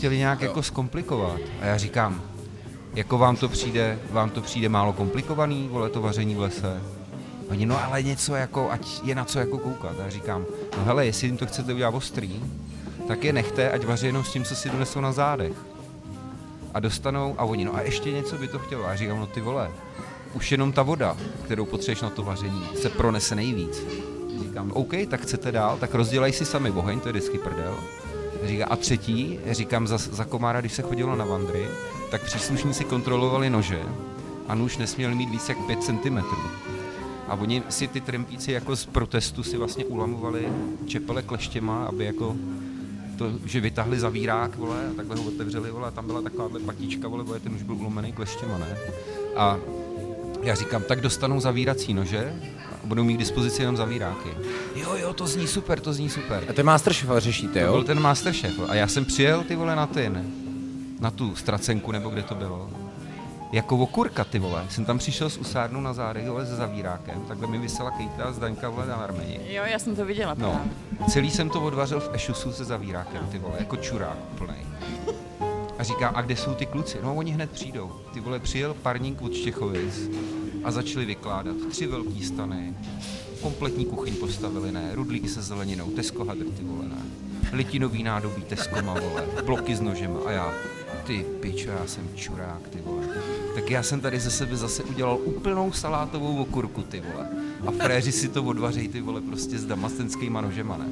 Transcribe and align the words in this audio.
chtěli 0.00 0.18
nějak 0.18 0.40
jako 0.40 0.62
zkomplikovat. 0.62 1.40
A 1.62 1.66
já 1.66 1.76
říkám, 1.76 2.22
jako 2.94 3.18
vám 3.18 3.36
to 3.36 3.48
přijde, 3.48 3.98
vám 4.10 4.30
to 4.30 4.40
přijde 4.40 4.68
málo 4.68 4.92
komplikovaný, 4.92 5.68
vole, 5.68 5.90
to 5.90 6.00
vaření 6.00 6.34
v 6.34 6.40
lese? 6.40 6.82
Oni, 7.50 7.66
no 7.66 7.84
ale 7.84 8.02
něco 8.02 8.34
jako, 8.34 8.70
ať 8.70 9.00
je 9.04 9.14
na 9.14 9.24
co 9.24 9.38
jako 9.38 9.58
koukat. 9.58 10.00
A 10.00 10.02
já 10.02 10.10
říkám, 10.10 10.46
no 10.76 10.84
hele, 10.84 11.06
jestli 11.06 11.26
jim 11.26 11.36
to 11.36 11.46
chcete 11.46 11.74
udělat 11.74 11.94
ostrý, 11.94 12.42
tak 13.08 13.24
je 13.24 13.32
nechte, 13.32 13.70
ať 13.70 13.84
vaří 13.84 14.06
jenom 14.06 14.24
s 14.24 14.32
tím, 14.32 14.44
co 14.44 14.56
si 14.56 14.70
donesou 14.70 15.00
na 15.00 15.12
zádech. 15.12 15.52
A 16.74 16.80
dostanou, 16.80 17.34
a 17.38 17.44
oni, 17.44 17.64
no 17.64 17.76
a 17.76 17.80
ještě 17.80 18.12
něco 18.12 18.38
by 18.38 18.48
to 18.48 18.58
chtělo. 18.58 18.86
A 18.86 18.90
já 18.90 18.96
říkám, 18.96 19.20
no 19.20 19.26
ty 19.26 19.40
vole, 19.40 19.70
už 20.34 20.52
jenom 20.52 20.72
ta 20.72 20.82
voda, 20.82 21.16
kterou 21.44 21.64
potřebuješ 21.64 22.00
na 22.00 22.10
to 22.10 22.22
vaření, 22.22 22.66
se 22.74 22.88
pronese 22.88 23.34
nejvíc. 23.34 23.86
Říkám, 24.42 24.72
OK, 24.72 24.92
tak 25.10 25.20
chcete 25.20 25.52
dál, 25.52 25.76
tak 25.78 25.94
rozdělej 25.94 26.32
si 26.32 26.44
sami 26.44 26.70
oheň, 26.70 27.00
to 27.00 27.08
je 27.08 27.12
vždycky 27.12 27.38
prdel. 27.38 27.76
Říká, 28.44 28.66
a 28.66 28.76
třetí, 28.76 29.38
říkám, 29.50 29.86
za, 29.86 29.98
za 29.98 30.24
komára, 30.24 30.60
když 30.60 30.72
se 30.72 30.82
chodilo 30.82 31.16
na 31.16 31.24
vandry, 31.24 31.66
tak 32.10 32.24
příslušníci 32.24 32.84
kontrolovali 32.84 33.50
nože 33.50 33.82
a 34.48 34.54
nůž 34.54 34.76
nesměl 34.76 35.14
mít 35.14 35.30
víc 35.30 35.48
jak 35.48 35.58
5 35.66 35.82
cm. 35.82 36.18
A 37.28 37.34
oni 37.34 37.62
si 37.68 37.88
ty 37.88 38.00
trempíci 38.00 38.52
jako 38.52 38.76
z 38.76 38.86
protestu 38.86 39.42
si 39.42 39.56
vlastně 39.56 39.84
ulamovali 39.84 40.48
čepele 40.86 41.22
kleštěma, 41.22 41.84
aby 41.84 42.04
jako 42.04 42.36
to, 43.18 43.32
že 43.44 43.60
vytahli 43.60 44.00
zavírák, 44.00 44.56
vole, 44.56 44.88
a 44.90 44.94
takhle 44.96 45.16
ho 45.16 45.22
otevřeli, 45.22 45.70
vole, 45.70 45.88
a 45.88 45.90
tam 45.90 46.06
byla 46.06 46.22
takováhle 46.22 46.60
patička, 46.60 47.08
vole, 47.08 47.24
vole, 47.24 47.40
ten 47.40 47.54
už 47.54 47.62
byl 47.62 47.74
ulomený 47.74 48.12
kleštěma, 48.12 48.58
ne? 48.58 48.76
A 49.36 49.58
já 50.42 50.54
říkám, 50.54 50.82
tak 50.82 51.00
dostanou 51.00 51.40
zavírací 51.40 51.94
nože 51.94 52.34
budou 52.84 53.04
mít 53.04 53.14
k 53.14 53.18
dispozici 53.18 53.62
jenom 53.62 53.76
zavíráky. 53.76 54.28
Jo, 54.74 54.94
jo, 54.96 55.12
to 55.12 55.26
zní 55.26 55.46
super, 55.46 55.80
to 55.80 55.92
zní 55.92 56.10
super. 56.10 56.44
A 56.48 56.52
to 56.52 56.62
Masterchef 56.64 57.08
řešíte, 57.18 57.52
To 57.60 57.66
jo? 57.66 57.72
byl 57.72 57.84
ten 57.84 58.00
Masterchef. 58.00 58.52
A 58.68 58.74
já 58.74 58.86
jsem 58.88 59.04
přijel, 59.04 59.42
ty 59.44 59.56
vole, 59.56 59.76
na 59.76 59.86
ten, 59.86 60.24
na 61.00 61.10
tu 61.10 61.36
stracenku, 61.36 61.92
nebo 61.92 62.10
kde 62.10 62.22
to 62.22 62.34
bylo. 62.34 62.70
Jako 63.52 63.76
okurka, 63.76 64.24
ty 64.24 64.38
vole. 64.38 64.66
Jsem 64.70 64.84
tam 64.84 64.98
přišel 64.98 65.30
s 65.30 65.38
usárnou 65.38 65.80
na 65.80 65.92
zádech, 65.92 66.28
vole, 66.28 66.46
se 66.46 66.56
zavírákem. 66.56 67.20
Takhle 67.28 67.46
mi 67.46 67.58
vysela 67.58 67.90
Kejta 67.90 68.24
a 68.24 68.32
Zdaňka, 68.32 68.68
vole, 68.68 68.86
na 68.86 68.94
armeni. 68.94 69.40
Jo, 69.48 69.62
já 69.66 69.78
jsem 69.78 69.96
to 69.96 70.04
viděla. 70.04 70.34
No, 70.38 70.50
právě. 70.50 71.12
celý 71.12 71.30
jsem 71.30 71.50
to 71.50 71.60
odvařil 71.62 72.00
v 72.00 72.10
ešusu 72.12 72.52
se 72.52 72.64
zavírákem, 72.64 73.26
ty 73.32 73.38
vole, 73.38 73.54
jako 73.58 73.76
čurák 73.76 74.16
plný. 74.38 74.54
A 75.78 75.82
říká, 75.82 76.08
a 76.08 76.22
kde 76.22 76.36
jsou 76.36 76.54
ty 76.54 76.66
kluci? 76.66 76.98
No, 77.02 77.14
oni 77.14 77.32
hned 77.32 77.50
přijdou. 77.50 77.92
Ty 78.14 78.20
vole, 78.20 78.38
přijel 78.38 78.74
parník 78.74 79.22
od 79.22 79.34
Štěchovic 79.34 80.10
a 80.64 80.70
začali 80.70 81.04
vykládat 81.04 81.56
tři 81.70 81.86
velký 81.86 82.24
stany, 82.24 82.74
kompletní 83.42 83.84
kuchyň 83.84 84.16
postavili, 84.16 84.72
ne, 84.72 84.90
rudlíky 84.94 85.28
se 85.28 85.42
zeleninou, 85.42 85.90
Tesco 85.90 86.24
hadr, 86.24 86.44
ty 86.44 86.64
vole, 86.64 86.88
ne, 86.88 87.02
litinový 87.52 88.02
nádobí 88.02 88.42
Tescoma, 88.42 88.94
vole, 88.94 89.26
bloky 89.46 89.76
s 89.76 89.80
nožema 89.80 90.20
a 90.26 90.30
já, 90.30 90.54
ty 91.06 91.26
pičo, 91.40 91.70
já 91.70 91.86
jsem 91.86 92.08
čurák, 92.14 92.68
ty 92.68 92.78
vole. 92.84 93.06
Tak 93.54 93.70
já 93.70 93.82
jsem 93.82 94.00
tady 94.00 94.20
ze 94.20 94.30
sebe 94.30 94.56
zase 94.56 94.82
udělal 94.82 95.18
úplnou 95.24 95.72
salátovou 95.72 96.36
okurku, 96.36 96.82
ty 96.82 97.02
vole. 97.12 97.28
A 97.66 97.70
fréři 97.70 98.12
si 98.12 98.28
to 98.28 98.42
odvařejí, 98.42 98.88
ty 98.88 99.00
vole, 99.00 99.20
prostě 99.20 99.58
s 99.58 99.66
damastenskýma 99.66 100.40
nožema, 100.40 100.76
ne. 100.76 100.86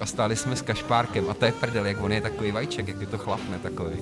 A 0.00 0.06
stáli 0.06 0.36
jsme 0.36 0.56
s 0.56 0.62
kašpárkem 0.62 1.30
a 1.30 1.34
to 1.34 1.44
je 1.44 1.52
prdel, 1.52 1.86
jak 1.86 2.02
on 2.02 2.12
je 2.12 2.20
takový 2.20 2.52
vajček, 2.52 2.88
jak 2.88 3.00
je 3.00 3.06
to 3.06 3.18
chlap, 3.18 3.40
ne 3.50 3.58
takový. 3.58 3.96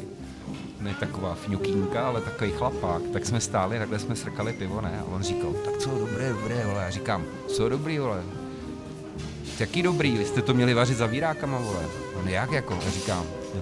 Ne 0.85 0.95
taková 1.01 1.35
fňukínka, 1.35 2.07
ale 2.07 2.21
takový 2.21 2.51
chlapák. 2.51 3.03
Tak 3.13 3.27
jsme 3.27 3.41
stáli, 3.41 3.79
takhle 3.79 3.99
jsme 3.99 4.17
srkali 4.17 4.53
pivo, 4.53 4.81
ne? 4.81 5.01
A 5.01 5.05
on 5.05 5.23
říkal, 5.23 5.53
tak 5.65 5.77
co, 5.79 5.91
dobré, 5.91 6.29
dobré, 6.29 6.67
vole. 6.67 6.83
Já 6.83 6.91
říkám, 6.91 7.25
co 7.49 7.69
dobrý, 7.69 7.99
vole. 7.99 8.23
Jaký 9.59 9.83
dobrý, 9.83 10.17
vy 10.17 10.25
jste 10.25 10.43
to 10.43 10.55
měli 10.55 10.75
vařit 10.75 10.97
zavírákama, 10.97 11.59
vole. 11.59 11.85
On 12.21 12.29
jak 12.29 12.53
jako? 12.53 12.79
Já 12.85 12.91
říkám, 12.91 13.27
"No, 13.55 13.61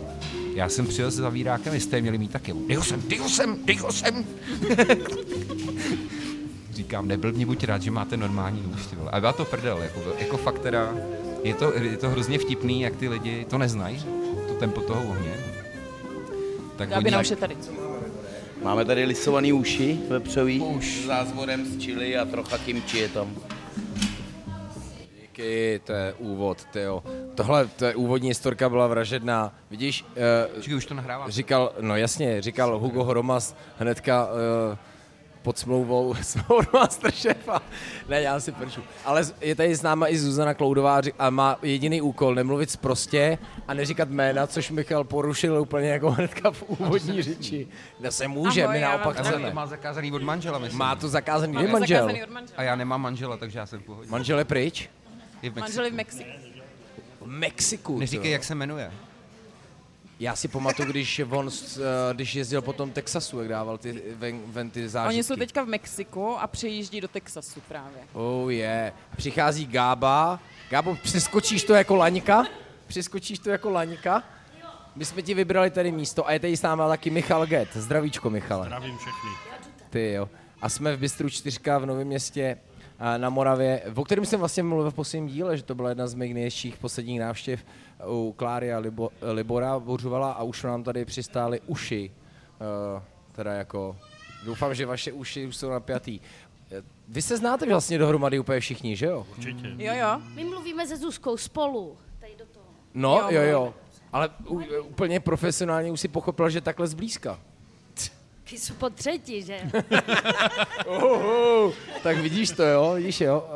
já 0.55 0.69
jsem 0.69 0.87
přijel 0.87 1.11
se 1.11 1.23
zavírákem, 1.23 1.73
vy 1.73 1.81
jste 1.81 1.97
je 1.97 2.03
měli 2.03 2.19
mít 2.19 2.33
taky. 2.33 2.55
Dyho 2.67 2.85
jsem, 2.85 3.03
dyho 3.09 3.29
jsem, 3.29 3.57
dyho 3.65 3.93
jsem. 3.93 4.25
Říkám, 6.73 7.09
neblbni, 7.09 7.45
buď 7.45 7.65
rád, 7.65 7.83
že 7.83 7.91
máte 7.91 8.17
normální 8.17 8.63
nůž, 8.67 8.87
ty 8.87 8.97
vole. 8.97 9.11
A 9.11 9.21
byla 9.21 9.33
to 9.33 9.45
prdel, 9.45 9.79
jako, 9.83 10.01
jako 10.19 10.37
fakt 10.37 10.59
teda, 10.59 10.95
je 11.43 11.55
to, 11.55 11.73
je 11.79 11.97
to 11.97 12.11
hrozně 12.11 12.39
vtipný, 12.39 12.81
jak 12.81 12.97
ty 12.97 13.09
lidi 13.09 13.47
to 13.51 13.59
neznají, 13.59 14.05
to 14.49 14.55
tempo 14.55 14.81
toho 14.81 15.03
ohně. 15.09 15.52
Tak 16.77 16.89
Gábina 16.89 17.21
už 17.21 17.31
je 17.31 17.37
tady. 17.37 17.57
Máme 18.63 18.85
tady 18.85 19.05
lisovaný 19.05 19.53
uši 19.53 19.99
vepřový 20.09 20.63
s 20.81 21.07
zázvorem 21.07 21.67
z 21.67 21.85
chili 21.85 22.17
a 22.19 22.25
trocha 22.25 22.59
kimči 22.59 22.99
je 22.99 23.09
tam. 23.09 23.37
Díky, 25.21 25.81
to 25.85 25.93
je 25.93 26.15
úvod, 26.19 26.67
jo. 26.75 27.03
Tohle, 27.35 27.67
to 27.67 27.85
je 27.85 27.95
úvodní 27.95 28.29
historka 28.29 28.69
byla 28.69 28.87
vražedná. 28.87 29.55
Vidíš, 29.71 30.03
uh, 30.49 30.55
Počkej, 30.55 30.75
už 30.75 30.87
to 30.87 30.95
nahrává. 30.95 31.31
říkal, 31.31 31.73
no 31.81 31.97
jasně, 31.97 32.43
říkal 32.43 32.79
Hugo 32.79 33.05
Hromas 33.05 33.57
hnedka 33.79 34.29
uh, 34.71 34.79
pod 35.43 35.59
smlouvou 35.59 36.15
smlouvou 36.23 36.63
Masterchefa. 36.73 37.63
Ne, 38.09 38.23
já 38.23 38.41
si 38.41 38.53
prču. 38.53 38.81
Ale 39.05 39.23
je 39.41 39.55
tady 39.55 39.75
s 39.77 39.83
náma 39.83 40.09
i 40.09 40.19
Zuzana 40.19 40.55
Kloudová 40.55 41.01
a 41.19 41.31
má 41.31 41.59
jediný 41.63 42.01
úkol, 42.03 42.35
nemluvit 42.35 42.77
prostě 42.77 43.39
a 43.69 43.75
neříkat 43.75 44.09
jména, 44.09 44.47
což 44.47 44.71
Michal 44.71 45.05
porušil 45.05 45.61
úplně 45.61 45.89
jako 45.89 46.11
hnedka 46.11 46.51
v 46.51 46.63
úvodní 46.63 47.23
řeči. 47.23 47.67
No 48.01 48.13
se 48.13 48.29
může, 48.29 48.65
Ahoj, 48.65 48.75
my 48.77 48.81
naopak 48.81 49.21
chceme. 49.21 49.49
to 49.49 49.55
má 49.55 49.67
zakázaný 49.67 50.13
od 50.13 50.23
manžela, 50.23 50.59
myslím. 50.59 50.79
Má 50.79 50.95
to 50.97 51.09
zakázaný, 51.09 51.53
kdy 51.55 51.67
manžel? 51.69 51.99
zakázaný 51.99 52.25
od 52.25 52.31
manžela. 52.31 52.59
A 52.59 52.63
já 52.63 52.77
nemám 52.77 53.01
manžela, 53.03 53.37
takže 53.37 53.59
já 53.59 53.67
jsem 53.67 53.81
v 53.81 53.83
pohodě. 53.83 54.11
Manžel 54.11 54.39
je 54.39 54.45
pryč? 54.45 54.91
Je 55.43 55.51
v 55.51 55.55
Mexiku. 55.55 55.61
Manželi 55.61 55.91
v 55.91 55.95
Mexiku. 55.95 56.31
V 57.21 57.27
Mexiku. 57.27 57.99
Neříkej, 57.99 58.31
jak 58.31 58.45
se 58.45 58.55
jmenuje. 58.55 58.93
Já 60.23 60.37
si 60.37 60.49
pamatuju, 60.49 60.91
když 60.91 61.21
on, 61.31 61.49
eh, 61.51 61.81
když 62.15 62.35
jezdil 62.35 62.63
po 62.63 62.73
tom 62.73 62.91
Texasu, 62.91 63.39
jak 63.39 63.49
dával 63.49 63.79
ty 63.79 64.03
ven, 64.15 64.41
ven 64.47 64.71
ty 64.71 64.89
zážitky. 64.89 65.15
Oni 65.15 65.25
jsou 65.25 65.37
teďka 65.37 65.63
v 65.65 65.67
Mexiku 65.67 66.39
a 66.39 66.47
přejíždí 66.47 67.01
do 67.01 67.09
Texasu 67.09 67.61
právě. 67.69 67.99
Oh 68.13 68.53
yeah. 68.53 68.95
Přichází 69.17 69.67
Gába. 69.67 70.41
Gábo, 70.71 70.97
přeskočíš 71.03 71.65
to 71.65 71.75
jako 71.75 71.97
laňka? 71.97 72.47
Přeskočíš 72.87 73.39
to 73.39 73.51
jako 73.51 73.71
laňka? 73.71 74.23
My 74.97 75.05
jsme 75.05 75.23
ti 75.23 75.35
vybrali 75.35 75.71
tady 75.71 75.93
místo 75.93 76.29
a 76.29 76.33
je 76.33 76.41
tady 76.41 76.57
s 76.57 76.63
náma 76.63 76.89
taky 76.89 77.11
Michal 77.11 77.47
Get. 77.47 77.69
Zdravíčko, 77.75 78.31
Michale. 78.31 78.67
Zdravím 78.67 78.99
všechny. 78.99 79.31
Ty 79.91 80.13
jo. 80.13 80.29
A 80.61 80.69
jsme 80.69 80.97
v 80.97 80.99
Bystru 80.99 81.31
4 81.31 81.59
v 81.79 81.87
Novém 81.87 82.07
městě 82.07 82.59
a 82.99 83.19
na 83.19 83.31
Moravě, 83.31 83.83
o 83.95 84.05
kterém 84.05 84.27
jsem 84.27 84.41
vlastně 84.41 84.63
mluvil 84.63 84.91
v 84.91 84.95
posledním 84.95 85.29
díle, 85.29 85.57
že 85.57 85.63
to 85.63 85.75
byla 85.75 85.89
jedna 85.89 86.07
z 86.07 86.15
mých 86.15 86.35
nejhezčích 86.35 86.77
posledních 86.77 87.21
návštěv 87.21 87.65
u 88.07 88.33
Kláry 88.37 88.73
a 88.73 88.79
Libo, 88.79 89.11
Libora 89.33 89.79
Bořovala 89.79 90.33
a 90.33 90.43
už 90.43 90.63
nám 90.63 90.83
tady 90.83 91.05
přistály 91.05 91.61
uši. 91.67 92.11
Uh, 92.95 93.03
teda 93.33 93.53
jako, 93.53 93.97
doufám, 94.45 94.75
že 94.75 94.87
vaše 94.87 95.13
uši 95.13 95.47
už 95.47 95.57
jsou 95.57 95.71
napjatý. 95.71 96.21
Eh, 96.71 96.83
Vy 97.09 97.23
se 97.23 97.37
znáte 97.37 97.67
vlastně 97.67 97.99
dohromady 97.99 98.39
úplně 98.39 98.61
všichni, 98.61 98.97
že 98.97 99.07
jo? 99.07 99.27
Určitě. 99.39 99.75
Jo, 99.79 99.95
jo. 99.95 100.21
My 100.35 100.45
mluvíme 100.45 100.87
se 100.87 100.97
Zuzkou 100.97 101.37
spolu, 101.37 101.99
tady 102.21 102.33
do 102.39 102.45
toho. 102.47 102.67
No, 102.95 103.17
Jo, 103.17 103.27
jo, 103.31 103.43
jo. 103.43 103.75
Ale 104.13 104.31
u, 104.49 104.61
úplně 104.83 105.21
profesionálně 105.21 105.93
už 105.93 106.01
si 106.01 106.09
pochopil, 106.09 106.51
že 106.51 106.61
takhle 106.61 106.87
zblízka. 106.87 107.41
Ty 108.53 108.59
jsou 108.59 108.75
po 108.75 108.91
třetí, 108.91 109.43
že? 109.43 109.61
Uhu, 110.87 111.73
tak 112.03 112.17
vidíš 112.19 112.51
to, 112.51 112.63
jo, 112.63 112.93
vidíš, 112.95 113.21
jo. 113.21 113.49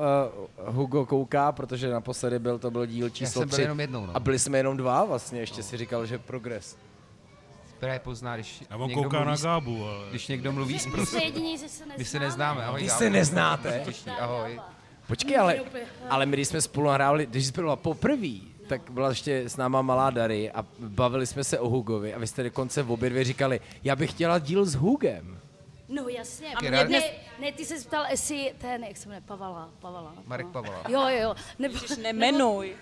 Uh, 0.66 0.74
Hugo 0.74 1.06
kouká, 1.06 1.52
protože 1.52 1.90
naposledy 1.90 2.38
byl, 2.38 2.58
to 2.58 2.70
byl 2.70 2.86
díl 2.86 3.10
číslo 3.10 3.40
jsem 3.40 3.48
byl 3.48 3.56
3. 3.56 3.62
jenom 3.62 3.80
jednou, 3.80 4.06
no. 4.06 4.16
A 4.16 4.20
byli 4.20 4.38
jsme 4.38 4.58
jenom 4.58 4.76
dva 4.76 5.04
vlastně, 5.04 5.40
ještě 5.40 5.62
si 5.62 5.76
říkal, 5.76 6.06
že 6.06 6.18
progres. 6.18 6.76
Právě 7.78 7.98
pozná, 7.98 8.34
když 8.36 8.64
A 8.70 8.76
on 8.76 8.88
někdo 8.88 9.02
kouká 9.02 9.16
mluví, 9.16 9.30
na 9.30 9.36
s- 9.36 9.42
Gábu, 9.42 9.84
ale... 9.84 10.06
když 10.10 10.28
někdo 10.28 10.52
mluví 10.52 10.74
My 10.74 10.80
zprostě. 10.80 11.16
jsme 11.16 11.24
jediní, 11.24 11.58
že 11.58 11.68
se 11.68 11.82
neznáme. 11.84 11.98
My 11.98 12.04
se 12.04 12.18
neznáme, 12.20 12.64
ahoj. 12.64 12.82
Vy 12.82 12.88
se 12.90 13.10
neznáte? 13.10 13.82
Těší, 13.84 14.10
Ahoj. 14.10 14.60
Počkej, 15.06 15.38
ale, 15.38 15.60
ale 16.10 16.26
my 16.26 16.36
když 16.36 16.48
jsme 16.48 16.60
spolu 16.60 16.86
nahrávali, 16.86 17.26
když 17.26 17.46
jsi 17.46 17.52
byla 17.52 17.76
poprvé, 17.76 18.26
tak 18.68 18.90
byla 18.90 19.08
ještě 19.08 19.38
s 19.48 19.56
náma 19.56 19.82
malá 19.82 20.10
Dary 20.10 20.50
a 20.50 20.64
bavili 20.78 21.26
jsme 21.26 21.44
se 21.44 21.58
o 21.58 21.68
Hugovi 21.68 22.14
a 22.14 22.18
vy 22.18 22.26
jste 22.26 22.42
dokonce 22.42 22.82
v 22.82 22.90
obě 22.90 23.10
dvě 23.10 23.24
říkali, 23.24 23.60
já 23.84 23.96
bych 23.96 24.10
chtěla 24.10 24.38
díl 24.38 24.64
s 24.64 24.74
Hugem. 24.74 25.38
No 25.88 26.08
jasně. 26.08 26.48
mě 26.60 26.70
Ne, 26.70 26.84
dnes- 26.84 27.10
ne, 27.40 27.52
ty 27.52 27.64
se 27.64 27.88
ptal, 27.88 28.04
jestli 28.10 28.54
ten, 28.58 28.84
jak 28.84 28.96
se 28.96 29.08
jmenuje, 29.08 29.22
Pavala, 29.26 29.70
Pavala. 29.80 30.14
Marek 30.26 30.46
no. 30.46 30.52
Pavala. 30.52 30.82
Jo, 30.88 31.00
jo, 31.08 31.22
jo. 31.22 31.34
Nebo, 31.58 31.74
Nemenuj. 32.02 32.76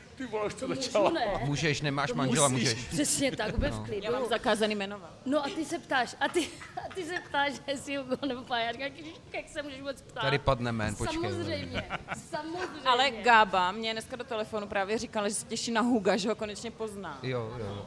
To 0.58 0.68
můžu, 0.68 1.14
ne. 1.14 1.26
Můžeš, 1.44 1.80
nemáš 1.80 2.10
To 2.10 2.16
manžela, 2.16 2.48
musíš. 2.48 2.68
můžeš. 2.74 2.88
Přesně 2.88 3.36
tak, 3.36 3.58
bez 3.58 3.74
klidu. 3.84 4.02
Já 4.04 4.10
mám 4.10 4.28
zakázaný 4.28 4.74
jmenovat. 4.74 5.10
No 5.26 5.44
a 5.44 5.48
ty 5.48 5.64
se 5.64 5.78
ptáš, 5.78 6.16
a 6.20 6.28
ty, 6.28 6.48
a 6.86 6.94
ty 6.94 7.04
se 7.04 7.14
ptáš, 7.28 7.52
jestli 7.66 7.96
Hugo 7.96 8.16
nebo 8.28 8.42
Pája. 8.42 8.64
Já 8.66 8.72
říkám, 8.72 8.88
"Ježiš, 8.96 9.14
jak 9.32 9.48
se 9.48 9.62
můžeš 9.62 9.78
vůbec 9.80 10.02
ptát? 10.02 10.20
Tady 10.20 10.38
padne 10.38 10.70
jmén, 10.72 10.94
počkej. 10.94 11.20
Samozřejmě, 11.22 11.84
samozřejmě. 12.30 12.82
Ale 12.84 13.10
Gába 13.10 13.72
mě 13.72 13.92
dneska 13.92 14.16
do 14.16 14.24
telefonu 14.24 14.66
právě 14.66 14.98
říkala, 14.98 15.28
že 15.28 15.34
se 15.34 15.46
těší 15.46 15.70
na 15.70 15.80
Huga, 15.80 16.16
že 16.16 16.28
ho 16.28 16.34
konečně 16.34 16.70
pozná. 16.70 17.18
Jo, 17.22 17.52
jo. 17.58 17.86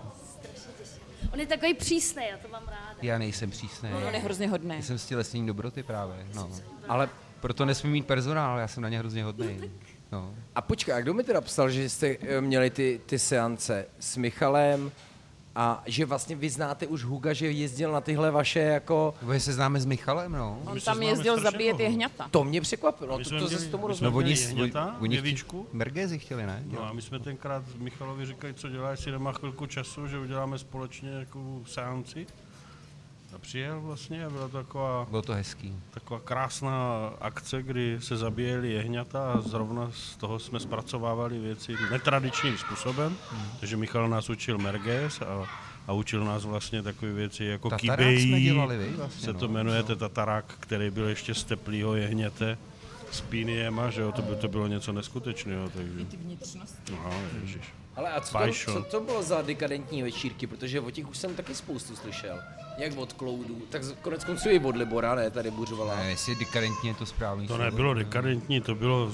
On 1.34 1.40
je 1.40 1.46
takový 1.48 1.74
přísný, 1.74 2.24
já 2.32 2.38
to 2.38 2.48
mám 2.48 2.64
ráda. 2.68 2.96
Já 3.02 3.18
nejsem 3.18 3.52
přísný. 3.52 3.90
On 4.08 4.14
je 4.14 4.20
hrozně 4.20 4.48
hodný. 4.50 4.76
Já 4.76 4.82
jsem 4.82 4.98
stělesnění 4.98 5.48
dobroty 5.48 5.84
právě, 5.84 6.28
no. 6.34 6.50
Ale 6.88 7.10
Proto 7.40 7.66
nesmím 7.66 7.92
mít 7.94 8.08
personál, 8.08 8.60
já 8.60 8.68
jsem 8.68 8.84
na 8.84 8.90
ně 8.90 9.00
hrozně 9.00 9.24
hodný. 9.24 9.58
No. 9.62 9.68
A 10.56 10.62
počkej, 10.62 10.94
a 10.94 11.00
kdo 11.02 11.14
mi 11.14 11.24
teda 11.24 11.42
psal, 11.42 11.70
že 11.70 11.90
jste 11.90 12.08
eh, 12.22 12.42
měli 12.42 12.70
ty, 12.70 13.02
ty 13.06 13.20
seance 13.20 13.86
s 14.00 14.18
Michalem 14.18 14.92
a 15.56 15.84
že 15.86 16.06
vlastně 16.06 16.36
vy 16.36 16.50
znáte 16.50 16.88
už 16.88 17.04
Huga, 17.04 17.34
že 17.34 17.52
jezdil 17.52 17.92
na 17.92 18.02
tyhle 18.02 18.32
vaše 18.32 18.60
jako... 18.60 19.14
Vy 19.22 19.40
se 19.40 19.54
známe 19.54 19.80
s 19.80 19.86
Michalem, 19.86 20.32
no. 20.32 20.62
On 20.66 20.74
My 20.74 20.80
se 20.80 20.86
tam 20.86 21.04
jezdil 21.04 21.42
zabíjet 21.42 21.80
jehňata. 21.80 22.28
To 22.32 22.44
mě 22.44 22.62
překvapilo, 22.62 23.18
My 23.18 23.24
to, 23.24 23.30
jsme 23.30 23.40
to 23.40 23.46
měli- 23.46 23.60
zase 23.60 23.72
tomu 23.72 23.84
my 23.84 23.88
rozumím. 23.88 24.12
jsme 24.38 24.56
No 24.56 24.64
oni, 24.66 24.98
oni 25.00 25.16
jevíčku. 25.16 25.68
Mergézy 25.74 26.20
chtěli, 26.20 26.46
ne? 26.46 26.64
No 26.66 26.84
a 26.84 26.94
my 26.94 27.02
jsme 27.02 27.20
tenkrát 27.20 27.64
Michalovi 27.78 28.26
říkali, 28.26 28.54
co 28.54 28.70
dělá, 28.70 28.92
jestli 28.92 29.12
nemá 29.12 29.32
chvilku 29.32 29.66
času, 29.66 30.08
že 30.08 30.20
uděláme 30.20 30.58
společně 30.58 31.10
jako 31.10 31.62
seanci. 31.66 32.28
A 33.38 33.40
přijel 33.40 33.82
vlastně 33.82 34.26
a 34.26 34.30
byla 34.30 34.48
to 34.48 34.58
taková, 34.58 35.08
Bylo 35.10 35.22
to 35.22 35.34
hezký. 35.34 35.74
taková 35.92 36.20
krásná 36.20 37.08
akce, 37.22 37.64
kdy 37.64 37.98
se 38.02 38.18
zabíjeli 38.18 38.72
jehňata 38.72 39.32
a 39.34 39.42
zrovna 39.42 39.92
z 39.94 40.16
toho 40.16 40.40
jsme 40.40 40.60
zpracovávali 40.60 41.40
věci 41.40 41.76
netradičním 41.92 42.58
způsobem. 42.58 43.18
Takže 43.60 43.78
Michal 43.78 44.10
nás 44.10 44.30
učil 44.30 44.58
merges 44.58 45.22
a, 45.22 45.46
a 45.88 45.94
učil 45.94 46.26
nás 46.26 46.46
vlastně 46.46 46.84
takové 46.84 47.14
věci 47.14 47.44
jako 47.44 47.70
Tatarák 47.70 48.00
kybejí. 48.00 48.28
jsme 48.28 48.42
dělali, 48.42 48.78
vy, 48.78 48.90
vlastně, 48.98 49.26
se 49.26 49.34
to 49.34 49.48
no. 49.48 49.54
jmenuje, 49.54 49.84
je 49.90 49.96
tatarák, 49.96 50.46
který 50.60 50.90
byl 50.92 51.08
ještě 51.08 51.34
z 51.34 51.44
teplýho 51.44 51.96
jehněte 51.96 52.58
s 53.12 53.22
píniema, 53.22 53.90
že 53.90 54.02
jo, 54.02 54.12
to, 54.12 54.22
by, 54.22 54.36
to 54.36 54.48
bylo 54.48 54.68
něco 54.68 54.92
neskutečného, 54.94 55.70
takže... 55.70 56.06
Ty 56.06 56.18
vnitřnosti. 56.18 56.92
No, 56.92 57.14
ježiš. 57.42 57.74
Ale 57.96 58.12
a 58.12 58.22
co 58.22 58.38
to, 58.38 58.74
co 58.74 58.84
to 58.84 59.02
bylo 59.02 59.24
za 59.24 59.42
dekadentní 59.42 60.04
večírky, 60.04 60.48
protože 60.48 60.80
o 60.82 60.92
těch 60.92 61.10
už 61.10 61.18
jsem 61.18 61.36
taky 61.36 61.56
spoustu 61.56 61.96
slyšel. 61.96 62.40
Jak 62.78 62.98
od 62.98 63.14
Cloudu, 63.14 63.56
tak 63.70 63.82
konec 64.02 64.24
konců 64.24 64.50
i 64.50 64.60
od 64.60 64.76
Libora, 64.76 65.16
ne, 65.16 65.30
tady 65.32 65.52
buřovala. 65.52 65.96
Ne, 65.96 66.10
jestli 66.10 66.36
dekadentní 66.36 66.90
je 66.90 66.96
to 66.96 67.06
správný 67.06 67.48
To 67.48 67.56
slovo. 67.56 67.64
nebylo 67.72 67.94
dekadentní, 67.94 68.62
to 68.62 68.76
bylo 68.76 69.12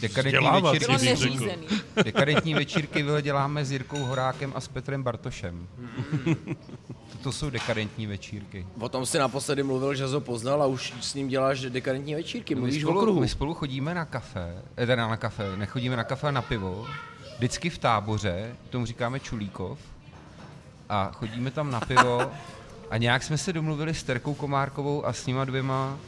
Dekadentní 0.00 0.38
vzdělávací, 0.38 0.78
večírky 0.78 1.06
Bylo 1.38 1.50
jsi. 1.50 1.58
Dekadentní 2.04 2.54
večírky 2.54 3.04
děláme 3.22 3.64
s 3.64 3.72
Jirkou 3.72 3.98
Horákem 4.04 4.52
a 4.56 4.60
s 4.60 4.68
Petrem 4.68 5.02
Bartošem. 5.02 5.68
To, 7.12 7.18
to 7.22 7.32
jsou 7.32 7.50
dekadentní 7.50 8.06
večírky. 8.06 8.66
O 8.80 8.88
tom 8.88 9.06
si 9.06 9.18
naposledy 9.18 9.62
mluvil, 9.62 9.94
že 9.94 10.06
ho 10.06 10.20
poznal 10.20 10.62
a 10.62 10.66
už 10.66 10.92
s 11.00 11.14
ním 11.14 11.28
děláš 11.28 11.60
dekadentní 11.60 12.14
večírky, 12.14 12.54
My 12.54 12.60
mluvíš 12.60 12.84
o 12.84 12.86
spolu, 12.86 13.00
kruhu. 13.00 13.20
my 13.20 13.28
spolu 13.28 13.54
chodíme 13.54 13.94
na 13.94 14.04
kafe, 14.04 14.54
eh, 14.76 14.86
teda 14.86 15.08
na 15.08 15.16
kafe, 15.16 15.56
nechodíme 15.56 15.96
na 15.96 16.04
kafe, 16.04 16.32
na 16.32 16.42
pivo. 16.42 16.86
Vždycky 17.38 17.70
v 17.70 17.78
táboře, 17.78 18.56
tomu 18.70 18.86
říkáme 18.86 19.20
Čulíkov. 19.20 19.78
A 20.88 21.10
chodíme 21.14 21.50
tam 21.50 21.70
na 21.70 21.80
pivo 21.80 22.30
a 22.90 22.96
nějak 22.96 23.22
jsme 23.22 23.38
se 23.38 23.52
domluvili 23.52 23.94
s 23.94 24.02
Terkou 24.02 24.34
Komárkovou 24.34 25.06
a 25.06 25.12
s 25.12 25.26
nima 25.26 25.44
dvěma 25.44 25.98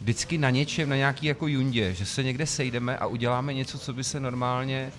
vždycky 0.00 0.38
na 0.38 0.50
něčem, 0.50 0.88
na 0.88 0.96
nějaký 0.96 1.26
jako 1.26 1.46
jundě, 1.46 1.94
že 1.94 2.06
se 2.06 2.22
někde 2.22 2.46
sejdeme 2.46 2.98
a 2.98 3.06
uděláme 3.06 3.54
něco, 3.54 3.78
co 3.78 3.92
by 3.92 4.04
se 4.04 4.20
normálně, 4.20 4.92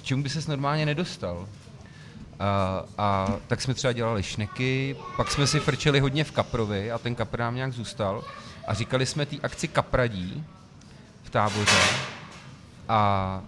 k 0.00 0.02
čemu 0.02 0.22
by 0.22 0.28
se 0.28 0.50
normálně 0.50 0.86
nedostal. 0.86 1.48
A, 2.40 2.84
a 2.98 3.36
tak 3.46 3.62
jsme 3.62 3.74
třeba 3.74 3.92
dělali 3.92 4.22
šneky, 4.22 4.96
pak 5.16 5.30
jsme 5.30 5.46
si 5.46 5.60
frčeli 5.60 6.00
hodně 6.00 6.24
v 6.24 6.32
Kaprovi 6.32 6.90
a 6.92 6.98
ten 6.98 7.14
Kapr 7.14 7.38
nám 7.38 7.54
nějak 7.54 7.72
zůstal 7.72 8.24
a 8.66 8.74
říkali 8.74 9.06
jsme 9.06 9.26
té 9.26 9.36
akci 9.42 9.68
Kapradí 9.68 10.44
v 11.22 11.30
táboře 11.30 11.82
a 12.88 13.42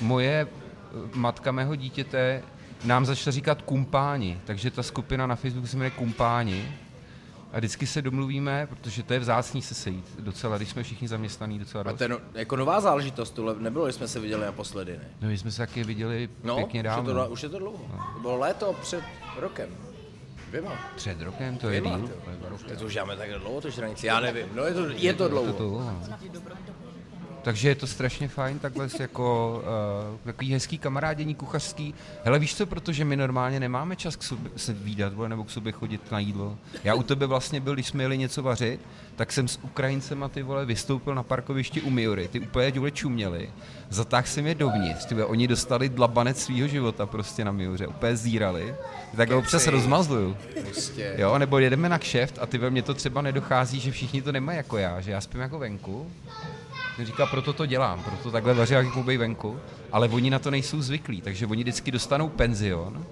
moje 0.00 0.46
eh, 0.46 1.08
matka 1.14 1.52
mého 1.52 1.76
dítěte 1.76 2.42
nám 2.84 3.06
začala 3.06 3.32
říkat 3.32 3.62
kumpáni, 3.62 4.40
takže 4.44 4.70
ta 4.70 4.82
skupina 4.82 5.26
na 5.26 5.36
Facebooku 5.36 5.66
se 5.66 5.76
jmenuje 5.76 5.90
Kumpáni 5.90 6.74
a 7.52 7.58
vždycky 7.58 7.86
se 7.86 8.02
domluvíme, 8.02 8.66
protože 8.66 9.02
to 9.02 9.12
je 9.12 9.18
vzácný 9.20 9.62
se 9.62 9.74
sejít 9.74 10.04
docela, 10.20 10.56
když 10.56 10.68
jsme 10.68 10.82
všichni 10.82 11.08
zaměstnaní 11.08 11.58
docela 11.58 11.80
A 11.80 11.90
dost. 11.90 11.98
to 11.98 12.04
je 12.04 12.08
no, 12.08 12.18
jako 12.34 12.56
nová 12.56 12.80
záležitost, 12.80 13.30
tohle 13.30 13.54
nebylo, 13.58 13.84
když 13.84 13.96
jsme 13.96 14.08
se 14.08 14.20
viděli 14.20 14.44
naposledy, 14.44 14.92
ne? 14.92 15.04
No, 15.20 15.28
my 15.28 15.38
jsme 15.38 15.50
se 15.50 15.58
taky 15.58 15.84
viděli 15.84 16.28
No, 16.44 16.56
pěkně 16.56 16.80
už 16.80 16.84
je, 16.84 16.90
dávno. 16.90 17.14
to, 17.24 17.30
už 17.30 17.42
je 17.42 17.48
to 17.48 17.58
dlouho. 17.58 17.84
To 18.14 18.20
bylo 18.20 18.38
léto 18.38 18.72
před 18.82 19.04
rokem. 19.40 19.68
Dvěma. 20.48 20.72
Před 20.96 21.20
rokem 21.22 21.56
to 21.56 21.70
je 21.70 21.80
Dvěma, 21.80 21.98
díl. 21.98 22.08
to 22.08 22.30
je. 22.30 22.72
Je 22.72 22.76
to 22.76 22.84
už 22.84 22.92
děláme 22.92 23.16
tak 23.16 23.30
dlouho, 23.34 23.60
to 23.60 23.70
žranici, 23.70 24.06
já 24.06 24.20
nevím. 24.20 24.46
No 24.54 24.62
je 24.64 24.74
to, 24.74 24.88
je 24.88 25.14
to 25.14 25.24
To 25.24 25.28
dlouho. 25.28 25.52
to, 25.52 25.62
no. 25.70 26.00
Takže 27.42 27.68
je 27.68 27.74
to 27.74 27.86
strašně 27.86 28.28
fajn, 28.28 28.58
takhle 28.58 28.88
jako 28.98 29.56
uh, 30.12 30.18
takový 30.24 30.52
hezký 30.52 30.78
kamarádění 30.78 31.34
kuchařský. 31.34 31.94
Hele, 32.24 32.38
víš 32.38 32.54
co, 32.54 32.66
protože 32.66 33.04
my 33.04 33.16
normálně 33.16 33.60
nemáme 33.60 33.96
čas 33.96 34.16
k 34.16 34.22
sobě, 34.22 34.50
se 34.56 34.72
výdat 34.72 35.12
nebo 35.28 35.44
k 35.44 35.50
sobě 35.50 35.72
chodit 35.72 36.12
na 36.12 36.18
jídlo. 36.18 36.58
Já 36.84 36.94
u 36.94 37.02
tebe 37.02 37.26
vlastně 37.26 37.60
byl, 37.60 37.74
když 37.74 37.86
jsme 37.86 38.04
jeli 38.04 38.18
něco 38.18 38.42
vařit, 38.42 38.80
tak 39.16 39.32
jsem 39.32 39.48
s 39.48 39.58
Ukrajincema 39.62 40.28
ty 40.28 40.42
vole 40.42 40.64
vystoupil 40.64 41.14
na 41.14 41.22
parkovišti 41.22 41.80
u 41.80 41.90
Miory, 41.90 42.28
ty 42.28 42.40
úplně 42.40 42.70
důle 42.70 42.90
čuměli. 42.90 43.50
Zatáhl 43.88 44.26
jsem 44.26 44.46
je 44.46 44.54
dovnitř, 44.54 45.04
ty 45.04 45.22
oni 45.22 45.48
dostali 45.48 45.88
dlabanec 45.88 46.42
svého 46.42 46.68
života 46.68 47.06
prostě 47.06 47.44
na 47.44 47.52
Mioře, 47.52 47.86
úplně 47.86 48.16
zírali. 48.16 48.74
Tak 49.16 49.30
ho 49.30 49.38
občas 49.38 49.66
rozmazluju. 49.66 50.36
Prostě. 50.62 51.14
Jo, 51.18 51.38
nebo 51.38 51.58
jedeme 51.58 51.88
na 51.88 51.98
kšeft 51.98 52.38
a 52.40 52.46
ty 52.46 52.58
ve 52.58 52.70
mně 52.70 52.82
to 52.82 52.94
třeba 52.94 53.22
nedochází, 53.22 53.80
že 53.80 53.90
všichni 53.90 54.22
to 54.22 54.32
nemají 54.32 54.56
jako 54.56 54.78
já, 54.78 55.00
že 55.00 55.10
já 55.10 55.20
spím 55.20 55.40
jako 55.40 55.58
venku. 55.58 56.10
Říká, 56.98 57.26
proto 57.26 57.52
to 57.52 57.66
dělám, 57.66 58.02
proto 58.02 58.30
takhle 58.30 58.54
vaří 58.54 58.74
jak 58.74 58.92
klubej 58.92 59.16
venku, 59.16 59.60
ale 59.92 60.08
oni 60.08 60.30
na 60.30 60.38
to 60.38 60.50
nejsou 60.50 60.82
zvyklí, 60.82 61.20
takže 61.20 61.46
oni 61.46 61.62
vždycky 61.62 61.90
dostanou 61.90 62.28
penzion 62.28 63.06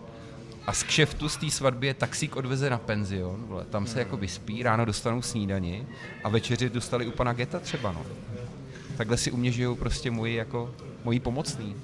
a 0.67 0.73
z 0.73 0.83
kšeftu 0.83 1.29
z 1.29 1.37
té 1.37 1.51
svatby 1.51 1.87
je 1.87 1.95
taxík 1.95 2.37
odveze 2.37 2.71
na 2.71 2.79
penzion, 2.79 3.45
vole, 3.47 3.65
tam 3.65 3.87
se 3.87 3.99
jako 3.99 4.17
vyspí, 4.17 4.63
ráno 4.63 4.85
dostanou 4.85 5.23
snídani 5.23 5.87
a 6.25 6.29
večeři 6.29 6.71
dostali 6.71 7.07
u 7.07 7.11
pana 7.11 7.33
Geta 7.33 7.61
třeba, 7.61 7.93
no. 7.93 8.03
Takhle 8.97 9.17
si 9.17 9.31
u 9.31 9.37
mě 9.37 9.53
žijou 9.53 9.75
prostě 9.75 10.11
moji 10.11 10.35
jako, 10.35 10.75
moji 11.05 11.21
pomocný. 11.21 11.77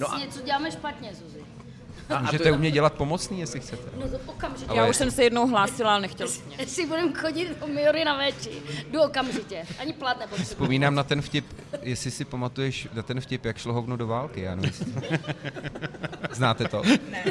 No 0.00 0.14
a... 0.14 0.18
něco 0.18 0.42
děláme 0.42 0.70
špatně, 0.70 1.14
Zuzi. 1.14 1.37
A, 2.08 2.20
Můžete 2.22 2.52
u 2.52 2.58
mě 2.58 2.70
dělat 2.70 2.92
pomocný, 2.94 3.40
jestli 3.40 3.60
chcete. 3.60 3.82
No 4.00 4.08
to 4.08 4.18
okamžitě. 4.26 4.74
Já 4.74 4.80
Ale- 4.80 4.90
už 4.90 4.96
jsem 4.96 5.10
se 5.10 5.24
jednou 5.24 5.46
hlásila, 5.46 5.92
ale 5.92 6.00
nechtěl 6.00 6.28
jsi 6.28 6.42
mě. 6.46 6.56
Jestli 6.60 6.86
budeme 6.86 7.12
chodit 7.14 7.60
do 7.60 7.66
Miory 7.66 8.04
na 8.04 8.16
veči, 8.16 8.50
jdu 8.90 9.00
okamžitě. 9.02 9.64
Ani 9.78 9.92
plat 9.92 10.18
nepotřebuji. 10.18 10.44
Vzpomínám 10.48 10.94
na 10.94 11.02
ten 11.02 11.22
vtip, 11.22 11.46
jestli 11.82 12.10
si 12.10 12.24
pamatuješ 12.24 12.88
na 12.94 13.02
ten 13.02 13.20
vtip, 13.20 13.44
jak 13.44 13.58
šlo 13.58 13.72
hovno 13.72 13.96
do 13.96 14.06
války, 14.06 14.40
já 14.40 14.54
nevím, 14.54 14.72
Znáte 16.32 16.68
to? 16.68 16.82
Ne. 17.10 17.24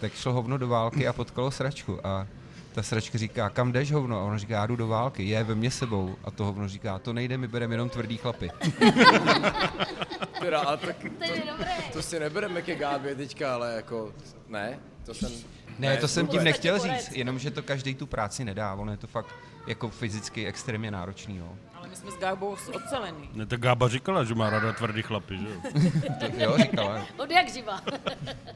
Tak 0.00 0.12
šlo 0.14 0.32
hovno 0.32 0.58
do 0.58 0.68
války 0.68 1.08
a 1.08 1.12
potkalo 1.12 1.50
sračku 1.50 2.06
a 2.06 2.26
ta 2.72 2.82
sračka 2.82 3.18
říká, 3.18 3.50
kam 3.50 3.72
jdeš 3.72 3.92
hovno? 3.92 4.20
A 4.20 4.24
ona 4.24 4.38
říká, 4.38 4.54
já 4.54 4.66
jdu 4.66 4.76
do 4.76 4.88
války, 4.88 5.22
je 5.28 5.44
ve 5.44 5.54
mně 5.54 5.70
sebou. 5.70 6.16
A 6.24 6.30
to 6.30 6.44
hovno 6.44 6.68
říká, 6.68 6.98
to 6.98 7.12
nejde, 7.12 7.38
my 7.38 7.48
bereme 7.48 7.74
jenom 7.74 7.88
tvrdý 7.88 8.16
chlapy. 8.16 8.50
teda, 10.40 10.60
a 10.60 10.76
tak, 10.76 10.96
To 10.98 11.24
je 11.24 11.42
dobré. 11.50 11.70
to 11.92 12.02
si 12.02 12.20
nebereme 12.20 12.62
ke 12.62 12.74
Gábě 12.74 13.14
teďka, 13.14 13.54
ale 13.54 13.74
jako, 13.74 14.12
ne, 14.48 14.78
to 15.04 15.14
jsem... 15.14 15.30
Ne, 15.78 15.96
to 15.96 16.08
jsem 16.08 16.26
tím 16.26 16.44
nechtěl 16.44 16.78
říct, 16.78 17.12
jenom, 17.12 17.38
že 17.38 17.50
to 17.50 17.62
každý 17.62 17.94
tu 17.94 18.06
práci 18.06 18.44
nedá, 18.44 18.74
ono 18.74 18.90
je 18.92 18.96
to 18.98 19.06
fakt 19.06 19.34
jako 19.66 19.88
fyzicky 19.88 20.46
extrémně 20.46 20.90
náročný, 20.90 21.36
jo. 21.36 21.52
Ale 21.74 21.88
my 21.88 21.96
jsme 21.96 22.10
s 22.10 22.16
Gábou 22.16 22.56
ocelený. 22.74 23.30
Ne, 23.34 23.46
tak 23.46 23.60
Gába 23.60 23.88
říkala, 23.88 24.24
že 24.24 24.34
má 24.34 24.50
rada 24.50 24.72
tvrdý 24.72 25.02
chlapy, 25.02 25.38
že 25.38 25.44
jo? 25.48 25.90
To, 26.20 26.26
jo, 26.42 26.56
říkala. 26.58 27.06
Od 27.16 27.30
jak 27.30 27.52
živa. 27.52 27.80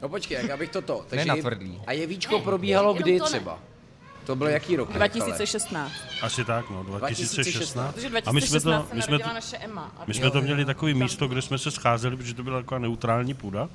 No 0.01 0.09
počkej, 0.09 0.37
jak 0.41 0.49
abych 0.49 0.69
toto. 0.69 1.05
Takže 1.09 1.25
na 1.25 1.35
je- 1.35 1.41
tvrdý. 1.41 1.81
A 1.87 1.91
jevíčko 1.91 2.39
probíhalo 2.39 2.89
jenom 2.89 3.03
kdy 3.03 3.19
to 3.19 3.29
ne. 3.29 3.74
To 4.25 4.35
byl 4.35 4.47
jaký 4.47 4.75
rok? 4.75 4.87
Michale? 4.89 5.09
2016. 5.09 5.91
Asi 6.21 6.45
tak, 6.45 6.69
no, 6.69 6.83
2016. 6.83 7.93
Protože 7.95 8.07
A 8.25 8.31
my 8.31 8.41
jsme 8.41 8.59
2016 8.59 8.89
to, 8.89 8.95
my 8.95 9.01
jsme 9.01 9.19
to, 9.19 9.33
naše 9.33 9.57
Emma. 9.57 9.91
My 10.07 10.13
jsme 10.13 10.31
to 10.31 10.41
měli 10.41 10.65
takový 10.65 10.93
místo, 10.93 11.27
kde 11.27 11.41
jsme 11.41 11.57
se 11.57 11.71
scházeli, 11.71 12.17
protože 12.17 12.33
to 12.33 12.43
byla 12.43 12.59
taková 12.61 12.79
neutrální 12.79 13.33
půda. 13.33 13.69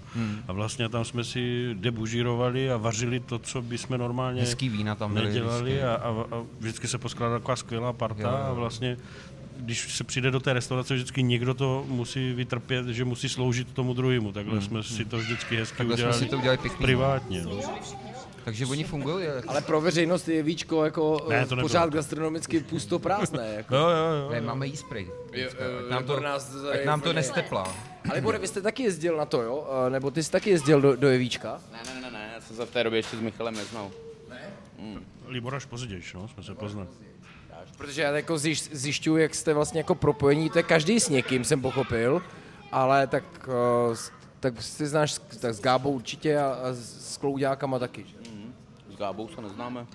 A 0.48 0.52
vlastně 0.52 0.88
tam 0.88 1.04
jsme 1.04 1.24
si 1.24 1.74
debužírovali 1.74 2.70
a 2.72 2.76
vařili 2.76 3.20
to, 3.20 3.38
co 3.38 3.62
bychom 3.62 3.98
normálně 3.98 4.40
Hezký 4.40 4.68
vína 4.68 4.94
tam 4.94 5.14
byly 5.14 5.26
nedělali 5.26 5.82
a, 5.82 5.94
a, 5.94 6.08
a 6.08 6.42
vždycky 6.60 6.88
se 6.88 6.98
poskládala 6.98 7.38
taková 7.38 7.56
skvělá 7.56 7.92
parta 7.92 8.22
Jo, 8.22 8.28
jo. 8.28 8.44
a 8.44 8.52
vlastně 8.52 8.96
když 9.56 9.94
se 9.96 10.04
přijde 10.04 10.30
do 10.30 10.40
té 10.40 10.52
restaurace, 10.52 10.94
vždycky 10.94 11.22
někdo 11.22 11.54
to 11.54 11.84
musí 11.88 12.32
vytrpět, 12.32 12.86
že 12.86 13.04
musí 13.04 13.28
sloužit 13.28 13.72
tomu 13.72 13.94
druhému. 13.94 14.32
Takhle 14.32 14.60
jsme 14.60 14.82
si 14.82 15.04
to 15.04 15.18
vždycky 15.18 15.56
hezky 15.56 15.76
Takhle 15.78 15.96
jsme 15.96 16.04
udělali 16.04 16.18
si 16.24 16.30
to 16.30 16.36
udělali 16.38 16.58
pěkný. 16.58 16.84
privátně. 16.86 17.42
No. 17.42 17.60
Takže 18.44 18.66
oni 18.66 18.84
fungují. 18.84 19.26
Ale 19.48 19.60
pro 19.60 19.80
veřejnost 19.80 20.28
je 20.28 20.34
jevíčko 20.34 20.84
jako 20.84 21.26
Ne, 21.28 21.36
ne, 21.36 21.46
to 21.46 21.54
nebylo. 21.54 21.68
pořád 21.68 21.90
gastronomicky 21.90 22.60
pusto 22.60 22.98
prázdné. 22.98 23.54
Jako. 23.56 23.74
Jo, 23.74 23.82
jo, 23.82 24.20
jo. 24.22 24.30
Ne, 24.30 24.40
máme 24.40 24.66
jí 24.66 24.76
spray. 24.76 25.06
Jo, 25.32 25.48
jo, 25.60 25.78
Ať 25.84 25.90
nám 25.90 26.04
to, 26.04 26.20
nás 26.20 26.56
ať 26.72 26.84
nám 26.84 27.00
to 27.00 27.12
nesteplá. 27.12 27.74
Ale 28.10 28.20
Bore, 28.20 28.38
vy 28.38 28.48
jste 28.48 28.60
taky 28.60 28.82
jezdil 28.82 29.16
na 29.16 29.24
to, 29.24 29.42
jo? 29.42 29.68
Eh, 29.86 29.90
Nebo 29.90 30.10
ty 30.10 30.22
jsi 30.22 30.30
taky 30.30 30.50
jezdil 30.50 30.80
do, 30.80 30.96
do 30.96 31.08
Jevíčka? 31.08 31.60
Ne, 31.72 31.78
ne, 31.94 32.00
ne, 32.00 32.10
ne, 32.10 32.30
já 32.34 32.40
jsem 32.40 32.56
se 32.56 32.66
v 32.66 32.70
té 32.70 32.84
době 32.84 32.98
ještě 32.98 33.16
s 33.16 33.20
Michalem 33.20 33.54
neznal. 33.54 33.90
Libor 35.26 35.54
až 35.54 35.64
pozdějš, 35.64 36.12
no, 36.14 36.28
jsme 36.28 36.42
se 36.42 36.54
poznali. 36.54 36.88
Protože 37.76 38.02
já 38.02 38.10
jako 38.16 38.38
zjiš, 38.38 38.62
zjišťuju, 38.72 39.16
jak 39.16 39.34
jste 39.34 39.54
vlastně 39.54 39.80
jako 39.80 39.94
propojení, 39.94 40.50
to 40.50 40.58
je 40.58 40.62
každý 40.62 41.00
s 41.00 41.08
někým, 41.08 41.44
jsem 41.44 41.60
pochopil, 41.62 42.22
ale 42.72 43.06
tak, 43.06 43.24
uh, 43.90 43.96
tak 44.40 44.62
si 44.62 44.86
znáš 44.86 45.14
tak 45.40 45.54
s 45.54 45.60
Gábou 45.60 45.90
určitě 45.92 46.38
a, 46.38 46.46
a 46.46 46.68
s 46.72 47.16
Klouďákama 47.16 47.78
taky. 47.78 48.04
že? 48.08 48.16
S 49.00 49.02
Gábou 49.02 49.28
se 49.28 49.40
neznáme. 49.40 49.86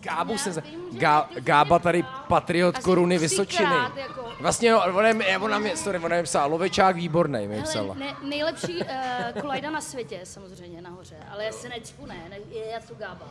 Gábu 0.00 0.32
Já 0.32 0.38
jsem... 0.38 0.52
Za... 0.52 0.60
vím, 0.60 0.80
že 0.92 0.98
Gá, 0.98 1.28
Gába 1.34 1.78
tady 1.78 2.02
psal 2.02 2.24
patriot 2.28 2.74
asi 2.76 2.84
koruny 2.84 3.18
Vysočiny. 3.18 3.74
jako. 3.96 4.32
Vlastně 4.40 4.68
jo, 4.68 4.82
ona, 4.94 5.08
je- 5.08 5.38
ona, 5.38 5.58
mě, 5.58 5.76
sorry, 5.76 5.98
ona 5.98 6.16
mi 6.16 6.22
psala, 6.22 6.46
Lovečák 6.46 6.96
výborný 6.96 7.48
mi 7.48 7.62
psala. 7.62 7.94
Ne, 7.94 8.16
nejlepší 8.22 8.76
uh, 8.76 9.40
kolajda 9.40 9.70
na 9.70 9.80
světě, 9.80 10.20
samozřejmě 10.24 10.82
nahoře, 10.82 11.16
ale 11.30 11.44
já 11.44 11.52
se 11.52 11.68
necpu, 11.68 12.06
ne, 12.06 12.16
ne 12.30 12.36
je 12.50 12.66
Jacu 12.66 12.94
Gába. 12.94 13.28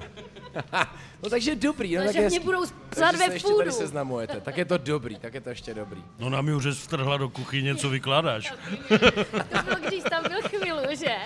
No 1.22 1.30
takže 1.30 1.54
dobrý, 1.54 1.94
no 1.96 2.02
Takže 2.02 2.08
tak 2.12 2.22
je 2.22 2.28
mě 2.28 2.36
hezký. 2.36 2.44
budou 2.44 2.62
psát 2.90 3.12
ve 3.12 3.18
se 3.26 3.32
ještě 3.32 3.48
tady 3.58 3.72
seznamujete, 3.72 4.40
tak 4.40 4.56
je 4.56 4.64
to 4.64 4.78
dobrý, 4.78 5.16
tak 5.16 5.34
je 5.34 5.40
to 5.40 5.48
ještě 5.48 5.74
dobrý. 5.74 6.04
No 6.18 6.30
nám 6.30 6.48
už 6.48 6.66
vtrhla 6.66 7.16
do 7.16 7.28
kuchyně, 7.28 7.74
co 7.74 7.90
vykládáš. 7.90 8.52
To 8.88 9.62
bylo, 9.64 9.76
když 9.88 10.02
tam 10.10 10.22
byl 10.28 10.42
chvíli, 10.48 10.96
že? 10.96 11.16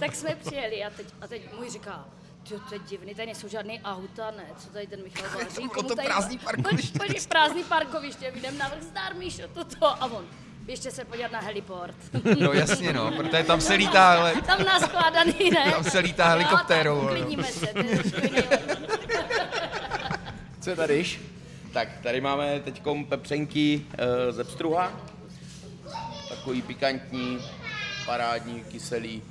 Tak 0.00 0.14
jsme 0.14 0.34
přijeli 0.46 0.84
a 0.84 0.90
teď, 0.90 1.06
a 1.20 1.26
teď 1.26 1.42
můj 1.58 1.70
říká, 1.70 2.04
"Tyjo, 2.48 2.60
to 2.68 2.74
je 2.74 2.80
divný, 2.88 3.14
tady 3.14 3.26
nejsou 3.26 3.48
žádný 3.48 3.80
auta, 3.80 4.30
ne, 4.30 4.44
co 4.58 4.68
tady 4.70 4.86
ten 4.86 5.02
Michal 5.02 5.28
vaří. 5.38 5.68
komu 5.68 5.88
to 5.88 5.94
tady- 5.94 6.08
prázdný 6.08 6.38
parkoviště. 6.38 6.98
Pojď, 6.98 7.10
pojď, 7.12 7.26
prázdný 7.28 7.64
parkoviště, 7.64 8.32
jdem 8.36 8.58
na 8.58 8.68
vrch, 8.68 8.82
zdar, 8.82 9.14
Míšo, 9.14 9.42
toto. 9.54 9.86
A 9.86 10.06
on, 10.06 10.24
běžte 10.60 10.90
se 10.90 11.04
podívat 11.04 11.32
na 11.32 11.40
heliport. 11.40 11.96
No 12.40 12.52
jasně 12.52 12.92
no, 12.92 13.12
protože 13.12 13.42
tam 13.42 13.60
se 13.60 13.74
lítá, 13.74 14.12
ale 14.12 14.34
Tam 14.46 14.64
naskládaný, 14.64 15.50
ne? 15.50 15.72
Tam 15.72 15.84
se 15.84 15.98
lítá 15.98 16.28
helikoptérou, 16.28 17.02
no. 17.02 17.08
tak 17.08 17.10
uklidníme 17.10 17.44
se, 17.44 17.66
to 17.66 17.78
je. 17.78 18.02
Co 20.60 20.70
je 20.70 20.76
tadyž? 20.76 21.20
Tak 21.72 21.88
tady 22.02 22.20
máme 22.20 22.60
teď 22.60 22.82
pepřenky 23.08 23.86
uh, 23.92 24.34
ze 24.34 24.44
pstruha. 24.44 24.92
Takový 26.28 26.62
pikantní, 26.62 27.38
parádní, 28.06 28.64
kyselý. 28.64 29.22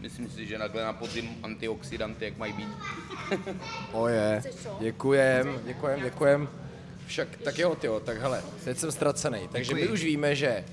Myslím 0.00 0.30
si, 0.30 0.46
že 0.46 0.58
takhle 0.58 0.84
na 0.84 0.92
podzim 0.92 1.36
antioxidanty, 1.42 2.24
jak 2.24 2.38
mají 2.38 2.52
být. 2.52 2.68
Oje, 3.92 4.42
děkujem, 4.80 5.60
děkujem, 5.64 6.00
děkujem. 6.02 6.48
Však, 7.10 7.28
tak 7.44 7.58
jo, 7.58 7.74
tyjo, 7.74 8.00
tak 8.00 8.20
hele, 8.20 8.42
teď 8.64 8.78
jsem 8.78 8.92
ztracený. 8.92 9.38
Takže 9.52 9.74
my 9.74 9.80
Děkuji. 9.80 9.92
už 9.94 10.04
víme, 10.04 10.34
že 10.34 10.64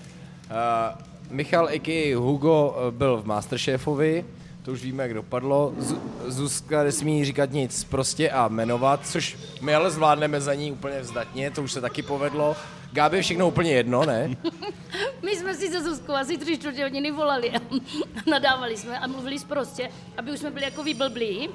uh, 0.49 1.01
Michal 1.29 1.73
Iky 1.73 2.13
Hugo 2.13 2.69
uh, 2.87 2.91
byl 2.93 3.17
v 3.17 3.25
Masterchefovi, 3.25 4.25
to 4.63 4.71
už 4.71 4.83
víme, 4.83 5.03
jak 5.03 5.13
dopadlo. 5.13 5.73
Z- 5.77 5.95
Zuzka 6.25 6.83
nesmí 6.83 7.25
říkat 7.25 7.51
nic 7.51 7.83
prostě 7.83 8.29
a 8.31 8.47
jmenovat, 8.47 9.07
což 9.07 9.37
my 9.61 9.75
ale 9.75 9.91
zvládneme 9.91 10.41
za 10.41 10.53
ní 10.53 10.71
úplně 10.71 11.01
vzdatně, 11.01 11.51
to 11.51 11.63
už 11.63 11.71
se 11.71 11.81
taky 11.81 12.01
povedlo. 12.01 12.55
Gábě 12.91 13.19
je 13.19 13.23
všechno 13.23 13.47
úplně 13.47 13.71
jedno, 13.71 14.05
ne? 14.05 14.37
My 15.25 15.35
jsme 15.35 15.55
si 15.55 15.67
se 15.69 15.83
Zuzkou 15.83 16.13
asi 16.13 16.37
tři 16.37 16.57
čtvrtě 16.57 16.83
hodiny 16.83 17.11
volali 17.11 17.51
a 17.51 17.59
nadávali 18.29 18.77
jsme 18.77 18.99
a 18.99 19.07
mluvili 19.07 19.35
prostě, 19.47 19.89
aby 20.17 20.31
už 20.31 20.39
jsme 20.39 20.51
byli 20.51 20.65
jako 20.65 20.83
vyblblí 20.83 21.49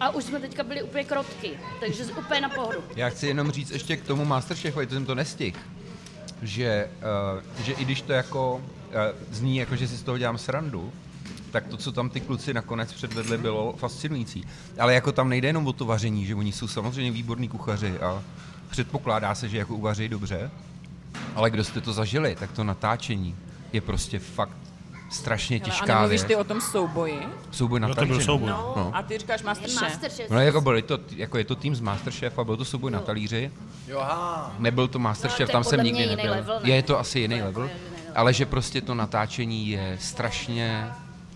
a 0.00 0.10
už 0.10 0.24
jsme 0.24 0.40
teďka 0.40 0.62
byli 0.62 0.82
úplně 0.82 1.04
krotky, 1.04 1.50
takže 1.80 2.04
úplně 2.04 2.40
na 2.40 2.48
pohodu. 2.48 2.78
Já 2.96 3.08
chci 3.08 3.26
jenom 3.26 3.50
říct 3.50 3.70
ještě 3.70 3.96
k 3.96 4.04
tomu 4.04 4.24
Masterchefovi, 4.24 4.86
to 4.86 4.94
jsem 4.94 5.06
to 5.06 5.14
nestihl, 5.14 5.58
že, 6.42 6.88
uh, 7.56 7.64
že 7.64 7.72
i 7.72 7.84
když 7.84 8.02
to 8.02 8.12
jako 8.12 8.54
uh, 8.54 8.62
zní 9.30 9.56
jako, 9.56 9.76
že 9.76 9.88
si 9.88 9.96
z 9.96 10.02
toho 10.02 10.18
dělám 10.18 10.38
srandu, 10.38 10.92
tak 11.50 11.66
to, 11.66 11.76
co 11.76 11.92
tam 11.92 12.10
ty 12.10 12.20
kluci 12.20 12.54
nakonec 12.54 12.92
předvedli, 12.92 13.38
bylo 13.38 13.72
fascinující. 13.72 14.44
Ale 14.78 14.94
jako 14.94 15.12
tam 15.12 15.28
nejde 15.28 15.48
jenom 15.48 15.66
o 15.66 15.72
to 15.72 15.84
vaření, 15.84 16.26
že 16.26 16.34
oni 16.34 16.52
jsou 16.52 16.68
samozřejmě 16.68 17.10
výborní 17.10 17.48
kuchaři 17.48 17.98
a 17.98 18.22
předpokládá 18.70 19.34
se, 19.34 19.48
že 19.48 19.58
jako 19.58 19.74
uvaří 19.74 20.08
dobře, 20.08 20.50
ale 21.34 21.50
kdo 21.50 21.64
jste 21.64 21.80
to 21.80 21.92
zažili, 21.92 22.36
tak 22.40 22.52
to 22.52 22.64
natáčení 22.64 23.36
je 23.72 23.80
prostě 23.80 24.18
fakt 24.18 24.69
strašně 25.10 25.58
Hele, 25.58 25.64
a 25.70 25.70
těžká 25.70 25.94
nemluvíš 25.94 26.20
věc. 26.20 26.28
ty 26.28 26.36
o 26.36 26.44
tom 26.44 26.60
souboji? 26.60 27.20
Souboj 27.50 27.80
No 27.80 27.94
to 27.94 28.06
byl 28.06 28.20
souboj. 28.20 28.48
No. 28.50 28.72
No. 28.76 28.90
A 28.94 29.02
ty 29.02 29.18
říkáš 29.18 29.42
Masterchef. 29.42 29.82
Masterchef. 29.82 30.30
No 30.30 30.40
jako 30.40 30.60
byli 30.60 30.82
to, 30.82 30.98
jako 31.16 31.38
je 31.38 31.44
to 31.44 31.54
tým 31.56 31.74
z 31.74 31.80
Masterchefa, 31.80 32.44
byl 32.44 32.56
to 32.56 32.64
souboj 32.64 32.90
na 32.90 33.00
talíři, 33.00 33.50
Joha. 33.88 34.54
Nebyl 34.58 34.88
to 34.88 34.98
No, 34.98 35.02
Masterchef, 35.02 35.40
je 35.40 35.46
tam 35.52 35.64
jsem 35.64 35.80
nikdy 35.84 36.06
nebyl. 36.06 36.30
level, 36.30 36.60
ne? 36.62 36.70
je 36.70 36.82
to 36.82 36.98
asi 36.98 37.18
jiný 37.18 37.34
To 37.34 37.38
je 37.38 37.44
level, 37.44 37.62
jako 37.64 37.74
jiný 37.74 37.96
level. 37.96 38.12
ale 38.20 38.32
že 38.32 38.46
prostě 38.46 38.80
to 38.80 38.94
natáčení 38.94 39.68
je 39.68 39.96
strašně 40.00 40.88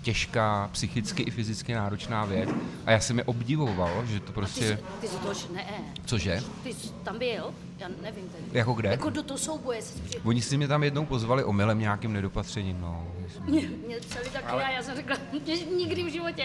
těžká, 0.02 0.68
psychicky 0.72 1.22
i 1.22 1.30
fyzicky 1.30 1.74
náročná 1.74 2.24
věc. 2.24 2.50
A 2.86 2.90
já 2.90 3.00
jsem 3.00 3.18
je 3.18 3.24
obdivoval, 3.24 4.06
že 4.06 4.20
to 4.20 4.26
Ty, 4.26 4.32
prostě... 4.32 4.64
jsi, 4.66 4.78
ty 5.00 5.08
jsi 5.08 5.16
to 5.16 5.28
už, 5.30 5.46
ne, 5.54 5.64
Cože? 6.04 6.42
ty 6.62 6.74
jsi 6.74 6.88
tam 7.04 7.18
byl? 7.18 7.50
Já 7.78 7.88
nevím 8.02 8.24
teď. 8.28 8.40
Jako 8.54 8.72
kde? 8.72 8.88
Jako 8.88 9.10
do 9.10 9.22
toho 9.22 9.38
souboje 9.38 9.80
při... 10.08 10.18
Oni 10.24 10.42
si 10.42 10.56
mě 10.56 10.68
tam 10.68 10.84
jednou 10.84 11.06
pozvali 11.06 11.44
omylem 11.44 11.78
nějakým 11.78 12.12
nedopatřením, 12.12 12.80
no. 12.80 13.06
Mě, 13.44 13.62
mě 13.86 13.96
psali 13.96 14.30
taky 14.30 14.46
a 14.46 14.70
já 14.70 14.82
jsem 14.82 14.96
řekla, 14.96 15.16
že 15.46 15.64
nikdy 15.76 16.02
v 16.04 16.12
životě. 16.12 16.44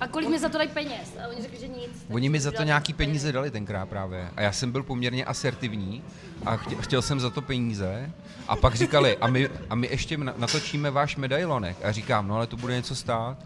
A 0.00 0.06
kolik 0.08 0.28
mi 0.28 0.38
za 0.38 0.48
to 0.48 0.58
dají 0.58 0.68
peněz? 0.70 1.16
A 1.24 1.28
oni 1.28 1.42
řekli, 1.42 1.58
že 1.60 1.68
nic. 1.68 1.90
tak 2.08 2.14
Oni 2.16 2.28
mi 2.28 2.40
za 2.40 2.50
to 2.52 2.62
nějaký 2.62 2.92
peněz. 2.92 3.08
peníze 3.08 3.32
dali 3.32 3.50
tenkrát 3.50 3.88
právě. 3.88 4.28
A 4.36 4.40
já 4.42 4.52
jsem 4.52 4.72
byl 4.72 4.82
poměrně 4.82 5.24
asertivní 5.24 6.02
a 6.44 6.56
chtěl, 6.56 6.78
chtěl 6.82 7.02
jsem 7.02 7.20
za 7.20 7.30
to 7.30 7.42
peníze. 7.42 8.10
A 8.48 8.56
pak 8.56 8.74
říkali, 8.74 9.16
a 9.16 9.26
my, 9.26 9.48
a 9.70 9.74
my 9.74 9.86
ještě 9.90 10.16
na- 10.16 10.34
natočíme 10.36 10.90
váš 10.90 11.16
medailonek. 11.16 11.76
A 11.84 11.92
říkám, 11.92 12.28
no 12.28 12.34
ale 12.36 12.46
to 12.46 12.56
bude 12.56 12.74
něco 12.74 12.94
stát. 12.96 13.36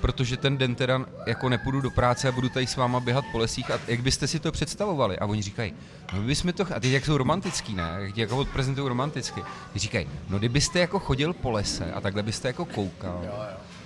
Protože 0.00 0.36
ten 0.36 0.58
den 0.58 0.74
teda 0.74 1.04
jako 1.26 1.48
nepůjdu 1.48 1.80
do 1.80 1.90
práce 1.90 2.28
a 2.28 2.32
budu 2.32 2.48
tady 2.48 2.66
s 2.66 2.76
váma 2.76 3.00
běhat 3.00 3.24
po 3.32 3.38
lesích 3.38 3.70
a 3.70 3.78
jak 3.88 4.00
byste 4.00 4.26
si 4.26 4.40
to 4.40 4.52
představovali? 4.52 5.18
A 5.18 5.26
oni 5.26 5.42
říkají, 5.42 5.74
no 6.12 6.20
my 6.20 6.26
bychom 6.26 6.52
to, 6.52 6.62
a 6.76 6.80
teď 6.80 6.90
jak 6.90 7.04
jsou 7.04 7.16
romantický, 7.16 7.74
ne? 7.74 7.96
Jak 7.98 8.16
jako 8.16 8.36
odprezentují 8.36 8.88
romanticky. 8.88 9.42
Ty 9.72 9.78
říkají, 9.78 10.06
no 10.28 10.38
kdybyste 10.38 10.78
jako 10.78 10.98
chodil 10.98 11.32
po 11.32 11.50
lese 11.50 11.92
a 11.92 12.00
takhle 12.00 12.22
byste 12.22 12.48
jako 12.48 12.64
koukal. 12.64 13.20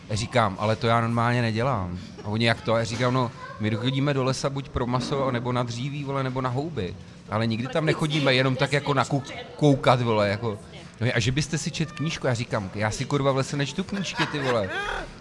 Já 0.09 0.17
říkám, 0.17 0.57
ale 0.59 0.77
to 0.77 0.87
já 0.87 1.01
normálně 1.01 1.43
nedělám. 1.43 1.99
A 2.25 2.29
oni 2.29 2.47
jak 2.47 2.61
to? 2.61 2.75
A 2.75 2.79
já 2.79 2.85
říkám, 2.85 3.15
no 3.15 3.31
my 3.61 3.71
chodíme 3.71 4.15
do 4.15 4.25
lesa 4.25 4.51
buď 4.51 4.69
pro 4.69 4.87
maso, 4.87 5.31
nebo 5.31 5.53
na 5.53 5.63
dříví, 5.63 6.05
vole, 6.05 6.23
nebo 6.23 6.41
na 6.41 6.51
houby. 6.51 6.95
Ale 7.31 7.47
nikdy 7.47 7.69
tam 7.69 7.85
nechodíme 7.85 8.35
jenom 8.35 8.57
tak 8.57 8.73
jako 8.73 8.95
na 8.95 9.05
kou- 9.05 9.23
koukat, 9.57 10.01
vole, 10.01 10.29
jako. 10.29 10.59
No 11.01 11.07
a 11.15 11.21
že 11.21 11.33
byste 11.33 11.59
si 11.59 11.71
čet 11.71 11.93
knížku, 11.93 12.27
já 12.27 12.35
říkám, 12.35 12.71
já 12.75 12.91
si 12.91 13.05
kurva 13.05 13.33
v 13.33 13.37
lese 13.37 13.57
nečtu 13.57 13.85
knížky, 13.85 14.27
ty 14.27 14.39
vole. 14.39 14.71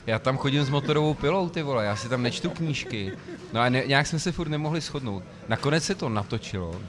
Já 0.07 0.19
tam 0.19 0.37
chodím 0.37 0.63
s 0.63 0.69
motorovou 0.69 1.13
pilou, 1.13 1.49
ty 1.49 1.61
vole, 1.63 1.85
já 1.85 1.95
si 1.95 2.09
tam 2.09 2.23
nečtu 2.23 2.49
knížky. 2.49 3.11
No 3.53 3.61
a 3.61 3.69
ne, 3.69 3.83
nějak 3.87 4.07
jsme 4.07 4.19
se 4.19 4.31
furt 4.31 4.49
nemohli 4.49 4.81
shodnout. 4.81 5.23
Nakonec 5.47 5.83
se 5.83 5.95
to 5.95 6.09
natočilo, 6.09 6.81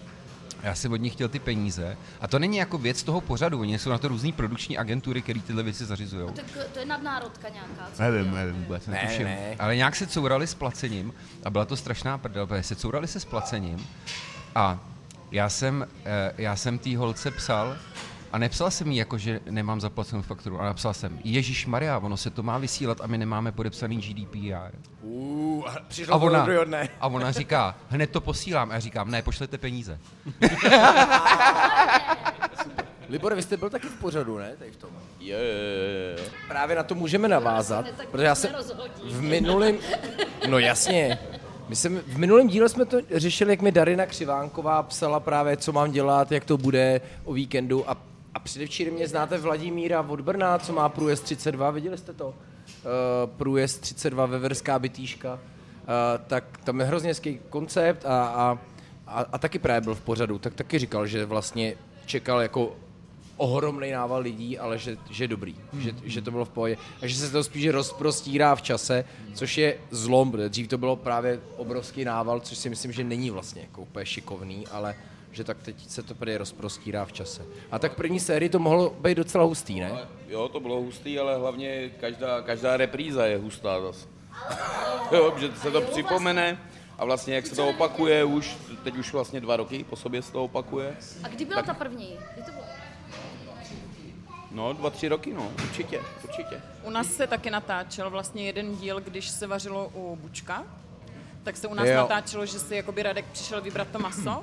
já 0.63 0.75
jsem 0.75 0.93
od 0.93 0.97
nich 0.97 1.13
chtěl 1.13 1.29
ty 1.29 1.39
peníze. 1.39 1.97
A 2.21 2.29
to 2.29 2.39
není 2.39 2.57
jako 2.57 2.79
věc 2.79 3.03
toho 3.03 3.21
pořadu, 3.21 3.61
oni 3.61 3.79
jsou 3.79 3.91
na 3.91 3.99
to 3.99 4.09
různý 4.09 4.33
produkční 4.33 4.79
agentury, 4.79 5.23
které 5.23 5.41
tyhle 5.41 5.63
věci 5.63 5.85
zařizují. 5.85 6.33
Tak 6.33 6.45
to 6.73 6.79
je 6.79 6.85
nadnárodka 6.87 7.49
nějaká. 7.49 7.91
co? 7.95 8.03
Nevím, 8.03 8.35
nevím 8.35 8.55
vůbec, 8.55 8.87
Ne, 8.87 9.01
netuším. 9.03 9.25
ne. 9.25 9.39
Ale 9.59 9.77
nějak 9.77 9.97
se 9.97 10.07
courali 10.07 10.47
s 10.47 10.55
placením 10.55 11.15
a 11.45 11.51
byla 11.51 11.65
to 11.65 11.77
strašná 11.77 12.19
prdel, 12.19 12.47
protože 12.47 12.63
se 12.63 12.77
courali 12.77 13.09
se 13.09 13.21
s 13.21 13.25
placením 13.25 13.87
a 14.55 14.79
já 15.31 15.49
jsem, 15.49 15.87
eh, 16.05 16.33
já 16.39 16.57
jsem 16.57 16.79
té 16.79 16.97
holce 16.97 17.31
psal 17.31 17.77
a 18.37 18.39
nepsal 18.39 18.71
jsem 18.71 18.91
jí 18.91 18.97
jako, 18.97 19.19
že 19.19 19.41
nemám 19.51 19.81
zaplacenou 19.81 20.23
fakturu, 20.23 20.59
ale 20.59 20.67
napsal 20.67 20.95
jsem, 20.95 21.19
Ježíš 21.25 21.67
Maria, 21.67 21.99
ono 21.99 22.17
se 22.17 22.31
to 22.31 22.43
má 22.43 22.59
vysílat 22.59 23.01
a 23.01 23.07
my 23.07 23.19
nemáme 23.19 23.53
podepsaný 23.53 23.97
GDPR. 23.97 24.77
Uh, 25.03 25.69
a 25.69 25.77
přišlo 25.89 26.15
A 26.15 26.17
ona, 26.17 26.47
dne. 26.65 26.89
a 27.01 27.07
ona 27.07 27.33
říká, 27.33 27.77
hned 27.89 28.11
to 28.11 28.21
posílám. 28.21 28.71
A 28.71 28.75
já 28.75 28.81
říkám, 28.81 29.11
ne, 29.11 29.23
pošlete 29.23 29.59
peníze. 29.59 29.99
Libor, 33.09 33.35
vy 33.35 33.43
jste 33.43 33.57
byl 33.57 33.71
taky 33.71 33.87
v 33.87 34.01
pořadu, 34.01 34.39
ne? 34.39 34.57
Tady 34.59 34.71
v 34.71 34.77
tom. 34.77 34.91
Je, 35.21 35.39
Právě 36.49 36.77
na 36.77 36.83
to 36.83 36.95
můžeme 36.95 37.29
navázat, 37.29 37.87
protože 38.11 38.25
já 38.25 38.35
jsem 38.35 38.51
v 39.05 39.23
minulém, 39.23 39.77
no 40.49 40.59
jasně, 40.59 41.19
my 41.69 41.77
jsem, 41.77 42.01
v 42.07 42.19
minulém 42.19 42.49
díle 42.49 42.69
jsme 42.69 42.85
to 42.85 42.99
řešili, 43.15 43.53
jak 43.53 43.63
mi 43.63 43.73
Darina 43.73 44.07
Křivánková 44.07 44.83
psala 44.83 45.21
právě, 45.21 45.57
co 45.57 45.73
mám 45.73 45.93
dělat, 45.93 46.33
jak 46.33 46.45
to 46.45 46.59
bude 46.59 47.01
o 47.25 47.33
víkendu 47.33 47.91
a, 47.91 47.97
a 48.37 48.39
předevčírem 48.39 48.95
mě 48.95 49.09
znáte 49.09 49.39
Vladimíra 49.39 50.01
od 50.01 50.21
Brna, 50.21 50.59
co 50.59 50.73
má 50.73 50.89
průjezd 50.89 51.25
32, 51.25 51.71
viděli 51.71 51.99
jste 51.99 52.13
to? 52.13 52.29
Uh, 52.29 52.35
průjezd 53.37 53.81
32 53.81 54.27
Veverská 54.27 54.79
bytýška, 54.79 55.35
uh, 55.35 55.39
tak 56.27 56.45
tam 56.65 56.81
je 56.81 56.87
hrozně 56.87 57.09
hezký 57.09 57.41
koncept 57.51 58.07
a, 58.07 58.27
a, 58.27 58.59
a, 59.07 59.21
a 59.33 59.39
taky 59.39 59.59
právě 59.59 59.81
byl 59.81 59.95
v 59.95 60.01
pořadu, 60.01 60.39
tak 60.39 60.55
taky 60.55 60.79
říkal, 60.79 61.07
že 61.07 61.25
vlastně 61.25 61.75
čekal 62.07 62.41
jako 62.41 62.77
ohromný 63.37 63.91
nával 63.91 64.21
lidí, 64.21 64.59
ale 64.59 64.79
že, 64.79 64.97
že 65.11 65.25
je 65.25 65.29
dobrý, 65.29 65.57
že, 65.79 65.95
že 66.05 66.23
to 66.23 66.31
bylo 66.31 66.45
v 66.45 66.49
pohodě. 66.49 66.77
A 67.03 67.07
že 67.07 67.15
se 67.15 67.31
to 67.31 67.45
spíš 67.45 67.69
rozprostírá 67.69 68.55
v 68.55 68.63
čase, 68.63 69.05
což 69.35 69.59
je 69.59 69.79
zlom, 69.91 70.31
protože 70.31 70.49
dřív 70.49 70.69
to 70.69 70.79
bylo 70.79 70.97
právě 70.97 71.41
obrovský 71.57 72.05
nával, 72.05 72.41
což 72.41 72.59
si 72.59 72.69
myslím, 72.69 72.93
že 72.93 73.05
není 73.05 73.31
vlastně 73.31 73.63
jako 73.63 73.83
úplně 73.83 74.07
šikovný, 74.07 74.67
ale 74.67 74.95
že 75.37 75.45
tak 75.45 75.63
teď 75.63 75.89
se 75.89 76.03
to 76.03 76.15
prý 76.15 76.37
rozprostírá 76.37 77.05
v 77.05 77.13
čase. 77.13 77.47
A 77.71 77.79
tak 77.79 77.95
první 77.95 78.21
sérii 78.21 78.49
to 78.49 78.59
mohlo 78.59 78.91
být 78.91 79.17
docela 79.17 79.45
hustý, 79.45 79.81
ne? 79.81 79.93
jo, 80.29 80.49
to 80.49 80.61
bylo 80.61 80.77
hustý, 80.81 81.19
ale 81.19 81.37
hlavně 81.37 81.89
každá, 82.01 82.43
každá 82.43 82.77
repríza 82.77 83.27
je 83.27 83.39
hustá 83.39 83.81
zase. 83.81 84.09
jo, 85.13 85.35
že 85.39 85.53
se 85.63 85.71
to 85.71 85.81
připomene 85.81 86.59
a 86.99 87.05
vlastně 87.05 87.35
jak 87.35 87.47
se 87.47 87.57
to 87.57 87.69
opakuje 87.69 88.25
už, 88.25 88.57
teď 88.85 88.97
už 88.97 89.13
vlastně 89.13 89.41
dva 89.41 89.57
roky 89.57 89.85
po 89.85 89.97
sobě 89.97 90.23
se 90.23 90.33
to 90.33 90.45
opakuje. 90.45 90.97
A 91.23 91.29
kdy 91.29 91.45
byla 91.45 91.63
ta 91.63 91.75
první? 91.75 92.19
Kdy 92.35 92.43
to 92.43 92.51
bylo? 92.53 92.65
No, 94.51 94.73
dva, 94.73 94.91
tři 94.91 95.09
roky, 95.09 95.33
no, 95.33 95.53
určitě, 95.63 96.01
určitě. 96.25 96.63
U 96.83 96.91
nás 96.91 97.07
se 97.07 97.27
taky 97.27 97.51
natáčel 97.51 98.11
vlastně 98.11 98.47
jeden 98.47 98.77
díl, 98.77 99.01
když 99.01 99.29
se 99.29 99.47
vařilo 99.47 99.91
u 99.95 100.17
Bučka 100.17 100.65
tak 101.47 101.57
se 101.57 101.69
u 101.69 101.75
nás 101.75 101.89
Jo. 101.89 101.97
natáčelo, 101.97 102.47
že 102.47 102.59
si 102.59 102.75
jakoby 102.75 103.03
Radek 103.03 103.25
přišel 103.33 103.61
vybrat 103.61 103.89
to 103.93 103.99
maso. 103.99 104.43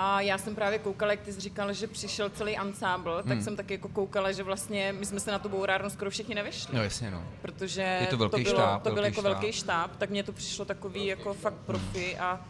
A 0.00 0.20
já 0.20 0.38
jsem 0.38 0.54
právě 0.54 0.78
koukala, 0.78 1.10
jak 1.12 1.20
ty 1.20 1.32
jsi 1.32 1.40
říkal, 1.40 1.72
že 1.72 1.86
přišel 1.86 2.30
celý 2.30 2.56
ansábl, 2.56 3.22
tak 3.28 3.42
jsem 3.42 3.56
taky 3.56 3.74
jako 3.74 3.88
koukala, 3.88 4.32
že 4.32 4.42
vlastně 4.42 4.94
my 4.98 5.06
jsme 5.06 5.20
se 5.20 5.30
na 5.30 5.38
tu 5.38 5.48
bourárnu 5.48 5.90
skoro 5.90 6.10
všichni 6.10 6.34
nevešli. 6.34 6.76
No 6.76 6.82
jasně, 6.82 7.10
no. 7.10 7.24
protože 7.42 7.98
Je 8.00 8.06
to 8.06 8.16
velký 8.16 8.42
bylo, 8.42 8.54
štáb, 8.54 8.82
to 8.82 8.90
byl 8.90 9.02
velký 9.02 9.08
jako 9.16 9.20
štáb. 9.20 9.32
velký 9.32 9.52
štáb, 9.52 9.96
tak 9.96 10.10
mně 10.10 10.22
to 10.22 10.32
přišlo 10.32 10.64
takový 10.64 11.06
jako 11.06 11.34
fakt 11.34 11.54
profi 11.66 12.18
a 12.18 12.40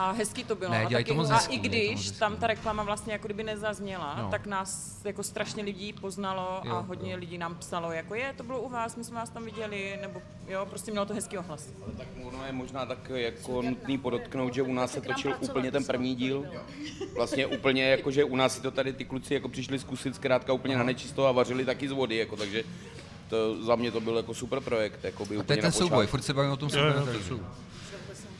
a 0.00 0.10
hezký 0.10 0.44
to 0.44 0.54
bylo. 0.56 0.70
Ne, 0.70 0.84
a, 0.86 0.88
taky, 0.90 1.12
a 1.12 1.34
hezký, 1.34 1.54
i 1.54 1.58
když 1.58 2.10
tam 2.10 2.36
ta 2.36 2.46
reklama 2.46 2.82
vlastně 2.82 3.12
jako 3.12 3.28
kdyby 3.28 3.42
nezazněla, 3.42 4.16
No. 4.22 4.28
tak 4.30 4.46
nás 4.46 5.00
jako 5.04 5.22
strašně 5.22 5.62
lidí 5.62 5.92
poznalo 5.92 6.60
Jo, 6.64 6.72
a 6.74 6.78
hodně 6.80 7.12
jo. 7.12 7.18
lidí 7.18 7.38
nám 7.38 7.54
psalo, 7.54 7.92
jako 7.92 8.14
je, 8.14 8.34
to 8.36 8.42
bylo 8.42 8.60
u 8.60 8.68
vás, 8.68 8.96
my 8.96 9.04
jsme 9.04 9.16
vás 9.16 9.30
tam 9.30 9.44
viděli, 9.44 9.98
nebo 10.02 10.22
jo, 10.48 10.66
prostě 10.70 10.90
mělo 10.90 11.06
to 11.06 11.14
hezký 11.14 11.38
ohlas. 11.38 11.68
Tak 11.98 12.06
ono 12.24 12.46
je 12.46 12.52
možná 12.52 12.86
tak 12.86 13.10
jako 13.14 13.62
nutný 13.62 13.98
podotknout, 13.98 14.54
že 14.54 14.62
u 14.62 14.72
nás 14.72 14.92
se 14.92 15.00
točil 15.00 15.34
úplně 15.40 15.70
ten 15.72 15.84
první 15.84 16.14
díl. 16.14 16.44
Vlastně 17.16 17.46
úplně 17.46 17.84
jako, 17.84 18.10
že 18.10 18.24
u 18.24 18.36
nás 18.36 18.54
si 18.54 18.62
to 18.62 18.70
tady 18.70 18.92
ty 18.92 19.04
kluci 19.04 19.34
jako 19.34 19.48
přišli 19.48 19.78
zkusit 19.78 20.14
zkrátka 20.14 20.52
úplně 20.52 20.76
na 20.76 20.84
nečisto 20.84 21.26
a 21.26 21.32
vařili 21.32 21.64
taky 21.64 21.88
z 21.88 21.92
vody, 21.92 22.16
jako, 22.16 22.36
takže 22.36 22.62
to, 23.28 23.64
za 23.64 23.76
mě 23.76 23.92
to 23.92 24.00
byl 24.00 24.16
jako 24.16 24.34
super 24.34 24.60
projekt. 24.60 25.04
Jako 25.04 25.24
by 25.26 25.34
A 25.34 25.38
to 25.38 25.42
úplně 25.42 25.58
je 25.58 25.62
ten 25.62 25.72
souboj, 25.72 26.06
furt 26.06 26.22
se 26.22 26.34
bavíme 26.34 26.52
o 26.54 26.56
tom 26.56 26.68
Jo, 26.72 26.82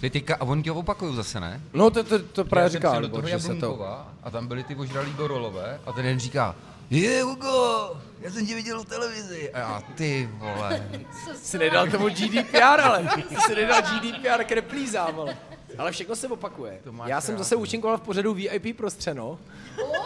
Ty 0.00 0.10
teďka, 0.10 0.34
a 0.34 0.44
oni 0.44 0.62
tě 0.62 0.72
opakují 0.72 1.16
zase, 1.16 1.40
ne? 1.40 1.60
No 1.72 1.90
to, 1.90 2.04
to, 2.04 2.18
to 2.18 2.44
právě 2.44 2.80
Já 2.82 2.94
do 2.94 3.00
Libor, 3.00 3.20
toho 3.20 3.28
že 3.28 3.40
se 3.40 3.54
to... 3.54 3.82
A 4.22 4.30
tam 4.30 4.46
byli 4.46 4.64
ty 4.64 4.74
ožralí 4.74 5.12
gorolové 5.12 5.80
a 5.86 5.92
ten 5.92 6.04
jeden 6.04 6.20
říká, 6.20 6.54
je 6.90 7.22
Hugo, 7.22 7.90
já 8.20 8.30
jsem 8.30 8.46
tě 8.46 8.54
viděl 8.54 8.82
v 8.82 8.86
televizi. 8.86 9.52
A 9.52 9.58
já, 9.58 9.82
ty 9.94 10.28
vole. 10.32 10.88
si 11.36 11.58
nedal 11.58 11.86
tomu 11.86 12.08
GDPR, 12.08 12.80
ale 12.80 13.08
ty 13.28 13.36
si 13.36 13.54
nedal 13.54 13.82
GDPR 13.82 14.44
k 14.44 14.52
replízám, 14.52 15.20
ale. 15.20 15.36
Ale 15.78 15.92
všechno 15.92 16.16
se 16.16 16.28
opakuje. 16.28 16.80
Já 17.06 17.20
jsem 17.20 17.38
zase 17.38 17.56
účinkoval 17.56 17.98
v 17.98 18.00
pořadu 18.00 18.34
VIP 18.34 18.76
pro 18.76 18.90
střeno. 18.90 19.38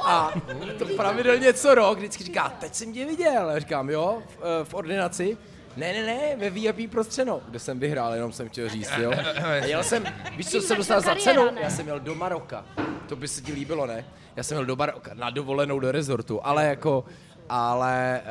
A 0.05 0.33
to 0.79 0.87
pravidelně 0.87 1.53
co 1.53 1.75
rok 1.75 1.99
vždycky 1.99 2.25
říká, 2.25 2.49
teď 2.61 2.75
jsem 2.75 2.93
tě 2.93 3.07
viděl. 3.07 3.51
Já 3.51 3.59
říkám, 3.59 3.91
jo, 3.91 4.23
v, 4.29 4.39
eh, 4.43 4.65
v 4.65 4.75
ordinaci. 4.75 5.37
Ne, 5.77 5.93
ne, 5.93 6.03
ne, 6.07 6.37
ve 6.37 6.51
VIP 6.51 6.91
pro 6.91 7.05
střeno, 7.05 7.41
kde 7.49 7.59
jsem 7.59 7.79
vyhrál, 7.79 8.15
jenom 8.15 8.33
jsem 8.33 8.49
chtěl 8.49 8.69
říct, 8.69 8.93
jo. 9.03 9.13
A 9.45 9.51
jel 9.53 9.83
jsem, 9.83 10.05
víš, 10.37 10.51
co 10.51 10.61
jsem 10.61 10.77
dostal 10.77 11.01
za 11.01 11.15
cenu? 11.15 11.43
Já 11.61 11.71
jsem 11.71 11.87
jel 11.87 12.01
do 12.01 12.15
Maroka. 12.15 12.65
To 13.09 13.17
by 13.17 13.29
se 13.29 13.41
ti 13.43 13.53
líbilo, 13.53 13.87
ne? 13.87 14.05
Já 14.37 14.43
jsem 14.43 14.57
jel 14.57 14.67
do 14.67 14.77
Maroka 14.77 15.15
na 15.15 15.31
dovolenou 15.31 15.81
do 15.81 15.93
rezortu, 15.93 16.47
ale 16.47 16.65
jako, 16.65 17.05
ale, 17.49 18.23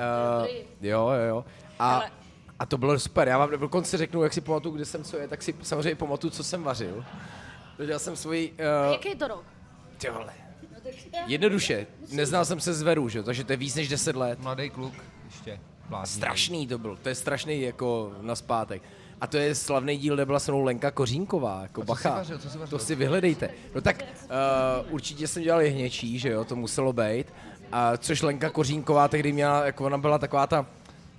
uh, 0.41 0.47
jo, 0.81 1.09
jo, 1.09 1.25
jo. 1.29 1.45
A, 1.79 2.03
a 2.59 2.65
to 2.65 2.77
bylo 2.77 2.99
super. 2.99 3.27
Já 3.27 3.37
vám 3.37 3.51
dokonce 3.51 3.97
řeknu, 3.97 4.23
jak 4.23 4.33
si 4.33 4.41
pamatuju, 4.41 4.75
kde 4.75 4.85
jsem 4.85 5.03
co 5.03 5.17
je, 5.17 5.27
tak 5.27 5.41
si 5.41 5.55
samozřejmě 5.61 5.95
pamatuju, 5.95 6.31
co 6.31 6.43
jsem 6.43 6.63
vařil. 6.63 7.05
Dodělal 7.77 7.99
jsem 7.99 8.15
svoji, 8.15 8.51
uh, 8.51 8.91
Jaký 8.91 9.09
je 9.09 9.15
to 9.15 9.27
rok? 9.27 9.43
ty 9.97 10.09
vole, 10.09 10.33
No, 11.13 11.19
jednoduše, 11.27 11.87
neznal 12.11 12.45
jsem 12.45 12.59
se 12.59 12.73
z 12.73 12.81
Veru, 12.81 13.09
že? 13.09 13.23
takže 13.23 13.43
to 13.43 13.53
je 13.53 13.57
víc 13.57 13.75
než 13.75 13.89
10 13.89 14.15
let. 14.15 14.39
Mladý 14.39 14.69
kluk, 14.69 14.93
ještě. 15.25 15.59
Blázní. 15.89 16.15
Strašný 16.15 16.67
to 16.67 16.77
byl, 16.77 16.97
to 17.01 17.09
je 17.09 17.15
strašný 17.15 17.61
jako 17.61 18.11
na 18.21 18.35
zpátek. 18.35 18.81
A 19.21 19.27
to 19.27 19.37
je 19.37 19.55
slavný 19.55 19.97
díl, 19.97 20.15
kde 20.15 20.25
byla 20.25 20.39
se 20.39 20.51
mnou 20.51 20.61
Lenka 20.63 20.91
Kořínková, 20.91 21.61
jako 21.61 21.81
co 21.81 21.85
bacha. 21.85 22.09
vařil, 22.09 22.37
co 22.37 22.49
jsi 22.49 22.57
vařil? 22.57 22.77
To 22.77 22.85
si 22.85 22.95
vyhledejte. 22.95 23.49
No 23.75 23.81
tak 23.81 24.03
uh, 24.83 24.93
určitě 24.93 25.27
jsem 25.27 25.43
dělal 25.43 25.61
jehněčí, 25.61 26.19
že 26.19 26.29
jo, 26.29 26.45
to 26.45 26.55
muselo 26.55 26.93
být. 26.93 27.27
A 27.71 27.97
což 27.97 28.21
Lenka 28.21 28.49
Kořínková 28.49 29.07
tehdy 29.07 29.31
měla, 29.31 29.65
jako 29.65 29.85
ona 29.85 29.97
byla 29.97 30.17
taková 30.17 30.47
ta 30.47 30.65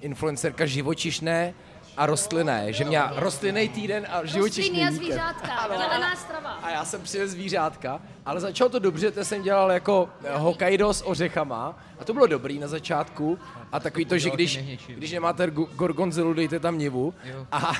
influencerka 0.00 0.66
živočišné 0.66 1.54
a 1.96 2.06
rostlinné, 2.06 2.72
že 2.72 2.84
měla 2.84 3.12
rostlinný 3.16 3.68
týden 3.68 4.06
a 4.10 4.24
živočišný 4.24 4.62
Rostliny 4.62 4.82
a 4.82 4.90
víkend. 4.90 5.06
zvířátka, 5.06 5.68
zelená 5.68 6.16
strava. 6.16 6.50
A 6.50 6.70
já 6.70 6.84
jsem 6.84 7.02
přivez 7.02 7.30
zvířátka, 7.30 8.00
ale 8.26 8.40
začalo 8.40 8.70
to 8.70 8.78
dobře, 8.78 9.10
to 9.10 9.24
jsem 9.24 9.42
dělal 9.42 9.72
jako 9.72 10.08
eh, 10.24 10.36
Hokkaido 10.36 10.94
s 10.94 11.06
ořechama 11.06 11.78
a 11.98 12.04
to 12.04 12.12
bylo 12.12 12.26
dobrý 12.26 12.58
na 12.58 12.68
začátku. 12.68 13.38
A 13.72 13.80
takový 13.80 14.04
to, 14.04 14.18
že 14.18 14.30
když, 14.30 14.56
když 14.86 15.12
nemáte 15.12 15.50
gorgonzolu, 15.50 16.34
dejte 16.34 16.60
tam 16.60 16.78
nivu 16.78 17.14
a, 17.52 17.72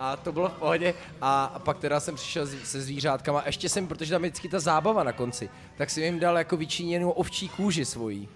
a 0.00 0.16
to 0.16 0.32
bylo 0.32 0.48
v 0.48 0.52
pohodě. 0.52 0.94
A, 1.20 1.60
pak 1.64 1.78
teda 1.78 2.00
jsem 2.00 2.14
přišel 2.14 2.46
se 2.46 2.80
zvířátkama. 2.80 3.40
A 3.40 3.46
ještě 3.46 3.68
jsem, 3.68 3.86
protože 3.86 4.14
tam 4.14 4.24
je 4.24 4.30
vždycky 4.30 4.48
ta 4.48 4.60
zábava 4.60 5.02
na 5.02 5.12
konci, 5.12 5.50
tak 5.76 5.90
jsem 5.90 6.02
jim 6.02 6.20
dal 6.20 6.38
jako 6.38 6.56
vyčíněnou 6.56 7.10
ovčí 7.10 7.48
kůži 7.48 7.84
svojí, 7.84 8.28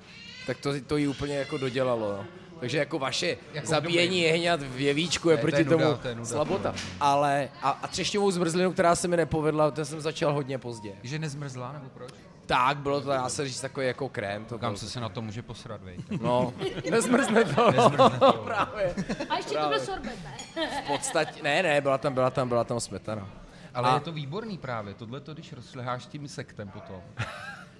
tak 0.46 0.58
to, 0.58 0.80
to 0.86 0.96
jí 0.96 1.08
úplně 1.08 1.36
jako 1.36 1.58
dodělalo, 1.58 2.12
no. 2.12 2.24
Takže 2.60 2.78
jako 2.78 2.98
vaše 2.98 3.36
Jako 3.54 3.66
zabíjení 3.66 4.20
jehňat 4.20 4.62
v 4.62 4.80
jevíčku 4.80 5.30
je 5.30 5.36
Ne, 5.36 5.42
to 5.42 5.46
je 5.46 5.52
proti 5.52 5.64
nuda, 5.70 5.84
tomu 5.86 5.96
to 6.02 6.08
je 6.08 6.14
nuda. 6.14 6.26
slabota. 6.26 6.74
Ale 7.00 7.48
a, 7.62 7.70
a 7.70 7.86
třešňovou 7.86 8.30
zmrzlinu, 8.30 8.72
která 8.72 8.94
se 8.96 9.08
mi 9.08 9.16
nepovedla, 9.16 9.70
to 9.70 9.84
jsem 9.84 10.00
začal 10.00 10.32
hodně 10.32 10.58
pozdě. 10.58 10.92
Že 11.02 11.18
nezmrzla, 11.18 11.72
nebo 11.72 11.88
proč? 11.94 12.10
Tak, 12.46 12.76
bylo 12.78 13.00
to, 13.00 13.08
dá 13.08 13.28
se 13.28 13.48
říct, 13.48 13.60
takový 13.60 13.86
jako 13.86 14.08
krém. 14.08 14.44
To 14.44 14.58
Kam 14.58 14.76
se 14.76 14.88
se 14.90 15.00
na 15.00 15.08
to 15.08 15.22
může 15.22 15.42
posrat, 15.42 15.82
vej. 15.82 15.96
No, 16.20 16.52
nezmrzne 16.90 17.44
to. 17.44 17.70
Nezmrzne 17.70 18.18
to. 18.18 18.32
Právě. 18.44 18.94
A 19.30 19.36
ještě 19.36 19.54
to 19.58 19.68
byl 19.68 19.80
sorbet, 19.80 20.16
ne? 20.56 20.70
V 20.84 20.86
podstatě, 20.86 21.42
ne, 21.42 21.62
ne, 21.62 21.80
byla 21.80 21.98
tam, 21.98 22.14
byla 22.14 22.30
tam, 22.30 22.48
byla 22.48 22.64
tam 22.64 22.80
smetana. 22.80 23.28
Ale 23.74 23.90
A- 23.90 23.94
je 23.94 24.00
to 24.00 24.12
výborný 24.12 24.58
právě, 24.58 24.94
tohle 24.94 25.20
to, 25.20 25.34
když 25.34 25.52
rozleháš 25.52 26.06
tím 26.06 26.28
sektem 26.28 26.68
potom. 26.68 27.00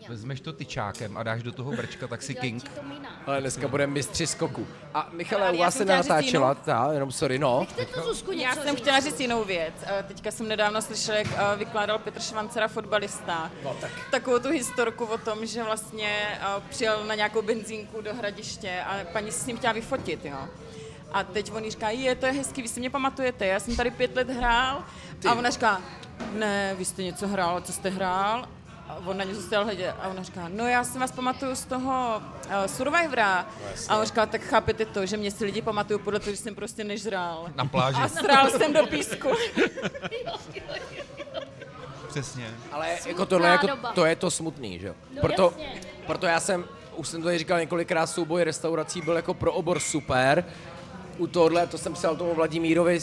Vezmeš 0.08 0.40
to 0.40 0.52
tyčákem 0.52 1.16
a 1.16 1.22
dáš 1.22 1.42
do 1.42 1.52
toho 1.52 1.72
brčka, 1.72 2.06
tak 2.06 2.22
si 2.22 2.34
king. 2.34 2.70
Ale 3.26 3.40
dneska 3.40 3.68
budeme 3.68 3.92
mistři 3.92 4.26
skoku. 4.26 4.66
A 4.94 5.08
Michale, 5.12 5.42
Ale 5.42 5.52
u 5.52 5.56
já 5.56 5.64
vás 5.64 5.74
se 5.76 5.84
natáčela, 5.84 6.54
ta, 6.54 6.88
jenom 6.92 7.12
sorry, 7.12 7.38
no. 7.38 7.66
To 7.94 8.02
Zuzku 8.02 8.32
něco 8.32 8.44
Já 8.48 8.54
jsem 8.54 8.70
říct. 8.76 8.80
chtěla 8.82 9.00
říct 9.00 9.20
jinou 9.20 9.44
věc. 9.44 9.74
Eh, 9.82 10.02
Teďka 10.08 10.30
jsem 10.30 10.48
nedávno 10.48 10.82
slyšela, 10.82 11.18
jak 11.18 11.26
eh, 11.26 11.56
vykládal 11.56 11.98
Petr 11.98 12.20
Švancera, 12.20 12.68
fotbalista, 12.68 13.50
No, 13.64 13.76
tak. 13.80 13.90
takovou 14.10 14.38
tu 14.38 14.48
historku 14.48 15.04
o 15.04 15.18
tom, 15.18 15.46
že 15.46 15.62
vlastně 15.62 16.38
eh, 16.40 16.62
přijel 16.70 17.04
na 17.06 17.14
nějakou 17.14 17.42
benzínku 17.42 18.00
do 18.00 18.14
hradiště 18.14 18.80
a 18.86 18.96
paní 19.12 19.32
se 19.32 19.40
s 19.40 19.46
ním 19.46 19.56
chtěla 19.56 19.72
vyfotit, 19.72 20.24
jo. 20.24 20.38
A 21.12 21.22
teď 21.24 21.52
on 21.52 21.64
jí 21.64 21.70
říká, 21.70 21.90
je, 21.90 22.14
to 22.14 22.26
je 22.26 22.32
hezký, 22.32 22.62
vy 22.62 22.68
si 22.68 22.80
mě 22.80 22.90
pamatujete, 22.90 23.46
já 23.46 23.60
jsem 23.60 23.76
tady 23.76 23.90
pět 23.90 24.16
let 24.16 24.30
hrál. 24.30 24.84
A 25.28 25.34
ona 25.34 25.50
říká, 25.50 25.80
ne, 26.32 26.74
vy 26.78 26.84
jste 26.84 27.02
něco 27.02 27.28
hrál, 27.28 27.60
co 27.60 27.72
jste 27.72 27.90
hrál? 27.90 28.48
A 28.88 28.96
on 29.06 29.16
na 29.16 29.24
ně 29.24 29.34
zůstal 29.34 29.64
hledět 29.64 29.94
a 30.00 30.08
ona 30.08 30.22
říká, 30.22 30.48
no 30.48 30.68
já 30.68 30.84
si 30.84 30.98
vás 30.98 31.12
pamatuju 31.12 31.54
z 31.56 31.64
toho 31.64 32.22
uh, 32.46 32.66
Survivora. 32.66 33.46
a 33.88 33.96
on 33.98 34.06
říká, 34.06 34.26
tak 34.26 34.40
chápete 34.40 34.84
to, 34.84 35.06
že 35.06 35.16
mě 35.16 35.30
si 35.30 35.44
lidi 35.44 35.62
pamatují 35.62 36.00
podle 36.00 36.20
toho, 36.20 36.30
že 36.30 36.36
jsem 36.36 36.54
prostě 36.54 36.84
nežrál. 36.84 37.46
Na 37.54 37.64
pláži. 37.64 37.98
A 38.02 38.08
srál 38.08 38.50
jsem 38.50 38.72
do 38.72 38.86
písku. 38.86 39.28
Přesně. 42.08 42.54
Ale 42.72 42.86
Smutná 42.86 43.08
jako 43.10 43.26
tohle, 43.26 43.48
jako, 43.48 43.66
doba. 43.66 43.92
to 43.92 44.04
je 44.04 44.16
to 44.16 44.30
smutný, 44.30 44.78
že 44.78 44.86
jo? 44.86 44.94
No 45.14 45.20
proto, 45.20 45.52
jasně. 45.58 45.80
proto 46.06 46.26
já 46.26 46.40
jsem, 46.40 46.64
už 46.96 47.08
jsem 47.08 47.20
to 47.20 47.24
tady 47.24 47.38
říkal 47.38 47.58
několikrát, 47.60 48.06
souboj 48.06 48.44
restaurací 48.44 49.00
byl 49.02 49.16
jako 49.16 49.34
pro 49.34 49.52
obor 49.52 49.80
super. 49.80 50.44
U 51.18 51.26
tohle, 51.26 51.66
to 51.66 51.78
jsem 51.78 51.92
psal 51.92 52.16
tomu 52.16 52.34
Vladimírovi, 52.34 53.00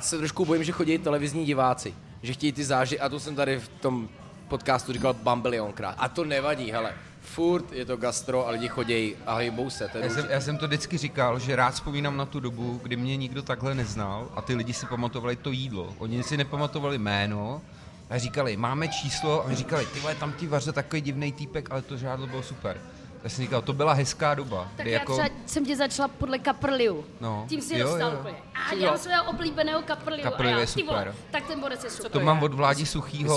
se 0.00 0.18
trošku 0.18 0.44
bojím, 0.44 0.64
že 0.64 0.72
chodí 0.72 0.98
televizní 0.98 1.44
diváci. 1.44 1.94
Že 2.22 2.32
chtějí 2.32 2.52
ty 2.52 2.64
záži, 2.64 3.00
a 3.00 3.08
to 3.08 3.20
jsem 3.20 3.34
tady 3.36 3.58
v 3.58 3.68
tom 3.68 4.08
podcastu 4.48 4.92
říkal 4.92 5.14
bambilionkrát. 5.14 5.94
A 5.98 6.08
to 6.08 6.24
nevadí, 6.24 6.70
hele. 6.70 6.92
Furt 7.20 7.72
je 7.72 7.84
to 7.84 7.96
gastro 7.96 8.46
a 8.46 8.50
lidi 8.50 8.68
chodí 8.68 9.14
a 9.26 9.34
hejbou 9.34 9.70
se. 9.70 9.90
Já 9.94 10.10
jsem, 10.10 10.26
já 10.30 10.40
jsem 10.40 10.58
to 10.58 10.66
vždycky 10.66 10.98
říkal, 10.98 11.38
že 11.38 11.56
rád 11.56 11.74
vzpomínám 11.74 12.16
na 12.16 12.26
tu 12.26 12.40
dobu, 12.40 12.80
kdy 12.82 12.96
mě 12.96 13.16
nikdo 13.16 13.42
takhle 13.42 13.74
neznal 13.74 14.28
a 14.34 14.42
ty 14.42 14.54
lidi 14.54 14.72
si 14.72 14.86
pamatovali 14.86 15.36
to 15.36 15.50
jídlo. 15.50 15.94
Oni 15.98 16.22
si 16.22 16.36
nepamatovali 16.36 16.98
jméno 16.98 17.62
a 18.10 18.18
říkali, 18.18 18.56
máme 18.56 18.88
číslo 18.88 19.46
a 19.46 19.54
říkali, 19.54 19.86
ty 19.86 20.00
vole, 20.00 20.14
tam 20.14 20.32
ti 20.32 20.46
vaře 20.46 20.72
takový 20.72 21.02
divný 21.02 21.32
týpek, 21.32 21.70
ale 21.70 21.82
to 21.82 21.96
žádlo 21.96 22.26
bylo 22.26 22.42
super. 22.42 22.80
Já 23.26 23.30
jsem 23.30 23.44
říkal, 23.44 23.62
to 23.62 23.72
byla 23.72 23.92
hezká 23.92 24.34
doba. 24.34 24.68
Tak 24.76 24.86
já 24.86 24.92
jako... 24.92 25.12
třeba 25.12 25.28
jsem 25.46 25.66
tě 25.66 25.76
začala 25.76 26.08
podle 26.08 26.38
kaprliu. 26.38 27.04
No. 27.20 27.46
Tím 27.48 27.60
si 27.60 27.78
jo, 27.78 27.88
dostal 27.88 28.12
jo. 28.12 28.34
A 28.54 28.74
já 28.74 28.90
mám 28.90 28.98
svého 28.98 29.24
oblíbeného 29.24 29.82
kaprliu. 29.82 30.22
Kaprliu 30.22 30.58
je 30.58 30.66
super. 30.66 30.86
Vole, 30.86 31.14
tak 31.30 31.46
ten 31.46 31.60
bude 31.60 31.76
je 31.84 31.90
super. 31.90 32.10
To, 32.10 32.18
to 32.18 32.24
mám 32.24 32.42
od 32.42 32.54
vládí 32.54 32.86
suchýho 32.86 33.36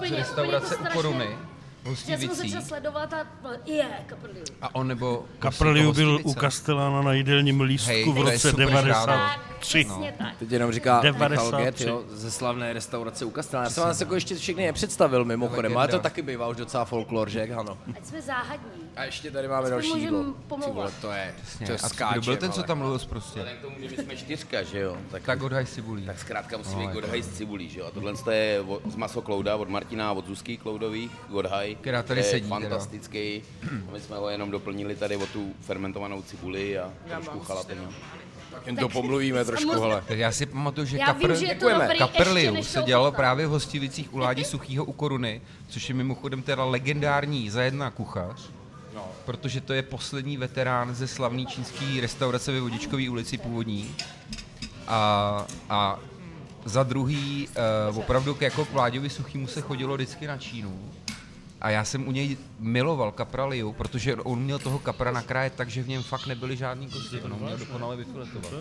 z 0.00 0.16
restaurace 0.16 0.76
u 0.76 0.84
koruny. 0.92 1.28
Hostivicí. 1.84 2.12
Já 2.12 2.18
jsem 2.18 2.28
ho 2.28 2.34
začal 2.34 2.62
sledovat 2.62 3.12
a 3.12 3.26
je 3.64 3.88
kaprliu. 4.06 4.44
A 4.62 4.74
on 4.74 4.88
nebo... 4.88 5.24
Kaprliu 5.38 5.92
byl 5.92 6.20
u 6.22 6.34
Kastelána 6.34 7.02
na 7.02 7.12
jídelním 7.12 7.60
lístku 7.60 7.90
hey, 7.90 8.12
v 8.12 8.20
roce 8.20 8.52
90 8.52 9.51
tři. 9.62 9.84
No, 9.84 10.06
teď 10.38 10.50
jenom 10.50 10.72
říká 10.72 11.02
Michal 11.28 11.52
Get, 11.52 11.80
jo, 11.80 12.04
ze 12.10 12.30
slavné 12.30 12.72
restaurace 12.72 13.24
u 13.24 13.30
Kastrana. 13.30 13.64
Já 13.64 13.70
jsem 13.70 13.84
vás 13.84 14.00
jako 14.00 14.14
ještě 14.14 14.34
všechny 14.34 14.66
nepředstavil 14.66 15.24
mimochodem, 15.24 15.78
ale 15.78 15.88
to 15.88 15.98
taky 15.98 16.22
bývá 16.22 16.48
už 16.48 16.56
docela 16.56 16.84
folklor, 16.84 17.30
že 17.30 17.54
ano. 17.54 17.78
Ať 17.96 18.06
jsme 18.06 18.22
záhadní. 18.22 18.82
A 18.96 19.04
ještě 19.04 19.30
tady 19.30 19.48
máme 19.48 19.64
Ať 19.64 19.70
další 19.70 20.00
jídlo. 20.00 20.24
To 21.00 21.12
je, 21.12 21.34
to 21.66 21.72
je 21.72 21.78
skáče, 21.78 22.20
byl 22.20 22.36
ten, 22.36 22.52
co 22.52 22.62
tam 22.62 22.78
mluvil 22.78 22.98
zprostě? 22.98 23.40
Vzhledem 23.40 23.56
k 23.58 23.60
tomu, 23.60 23.76
že 23.88 24.02
jsme 24.02 24.16
čtyřka, 24.16 24.62
že 24.62 24.78
jo. 24.78 24.96
Tak, 25.10 25.22
tak 25.22 25.42
odhaj 25.42 25.66
s 25.66 25.74
cibulí. 25.74 26.06
Tak 26.06 26.18
zkrátka 26.18 26.56
no, 26.56 26.58
musíme 26.58 26.80
být 26.80 26.86
jako- 26.86 26.98
odhaj 26.98 27.22
z 27.22 27.36
cibulí, 27.36 27.68
že 27.68 27.80
jo. 27.80 27.86
A 27.86 27.90
tohle 27.90 28.34
je 28.34 28.64
z 28.90 28.96
maso 28.96 29.22
Klouda 29.22 29.56
od 29.56 29.68
Martina 29.68 30.08
a 30.08 30.12
od 30.12 30.26
Zuzky 30.26 30.56
Kloudových, 30.56 31.10
odhaj. 31.32 31.74
Která 31.80 32.02
tady 32.02 32.22
sedí. 32.22 32.48
Fantastický. 32.48 33.42
My 33.92 34.00
jsme 34.00 34.16
ho 34.16 34.28
jenom 34.28 34.50
doplnili 34.50 34.96
tady 34.96 35.16
o 35.16 35.26
tu 35.26 35.52
fermentovanou 35.60 36.22
cibuli 36.22 36.78
a 36.78 36.92
trošku 37.08 37.40
chalapeňo. 37.40 37.88
Jen 38.66 38.76
to 38.76 38.88
pomluvíme 38.88 39.44
trošku, 39.44 39.70
hele. 39.80 40.02
Tak 40.08 40.18
já 40.18 40.32
si 40.32 40.46
pamatuju, 40.46 40.86
že 40.86 40.98
Já 40.98 41.06
kapr, 41.06 41.28
vím, 41.32 41.36
že 41.36 41.46
je 41.46 41.54
to 41.54 41.68
dobrý, 41.68 41.84
ještě 41.88 41.98
kaprliu 41.98 42.54
než 42.54 42.66
se 42.66 42.82
dělalo 42.82 43.12
právě 43.12 43.46
v 43.46 43.50
Hostivicích 43.50 44.14
u 44.14 44.18
Ládi 44.18 44.44
Suchýho 44.44 44.84
u 44.84 44.92
Koruny, 44.92 45.40
což 45.68 45.88
je 45.88 45.94
mimochodem 45.94 46.42
teda 46.42 46.64
legendární 46.64 47.50
za 47.50 47.62
jedna 47.62 47.90
kuchař. 47.90 48.50
No. 48.94 49.04
Protože 49.24 49.60
to 49.60 49.72
je 49.72 49.82
poslední 49.82 50.36
veterán 50.36 50.94
ze 50.94 51.08
slavné 51.08 51.44
čínské 51.44 51.84
restaurace 52.00 52.52
ve 52.52 52.60
Vodičkové 52.60 53.10
ulici 53.10 53.38
původní. 53.38 53.94
A, 54.88 55.46
a 55.70 55.98
za 56.64 56.82
druhý, 56.82 57.48
uh, 57.90 57.98
opravdu 57.98 58.34
k- 58.34 58.42
jako 58.42 58.64
k 58.64 58.70
Vláďovi 58.70 59.10
Suchýmu 59.10 59.46
se 59.46 59.60
chodilo 59.60 59.94
vždycky 59.94 60.26
na 60.26 60.38
Čínu. 60.38 60.90
A 61.62 61.70
já 61.70 61.84
jsem 61.84 62.08
u 62.08 62.12
něj 62.12 62.36
miloval 62.58 63.12
kapraliu, 63.12 63.72
protože 63.72 64.16
on 64.16 64.42
měl 64.42 64.58
toho 64.58 64.78
kapra 64.78 65.10
nakrájet 65.10 65.52
tak, 65.54 65.70
že 65.70 65.82
v 65.82 65.88
něm 65.88 66.02
fakt 66.02 66.26
nebyly 66.26 66.56
žádný 66.56 66.86
kosti. 66.86 67.20
On 67.20 67.32
ho 67.32 67.38
měl 67.38 67.58
dokonale 67.58 67.96
vyfiletovat. 67.96 68.52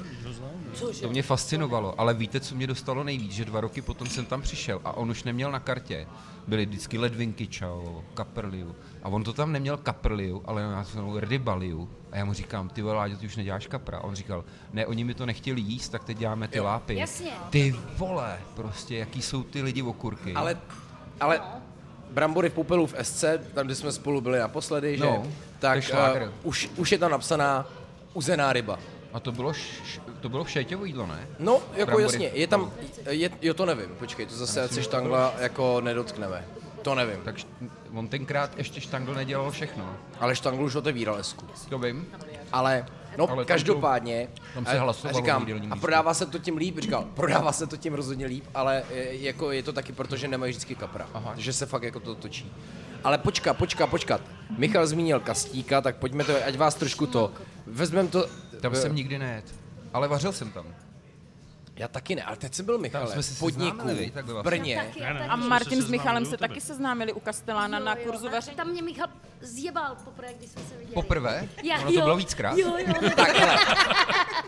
To 1.01 1.09
mě 1.09 1.23
fascinovalo, 1.23 2.01
ale 2.01 2.13
víte, 2.13 2.39
co 2.39 2.55
mě 2.55 2.67
dostalo 2.67 3.03
nejvíc, 3.03 3.31
že 3.31 3.45
dva 3.45 3.61
roky 3.61 3.81
potom 3.81 4.07
jsem 4.07 4.25
tam 4.25 4.41
přišel 4.41 4.81
a 4.83 4.91
on 4.97 5.11
už 5.11 5.23
neměl 5.23 5.51
na 5.51 5.59
kartě. 5.59 6.07
Byly 6.47 6.65
vždycky 6.65 6.97
ledvinky 6.97 7.47
čau, 7.47 8.01
kaprliu. 8.13 8.75
A 9.03 9.09
on 9.09 9.23
to 9.23 9.33
tam 9.33 9.51
neměl 9.51 9.77
kaprliu, 9.77 10.41
ale 10.45 10.61
já 10.61 10.83
jsem 10.83 11.15
rdybaliu. 11.15 11.89
A 12.11 12.17
já 12.17 12.25
mu 12.25 12.33
říkám, 12.33 12.69
ty 12.69 12.81
vole, 12.81 12.95
Láďo, 12.95 13.17
ty 13.17 13.25
už 13.25 13.35
neděláš 13.35 13.67
kapra. 13.67 13.97
A 13.97 14.01
on 14.03 14.15
říkal, 14.15 14.43
ne, 14.73 14.85
oni 14.85 15.03
mi 15.03 15.13
to 15.13 15.25
nechtěli 15.25 15.61
jíst, 15.61 15.89
tak 15.89 16.03
teď 16.03 16.17
děláme 16.17 16.47
ty 16.47 16.59
lápy. 16.59 16.95
jasně. 16.95 17.31
Ty 17.49 17.75
vole, 17.97 18.39
prostě, 18.55 18.97
jaký 18.97 19.21
jsou 19.21 19.43
ty 19.43 19.61
lidi 19.61 19.81
okurky. 19.81 20.33
Ale, 20.33 20.57
ale 21.19 21.41
Brambory 22.11 22.49
v 22.49 22.53
popelu 22.53 22.87
v 22.87 22.93
SC, 23.01 23.23
tam, 23.53 23.65
kde 23.65 23.75
jsme 23.75 23.91
spolu 23.91 24.21
byli 24.21 24.39
naposledy, 24.39 24.97
že? 24.97 25.03
No, 25.03 25.23
je 25.25 25.31
tak 25.59 25.83
uh, 25.93 26.29
už, 26.43 26.69
už 26.77 26.91
je 26.91 26.97
tam 26.97 27.11
napsaná 27.11 27.67
uzená 28.13 28.53
ryba. 28.53 28.79
A 29.13 29.19
to 29.19 29.31
bylo, 29.31 29.49
š, 29.53 29.99
to 30.21 30.29
bylo 30.29 30.43
všeťovo 30.43 30.85
jídlo, 30.85 31.07
ne? 31.07 31.27
No, 31.39 31.53
jako 31.73 31.85
Brambory. 31.85 32.03
jasně, 32.03 32.27
je 32.33 32.47
tam, 32.47 32.71
je, 33.09 33.29
jo 33.41 33.53
to 33.53 33.65
nevím, 33.65 33.89
počkej, 33.99 34.25
to 34.25 34.35
zase 34.35 34.67
se 34.67 34.83
štangla 34.83 35.33
jako 35.39 35.81
nedotkneme. 35.81 36.45
To 36.81 36.95
nevím, 36.95 37.17
Tak 37.25 37.35
on 37.93 38.07
tenkrát 38.07 38.57
ještě 38.57 38.81
štangl 38.81 39.13
nedělal 39.13 39.51
všechno. 39.51 39.95
ale 40.19 40.35
štanglu 40.35 40.65
už 40.65 40.75
otevíral 40.75 41.17
esku. 41.17 41.45
To 41.69 41.79
vím. 41.79 42.07
Ale, 42.51 42.85
no, 43.17 43.29
Ale 43.29 43.45
každopádně, 43.45 44.27
tam 44.53 44.65
se 44.65 44.79
a- 44.79 44.81
hlasovalo 44.81 45.17
říkám, 45.17 45.45
a 45.69 45.75
prodává 45.75 46.13
se 46.13 46.25
to 46.25 46.39
tím 46.39 46.57
líp, 46.57 46.79
říkal, 46.79 47.05
prodává 47.13 47.51
se 47.51 47.67
to 47.67 47.77
tím 47.77 47.93
rozhodně 47.93 48.25
líp, 48.25 48.43
ale 48.53 48.83
e, 48.91 49.13
jako 49.13 49.51
je 49.51 49.63
to 49.63 49.73
taky 49.73 49.93
proto, 49.93 50.17
že 50.17 50.27
nemají 50.27 50.49
vždycky 50.51 50.75
kapra, 50.75 51.07
Aha. 51.13 51.33
že 51.37 51.53
se 51.53 51.65
fakt 51.65 51.83
jako 51.83 51.99
to 51.99 52.15
točí. 52.15 52.51
Ale 53.03 53.17
počkat, 53.17 53.57
počkat, 53.57 53.87
počkat. 53.87 54.21
Michal 54.57 54.87
zmínil 54.87 55.19
kastíka, 55.19 55.81
tak 55.81 55.95
pojďme 55.95 56.23
to, 56.23 56.33
ať 56.45 56.57
vás 56.57 56.75
trošku 56.75 57.07
to, 57.07 57.31
vezmeme 57.67 58.09
to, 58.09 58.27
Tam 58.61 58.73
eh, 58.73 58.75
jsem 58.75 58.95
nikdy 58.95 59.19
nejet. 59.19 59.55
Ale 59.93 60.07
vařil 60.07 60.31
jsem 60.31 60.51
tam. 60.51 60.65
Já 61.81 61.87
taky 61.87 62.15
ne, 62.15 62.23
ale 62.23 62.37
teď 62.37 62.53
jsem 62.53 62.65
byl 62.65 62.83
se 63.21 63.33
v 63.33 63.39
podniku, 63.39 63.87
v. 63.87 64.43
Brně. 64.43 64.75
Taky, 64.75 64.99
Ne, 64.99 65.13
ne. 65.13 65.19
taky. 65.19 65.29
A 65.31 65.35
Martin 65.35 65.81
se 65.81 65.87
s 65.87 65.89
Michalem 65.89 66.25
se 66.25 66.37
taky 66.37 66.61
seznámili 66.61 67.13
u 67.13 67.19
Kastelána 67.19 67.79
na 67.79 67.91
Jo, 67.91 67.97
jo, 68.05 68.11
kurzu 68.11 68.29
vaření. 68.29 68.57
Tam 68.57 68.67
mě 68.67 68.81
Michal 68.81 69.07
zjebal 69.41 69.95
poprvé, 70.03 70.33
když 70.33 70.49
jsme 70.49 70.61
se 70.61 70.77
viděli. 70.77 70.93
Poprvé? 70.93 71.49
Já, 71.63 71.79
Ono 71.79 71.91
to 71.91 72.01
bylo 72.01 72.17
víckrát? 72.17 72.57
Jo, 72.57 72.77
jo, 72.77 73.09
Tak 73.15 73.29
hele, 73.37 73.57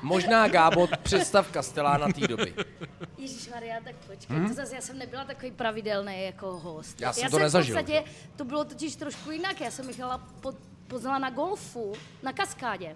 možná 0.01 0.47
Gábo, 0.47 0.87
představ 1.03 1.51
Kastelána 1.51 2.07
té 2.07 2.27
doby. 2.27 2.53
Ježíš 3.17 3.49
Maria, 3.49 3.75
tak 3.83 3.95
počkej, 3.95 4.37
hmm? 4.37 4.47
to 4.47 4.53
zase 4.53 4.75
já 4.75 4.81
jsem 4.81 4.97
nebyla 4.97 5.25
takový 5.25 5.51
pravidelný 5.51 6.25
jako 6.25 6.59
host. 6.59 7.01
Já 7.01 7.13
jsem 7.13 7.23
já 7.23 7.29
to 7.29 7.35
jsem 7.35 7.43
nezažil, 7.43 7.75
V 7.75 7.79
podstatě, 7.79 8.03
to 8.35 8.45
bylo 8.45 8.65
totiž 8.65 8.95
trošku 8.95 9.31
jinak. 9.31 9.61
Já 9.61 9.71
jsem 9.71 9.87
Michala 9.87 10.17
po, 10.41 10.53
poznala 10.87 11.19
na 11.19 11.29
golfu, 11.29 11.93
na 12.23 12.33
kaskádě. 12.33 12.95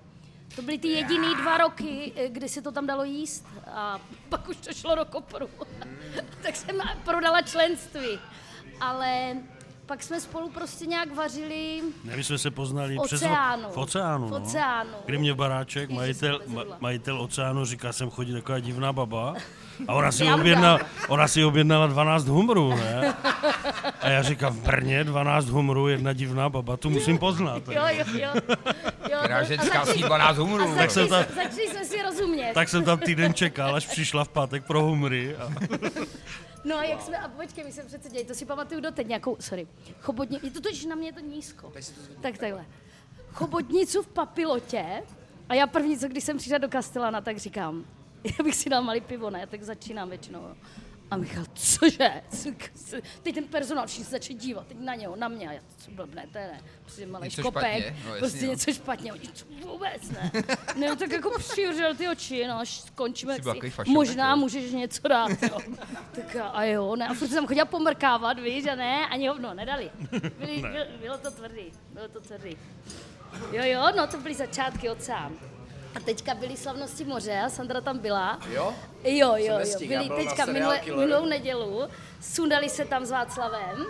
To 0.55 0.61
byly 0.61 0.77
ty 0.77 0.87
jediný 0.87 1.35
dva 1.35 1.57
roky, 1.57 2.13
eh, 2.15 2.29
kdy 2.29 2.49
se 2.49 2.61
to 2.61 2.71
tam 2.71 2.87
dalo 2.87 3.03
jíst 3.03 3.47
a 3.67 3.99
pak 4.29 4.49
už 4.49 4.57
to 4.57 4.73
šlo 4.73 4.95
do 4.95 5.05
kopru. 5.05 5.49
tak 6.41 6.55
jsem 6.55 6.81
prodala 7.05 7.41
členství. 7.41 8.19
Ale 8.81 9.37
pak 9.87 10.03
jsme 10.03 10.21
spolu 10.21 10.49
prostě 10.49 10.85
nějak 10.85 11.15
vařili 11.15 11.81
Ne, 12.03 12.15
my 12.17 12.23
jsme 12.23 12.37
se 12.37 12.51
poznali 12.51 12.95
V 12.97 13.01
přes 13.05 13.21
oceánu. 13.21 13.69
v 13.71 13.77
oceánu, 13.77 14.27
V 14.27 14.31
no. 14.31 14.37
oceánu. 14.37 14.89
Kdy 15.05 15.17
mě 15.17 15.33
baráček, 15.33 15.89
majitel, 15.89 16.39
jsem 16.45 16.55
ma, 16.55 16.63
majitel 16.79 17.21
oceánu 17.21 17.65
říká, 17.65 17.93
sem 17.93 18.09
chodí 18.09 18.33
taková 18.33 18.59
divná 18.59 18.93
baba. 18.93 19.35
A 19.87 19.93
ona 19.93 20.11
si, 20.11 20.33
objednala, 20.33 20.79
ona 21.07 21.27
si 21.27 21.43
objednala 21.45 21.87
12 21.87 22.27
humrů, 22.27 22.69
ne? 22.69 23.13
A 24.01 24.09
já 24.09 24.21
říkám, 24.21 24.53
v 24.53 24.61
Brně 24.61 25.03
12 25.03 25.49
humrů, 25.49 25.87
jedna 25.87 26.13
divná 26.13 26.49
baba, 26.49 26.77
tu 26.77 26.89
musím 26.89 27.17
poznat. 27.17 27.63
Jo, 27.67 27.81
jo, 27.89 28.05
jo. 28.13 28.29
jo 29.11 29.17
Která 29.19 29.39
no, 29.39 29.45
ženská 29.45 29.85
sní 29.85 30.01
12 30.03 30.37
humrů. 30.37 30.75
Tak 30.75 30.91
jsem 30.91 31.07
začali, 31.07 31.25
tam- 31.25 31.35
začali 31.35 31.67
jsme 31.67 31.85
si 31.85 32.01
rozumět. 32.01 32.51
Tak 32.53 32.69
jsem 32.69 32.83
tam 32.83 32.99
týden 32.99 33.33
čekal, 33.33 33.75
až 33.75 33.87
přišla 33.87 34.23
v 34.23 34.29
pátek 34.29 34.65
pro 34.65 34.83
humry. 34.83 35.35
A... 35.35 35.49
No 36.67 36.77
a 36.77 36.83
jak 36.83 37.01
jsme, 37.01 37.17
a 37.17 37.27
počkej, 37.27 37.63
my 37.63 37.71
jsme 37.71 37.83
přece 37.83 38.09
dělali, 38.09 38.27
to 38.27 38.35
si 38.35 38.45
pamatuju 38.45 38.81
doteď 38.81 39.07
nějakou, 39.07 39.37
sorry, 39.39 39.67
chobotni, 40.01 40.39
je 40.43 40.51
to 40.51 40.61
totiž 40.61 40.85
na 40.85 40.95
mě 40.95 41.07
je 41.07 41.13
to 41.13 41.19
nízko. 41.19 41.71
Tak 42.21 42.37
takhle. 42.37 42.65
Chobotnicu 43.31 44.01
v 44.01 44.07
papilotě 44.07 45.03
a 45.49 45.53
já 45.53 45.67
první, 45.67 45.97
co 45.97 46.07
když 46.07 46.23
jsem 46.23 46.37
přišla 46.37 46.57
do 46.57 46.69
Kastelana, 46.69 47.21
tak 47.21 47.37
říkám, 47.37 47.85
já 48.23 48.43
bych 48.43 48.55
si 48.55 48.69
dal 48.69 48.83
malý 48.83 49.01
pivo, 49.01 49.29
ne, 49.29 49.47
tak 49.47 49.63
začínám 49.63 50.09
většinou. 50.09 50.41
jo. 50.41 50.55
A 51.11 51.17
Michal, 51.17 51.45
cože? 51.53 52.21
Teď 53.23 53.35
ten 53.35 53.43
personál 53.43 53.87
všichni 53.87 54.05
se 54.05 54.11
začali 54.11 54.39
dívat, 54.39 54.67
teď 54.67 54.77
na 54.79 54.95
něho, 54.95 55.15
na 55.15 55.27
mě, 55.27 55.49
a 55.49 55.51
já, 55.51 55.61
co 55.77 55.91
blbne, 55.91 56.25
to 56.31 56.37
je 56.37 56.47
ne, 56.47 56.61
prostě 56.81 57.05
malý 57.05 57.29
špatně, 57.29 57.95
no 58.05 58.15
prostě 58.17 58.45
no. 58.45 58.51
něco 58.51 58.73
špatně, 58.73 59.13
oni 59.13 59.27
to 59.27 59.67
vůbec 59.67 60.11
ne. 60.11 60.31
Ne, 60.75 60.95
tak 60.95 61.11
jako 61.11 61.39
přivřel 61.39 61.95
ty 61.95 62.07
oči, 62.07 62.47
no, 62.47 62.59
až 62.59 62.79
skončíme, 62.79 63.35
Jsi 63.35 63.41
si, 63.61 63.69
fašonek, 63.69 63.95
možná 63.95 64.29
jo. 64.29 64.37
můžeš 64.37 64.71
něco 64.71 65.07
dát, 65.07 65.43
jo. 65.43 65.57
Tak 66.11 66.35
a, 66.35 66.47
a 66.47 66.63
jo, 66.63 66.95
ne, 66.95 67.07
a 67.07 67.13
furt 67.13 67.27
jsem 67.27 67.47
chodila 67.47 67.65
pomrkávat, 67.65 68.39
víš, 68.39 68.67
a 68.67 68.75
ne, 68.75 69.07
ani 69.07 69.27
hovno, 69.27 69.53
nedali. 69.53 69.91
Byli, 70.11 70.61
bylo, 70.61 70.85
bylo 71.01 71.17
to 71.17 71.31
tvrdý, 71.31 71.71
bylo 71.93 72.07
to 72.07 72.21
tvrdý. 72.21 72.57
Jo, 73.51 73.63
jo, 73.63 73.87
no 73.97 74.07
to 74.07 74.17
byly 74.17 74.35
začátky 74.35 74.89
oceán. 74.89 75.56
A 75.97 75.99
teďka 75.99 76.35
byly 76.35 76.57
slavnosti 76.57 77.05
moře, 77.05 77.39
a 77.45 77.49
Sandra 77.49 77.81
tam 77.81 77.99
byla. 77.99 78.39
Jo? 78.49 78.73
Jo, 79.03 79.35
jo, 79.35 79.35
jo. 79.37 79.57
nestihl, 79.57 79.93
já 79.93 80.03
Byli 80.03 80.09
byl 80.09 80.17
na 80.17 80.23
teďka 80.23 80.45
minule, 80.45 80.81
minulou 80.85 81.25
nedělu, 81.25 81.81
sundali 82.21 82.69
se 82.69 82.85
tam 82.85 83.05
s 83.05 83.11
Václavem 83.11 83.85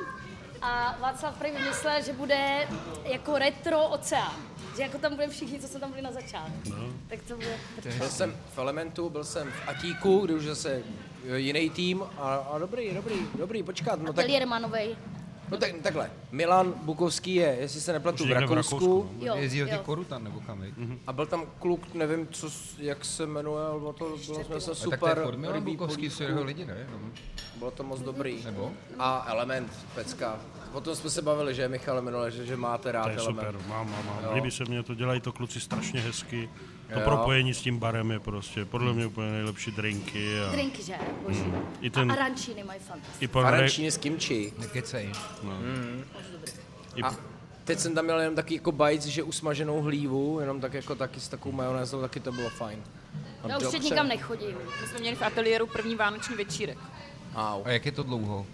a 0.62 0.98
Václav 1.00 1.38
prý 1.38 1.52
vymyslel, 1.52 2.02
že 2.02 2.14
bude 2.14 2.68
jako 3.04 3.38
retro 3.38 3.88
oceán. 3.88 4.34
Že 4.76 4.82
jako 4.82 4.98
tam 4.98 5.16
budeme 5.16 5.34
všichni, 5.34 5.60
co 5.60 5.68
jsme 5.68 5.80
tam 5.80 5.90
byli 5.90 6.02
na 6.02 6.12
začátku. 6.12 6.70
No. 6.70 6.94
Tak 7.08 7.20
to 7.28 7.36
bude... 7.36 7.58
Byl 7.98 8.10
jsem 8.10 8.38
v 8.56 8.58
Elementu, 8.58 9.10
byl 9.10 9.24
jsem 9.24 9.52
v 9.52 9.70
Atíku, 9.70 10.20
kde 10.20 10.34
už 10.34 10.46
zase 10.46 10.84
jiný 11.36 11.70
tým 11.70 12.04
a, 12.18 12.36
a 12.36 12.58
dobrý, 12.58 12.94
dobrý, 12.94 13.16
dobrý, 13.38 13.64
počkat, 13.64 14.00
no 14.00 14.14
tak, 14.14 14.26
Ateliér 14.26 14.48
Manovej. 14.48 14.96
No 15.52 15.58
tak, 15.58 15.72
takhle, 15.84 16.12
Milan 16.32 16.74
Bukovský 16.82 17.36
je, 17.36 17.58
jestli 17.60 17.82
se 17.82 17.94
nepletu, 17.94 18.18
v 18.24 18.28
někde 18.28 18.46
v 18.46 18.50
Rakousku, 18.50 18.76
Rakousku, 18.76 19.10
Jo, 19.26 19.36
Jezdí 19.36 19.58
těch 19.66 19.80
Korutan 19.80 20.24
nebo 20.24 20.40
kam, 20.40 20.62
viď? 20.62 20.74
a 21.08 21.14
byl 21.14 21.26
tam 21.26 21.44
kluk, 21.60 21.94
nevím, 21.94 22.28
co, 22.28 22.50
jak 22.78 23.06
se 23.06 23.26
jmenuje, 23.26 23.66
ale 23.66 23.80
bylo 23.80 23.94
to, 23.94 24.06
bylo 24.26 24.44
jsme 24.44 24.60
se 24.62 24.72
A 24.72 24.90
tak 24.90 25.00
to 25.00 25.08
je 25.08 25.16
super, 25.16 25.38
Milan 25.38 25.64
Bukovský, 25.64 26.10
jsou 26.10 26.24
jeho 26.24 26.44
lidi, 26.44 26.66
ne? 26.66 26.88
No. 26.92 26.98
bylo 27.60 27.72
to 27.72 27.84
moc 27.84 28.00
dobrý. 28.00 28.44
Nebo? 28.44 28.72
A 29.00 29.26
Element, 29.30 29.72
pecka. 29.96 30.40
O 30.74 30.82
tom 30.82 30.96
jsme 30.96 31.10
se 31.10 31.22
bavili, 31.22 31.56
že 31.56 31.68
Michale 31.68 32.02
minule, 32.02 32.32
že, 32.32 32.46
že 32.46 32.58
máte 32.58 32.92
rád 32.92 33.04
To 33.04 33.10
je 33.10 33.16
Element. 33.18 33.48
super, 33.48 33.68
mám, 33.70 33.92
mám, 33.92 34.06
mám. 34.06 34.20
Jo. 34.24 34.32
Líbí 34.36 34.52
se 34.52 34.64
mně 34.66 34.84
to, 34.84 34.96
dělají 34.96 35.22
to 35.22 35.32
kluci 35.32 35.60
strašně 35.60 36.02
hezky. 36.02 36.50
To 36.94 37.00
Jo. 37.00 37.06
propojení 37.06 37.54
s 37.54 37.62
tím 37.62 37.80
barem 37.80 38.12
je 38.12 38.20
prostě 38.20 38.66
podle 38.66 38.94
mě 38.94 39.06
úplně 39.06 39.32
nejlepší 39.32 39.72
drinky. 39.72 40.40
A 40.44 40.52
Drinky, 40.52 40.84
že? 40.84 40.96
Boží. 41.28 41.44
I 41.82 41.90
ten- 41.90 42.12
A 42.12 42.14
arančíny 42.16 42.64
mají 42.64 42.80
fantastické. 42.80 43.26
i 43.26 43.28
pan 43.28 43.46
Arančíny 43.46 43.92
s 43.92 43.98
kimči. 43.98 44.54
Nekecej. 44.58 45.12
i, 46.96 47.04
A 47.04 47.16
teď 47.64 47.80
jsem 47.80 47.96
tam 47.96 48.06
měl 48.06 48.20
jenom 48.20 48.36
taky 48.36 48.54
jako 48.56 48.72
bajc, 48.72 49.06
že 49.06 49.24
usmaženou 49.24 49.82
hlívu, 49.82 50.40
jenom 50.40 50.62
tak 50.62 50.74
jako 50.74 50.96
taky 50.96 51.20
s 51.20 51.28
takovou 51.28 51.56
majonézou, 51.56 52.02
taky 52.02 52.20
to 52.20 52.32
bylo 52.32 52.50
fajn. 52.50 52.80
A 53.44 53.48
Já 53.48 53.58
už 53.58 53.68
teď 53.72 53.82
nikam 53.84 54.08
nechodím. 54.08 54.58
My 54.82 54.88
jsme 54.88 55.00
měli 55.00 55.16
v 55.16 55.22
ateliéru 55.22 55.68
první 55.68 55.96
vánoční 55.96 56.36
večírek. 56.36 56.78
Au. 57.36 57.62
A 57.66 57.70
jak 57.70 57.86
je 57.86 57.92
to 57.92 58.04
dlouho? 58.04 58.46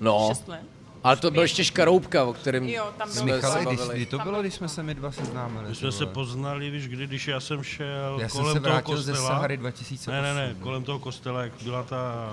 No, 0.00 0.26
Šest 0.28 0.48
let. 0.48 0.62
Ale 1.04 1.16
to 1.16 1.30
byl 1.30 1.42
ještě 1.42 1.64
škaroubka, 1.64 2.24
o 2.24 2.32
kterém 2.32 2.68
Jo, 2.68 2.84
tam 2.98 3.08
byl 3.08 3.14
jsme 3.22 3.30
se 3.30 3.36
Michale, 3.36 3.64
když, 3.64 3.78
bavili. 3.78 3.96
kdy 3.96 4.06
to 4.06 4.18
bylo, 4.18 4.40
když 4.40 4.54
jsme 4.54 4.68
se 4.68 4.82
my 4.82 4.94
dva 4.94 5.12
seznámili? 5.12 5.64
my 5.64 5.70
ty 5.70 5.74
jsme 5.74 5.92
se 5.92 6.06
poznali, 6.06 6.70
víš, 6.70 6.88
kdy, 6.88 7.06
když 7.06 7.28
já 7.28 7.40
jsem 7.40 7.62
šel 7.62 8.18
Já 8.20 8.28
jsem 8.28 8.40
kolem 8.40 8.56
se 8.56 8.60
toho 8.60 8.72
vrátil 8.74 9.02
ze 9.02 9.12
kostela. 9.12 9.30
Sahary 9.30 9.56
2008. 9.56 10.10
Ne, 10.10 10.22
ne, 10.22 10.34
ne, 10.34 10.54
kolem 10.60 10.84
toho 10.84 10.98
kostela, 10.98 11.42
jak 11.42 11.52
byla 11.62 11.82
ta, 11.82 12.30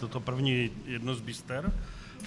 toto 0.00 0.20
první 0.20 0.70
jedno 0.86 1.14
z 1.14 1.20
bister. 1.20 1.72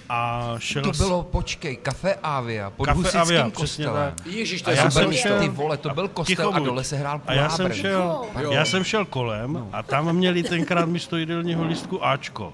A 0.09 0.53
šel 0.57 0.83
To 0.83 0.93
s- 0.93 0.97
bylo, 0.97 1.23
počkej, 1.23 1.75
Kafe 1.75 2.15
Avia, 2.23 2.69
pod 2.69 2.86
Kafe 2.86 2.97
Husickým 2.97 3.21
Avia, 3.21 3.49
přesně 3.49 3.86
kostelem. 3.86 4.13
tak. 4.17 4.25
Ježíš, 4.27 4.62
to 4.62 4.71
já 4.71 4.77
super 4.77 4.91
jsem 4.91 5.09
místo. 5.09 5.27
šel- 5.27 5.39
Ty 5.39 5.49
vole, 5.49 5.77
to 5.77 5.89
byl 5.89 6.07
kostel 6.07 6.51
a 6.53 6.59
dole 6.59 6.83
se 6.83 6.97
hrál 6.97 7.21
A 7.27 7.33
já 7.33 7.49
jsem 7.49 7.73
šel, 7.73 8.21
Jo. 8.41 8.51
já 8.51 8.65
jsem 8.65 8.83
šel 8.83 9.05
kolem 9.05 9.67
a 9.71 9.83
tam 9.83 10.13
měli 10.15 10.43
tenkrát 10.43 10.86
místo 10.86 11.17
jídelního 11.17 11.63
lístku 11.65 12.05
Ačko. 12.05 12.53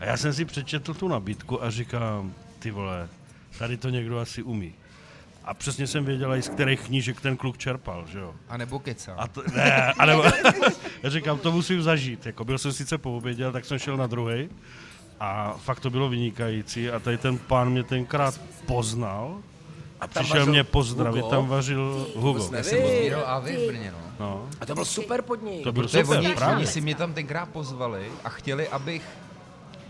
A 0.00 0.04
já 0.04 0.16
jsem 0.16 0.32
si 0.32 0.44
přečetl 0.44 0.94
tu 0.94 1.08
nabídku 1.08 1.64
a 1.64 1.70
říkám, 1.70 2.32
ty 2.64 2.70
vole, 2.70 3.08
tady 3.58 3.76
to 3.76 3.88
někdo 3.88 4.18
asi 4.18 4.42
umí. 4.42 4.74
a 5.44 5.54
přesně 5.54 5.86
jsem 5.86 6.04
věděl 6.04 6.34
i 6.34 6.42
z 6.42 6.48
kterých 6.48 6.80
knížek 6.80 7.20
ten 7.20 7.36
kluk 7.36 7.58
čerpal, 7.58 8.04
že 8.12 8.18
jo. 8.18 8.34
A 8.48 8.56
nebo 8.56 8.78
kecal. 8.78 9.14
A 9.18 9.28
to, 9.28 9.42
ne, 9.54 9.92
a 9.92 10.06
nebo, 10.06 10.24
já 11.02 11.10
říkám, 11.10 11.38
to 11.38 11.52
musím 11.52 11.82
zažít. 11.82 12.26
Jako 12.26 12.44
byl 12.44 12.58
jsem 12.58 12.72
sice 12.72 12.98
po 12.98 13.16
obědě, 13.16 13.52
tak 13.52 13.64
jsem 13.64 13.78
šel 13.78 13.96
na 13.96 14.06
druhý. 14.06 14.48
A 15.20 15.52
fakt 15.58 15.80
to 15.80 15.90
bylo 15.90 16.08
vynikající. 16.08 16.90
A 16.90 16.98
tady 16.98 17.18
ten 17.18 17.38
pán 17.38 17.70
mě 17.70 17.82
tenkrát 17.84 18.40
poznal 18.66 19.36
a 20.00 20.06
tam 20.06 20.24
přišel 20.24 20.46
mě 20.46 20.64
pozdravit, 20.64 21.22
Hugo? 21.22 21.36
tam 21.36 21.48
vařil 21.48 22.06
Hugo. 22.16 22.48
ne- 22.50 22.58
Já 22.58 22.64
jsem 22.64 22.82
odbíral 22.84 23.24
AV 23.26 23.44
v 23.44 23.66
Brně, 23.66 23.92
no. 23.92 23.98
No, 24.20 24.48
A 24.60 24.66
to 24.66 24.74
byl 24.74 24.84
super 24.84 25.22
podnik. 25.22 25.64
to 25.64 25.72
byl 25.72 25.88
super, 25.88 26.18
oni, 26.18 26.34
právě. 26.34 26.56
oni 26.56 26.66
si 26.66 26.80
mě 26.80 26.94
tam 26.94 27.12
tenkrát 27.14 27.48
pozvali 27.48 28.08
a 28.24 28.28
chtěli, 28.28 28.68
abych 28.68 29.02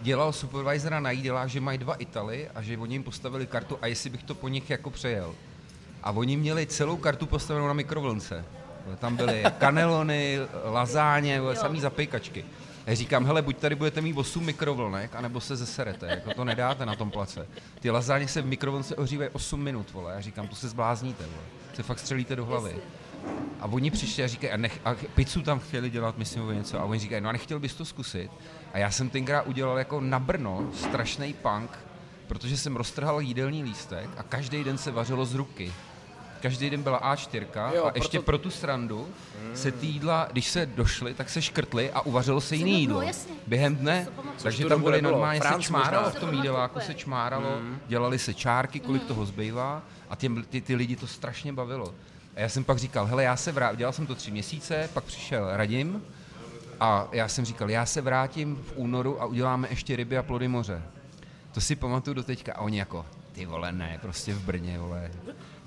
dělal 0.04 0.32
supervisora 0.32 1.00
na 1.00 1.10
jídelách, 1.10 1.48
že 1.48 1.60
mají 1.60 1.78
dva 1.78 1.94
Italy 1.94 2.48
a 2.54 2.62
že 2.62 2.78
oni 2.78 2.94
jim 2.94 3.02
postavili 3.02 3.46
kartu 3.46 3.78
a 3.82 3.86
jestli 3.86 4.10
bych 4.10 4.22
to 4.22 4.34
po 4.34 4.48
nich 4.48 4.70
jako 4.70 4.90
přejel. 4.90 5.34
A 6.02 6.10
oni 6.10 6.36
měli 6.36 6.66
celou 6.66 6.96
kartu 6.96 7.26
postavenou 7.26 7.66
na 7.66 7.72
mikrovlnce. 7.72 8.44
Tam 8.98 9.16
byly 9.16 9.44
kanelony, 9.58 10.38
lazáně, 10.64 11.40
samý 11.54 11.80
zapejkačky. 11.80 12.44
Já 12.86 12.94
říkám, 12.94 13.24
hele, 13.24 13.42
buď 13.42 13.56
tady 13.56 13.74
budete 13.74 14.00
mít 14.00 14.16
8 14.16 14.44
mikrovlnek, 14.44 15.14
anebo 15.14 15.40
se 15.40 15.56
zeserete, 15.56 16.06
jako 16.06 16.34
to 16.34 16.44
nedáte 16.44 16.86
na 16.86 16.94
tom 16.94 17.10
place. 17.10 17.46
Ty 17.80 17.90
lazáně 17.90 18.28
se 18.28 18.42
v 18.42 18.46
mikrovlnce 18.46 18.96
ohřívají 18.96 19.30
8 19.32 19.60
minut, 19.62 19.92
vole. 19.92 20.12
Já 20.14 20.20
říkám, 20.20 20.48
to 20.48 20.56
se 20.56 20.68
zblázníte, 20.68 21.24
vole. 21.24 21.44
Se 21.74 21.82
fakt 21.82 21.98
střelíte 21.98 22.36
do 22.36 22.44
hlavy. 22.44 22.76
A 23.60 23.66
oni 23.66 23.90
přišli 23.90 24.24
a 24.24 24.26
říkají, 24.26 24.52
a, 24.52 24.56
nech, 24.56 24.80
a 24.84 24.94
pizzu 25.14 25.42
tam 25.42 25.60
chtěli 25.60 25.90
dělat, 25.90 26.18
myslím, 26.18 26.42
nebo 26.42 26.52
něco. 26.52 26.80
A 26.80 26.84
oni 26.84 27.00
říkají, 27.00 27.22
no 27.22 27.28
a 27.28 27.32
nechtěl 27.32 27.60
bys 27.60 27.74
to 27.74 27.84
zkusit? 27.84 28.30
A 28.74 28.78
já 28.78 28.90
jsem 28.90 29.10
tenkrát 29.10 29.42
udělal 29.42 29.78
jako 29.78 30.00
na 30.00 30.18
Brno 30.18 30.70
strašný 30.74 31.32
punk, 31.32 31.70
protože 32.26 32.56
jsem 32.56 32.76
roztrhal 32.76 33.20
jídelní 33.20 33.62
lístek 33.64 34.10
a 34.16 34.22
každý 34.22 34.64
den 34.64 34.78
se 34.78 34.90
vařilo 34.90 35.24
z 35.26 35.34
ruky. 35.34 35.72
Každý 36.42 36.70
den 36.70 36.82
byla 36.82 37.14
A4 37.14 37.46
Jo, 37.74 37.84
a 37.84 37.92
ještě 37.94 38.18
proto- 38.18 38.24
pro 38.24 38.38
tu 38.38 38.50
srandu 38.50 39.08
se 39.54 39.72
ty 39.72 39.86
jídla, 39.86 40.28
když 40.32 40.48
se 40.48 40.66
došly, 40.66 41.14
tak 41.14 41.28
se 41.30 41.42
škrtly 41.42 41.90
a 41.92 42.00
uvařilo 42.00 42.40
se 42.40 42.56
jiný 42.56 42.72
No, 42.72 42.78
jídlo. 42.78 43.02
jasně. 43.02 43.34
Během 43.46 43.76
dne. 43.76 44.08
Takže 44.42 44.64
tam 44.64 44.82
byly 44.82 45.02
normálně, 45.02 45.40
se 45.40 45.62
čmáralo 45.62 46.10
v 46.10 46.14
tom 46.14 46.30
To 46.30 46.36
jídeláku, 46.36 46.80
se 46.80 46.94
čmáralo, 46.94 47.58
dělali 47.86 48.18
se 48.18 48.34
čárky, 48.34 48.80
kolik 48.80 49.04
toho 49.04 49.26
zbývá 49.26 49.82
a 50.10 50.16
ty, 50.16 50.28
ty, 50.28 50.60
ty 50.60 50.74
lidi 50.74 50.96
to 50.96 51.06
strašně 51.06 51.52
bavilo. 51.52 51.94
A 52.36 52.40
já 52.40 52.48
jsem 52.48 52.64
pak 52.64 52.78
říkal, 52.78 53.06
hele, 53.06 53.24
já 53.24 53.36
se 53.36 53.52
vrátím, 53.52 53.78
dělal 53.78 53.92
jsem 53.92 54.06
to 54.06 54.14
tři 54.14 54.30
měsíce, 54.30 54.88
pak 54.94 55.04
přišel 55.04 55.56
Radim 55.56 56.02
a 56.80 57.08
já 57.12 57.28
jsem 57.28 57.44
říkal, 57.44 57.70
já 57.70 57.86
se 57.86 58.00
vrátím 58.00 58.56
v 58.56 58.72
únoru 58.76 59.22
a 59.22 59.26
uděláme 59.26 59.68
ještě 59.70 59.96
ryby 59.96 60.18
a 60.18 60.22
plody 60.22 60.48
moře. 60.48 60.82
To 61.52 61.60
si 61.60 61.76
pamatuju 61.76 62.14
do 62.14 62.22
teďka. 62.22 62.52
A 62.52 62.60
oni 62.60 62.78
jako, 62.78 63.06
ty 63.32 63.46
vole, 63.46 63.72
ne, 63.72 63.98
prostě 64.02 64.34
v 64.34 64.42
Brně, 64.42 64.78
vole, 64.78 65.10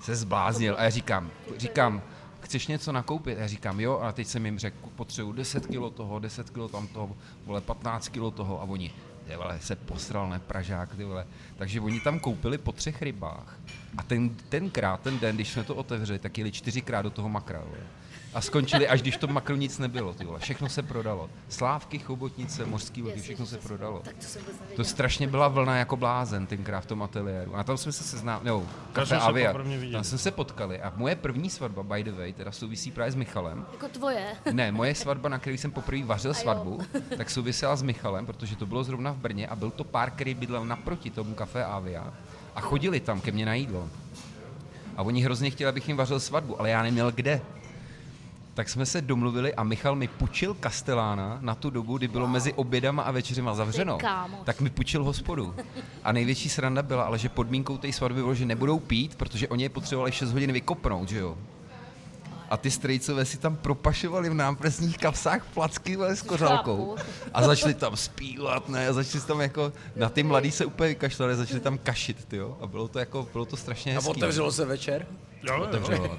se 0.01 0.15
zbláznil. 0.15 0.75
A 0.77 0.83
já 0.83 0.89
říkám, 0.89 1.31
říkám, 1.57 2.01
chceš 2.41 2.67
něco 2.67 2.91
nakoupit? 2.91 3.37
A 3.37 3.41
já 3.41 3.47
říkám, 3.47 3.79
jo, 3.79 3.99
a 3.99 4.11
teď 4.11 4.27
jsem 4.27 4.45
jim 4.45 4.59
řekl, 4.59 4.77
potřebuji 4.95 5.33
10 5.33 5.67
kilo 5.67 5.89
toho, 5.89 6.19
10 6.19 6.49
kilo 6.49 6.69
tam 6.69 6.87
toho, 6.87 7.15
vole, 7.45 7.61
15 7.61 8.07
kilo 8.07 8.31
toho. 8.31 8.61
A 8.61 8.63
oni, 8.63 8.93
ty 9.27 9.35
vole, 9.35 9.59
se 9.61 9.75
posral, 9.75 10.29
ne, 10.29 10.39
Pražák, 10.39 10.95
ty 10.95 11.03
vole. 11.03 11.27
Takže 11.57 11.81
oni 11.81 11.99
tam 11.99 12.19
koupili 12.19 12.57
po 12.57 12.71
třech 12.71 13.01
rybách. 13.01 13.59
A 13.97 14.03
ten, 14.03 14.29
tenkrát, 14.29 15.01
ten 15.01 15.19
den, 15.19 15.35
když 15.35 15.51
jsme 15.51 15.63
to 15.63 15.75
otevřeli, 15.75 16.19
tak 16.19 16.37
jeli 16.37 16.51
čtyřikrát 16.51 17.01
do 17.01 17.09
toho 17.09 17.29
makra, 17.29 17.59
vole. 17.59 17.83
A 18.37 18.41
skončili, 18.41 18.87
až 18.87 19.01
když 19.01 19.17
to 19.17 19.27
makru 19.27 19.55
nic 19.55 19.79
nebylo, 19.79 20.13
ty 20.13 20.25
vole. 20.25 20.39
Všechno 20.39 20.69
se 20.69 20.83
prodalo. 20.83 21.29
Slávky, 21.49 21.99
chobotnice, 21.99 22.65
mořský 22.65 23.01
vlky, 23.01 23.21
všechno 23.21 23.45
se 23.45 23.57
prodalo. 23.57 24.03
To 24.75 24.83
strašně 24.83 25.27
byla 25.27 25.47
vlna 25.47 25.77
jako 25.77 25.97
blázen 25.97 26.47
tenkrát 26.47 26.81
v 26.81 26.85
tom 26.85 27.03
ateliéru. 27.03 27.55
A 27.55 27.63
tam 27.63 27.77
jsme 27.77 27.91
se 27.91 28.03
seznámili, 28.03 28.49
no, 28.49 28.59
Tam 28.59 28.69
kafe 28.93 29.07
jsme 29.07 29.19
se 29.19 29.23
Avia. 29.23 29.53
Tam 29.91 30.03
jsme 30.03 30.17
se 30.17 30.31
potkali 30.31 30.81
a 30.81 30.93
moje 30.95 31.15
první 31.15 31.49
svatba, 31.49 31.83
by 31.83 32.03
the 32.03 32.11
way, 32.11 32.33
teda 32.33 32.51
souvisí 32.51 32.91
právě 32.91 33.11
s 33.11 33.15
Michalem. 33.15 33.65
Jako 33.71 33.87
tvoje. 33.87 34.25
Ne, 34.51 34.71
moje 34.71 34.95
svatba, 34.95 35.29
na 35.29 35.39
který 35.39 35.57
jsem 35.57 35.71
poprvé 35.71 36.03
vařil 36.03 36.31
jo. 36.31 36.35
svatbu, 36.35 36.79
tak 37.17 37.29
souvisela 37.29 37.75
s 37.75 37.83
Michalem, 37.83 38.25
protože 38.25 38.55
to 38.55 38.65
bylo 38.65 38.83
zrovna 38.83 39.11
v 39.11 39.17
Brně 39.17 39.47
a 39.47 39.55
byl 39.55 39.71
to 39.71 39.83
pár, 39.83 40.11
který 40.11 40.33
bydlel 40.33 40.65
naproti 40.65 41.09
tomu 41.09 41.33
kafe 41.33 41.65
Avia 41.65 42.13
a 42.55 42.61
chodili 42.61 42.99
tam 42.99 43.21
ke 43.21 43.31
mně 43.31 43.45
na 43.45 43.53
jídlo. 43.53 43.89
A 44.97 45.03
oni 45.03 45.21
hrozně 45.21 45.49
chtěli, 45.49 45.69
abych 45.69 45.87
jim 45.87 45.97
vařil 45.97 46.19
svatbu, 46.19 46.59
ale 46.59 46.69
já 46.69 46.83
neměl 46.83 47.11
kde. 47.11 47.41
Tak 48.57 48.69
jsme 48.69 48.85
se 48.85 49.01
domluvili 49.01 49.53
a 49.53 49.63
Michal 49.63 49.95
mi 49.95 50.07
půjčil 50.07 50.53
Kastelána 50.53 51.37
na 51.41 51.55
tu 51.55 51.69
dobu, 51.69 51.97
kdy 51.97 52.07
bylo 52.07 52.27
mezi 52.27 52.53
obědama 52.53 53.03
a 53.03 53.11
večeřima 53.11 53.55
zavřeno. 53.55 53.97
Tak 54.43 54.61
mi 54.61 54.69
půjčil 54.69 55.03
hospodu. 55.03 55.55
A 56.03 56.11
největší 56.11 56.49
sranda 56.49 56.81
byla, 56.81 57.03
ale 57.03 57.19
že 57.19 57.29
podmínkou 57.29 57.77
té 57.77 57.93
svatby 57.93 58.21
bylo, 58.21 58.35
že 58.35 58.45
nebudou 58.45 58.79
pít, 58.79 59.15
protože 59.15 59.47
oni 59.47 59.63
je 59.63 59.69
potřebovali 59.69 60.11
6 60.11 60.31
hodin 60.31 60.51
vykopnout, 60.51 61.09
že 61.09 61.19
jo. 61.19 61.37
A 62.49 62.57
ty 62.57 62.71
strejcové 62.71 63.25
si 63.25 63.37
tam 63.37 63.55
propašovali 63.55 64.29
v 64.29 64.33
nápresních 64.33 64.97
kapsách 64.97 65.45
placky 65.53 65.97
s 66.01 66.21
kořálkou. 66.21 66.95
A 67.33 67.43
začali 67.43 67.73
tam 67.73 67.97
zpívat, 67.97 68.69
ne, 68.69 68.87
a 68.87 68.93
začali 68.93 69.23
tam 69.23 69.41
jako, 69.41 69.73
na 69.95 70.09
ty 70.09 70.23
mladý 70.23 70.51
se 70.51 70.65
úplně 70.65 70.89
vykašlali, 70.89 71.35
začali 71.35 71.59
tam 71.59 71.77
kašit, 71.77 72.25
ty 72.25 72.37
jo. 72.37 72.57
A 72.61 72.67
bylo 72.67 72.87
to 72.87 72.99
jako, 72.99 73.27
bylo 73.33 73.45
to 73.45 73.57
strašně 73.57 73.91
A 73.91 73.95
hezký. 73.95 74.11
otevřelo 74.11 74.51
se 74.51 74.65
večer? 74.65 75.07
Jo, 75.47 75.53
jo. 75.57 75.63
Otevřelo. 75.63 76.17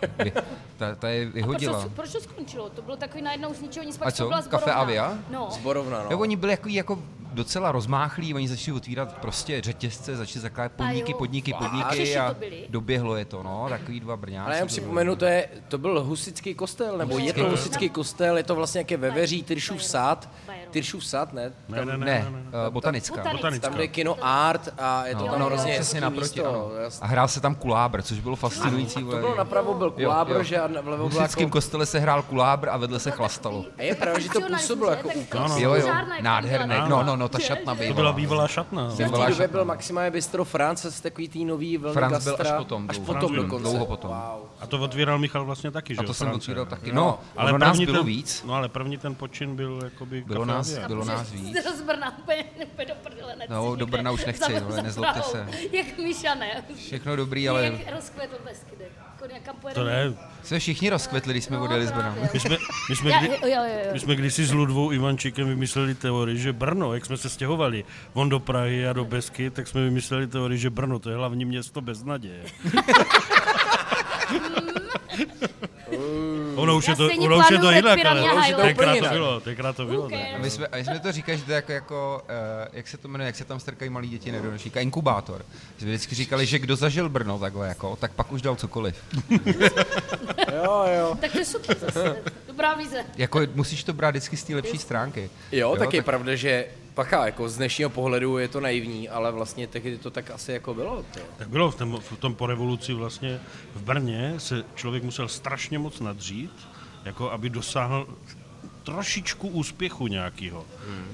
Ta, 0.76 0.94
ta 0.94 1.08
je 1.08 1.24
Proč 1.26 1.34
vyhodila. 1.34 1.82
to, 1.82 1.88
proč 1.90 2.12
to 2.12 2.20
skončilo? 2.20 2.70
To 2.70 2.82
bylo 2.82 2.96
takový 2.96 3.22
najednou 3.22 3.54
z 3.54 3.60
ničeho 3.60 3.86
nic, 3.86 3.96
A 3.96 4.04
pak 4.04 4.14
co? 4.14 4.22
to 4.22 4.28
byla 4.28 4.42
Kafe. 4.42 4.72
Avia? 4.72 5.18
No. 5.30 5.48
Zborovna, 5.50 5.98
no. 6.02 6.10
Jo, 6.10 6.18
oni 6.18 6.36
byli 6.36 6.52
jako, 6.52 6.68
jako 6.68 6.98
docela 7.32 7.72
rozmáchlí, 7.72 8.34
oni 8.34 8.48
začali 8.48 8.76
otvírat 8.76 9.18
prostě 9.18 9.60
řetězce, 9.60 10.16
začali 10.16 10.40
zakládat 10.42 10.72
podniky, 10.72 11.14
podniky, 11.14 11.54
A 11.54 11.58
podniky 11.58 12.18
a 12.18 12.34
doběhlo 12.68 13.16
je 13.16 13.24
to, 13.24 13.42
no, 13.42 13.66
takový 13.68 14.00
dva 14.00 14.16
brňáci. 14.16 14.46
Ale 14.50 14.58
já 14.58 14.66
připomenu, 14.66 15.16
to, 15.16 15.24
je, 15.24 15.48
to 15.68 15.78
byl 15.78 16.04
husický 16.04 16.54
kostel, 16.54 16.98
nebo 16.98 17.18
je 17.18 17.32
to 17.32 17.50
husický 17.50 17.90
kostel, 17.90 18.36
je 18.36 18.42
to 18.42 18.54
vlastně 18.54 18.80
jaké 18.80 18.96
veveří 18.96 19.42
Tyršův 19.42 19.84
sad. 19.84 20.28
Tyršův 20.70 21.04
sad, 21.06 21.32
ne? 21.32 21.52
Ne, 21.68 21.84
ne, 21.84 21.96
ne, 21.96 22.06
Ne, 22.06 22.06
ne, 22.06 22.30
ne. 22.30 22.42
eh, 22.66 22.70
botanická. 22.70 23.22
Botanická. 23.32 23.68
Tam 23.68 23.78
jde 23.78 23.88
kino 23.88 24.16
art 24.22 24.68
a 24.78 25.06
je 25.06 25.14
to 25.14 25.22
No, 25.24 25.30
tam 25.30 25.40
no, 25.40 25.46
hrozně 25.46 25.72
přesně 25.72 26.00
hezký 26.00 26.00
naproti, 26.00 26.40
místo. 26.40 26.72
jasně. 26.82 27.04
A 27.04 27.06
hrál 27.06 27.28
se 27.28 27.40
tam 27.40 27.54
kulábr, 27.54 28.02
což 28.02 28.20
bylo 28.20 28.36
fascinující. 28.36 28.94
To 28.94 29.00
vole. 29.06 29.20
bylo 29.20 29.34
napravo 29.36 29.74
byl 29.74 29.86
Jo, 29.96 30.08
kulábr, 30.10 30.32
jo. 30.32 30.42
že 30.42 30.58
a 30.60 30.66
vlevo 30.80 31.04
husickém 31.04 31.42
jako... 31.42 31.52
kostele 31.52 31.86
se 31.86 31.98
hrál 31.98 32.22
kulábr 32.22 32.68
a 32.68 32.76
vedle 32.76 33.00
se 33.00 33.10
chlastalo. 33.10 33.64
A 33.78 33.82
je 33.82 33.94
pravda, 33.94 34.20
že 34.20 34.28
to 34.28 34.40
působilo 34.40 34.90
jako. 34.90 35.10
No, 35.34 35.48
no. 35.48 35.58
Jo, 35.58 35.74
jo, 35.74 35.80
Kuřárna, 35.80 36.14
jak 36.14 36.24
tam 36.24 36.24
nádherné. 36.24 36.78
No, 36.88 37.02
no, 37.02 37.16
no, 37.16 37.28
ta 37.28 37.38
šatna 37.38 37.74
To 37.74 37.78
byla 37.80 37.88
bývala. 37.88 38.12
bývalá 38.12 38.48
šatna. 38.48 38.88
V 38.88 38.96
té 38.96 39.04
době 39.28 39.48
byl 39.48 39.64
maximálně 39.64 40.10
bistro 40.10 40.44
France 40.44 40.92
z 40.92 41.00
takový 41.00 41.28
tý 41.28 41.44
nový 41.44 41.76
vlny 41.78 41.94
Franz 41.94 42.24
byl 42.24 42.36
až 42.40 42.48
potom, 42.58 42.86
Až 42.88 42.98
dlouho. 42.98 43.14
potom 43.14 43.34
dokonce. 43.36 43.62
dlouho 43.62 43.86
potom. 43.86 44.12
A 44.60 44.66
to 44.68 44.78
otvíral 44.78 45.18
Michal 45.18 45.44
vlastně 45.44 45.70
taky, 45.70 45.94
že 45.94 45.98
A 45.98 46.02
jo, 46.02 46.06
to 46.06 46.14
jsem 46.14 46.30
otvíral 46.32 46.66
taky. 46.66 46.92
No, 46.92 47.02
No, 47.02 47.18
Ale 47.36 47.58
nás 47.58 47.70
první 47.70 47.86
bylo 47.86 47.98
ten, 47.98 48.06
víc. 48.06 48.44
No 48.46 48.54
ale 48.54 48.68
první 48.68 48.98
ten 48.98 49.14
počin 49.14 49.56
byl 49.56 49.80
jakoby 49.84 50.24
Bylo 50.26 50.44
nás- 50.58 50.72
Avia. 50.74 50.88
bylo 50.88 51.04
nás 51.04 51.30
víc. 51.32 51.56
Z 51.76 51.82
Brna 51.82 52.18
úplně, 52.18 52.44
úplně 52.72 52.86
do 52.86 52.94
prdele 53.02 53.36
nechci 53.36 53.52
No, 53.54 53.76
do. 53.76 53.86
Brna 53.86 54.10
už 54.10 54.24
nechci, 54.24 54.52
Za- 54.52 54.64
ale 54.66 54.82
nezlobte 54.82 55.22
se. 55.22 55.48
Jak 55.72 55.98
Míša 55.98 56.34
ne. 56.34 56.64
Všechno 56.76 57.16
dobrý, 57.16 57.48
ale 57.48 57.64
Jak 57.64 57.94
rozkvetl 57.94 58.36
Beskydy. 58.44 58.84
Jako 59.32 59.56
To 59.74 59.84
ne. 59.84 60.14
jsme 60.42 60.58
všichni 60.58 60.90
rozkvetli, 60.90 61.32
když 61.32 61.44
jsme 61.44 61.56
No, 61.56 61.64
odjeli 61.64 61.86
z 61.86 61.90
Brna. 61.90 62.02
právě. 62.12 62.30
My 62.34 62.40
jsme, 62.40 62.56
my 62.90 62.96
jsme, 62.96 63.10
Já, 63.10 63.18
kdy, 63.18 63.28
jo, 63.28 63.36
jo, 63.44 63.62
jo. 63.84 63.90
my 63.92 64.00
jsme 64.00 64.16
kdysi 64.16 64.44
s 64.46 64.52
Ludvou 64.52 64.92
Ivančíkem 64.92 65.48
vymysleli 65.48 65.94
teorii, 65.94 66.38
že 66.38 66.52
Brno, 66.52 66.94
jak 66.94 67.06
jsme 67.06 67.16
se 67.16 67.28
stěhovali, 67.28 67.84
on 68.12 68.28
do 68.28 68.40
Prahy 68.40 68.88
a 68.88 68.92
do 68.92 69.04
Besky, 69.04 69.50
tak 69.50 69.68
jsme 69.68 69.80
vymysleli 69.84 70.26
teorii, 70.26 70.58
že 70.58 70.70
Brno 70.70 70.98
to 70.98 71.10
je 71.10 71.16
hlavní 71.16 71.44
město 71.44 71.80
bez 71.80 72.02
naděje. 72.04 72.42
ono 76.62 76.76
už 76.76 76.88
je 76.88 76.96
to, 76.96 77.08
ono 77.18 77.38
už 77.38 77.50
je 77.50 77.58
to 77.58 77.70
jinak, 77.70 78.04
ale 78.04 78.22
tenkrát 78.56 78.70
Úplně 78.72 78.86
to 78.86 78.94
jinak. 78.94 79.12
bylo, 79.12 79.40
tenkrát 79.40 79.76
to 79.76 79.84
bylo. 79.86 80.02
Tak. 80.10 80.18
cares? 80.18 80.34
A 80.34 80.38
my 80.38 80.50
jsme, 80.50 80.66
a 80.66 80.76
my 80.76 80.84
jsme 80.84 80.98
to 81.00 81.12
říkali, 81.12 81.38
že 81.38 81.44
to 81.44 81.50
je 81.50 81.54
jako, 81.56 81.72
jako 81.72 82.22
uh, 82.24 82.68
jak 82.72 82.88
se 82.88 82.96
to 82.96 83.08
jmenuje, 83.08 83.26
jak 83.26 83.36
se 83.36 83.44
tam 83.44 83.60
strkají 83.60 83.90
malí 83.90 84.08
děti 84.08 84.32
nedonošíka, 84.32 84.80
inkubátor. 84.80 85.42
Že 85.76 85.80
jsme 85.82 85.88
vždycky 85.88 86.14
říkali, 86.14 86.46
že 86.46 86.58
kdo 86.58 86.76
zažil 86.76 87.08
Brno 87.08 87.38
takhle 87.38 87.68
jako, 87.68 87.96
tak 87.96 88.12
pak 88.12 88.32
už 88.32 88.42
dal 88.42 88.56
cokoliv. 88.56 88.96
Jo, 90.54 90.84
jo. 90.98 91.16
Tak 91.20 91.32
to 91.32 91.38
je 91.38 91.44
super 91.44 91.78
zase. 91.78 92.16
Dobrá 92.46 92.74
vize. 92.74 93.04
Jako 93.16 93.40
musíš 93.54 93.84
to 93.84 93.92
brát 93.92 94.10
vždycky 94.10 94.36
z 94.36 94.44
té 94.44 94.54
lepší 94.54 94.78
stránky. 94.78 95.30
Jo, 95.52 95.76
tak 95.78 95.94
je 95.94 96.00
tak- 96.00 96.04
pravda, 96.06 96.34
že 96.34 96.66
pacha, 96.98 97.26
jako 97.26 97.48
z 97.48 97.56
dnešního 97.56 97.90
pohledu 97.90 98.38
je 98.38 98.48
to 98.48 98.60
naivní, 98.60 99.08
ale 99.08 99.32
vlastně 99.32 99.66
tehdy 99.66 99.98
to 99.98 100.10
tak 100.10 100.30
asi 100.30 100.52
jako 100.52 100.74
bylo. 100.74 101.04
To. 101.14 101.20
Tak 101.36 101.48
bylo 101.48 101.70
v 101.70 101.74
tom, 101.74 102.00
v 102.00 102.16
tom 102.16 102.34
po 102.34 102.46
revoluci 102.46 102.92
vlastně 102.92 103.40
v 103.74 103.82
Brně 103.82 104.34
se 104.38 104.64
člověk 104.74 105.02
musel 105.02 105.28
strašně 105.28 105.78
moc 105.78 106.00
nadřít, 106.00 106.68
jako 107.04 107.30
aby 107.30 107.50
dosáhl 107.50 108.06
trošičku 108.88 109.48
úspěchu 109.48 110.06
nějakého. 110.06 110.66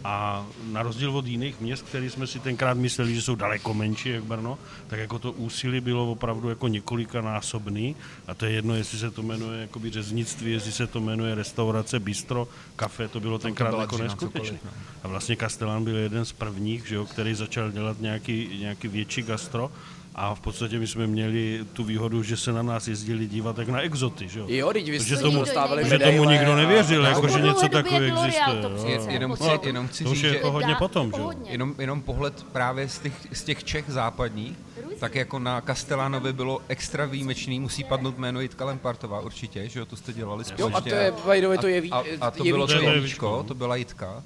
A 0.05 0.47
na 0.73 0.83
rozdíl 0.83 1.17
od 1.17 1.27
jiných 1.27 1.61
měst, 1.61 1.83
které 1.83 2.11
jsme 2.11 2.27
si 2.27 2.39
tenkrát 2.39 2.75
mysleli, 2.75 3.15
že 3.15 3.23
jsou 3.23 3.35
daleko 3.35 3.75
menší 3.75 4.09
jak 4.09 4.25
Brno, 4.25 4.59
tak 4.87 4.99
jako 4.99 5.19
to 5.19 5.33
úsilí 5.33 5.81
bylo 5.81 6.11
opravdu 6.11 6.49
jako 6.49 6.69
několikanásobný 6.69 7.97
a 8.27 8.35
to 8.35 8.47
je 8.47 8.53
jedno, 8.53 8.75
jestli 8.75 8.99
se 8.99 9.11
to 9.11 9.23
jmenuje 9.23 9.61
jakoby 9.61 9.91
řeznictví, 9.91 10.53
jestli 10.53 10.73
se 10.73 10.87
to 10.87 11.01
jmenuje 11.01 11.35
restaurace, 11.35 12.01
bistro, 12.01 12.49
kafe, 12.77 13.09
to 13.09 13.21
bylo 13.21 13.39
tenkrát 13.39 13.81
jako 13.81 13.99
neskutečné. 13.99 14.59
cokoliv, 14.59 14.79
A 15.03 15.09
vlastně 15.09 15.37
Kastelán 15.37 15.85
byl 15.85 15.97
jeden 15.97 16.25
z 16.25 16.33
prvních, 16.33 16.87
že 16.87 16.95
jo, 16.95 17.05
který 17.07 17.35
začal 17.35 17.71
dělat 17.71 18.01
nějaký, 18.01 18.59
nějaký 18.61 18.89
větší 18.89 19.23
gastro 19.23 19.71
A 20.17 20.35
v 20.35 20.41
podstatě 20.41 20.79
my 20.79 20.87
jsme 20.87 21.07
měli 21.07 21.61
tu 21.73 21.85
výhodu, 21.85 22.23
že 22.23 22.37
se 22.37 22.53
na 22.53 22.63
nás 22.63 22.89
jezdili 22.89 23.27
dívat 23.27 23.59
jak 23.59 23.69
na 23.69 23.81
exoty, 23.81 24.29
že 24.29 24.39
jo? 24.41 24.47
Jo, 24.49 24.73
teď 24.73 24.91
vy 24.91 24.99
Protože 24.99 25.15
jste 25.17 25.23
tomu- 25.23 25.39
dostávali 25.41 25.89
Že 25.89 25.99
tomu 25.99 26.25
nikdo 26.31 26.57
nevěřil, 26.57 27.07
a- 27.07 27.09
jako, 27.09 27.29
že 27.29 27.41
něco 27.41 27.69
takového 27.69 28.23
existuje. 28.25 28.63
to 28.63 28.69
jo. 28.69 29.07
Jenom 29.09 29.35
chci, 29.35 29.45
co- 29.45 29.61
jenom 29.67 29.89
chci 29.89 30.05
To 30.05 30.11
už 30.11 30.17
říct, 30.17 30.25
je 30.25 30.35
jako 30.35 30.51
hodně 30.53 30.75
potom, 30.75 31.13
že 31.17 31.21
jo? 31.21 31.31
jenom, 31.49 31.75
jenom 31.79 32.03
pohled 32.03 32.43
právě 32.53 32.89
z 32.89 32.99
těch, 32.99 33.13
z 33.33 33.43
těch 33.45 33.65
Čech 33.65 33.85
západních, 33.89 34.57
tak 35.01 35.15
jako 35.15 35.39
na 35.39 35.61
Castellanovi 35.61 36.33
bylo 36.33 36.61
extra 36.69 37.07
výjimečný, 37.07 37.61
musí 37.61 37.85
padnout 37.85 38.19
jméno 38.19 38.41
Jitka 38.41 38.65
Lempartová 38.65 39.21
určitě, 39.21 39.69
že 39.69 39.79
jo, 39.79 39.87
to 39.87 39.97
jste 39.97 40.13
dělali 40.13 40.45
Jo, 40.59 40.69
společně. 40.69 40.93
a 40.93 40.95
to 40.95 41.01
je, 41.03 41.13
by 41.35 41.41
the 41.41 41.47
way, 41.49 41.59
to 41.59 41.67
je, 41.69 41.81
ví, 41.81 41.91
a, 41.91 42.03
a 42.21 42.31
to 42.31 42.45
je 42.45 42.53
bylo 42.53 42.67
to 42.67 42.73
To 42.73 42.79
je 42.79 42.85
Jevíčko, 42.95 43.03
Víčko. 43.37 43.45
to 43.49 43.55
byla 43.55 43.77
Jitka. 43.77 44.23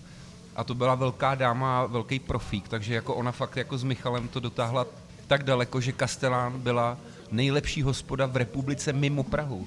A 0.57 0.65
to 0.65 0.75
byla 0.75 0.95
velká 0.95 1.35
dáma, 1.35 1.87
velký 1.87 2.19
profík, 2.19 2.69
takže 2.69 2.95
jako 2.95 3.15
ona 3.15 3.33
fakt 3.33 3.57
jako 3.57 3.79
s 3.79 3.85
Michalem 3.85 4.29
to 4.29 4.41
dotáhla 4.41 4.87
tak 5.29 5.43
daleko, 5.43 5.81
že 5.81 5.93
Castellán 5.93 6.53
byla 6.61 6.99
nejlepší 7.31 7.83
hospoda 7.83 8.27
v 8.27 8.37
republice 8.37 8.93
mimo 8.93 9.23
Prahu. 9.23 9.67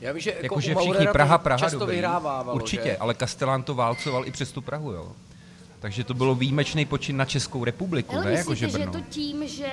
Já 0.00 0.12
vím, 0.12 0.20
že 0.22 0.30
jako 0.30 0.42
Jakože 0.44 0.74
u 0.74 0.78
všichni 0.78 1.06
Praha, 1.12 1.38
Praha 1.38 1.58
často 1.58 1.78
dobrý. 1.78 1.94
vyhrávávalo, 1.94 2.54
Určitě, 2.54 2.88
že? 2.88 2.96
ale 2.96 3.14
Castellán 3.14 3.62
to 3.62 3.74
válcoval 3.74 4.26
i 4.26 4.30
přes 4.30 4.52
tu 4.52 4.60
Prahu, 4.62 4.92
jo. 4.92 5.12
Takže 5.80 6.04
to 6.04 6.14
bylo 6.14 6.34
výjimečný 6.34 6.84
počin 6.84 7.16
na 7.16 7.24
Českou 7.24 7.64
republiku, 7.64 8.14
Ale 8.16 8.24
ne 8.24 8.32
jako 8.32 8.54
že 8.54 8.66
myslíte, 8.66 8.78
že 8.78 8.84
je 8.88 8.90
Brno. 8.90 9.04
to 9.04 9.10
tím, 9.10 9.48
že 9.48 9.66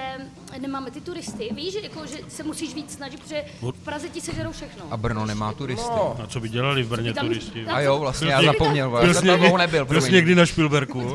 nemáme 0.62 0.92
ty 0.92 1.02
turisty? 1.02 1.50
Víš, 1.56 1.74
že, 1.74 1.80
jako, 1.84 2.06
že 2.06 2.18
se 2.30 2.44
musíš 2.44 2.76
víc 2.76 2.94
snažit, 2.94 3.20
protože 3.20 3.44
v 3.62 3.72
Praze 3.86 4.10
ti 4.10 4.22
sežerou 4.22 4.52
všechno. 4.52 4.84
A 4.92 4.98
Brno 4.98 5.26
nemá 5.26 5.54
turisty. 5.54 5.90
No. 5.96 6.18
A 6.24 6.28
co 6.28 6.40
by 6.40 6.50
dělali 6.50 6.84
v 6.84 6.88
Brně 6.90 7.14
Tam- 7.14 7.28
turisti? 7.28 7.66
tam- 7.66 7.76
A 7.76 7.82
jo, 7.82 8.00
vlastně 8.00 8.32
já 8.32 8.44
zapomněl, 8.44 8.96
já 8.96 9.02
Byl 9.02 9.14
jsem 9.14 9.22
jsi 9.22 9.28
tam 9.28 9.28
někdy, 9.28 9.40
dlouho 9.42 9.58
nebyl, 9.58 9.86
byl 9.86 10.02
jsi 10.02 10.06
promiň. 10.08 10.16
někdy 10.16 10.36
na 10.36 10.46
Špilberku. 10.46 11.14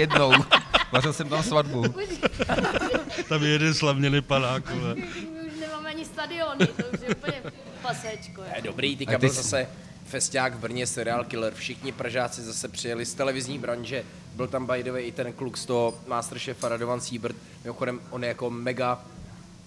jednou. 0.00 0.32
Vařil 0.92 1.12
jsem 1.12 1.28
tam 1.28 1.42
svatbu. 1.42 1.84
Tam 3.28 3.42
je 3.42 3.48
jeden 3.48 3.74
slavněný 3.74 4.20
panák. 4.20 4.74
My 4.94 5.04
už 5.46 5.60
nemáme 5.60 5.90
ani 5.90 6.04
stadiony, 6.04 6.66
to 6.66 6.82
už 6.92 7.00
je 7.08 7.14
úplně 7.14 7.42
pasečko. 7.82 8.42
Je 8.56 8.62
dobrý, 8.62 8.96
teďka 8.96 9.18
ty 9.18 9.26
byl 9.26 9.34
zase 9.34 9.66
festiák 10.06 10.54
v 10.54 10.58
Brně, 10.58 10.86
serial 10.86 11.24
killer, 11.24 11.54
všichni 11.54 11.92
Pražáci 11.92 12.42
zase 12.42 12.68
přijeli 12.68 13.06
z 13.06 13.14
televizní 13.14 13.58
branže, 13.58 14.04
byl 14.34 14.48
tam 14.48 14.66
by 14.66 14.82
the 14.82 14.92
way 14.92 15.08
i 15.08 15.12
ten 15.12 15.32
kluk 15.32 15.56
z 15.56 15.66
toho 15.66 15.94
Masterchefa 16.06 16.68
Radovan 16.68 17.00
Siebert, 17.00 17.36
mimochodem 17.64 18.00
on 18.10 18.22
je 18.22 18.28
jako 18.28 18.50
mega 18.50 19.04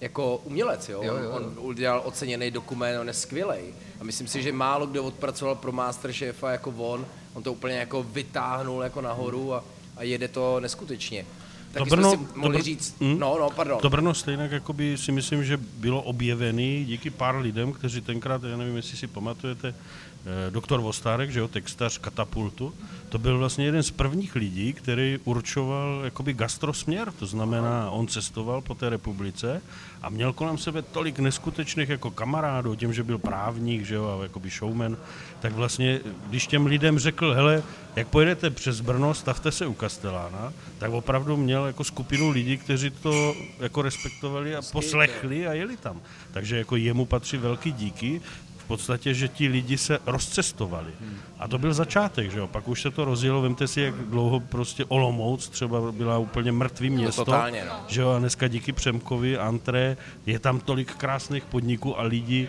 jako 0.00 0.36
umělec, 0.36 0.88
jo? 0.88 1.02
Jo, 1.02 1.14
On, 1.14 1.22
jo. 1.22 1.30
on 1.30 1.54
udělal 1.58 2.02
oceněný 2.04 2.50
dokument, 2.50 3.00
on 3.00 3.08
je 3.08 3.14
skvělej. 3.14 3.74
A 4.00 4.04
myslím 4.04 4.26
si, 4.26 4.42
že 4.42 4.52
málo 4.52 4.86
kdo 4.86 5.04
odpracoval 5.04 5.54
pro 5.54 5.72
Masterchefa 5.72 6.50
jako 6.50 6.70
on, 6.70 7.06
on 7.34 7.42
to 7.42 7.52
úplně 7.52 7.74
jako 7.74 8.02
vytáhnul 8.02 8.82
jako 8.82 9.00
nahoru 9.00 9.54
a, 9.54 9.64
a 9.96 10.02
jede 10.02 10.28
to 10.28 10.60
neskutečně. 10.60 11.26
Taky 11.72 11.90
Brno- 11.90 12.14
jsme 12.14 12.26
si 12.26 12.32
to 12.32 12.40
mohli 12.40 12.58
Br- 12.58 12.62
říct, 12.62 12.96
hm? 13.00 13.18
no, 13.18 13.36
no, 13.40 13.50
pardon. 13.50 13.78
To 13.80 13.90
Brno 13.90 14.14
stejně 14.14 14.48
jakoby 14.52 14.98
si 14.98 15.12
myslím, 15.12 15.44
že 15.44 15.56
bylo 15.56 16.02
objevený 16.02 16.84
díky 16.84 17.10
pár 17.10 17.36
lidem, 17.36 17.72
kteří 17.72 18.00
tenkrát, 18.00 18.42
já 18.42 18.56
nevím, 18.56 18.76
jestli 18.76 18.96
si 18.96 19.06
pamatujete, 19.06 19.68
eh, 19.68 20.50
doktor 20.50 20.80
Vostárek, 20.80 21.30
že 21.30 21.40
jo, 21.40 21.48
textař 21.48 21.98
Katapultu, 21.98 22.74
to 23.08 23.18
byl 23.18 23.38
vlastně 23.38 23.64
jeden 23.64 23.82
z 23.82 23.90
prvních 23.90 24.34
lidí, 24.36 24.72
který 24.72 25.18
určoval 25.24 26.00
jakoby 26.04 26.32
gastrosměr, 26.32 27.12
to 27.12 27.26
znamená, 27.26 27.90
on 27.90 28.06
cestoval 28.08 28.60
po 28.60 28.74
té 28.74 28.88
republice 28.88 29.62
a 30.02 30.08
měl 30.10 30.32
kolem 30.32 30.58
sebe 30.58 30.82
tolik 30.82 31.18
neskutečných 31.18 31.88
jako 31.88 32.10
kamarádů, 32.10 32.74
tím, 32.74 32.92
že 32.92 33.02
byl 33.02 33.18
právník, 33.18 33.84
že 33.84 33.94
jo, 33.94 34.18
a 34.20 34.22
jakoby 34.22 34.50
showman, 34.50 34.96
tak 35.44 35.52
vlastně, 35.52 36.00
když 36.26 36.46
těm 36.46 36.66
lidem 36.66 36.98
řekl, 36.98 37.32
hele, 37.32 37.62
jak 37.96 38.08
pojedete 38.08 38.50
přes 38.50 38.80
Brno, 38.80 39.14
stavte 39.14 39.52
se 39.52 39.66
u 39.66 39.74
Kastelána, 39.74 40.52
tak 40.78 40.90
opravdu 40.90 41.36
měl 41.36 41.66
jako 41.66 41.84
skupinu 41.84 42.30
lidí, 42.30 42.58
kteří 42.58 42.90
to 42.90 43.34
jako 43.60 43.82
respektovali 43.82 44.56
a 44.56 44.62
poslechli 44.72 45.46
a 45.46 45.52
jeli 45.52 45.76
tam. 45.76 46.00
Takže 46.32 46.58
jako 46.58 46.76
jemu 46.76 47.04
patří 47.04 47.36
velký 47.36 47.72
díky, 47.72 48.20
v 48.64 48.66
podstatě, 48.66 49.14
že 49.14 49.28
ti 49.28 49.48
lidi 49.48 49.78
se 49.78 49.98
rozcestovali. 50.06 50.92
A 51.38 51.48
to 51.48 51.58
byl 51.58 51.74
začátek, 51.74 52.30
že 52.30 52.38
jo? 52.38 52.46
Pak 52.46 52.68
už 52.68 52.82
se 52.82 52.90
to 52.90 53.04
rozjelo, 53.04 53.42
vemte 53.42 53.68
si, 53.68 53.80
jak 53.80 53.94
dlouho 53.94 54.40
prostě 54.40 54.84
Olomouc 54.84 55.48
třeba 55.48 55.92
byla 55.92 56.18
úplně 56.18 56.52
mrtvý 56.52 56.90
město. 56.90 57.24
totálně, 57.24 57.64
no. 57.64 57.84
Že 57.88 58.00
jo, 58.00 58.10
a 58.10 58.18
dneska 58.18 58.48
díky 58.48 58.72
Přemkovi, 58.72 59.38
Antré, 59.38 59.96
je 60.26 60.38
tam 60.38 60.60
tolik 60.60 60.94
krásných 60.94 61.44
podniků 61.44 61.98
a 61.98 62.02
lidi, 62.02 62.48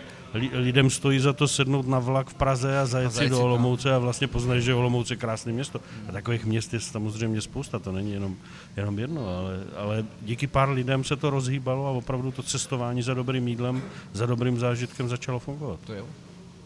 lidem 0.52 0.90
stojí 0.90 1.18
za 1.18 1.32
to 1.32 1.48
sednout 1.48 1.86
na 1.88 1.98
vlak 1.98 2.28
v 2.30 2.34
Praze 2.34 2.78
a 2.78 2.86
zajet 2.86 3.12
si 3.12 3.28
do. 3.28 3.42
Olomouce 3.42 3.94
a 3.94 3.98
vlastně 3.98 4.26
poznají, 4.26 4.62
že 4.62 4.74
Olomouc 4.74 5.10
je 5.10 5.16
krásné 5.16 5.52
město. 5.52 5.80
A 6.08 6.12
takových 6.12 6.44
měst 6.44 6.74
je 6.74 6.80
samozřejmě 6.80 7.40
spousta, 7.40 7.78
to 7.78 7.92
není 7.92 8.12
jenom, 8.12 8.36
jenom 8.76 8.98
jedno, 8.98 9.38
ale, 9.38 9.60
ale 9.76 10.04
díky 10.22 10.46
pár 10.46 10.68
lidem 10.68 11.04
se 11.04 11.16
to 11.16 11.30
rozhýbalo 11.30 11.86
a 11.86 11.90
opravdu 11.90 12.32
to 12.32 12.42
cestování 12.42 13.02
za 13.02 13.14
dobrým 13.14 13.48
jídlem, 13.48 13.82
za 14.12 14.26
dobrým 14.26 14.58
zážitkem 14.58 15.08
začalo 15.08 15.38
fungovat. 15.38 15.80
To 15.86 15.94
jo. 15.94 16.06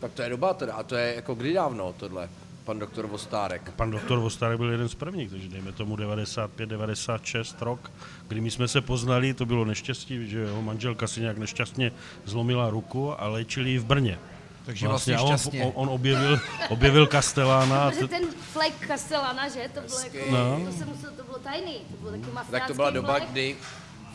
Tak 0.01 0.13
to 0.13 0.23
je 0.23 0.29
doba 0.29 0.55
teda, 0.55 0.73
a 0.73 0.83
to 0.83 0.97
je 0.97 1.15
jako 1.15 1.35
kdy 1.35 1.53
dávno 1.53 1.95
tohle, 1.97 2.29
pan 2.65 2.79
doktor 2.79 3.07
Vostárek. 3.07 3.71
Pan 3.77 3.91
doktor 3.91 4.19
Vostárek 4.19 4.59
byl 4.59 4.71
jeden 4.71 4.89
z 4.89 4.95
prvních, 4.95 5.31
takže 5.31 5.49
dejme 5.49 5.73
tomu 5.73 5.97
95, 5.97 6.67
96 6.69 7.63
rok, 7.63 7.91
kdy 8.29 8.41
my 8.41 8.51
jsme 8.51 8.69
se 8.69 8.81
poznali, 8.81 9.35
to 9.35 9.47
bylo 9.47 9.65
neštěstí, 9.65 10.29
že 10.31 10.39
jeho 10.39 10.63
manželka 10.63 11.07
si 11.07 11.21
nějak 11.21 11.39
nešťastně 11.39 11.93
zlomila 12.25 12.71
ruku 12.71 13.21
a 13.23 13.29
léčili 13.29 13.71
ji 13.71 13.79
v 13.79 13.85
Brně. 13.85 14.19
Takže 14.67 14.89
vlastně 14.89 15.19
on, 15.19 15.27
šťastně. 15.29 15.65
on, 15.65 15.73
on 15.75 15.89
objevil, 15.89 16.39
objevil 16.69 17.07
Kastelána 17.07 17.91
t- 17.91 18.09
ten 18.09 18.23
flag 18.53 18.73
Castellana, 18.87 19.49
že? 19.49 19.71
To 19.75 19.81
bylo 19.81 20.01
jako, 20.01 20.31
No. 20.31 20.61
to, 20.67 20.73
se 20.79 20.85
muselo, 20.85 21.13
to 21.17 21.25
bylo 21.25 21.39
tajný, 21.39 21.75
to 21.91 21.97
bylo 22.01 22.11
takový 22.11 22.33
mafiánský 22.33 22.53
Tak 22.53 22.67
to 22.67 22.75
byla 22.75 22.91
doba, 22.91 23.19
kdy 23.19 23.57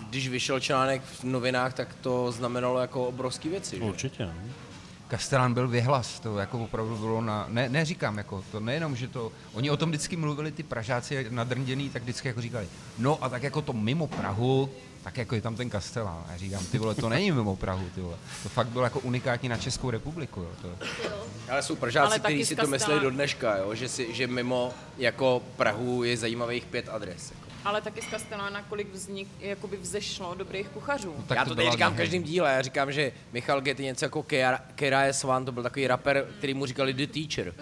když 0.09 0.27
vyšel 0.29 0.59
článek 0.59 1.01
v 1.03 1.23
novinách, 1.23 1.73
tak 1.73 1.95
to 2.01 2.31
znamenalo 2.31 2.79
jako 2.79 3.07
obrovský 3.07 3.49
věci. 3.49 3.77
Že? 3.77 3.83
určitě. 3.83 4.25
No. 4.25 4.33
Kastelán 5.07 5.53
byl 5.53 5.67
vyhlas, 5.67 6.19
to 6.19 6.37
jako 6.37 6.59
opravdu 6.59 6.97
bylo 6.97 7.21
na, 7.21 7.45
ne, 7.49 7.69
neříkám 7.69 8.17
jako, 8.17 8.43
to 8.51 8.59
nejenom, 8.59 8.95
že 8.95 9.07
to, 9.07 9.31
oni 9.53 9.69
o 9.69 9.77
tom 9.77 9.89
vždycky 9.89 10.15
mluvili, 10.15 10.51
ty 10.51 10.63
Pražáci 10.63 11.27
nadrnděný, 11.29 11.89
tak 11.89 12.03
vždycky 12.03 12.27
jako 12.27 12.41
říkali, 12.41 12.67
no 12.97 13.23
a 13.23 13.29
tak 13.29 13.43
jako 13.43 13.61
to 13.61 13.73
mimo 13.73 14.07
Prahu, 14.07 14.69
tak 15.03 15.17
jako 15.17 15.35
je 15.35 15.41
tam 15.41 15.55
ten 15.55 15.69
Kastelán. 15.69 16.23
A 16.27 16.31
já 16.31 16.37
říkám, 16.37 16.65
ty 16.65 16.77
vole, 16.77 16.95
to 16.95 17.09
není 17.09 17.31
mimo 17.31 17.55
Prahu, 17.55 17.89
ty 17.95 18.01
vole. 18.01 18.17
To 18.43 18.49
fakt 18.49 18.67
bylo 18.67 18.83
jako 18.83 18.99
unikátní 18.99 19.49
na 19.49 19.57
Českou 19.57 19.89
republiku, 19.89 20.41
jo. 20.41 20.49
To, 20.61 20.69
Ale 21.49 21.63
jsou 21.63 21.75
Pražáci, 21.75 22.19
kteří 22.19 22.45
si 22.45 22.55
to 22.55 22.67
myslí 22.67 22.99
do 22.99 23.09
dneška, 23.09 23.57
jo? 23.57 23.75
Že, 23.75 23.89
si, 23.89 24.13
že 24.13 24.27
mimo 24.27 24.73
jako 24.97 25.41
Prahu 25.55 26.03
je 26.03 26.17
zajímavých 26.17 26.65
pět 26.65 26.89
adres. 26.89 27.31
Jako. 27.31 27.44
Ale 27.65 27.81
taky 27.81 28.01
z 28.01 28.05
Castellana, 28.05 28.61
kolik 28.61 28.93
vznik, 28.93 29.27
jakoby 29.39 29.77
vzešlo 29.77 30.35
dobrých 30.35 30.67
kuchařů. 30.69 31.15
tak 31.27 31.37
já 31.37 31.43
to, 31.43 31.49
to 31.49 31.55
tady 31.55 31.63
byla 31.65 31.71
říkám 31.71 31.93
v 31.93 31.97
každém 31.97 32.23
díle, 32.23 32.53
já 32.53 32.61
říkám, 32.61 32.91
že 32.91 33.11
Michal 33.33 33.61
Get 33.61 33.79
je 33.79 33.85
něco 33.85 34.05
jako 34.05 34.21
Kera- 34.23 34.59
Keraje 34.75 35.13
Swan, 35.13 35.45
to 35.45 35.51
byl 35.51 35.63
takový 35.63 35.87
rapper, 35.87 36.27
který 36.37 36.53
mu 36.53 36.65
říkali 36.65 36.93
The 36.93 37.07
Teacher. 37.07 37.53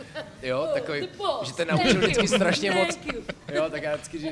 Jo, 0.42 0.68
takový, 0.74 1.02
The 1.02 1.18
boss. 1.18 1.48
že 1.48 1.54
ten 1.54 1.68
naučil 1.68 2.00
vždycky 2.02 2.28
strašně 2.28 2.72
moc. 2.72 3.00
Jo, 3.54 3.70
tak 3.72 3.84
já 3.84 3.96
vždycky, 3.96 4.20
že 4.20 4.30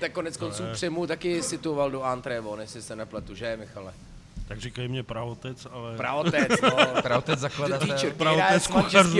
tak 0.00 0.12
konec 0.12 0.36
konců 0.36 0.62
Přemu 0.72 1.06
taky 1.06 1.42
situoval 1.42 1.90
do 1.90 2.02
Antré, 2.02 2.40
on, 2.40 2.60
jestli 2.60 2.82
se 2.82 2.96
nepletu, 2.96 3.34
že 3.34 3.56
Michale? 3.56 3.92
Tak 4.48 4.60
říkají 4.60 4.88
mě 4.88 5.02
pravotec, 5.02 5.66
ale... 5.70 5.96
Pravotec, 5.96 6.60
no. 6.62 6.70
Pravotec 7.02 7.38
The 7.38 7.40
zakladatel. 7.40 7.88
Teacher, 7.88 8.12
Pravotec 8.12 8.66
kuchařů. 8.66 9.18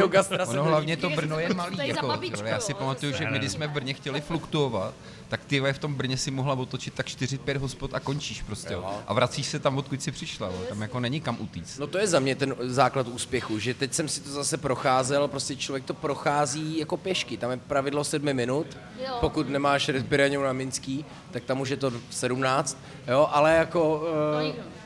Ono 0.48 0.64
hlavně 0.64 0.96
to 0.96 1.10
Brno 1.10 1.38
je 1.38 1.54
malý, 1.54 1.88
jako, 1.88 2.18
já 2.44 2.60
si 2.60 2.74
pamatuju, 2.74 3.12
že 3.12 3.30
my, 3.30 3.38
když 3.38 3.52
jsme 3.52 3.66
v 3.66 3.70
Brně 3.70 3.94
chtěli 3.94 4.20
fluktuovat, 4.20 4.94
tak 5.32 5.44
ty 5.44 5.60
v 5.72 5.78
tom 5.78 5.94
Brně 5.94 6.16
si 6.16 6.30
mohla 6.30 6.54
otočit 6.54 6.94
tak 6.94 7.06
4-5 7.06 7.58
hospod 7.58 7.94
a 7.94 8.00
končíš 8.00 8.42
prostě. 8.42 8.72
Jo. 8.74 8.94
A 9.06 9.14
vracíš 9.14 9.46
se 9.46 9.58
tam, 9.58 9.78
odkud 9.78 10.02
si 10.02 10.12
přišla. 10.12 10.46
Jo. 10.46 10.64
Tam 10.68 10.82
jako 10.82 11.00
není 11.00 11.20
kam 11.20 11.36
utíct. 11.40 11.78
No 11.78 11.86
to 11.86 11.98
je 11.98 12.06
za 12.06 12.20
mě 12.20 12.34
ten 12.34 12.54
základ 12.60 13.08
úspěchu, 13.08 13.58
že 13.58 13.74
teď 13.74 13.92
jsem 13.92 14.08
si 14.08 14.20
to 14.20 14.30
zase 14.30 14.56
procházel, 14.56 15.28
prostě 15.28 15.56
člověk 15.56 15.84
to 15.84 15.94
prochází 15.94 16.78
jako 16.78 16.96
pěšky, 16.96 17.36
tam 17.36 17.50
je 17.50 17.56
pravidlo 17.56 18.04
sedmi 18.04 18.34
minut, 18.34 18.66
Jo. 18.98 19.16
pokud 19.20 19.48
nemáš 19.48 19.88
respiraňu 19.88 20.42
na 20.42 20.52
Minský, 20.52 21.04
tak 21.30 21.44
tam 21.44 21.60
už 21.60 21.68
je 21.68 21.76
to 21.76 21.92
17, 22.10 22.78
jo, 23.08 23.28
ale 23.32 23.54
jako... 23.56 24.02
Uh. 24.48 24.81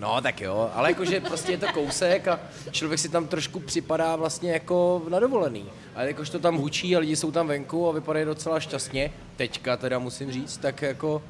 No 0.00 0.20
tak 0.20 0.40
jo, 0.40 0.70
ale 0.74 0.90
jakože 0.90 1.20
prostě 1.20 1.52
je 1.52 1.58
to 1.58 1.66
kousek 1.72 2.28
a 2.28 2.40
člověk 2.70 3.00
si 3.00 3.08
tam 3.08 3.26
trošku 3.26 3.60
připadá 3.60 4.16
vlastně 4.16 4.52
jako 4.52 5.02
na 5.08 5.20
dovolený. 5.20 5.64
Ale 5.94 6.06
jakož 6.06 6.30
to 6.30 6.38
tam 6.38 6.56
hučí 6.56 6.96
a 6.96 6.98
lidi 6.98 7.16
jsou 7.16 7.30
tam 7.30 7.46
venku 7.46 7.88
a 7.88 7.92
vypadají 7.92 8.26
docela 8.26 8.60
šťastně, 8.60 9.10
teďka 9.36 9.76
teda 9.76 9.98
musím 9.98 10.32
říct, 10.32 10.56
tak 10.56 10.82
jako... 10.82 11.22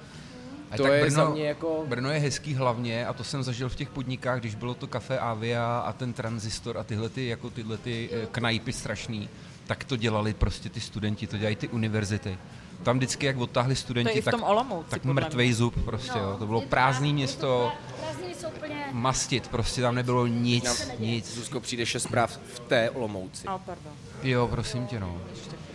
A 0.70 0.76
To 0.76 0.82
tak 0.82 0.92
je 0.92 1.00
Brno, 1.00 1.14
za 1.14 1.30
mě 1.30 1.48
jako... 1.48 1.84
Brno 1.86 2.10
je 2.10 2.18
hezký 2.18 2.54
hlavně 2.54 3.06
a 3.06 3.12
to 3.12 3.24
jsem 3.24 3.42
zažil 3.42 3.68
v 3.68 3.76
těch 3.76 3.88
podnikách, 3.88 4.40
když 4.40 4.54
bylo 4.54 4.74
to 4.74 4.86
kafe 4.86 5.18
Avia 5.18 5.78
a 5.78 5.92
ten 5.92 6.12
tranzistor 6.12 6.78
a 6.78 6.84
tyhle 6.84 7.08
ty, 7.08 7.26
jako 7.26 7.50
tyhle 7.50 7.78
ty 7.78 8.10
eh, 8.12 8.26
knajpy 8.30 8.72
strašný, 8.72 9.28
tak 9.66 9.84
to 9.84 9.96
dělali 9.96 10.34
prostě 10.34 10.68
ty 10.68 10.80
studenti, 10.80 11.26
to 11.26 11.38
dělají 11.38 11.56
ty 11.56 11.68
univerzity. 11.68 12.38
Tam 12.84 12.96
vždycky, 12.96 13.26
jak 13.26 13.36
odtáhli 13.38 13.76
studenti, 13.76 14.22
tak, 14.22 14.34
Olomouci, 14.42 14.90
tak 14.90 15.04
mrtvej 15.04 15.52
zub 15.52 15.84
prostě, 15.84 16.18
jo. 16.18 16.36
To 16.38 16.46
bylo 16.46 16.60
je 16.60 16.66
prázdný 16.66 17.10
prá- 17.10 17.14
město, 17.14 17.46
je 17.46 17.70
to 17.70 17.96
prá- 17.96 18.00
Prázdniny 18.00 18.34
jsou 18.34 18.48
úplně... 18.48 18.84
mastit, 18.92 19.48
prostě 19.48 19.82
tam 19.82 19.94
nebylo 19.94 20.26
nic, 20.26 20.90
nic. 20.98 21.34
Zuzko, 21.34 21.60
přijde 21.60 21.86
šest 21.86 22.02
zpráv 22.02 22.38
v 22.54 22.58
té 22.60 22.90
Olomouci. 22.90 23.46
A 23.46 23.58
pardon, 23.58 23.92
Jo, 24.22 24.48
prosím 24.48 24.86
tě, 24.86 25.00
no. 25.00 25.18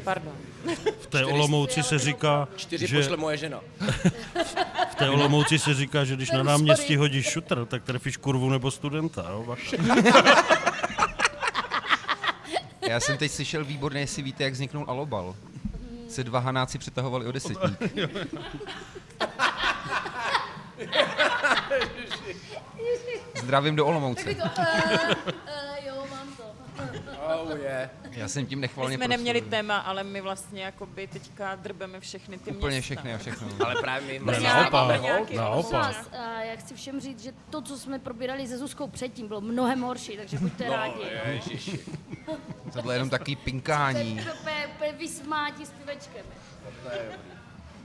pardon. 0.04 0.34
V 1.02 1.08
té 1.08 1.26
Olomouci 1.26 1.84
se 1.84 2.00
říká, 2.00 2.48
Čtyři 2.56 2.88
že 2.88 2.98
pošle 2.98 3.18
moje 3.18 3.38
žena. 3.38 3.60
v 4.92 4.96
té 4.96 5.10
Olomouci 5.10 5.60
se 5.60 5.74
říká, 5.74 6.04
že 6.04 6.16
když 6.16 6.32
na 6.32 6.44
náměstí 6.44 6.96
hodíš 6.96 7.26
šutr, 7.30 7.66
tak 7.66 7.84
trefíš 7.84 8.18
kurvu 8.18 8.50
nebo 8.50 8.72
studenta. 8.72 9.26
Jo? 9.30 9.56
Já 12.90 13.00
jsem 13.00 13.18
teď 13.18 13.32
slyšel 13.32 13.66
výborně, 13.66 14.00
jestli 14.00 14.22
víte, 14.24 14.44
jak 14.44 14.54
vzniknul 14.54 14.86
alobal. 14.88 15.36
Se 16.10 16.24
dva 16.24 16.40
hanáci 16.40 16.78
přetahovali 16.78 17.26
o 17.26 17.32
desetník. 17.32 17.78
Zdravím 23.36 23.76
do 23.76 23.86
Olomouce. 23.86 24.24
Takový 24.24 24.36
to, 24.36 24.62
uh, 24.62 24.66
uh, 25.28 25.86
jo, 25.88 26.08
mám 26.12 26.28
to. 26.38 26.44
Oh, 27.36 27.58
yeah. 27.58 27.90
Já 28.12 28.28
jsem 28.28 28.46
tím 28.46 28.60
My 28.60 28.62
nechvalně 28.62 28.96
jsme 28.98 29.08
neměli 29.08 29.40
proslovil. 29.42 29.58
téma, 29.58 29.78
ale 29.78 30.04
my 30.04 30.22
vlastně 30.22 30.64
jakoby 30.64 31.08
teďka 31.08 31.56
drbeme 31.56 32.00
všechny 32.00 32.38
ty 32.38 32.52
Úplně 32.52 32.68
města. 32.76 32.82
všechny 32.86 33.14
a 33.14 33.18
všechno. 33.18 33.48
Ale 33.66 33.76
právě 33.76 34.20
my 34.20 34.32
Ne, 34.32 34.40
Nějaký- 34.40 34.72
naopak, 34.74 35.02
nějaký 35.02 35.36
naopak. 35.36 35.72
Vás, 35.72 36.08
uh, 36.08 36.40
já 36.42 36.56
chci 36.56 36.76
všem 36.76 37.00
říct, 37.00 37.24
že 37.24 37.32
to, 37.50 37.62
co 37.62 37.78
jsme 37.80 38.00
probírali 38.00 38.48
se 38.48 38.58
Zuzkou 38.58 38.88
předtím, 38.88 39.28
bylo 39.28 39.42
mnohem 39.42 39.82
horší, 39.82 40.18
takže 40.18 40.38
buďte 40.40 40.66
No, 40.66 40.74
rádi. 40.74 40.94
ježiši. 41.26 41.80
Tohle 42.74 42.94
je 42.94 42.96
jenom 42.96 43.10
takový 43.10 43.36
pinkání. 43.36 44.22
Úplně, 44.40 44.68
úplně 44.76 44.92
vysmátí 44.92 45.66
s 45.66 45.70
pivečkem. 45.72 46.26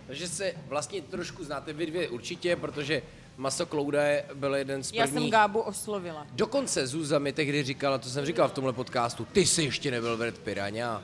Takže 0.07 0.29
se 0.29 0.53
vlastně 0.69 1.03
trošku 1.03 1.45
znáte 1.45 1.73
vy 1.73 1.87
dvě 1.87 2.09
určitě, 2.09 2.57
protože 2.57 3.03
Maso 3.37 3.67
Kloude 3.67 4.25
byl 4.35 4.55
jeden 4.55 4.85
z 4.85 4.93
Já 4.93 5.05
jsem 5.05 5.13
prvních. 5.15 5.33
Gábu 5.33 5.61
oslovila. 5.61 6.27
Dokonce 6.33 6.87
Zuza 6.87 7.19
mi 7.19 7.33
tehdy 7.33 7.63
říkala, 7.63 7.99
to 7.99 8.09
jsem 8.09 8.27
říkal 8.27 8.49
v 8.49 8.53
tomhle 8.53 8.73
podcastu, 8.73 9.25
ty 9.25 9.47
jsi 9.47 9.63
ještě 9.63 9.91
nebyl 9.91 10.17
Brad 10.17 10.39
Piranha. 10.39 11.03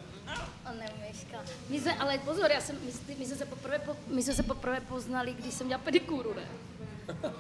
A 0.64 0.72
neumíška. 0.72 1.38
My 1.68 1.80
jsme, 1.80 1.94
ale 1.94 2.18
pozor, 2.18 2.50
já 2.50 2.60
jsem, 2.60 2.76
my, 2.84 3.14
my, 3.18 3.26
jsme 3.26 3.36
se 3.36 3.44
poprvé, 3.46 3.78
po, 3.78 3.96
my 4.06 4.22
jsme 4.22 4.34
se 4.34 4.42
poprvé 4.42 4.80
poznali, 4.80 5.32
když 5.32 5.54
jsem 5.54 5.68
dělala 5.68 5.84
pedikúru, 5.84 6.34
ne? 6.34 6.42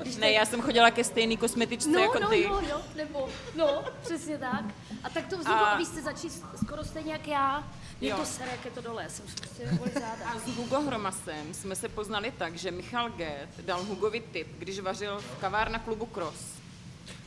Když 0.02 0.16
Ne, 0.16 0.32
já 0.32 0.46
jsem 0.46 0.62
chodila 0.62 0.90
ke 0.90 1.04
stejný 1.04 1.36
kosmetičce 1.36 1.88
no, 1.90 2.00
jako 2.00 2.18
no, 2.18 2.28
ty. 2.28 2.46
no, 2.48 2.60
no, 2.60 2.82
nebo, 2.96 3.28
no, 3.56 3.84
přesně 4.02 4.38
tak. 4.38 4.64
A 5.04 5.10
tak 5.10 5.26
to 5.26 5.38
vzniklo, 5.38 5.66
A- 5.66 5.76
vy 5.76 5.86
jste 5.86 6.02
začali 6.02 6.30
skoro 6.64 6.84
stejně 6.84 7.12
jak 7.12 7.28
já. 7.28 7.64
Mě 8.00 8.10
Jo. 8.10 8.16
to 8.16 8.24
sere, 8.24 8.50
jak 8.50 8.64
je 8.64 8.70
to 8.70 8.80
dole, 8.80 9.02
já 9.02 9.08
jsem 9.08 9.24
prostě 9.26 9.78
záda. 9.94 10.30
A 10.30 10.38
s 10.38 10.56
Hugo 10.56 10.80
Hromasem 10.80 11.54
jsme 11.54 11.76
se 11.76 11.88
poznali 11.88 12.32
tak, 12.38 12.54
že 12.56 12.70
Michal 12.70 13.10
Get 13.10 13.48
dal 13.60 13.84
Hugovi 13.84 14.20
tip, 14.20 14.48
když 14.58 14.78
vařil 14.80 15.20
v 15.20 15.40
kavárna 15.40 15.78
klubu 15.78 16.06
Cross. 16.06 16.59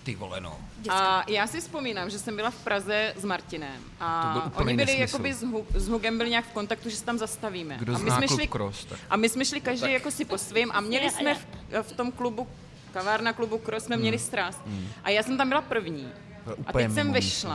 Ty 0.04 0.16
vole 0.16 0.41
no. 0.41 0.58
A 0.89 1.24
já 1.32 1.47
si 1.47 1.62
vzpomínám, 1.62 2.10
že 2.10 2.20
jsem 2.20 2.36
byla 2.36 2.49
v 2.51 2.56
Praze 2.64 3.14
s 3.18 3.26
Martinem 3.26 3.82
To 3.97 4.04
a 4.06 4.30
byl 4.34 4.41
úplný 4.47 4.68
oni 4.68 4.76
byli 4.76 4.86
nesmysl. 4.86 5.01
jakoby 5.01 5.34
s, 5.34 5.43
Hu- 5.43 5.66
s 5.76 5.88
Hugem 5.88 6.18
byli 6.18 6.30
nějak 6.30 6.45
v 6.45 6.51
kontaktu, 6.54 6.89
že 6.89 6.95
se 6.95 7.06
tam 7.06 7.18
zastavíme. 7.18 7.78
Kdo 7.78 7.95
a 7.95 7.97
my 7.97 8.04
zná 8.04 8.18
jsme 8.18 8.28
klub 8.28 8.39
šli, 8.39 8.47
Cross, 8.47 8.86
tak- 8.86 8.99
A 9.10 9.16
my 9.18 9.30
jsme 9.30 9.45
šli 9.45 9.62
každý 9.62 9.91
jako 9.93 10.12
si 10.12 10.26
po 10.26 10.38
svým 10.38 10.72
a 10.74 10.82
měli 10.82 11.10
jsme 11.10 11.32
a 11.32 11.36
v, 11.36 11.45
v 11.88 11.91
tom 11.91 12.12
klubu, 12.12 12.47
kavárna 12.93 13.34
klubu 13.34 13.58
Cross 13.58 13.86
jsme 13.86 13.97
měli 13.97 14.20
strast. 14.20 14.62
A 15.04 15.10
já 15.10 15.24
jsem 15.24 15.38
tam 15.38 15.49
byla 15.49 15.62
první. 15.62 16.08
Byl 16.45 16.56
A 16.68 16.74
teď 16.74 16.91
jsem 16.93 17.12
místní. 17.12 17.49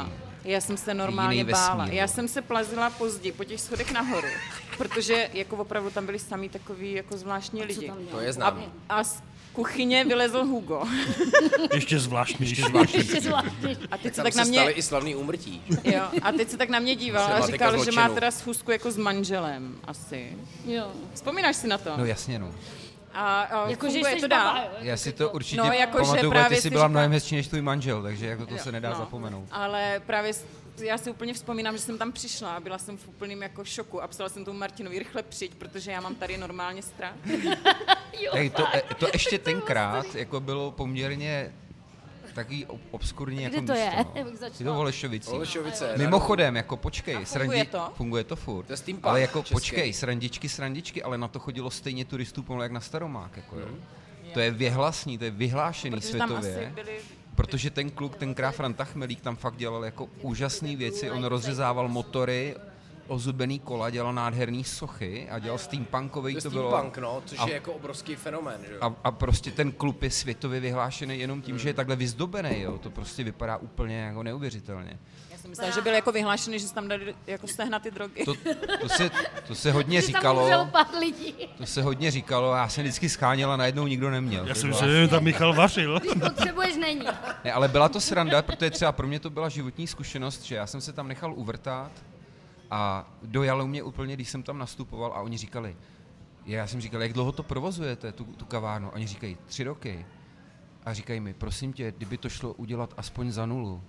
Já 0.44 0.61
jsem 0.61 0.76
se 0.76 0.94
normálně 0.94 1.44
bála. 1.44 1.74
vesmír, 1.84 1.99
Já 1.99 2.05
no. 2.05 2.09
jsem 2.09 2.28
se 2.28 2.42
plazila 2.42 2.90
pozdě 2.90 3.32
po 3.32 3.44
těch 3.44 3.61
schodech 3.61 3.92
nahoru, 3.92 4.26
protože 4.78 5.30
jako 5.32 5.57
opravdu 5.57 5.90
tam 5.90 6.07
byli 6.07 6.18
sami 6.18 6.49
takový 6.49 6.92
jako 6.92 7.16
zvláštní 7.18 7.62
lidi. 7.64 7.92
To 8.11 8.20
je 8.20 8.28
A, 8.28 8.32
známý. 8.32 8.64
a 8.88 9.05
z 9.05 9.22
kuchyně 9.59 10.04
vylezl 10.04 10.44
Hugo. 10.44 10.82
Ještě 11.74 11.98
zvláštní. 11.98 12.46
Ještě 12.48 12.62
Ještě 12.98 13.20
zvláštní. 13.20 13.76
A 13.90 13.98
teď 13.98 14.14
se 14.14 14.22
tak 14.22 14.34
na 14.34 14.44
mě... 14.44 14.59
staly 14.59 14.72
i 14.72 14.82
slavný 14.82 15.14
úmrtí. 15.14 15.62
Jo, 15.84 16.02
a 16.22 16.32
teď 16.32 16.48
se 16.48 16.56
tak 16.56 16.68
na 16.68 16.78
mě 16.78 16.94
díval 16.96 17.32
a 17.32 17.46
říkal, 17.46 17.84
že 17.84 17.92
má 17.92 18.09
teda 18.09 18.30
schůzku 18.30 18.70
jako 18.70 18.90
s 18.90 18.96
manželem 18.96 19.76
asi. 19.84 20.36
Jo. 20.66 20.92
Vzpomínáš 21.14 21.56
si 21.56 21.68
na 21.68 21.78
to? 21.78 21.90
No 21.96 22.04
jasně 22.04 22.38
no. 22.38 22.50
A, 23.14 23.40
a 23.42 23.70
Jako, 23.70 23.88
že 23.90 24.00
to 24.20 24.28
baba, 24.28 24.59
jo? 24.64 24.70
Já 24.80 24.96
si 24.96 25.12
to 25.12 25.30
určitě 25.30 25.56
No, 25.62 25.72
jako, 25.72 25.98
že 25.98 26.04
pamatuju, 26.04 26.30
právě 26.30 26.48
ty 26.48 26.56
jsi 26.56 26.62
si 26.62 26.70
byla 26.70 26.82
říká- 26.84 26.88
mnohem 26.88 27.12
hezčí 27.12 27.36
než 27.36 27.48
tvůj 27.48 27.62
manžel, 27.62 28.02
takže 28.02 28.26
jako 28.26 28.46
to 28.46 28.54
Jo, 28.54 28.61
se 28.62 28.72
nedá 28.72 28.90
no. 28.90 28.96
zapomenout. 28.96 29.48
Ale 29.50 30.02
právě 30.06 30.32
já 30.81 30.99
si 30.99 31.11
úplně 31.11 31.35
vzpomínám, 31.35 31.76
že 31.76 31.83
jsem 31.83 31.99
tam 31.99 32.12
přišla 32.12 32.55
a 32.55 32.61
byla 32.61 32.79
jsem 32.79 32.97
v 32.97 33.09
úplným 33.09 33.43
jako 33.43 33.64
šoku 33.64 34.03
a 34.03 34.09
psala 34.09 34.29
jsem 34.29 34.45
tomu 34.45 34.59
Martinovi 34.59 34.99
rychle 34.99 35.22
přijď, 35.22 35.55
protože 35.55 35.91
já 35.91 36.01
mám 36.01 36.14
tady 36.14 36.37
normálně 36.39 36.83
strach. 36.83 37.14
Jo, 38.20 38.33
Hej, 38.35 38.51
to, 38.51 38.64
e- 38.76 38.83
to 38.99 39.07
ještě 39.12 39.39
tenkrát 39.39 40.14
jako 40.14 40.41
bylo 40.41 40.70
poměrně 40.70 41.53
takový 42.35 42.66
ob- 42.66 42.81
obskurní 42.91 43.43
jako 43.43 43.62
to 43.62 43.72
je? 43.72 43.85
místo, 43.85 43.97
Já 43.97 44.22
No. 44.24 44.47
Je 44.59 44.64
to 44.64 44.72
v 44.72 44.76
Holešovicích. 44.76 45.35
Olešovice. 45.35 45.95
Mimochodem, 45.97 46.57
jako 46.57 46.76
počkej, 46.76 47.24
funguje 47.24 47.64
to? 47.64 47.93
funguje 47.95 48.24
to 48.24 48.37
furt. 48.37 48.66
To 48.66 48.72
je 48.72 48.79
ale 49.03 49.20
jako 49.20 49.39
český. 49.39 49.55
počkej, 49.55 49.93
srandičky, 49.93 50.49
srandičky, 50.49 51.03
ale 51.03 51.18
na 51.18 51.29
to 51.29 51.39
chodilo 51.39 51.70
stejně 51.70 52.05
turistů 52.05 52.43
pomalu 52.43 52.62
jak 52.62 52.72
na 52.72 52.81
Staromák, 52.81 53.37
jako 53.37 53.59
jo. 53.59 53.66
Mhm. 53.66 53.81
To 54.35 54.41
je 54.41 54.51
věhlasný, 54.51 55.18
to 55.18 55.24
je 55.24 55.31
vyhlášený 55.31 55.97
Protože 56.01 56.18
tam 56.18 56.29
světově. 56.29 56.66
asi 56.66 56.74
byli... 56.74 56.99
Protože 57.39 57.70
ten 57.70 57.91
kluk, 57.91 58.16
tenkrát 58.16 58.51
Franta 58.51 58.84
Chmelík, 58.84 59.20
tam 59.20 59.36
fakt 59.36 59.57
dělal 59.57 59.84
jako 59.84 60.09
úžasné 60.22 60.76
věci. 60.76 61.11
On 61.11 61.24
rozřezával 61.24 61.89
motory, 61.89 62.57
ozubený 63.07 63.59
kola, 63.59 63.91
dělal 63.91 64.12
nádherný 64.14 64.64
sochy 64.64 65.28
a 65.30 65.39
dělal 65.39 65.59
steampunkový 65.59 66.34
To 66.34 66.41
to 66.41 66.51
bylo. 66.51 66.70
steampunk, 66.70 66.99
no, 66.99 67.22
což 67.26 67.39
a- 67.39 67.49
je 67.49 67.55
jako 67.55 67.72
obrovský 67.72 68.14
fenomén, 68.14 68.61
že. 68.68 68.78
A, 68.80 68.95
a 69.05 69.11
prostě 69.11 69.51
ten 69.51 69.72
klub 69.72 70.03
je 70.03 70.11
světově 70.11 70.61
vyhlášený 70.61 71.20
jenom 71.20 71.43
tím, 71.43 71.53
Hmm. 71.55 71.59
že 71.59 71.68
je 71.68 71.74
takhle 71.74 71.97
vyzdobený, 71.97 72.61
jo. 72.61 72.78
To 72.78 72.91
prostě 72.91 73.24
vypadá 73.24 73.57
úplně 73.57 73.97
jako 73.99 74.22
neuvěřitelně. 74.22 74.99
Jsem 75.49 75.53
myslela, 75.53 75.74
že 75.74 75.80
byl 75.80 75.94
jako 75.94 76.12
vyhlášený, 76.12 76.59
že 76.59 76.68
se 76.68 76.74
tam 76.74 76.88
dali 76.88 77.14
jako 77.26 77.46
sehnat 77.46 77.82
ty 77.82 77.90
drogy. 77.90 78.24
To, 78.24 78.34
to, 78.80 78.88
se, 78.88 79.11
to 79.46 79.55
se 79.55 79.72
hodně 79.78 80.01
říkalo, 80.01 80.68
pár 80.72 80.86
lidí. 81.01 81.34
to 81.59 81.66
se 81.66 81.82
hodně 81.82 82.11
říkalo, 82.11 82.55
já 82.55 82.68
jsem 82.68 82.82
vždycky 82.84 83.09
scháněl 83.09 83.53
a 83.53 83.57
najednou 83.57 83.86
nikdo 83.86 84.11
neměl. 84.11 84.46
Já 84.46 84.55
jsem 84.55 84.68
myslel, 84.68 84.90
že 84.90 85.09
tam 85.09 85.24
Michal 85.24 85.55
vařil. 85.55 86.01
Když 86.01 86.12
potřebuješ, 86.20 86.76
není. 86.76 87.07
Ne, 87.44 87.53
ale 87.53 87.68
byla 87.68 87.88
to 87.88 88.01
sranda, 88.01 88.42
protože 88.42 88.70
třeba 88.70 88.92
pro 88.92 89.07
mě 89.07 89.20
to 89.20 89.30
byla 89.30 89.49
životní 89.49 89.86
zkušenost, 89.86 90.42
že 90.42 90.55
já 90.55 90.66
jsem 90.66 90.80
se 90.80 90.92
tam 90.92 91.09
nechal 91.09 91.34
uvrtat 91.34 91.92
a 92.70 93.11
dojalo 93.22 93.66
mě 93.66 93.82
úplně, 93.82 94.14
když 94.14 94.28
jsem 94.28 94.42
tam 94.42 94.59
nastupoval 94.59 95.12
a 95.12 95.20
oni 95.20 95.36
říkali, 95.36 95.76
já 96.46 96.66
jsem 96.66 96.80
říkal, 96.80 97.03
jak 97.03 97.12
dlouho 97.12 97.32
to 97.32 97.42
provozujete, 97.42 98.12
tu, 98.12 98.24
tu 98.24 98.44
kavárnu? 98.44 98.90
Oni 98.90 99.07
říkají, 99.07 99.36
tři 99.46 99.64
roky. 99.64 100.07
A 100.84 100.94
říkají 100.94 101.20
mi, 101.20 101.34
prosím 101.34 101.72
tě, 101.72 101.92
kdyby 101.96 102.18
to 102.18 102.28
šlo 102.28 102.53
udělat 102.53 102.94
aspoň 102.96 103.32
za 103.32 103.46
nulu. 103.46 103.82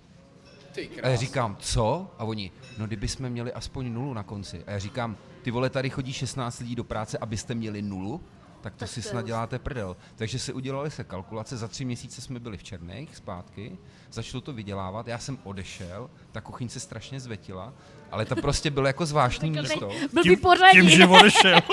A 1.02 1.08
já 1.08 1.16
říkám, 1.16 1.56
co? 1.60 2.10
A 2.18 2.24
oni, 2.24 2.50
no 2.78 2.86
kdyby 2.86 3.08
jsme 3.08 3.30
měli 3.30 3.52
aspoň 3.52 3.92
nulu 3.92 4.14
na 4.14 4.22
konci. 4.22 4.64
A 4.66 4.70
já 4.70 4.78
říkám, 4.78 5.16
ty 5.42 5.50
vole, 5.50 5.70
tady 5.70 5.90
chodí 5.90 6.12
16 6.12 6.60
lidí 6.60 6.76
do 6.76 6.84
práce, 6.84 7.18
abyste 7.18 7.54
měli 7.54 7.82
nulu? 7.82 8.20
Tak 8.60 8.72
to 8.74 8.78
Tak 8.78 8.88
si 8.88 9.02
snad 9.02 9.26
děláte 9.26 9.58
prdel. 9.58 9.96
Takže 10.16 10.38
se 10.38 10.52
udělali 10.52 10.90
se 10.90 11.04
kalkulace, 11.04 11.56
za 11.56 11.68
tři 11.68 11.84
měsíce 11.84 12.20
jsme 12.20 12.40
byli 12.40 12.56
v 12.56 12.62
Černých 12.62 13.16
zpátky, 13.16 13.78
začalo 14.12 14.40
to 14.40 14.52
vydělávat, 14.52 15.06
já 15.08 15.18
jsem 15.18 15.38
odešel, 15.44 16.10
ta 16.32 16.40
kuchyň 16.40 16.68
se 16.68 16.80
strašně 16.80 17.20
zvetila, 17.20 17.72
ale 18.10 18.24
to 18.24 18.36
prostě 18.36 18.70
bylo 18.70 18.86
jako 18.86 19.06
zvláštní 19.06 19.50
místo. 19.60 19.88
Byl 20.12 20.22
by 20.22 20.28
Tím, 20.30 20.38
pořadí. 20.38 20.80
tím 20.80 20.88
že 20.90 21.06
odešel. 21.06 21.60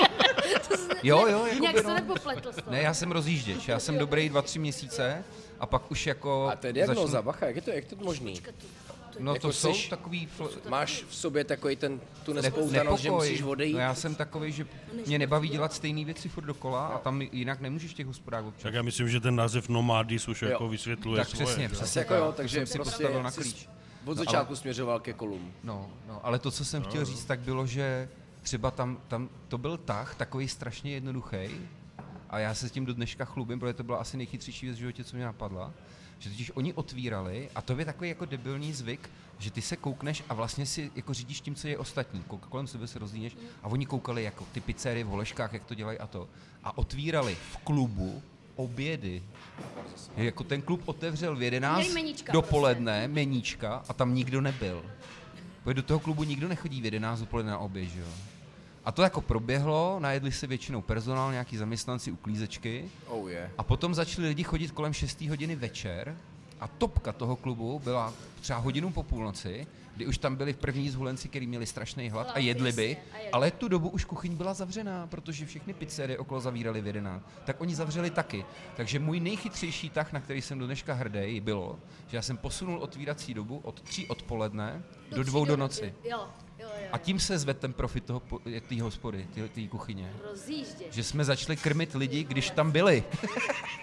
Jo, 1.02 1.26
jo, 1.26 1.46
Nějak 1.60 1.76
jako 1.76 1.88
se 1.88 2.00
to 2.02 2.14
no. 2.46 2.52
z 2.52 2.56
toho. 2.56 2.70
Ne, 2.70 2.82
já 2.82 2.94
jsem 2.94 3.12
rozjížděč, 3.12 3.68
já 3.68 3.78
jsem 3.78 3.98
dobrý 3.98 4.28
dva, 4.28 4.42
tři 4.42 4.58
měsíce 4.58 5.24
a 5.60 5.66
pak 5.66 5.90
už 5.90 6.06
jako... 6.06 6.48
A 6.52 6.56
to 6.56 6.66
je 6.66 6.72
diagnoza, 6.72 7.06
začnu- 7.06 7.24
bacha, 7.24 7.46
jak 7.46 7.56
je 7.56 7.62
to, 7.62 7.70
jak 7.70 7.90
je 7.90 7.96
to 7.96 8.04
možný? 8.04 8.40
No 9.18 9.32
jako 9.34 9.46
to 9.46 9.52
jsou 9.52 9.72
seš- 9.72 9.88
takový... 9.88 10.28
Fl- 10.38 10.50
Máš 10.68 11.04
v 11.08 11.14
sobě 11.14 11.44
takový 11.44 11.76
ten, 11.76 12.00
tu 12.24 12.32
Ne- 12.32 12.42
nespoutanost, 12.42 13.02
že 13.02 13.10
musíš 13.10 13.42
odejít? 13.42 13.72
No 13.72 13.78
já 13.78 13.94
jsem 13.94 14.14
takový, 14.14 14.52
že 14.52 14.66
mě 15.06 15.18
nebaví 15.18 15.48
dělat 15.48 15.72
stejné 15.72 16.04
věci 16.04 16.28
furt 16.28 16.44
dokola 16.44 16.86
a 16.86 16.98
tam 16.98 17.22
jinak 17.22 17.60
nemůžeš 17.60 17.94
těch 17.94 18.06
hospodách 18.06 18.44
občas. 18.44 18.62
Tak 18.62 18.74
já 18.74 18.82
myslím, 18.82 19.08
že 19.08 19.20
ten 19.20 19.36
název 19.36 19.68
Nomádis 19.68 20.28
už 20.28 20.42
Jo. 20.42 20.48
jako 20.48 20.68
vysvětluje 20.68 21.18
Tak 21.18 21.28
svoje. 21.28 21.44
přesně, 21.46 21.68
přesně. 21.68 21.84
Asi 21.84 21.98
jako 21.98 22.14
jo, 22.14 22.26
tak. 22.26 22.34
takže 22.36 22.56
jsem 22.58 22.66
si 22.66 22.78
prostě 22.78 22.90
postavil 22.90 23.22
na 23.22 23.30
jsi 23.30 23.40
klíč. 23.40 23.68
Od 24.04 24.06
No, 24.06 24.14
začátku 24.14 24.50
ale- 24.50 24.56
směřoval 24.56 25.00
ke 25.00 25.12
kolům. 25.12 25.52
No, 25.64 25.90
no, 26.08 26.20
ale 26.26 26.38
to, 26.38 26.50
co 26.50 26.64
jsem 26.64 26.82
chtěl 26.82 27.04
říct, 27.04 27.24
tak 27.24 27.40
bylo, 27.40 27.66
že 27.66 28.08
třeba 28.42 28.70
tam, 28.70 28.98
tam 29.08 29.28
to 29.48 29.58
byl 29.58 29.76
tah 29.76 30.14
takový 30.14 30.48
strašně 30.48 30.92
jednoduchý 30.92 31.36
a 32.30 32.38
já 32.38 32.54
se 32.54 32.68
s 32.68 32.72
tím 32.72 32.86
do 32.86 32.94
dneška 32.94 33.24
chlubím, 33.24 33.60
protože 33.60 33.72
to 33.72 33.82
byla 33.82 33.98
asi 33.98 34.16
nejchytřejší 34.16 34.66
věc 34.66 34.76
v 34.76 34.78
životě, 34.78 35.04
co 35.04 35.16
mě 35.16 35.24
napadla, 35.24 35.72
že 36.18 36.30
totiž 36.30 36.50
oni 36.54 36.72
otvírali 36.74 37.48
a 37.54 37.62
to 37.62 37.78
je 37.78 37.84
takový 37.84 38.08
jako 38.08 38.24
debilní 38.24 38.72
zvyk, 38.72 39.10
že 39.38 39.50
ty 39.50 39.62
se 39.62 39.76
koukneš 39.76 40.22
a 40.28 40.34
vlastně 40.34 40.66
si 40.66 40.90
jako 40.96 41.14
řídíš 41.14 41.40
tím, 41.40 41.54
co 41.54 41.68
je 41.68 41.78
ostatní. 41.78 42.22
Kou- 42.28 42.38
Kolem 42.38 42.66
sebe 42.66 42.86
se 42.86 42.98
rozdíněš 42.98 43.36
a 43.62 43.66
oni 43.68 43.86
koukali 43.86 44.22
jako 44.24 44.46
ty 44.52 44.60
pizzerie 44.60 45.04
v 45.04 45.08
Holeškách, 45.08 45.52
jak 45.52 45.64
to 45.64 45.74
dělají 45.74 45.98
a 45.98 46.06
to. 46.06 46.28
A 46.64 46.78
otvírali 46.78 47.34
v 47.52 47.56
klubu 47.56 48.22
obědy. 48.56 49.22
Jako 50.16 50.44
ten 50.44 50.62
klub 50.62 50.82
otevřel 50.88 51.36
v 51.36 51.42
11 51.42 51.78
Měli 51.78 51.94
meníčka 51.94 52.32
dopoledne, 52.32 53.08
meníčka 53.08 53.82
a 53.88 53.92
tam 53.92 54.14
nikdo 54.14 54.40
nebyl. 54.40 54.82
Protože 55.64 55.74
do 55.74 55.82
toho 55.82 56.00
klubu 56.00 56.24
nikdo 56.24 56.48
nechodí 56.48 56.80
v 56.80 56.84
11 56.84 57.20
dopoledne 57.20 57.52
na 57.52 57.58
oběd, 57.58 57.88
že 57.88 58.00
jo? 58.00 58.06
A 58.88 58.92
to 58.92 59.02
jako 59.02 59.20
proběhlo, 59.20 59.96
najedli 60.00 60.32
se 60.32 60.46
většinou 60.46 60.82
personál, 60.82 61.32
nějaký 61.32 61.56
zaměstnanci, 61.56 62.12
uklízečky 62.12 62.90
Oh 63.06 63.30
je. 63.30 63.50
a 63.58 63.62
potom 63.62 63.94
začali 63.94 64.28
lidi 64.28 64.42
chodit 64.42 64.70
kolem 64.70 64.92
6. 64.92 65.20
hodiny 65.20 65.56
večer 65.56 66.16
A 66.60 66.68
topka 66.68 67.12
toho 67.12 67.36
klubu 67.36 67.78
byla 67.84 68.14
třeba 68.40 68.58
hodinu 68.58 68.90
po 68.90 69.02
půlnoci, 69.02 69.66
kdy 69.96 70.06
už 70.06 70.18
tam 70.18 70.36
byli 70.36 70.52
první 70.52 70.90
zhulenci, 70.90 71.28
kteří 71.28 71.46
měli 71.46 71.66
strašný 71.66 72.10
hlad 72.10 72.32
a 72.34 72.38
jedli 72.38 72.72
by, 72.72 72.96
ale 73.32 73.50
tu 73.50 73.68
dobu 73.68 73.88
už 73.88 74.04
kuchyň 74.04 74.36
byla 74.36 74.54
zavřená, 74.54 75.06
protože 75.06 75.46
všechny 75.46 75.74
pizzerie 75.74 76.18
okolo 76.18 76.40
zavírali 76.40 76.80
v 76.80 76.86
11. 76.86 77.24
Tak 77.44 77.60
oni 77.60 77.74
zavřeli 77.74 78.10
taky. 78.10 78.44
Takže 78.76 78.98
můj 78.98 79.20
nejchytřejší 79.20 79.90
tah, 79.90 80.12
na 80.12 80.20
který 80.20 80.42
jsem 80.42 80.58
do 80.58 80.66
dneška 80.66 80.94
hrdý, 80.94 81.40
bylo, 81.40 81.78
že 82.06 82.16
já 82.16 82.22
jsem 82.22 82.36
posunul 82.36 82.78
otvírací 82.78 83.34
dobu 83.34 83.60
od 83.64 83.80
3 83.80 84.06
odpoledne 84.06 84.82
do 85.10 85.22
dvou 85.22 85.44
do 85.44 85.56
noci. 85.56 85.94
Jo, 86.04 86.26
jo, 86.58 86.68
jo. 86.82 86.88
A 86.92 86.98
tím 86.98 87.20
se 87.20 87.38
zved 87.38 87.58
ten 87.58 87.72
profit 87.72 88.04
toho, 88.04 88.22
té 88.68 88.82
hospody, 88.82 89.26
té- 89.54 89.68
kuchyně. 89.68 90.12
Rozjížděč. 90.30 90.92
Že 90.92 91.04
jsme 91.04 91.24
začali 91.24 91.56
krmit 91.56 91.94
lidi, 91.94 92.24
když 92.24 92.50
tam 92.50 92.70
byli. 92.70 93.04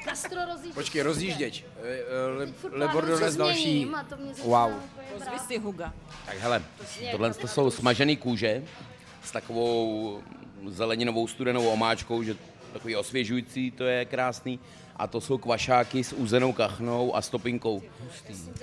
Castro 0.06 0.46
rozjížděč. 0.46 0.74
Počkej, 0.74 1.02
rozjížděč. 1.02 1.64
Eh, 1.84 2.00
eh, 2.44 2.70
plánuju, 2.70 3.02
dones 3.18 3.34
co 3.34 3.40
další. 3.40 3.88
Wow. 4.44 4.72
Pozvi 5.14 5.40
si 5.48 5.58
Huga. 5.58 5.94
Tak 6.26 6.38
hele, 6.38 6.64
tohle 7.12 7.28
jako- 7.28 7.40
to 7.42 7.48
jsou 7.48 7.72
smažený 7.72 8.18
kůže 8.18 8.64
s 9.24 9.32
takovou 9.32 10.22
zeleninovou 10.68 11.28
studenou 11.28 11.68
omáčkou, 11.68 12.24
že 12.24 12.36
takový 12.74 12.96
osvěžující, 12.96 13.72
to 13.72 13.84
je 13.84 14.06
krásný. 14.06 14.60
A 14.96 15.08
to 15.08 15.22
jsou 15.22 15.38
kvašáky 15.38 16.04
s 16.04 16.14
úzenou 16.14 16.54
kachnou 16.54 17.16
a 17.16 17.22
stopinkou. 17.22 17.82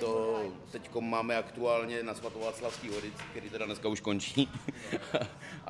To 0.00 0.40
teď 0.70 0.90
máme 1.00 1.36
aktuálně 1.36 2.02
na 2.02 2.14
svatováclavský 2.14 2.88
hodic, 2.88 3.14
který 3.30 3.50
teda 3.50 3.66
dneska 3.66 3.88
už 3.88 4.00
končí. 4.00 4.48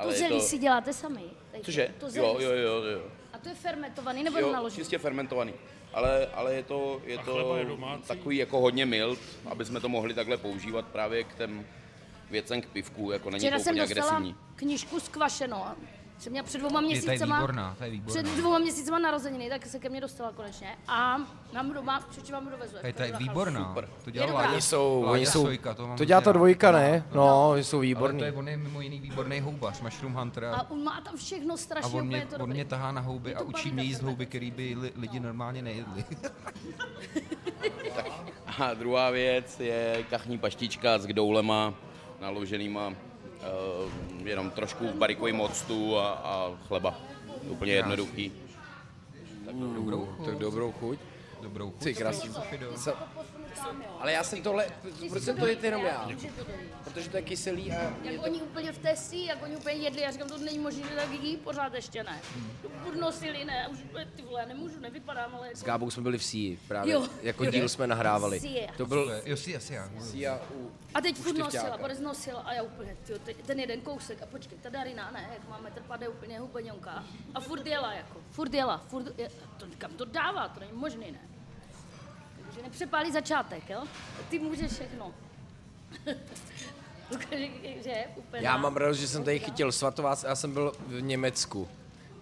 To 0.03 0.11
zelí 0.11 0.41
si 0.41 0.57
děláte 0.57 0.93
sami? 0.93 1.21
Tady 1.51 1.63
Cože? 1.63 1.93
To 1.99 2.09
zelí 2.09 2.27
Jo, 2.27 2.37
jo, 2.39 2.51
jo, 2.51 2.83
jo. 2.83 3.01
A 3.33 3.37
to 3.37 3.49
je 3.49 3.55
fermentovaný 3.55 4.23
nebo 4.23 4.39
Jo, 4.39 4.51
naložený? 4.51 4.77
čistě 4.79 4.97
fermentovaný. 4.97 5.53
Ale, 5.93 6.27
ale 6.27 6.53
je 6.55 6.63
to, 6.63 7.01
je 7.05 7.17
to 7.17 7.57
je 7.57 7.65
takový 8.07 8.37
jako 8.37 8.59
hodně 8.59 8.85
mild, 8.85 9.19
aby 9.45 9.65
jsme 9.65 9.79
to 9.79 9.89
mohli 9.89 10.13
takhle 10.13 10.37
používat 10.37 10.85
právě 10.85 11.23
k 11.23 11.35
těm 11.35 11.65
věcem 12.31 12.61
k 12.61 12.65
pivku, 12.65 13.11
jako 13.11 13.29
není 13.29 13.39
Včera 13.39 13.57
to 13.57 13.63
jsem 13.63 13.75
úplně 13.75 13.95
dostala 13.95 14.17
agresivní. 14.17 14.35
knižku 14.55 14.99
s 14.99 15.07
kvašenou. 15.07 15.63
Jsem 16.23 16.31
měla 16.31 16.45
před 16.45 16.57
dvouma 16.57 16.81
Je 16.81 16.87
to 16.87 16.93
je 16.93 17.01
měsícema, 17.01 17.37
výborná, 17.39 17.75
to 17.77 17.83
je 17.83 17.89
výborná. 17.89 18.21
před 18.21 18.35
dvouma 18.37 18.59
měsícema 18.59 18.99
narozeniny, 18.99 19.49
tak 19.49 19.65
se 19.65 19.79
ke 19.79 19.89
mně 19.89 20.01
dostala 20.01 20.31
konečně. 20.31 20.77
A 20.87 21.17
mám 21.53 21.73
doma, 21.73 21.99
příště 22.09 22.33
vám 22.33 22.49
dovezu. 22.49 22.75
Hej, 22.83 22.93
to 22.93 23.03
je 23.03 23.13
výborná. 23.17 23.67
Super. 23.67 23.89
To 24.03 24.09
Je 24.09 24.13
dělá. 24.13 24.41
Láďa- 24.43 24.51
Oni 24.51 24.61
jsou- 24.61 25.01
Láďa 25.01 25.11
oni 25.13 25.25
jsou- 25.25 25.41
Sojka, 25.43 25.73
to, 25.73 25.87
mám 25.87 25.97
To 25.97 26.05
dělá 26.05 26.21
ta 26.21 26.31
dvojka, 26.31 26.71
ne? 26.71 27.03
No, 27.15 27.55
jsou 27.55 27.77
Ale 27.77 27.85
výborný. 27.85 28.19
to 28.19 28.25
je, 28.25 28.31
on 28.31 28.47
je 28.47 28.57
mimo 28.57 28.81
jiný 28.81 28.99
výborný 28.99 29.39
houbař, 29.39 29.81
mushroom 29.81 30.13
hunter. 30.13 30.45
A 30.45 30.71
on 30.71 30.83
má 30.83 31.01
tam 31.01 31.17
všechno 31.17 31.53
A 31.53 31.57
strašně 31.57 31.99
on 32.01 32.07
mě, 32.07 32.27
to 32.37 32.43
on 32.43 32.49
mě 32.49 32.65
tahá 32.65 32.91
na 32.91 33.01
houby 33.01 33.35
a 33.35 33.41
učí 33.41 33.71
mě 33.71 33.83
jíst 33.83 34.01
houby, 34.01 34.25
které 34.25 34.51
by 34.51 34.75
li, 34.79 34.91
lidi 34.95 35.19
normálně 35.19 35.61
nejedli. 35.61 36.03
A 38.59 38.73
druhá 38.73 39.09
věc 39.09 39.59
je 39.59 40.05
kachní 40.09 40.37
paštička 40.37 40.97
s 40.97 41.05
kdoulema 41.05 41.73
naloženýma 42.21 42.93
jenom 44.23 44.51
trošku 44.51 44.87
v 44.87 44.95
barikovém 44.95 45.41
octu 45.41 45.97
a, 45.97 46.07
a 46.11 46.51
chleba. 46.67 46.95
Úplně 47.49 47.73
jednoduchý. 47.73 48.31
Dobrou 49.51 50.05
chuť. 50.05 50.25
Tak 50.25 50.35
dobrou 50.37 50.71
chuť. 50.71 50.99
Dobrou 51.41 51.71
chuť. 51.71 51.83
Ty 51.83 51.93
krásný. 51.93 52.29
Ale 53.99 54.11
já 54.11 54.23
jsem 54.23 54.41
tohle, 54.41 54.67
proč 55.09 55.23
jsem 55.23 55.37
to 55.37 55.47
jet 55.47 55.63
jenom 55.63 55.85
já? 55.85 56.09
To. 56.37 56.45
Protože 56.83 57.09
to 57.09 57.17
je 57.17 57.23
kyselý 57.23 57.71
a 57.71 57.93
Jak 58.03 58.23
oni 58.23 58.41
úplně 58.41 58.71
v 58.71 58.77
té 58.77 58.95
si, 58.95 59.17
jak 59.17 59.43
oni 59.43 59.55
úplně 59.55 59.75
jedli, 59.75 60.01
já 60.01 60.11
říkám, 60.11 60.27
to 60.29 60.37
není 60.37 60.59
možné, 60.59 60.83
že 60.89 60.95
tak 60.95 61.11
jí 61.11 61.37
pořád 61.37 61.73
ještě 61.73 62.03
ne. 62.03 62.19
Furt 62.83 62.95
nosili, 62.95 63.45
ne, 63.45 63.67
už 63.67 63.77
úplně, 63.83 64.05
ty 64.15 64.21
vole, 64.21 64.41
já 64.41 64.47
nemůžu, 64.47 64.79
nevypadám, 64.79 65.35
ale... 65.35 65.49
s 65.55 65.63
Gábou 65.63 65.91
jsme 65.91 66.03
byli 66.03 66.17
v 66.17 66.23
Sii 66.23 66.59
právě. 66.67 66.93
Jo. 66.93 67.07
Jako 67.21 67.45
díl 67.45 67.69
jsme 67.69 67.87
nahrávali. 67.87 68.39
Sie. 68.39 68.67
To 68.77 68.85
byl 68.85 69.21
Jo, 69.25 69.37
si, 69.37 69.55
asi 69.55 69.73
já. 69.73 69.89
Sia 69.99 70.41
u... 70.55 70.71
A 70.93 71.01
teď 71.01 71.15
furt 71.15 71.37
nosila, 71.37 71.77
Boris 71.77 71.99
nosila 71.99 72.39
a 72.41 72.53
já 72.53 72.63
úplně, 72.63 72.97
tyjo, 73.03 73.19
teď 73.19 73.37
ten 73.45 73.59
jeden 73.59 73.81
kousek 73.81 74.21
a 74.21 74.25
počkej, 74.25 74.57
ta 74.57 74.69
Darina, 74.69 75.11
ne, 75.11 75.29
jak 75.33 75.49
máme 75.49 75.71
trpade 75.71 76.07
úplně 76.07 76.39
hubeňonka. 76.39 77.03
A 77.35 77.39
furt 77.39 77.65
jela 77.65 77.93
jako, 77.93 78.21
furt 78.31 78.53
jela, 78.53 78.77
furt, 78.77 79.19
je, 79.19 79.29
to, 79.57 79.65
kam 79.77 79.91
to 79.91 80.05
dává, 80.05 80.47
to 80.47 80.59
není 80.59 80.71
možný, 80.73 81.11
ne. 81.11 81.19
Nepřepálí 82.63 83.11
začátek, 83.11 83.69
jo? 83.69 83.83
Ty 84.29 84.39
můžeš 84.39 84.71
všechno. 84.71 85.13
Že 87.83 88.03
úplně 88.15 88.41
Já 88.41 88.57
mám 88.57 88.75
radost, 88.77 88.97
že 88.97 89.07
jsem 89.07 89.23
tady 89.23 89.39
chytil 89.39 89.71
svatovác, 89.71 90.23
já 90.23 90.35
jsem 90.35 90.53
byl 90.53 90.71
v 90.87 91.01
Německu. 91.01 91.67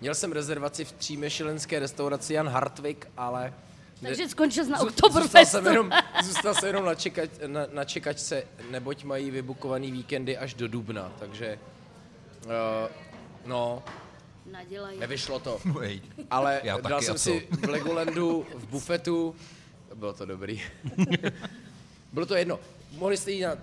Měl 0.01 0.15
jsem 0.15 0.31
rezervaci 0.31 0.85
v 0.85 0.91
třímešelenské 0.91 1.79
restauraci 1.79 2.33
Jan 2.33 2.49
Hartwig, 2.49 3.07
ale... 3.17 3.53
Takže 4.01 4.29
skončil 4.29 4.65
na 4.65 4.77
Zů- 4.79 4.81
Zůstal 4.81 5.07
Oktoberfestu. 5.09 5.51
jsem 5.57 5.65
jenom, 5.65 5.91
zůstal 6.23 6.53
jsem 6.55 6.67
jenom 6.67 6.85
na, 6.85 6.95
čekač, 6.95 7.29
na, 7.47 7.61
na 7.71 7.83
čekačce, 7.85 8.43
neboť 8.69 9.03
mají 9.03 9.31
vybukovaný 9.31 9.91
víkendy 9.91 10.37
až 10.37 10.53
do 10.53 10.67
dubna, 10.67 11.11
takže... 11.19 11.59
Uh, 12.45 12.51
no, 13.45 13.83
Nadělají. 14.51 14.99
nevyšlo 14.99 15.39
to. 15.39 15.59
Ale 16.29 16.61
Já 16.63 16.77
dal 16.77 16.91
taky, 16.91 17.05
jsem 17.05 17.17
si 17.17 17.47
v 17.51 17.69
Legolandu 17.69 18.45
v 18.55 18.65
bufetu, 18.67 19.35
bylo 19.95 20.13
to 20.13 20.25
dobrý. 20.25 20.61
bylo 22.13 22.25
to 22.25 22.35
jedno. 22.35 22.59
Mohli 22.91 23.17
jste 23.17 23.31
jít 23.31 23.41
na 23.41 23.53
uh, 23.53 23.59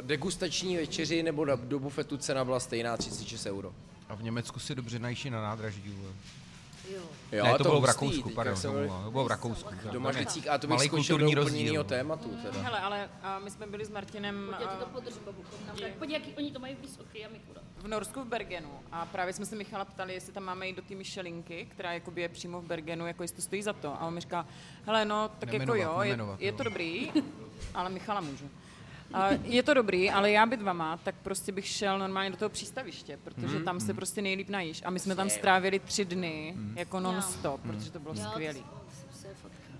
degustační 0.00 0.76
večeři 0.76 1.22
nebo 1.22 1.44
na, 1.44 1.54
do 1.56 1.78
bufetu 1.78 2.16
cena 2.16 2.44
byla 2.44 2.60
stejná 2.60 2.96
36 2.96 3.46
euro. 3.46 3.74
A 4.08 4.14
v 4.14 4.22
Německu 4.22 4.60
si 4.60 4.74
dobře 4.74 4.98
najíši 4.98 5.30
na 5.30 5.42
nádraží. 5.42 5.94
Jo. 6.90 7.02
Ne, 7.44 7.54
to, 7.58 7.64
bylo 7.64 7.80
v 7.80 7.84
Rakousku, 7.84 8.30
pardon, 8.30 8.60
to, 8.62 8.70
byl 8.70 8.80
bylo, 8.80 9.12
to 9.12 9.24
v 9.24 9.26
Rakousku. 9.26 9.70
Do 9.74 9.82
Tam 9.82 9.94
je 9.94 9.98
Maticích, 10.00 10.48
a 10.48 10.58
to 10.58 10.66
bych 10.66 10.80
skočil 10.80 11.18
do 11.18 11.24
kulturní 11.24 11.46
úplně 11.46 11.62
jiného 11.62 11.84
tématu. 11.84 12.36
Teda. 12.42 12.62
Hele, 12.62 12.80
ale 12.80 13.10
a 13.22 13.38
my 13.38 13.50
jsme 13.50 13.66
byli 13.66 13.84
s 13.84 13.90
Martinem 13.90 14.56
Já 14.60 14.66
ti 14.66 14.76
to 14.76 14.86
podržím, 14.86 15.22
babuko. 15.24 15.48
Například, 15.66 15.92
Pojď, 15.98 16.10
jaký 16.10 16.34
oni 16.34 16.50
to 16.50 16.58
mají 16.58 16.76
vysoký 16.82 17.24
a 17.24 17.28
my 17.28 17.40
chudá. 17.48 17.60
v 17.78 17.88
Norsku 17.88 18.20
v 18.20 18.26
Bergenu 18.26 18.70
a 18.92 19.06
právě 19.06 19.32
jsme 19.34 19.46
se 19.46 19.56
Michala 19.56 19.84
ptali, 19.84 20.14
jestli 20.14 20.32
tam 20.32 20.42
máme 20.42 20.66
jít 20.66 20.76
do 20.76 20.82
té 20.82 20.94
Michelinky, 20.94 21.68
která 21.70 21.92
jakoby 21.92 22.20
je 22.22 22.28
přímo 22.28 22.60
v 22.60 22.64
Bergenu, 22.64 23.06
jako 23.06 23.22
jestli 23.22 23.36
to 23.36 23.42
stojí 23.42 23.62
za 23.62 23.72
to. 23.72 24.02
A 24.02 24.06
on 24.06 24.14
mi 24.14 24.20
říká, 24.20 24.46
hele 24.86 25.04
no, 25.04 25.28
tak 25.38 25.52
Nemenovat, 25.52 25.78
jako 25.78 25.92
jo, 25.92 26.02
je, 26.02 26.10
nemenovat, 26.10 26.40
je 26.40 26.52
to 26.52 26.62
dobrý, 26.62 27.12
ale 27.74 27.90
Michala 27.90 28.20
můžu. 28.20 28.50
A 29.14 29.28
je 29.44 29.62
to 29.62 29.74
dobrý, 29.74 30.10
ale 30.10 30.30
já 30.30 30.46
být 30.46 30.62
vama, 30.62 30.96
tak 30.96 31.14
prostě 31.22 31.52
bych 31.52 31.66
šel 31.66 31.98
normálně 31.98 32.30
do 32.30 32.36
toho 32.36 32.48
přístaviště, 32.48 33.18
protože 33.24 33.46
Mhm, 33.56 33.64
tam 33.64 33.80
se 33.80 33.94
prostě 33.94 34.22
nejlíp 34.22 34.48
najíš. 34.48 34.82
A 34.84 34.90
my 34.90 34.98
jsme 34.98 35.14
tam 35.14 35.30
strávili 35.30 35.78
tři 35.78 36.04
dny, 36.04 36.54
jako 36.76 37.00
non-stop, 37.00 37.60
protože 37.60 37.90
to 37.90 37.98
bylo 38.00 38.14
skvělý. 38.14 38.64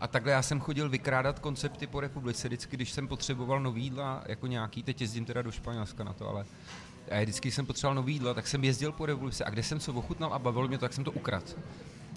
A 0.00 0.06
takhle 0.08 0.32
já 0.32 0.42
jsem 0.42 0.60
chodil 0.60 0.88
vykrádat 0.88 1.38
koncepty 1.38 1.86
po 1.86 2.00
republice, 2.00 2.48
vždycky, 2.48 2.76
když 2.76 2.92
jsem 2.92 3.08
potřeboval 3.08 3.60
nový 3.60 3.82
jídla, 3.82 4.22
jako 4.26 4.46
nějaký, 4.46 4.82
teď 4.82 5.00
jezdím 5.00 5.24
teda 5.24 5.42
do 5.42 5.50
Španělska 5.50 6.04
na 6.04 6.12
to, 6.12 6.28
ale 6.28 6.44
a 7.10 7.20
vždycky 7.22 7.48
když 7.48 7.54
jsem 7.54 7.66
potřeboval 7.66 7.94
nový 7.94 8.12
jídla, 8.12 8.34
tak 8.34 8.46
jsem 8.46 8.64
jezdil 8.64 8.92
po 8.92 9.06
republice. 9.06 9.44
A 9.44 9.50
kde 9.50 9.62
jsem 9.62 9.80
co 9.80 9.92
ochutnal 9.92 10.34
a 10.34 10.38
bavilo 10.38 10.68
mě 10.68 10.78
to, 10.78 10.84
tak 10.84 10.92
jsem 10.92 11.04
to 11.04 11.12
ukradl. 11.12 11.46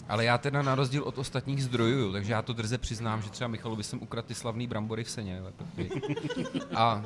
Ale 0.09 0.25
já 0.25 0.37
teda 0.37 0.61
na 0.61 0.75
rozdíl 0.75 1.03
od 1.03 1.17
ostatních 1.17 1.63
zdrojů, 1.63 2.11
takže 2.11 2.33
já 2.33 2.41
to 2.41 2.53
drze 2.53 2.77
přiznám, 2.77 3.21
že 3.21 3.29
třeba 3.29 3.47
Michalovi 3.47 3.83
jsem 3.83 4.01
ukradl 4.03 4.27
ty 4.27 4.35
slavný 4.35 4.67
brambory 4.67 5.03
v 5.03 5.09
seně. 5.09 5.41
A 6.75 7.03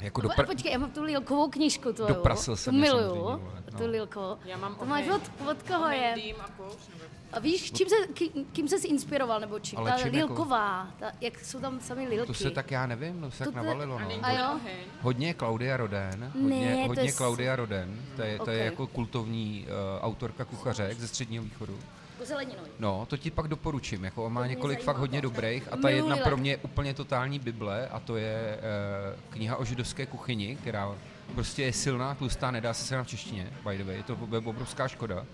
jako 0.00 0.20
do 0.20 0.28
Do 0.28 0.34
pr- 0.34 0.46
Počkej, 0.46 0.72
já 0.72 0.78
mám 0.78 0.90
tu 0.90 1.02
Lilkovou 1.02 1.50
knížku 1.50 1.92
tvoju. 1.92 2.14
Doprasil 2.14 2.56
jsem 2.56 2.74
Tu 2.74 2.80
je 2.80 2.82
miluju, 2.94 3.14
no. 3.14 3.40
tu 3.78 3.86
Lilko. 3.86 4.38
Já 4.44 4.56
mám 4.56 4.74
to 4.74 4.84
máš 4.86 5.08
od, 5.08 5.22
od 5.50 5.62
koho 5.62 5.88
je? 5.88 6.12
Dým 6.16 6.36
a 6.40 6.48
kouš, 6.56 6.72
nebo... 6.88 7.04
A 7.32 7.38
víš, 7.38 7.72
čím 7.72 7.88
se, 7.88 7.94
kým, 8.14 8.30
kým 8.52 8.68
ses 8.68 8.84
inspiroval, 8.84 9.40
nebo 9.40 9.58
čím? 9.58 9.78
Ale 9.78 9.90
ta 9.90 9.96
čím 9.98 10.14
jako- 10.14 10.16
Lilková, 10.32 10.88
ta, 10.98 11.10
jak 11.20 11.40
jsou 11.44 11.60
tam 11.60 11.80
sami 11.80 12.08
Lilky. 12.08 12.26
to 12.26 12.34
se 12.34 12.50
tak 12.50 12.70
já 12.70 12.86
nevím, 12.86 13.20
no 13.20 13.30
se 13.30 13.38
tak 13.38 13.48
To- 13.48 13.56
navalilo. 13.56 13.98
No. 13.98 14.08
A 14.22 14.32
jo? 14.32 14.60
Hodně 15.02 15.34
Claudia 15.34 15.76
Roden, 15.76 16.32
Ne, 16.34 16.54
hodně, 16.56 16.82
to 16.82 16.88
hodně 16.88 17.02
je 17.02 17.12
s- 17.12 17.16
Claudia 17.16 17.56
Roden, 17.56 18.00
to 18.16 18.22
je, 18.22 18.38
to 18.38 18.50
je 18.50 18.60
Ok. 18.60 18.64
jako 18.64 18.86
kultovní 18.86 19.66
uh, 19.66 20.04
autorka 20.04 20.44
kuchařek 20.44 20.98
ze 21.00 21.08
středního 21.08 21.44
východu. 21.44 21.78
Jako 22.18 22.26
zeleninový. 22.26 22.70
No, 22.78 23.06
to 23.06 23.16
ti 23.16 23.30
pak 23.30 23.48
doporučím, 23.48 24.04
jako 24.04 24.24
on 24.24 24.32
má 24.32 24.40
mě 24.40 24.48
několik 24.48 24.78
zajímá. 24.78 24.92
fakt 24.92 25.00
hodně 25.00 25.20
dobrých 25.20 25.72
a 25.72 25.76
ta 25.76 25.88
jedna 25.88 26.16
pro 26.16 26.36
mě 26.36 26.50
je 26.50 26.56
úplně 26.56 26.94
totální 26.94 27.38
bible 27.38 27.88
a 27.88 28.00
to 28.00 28.16
je 28.16 28.58
uh, 28.58 29.20
kniha 29.30 29.56
o 29.56 29.64
židovské 29.64 30.06
kuchyni, 30.06 30.56
která 30.56 30.94
prostě 31.34 31.62
je 31.62 31.72
silná, 31.72 32.14
tlustá, 32.14 32.50
nedá 32.50 32.74
se 32.74 32.84
se 32.84 33.02
v 33.02 33.06
češtině, 33.06 33.50
by 33.68 33.78
the 33.78 33.84
way, 33.84 33.96
je 33.96 34.02
to 34.02 34.18
je 34.32 34.38
obrovská 34.38 34.88
škoda. 34.88 35.26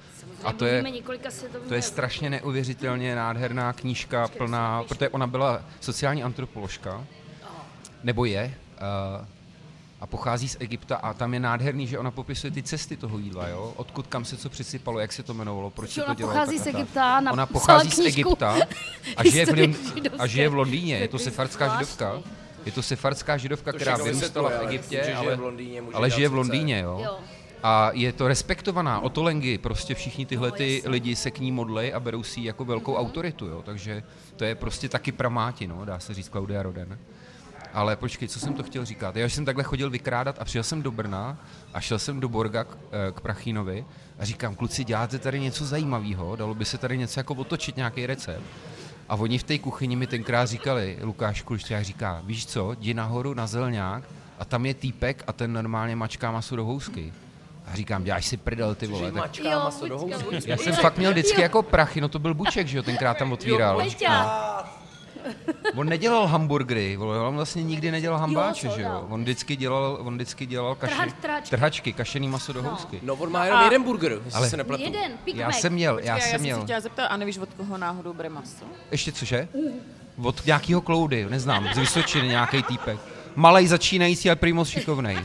A 0.45 0.53
to 0.53 0.67
je, 0.67 0.85
to 1.69 1.75
je 1.75 1.83
strašně 1.83 2.31
neuvěřitelně 2.31 3.15
nádherná 3.17 3.73
knížka 3.73 4.29
plná, 4.29 4.83
protože 4.83 5.09
ona 5.09 5.27
byla 5.27 5.63
sociální 5.81 6.23
antropoložka, 6.23 7.07
nebo 8.03 8.25
je, 8.25 8.55
uh, 9.21 9.27
a 10.05 10.07
pochází 10.07 10.49
z 10.49 10.57
Egypta 10.61 10.97
a 10.97 11.13
tam 11.13 11.35
je 11.35 11.41
nádherný, 11.41 11.87
že 11.87 11.99
ona 11.99 12.11
popisuje 12.11 12.51
ty 12.51 12.63
cesty 12.63 12.97
toho 12.97 13.19
jídla, 13.19 13.49
jo? 13.49 13.73
odkud 13.77 14.07
kam 14.07 14.25
se 14.25 14.37
co 14.37 14.51
přisypalo, 14.51 14.99
jak 14.99 15.13
se 15.13 15.23
to 15.23 15.33
jmenovalo, 15.35 15.71
proč 15.71 15.91
Že 15.91 15.95
se 15.95 16.01
to 16.01 16.07
ona 16.07 16.15
dělalo. 16.15 16.33
pochází 16.35 16.57
tak 16.59 16.63
z 16.63 16.65
tak. 16.65 16.75
Egypta, 16.75 17.21
napsala 17.21 17.33
Ona 17.33 17.47
pochází 17.47 17.91
z 17.91 17.99
Egypta 17.99 18.57
a 19.17 19.25
žije, 19.25 19.47
v, 19.47 19.77
a 20.19 20.27
žije 20.27 20.49
v 20.49 20.55
Londýně, 20.55 20.97
je 20.99 21.09
to 21.09 21.19
sefardská 21.19 21.69
židovka. 21.73 22.23
Je 22.67 22.73
to 22.73 22.83
sefardská 22.83 23.37
židovka, 23.37 23.73
To 23.73 23.77
která 23.79 23.97
vyrůstala 23.97 24.51
v 24.51 24.53
ale 24.59 24.67
Egyptě, 24.69 24.97
že 24.97 25.05
žije 25.05 25.17
ale, 25.17 25.37
v 25.37 25.41
Londýně, 25.41 25.83
ale 25.95 26.11
žije 26.11 26.29
v. 26.29 26.35
Londýně, 26.35 26.81
jo. 26.81 27.01
Jo. 27.05 27.19
A 27.63 27.91
je 27.93 28.13
to 28.13 28.29
respektovaná. 28.29 29.01
Otolengy, 29.01 29.59
prostě 29.59 29.95
všichni 29.95 30.27
tyhle 30.27 30.49
No, 30.49 30.55
ty 30.57 30.75
jasně. 30.75 30.91
lidi 30.91 31.17
se 31.17 31.31
k 31.31 31.39
ní 31.39 31.53
modlí 31.53 31.93
a 31.93 32.01
berou 32.01 32.23
si 32.23 32.41
ji 32.41 32.47
jako 32.47 32.65
velkou 32.65 32.93
Mhm. 32.93 33.01
autoritu, 33.01 33.47
jo. 33.47 33.63
Takže 33.63 34.03
to 34.37 34.45
je 34.45 34.55
prostě 34.55 34.89
taky 34.89 35.13
pramáti, 35.13 35.67
no, 35.67 35.85
dá 35.85 35.99
se 35.99 36.15
říct 36.15 36.29
Claudia 36.29 36.63
Roden. 36.63 36.99
Ale 37.75 37.97
počkej, 37.97 38.29
co 38.29 38.41
jsem 38.41 38.55
to 38.55 38.63
chtěl 38.63 38.85
říkat? 38.85 39.17
Já 39.17 39.29
jsem 39.29 39.45
takhle 39.45 39.65
chodil 39.65 39.91
vykrádat 39.91 40.37
a 40.39 40.45
přijel 40.45 40.65
jsem 40.65 40.83
do 40.83 40.91
Brna 40.91 41.39
a 41.75 41.81
šel 41.81 41.99
jsem 41.99 42.21
do 42.21 42.29
Borga 42.29 42.65
k, 42.65 42.79
eh, 43.09 43.13
k 43.13 43.21
Prachínovi 43.21 43.85
a 44.19 44.25
říkám, 44.25 44.55
kluci, 44.55 44.85
děláte 44.85 45.19
tady 45.19 45.41
něco 45.41 45.65
zajímavého, 45.65 46.37
dalo 46.37 46.55
by 46.55 46.65
se 46.65 46.79
tady 46.79 46.99
něco 46.99 47.21
jako 47.21 47.35
otočit, 47.35 47.77
nějaký 47.77 48.07
recept. 48.07 48.45
A 49.09 49.15
oni 49.17 49.39
v 49.39 49.43
té 49.43 49.59
kuchyni 49.59 49.97
mi 49.97 50.07
tenkrát 50.07 50.47
říkali, 50.49 50.99
Lukáš 51.03 51.43
Klušťák 51.43 51.85
říká, 51.85 52.23
víš 52.25 52.47
co, 52.47 52.73
jdi 52.73 52.95
nahoru 52.95 53.35
na 53.35 53.47
zelňák 53.47 54.05
a 54.39 54.45
tam 54.45 54.67
je 54.67 54.75
týpek 54.75 55.25
a 55.27 55.33
ten 55.33 55.53
normálně 55.53 55.97
mačká 55.97 56.31
maso 56.31 56.57
do 56.57 56.65
housky. 56.65 57.13
A 57.67 57.77
říkám, 57.77 58.05
děláš 58.05 58.27
si 58.27 58.37
prdel, 58.37 58.75
ty 58.75 58.87
vole. 58.87 59.13
Tak 59.13 59.15
Mačka 59.15 59.51
Jo, 59.53 59.61
maso 59.65 59.89
do 59.89 60.09
já 60.47 60.57
jsem 60.57 60.75
fakt 60.75 60.99
měl 60.99 61.11
vždycky 61.11 61.41
jako 61.41 61.63
prachy, 61.63 62.01
no 62.01 62.09
to 62.09 62.19
byl 62.19 62.35
Buček, 62.35 62.67
že 62.67 62.77
jo, 62.77 62.83
tenkrát 62.83 63.17
tam 63.17 63.33
otvíral. 63.33 63.77
Peťa, 63.77 64.74
On 65.77 65.89
nedělal 65.89 66.27
hamburgery, 66.27 66.97
on 66.99 67.35
vlastně 67.37 67.63
nikdy 67.63 67.91
nedělal 67.91 68.19
hambáče, 68.19 68.67
Jo, 68.67 68.73
že 68.77 68.83
jo. 68.83 69.07
On 69.11 69.23
vždycky 69.23 69.57
dělal, 69.57 69.99
on 70.01 70.15
vždycky 70.15 70.47
dělal 70.47 70.75
kaši, 70.75 70.95
Trhač- 70.95 71.13
trhačky. 71.23 71.51
trhačky, 71.51 71.93
kašený 71.93 72.29
maso 72.29 72.53
do 72.53 72.63
No. 72.63 72.71
housky. 72.71 72.99
No, 73.03 73.15
on 73.15 73.33
má 73.33 73.45
jenom 73.45 73.61
A- 73.61 73.65
jeden 73.65 73.83
burger, 73.83 74.13
jestli 74.13 74.33
Ale- 74.33 74.51
se 74.51 74.57
nepletu. 74.57 74.83
jeden, 74.85 75.13
Big 75.25 75.37
Já 75.37 75.47
Mac. 75.47 75.57
jsem 75.61 75.73
měl, 75.73 75.95
Počkej, 75.95 76.09
já 76.09 76.15
já 76.17 76.21
jsem 76.21 76.31
jsem 76.31 76.39
se 76.39 76.43
měl, 76.43 76.63
chtěla 76.63 76.81
zeptat, 76.81 77.07
a 77.07 77.17
nevíš, 77.17 77.39
od 77.39 77.55
koho 77.55 77.79
náhodou 77.79 78.13
bere 78.15 78.29
maso? 78.29 78.65
ještě 78.91 79.13
cože? 79.13 79.49
Od 80.23 80.47
nějakého 80.47 80.81
kloudy, 80.81 81.27
neznám, 81.31 81.69
z 81.75 81.79
Vysočiny 81.79 82.29
nějaký 82.29 82.63
týpek. 82.63 82.99
Malej 83.37 83.67
začínající, 83.67 84.29
ale 84.29 84.37
prý 84.37 84.53
moc 84.53 84.69
šikovnej. 84.69 85.19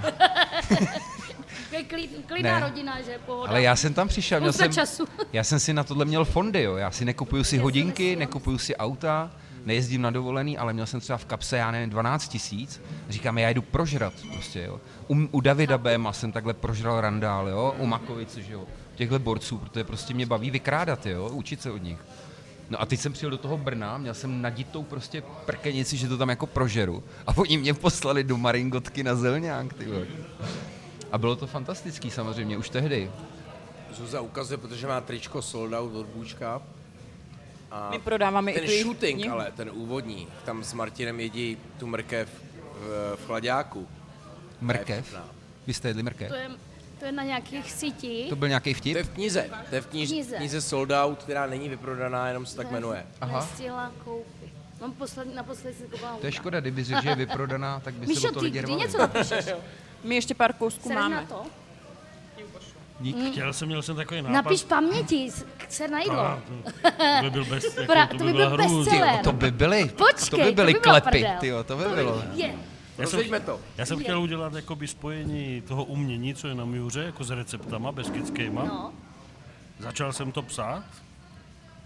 Je 1.71 1.83
klid, 1.83 2.11
klidná 2.27 2.59
Ne. 2.59 2.65
rodina, 2.65 3.01
že 3.01 3.17
pohoda. 3.25 3.49
Ale 3.49 3.61
já 3.61 3.75
jsem 3.75 3.93
tam 3.93 4.07
přišel, 4.07 4.39
měl 4.39 4.53
jsem, 4.53 4.73
času. 4.73 5.05
já 5.33 5.43
jsem 5.43 5.59
si 5.59 5.73
na 5.73 5.83
tohle 5.83 6.05
měl 6.05 6.25
fondy, 6.25 6.61
jo. 6.63 6.75
Já 6.75 6.91
si 6.91 7.05
nekupuju 7.05 7.43
si 7.43 7.55
Já 7.55 7.59
jsem 7.59 7.63
hodinky, 7.63 8.15
nekupuju 8.15 8.57
si 8.57 8.75
auta, 8.75 9.31
nejezdím 9.65 10.01
na 10.01 10.09
dovolený, 10.09 10.57
ale 10.57 10.73
měl 10.73 10.85
jsem 10.85 10.99
třeba 10.99 11.17
v 11.17 11.25
kapse, 11.25 11.57
já 11.57 11.71
nevím, 11.71 11.89
12 11.89 12.27
tisíc. 12.27 12.81
Říkám, 13.09 13.37
já 13.37 13.49
jdu 13.49 13.61
prožrat 13.61 14.13
prostě, 14.33 14.63
jo. 14.63 14.81
U, 15.07 15.15
u 15.31 15.41
Davida 15.41 15.77
Béma 15.77 16.13
jsem 16.13 16.31
takhle 16.31 16.53
prožral 16.53 17.01
randál, 17.01 17.47
jo. 17.47 17.75
U 17.77 17.85
Makovice, 17.85 18.41
že 18.41 18.53
jo. 18.53 18.63
Těchhle 18.95 19.19
borců, 19.19 19.57
protože 19.57 19.83
prostě 19.83 20.13
mě 20.13 20.25
baví 20.25 20.51
vykrádat, 20.51 21.05
jo, 21.05 21.29
učit 21.29 21.61
se 21.61 21.71
od 21.71 21.83
nich. 21.83 21.99
No 22.69 22.81
a 22.81 22.85
teď 22.85 22.99
jsem 22.99 23.13
přijel 23.13 23.31
do 23.31 23.37
toho 23.37 23.57
Brna, 23.57 23.97
měl 23.97 24.13
jsem 24.13 24.41
naditou 24.41 24.83
prostě 24.83 25.23
prkenici, 25.45 25.97
že 25.97 26.07
to 26.07 26.17
tam 26.17 26.29
jako 26.29 26.47
prožeru. 26.47 27.03
A 27.27 27.37
oni 27.37 27.57
mě 27.57 27.73
poslali 27.73 28.23
do 28.23 28.37
Maringotky 28.37 29.03
na 29.03 29.15
zelňák, 29.15 29.73
ty. 29.73 29.87
A 31.11 31.17
bylo 31.17 31.35
to 31.35 31.47
fantastický 31.47 32.11
samozřejmě, 32.11 32.57
už 32.57 32.69
tehdy. 32.69 33.11
Zuza 33.91 34.21
ukazuje, 34.21 34.57
protože 34.57 34.87
má 34.87 35.01
tričko 35.01 35.41
sold 35.41 35.73
out 35.73 35.95
od 35.95 36.05
Bůčka. 36.07 36.61
A 37.71 37.89
My 37.91 37.99
prodáváme 37.99 38.51
i 38.51 38.55
ten 38.59 38.63
jejich 38.69 38.83
shooting, 38.83 39.19
knihu. 39.19 39.33
ale 39.35 39.51
ten 39.51 39.69
úvodní, 39.73 40.27
tam 40.45 40.63
s 40.63 40.73
Martinem 40.73 41.19
jedí 41.19 41.57
tu 41.79 41.87
mrkev 41.87 42.29
v, 42.79 43.15
v 43.15 43.25
chladáku. 43.25 43.87
Mrkev. 44.61 45.15
Vy 45.67 45.73
jste 45.73 45.87
jedli 45.87 46.03
mrkev? 46.03 46.29
To 46.29 46.35
je, 46.35 46.49
to 46.99 47.05
je 47.05 47.11
na 47.11 47.23
nějakých 47.23 47.71
sítích. 47.71 48.29
To 48.29 48.35
byl 48.35 48.47
nějaký 48.47 48.73
To 48.73 48.77
vtip? 48.77 48.97
je 48.97 49.03
v 49.03 49.09
knize, 49.09 49.49
to 49.69 49.75
je 49.75 49.81
v 49.81 49.87
knize, 49.87 50.13
Knize. 50.13 50.35
knize 50.37 50.61
sold 50.61 50.89
out, 50.91 51.23
která 51.23 51.45
není 51.47 51.69
vyprodaná, 51.69 52.27
jenom 52.27 52.45
se 52.45 52.55
tak 52.55 52.71
jmenuje. 52.71 53.05
Aha. 53.21 53.39
Nestihla 53.39 53.91
koupit. 54.03 54.49
Mám 54.81 54.93
posled, 54.93 55.35
naposledy 55.35 55.75
si 55.75 55.83
koupila 55.83 56.17
To 56.21 56.25
je 56.25 56.31
škoda, 56.31 56.59
kdyby 56.59 56.83
řekl, 56.83 57.01
že 57.01 57.09
je 57.09 57.15
vyprodaná, 57.15 57.79
tak 57.79 57.93
by 57.93 58.05
se 58.05 58.09
Míšo, 58.13 58.29
o 58.29 58.31
to 58.31 58.39
lidi 58.39 58.61
něco 58.63 58.97
napíšeš? 58.97 59.45
My 60.03 60.15
ještě 60.15 60.33
pár 60.35 60.53
kousků 60.53 60.89
Sereš 60.89 61.03
na 61.09 61.21
máme. 62.99 63.13
to? 63.25 63.31
Chtěl 63.31 63.53
jsem, 63.53 63.67
měl 63.67 63.81
jsem 63.81 63.95
takový 63.95 64.21
nápad. 64.21 64.33
Napiš 64.33 64.63
paměti, 64.63 65.31
ser 65.69 65.89
na 65.89 65.99
jídlo. 65.99 66.19
A, 66.19 66.41
to 67.19 67.23
by 67.23 67.29
byl 67.29 67.45
bez, 67.45 67.63
jako, 67.77 67.93
Pra- 67.93 68.07
to 68.07 68.17
to 68.17 68.23
by 68.23 68.31
by 68.31 68.37
byl 68.37 68.57
bestseller. 68.57 69.19
To 69.23 69.31
by 69.31 69.51
byly, 69.51 69.85
Počkej, 69.89 70.29
to 70.29 70.37
by 70.45 70.51
byly 70.51 70.73
to 70.73 70.79
by 70.79 70.83
klepy, 70.83 71.25
tyjo, 71.39 71.63
to 71.63 71.77
by 71.77 71.83
bylo. 71.95 72.23
Je. 72.33 72.55
Já 72.97 73.07
jsem, 73.07 73.41
to. 73.45 73.59
já 73.77 73.85
jsem 73.85 73.99
chtěl 73.99 74.21
udělat 74.21 74.53
jakoby 74.53 74.87
spojení 74.87 75.61
toho 75.61 75.83
umění, 75.83 76.35
co 76.35 76.47
je 76.47 76.55
na 76.55 76.65
Miuře, 76.65 77.03
jako 77.03 77.23
s 77.23 77.29
receptama, 77.29 77.91
beskickýma. 77.91 78.63
No. 78.63 78.93
Začal 79.79 80.13
jsem 80.13 80.31
to 80.31 80.41
psát, 80.41 80.83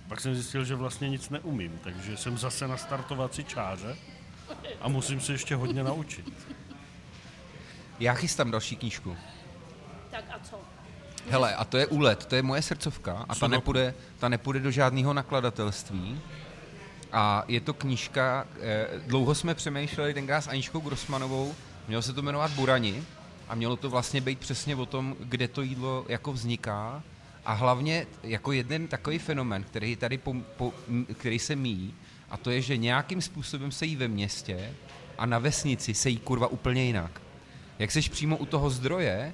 pak 0.07 0.19
jsem 0.21 0.35
zjistil, 0.35 0.65
že 0.65 0.75
vlastně 0.75 1.09
nic 1.09 1.29
neumím, 1.29 1.79
takže 1.83 2.17
jsem 2.17 2.37
zase 2.37 2.67
na 2.67 2.77
startovací 2.77 3.43
čáře 3.43 3.95
a 4.81 4.87
musím 4.87 5.19
se 5.21 5.31
ještě 5.31 5.55
hodně 5.55 5.83
naučit. 5.83 6.33
Já 7.99 8.13
chystám 8.13 8.51
další 8.51 8.75
knížku. 8.75 9.17
Tak 10.11 10.23
a 10.29 10.39
co? 10.49 10.59
Hele, 11.29 11.55
a 11.55 11.65
to 11.65 11.77
je 11.77 11.87
úlet, 11.87 12.25
to 12.25 12.35
je 12.35 12.41
moje 12.41 12.61
srdcovka 12.61 13.25
a 13.29 13.35
ta 13.35 13.47
nepůjde, 13.47 13.93
ta 14.19 14.29
nepůjde 14.29 14.59
do 14.59 14.71
žádného 14.71 15.13
nakladatelství. 15.13 16.21
A 17.11 17.43
je 17.47 17.61
to 17.61 17.73
knížka, 17.73 18.47
eh, 18.61 18.87
dlouho 19.07 19.35
jsme 19.35 19.55
přemýšleli 19.55 20.13
tenkrát 20.13 20.41
s 20.41 20.47
Aničkou 20.47 20.79
Grossmanovou, 20.79 21.55
mělo 21.87 22.01
se 22.01 22.13
to 22.13 22.21
jmenovat 22.21 22.51
Burani 22.51 23.03
a 23.49 23.55
mělo 23.55 23.75
to 23.75 23.89
vlastně 23.89 24.21
být 24.21 24.39
přesně 24.39 24.75
o 24.75 24.85
tom, 24.85 25.15
kde 25.19 25.47
to 25.47 25.61
jídlo 25.61 26.05
jako 26.09 26.33
vzniká 26.33 27.03
a 27.45 27.53
hlavně 27.53 28.07
jako 28.23 28.51
jeden 28.51 28.87
takový 28.87 29.19
fenomen, 29.19 29.63
který 29.63 29.95
tady 29.95 30.17
po, 30.17 30.33
po, 30.57 30.73
který 31.17 31.39
se 31.39 31.55
míjí, 31.55 31.93
a 32.29 32.37
to 32.37 32.51
je, 32.51 32.61
že 32.61 32.77
nějakým 32.77 33.21
způsobem 33.21 33.71
se 33.71 33.85
jí 33.85 33.95
ve 33.95 34.07
městě 34.07 34.73
a 35.17 35.25
na 35.25 35.39
vesnici 35.39 35.93
se 35.93 36.09
jí 36.09 36.17
kurva 36.17 36.47
úplně 36.47 36.83
jinak. 36.83 37.21
Jak 37.79 37.91
seš 37.91 38.09
přímo 38.09 38.37
u 38.37 38.45
toho 38.45 38.69
zdroje, 38.69 39.33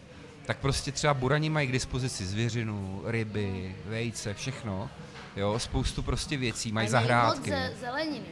tak 0.49 0.57
prostě 0.57 0.91
třeba 0.91 1.13
burani 1.13 1.49
mají 1.49 1.67
k 1.67 1.71
dispozici 1.71 2.25
zvěřinu, 2.25 3.01
ryby, 3.05 3.75
vejce, 3.85 4.33
všechno. 4.33 4.89
Jo, 5.35 5.59
spoustu 5.59 6.03
prostě 6.03 6.37
věcí, 6.37 6.71
mají 6.71 6.87
A 6.87 6.91
zahrádky. 6.91 7.51
Moc 7.51 7.59
ze, 7.59 7.73
zeleniny. 7.79 8.25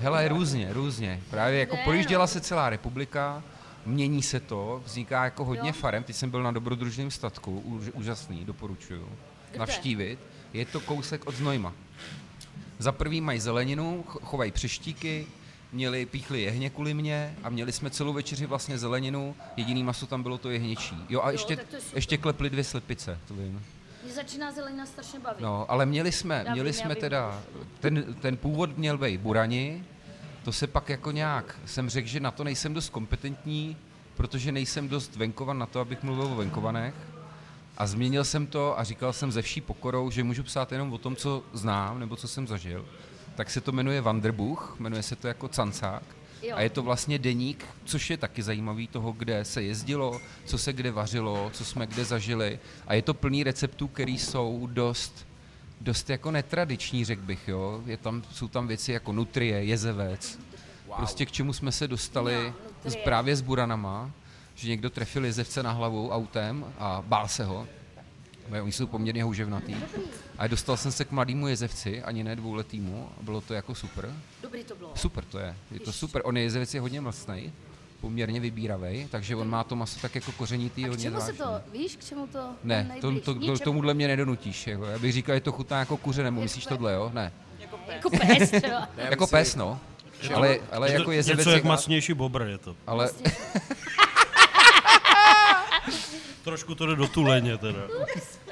Hele, 0.00 0.28
různě, 0.28 0.72
různě. 0.72 1.20
Právě 1.30 1.58
jako 1.60 1.76
projížděla 1.84 2.22
no. 2.22 2.26
se 2.26 2.40
celá 2.40 2.70
republika, 2.70 3.42
mění 3.86 4.22
se 4.22 4.40
to, 4.40 4.82
vzniká 4.84 5.24
jako 5.24 5.44
hodně 5.44 5.68
Jo. 5.68 5.72
farem. 5.72 6.02
Teď 6.02 6.16
jsem 6.16 6.30
byl 6.30 6.42
na 6.42 6.50
dobrodružném 6.50 7.10
statku, 7.10 7.60
úž, 7.60 7.90
úžasný, 7.94 8.44
doporučuju. 8.44 9.08
Kde? 9.50 9.58
Navštívit. 9.58 10.18
Je 10.52 10.64
to 10.66 10.80
kousek 10.80 11.26
od 11.26 11.34
Znojma. 11.34 11.72
Za 12.78 12.92
prvý 12.92 13.20
mají 13.20 13.40
zeleninu, 13.40 14.04
ch- 14.08 14.20
chovají 14.22 14.52
přeštíky, 14.52 15.26
měli, 15.72 16.06
píchli 16.06 16.42
jehně 16.42 16.70
kvůli 16.70 16.94
mě 16.94 17.36
a 17.42 17.48
měli 17.50 17.72
jsme 17.72 17.90
celou 17.90 18.12
večeři 18.12 18.46
vlastně 18.46 18.78
zeleninu, 18.78 19.34
jediný 19.56 19.82
maso 19.82 20.06
tam 20.06 20.22
bylo 20.22 20.38
to 20.38 20.50
jehněčí. 20.50 20.96
Jo 21.08 21.22
a 21.22 21.26
Jo, 21.26 21.32
ještě, 21.32 21.52
je 21.52 21.80
ještě 21.94 22.16
klepli 22.16 22.50
dvě 22.50 22.64
slepice, 22.64 23.18
to 23.28 23.34
vím. 23.34 23.62
Mě 24.04 24.12
začíná 24.12 24.52
zelenina 24.52 24.86
strašně 24.86 25.20
bavit. 25.20 25.40
No, 25.40 25.70
ale 25.70 25.86
měli 25.86 26.12
jsme, 26.12 26.42
Já 26.46 26.52
měli 26.52 26.70
vím, 26.70 26.80
jsme 26.80 26.94
teda, 26.94 27.42
ten, 27.80 28.14
ten 28.20 28.36
původ 28.36 28.78
měl 28.78 28.98
být 28.98 29.20
burani, 29.20 29.84
to 30.44 30.52
se 30.52 30.66
pak 30.66 30.88
jako 30.88 31.10
nějak, 31.10 31.58
jsem 31.66 31.88
řekl, 31.88 32.08
že 32.08 32.20
na 32.20 32.30
to 32.30 32.44
nejsem 32.44 32.74
dost 32.74 32.88
kompetentní, 32.88 33.76
protože 34.16 34.52
nejsem 34.52 34.88
dost 34.88 35.16
venkovan 35.16 35.58
na 35.58 35.66
to, 35.66 35.80
abych 35.80 36.02
mluvil 36.02 36.24
o 36.24 36.34
venkovanech. 36.34 36.94
A 37.76 37.86
změnil 37.86 38.24
jsem 38.24 38.46
to 38.46 38.78
a 38.78 38.84
říkal 38.84 39.12
jsem 39.12 39.32
ze 39.32 39.42
vší 39.42 39.60
pokorou, 39.60 40.10
že 40.10 40.24
můžu 40.24 40.42
psát 40.42 40.72
jenom 40.72 40.92
o 40.92 40.98
tom, 40.98 41.16
co 41.16 41.42
znám 41.52 42.00
nebo 42.00 42.16
co 42.16 42.28
jsem 42.28 42.46
zažil. 42.46 42.86
Tak 43.34 43.50
se 43.50 43.60
to 43.60 43.72
jmenuje 43.72 44.00
Vanderbuch, 44.00 44.76
jmenuje 44.78 45.02
se 45.02 45.16
to 45.16 45.28
jako 45.28 45.48
Cancák. 45.48 46.02
Jo. 46.42 46.56
A 46.56 46.60
je 46.60 46.70
to 46.70 46.82
vlastně 46.82 47.18
deník, 47.18 47.64
což 47.84 48.10
je 48.10 48.16
taky 48.16 48.42
zajímavý 48.42 48.88
toho, 48.88 49.12
kde 49.12 49.44
se 49.44 49.62
jezdilo, 49.62 50.20
co 50.44 50.58
se 50.58 50.72
kde 50.72 50.90
vařilo, 50.90 51.50
co 51.52 51.64
jsme 51.64 51.86
kde 51.86 52.04
zažili. 52.04 52.58
A 52.86 52.94
je 52.94 53.02
to 53.02 53.14
plný 53.14 53.44
receptů, 53.44 53.88
které 53.88 54.12
jsou 54.12 54.68
dost, 54.72 55.26
dost 55.80 56.10
jako 56.10 56.30
netradiční, 56.30 57.04
řekl 57.04 57.22
bych. 57.22 57.48
Jo? 57.48 57.82
Je 57.86 57.96
tam, 57.96 58.22
jsou 58.32 58.48
tam 58.48 58.66
věci 58.66 58.92
jako 58.92 59.12
nutrie, 59.12 59.64
jezevec. 59.64 60.38
Wow. 60.86 60.96
Prostě 60.96 61.26
k 61.26 61.32
čemu 61.32 61.52
jsme 61.52 61.72
se 61.72 61.88
dostali 61.88 62.52
No, 62.84 62.90
z, 62.90 62.96
právě 62.96 63.36
s 63.36 63.40
buranama, 63.40 64.10
že 64.54 64.68
někdo 64.68 64.90
trefil 64.90 65.24
jezevce 65.24 65.62
na 65.62 65.72
hlavu 65.72 66.10
autem 66.10 66.64
a 66.78 67.02
bál 67.06 67.28
se 67.28 67.44
ho. 67.44 67.66
Oni 68.62 68.72
jsou 68.72 68.86
poměrně 68.86 69.24
houževnatý. 69.24 69.76
A 70.42 70.46
dostal 70.46 70.76
jsem 70.76 70.92
se 70.92 71.04
k 71.04 71.10
mladému 71.10 71.48
jezevci, 71.48 72.02
ani 72.02 72.24
ne 72.24 72.36
dvouletýmu, 72.36 73.08
a 73.20 73.22
bylo 73.22 73.40
to 73.40 73.54
jako 73.54 73.74
super. 73.74 74.12
Dobrý 74.42 74.64
to 74.64 74.74
bylo. 74.74 74.90
Super 74.94 75.24
to 75.24 75.38
je, 75.38 75.56
je 75.70 75.80
to 75.80 75.92
super. 75.92 76.22
On 76.24 76.36
je 76.36 76.42
jezevec 76.42 76.74
je 76.74 76.80
hodně 76.80 77.00
mlsnej, 77.00 77.52
poměrně 78.00 78.40
vybíravej, 78.40 79.08
takže 79.10 79.36
on 79.36 79.48
má 79.50 79.64
to 79.64 79.76
maso 79.76 80.00
tak 80.00 80.14
jako 80.14 80.32
kořenitý, 80.32 80.84
A 80.84 80.86
k 80.86 80.90
hodně 80.90 81.02
čemu 81.04 81.20
se 81.20 81.32
to, 81.32 81.60
víš, 81.72 81.96
k 81.96 82.04
čemu 82.04 82.26
to 82.26 82.38
Ne, 82.64 82.96
to, 83.00 83.20
to, 83.20 83.34
to, 83.34 83.58
tomuhle 83.58 83.94
mě 83.94 84.08
nedonutíš. 84.08 84.66
Jako. 84.66 84.84
Já 84.84 84.98
bych 84.98 85.12
říkal, 85.12 85.34
že 85.36 85.40
to 85.40 85.52
chutná 85.52 85.78
jako 85.78 85.96
kuře, 85.96 86.22
nebo 86.22 86.40
myslíš 86.40 86.64
Jako- 86.64 86.74
tohle, 86.74 86.92
jo? 86.92 87.10
Ne. 87.14 87.32
Jako 87.88 88.10
pes 88.10 88.50
třeba. 88.50 88.80
Ne, 88.96 89.02
Jako 89.10 89.22
myslím- 89.24 89.38
pes, 89.38 89.56
no. 89.56 89.80
Ale, 90.34 90.58
ale 90.72 90.88
Je 90.90 90.94
jako 90.94 91.12
jezevec 91.12 91.38
Něco 91.38 91.50
je- 91.50 91.56
jak 91.56 91.64
masnější 91.64 92.14
bobr 92.14 92.42
je 92.42 92.58
to. 92.58 92.76
ale, 92.86 93.10
Trošku 96.44 96.74
to 96.74 96.86
jde 96.86 96.96
do 96.96 97.08
tuleně 97.08 97.58
teda. 97.58 97.80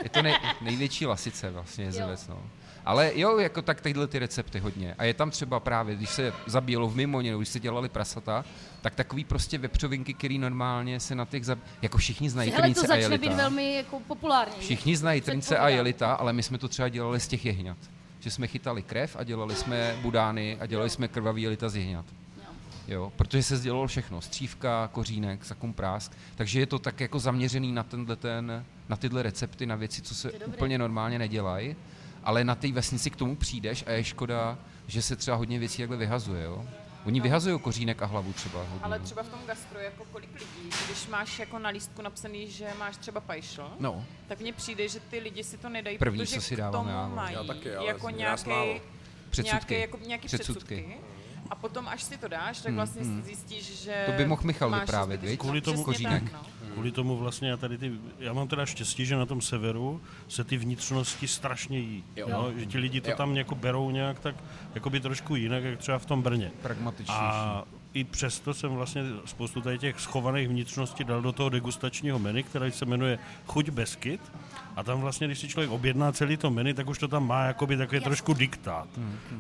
Je 0.03 0.09
to 0.09 0.23
nej, 0.23 0.35
největší 0.61 1.07
lasice 1.07 1.51
vlastně 1.51 1.85
jezevec, 1.85 2.29
no. 2.29 2.39
Ale 2.85 3.13
jo, 3.15 3.39
jako 3.39 3.63
tak 3.63 3.81
tyhle 3.81 4.07
ty 4.07 4.19
recepty 4.19 4.59
hodně. 4.59 4.95
A 4.99 5.05
je 5.05 5.15
tam 5.15 5.31
třeba 5.31 5.61
právě, 5.61 5.97
když 5.97 6.11
se 6.11 6.33
zabíjelo 6.47 6.89
v 6.89 6.97
Mimoně, 6.97 7.35
když 7.37 7.49
se 7.49 7.61
dělali 7.61 7.89
prasata, 7.89 8.45
tak 8.83 8.95
takový 8.95 9.25
prostě 9.25 9.59
vepřovinky, 9.59 10.15
který 10.15 10.39
normálně 10.39 11.01
se 11.01 11.15
na 11.15 11.25
těch, 11.25 11.45
zab... 11.45 11.59
jako 11.83 11.99
všichni 11.99 12.31
znají 12.31 12.51
Hele, 12.51 12.57
to 12.57 12.63
trnice 12.63 12.81
a 12.81 12.87
začne 12.87 13.03
jelita. 13.03 13.29
být 13.29 13.37
velmi 13.37 13.75
jako 13.75 14.01
populární. 14.01 14.55
Všichni 14.61 14.97
znají 14.97 15.21
trnice 15.21 15.59
a 15.59 15.69
jelita, 15.69 16.15
ale 16.15 16.33
my 16.33 16.43
jsme 16.43 16.59
to 16.59 16.69
třeba 16.69 16.89
dělali 16.89 17.21
z 17.21 17.29
těch 17.29 17.47
jehňat. 17.47 17.79
Že 18.21 18.31
jsme 18.31 18.47
chytali 18.47 18.83
krev 18.83 19.17
a 19.19 19.25
dělali 19.25 19.55
jsme 19.55 19.97
budány 20.03 20.59
a 20.61 20.67
dělali 20.67 20.91
jsme 20.91 21.09
krvavý 21.09 21.43
jelita 21.43 21.69
z 21.69 21.77
jehňat. 21.77 22.05
Jo, 22.91 23.13
protože 23.17 23.43
se 23.43 23.57
sdělalo 23.57 23.87
všechno, 23.87 24.21
střívka, 24.21 24.89
kořínek, 24.93 25.45
sakum 25.45 25.73
prásk, 25.73 26.13
takže 26.37 26.61
je 26.61 26.67
to 26.67 26.79
tak 26.79 27.01
jako 27.01 27.19
zaměřený 27.19 27.73
na, 27.73 27.83
tenhle 27.83 28.17
ten, 28.17 28.65
na 28.89 28.97
tyhle 28.97 29.23
recepty, 29.23 29.67
na 29.67 29.77
věci, 29.77 30.03
co 30.03 30.15
se 30.15 30.33
úplně 30.33 30.79
normálně 30.79 31.19
nedělají, 31.19 31.77
ale 32.25 32.45
na 32.45 32.55
té 32.55 32.73
vesnici 32.73 33.11
k 33.11 33.17
tomu 33.17 33.37
přijdeš 33.37 33.85
a 33.87 33.91
je 33.91 34.05
škoda, 34.05 34.59
že 34.87 35.03
se 35.03 35.17
třeba 35.17 35.37
hodně 35.37 35.59
věcí 35.59 35.79
takhle 35.83 35.97
vyhazuje, 35.97 36.45
jo. 36.45 36.65
Oni 37.07 37.21
vyhazují 37.21 37.59
kořínek 37.61 38.03
a 38.03 38.07
hlavu 38.07 38.33
třeba. 38.33 38.59
Hodně, 38.61 38.79
Ale 38.83 38.99
no. 38.99 39.05
třeba 39.05 39.23
v 39.23 39.29
tom 39.29 39.41
gastro, 39.47 39.79
jako 39.79 40.05
kolik 40.13 40.31
lidí, 40.35 40.71
když 40.87 41.07
máš 41.07 41.39
jako 41.39 41.59
na 41.59 41.71
lístku 41.71 42.03
napsaný, 42.03 42.51
že 42.51 42.67
máš 42.79 42.97
třeba 42.97 43.21
pajšl, 43.21 43.71
No, 43.81 44.05
tak 44.29 44.41
mně 44.41 44.53
přijde, 44.53 44.89
že 44.89 45.01
ty 45.01 45.19
lidi 45.19 45.45
si 45.45 45.57
to 45.57 45.69
nedají, 45.69 45.99
První, 45.99 46.19
protože 46.19 46.35
co 46.35 46.41
si 46.41 46.55
k 46.55 46.59
dávám 46.59 46.73
tomu 46.85 46.97
já, 46.97 47.09
no. 47.09 47.15
mají 47.17 47.35
Já 47.35 47.45
taky, 47.45 47.69
jako 47.69 48.07
málo. 48.07 48.17
nějaký, 48.17 48.81
Předsudky. 49.31 49.75
nějaké, 49.75 49.79
jako, 49.81 49.99
nějaký 50.07 50.27
Předsudky. 50.27 50.65
předsudky. 50.65 50.97
A 51.51 51.55
potom, 51.55 51.89
až 51.89 52.03
si 52.03 52.19
to 52.19 52.29
dáš, 52.29 52.61
tak 52.61 52.75
vlastně 52.75 53.05
zjistíš, 53.05 53.83
že 53.83 54.03
To 54.07 54.13
by 54.13 54.27
mohl 54.27 54.43
Michal 54.45 54.81
vyprávět, 54.81 55.23
viď? 55.23 55.41
Kvůli 55.41 55.61
tomu- 55.61 55.85
Kořínek. 55.85 56.23
Tak, 56.23 56.33
no. 56.33 56.41
Kvůli 56.73 56.91
tomu 56.93 57.17
vlastně 57.17 57.49
já 57.51 57.57
tady 57.57 57.79
ty, 57.79 57.93
já 58.19 58.33
mám 58.33 58.49
teda 58.49 58.67
štěstí, 58.67 59.07
že 59.07 59.17
na 59.17 59.27
tom 59.27 59.41
severu 59.41 60.01
se 60.29 60.45
ty 60.45 60.57
vnitřnosti 60.57 61.29
strašně 61.29 61.79
jí. 61.79 62.05
Jo. 62.17 62.29
Jo. 62.31 62.53
že 62.57 62.67
ti 62.67 62.79
lidi 62.79 63.01
to 63.01 63.11
Jo. 63.11 63.17
tam 63.17 63.37
jako 63.37 63.55
berou 63.55 63.91
nějak 63.91 64.19
tak, 64.21 64.35
jako 64.75 64.91
by 64.91 65.01
trošku 65.01 65.37
jinak, 65.37 65.65
jak 65.65 65.79
třeba 65.79 65.99
v 65.99 66.07
tom 66.07 66.23
Brně. 66.23 66.51
pragmatičnější. 66.63 67.21
A 67.23 67.65
i 67.95 68.05
přesto 68.05 68.55
jsem 68.55 68.71
vlastně 68.71 69.03
spoustu 69.25 69.61
tady 69.61 69.79
těch 69.79 70.01
schovaných 70.01 70.49
vnitřností 70.49 71.05
dal 71.05 71.23
do 71.23 71.33
toho 71.33 71.49
degustačního 71.49 72.19
menu, 72.19 72.43
který 72.43 72.73
se 72.73 72.85
jmenuje 72.85 73.19
Chuť 73.47 73.69
Beskyt. 73.71 74.21
A 74.77 74.83
tam 74.83 75.01
vlastně, 75.01 75.27
když 75.27 75.39
si 75.39 75.49
člověk 75.49 75.71
objedná 75.71 76.13
celý 76.13 76.37
to 76.37 76.51
menu, 76.51 76.75
tak 76.75 76.89
už 76.89 76.99
to 76.99 77.09
tam 77.09 77.27
má 77.27 77.45
jakoby 77.45 77.77
takový 77.77 78.01
trošku 78.01 78.35
diktát. 78.35 78.89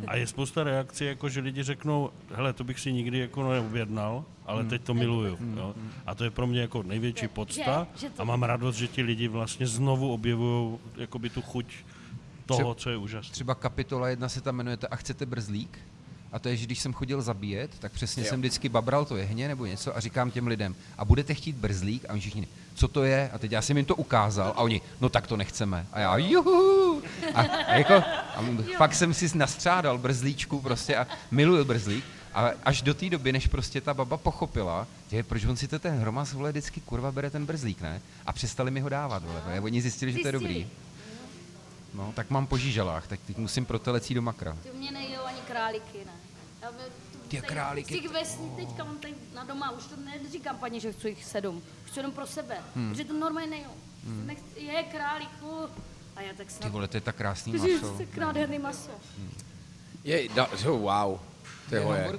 A 0.06 0.16
je 0.16 0.26
spousta 0.26 0.64
reakcí, 0.64 1.04
jako 1.04 1.28
že 1.28 1.40
lidi 1.40 1.62
řeknou, 1.62 2.10
hele, 2.34 2.52
to 2.52 2.64
bych 2.64 2.80
si 2.80 2.92
nikdy 2.92 3.18
jako 3.18 3.52
neobjednal, 3.52 4.24
ale 4.46 4.64
teď 4.64 4.82
to 4.82 4.94
miluju. 4.94 5.38
Jo? 5.56 5.74
A 6.06 6.14
to 6.14 6.24
je 6.24 6.30
pro 6.30 6.46
mě 6.46 6.60
jako 6.60 6.82
největší 6.82 7.28
podsta 7.28 7.86
Že- 7.94 8.00
že 8.00 8.10
to- 8.10 8.22
a 8.22 8.24
mám 8.24 8.42
radost, 8.42 8.76
že 8.76 8.88
ti 8.88 9.02
lidi 9.02 9.28
vlastně 9.28 9.66
znovu 9.66 10.12
objevují 10.12 10.78
jakoby 10.96 11.30
tu 11.30 11.42
chuť 11.42 11.66
toho, 12.46 12.74
co 12.74 12.90
je 12.90 12.96
úžasné. 12.96 13.32
Třeba 13.32 13.54
kapitola 13.54 14.08
jedna 14.08 14.28
se 14.28 14.40
tam 14.40 14.56
jmenuje 14.56 14.78
A 14.90 14.96
chcete 14.96 15.26
brzlík? 15.26 15.78
A 16.32 16.38
to 16.38 16.48
je, 16.48 16.56
že 16.56 16.66
když 16.66 16.78
jsem 16.78 16.92
chodil 16.92 17.22
zabíjet, 17.22 17.70
tak 17.78 17.92
přesně 17.92 18.22
Jo. 18.22 18.28
jsem 18.28 18.40
vždycky 18.40 18.68
babral 18.68 19.04
to 19.04 19.16
jehně 19.16 19.48
nebo 19.48 19.66
něco 19.66 19.96
a 19.96 20.00
říkám 20.00 20.30
těm 20.30 20.46
lidem, 20.46 20.74
a 20.98 21.04
budete 21.04 21.34
chtít 21.34 21.56
brzlík? 21.56 22.04
A 22.08 22.12
oni 22.12 22.20
všichni, 22.20 22.48
co 22.74 22.88
to 22.88 23.04
je? 23.04 23.30
A 23.32 23.38
teď 23.38 23.52
já 23.52 23.62
jsem 23.62 23.76
jim 23.76 23.86
to 23.86 23.94
ukázal 23.96 24.48
a 24.56 24.60
oni, 24.60 24.80
no 25.00 25.08
tak 25.08 25.26
to 25.26 25.36
nechceme. 25.36 25.86
A 25.92 26.00
já, 26.00 26.16
juhu! 26.16 27.02
A, 27.34 27.40
a 27.40 27.74
jako, 27.74 27.94
a 27.94 28.44
fakt 28.78 28.94
jsem 28.94 29.14
si 29.14 29.38
nastřádal 29.38 29.98
brzlíčku 29.98 30.60
prostě 30.60 30.96
a 30.96 31.06
miluju 31.30 31.64
brzlík. 31.64 32.04
A 32.34 32.50
až 32.64 32.82
do 32.82 32.94
té 32.94 33.10
doby, 33.10 33.32
než 33.32 33.46
prostě 33.46 33.80
ta 33.80 33.94
baba 33.94 34.16
pochopila, 34.16 34.86
že 35.10 35.22
proč 35.22 35.44
on 35.44 35.56
si 35.56 35.68
to 35.68 35.78
ten 35.78 35.98
hromaz 35.98 36.32
vole 36.32 36.50
vždycky 36.50 36.80
kurva 36.80 37.12
bere 37.12 37.30
ten 37.30 37.46
brzlík, 37.46 37.80
ne? 37.80 38.00
A 38.26 38.32
přestali 38.32 38.70
mi 38.70 38.80
ho 38.80 38.88
dávat, 38.88 39.22
vole. 39.24 39.60
Oni 39.60 39.82
zjistili, 39.82 40.12
že 40.12 40.18
to 40.18 40.28
je 40.28 40.32
Zjistili. 40.32 40.54
dobrý. 40.54 40.70
No, 41.94 42.12
tak 42.16 42.30
mám 42.30 42.46
po 42.46 42.58
žížalách, 42.58 43.06
tak 43.06 43.20
teď 43.26 43.36
musím 43.36 43.64
protelet 43.64 44.12
do 44.12 44.22
makra. 44.22 44.56
Ty 44.62 44.70
u 44.70 44.78
mě 44.78 44.90
nejdou 44.90 45.22
ani 45.24 45.38
králíky, 45.48 45.98
ne. 46.06 46.12
Ty. 47.28 47.42
Z 47.84 47.86
těch 47.86 48.08
vesní 48.08 48.50
teďka 48.56 48.84
mám 48.84 48.98
tady 48.98 49.14
na 49.34 49.44
doma, 49.44 49.70
už 49.70 49.84
to 49.84 49.94
neříkám 50.22 50.56
paní, 50.58 50.80
že 50.80 50.92
chci 50.92 51.08
jich 51.08 51.24
sedm. 51.24 51.62
Chci 51.84 51.98
jenom 51.98 52.12
pro 52.12 52.26
sebe, 52.26 52.58
hmm. 52.76 52.90
protože 52.90 53.04
to 53.04 53.12
normálně 53.12 53.50
nejou. 53.50 53.74
Hmm. 54.04 54.26
Nechci, 54.26 54.60
je 54.60 54.82
králíku. 54.82 55.68
A 56.16 56.20
já 56.20 56.32
tak 56.36 56.46
Ty 56.46 56.52
snad... 56.52 56.72
vole, 56.72 56.88
to 56.88 56.96
je 56.96 57.00
tak 57.00 57.16
krásný 57.16 57.52
maso. 57.58 57.96
to 57.96 58.02
je 58.02 58.08
nádherný 58.20 58.58
maso. 58.58 58.90
Je, 60.04 60.28
da, 60.28 60.48
jo, 60.64 60.78
wow. 60.78 61.18
To 61.68 61.74
je 61.74 61.80
hoje. 61.80 62.18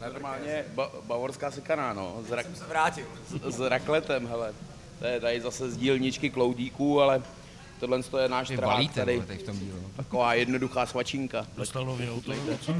Normálně 0.00 0.64
ba- 0.74 0.90
bavorská 1.02 1.50
sekaná, 1.50 1.92
no, 1.92 2.22
s, 2.26 2.30
rak- 2.30 2.66
Vrátil. 2.68 3.06
s, 3.28 3.56
s 3.56 3.60
rakletem, 3.60 4.26
hele. 4.26 4.54
To 4.98 5.06
je 5.06 5.20
tady 5.20 5.40
zase 5.40 5.70
z 5.70 5.76
dílničky 5.76 6.30
kloudíků, 6.30 7.00
ale 7.00 7.22
tohle 7.80 8.00
je 8.22 8.28
náš 8.28 8.50
Vy 8.50 8.56
trák 8.56 8.70
balíte, 8.70 9.00
tady. 9.00 9.14
vole, 9.14 9.26
tady 9.26 9.38
v 9.38 9.42
tom 9.42 9.58
dílu. 9.58 9.78
Taková 9.96 10.34
jednoduchá 10.34 10.86
svačinka. 10.86 11.46
Dostal 11.56 11.84
nový 11.84 12.10
auto. 12.10 12.32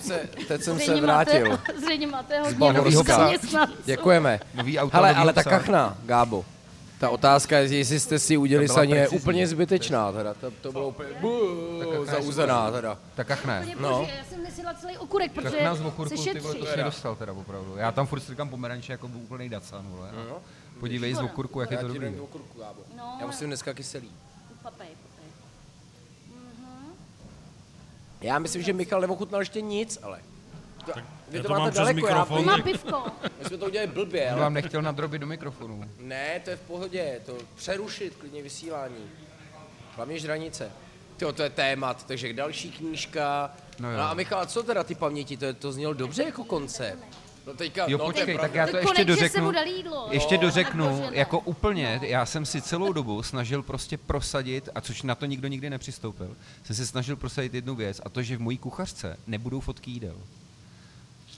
Se, 0.00 0.28
teď 0.48 0.62
jsem 0.62 0.80
se 0.80 1.00
vrátil. 1.00 1.48
Máte, 1.50 1.72
zřejmě 1.84 2.06
máte 2.06 2.40
hodně. 2.40 2.90
Děkujeme. 3.84 4.40
Nový 4.54 4.78
auto, 4.78 4.96
Hele, 4.96 5.08
nový 5.08 5.20
ale 5.20 5.32
ta 5.32 5.42
kachna, 5.42 5.98
Gábo. 6.04 6.44
Ta 6.98 7.10
otázka 7.10 7.58
je, 7.58 7.76
jestli 7.78 8.00
jste 8.00 8.18
si 8.18 8.36
udělali 8.36 8.68
saně 8.68 8.94
precizní. 8.94 9.18
úplně 9.18 9.46
zbytečná, 9.46 10.12
teda. 10.12 10.34
To, 10.34 10.50
to 10.50 10.72
bylo 10.72 10.88
úplně 10.88 11.08
buh, 11.20 12.06
zauzená, 12.10 12.70
teda. 12.70 12.98
Tak 13.14 13.30
ach 13.30 13.44
ne. 13.44 13.60
Úplně 13.60 13.76
No. 13.80 13.90
no. 13.90 14.08
Já 14.18 14.24
jsem 14.24 14.42
nesila 14.42 14.74
celý 14.74 14.98
okurek, 14.98 15.32
protože 15.32 15.50
Tak 15.50 15.62
nás 15.62 15.78
v 15.78 15.80
se 15.82 15.86
okurku, 15.88 16.14
ty 16.14 16.16
vole, 16.40 16.54
šetří. 16.54 16.58
to 16.60 16.66
jsi 16.66 16.76
nedostal 16.76 17.16
teda 17.16 17.32
opravdu. 17.32 17.74
Já 17.76 17.92
tam 17.92 18.06
furt 18.06 18.20
strkám 18.20 18.48
pomeranče 18.48 18.92
jako 18.92 19.06
úplnej 19.14 19.48
dacan, 19.48 19.86
vole. 19.88 20.08
a 20.10 20.34
Podívej 20.82 21.14
z 21.14 21.18
okurku, 21.18 21.60
jak 21.60 21.70
je 21.70 21.78
to 21.78 21.88
dobrý. 21.88 22.20
okurku. 22.20 22.58
No, 22.96 23.16
Já 23.20 23.26
musím 23.26 23.46
dneska 23.46 23.74
kyselý. 23.74 24.10
papej, 24.62 24.86
papej. 24.88 25.30
Já 28.20 28.38
myslím, 28.38 28.62
že 28.62 28.72
Michal 28.72 29.00
neochutnal 29.00 29.40
ještě 29.40 29.60
nic, 29.60 29.98
ale. 30.02 30.20
To, 30.86 30.92
vy 31.28 31.36
já 31.36 31.42
to 31.42 31.48
to 31.48 31.54
mám 31.54 31.58
máte 31.62 31.70
přes 31.70 31.78
daleko, 31.78 32.06
já, 32.08 32.14
mikrofon. 32.14 32.44
Má 32.44 32.58
pivko. 32.58 33.04
my 33.38 33.44
jsme 33.44 33.56
to 33.58 33.66
udělali 33.66 33.90
blbě, 33.92 34.22
Já 34.22 34.32
ale... 34.32 34.40
vám 34.40 34.54
nechtěl 34.54 34.82
nadrobit 34.82 35.20
do 35.20 35.26
mikrofonu. 35.26 35.84
Ne, 35.98 36.40
to 36.44 36.50
je 36.50 36.56
v 36.56 36.60
pohodě, 36.60 37.20
to 37.26 37.36
přerušit 37.56 38.16
klidně 38.16 38.42
vysílání. 38.42 39.10
Hlavně 39.96 40.18
žranice. 40.18 40.70
Tyjo, 41.16 41.32
to 41.32 41.42
je 41.42 41.50
témat, 41.50 42.06
takže 42.06 42.32
další 42.32 42.70
knížka. 42.72 43.50
No 43.78 43.88
No, 43.88 43.90
jo. 43.92 43.98
no 43.98 44.02
a 44.04 44.14
Michal, 44.14 44.46
co 44.46 44.62
teda 44.62 44.84
ty 44.84 44.94
paměti, 44.94 45.36
to, 45.36 45.44
je- 45.44 45.52
to 45.52 45.72
znělo 45.72 45.94
dobře 45.94 46.22
jako 46.22 46.44
koncept. 46.44 47.04
No 47.46 47.54
teďka, 47.54 47.84
Jo, 47.88 47.98
no, 47.98 48.04
počkej, 48.04 48.38
tak 48.38 48.54
já 48.54 48.66
To 48.66 48.72
to 48.72 48.76
ještě 48.78 48.96
se 48.96 49.04
dořeknu. 49.04 49.44
mu 49.44 49.52
dali 49.52 49.70
jídlo. 49.70 50.08
Ještě 50.10 50.34
No, 50.36 50.40
dořeknu, 50.42 51.00
ne. 51.00 51.10
jako 51.12 51.38
úplně, 51.38 52.00
já 52.02 52.26
jsem 52.26 52.46
si 52.46 52.62
celou 52.62 52.92
dobu 52.92 53.22
snažil 53.22 53.62
prostě 53.62 53.98
prosadit, 53.98 54.68
a 54.74 54.80
což 54.80 55.02
na 55.02 55.14
to 55.14 55.26
nikdo 55.26 55.48
nikdy 55.48 55.70
nepřistoupil, 55.70 56.36
jsem 56.64 56.76
si 56.76 56.86
snažil 56.86 57.16
prosadit 57.16 57.54
jednu 57.54 57.74
věc, 57.74 58.00
a 58.04 58.08
to, 58.08 58.22
že 58.22 58.36
v 58.36 58.40
mojí 58.40 58.58
kuchařce 58.58 59.16
nebudou 59.26 59.60
fotky 59.60 59.90
jídel. 59.90 60.14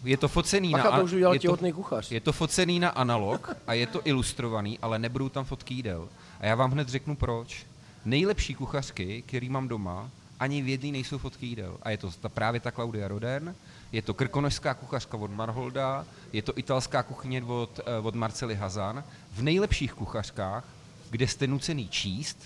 Je 0.04 0.16
to 0.16 0.28
focený 0.28 0.70
Bacha, 0.70 0.90
na... 0.90 0.98
to 0.98 1.04
už 1.04 1.12
udělal 1.12 1.34
je 1.34 1.40
to- 1.40 1.56
kuchař. 1.72 2.10
Je 2.10 2.20
to 2.20 2.32
focený 2.32 2.80
na 2.80 2.88
analog 2.88 3.56
a 3.66 3.72
je 3.72 3.86
to 3.86 4.00
ilustrovaný, 4.04 4.78
ale 4.82 4.98
nebudou 4.98 5.28
tam 5.28 5.44
fotky 5.44 5.74
jídel. 5.74 6.08
A 6.40 6.46
já 6.46 6.54
vám 6.54 6.70
hned 6.70 6.88
řeknu 6.88 7.16
proč. 7.16 7.66
Nejlepší 8.04 8.54
kuchařky, 8.54 9.22
který 9.26 9.48
mám 9.48 9.68
doma, 9.68 10.10
ani 10.40 10.62
v 10.62 10.68
jedné 10.68 10.90
nejsou 10.90 11.18
fotky 11.18 11.46
jídel. 11.46 11.76
A 11.82 11.90
je 11.90 11.96
to 11.98 12.10
ta, 12.20 12.28
právě 12.28 12.60
ta 12.60 12.70
Claudia 12.70 13.08
Roden, 13.08 13.54
je 13.94 14.02
to 14.02 14.14
krkonožská 14.14 14.74
kuchařka 14.74 15.16
od 15.16 15.30
Marholda, 15.30 16.06
je 16.32 16.42
to 16.42 16.58
italská 16.58 17.02
kuchyně 17.02 17.42
od, 17.42 17.80
eh, 17.86 17.98
od 17.98 18.14
Marcely 18.14 18.54
Hazan. 18.54 19.04
V 19.32 19.42
nejlepších 19.42 19.92
kuchařkách, 19.92 20.64
kde 21.10 21.28
jste 21.28 21.46
nucený 21.46 21.88
číst, 21.88 22.38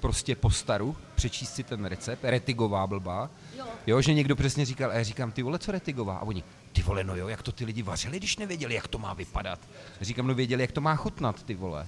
prostě 0.00 0.36
po 0.36 0.50
staru, 0.50 0.96
přečíst 1.14 1.54
si 1.54 1.62
ten 1.62 1.84
recept, 1.84 2.24
retigová 2.24 2.86
blbá, 2.86 3.30
Jo. 3.58 3.64
jo, 3.86 4.00
že 4.00 4.14
někdo 4.14 4.36
přesně 4.36 4.64
říkal, 4.64 4.90
a 4.90 4.94
já 4.94 5.02
říkám, 5.02 5.32
ty 5.32 5.42
vole, 5.42 5.58
co 5.58 5.72
retigová? 5.72 6.16
A 6.16 6.22
oni, 6.22 6.44
ty 6.72 6.82
vole, 6.82 7.04
no 7.04 7.16
jo, 7.16 7.28
jak 7.28 7.42
to 7.42 7.52
ty 7.52 7.64
lidi 7.64 7.82
vařili, 7.82 8.18
když 8.18 8.36
nevěděli, 8.38 8.74
jak 8.74 8.88
to 8.88 8.98
má 8.98 9.14
vypadat. 9.14 9.58
Říkám, 10.00 10.26
no 10.26 10.34
věděli, 10.34 10.62
jak 10.62 10.72
to 10.72 10.80
má 10.80 10.96
chutnat, 10.96 11.42
ty 11.42 11.54
vole. 11.54 11.86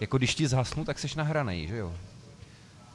Jako 0.00 0.18
když 0.18 0.34
ti 0.34 0.48
zhasnu, 0.48 0.84
tak 0.84 0.98
seš 0.98 1.14
nahranej, 1.14 1.66
že 1.68 1.76
jo? 1.76 1.92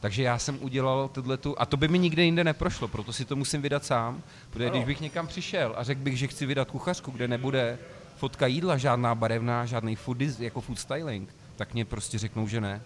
Takže 0.08 0.24
já 0.24 0.38
jsem 0.38 0.58
udělal 0.62 1.10
tu 1.40 1.62
a 1.62 1.66
to 1.66 1.78
by 1.78 1.88
mi 1.88 2.00
nikde 2.00 2.24
jinde 2.24 2.44
neprošlo, 2.44 2.88
proto 2.88 3.14
si 3.14 3.26
to 3.26 3.36
musím 3.36 3.62
vydat 3.62 3.86
sám, 3.86 4.24
protože 4.50 4.70
když 4.70 4.84
bych 4.84 5.02
někam 5.02 5.28
přišel 5.28 5.74
a 5.78 5.84
řekl 5.84 6.02
bych, 6.02 6.18
že 6.18 6.28
chci 6.28 6.46
vydat 6.46 6.72
kuchařku, 6.72 7.12
kde 7.12 7.28
nebude 7.28 7.80
fotka 8.18 8.48
jídla, 8.48 8.78
žádná 8.78 9.16
barevná, 9.16 9.66
žádný 9.66 9.96
food, 9.96 10.18
jako 10.40 10.62
food 10.62 10.80
styling, 10.80 11.36
tak 11.56 11.74
mě 11.74 11.86
prostě 11.86 12.18
řeknou, 12.18 12.48
že 12.48 12.62
ne, 12.62 12.82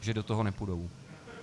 že 0.00 0.14
do 0.14 0.22
toho 0.22 0.42
nepůjdou. 0.42 0.90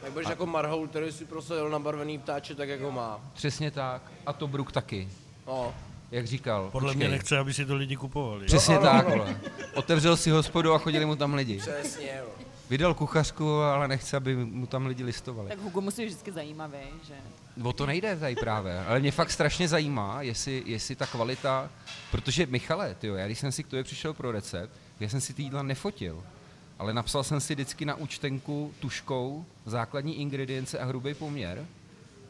Tak 0.02 0.12
budeš 0.12 0.30
jako 0.30 0.46
Marhoul, 0.46 0.88
který 0.88 1.12
si 1.12 1.26
prostě 1.26 1.54
jel 1.54 1.70
nabarvený 1.70 2.18
ptáče 2.18 2.56
tak, 2.56 2.70
jak 2.70 2.82
ho 2.82 2.92
má. 2.92 3.20
Přesně 3.34 3.72
tak. 3.72 4.02
A 4.26 4.34
to 4.34 4.48
Brook 4.48 4.72
taky, 4.72 5.10
No. 5.48 5.74
jak 6.12 6.28
říkal. 6.28 6.70
Podle 6.72 6.88
Počkej. 6.90 7.08
mě 7.08 7.18
nechce, 7.18 7.38
aby 7.38 7.54
si 7.54 7.66
to 7.66 7.76
lidi 7.76 7.96
kupovali. 7.96 8.46
Přesně 8.46 8.78
tak, 8.78 9.10
vole. 9.10 9.40
Otevřel 9.76 10.18
si 10.18 10.30
hospodu 10.30 10.74
a 10.74 10.78
chodili 10.78 11.06
mu 11.06 11.16
tam 11.16 11.34
lidi. 11.34 11.58
Přesně, 11.58 12.10
jo. 12.20 12.26
Vydal 12.70 12.94
kuchařku, 12.94 13.62
ale 13.62 13.88
nechce, 13.88 14.18
aby 14.18 14.36
mu 14.36 14.68
tam 14.68 14.86
lidi 14.86 15.04
listovali. 15.04 15.50
Tak 15.50 15.60
Hugo 15.60 15.82
musí 15.82 16.02
být 16.02 16.08
vždycky 16.08 16.32
zajímavý, 16.32 16.78
že? 17.08 17.16
O 17.64 17.74
to 17.74 17.86
nejde 17.86 18.16
tady 18.16 18.36
právě, 18.36 18.80
ale 18.80 19.00
mě 19.00 19.12
fakt 19.12 19.32
strašně 19.32 19.68
zajímá, 19.68 20.22
jestli, 20.22 20.64
jestli 20.66 20.96
ta 20.96 21.06
kvalita, 21.06 21.70
protože 22.12 22.46
Michale, 22.46 22.96
tyjo, 22.96 23.16
já 23.16 23.26
když 23.26 23.40
jsem 23.40 23.52
si 23.52 23.64
k 23.64 23.68
tobě 23.68 23.84
přišel 23.84 24.14
pro 24.14 24.32
recept, 24.32 24.72
Já 25.00 25.10
jsem 25.10 25.22
si 25.22 25.34
ty 25.34 25.44
jídla 25.44 25.64
nefotil, 25.64 26.24
ale 26.80 26.94
napsal 26.94 27.24
jsem 27.24 27.40
si 27.40 27.54
vždycky 27.54 27.86
na 27.86 27.96
účtenku 27.96 28.74
tuškou 28.80 29.46
základní 29.66 30.20
ingredience 30.20 30.80
a 30.80 30.86
hrubý 30.86 31.14
poměr. 31.14 31.66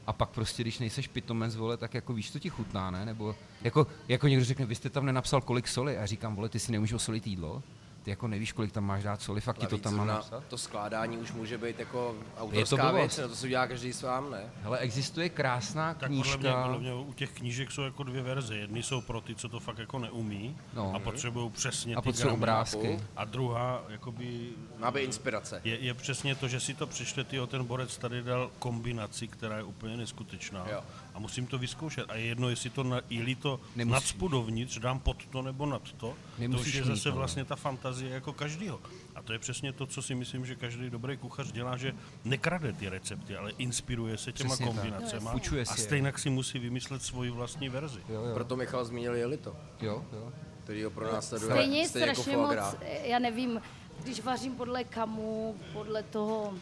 A 0.08 0.14
pak 0.14 0.30
prostě, 0.30 0.64
když 0.64 0.80
nejseš 0.80 1.08
pitomec, 1.08 1.56
vole, 1.56 1.78
tak 1.78 1.94
jako 1.94 2.14
víš, 2.14 2.32
co 2.32 2.40
ti 2.40 2.50
chutná, 2.50 2.92
ne? 2.92 3.06
Nebo 3.06 3.36
jako, 3.62 3.88
jako 4.08 4.28
někdo 4.28 4.46
řekne, 4.46 4.66
vy 4.66 4.76
jste 4.76 4.90
tam 4.90 5.06
nenapsal 5.06 5.42
kolik 5.42 5.68
soli. 5.68 5.98
A 5.98 6.00
já 6.00 6.06
říkám, 6.06 6.36
vole, 6.36 6.50
ty 6.50 6.60
si 6.60 6.72
nemůžeš 6.72 6.94
osolit 6.94 7.28
jídlo. 7.28 7.64
Ty 8.04 8.10
jako 8.10 8.28
nevíš, 8.28 8.52
kolik 8.52 8.72
tam 8.72 8.84
máš 8.86 9.04
dát 9.04 9.22
soli, 9.22 9.42
fakt 9.42 9.58
ti 9.58 9.68
to 9.68 9.78
tam 9.78 9.96
má 9.96 10.06
napsat. 10.06 10.44
To 10.48 10.58
skládání 10.58 11.18
už 11.18 11.32
může 11.32 11.58
být 11.58 11.80
jako 11.80 12.16
autorská 12.38 12.76
blbost. 12.76 12.96
věc, 12.96 13.18
no 13.18 13.30
to 13.30 13.36
si 13.36 13.46
udělá 13.48 13.68
každý 13.68 13.94
sám, 13.94 14.32
ne? 14.32 14.44
Hele, 14.62 14.78
existuje 14.78 15.30
krásná 15.30 15.94
Tak 15.94 16.00
podle 16.00 16.10
mě, 16.10 16.24
knížka. 16.24 16.64
podle 16.64 16.80
mě 16.80 16.94
u 16.94 17.14
těch 17.14 17.32
knížek 17.32 17.72
jsou 17.72 17.82
jako 17.82 18.04
dvě 18.04 18.22
verze. 18.22 18.56
Jedny 18.58 18.84
jsou 18.84 19.02
pro 19.02 19.22
ty, 19.22 19.36
co 19.36 19.50
to 19.50 19.60
fakt 19.60 19.78
jako 19.78 20.00
neumí 20.00 20.58
No. 20.74 20.92
a 20.96 21.00
potřebují 21.00 21.50
přesně 21.50 21.96
A 21.96 22.02
ty 22.02 22.06
potřebují 22.10 22.34
obrázky. 22.36 23.00
A 23.16 23.26
druhá, 23.26 23.82
jakoby, 23.90 24.50
Má 24.78 24.92
být 24.92 25.02
inspirace. 25.04 25.62
je, 25.64 25.80
je 25.80 25.94
přesně 25.94 26.36
to, 26.36 26.48
že 26.48 26.60
si 26.60 26.74
to 26.74 26.88
přečte, 26.88 27.24
tyjo, 27.24 27.48
ten 27.48 27.64
borec 27.66 27.98
tady 27.98 28.24
dal 28.24 28.52
kombinaci, 28.60 29.28
která 29.28 29.58
je 29.58 29.64
úplně 29.64 29.98
neskutečná. 29.98 30.66
Jo. 30.72 30.84
A 31.20 31.22
musím 31.22 31.48
to 31.48 31.58
vyzkoušet. 31.58 32.06
A 32.10 32.16
je 32.16 32.26
jedno, 32.26 32.50
jestli 32.50 32.70
to, 32.70 32.84
na, 32.84 33.02
je 33.10 33.36
to 33.36 33.60
Nemusí. 33.76 33.94
nad 33.94 34.04
spodovnitř, 34.04 34.80
dám 34.80 35.00
pod 35.00 35.26
to 35.26 35.42
nebo 35.42 35.66
nad 35.66 35.82
to. 35.82 35.92
to 35.98 36.16
Nemusíš 36.38 36.68
už 36.68 36.74
je 36.74 36.82
mít, 36.82 36.88
zase 36.88 37.12
vlastně 37.12 37.46
ta 37.46 37.56
fantazie 37.56 38.14
jako 38.14 38.34
každýho. 38.34 38.80
A 39.16 39.22
to 39.22 39.34
je 39.34 39.40
přesně 39.40 39.74
to, 39.74 39.86
co 39.88 40.02
si 40.02 40.16
myslím, 40.16 40.46
že 40.46 40.56
každý 40.56 40.90
dobrý 40.90 41.18
kuchař 41.18 41.52
dělá, 41.52 41.78
že 41.78 41.96
nekrade 42.26 42.74
ty 42.74 42.90
recepty, 42.90 43.36
ale 43.36 43.52
inspiruje 43.52 44.18
se 44.18 44.32
těma 44.32 44.50
Přesně 44.50 44.66
tak. 44.66 44.76
kombinacema 44.76 45.32
Půjčuje 45.32 45.62
a 45.62 45.66
si 45.66 45.82
je. 45.82 45.86
stejně 45.86 46.14
si 46.16 46.30
musí 46.30 46.60
vymyslet 46.60 47.04
svoji 47.04 47.30
vlastní 47.32 47.70
verzi. 47.70 48.00
Jo, 48.10 48.24
jo, 48.24 48.34
Proto 48.34 48.56
Michal 48.56 48.86
zmínil 48.86 49.16
Jelito, 49.16 49.56
jo, 49.82 50.06
jo. 50.14 50.34
který 50.64 50.84
ho 50.84 50.90
pro 50.90 51.14
nás 51.14 51.28
sleduje. 51.30 51.52
Stejně 51.52 51.90
stejně 51.90 52.08
jako 52.08 52.22
strašně 52.22 52.38
foie 52.44 52.62
moc, 52.62 52.76
já 53.04 53.20
nevím, 53.20 53.62
když 54.04 54.20
vařím 54.22 54.56
podle 54.56 54.84
kamu, 54.84 55.56
podle 55.74 56.04
toho, 56.04 56.54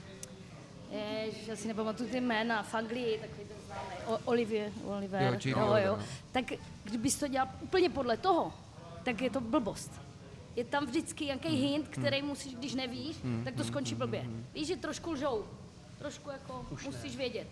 Ježiš, 1.26 1.48
já 1.48 1.56
si 1.56 1.68
nepamatuju 1.68 2.10
ty 2.10 2.22
jména, 2.22 2.64
v 2.64 2.74
Anglii, 2.76 3.20
takový 3.20 3.48
ten 3.48 3.57
O- 4.06 4.20
Olivier, 4.26 4.72
Oliver, 4.86 5.22
Jo, 5.22 5.28
jo, 5.34 5.40
Jamie 5.46 5.66
jo, 5.66 5.72
Oliver, 5.72 5.88
jo. 5.88 5.96
no. 6.00 6.06
Tak 6.32 6.46
kdybys 6.84 7.16
to 7.16 7.28
dělal 7.28 7.48
úplně 7.62 7.90
podle 7.90 8.18
toho, 8.18 8.54
tak 9.04 9.22
je 9.22 9.30
to 9.30 9.42
blbost. 9.42 9.92
Je 10.56 10.64
tam 10.64 10.86
vždycky 10.86 11.26
nějaký 11.26 11.48
Hmm. 11.48 11.58
hint, 11.58 11.88
který 11.88 12.22
musíš, 12.22 12.56
když 12.56 12.74
nevíš, 12.74 13.18
tak 13.44 13.56
to 13.56 13.64
skončí 13.64 13.96
blbě. 13.96 14.26
Víš, 14.54 14.68
že 14.68 14.76
trošku 14.76 15.12
lžou, 15.12 15.46
trošku 16.00 16.30
jako 16.30 16.66
musíš 16.86 17.16
vědět. 17.18 17.48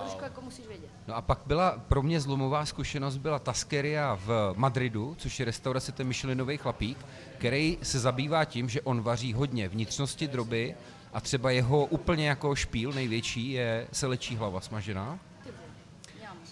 Trošku 0.00 0.24
jako 0.24 0.40
musíš 0.40 0.66
vědět. 0.66 0.88
No 1.08 1.14
a 1.16 1.22
pak 1.22 1.38
byla 1.46 1.78
pro 1.88 2.02
mě 2.02 2.20
zlomová 2.20 2.66
zkušenost 2.66 3.16
byla 3.16 3.38
Taskeria 3.38 4.14
v 4.14 4.52
Madridu, 4.56 5.14
což 5.18 5.38
je 5.40 5.44
restaurace 5.46 5.92
ten 5.92 6.06
Michelinový 6.06 6.56
chlapík, 6.56 6.98
který 7.38 7.78
se 7.82 7.98
zabývá 7.98 8.44
tím, 8.44 8.68
že 8.68 8.80
on 8.80 9.00
vaří 9.00 9.32
hodně 9.32 9.68
vnitřnosti 9.68 10.28
droby 10.28 10.74
a 11.12 11.20
třeba 11.20 11.50
jeho 11.50 11.84
úplně 11.86 12.28
jako 12.28 12.54
špíl 12.54 12.92
největší 12.92 13.50
je 13.50 13.88
selečí 13.92 14.36
hlava 14.36 14.60
smažená. 14.60 15.18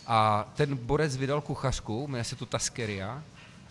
A 0.07 0.49
ten 0.57 0.77
borec 0.77 1.17
vydal 1.17 1.41
kuchařku, 1.41 2.07
jmenuje 2.07 2.25
se 2.25 2.37
to 2.37 2.47
Taskeria, 2.47 3.23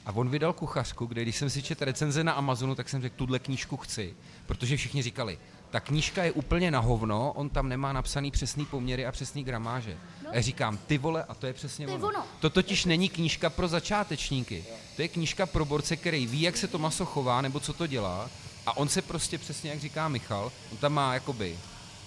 a 0.06 0.12
on 0.12 0.30
vydal 0.30 0.54
kuchařku, 0.54 1.06
kde 1.06 1.22
když 1.22 1.36
jsem 1.38 1.50
si 1.50 1.64
četl 1.64 1.86
recenze 1.86 2.24
na 2.24 2.34
Amazonu, 2.34 2.76
tak 2.76 2.90
jsem 2.90 3.02
řekl, 3.02 3.16
tuhle 3.18 3.40
knížku 3.40 3.78
chci, 3.78 4.14
protože 4.46 4.78
všichni 4.78 5.02
říkali, 5.02 5.38
ta 5.70 5.80
knížka 5.80 6.24
je 6.24 6.32
úplně 6.32 6.72
na 6.72 6.80
hovno, 6.80 7.32
on 7.32 7.50
tam 7.50 7.70
nemá 7.70 7.94
napsaný 7.94 8.32
přesný 8.32 8.66
poměry 8.66 9.06
a 9.06 9.12
přesný 9.12 9.44
gramáže. 9.44 9.98
A 10.32 10.36
já 10.36 10.42
říkám, 10.42 10.78
ty 10.78 10.98
vole, 10.98 11.24
a 11.24 11.34
to 11.36 11.48
je 11.48 11.54
přesně 11.54 11.88
To 11.88 11.94
ono. 11.96 12.08
ono. 12.08 12.24
To 12.40 12.50
totiž 12.50 12.86
není 12.86 13.10
knížka 13.10 13.50
pro 13.50 13.68
začátečníky. 13.68 14.66
To 14.96 15.02
je 15.02 15.08
knížka 15.08 15.46
pro 15.46 15.66
borce, 15.66 15.96
který 15.96 16.28
ví, 16.28 16.42
jak 16.42 16.58
se 16.58 16.68
to 16.68 16.78
maso 16.80 17.06
chová 17.06 17.42
nebo 17.42 17.60
co 17.60 17.74
to 17.74 17.88
dělá. 17.88 18.30
A 18.66 18.78
on 18.78 18.90
se 18.90 19.02
prostě 19.02 19.38
přesně, 19.38 19.70
jak 19.70 19.80
říká 19.80 20.08
Michal, 20.08 20.52
on 20.72 20.78
tam 20.78 20.94
má 20.94 21.14
jakoby 21.14 21.58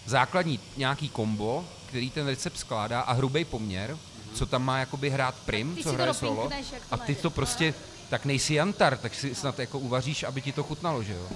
základní 0.06 0.60
nějaký 0.76 1.08
kombo, 1.08 1.64
který 1.86 2.10
ten 2.10 2.26
recept 2.26 2.58
skládá 2.58 3.00
a 3.00 3.12
hrubý 3.12 3.44
poměr, 3.44 3.96
co 4.36 4.46
tam 4.46 4.64
má 4.64 4.78
jakoby 4.78 5.10
hrát 5.10 5.34
prim, 5.46 5.74
ty 5.74 5.82
co 5.82 5.92
hraje 5.92 6.14
solo. 6.14 6.50
A 6.90 6.96
ty 6.96 7.14
to 7.14 7.30
prostě, 7.30 7.74
tak 8.08 8.24
nejsi 8.24 8.54
jantar, 8.54 8.96
tak 8.96 9.14
si 9.14 9.34
snad 9.34 9.58
jako 9.58 9.78
uvaříš, 9.78 10.22
aby 10.22 10.42
ti 10.42 10.52
to 10.52 10.62
chutnalo, 10.62 11.02
že 11.02 11.12
jo? 11.12 11.28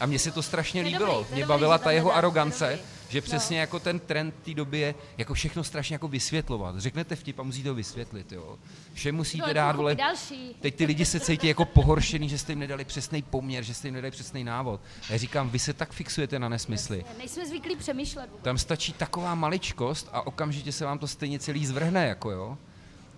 A 0.00 0.06
mně 0.06 0.18
se 0.18 0.30
to 0.30 0.42
strašně 0.42 0.82
líbilo. 0.82 1.26
Mě 1.30 1.46
bavila 1.46 1.78
ta 1.78 1.90
jeho 1.90 2.16
arogance, 2.16 2.78
že 3.14 3.20
No. 3.20 3.22
přesně 3.24 3.58
jako 3.60 3.80
ten 3.80 3.98
trend 4.00 4.34
té 4.44 4.54
doby 4.54 4.78
je 4.78 4.94
jako 5.18 5.34
všechno 5.34 5.64
strašně 5.64 5.94
jako 5.94 6.08
vysvětlovat. 6.08 6.78
Řeknete 6.78 7.16
vtip 7.16 7.38
a 7.38 7.42
musíte 7.42 7.68
to 7.68 7.74
vysvětlit, 7.74 8.32
jo. 8.32 8.58
Vše 8.92 9.12
musíte 9.12 9.46
No, 9.46 9.52
dát, 9.54 9.76
vole, 9.76 9.94
další. 9.94 10.56
Teď 10.60 10.74
ty 10.74 10.84
lidi 10.84 11.04
se 11.04 11.20
cítí 11.20 11.46
jako 11.48 11.64
pohoršený, 11.64 12.28
že 12.28 12.38
jste 12.38 12.52
jim 12.52 12.58
nedali 12.58 12.84
přesný 12.84 13.22
poměr, 13.22 13.64
že 13.64 13.74
jste 13.74 13.88
jim 13.88 13.94
nedali 13.94 14.10
přesný 14.10 14.44
návod. 14.44 14.80
A 15.08 15.12
já 15.12 15.18
říkám, 15.18 15.50
vy 15.50 15.58
se 15.58 15.72
tak 15.72 15.92
fixujete 15.92 16.38
na 16.38 16.48
nesmysly. 16.48 17.04
Nejsme 17.18 17.46
zvyklí 17.46 17.76
přemýšlet. 17.76 18.30
vůbec. 18.30 18.44
Tam 18.44 18.58
stačí 18.58 18.92
taková 18.92 19.34
maličkost 19.34 20.08
a 20.12 20.26
okamžitě 20.26 20.72
se 20.72 20.84
vám 20.84 20.98
to 20.98 21.06
stejně 21.08 21.38
celý 21.38 21.66
zvrhne, 21.66 22.06
jako 22.06 22.30
jo. 22.30 22.58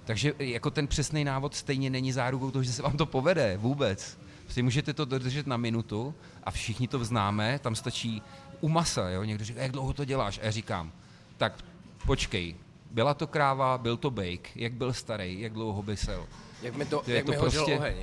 Takže 0.05 0.35
jako 0.39 0.71
ten 0.71 0.87
přesný 0.87 1.25
návod 1.25 1.55
stejně 1.55 1.91
není 1.91 2.13
zárukou 2.13 2.51
toho, 2.51 2.63
že 2.63 2.73
se 2.73 2.83
vám 2.83 2.97
to 2.97 3.07
povede 3.07 3.57
vůbec. 3.57 4.19
Prostě 4.43 4.63
můžete 4.63 4.93
to 4.95 5.05
dodržet 5.05 5.47
na 5.47 5.57
minutu 5.57 6.15
a 6.45 6.51
všichni 6.51 6.89
to 6.89 7.05
známe, 7.05 7.59
tam 7.59 7.75
stačí 7.75 8.23
u 8.61 8.69
masa, 8.69 9.09
jo. 9.11 9.25
Někdo 9.25 9.45
říká, 9.45 9.63
jak 9.63 9.73
dlouho 9.73 9.93
to 9.93 10.05
děláš? 10.05 10.39
A 10.39 10.45
já 10.45 10.51
říkám, 10.51 10.93
tak 11.37 11.65
počkej, 12.07 12.55
byla 12.91 13.15
to 13.15 13.27
kráva, 13.27 13.79
byl 13.79 13.97
to 13.97 14.11
bake, 14.11 14.49
jak 14.57 14.73
byl 14.73 14.93
starý, 14.93 15.41
jak 15.41 15.53
dlouho 15.53 15.83
bysel. 15.83 16.27
Jak 16.63 16.75
mi, 16.77 16.85
to, 16.87 16.99
To 17.05 17.11
je 17.11 17.17
jak 17.17 17.27
to 17.27 17.33
mi 17.33 17.39
prostě- 17.39 17.77
oheň. 17.79 17.97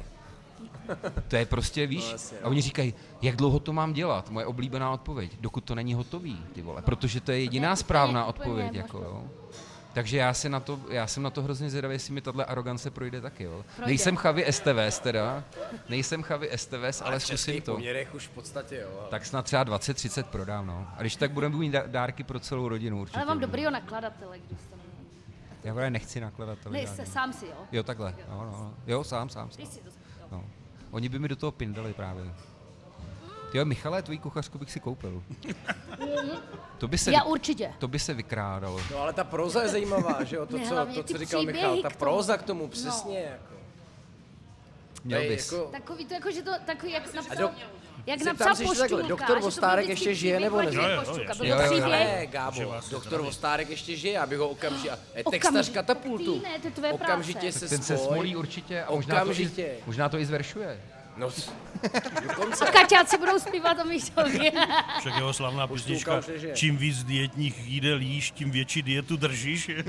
To 1.28 1.36
je 1.36 1.46
prostě, 1.46 1.88
víš, 1.88 2.04
No, 2.06 2.12
jasně, 2.12 2.38
a 2.38 2.44
no. 2.44 2.50
oni 2.50 2.62
říkají, 2.62 2.94
jak 3.22 3.36
dlouho 3.36 3.60
to 3.60 3.74
mám 3.74 3.94
dělat? 3.94 4.30
Moje 4.30 4.46
oblíbená 4.46 4.92
odpověď, 4.94 5.32
dokud 5.42 5.64
to 5.64 5.76
není 5.76 5.94
hotový, 5.94 6.38
ty 6.54 6.62
vole, 6.62 6.82
protože 6.82 7.22
to 7.22 7.32
je 7.32 7.40
jediná 7.40 7.70
Ne, 7.70 7.76
správná 7.76 8.26
odpověď, 8.26 8.74
jako 8.74 8.98
jo. 8.98 9.24
Takže 9.94 10.18
já, 10.18 10.34
si 10.34 10.50
na 10.50 10.60
to, 10.60 10.80
já 10.90 11.08
jsem 11.08 11.24
na 11.24 11.30
to 11.30 11.42
hrozně 11.42 11.70
zvědavý, 11.70 11.96
jestli 11.96 12.14
mi 12.14 12.22
tahle 12.22 12.46
arogance 12.46 12.92
projde 12.92 13.22
taky, 13.22 13.44
jo. 13.44 13.66
Projde. 13.76 13.90
Nejsem 13.92 14.16
chavy 14.16 14.46
STVS 14.50 15.00
teda, 15.00 15.44
nejsem 15.90 16.24
chavy 16.24 16.50
STVS, 16.56 17.02
ale, 17.02 17.10
Ale 17.10 17.20
v 17.20 17.24
zkusím 17.24 17.62
to. 17.62 17.74
poměrech 17.74 18.16
už 18.16 18.28
v 18.28 18.30
podstatě 18.30 18.76
jo. 18.76 18.98
ale- 19.00 19.10
Tak 19.10 19.26
snad 19.26 19.46
třeba 19.46 19.64
20-30 19.66 20.24
prodám, 20.24 20.68
no. 20.68 20.88
A 20.98 21.02
když 21.02 21.16
tak 21.16 21.32
budeme 21.32 21.58
mít 21.58 21.70
dá- 21.72 21.84
dárky 21.88 22.24
pro 22.24 22.40
celou 22.40 22.68
rodinu 22.68 23.02
určitě. 23.02 23.18
Ale 23.18 23.26
mám 23.28 23.40
dobrýho 23.40 23.72
nakladatele, 23.72 24.40
když 24.40 24.60
to. 24.72 24.76
Já 25.64 25.74
právě 25.74 25.90
nechci 25.92 26.20
nakladat 26.20 26.58
Ne, 26.70 26.88
se, 26.88 27.06
sám 27.06 27.34
si, 27.34 27.46
jo? 27.46 27.54
Jo, 27.72 27.84
takhle, 27.84 28.16
jo, 28.18 28.26
no, 28.30 28.46
no. 28.46 28.74
jo, 28.88 29.04
sám, 29.04 29.30
sám, 29.30 29.50
Ty 29.50 29.56
sám. 29.66 29.72
si 29.72 29.80
to 29.80 29.88
jo. 29.90 30.28
No. 30.32 30.44
Oni 30.92 31.10
by 31.10 31.20
mi 31.20 31.28
do 31.28 31.36
toho 31.36 31.52
pindali 31.52 31.94
právě. 31.94 32.24
Jo, 33.54 33.66
Michale, 33.66 34.02
tvoji 34.02 34.18
kuchařku 34.20 34.58
bych 34.58 34.72
si 34.72 34.80
koupil. 34.80 35.24
To 36.78 36.88
by 36.88 36.98
se, 36.98 37.12
Já 37.12 37.24
určitě. 37.24 37.74
to 37.80 37.88
by 37.88 38.00
se 38.00 38.14
vykrádalo. 38.14 38.82
No 38.92 38.98
ale 38.98 39.14
ta 39.14 39.24
proza 39.24 39.62
je 39.64 39.70
zajímavá, 39.70 40.24
že 40.24 40.36
jo, 40.36 40.46
to, 40.46 40.58
Ne, 40.58 40.68
co, 40.68 40.76
to, 40.96 41.04
co 41.04 41.18
říkal 41.18 41.44
Michal, 41.44 41.78
ta 41.82 41.90
proza 41.90 42.38
k 42.38 42.44
tomu, 42.44 42.68
přesně, 42.68 43.20
jako. 43.20 43.54
Měl 45.04 45.20
je 45.22 45.30
bys. 45.30 45.52
jako, 45.52 45.66
Takový 45.72 46.06
to 46.06 46.14
jako, 46.14 46.32
že 46.32 46.42
to, 46.42 46.52
takový, 46.66 46.92
jak 46.92 47.14
napsal, 47.14 47.38
do- 47.38 47.50
jak 48.06 48.20
Zeptám 48.20 48.48
napsal 48.48 48.56
se 48.56 48.64
ještě 48.64 48.80
takhle, 48.80 49.04
doktor 49.04 49.40
Vostárek 49.40 49.90
ještě 49.90 50.16
žije, 50.16 50.40
nebo 50.40 50.62
nežije? 50.62 50.84
Jo, 50.84 50.90
jo, 50.90 51.18
Jo, 51.44 51.46
jo. 51.46 51.58
příběh, 51.64 51.86
Ne, 51.86 52.26
Gábo, 52.26 52.74
doktor. 52.92 53.22
Vostárek 53.22 53.70
ještě 53.70 53.96
žije, 53.96 54.20
aby 54.20 54.36
ho 54.36 54.50
okamžitě, 54.50 54.90
eh, 54.92 54.96
Okamžitě. 55.24 55.30
textař 55.32 55.70
katapultu, 55.70 56.40
Ty 56.40 56.48
ne, 56.48 56.60
to 56.60 56.68
je 56.68 56.72
tvoje 56.72 56.94
okamžitě 56.94 57.40
práce. 57.40 57.60
se 57.60 57.70
Ten 57.70 57.82
se 57.84 57.98
smolí 57.98 58.36
určitě 58.36 58.84
a 58.84 58.92
možná 58.92 59.26
to, 59.26 59.32
i, 59.32 59.50
možná 59.86 60.10
to 60.10 60.18
i 60.18 60.26
zveršuje. 60.26 60.82
No, 61.18 61.30
dokonce. 62.28 62.68
A 62.68 62.72
kaťáci 62.72 63.18
budou 63.18 63.40
zpívat 63.40 63.80
o 63.80 63.86
Míšově. 63.86 64.52
Však 65.00 65.16
jeho 65.16 65.34
slavná 65.34 65.68
písnička, 65.68 66.22
čím 66.54 66.78
víc 66.78 67.04
dietních 67.04 67.60
jídel 67.68 68.00
jíš, 68.00 68.32
tím 68.32 68.52
větší 68.52 68.82
dietu 68.82 69.18
držíš. 69.18 69.72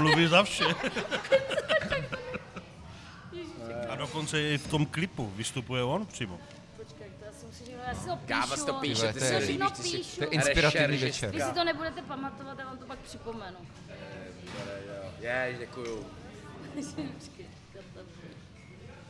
Mluví 0.00 0.26
za 0.26 0.42
vše. 0.42 0.64
A 3.88 3.96
dokonce 3.96 4.42
i 4.42 4.58
v 4.58 4.66
tom 4.66 4.86
klipu 4.86 5.32
vystupuje 5.36 5.82
on 5.82 6.06
přímo. 6.06 6.38
Počkej, 6.76 7.06
to 7.18 7.24
já 7.24 7.32
si 7.32 7.46
musím 7.46 7.66
říct, 7.66 7.74
já 7.86 7.94
si 7.94 8.50
to 8.50 8.56
si 8.56 8.66
to 8.66 8.72
píšu. 8.74 8.94
píše, 9.02 9.12
ty 9.12 9.18
To 9.20 9.24
si 9.24 9.32
je- 9.32 9.38
to 9.40 9.44
Všechno 9.44 9.66
líbíš, 9.66 9.76
ty 9.76 9.82
si... 9.90 9.96
píšu. 9.96 10.16
To 10.16 10.24
je 10.24 10.28
inspirativní 10.30 10.96
večer. 10.96 11.30
Vy 11.34 11.40
si 11.40 11.52
to 11.52 11.64
nebudete 11.64 12.02
pamatovat, 12.02 12.58
já 12.58 12.64
vám 12.64 12.78
to 12.78 12.86
pak 12.86 12.98
připomenu. 12.98 13.56
Jež, 15.20 15.58
děkuju. 15.58 16.06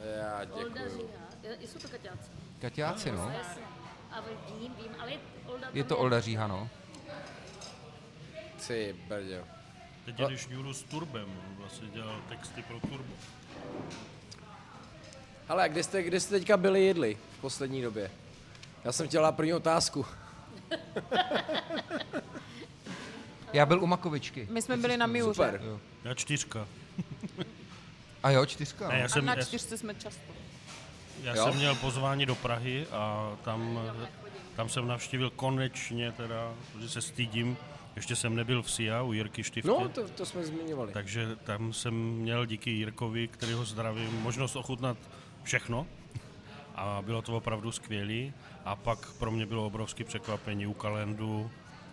Já 0.05 0.45
děkuju. 0.45 0.75
Jsou 1.67 1.79
to 1.79 1.89
kaťáci. 1.89 2.31
Kaťáci, 2.61 3.13
no. 3.13 3.33
Jasně. 3.39 3.63
A 4.11 4.21
vím, 4.61 4.75
vím, 4.83 4.93
ale 5.01 5.11
je 5.11 5.19
Olda 5.47 5.69
Je 5.73 5.83
tam 5.85 5.89
to 5.89 5.99
Olda 5.99 6.21
Říha, 6.21 6.47
no. 6.47 6.69
Ty 8.67 8.97
brďo. 9.09 9.45
Teď 10.05 10.17
když 10.29 10.49
Juru 10.51 10.75
s 10.75 10.83
Turbem, 10.83 11.29
on 11.49 11.57
vlastně 11.57 11.89
dělal 11.89 12.21
texty 12.29 12.63
pro 12.63 12.81
Turbo. 12.81 13.15
Ale 15.49 15.65
a 15.65 15.69
kde 15.69 15.83
jste, 15.83 16.03
kde 16.03 16.21
jste 16.21 16.39
teďka 16.39 16.57
byli 16.57 16.85
jedli 16.85 17.19
v 17.39 17.41
poslední 17.41 17.83
době? 17.83 18.11
Já 18.85 18.93
jsem 18.93 19.09
chtěla 19.09 19.33
první 19.33 19.55
otázku. 19.55 20.07
Já 23.53 23.67
byl 23.67 23.83
u 23.83 23.87
Makovičky. 23.87 24.49
My 24.51 24.63
jsme 24.63 24.77
byli 24.77 24.97
na 24.97 25.07
Miuře. 25.07 25.35
Super. 25.35 25.63
Já 26.05 26.15
čtyřka. 26.15 26.67
A 28.23 28.31
jo, 28.31 28.47
čtyřka. 28.47 28.89
Ne, 28.89 28.99
já 28.99 29.05
A 29.05 29.09
jsem, 29.09 29.25
na 29.25 29.35
já, 29.35 29.45
čtyřce 29.45 29.79
jsme 29.79 29.95
často. 29.95 30.33
Já 31.23 31.37
Jo? 31.37 31.45
jsem 31.45 31.57
měl 31.57 31.75
pozvání 31.75 32.27
do 32.27 32.35
Prahy 32.35 32.87
a 32.93 33.33
tam, 33.45 33.81
tam 34.57 34.69
jsem 34.69 34.89
navštívil 34.89 35.31
konečně 35.31 36.13
teda, 36.13 36.53
že 36.81 36.89
se 36.89 37.03
stydím, 37.03 37.57
ještě 37.97 38.17
jsem 38.17 38.37
nebyl 38.37 38.63
v 38.63 38.71
SIA 38.71 39.03
u 39.03 39.13
Jirky 39.13 39.45
Štifty. 39.45 39.69
No, 39.69 39.89
to, 39.89 40.09
to 40.09 40.27
jsme 40.27 40.45
zmiňovali. 40.45 40.93
Takže 40.93 41.37
tam 41.45 41.73
jsem 41.73 41.95
měl 41.95 42.47
díky 42.47 42.71
Jirkovi, 42.71 43.29
kterýho 43.29 43.65
zdravím, 43.65 44.21
možnost 44.23 44.57
ochutnat 44.57 44.97
všechno. 45.43 45.87
A 46.75 47.03
bylo 47.03 47.23
to 47.23 47.37
opravdu 47.37 47.73
skvělé. 47.73 48.33
A 48.65 48.77
pak 48.77 49.13
pro 49.13 49.31
mě 49.31 49.47
bylo 49.47 49.67
obrovské 49.67 50.05
překvapení 50.05 50.67
u 50.67 50.73
kalendu, 50.75 51.51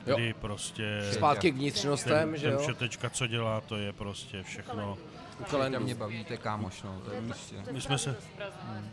Jo. 0.08 0.16
kdy 0.16 0.34
prostě 0.34 1.02
Zpátky 1.14 1.52
k 1.52 1.56
vnitřnostem, 1.56 2.32
ten, 2.32 2.38
že 2.40 2.48
ten 2.48 2.60
jo? 2.60 2.66
šetečka, 2.66 3.10
co 3.10 3.28
dělá, 3.28 3.62
to 3.62 3.78
je 3.78 3.94
prostě 3.94 4.44
všechno. 4.44 4.98
U 5.40 5.44
To 5.44 5.50
kalendu. 5.50 5.80
mě 5.80 5.96
baví, 5.96 6.24
to 6.26 6.34
je 6.34 6.38
kámoš, 6.38 6.82
no, 6.84 7.02
to 7.06 7.12
je 7.12 7.22
místě. 7.22 7.56
My 7.72 7.82
jsme 7.82 7.98
se, 7.98 8.16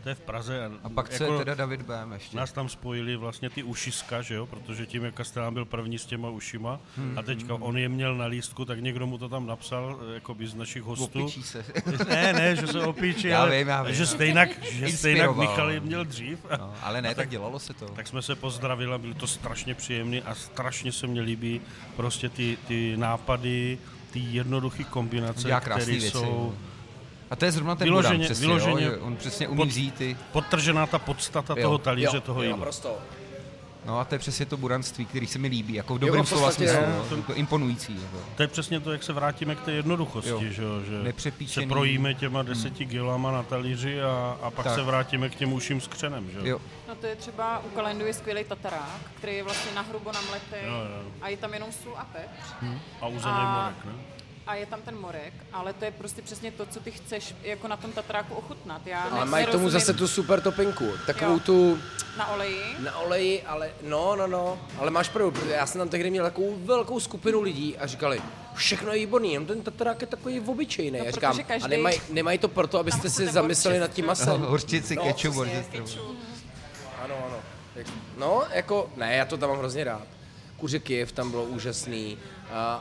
to 0.03 0.09
je 0.09 0.15
v 0.15 0.21
Praze. 0.21 0.71
A 0.85 0.89
pak 0.89 1.09
co 1.09 1.25
je 1.25 1.39
teda 1.39 1.55
David 1.55 1.83
Bém 1.83 2.13
ještě? 2.13 2.37
Nás 2.37 2.53
tam 2.53 2.69
spojili 2.69 3.17
vlastně 3.17 3.51
ty 3.51 3.63
ušiska, 3.63 4.23
že 4.23 4.35
jo, 4.35 4.47
protože 4.47 4.87
tím, 4.87 5.05
jak 5.05 5.15
Kastelán 5.15 5.55
byl 5.55 5.65
první 5.65 5.99
s 5.99 6.07
těma 6.07 6.29
ušima 6.31 6.81
Hmm, 6.97 7.19
a 7.19 7.23
teďka 7.23 7.55
on 7.55 7.79
je 7.79 7.89
měl 7.89 8.15
na 8.17 8.27
lístku, 8.27 8.65
tak 8.65 8.81
někdo 8.81 9.07
mu 9.07 9.19
to 9.19 9.29
tam 9.29 9.47
napsal, 9.47 10.01
jako 10.15 10.35
by 10.35 10.47
z 10.47 10.55
našich 10.55 10.83
hostů. 10.83 11.23
Opičí 11.23 11.43
se. 11.43 11.65
Ne, 12.09 12.33
ne, 12.33 12.57
že 12.57 12.67
se 12.67 12.81
opíči, 12.87 13.29
Já 13.29 13.41
ale 13.43 13.59
vím, 13.59 13.69
já 13.69 13.83
vím. 13.83 13.95
že 13.95 14.07
stejnak, 14.07 14.65
že 14.65 14.89
stejnak. 14.89 15.37
Michal 15.37 15.71
je 15.71 15.81
měl 15.81 16.05
dřív. 16.05 16.39
No, 16.59 16.75
ale 16.83 17.03
ne, 17.03 17.15
tak 17.15 17.29
dělalo 17.29 17.59
se 17.59 17.75
to. 17.75 17.87
Tak 17.89 18.07
jsme 18.09 18.23
se 18.23 18.35
pozdravili, 18.35 18.93
a 18.95 18.99
bylo 18.99 19.15
to 19.15 19.27
strašně 19.27 19.75
příjemné 19.75 20.21
a 20.21 20.35
strašně 20.35 20.93
se 20.93 21.07
mně 21.07 21.21
líbí 21.21 21.61
prostě 21.97 22.29
ty, 22.29 22.59
ty 22.69 22.97
nápady, 22.97 23.79
ty 24.13 24.21
jednoduché 24.21 24.85
kombinace, 24.85 25.51
které 25.61 25.85
věci. 25.85 26.11
jsou. 26.11 26.55
A 27.31 27.37
to 27.37 27.45
je 27.45 27.53
zrovna 27.53 27.75
ten 27.75 27.89
Vyloženě- 27.89 28.03
Buran, 28.17 28.21
přesně, 28.25 28.47
vyloženě 28.47 28.85
jo, 28.87 28.93
on 29.01 29.17
přesně 29.17 29.49
umí 29.49 29.57
pod- 29.57 29.69
vzít 29.69 29.95
ty... 29.95 30.17
podtržená 30.33 30.87
ta 30.87 30.99
podstata 30.99 31.55
Jo. 31.57 31.63
toho 31.63 31.79
talíře, 31.79 32.11
Jo, 32.17 32.21
toho 32.21 32.43
jo, 32.43 32.51
jídla. 32.51 32.65
prosto. 32.65 32.99
No 33.87 33.99
a 34.01 34.05
to 34.05 34.15
je 34.15 34.19
přesně 34.19 34.47
to 34.47 34.57
buranství, 34.57 35.07
který 35.07 35.27
se 35.27 35.39
mi 35.39 35.49
líbí, 35.49 35.75
jako 35.75 35.95
v 35.95 36.03
Jo, 36.03 36.07
dobrém 36.07 36.25
v 36.25 36.29
slova 36.29 36.51
smyslu, 36.51 36.77
jo. 36.77 37.05
no, 37.11 37.23
to 37.23 37.35
imponující. 37.35 37.95
Jako. 38.03 38.19
To 38.37 38.43
je 38.43 38.49
přesně 38.49 38.81
to, 38.81 38.93
jak 38.93 39.03
se 39.03 39.13
vrátíme 39.13 39.55
k 39.55 39.61
té 39.61 39.73
jednoduchosti, 39.73 40.31
Jo. 40.31 40.41
že, 40.51 40.63
jo, 40.63 40.81
že 40.83 41.13
se 41.47 41.63
projíme 41.67 42.15
těma 42.15 42.43
deseti 42.43 42.87
kilama 42.87 43.31
na 43.33 43.43
talíři 43.43 44.03
a, 44.03 44.39
a 44.43 44.51
pak 44.51 44.65
Tak. 44.67 44.75
se 44.75 44.83
vrátíme 44.83 45.29
k 45.29 45.35
těm 45.35 45.53
uším 45.53 45.81
s 45.81 45.87
křenem. 45.89 46.31
Že? 46.31 46.49
Jo, 46.49 46.61
No 46.89 46.95
to 46.95 47.07
je 47.07 47.17
třeba 47.17 47.59
u 47.65 47.69
kalendu 47.69 48.07
je 48.07 48.15
skvělý 48.15 48.45
tatarák, 48.45 49.01
který 49.15 49.35
je 49.37 49.43
vlastně 49.43 49.73
nahrubo 49.75 50.13
namletý 50.13 50.57
Jo, 50.65 50.73
jo. 50.73 51.11
a 51.23 51.29
je 51.29 51.37
tam 51.37 51.55
jenom 51.55 51.73
sůl 51.73 51.93
a 51.97 52.05
pepř. 52.05 52.73
A 53.01 53.07
uzený 53.07 53.35
A- 53.35 53.63
morek, 53.63 53.85
ne? 53.85 53.93
A 54.47 54.55
je 54.55 54.67
tam 54.67 54.83
ten 54.83 54.99
morek, 55.01 55.33
ale 55.53 55.73
to 55.73 55.85
je 55.85 55.91
prostě 55.91 56.23
přesně 56.23 56.51
to, 56.53 56.67
co 56.67 56.81
ty 56.81 56.91
chceš 56.91 57.35
jako 57.43 57.69
na 57.69 57.77
tom 57.77 57.93
tatráku 57.93 58.35
ochutnat. 58.35 58.87
Já 58.87 59.03
Ale 59.03 59.25
mají 59.25 59.47
tomu 59.47 59.71
zase 59.71 59.93
tu 59.95 60.09
super 60.09 60.41
topinku. 60.41 60.93
Takovou 61.07 61.33
Jo. 61.33 61.39
tu 61.41 61.79
Na 62.19 62.29
oleji. 62.31 62.63
na 62.79 62.99
oleji, 62.99 63.43
ale 63.43 63.71
no, 63.83 64.17
no, 64.17 64.27
no. 64.27 64.59
Ale 64.79 64.91
máš 64.91 65.09
pravdu, 65.09 65.31
protože 65.31 65.51
já 65.53 65.67
jsem 65.67 65.79
tam 65.79 65.89
tehdy 65.89 66.11
měl 66.11 66.25
takovou 66.25 66.57
velkou 66.65 67.01
skupinu 67.01 67.41
lidí 67.43 67.77
a 67.79 67.87
říkali, 67.87 68.23
všechno 68.55 68.93
je 68.93 68.99
výborný, 68.99 69.33
jenom 69.33 69.47
ten 69.47 69.63
tatarák 69.63 70.01
je 70.01 70.07
takový 70.07 70.41
obyčejný. 70.41 70.99
No, 70.99 71.05
já 71.05 71.11
říkám, 71.11 71.39
každý- 71.45 71.65
a 71.65 71.69
nemají, 71.69 72.01
nemají 72.11 72.39
to 72.39 72.49
proto, 72.49 72.79
abyste 72.79 73.11
si 73.11 73.27
zamysleli 73.27 73.79
nad 73.79 73.91
tím 73.93 74.07
masem. 74.07 74.41
hořčici, 74.41 74.97
No, 74.97 75.03
kečup, 75.03 75.35
hořčici. 75.35 75.99
Ano, 77.05 77.15
ano. 77.27 77.37
No, 78.19 78.43
jako, 78.55 78.91
ne, 78.97 79.17
já 79.17 79.25
to 79.25 79.37
tam 79.37 79.49
mám 79.51 79.59
hrozně 79.59 79.85
rád. 79.85 80.03
Kuře 80.63 80.79
Kiev 80.79 81.13
tam 81.13 81.31
bylo 81.31 81.45
úžasný, 81.45 82.19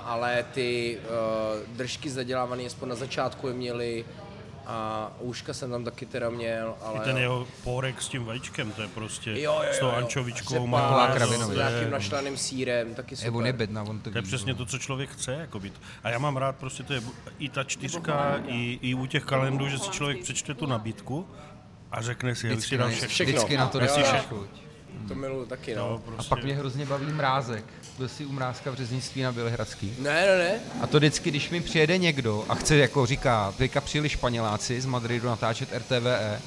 ale 0.05 0.45
ty 0.53 0.97
držky 1.67 2.09
zadělávané 2.09 2.63
aspoň 2.63 2.89
na 2.89 2.95
začátku 2.95 3.47
je 3.47 3.53
měli 3.53 4.05
a 4.65 5.11
úška 5.19 5.53
jsem 5.53 5.71
tam 5.71 5.83
taky 5.83 6.05
teda 6.05 6.29
měl, 6.29 6.75
ale... 6.81 6.97
I 6.97 6.99
ten 6.99 7.17
jeho 7.17 7.47
pórek 7.63 8.01
s 8.01 8.07
tím 8.07 8.25
vajíčkem, 8.25 8.71
to 8.71 8.81
je 8.81 8.87
prostě 8.87 9.31
jo, 9.31 9.61
jo, 9.67 9.73
s 9.73 9.79
tou 9.79 9.85
jo. 9.85 9.91
ančovičkou, 9.91 10.69
kravinový. 11.13 11.53
s 11.53 11.57
nějakým 11.57 11.89
našlaným 11.89 12.37
sírem, 12.37 12.95
taky 12.95 13.15
super. 13.15 13.45
je 13.45 13.53
bedna, 13.53 13.83
on 13.83 13.99
to 13.99 14.11
To 14.11 14.17
je 14.17 14.21
přesně 14.21 14.53
no. 14.53 14.57
to, 14.57 14.65
co 14.65 14.77
člověk 14.77 15.09
chce. 15.09 15.33
Jako 15.33 15.59
být. 15.59 15.81
A 16.03 16.09
já 16.09 16.19
mám 16.19 16.37
rád 16.37 16.55
prostě, 16.55 16.83
to 16.83 16.93
je 16.93 17.01
i 17.39 17.49
ta 17.49 17.63
čtyřka, 17.63 18.41
i, 18.47 18.79
i 18.81 18.93
u 18.93 19.05
těch 19.05 19.23
kalendů, 19.23 19.69
že 19.69 19.79
si 19.79 19.89
člověk 19.89 20.23
přečte 20.23 20.53
tu 20.53 20.65
nabídku 20.65 21.27
a 21.91 22.01
řekne 22.01 22.35
si, 22.35 22.47
jak 22.47 22.61
si 22.61 22.65
všechno. 22.65 22.89
všechno. 22.89 23.25
vždycky 23.25 23.57
na 23.57 23.67
to 23.67 23.79
Jo, 23.79 23.87
jo. 23.97 24.21
chuť. 24.29 24.70
To 25.07 25.15
miluju 25.15 25.45
taky, 25.45 25.75
No, 25.75 25.89
no. 25.89 25.95
A 25.95 25.99
prostě. 25.99 26.29
pak 26.29 26.43
mě 26.43 26.55
hrozně 26.55 26.85
baví 26.85 27.05
mrázek. 27.05 27.65
Byl 27.97 28.07
jsi 28.09 28.25
u 28.25 28.31
mrázka 28.31 28.71
v 28.71 28.75
řeznictví 28.75 29.21
na 29.21 29.31
Bělehradský. 29.31 29.93
Ne, 29.99 30.25
ne, 30.25 30.37
ne. 30.37 30.51
A 30.81 30.87
to 30.87 30.97
vždycky, 30.97 31.29
když 31.29 31.49
mi 31.49 31.61
přijede 31.61 31.97
někdo 31.97 32.45
a 32.49 32.55
chce, 32.55 32.77
jako 32.77 33.05
říká, 33.05 33.53
teďka 33.57 33.81
přijeli 33.81 34.09
Španěláci 34.09 34.81
z 34.81 34.85
Madridu 34.85 35.27
natáčet 35.27 35.69
RTVE, 35.77 36.39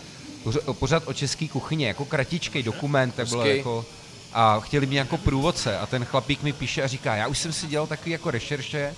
poř- 0.45 0.73
pořád 0.73 1.03
o 1.07 1.13
české 1.13 1.49
kuchyni, 1.49 1.85
jako 1.85 2.05
kratičkej 2.05 2.63
dokument, 2.63 3.15
tak 3.15 3.29
bylo 3.29 3.47
jako, 3.47 3.85
a 4.33 4.61
chtěli 4.61 4.87
mě 4.87 4.99
jako 4.99 5.17
průvodce 5.19 5.79
a 5.79 5.87
ten 5.87 6.05
chlapík 6.05 6.43
mi 6.43 6.53
píše 6.53 6.83
a 6.83 6.87
říká, 6.87 7.17
já 7.17 7.27
už 7.27 7.39
jsem 7.39 7.53
si 7.53 7.67
dělal 7.67 7.87
takový 7.87 8.11
jako 8.11 8.31
rešerše 8.31 8.95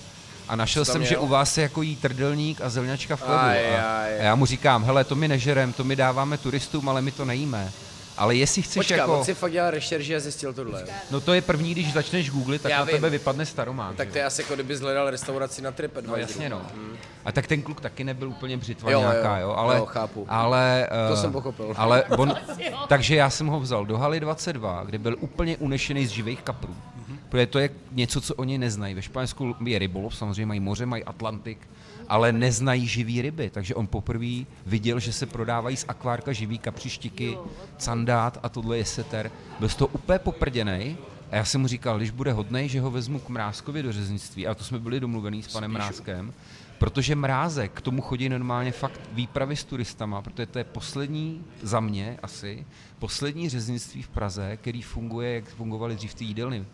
a 0.48 0.56
našel 0.56 0.84
jsem, 0.84 1.04
že 1.04 1.14
jel? 1.14 1.22
u 1.22 1.28
vás 1.28 1.54
se 1.54 1.62
jako 1.62 1.82
jí 1.82 1.96
trdelník 1.96 2.60
a 2.60 2.68
zelňačka 2.68 3.16
v 3.16 3.20
chlebu. 3.20 3.40
Aj, 3.40 3.76
a, 3.76 4.02
aj. 4.02 4.20
a 4.20 4.22
já 4.22 4.34
mu 4.34 4.46
říkám, 4.46 4.84
hele, 4.84 5.04
to 5.04 5.14
my 5.14 5.28
nežerem, 5.28 5.72
to 5.72 5.84
my 5.84 5.96
dáváme 5.96 6.38
turistům, 6.38 6.88
ale 6.88 7.02
my 7.02 7.10
to 7.12 7.24
nejíme. 7.24 7.72
Ale 8.18 8.34
jestli 8.36 8.62
chceš 8.62 8.74
Počkej, 8.80 8.98
jako... 8.98 9.18
on 9.18 9.24
si 9.24 9.34
fakt 9.34 9.52
dělal 9.52 9.70
rešerži 9.70 10.16
a 10.16 10.20
zjistil 10.20 10.52
tohle. 10.52 10.84
No 11.10 11.20
to 11.20 11.34
je 11.34 11.42
první, 11.42 11.72
když 11.72 11.92
začneš 11.92 12.30
googlit, 12.30 12.62
tak 12.62 12.70
Já 12.70 12.78
na 12.78 12.84
vím. 12.84 12.94
tebe 12.94 13.10
vypadne 13.10 13.46
staromák. 13.46 13.96
Tak 13.96 14.08
že 14.08 14.12
to 14.12 14.18
je 14.18 14.24
asi 14.24 14.42
jako 14.42 14.54
kdyby 14.54 14.76
hledal 14.76 15.10
restauraci 15.10 15.62
na 15.62 15.70
No 15.70 15.76
TripAdvisoru. 15.76 16.20
jasně 16.20 16.48
no. 16.48 16.62
A 17.24 17.32
tak 17.32 17.46
ten 17.46 17.62
kluk 17.62 17.80
taky 17.80 18.04
nebyl 18.04 18.28
úplně 18.28 18.56
břitva 18.56 18.90
Jo, 18.90 19.00
nějaká, 19.00 19.38
jo. 19.38 19.48
jo, 19.48 19.54
ale... 19.54 19.76
Jo, 19.76 19.86
chápu. 19.86 20.26
Ale, 20.28 20.88
To 21.08 21.14
eh, 21.14 21.16
jsem 21.16 21.32
pochopil. 21.32 21.74
Ale 21.76 22.04
on, 22.18 22.34
takže 22.88 23.16
já 23.16 23.30
jsem 23.30 23.46
ho 23.46 23.60
vzal 23.60 23.86
do 23.86 23.98
haly 23.98 24.20
22, 24.20 24.84
kde 24.84 24.98
byl 24.98 25.16
úplně 25.20 25.56
unešený 25.56 26.06
z 26.06 26.10
živých 26.10 26.42
kaprů. 26.42 26.76
Protože 27.28 27.46
to 27.46 27.58
je 27.58 27.70
něco, 27.92 28.20
co 28.20 28.34
oni 28.34 28.58
neznají. 28.58 28.94
Ve 28.94 29.02
Španělsku 29.02 29.54
je 29.64 29.78
rybolov, 29.78 30.16
samozřejmě 30.16 30.46
mají 30.46 30.60
moře, 30.60 30.86
mají 30.86 31.04
Atlantik, 31.04 31.58
ale 32.08 32.32
neznají 32.32 32.86
živý 32.86 33.22
ryby. 33.22 33.50
Takže 33.50 33.74
on 33.74 33.86
poprvé 33.86 34.44
viděl, 34.66 35.00
že 35.00 35.12
se 35.12 35.26
prodávají 35.26 35.76
z 35.76 35.84
akvárka 35.88 36.32
živý 36.32 36.58
kapřištiky, 36.58 37.38
candát 37.78 38.38
a 38.42 38.48
tohle 38.48 38.78
je 38.78 38.84
seter. 38.84 39.30
Byl 39.58 39.68
z 39.68 39.74
toho 39.74 39.88
úplně 39.88 40.18
poprděnej. 40.18 40.96
A 41.30 41.36
já 41.36 41.44
jsem 41.44 41.60
mu 41.60 41.66
říkal, 41.66 41.96
když 41.96 42.10
bude 42.10 42.32
hodnej, 42.32 42.68
že 42.68 42.80
ho 42.80 42.90
vezmu 42.90 43.18
k 43.18 43.28
Mrázkovi 43.28 43.82
do 43.82 43.92
řeznictví. 43.92 44.46
A 44.46 44.54
to 44.54 44.64
jsme 44.64 44.78
byli 44.78 45.00
domluvený 45.00 45.42
s 45.42 45.52
panem 45.52 45.72
Mrázkem. 45.72 46.32
Protože 46.78 47.14
Mrázek, 47.14 47.72
k 47.72 47.80
tomu 47.80 48.02
chodí 48.02 48.28
normálně 48.28 48.72
fakt 48.72 49.00
výpravy 49.12 49.56
s 49.56 49.64
turistama, 49.64 50.22
protože 50.22 50.46
to 50.46 50.58
je 50.58 50.64
poslední, 50.64 51.44
za 51.62 51.80
mě 51.80 52.18
asi, 52.22 52.66
poslední 52.98 53.48
řeznictví 53.48 54.02
v 54.02 54.08
Praze, 54.08 54.56
který 54.56 54.82
funguje, 54.82 55.34
jak 55.34 55.44
fungovaly 55.44 55.96
dřív 55.96 56.14
ty 56.14 56.24
jídelny. 56.24 56.64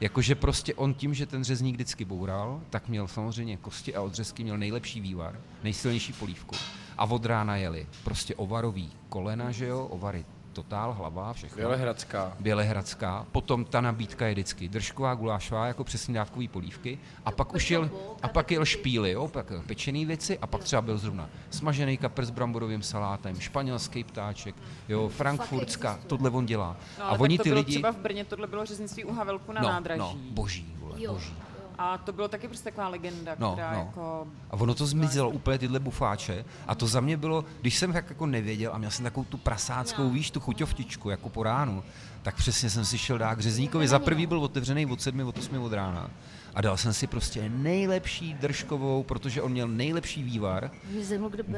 Jakože 0.00 0.34
prostě 0.34 0.74
on 0.74 0.94
tím, 0.94 1.14
že 1.14 1.26
ten 1.26 1.44
řezník 1.44 1.74
vždycky 1.74 2.04
boural, 2.04 2.60
tak 2.70 2.88
měl 2.88 3.08
samozřejmě 3.08 3.56
kosti 3.56 3.94
a 3.94 4.02
odřezky, 4.02 4.42
měl 4.42 4.58
nejlepší 4.58 5.00
vývar, 5.00 5.40
nejsilnější 5.62 6.12
polívku. 6.12 6.56
A 6.98 7.04
od 7.04 7.26
rána 7.26 7.56
jeli 7.56 7.86
prostě 8.04 8.34
ovarový 8.34 8.92
kolena, 9.08 9.50
že 9.50 9.66
jo, 9.66 9.86
ovary 9.86 10.24
totál, 10.56 10.92
hlava, 10.92 11.32
všechno. 11.32 11.56
Bělehradská. 11.56 12.32
Bělehradská, 12.40 13.26
potom 13.32 13.64
ta 13.64 13.80
nabídka 13.80 14.26
je 14.26 14.32
vždycky 14.32 14.68
držková, 14.68 15.14
gulášová, 15.14 15.66
jako 15.66 15.84
přesně 15.84 16.14
dávkový 16.14 16.48
polívky, 16.48 16.98
a 17.24 17.30
pak 17.30 17.54
už 17.54 17.70
jel, 17.70 17.90
a 18.22 18.28
pak 18.28 18.50
jel 18.50 18.64
špíly, 18.64 19.10
jo, 19.10 19.28
pak 19.28 19.52
pečený 19.66 20.06
věci, 20.06 20.38
a 20.38 20.46
pak 20.46 20.64
třeba 20.64 20.82
byl 20.82 20.98
zrovna 20.98 21.28
smažený 21.50 21.96
kapr 21.96 22.24
s 22.24 22.30
bramborovým 22.30 22.82
salátem, 22.82 23.40
španělský 23.40 24.04
ptáček, 24.04 24.54
jo, 24.88 25.08
frankfurtská, 25.08 25.98
tohle 26.06 26.30
on 26.30 26.46
dělá. 26.46 26.76
No, 26.98 27.04
a 27.04 27.12
oni 27.12 27.36
tak 27.36 27.40
to 27.40 27.42
ty 27.42 27.48
bylo 27.50 27.60
lidi, 27.60 27.72
třeba 27.72 27.92
v 27.92 27.96
Brně, 27.96 28.24
tohle 28.24 28.46
bylo 28.46 28.64
řeznictví 28.66 29.04
u 29.04 29.12
Havelku 29.14 29.52
na 29.52 29.60
no, 29.62 29.68
nádraží. 29.68 30.00
no, 30.00 30.14
boží, 30.30 30.74
vole, 30.78 31.02
Jo. 31.02 31.12
boží. 31.12 31.34
A 31.78 31.98
to 31.98 32.12
bylo 32.12 32.28
taky 32.28 32.48
prostě 32.48 32.64
taková 32.64 32.88
legenda, 32.88 33.36
No, 33.38 33.52
která 33.52 33.72
no. 33.72 33.78
jako... 33.78 34.26
A 34.50 34.54
ono 34.56 34.74
to 34.74 34.86
zmizelo 34.86 35.30
úplně 35.30 35.58
tyhle 35.58 35.80
bufáče. 35.80 36.44
A 36.66 36.74
to 36.74 36.86
za 36.86 37.00
mě 37.00 37.16
bylo, 37.16 37.44
když 37.60 37.78
jsem 37.78 37.92
tak 37.92 38.08
jako 38.08 38.26
nevěděl 38.26 38.70
a 38.74 38.78
měl 38.78 38.90
jsem 38.90 39.04
takovou 39.04 39.24
tu 39.24 39.36
prasáckou, 39.36 40.02
No. 40.02 40.10
víš, 40.10 40.30
tu 40.30 40.40
chuťovtičku, 40.40 41.10
jako 41.10 41.28
po 41.28 41.42
ránu, 41.42 41.82
tak 42.22 42.36
přesně 42.36 42.70
jsem 42.70 42.84
si 42.84 42.98
šel 42.98 43.18
dát 43.18 43.34
k 43.34 43.40
řezníkovi. 43.40 43.88
Za 43.88 43.98
prvý 43.98 44.26
byl 44.26 44.38
otevřený 44.38 44.86
od 44.86 45.02
7, 45.02 45.20
od 45.26 45.38
8 45.38 45.58
od 45.62 45.72
rána. 45.72 46.10
A 46.54 46.60
dal 46.60 46.76
jsem 46.76 46.92
si 46.94 47.06
prostě 47.06 47.48
nejlepší 47.48 48.34
držkovou, 48.34 49.02
protože 49.02 49.42
on 49.42 49.52
měl 49.52 49.68
nejlepší 49.68 50.22
vývar, 50.22 50.70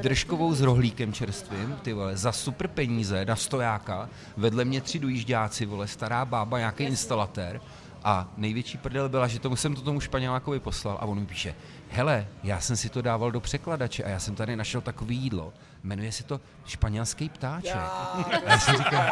držkovou 0.01 0.53
s 0.53 0.61
rohlíkem 0.61 1.13
čerstvým, 1.13 1.75
ty 1.81 1.93
vole, 1.93 2.17
za 2.17 2.31
super 2.31 2.67
peníze 2.67 3.25
na 3.25 3.35
stojáka, 3.35 4.09
vedle 4.37 4.65
mě 4.65 4.81
tři 4.81 4.99
dojížďáci, 4.99 5.65
vole, 5.65 5.87
stará 5.87 6.25
bába, 6.25 6.57
nějaký 6.59 6.83
instalatér 6.83 7.61
a 8.03 8.27
největší 8.37 8.77
prdel 8.77 9.09
byla, 9.09 9.27
že 9.27 9.39
tomu 9.39 9.55
jsem 9.55 9.75
to 9.75 9.81
tomu 9.81 9.99
Španělákovi 9.99 10.59
poslal 10.59 10.97
a 11.01 11.05
on 11.05 11.19
mi 11.19 11.25
píše, 11.25 11.55
hele, 11.89 12.27
já 12.43 12.59
jsem 12.59 12.77
si 12.77 12.89
to 12.89 13.01
dával 13.01 13.31
do 13.31 13.39
překladače 13.39 14.03
a 14.03 14.09
já 14.09 14.19
jsem 14.19 14.35
tady 14.35 14.55
našel 14.55 14.81
takový 14.81 15.17
jídlo, 15.17 15.53
jmenuje 15.83 16.11
se 16.11 16.23
to 16.23 16.41
španělský 16.65 17.29
ptáček. 17.29 17.75
A 17.75 18.25
já 18.45 18.59
jsem 18.59 18.75
říkal, 18.77 19.03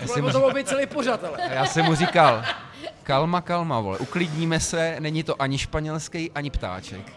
já 0.00 0.06
jsem, 0.06 0.24
to 0.24 0.30
říkal, 0.30 0.52
celý 0.64 0.86
pořad, 0.86 1.24
ale. 1.24 1.38
já 1.54 1.66
jsem 1.66 1.84
mu 1.84 1.94
říkal, 1.94 2.42
kalma, 3.02 3.40
kalma, 3.40 3.80
vole, 3.80 3.98
uklidníme 3.98 4.60
se, 4.60 4.96
není 5.00 5.22
to 5.22 5.42
ani 5.42 5.58
španělský, 5.58 6.30
ani 6.30 6.50
ptáček. 6.50 7.12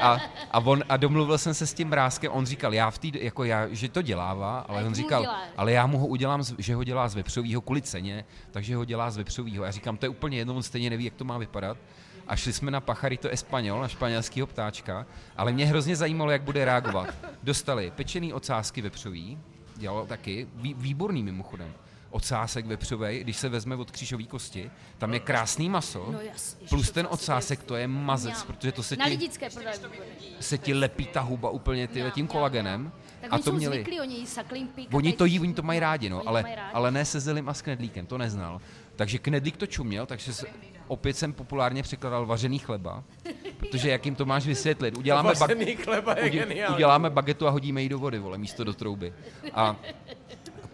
A, 0.00 0.18
a, 0.50 0.58
on, 0.60 0.84
a 0.88 0.96
domluvil 0.96 1.38
jsem 1.38 1.54
se 1.54 1.66
s 1.66 1.74
tím 1.74 1.90
brázkem, 1.90 2.32
on 2.32 2.46
říkal, 2.46 2.74
já 2.74 2.90
v 2.90 2.98
tý, 2.98 3.12
jako 3.24 3.44
já, 3.44 3.66
že 3.70 3.88
to 3.88 4.02
dělává, 4.02 4.58
ale 4.68 4.82
on 4.82 4.88
mu 4.88 4.94
říkal, 4.94 5.26
ale 5.56 5.72
já 5.72 5.86
mu 5.86 5.98
ho 5.98 6.06
udělám, 6.06 6.42
z- 6.42 6.54
že 6.58 6.74
ho 6.74 6.84
dělá 6.84 7.08
z 7.08 7.14
vepřovýho 7.14 7.60
kvůli 7.60 7.82
ceně, 7.82 8.24
takže 8.50 8.76
ho 8.76 8.84
dělá 8.84 9.10
z 9.10 9.16
vepřovýho. 9.16 9.64
Já 9.64 9.70
říkám, 9.70 9.96
to 9.96 10.06
je 10.06 10.10
úplně 10.10 10.38
jedno, 10.38 10.54
on 10.54 10.62
stejně 10.62 10.90
neví, 10.90 11.04
jak 11.04 11.14
to 11.14 11.24
má 11.24 11.38
vypadat. 11.38 11.76
A 12.28 12.36
šli 12.36 12.52
jsme 12.52 12.70
na 12.70 12.80
Pacharito 12.80 13.28
Español, 13.28 13.80
na 13.80 13.88
španělského 13.88 14.46
ptáčka, 14.46 15.06
ale 15.36 15.52
mě 15.52 15.66
hrozně 15.66 15.96
zajímalo, 15.96 16.30
jak 16.30 16.42
bude 16.42 16.64
reagovat. 16.64 17.14
Dostali 17.42 17.92
pečený 17.96 18.32
ocásky 18.32 18.82
vepřový, 18.82 19.38
dělal 19.76 20.06
taky, 20.06 20.46
vý, 20.54 20.74
výborný 20.74 21.22
mimochodem. 21.22 21.74
Ocásek 22.10 22.66
vepřovej, 22.66 23.20
když 23.20 23.36
se 23.36 23.48
vezme 23.48 23.76
od 23.76 23.90
křížové 23.90 24.24
kosti, 24.24 24.70
tam 24.98 25.14
je 25.14 25.20
krásný 25.20 25.68
maso, 25.68 26.12
No 26.12 26.18
plus 26.68 26.90
ten 26.90 27.06
ocásek 27.06 27.22
ocásek, 27.22 27.62
to 27.62 27.76
je 27.76 27.88
mazec, 27.88 28.42
protože 28.42 28.72
to 28.72 28.82
se 28.82 28.96
Na 28.96 29.04
ti, 29.04 29.10
lidické 29.10 29.50
se 30.40 30.58
ti 30.58 30.74
lepí 30.74 31.06
ta 31.06 31.20
huba 31.20 31.50
úplně 31.50 31.88
ty, 31.88 32.04
tím 32.14 32.26
kolagenem. 32.26 32.92
Tak 33.20 33.32
A 33.32 33.34
oni 33.34 33.42
to 33.42 33.50
jsou 33.50 33.56
měli, 33.56 33.76
zvyklí, 33.76 34.00
oni 34.00 34.26
Oni 34.92 35.12
to 35.12 35.24
jí, 35.24 35.40
oni 35.40 35.54
to 35.54 35.62
mají 35.62 35.80
rádi, 35.80 36.10
no, 36.10 36.22
ale, 36.26 36.42
mají 36.42 36.54
rádi. 36.54 36.74
ale 36.74 36.90
ne 36.90 37.04
se 37.04 37.20
zelim 37.20 37.48
a 37.48 37.54
s 37.54 37.62
knedlíkem, 37.62 38.06
to 38.06 38.18
neznal. 38.18 38.60
Takže 38.96 39.18
knedlík 39.18 39.56
to 39.56 39.66
čuměl, 39.66 40.06
takže 40.06 40.32
se, 40.34 40.46
opět 40.88 41.16
jsem 41.16 41.32
populárně 41.32 41.82
překladal 41.82 42.26
vařený 42.26 42.58
chleba, 42.58 43.04
protože 43.56 43.90
jak 43.90 44.04
jim 44.06 44.14
to 44.14 44.26
máš 44.26 44.46
vysvětlit, 44.46 44.98
uděláme, 44.98 45.32
bag, 45.40 45.50
chleba 45.84 46.14
je 46.18 46.24
udě, 46.24 46.68
uděláme 46.74 47.10
bagetu 47.10 47.46
a 47.46 47.50
hodíme 47.50 47.82
ji 47.82 47.88
do 47.88 47.98
vody, 47.98 48.18
vole, 48.18 48.38
místo 48.38 48.64
do 48.64 48.72
trouby. 48.72 49.12
A 49.54 49.76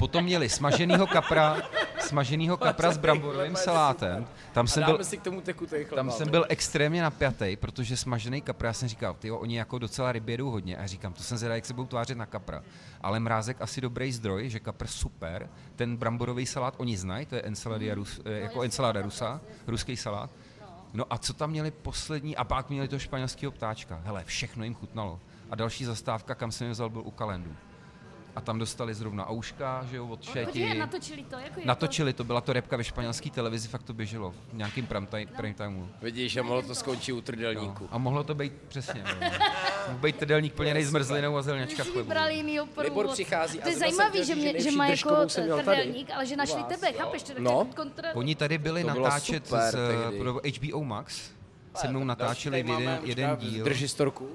potom 0.05 0.25
měli 0.25 0.49
smaženýho 0.49 1.07
kapra, 1.07 1.57
smaženýho 2.01 2.57
kapra 2.57 2.93
s 2.93 2.99
bramborovým 2.99 3.57
salátem. 3.57 4.27
Tam 4.53 4.67
jsem 4.67 4.85
byl, 4.85 5.05
si 5.05 5.17
k 5.17 5.23
tomu 5.23 5.41
tekutej 5.41 5.87
tam 5.95 6.11
jsem 6.11 6.29
byl 6.29 6.45
extrémně 6.49 7.03
napjatý, 7.03 7.57
protože 7.57 7.97
smažený 7.97 8.41
kapra, 8.41 8.69
já 8.69 8.73
jsem 8.73 8.89
říkal, 8.89 9.15
ty 9.15 9.31
oni 9.31 9.57
jako 9.59 9.79
docela 9.79 10.13
ryby 10.13 10.33
jedou 10.33 10.51
hodně. 10.51 10.77
A 10.77 10.81
já 10.81 10.87
říkám, 10.87 11.13
to 11.13 11.23
jsem 11.23 11.39
zvědavý, 11.39 11.57
jak 11.57 11.67
se 11.67 11.75
budou 11.75 11.87
tvářit 11.87 12.19
na 12.19 12.27
kapra. 12.27 12.63
Ale 13.01 13.21
mrázek 13.21 13.57
asi 13.61 13.81
dobrý 13.81 14.13
zdroj, 14.13 14.51
že 14.51 14.61
kapr 14.61 14.87
super. 14.87 15.49
Ten 15.77 15.97
bramborový 15.97 16.47
salát 16.47 16.75
oni 16.77 16.97
znají, 16.97 17.27
to 17.27 17.35
je 17.35 17.43
ensalada, 17.43 17.95
rus, 17.95 18.21
eh, 18.25 18.31
jako 18.31 18.63
ensalada 18.63 19.03
rusa, 19.03 19.41
ruský 19.67 19.97
salát. 19.97 20.31
No 20.95 21.05
a 21.11 21.19
co 21.19 21.33
tam 21.33 21.51
měli 21.51 21.71
poslední, 21.71 22.37
a 22.37 22.45
pak 22.45 22.71
měli 22.71 22.89
to 22.89 22.99
španělského 22.99 23.53
ptáčka. 23.53 24.01
Hele, 24.05 24.25
všechno 24.25 24.65
jim 24.65 24.75
chutnalo. 24.75 25.21
A 25.51 25.55
další 25.55 25.85
zastávka, 25.85 26.35
kam 26.35 26.53
jsem 26.53 26.67
je 26.67 26.73
vzal, 26.73 26.91
byl 26.91 27.03
u 27.05 27.11
kalendu. 27.11 27.57
A 28.37 28.41
tam 28.41 28.59
dostali 28.59 28.95
zrovna 28.95 29.31
ouška, 29.31 29.87
že 29.91 29.97
jo, 29.97 30.07
od 30.07 30.23
šeti. 30.25 30.45
Počkej, 30.45 30.79
natočili 30.79 31.23
to? 31.23 31.39
Jako 31.39 31.61
je 31.61 31.67
Natočili 31.67 32.13
to, 32.13 32.25
byla 32.25 32.41
to 32.41 32.53
repka 32.53 32.77
ve 32.77 32.85
španělské 32.85 33.31
televizi, 33.31 33.69
fakt 33.69 33.83
to 33.83 33.93
běželo 33.93 34.31
v 34.31 34.57
nějakým 34.57 34.87
prime, 34.87 35.07
time, 35.07 35.29
prime 35.37 35.55
timeu. 35.55 35.87
Vidíš, 36.03 36.33
že 36.33 36.43
mohlo 36.43 36.63
to 36.63 36.75
skončit 36.75 37.13
u 37.13 37.21
trdelníku. 37.21 37.89
A 37.91 37.99
mohlo 37.99 38.25
to 38.25 38.35
být 38.35 38.53
přesně. 38.69 39.05
No. 39.05 39.29
Mohl 39.89 39.99
být 39.99 40.17
trdelník 40.17 40.55
plněný 40.55 40.85
zmrzlinou 40.85 41.37
a 41.37 41.43
zelňačka 41.43 41.83
chlebu. 41.85 41.99
vybrali 41.99 42.35
jinýho. 42.35 42.69
Libor 42.77 43.09
přichází 43.09 43.61
a 43.61 43.63
To 43.63 43.69
je 43.69 43.77
zajímavý, 43.77 44.25
že, 44.25 44.35
mě, 44.35 44.61
že 44.61 44.71
má 44.71 44.87
jako 44.87 45.27
trdelník, 45.27 46.11
ale 46.11 46.27
že 46.27 46.37
našli 46.37 46.63
tebe, 46.63 46.87
jo. 46.93 46.99
chápeš? 46.99 47.23
To 47.23 47.33
je 47.33 47.41
No. 47.41 47.51
no. 47.51 47.65
kontra... 47.77 48.15
Oni 48.15 48.35
tady 48.35 48.59
byli 48.59 48.85
natáčet 48.85 49.47
super 49.47 49.77
z, 50.45 50.59
HBO 50.59 50.85
Max. 50.85 51.31
Se 51.77 51.89
mnou 51.89 52.05
natáčeli 52.05 52.59
jeden, 52.59 52.99
jeden 53.03 53.37
díl. 53.37 53.65
Drž 53.65 53.81
historku. 53.81 54.29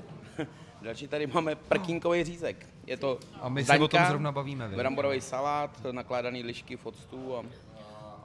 Další 0.82 1.08
tady 1.08 1.28
máme 1.28 1.56
prkínkový 1.56 2.24
řízek. 2.24 2.66
Je 2.86 2.98
to 2.98 3.20
A 3.42 3.50
my 3.50 3.62
se 3.62 3.66
Zdaňka, 3.66 3.86
o 3.86 3.88
tom 3.88 4.06
zrovna 4.08 4.32
bavíme, 4.32 4.68
vy. 4.68 4.76
Bramborový 4.76 5.22
salát, 5.22 5.72
nakládaný 5.92 6.44
lišky 6.44 6.78
v 6.78 6.86
octu 6.86 7.36
a 7.36 7.42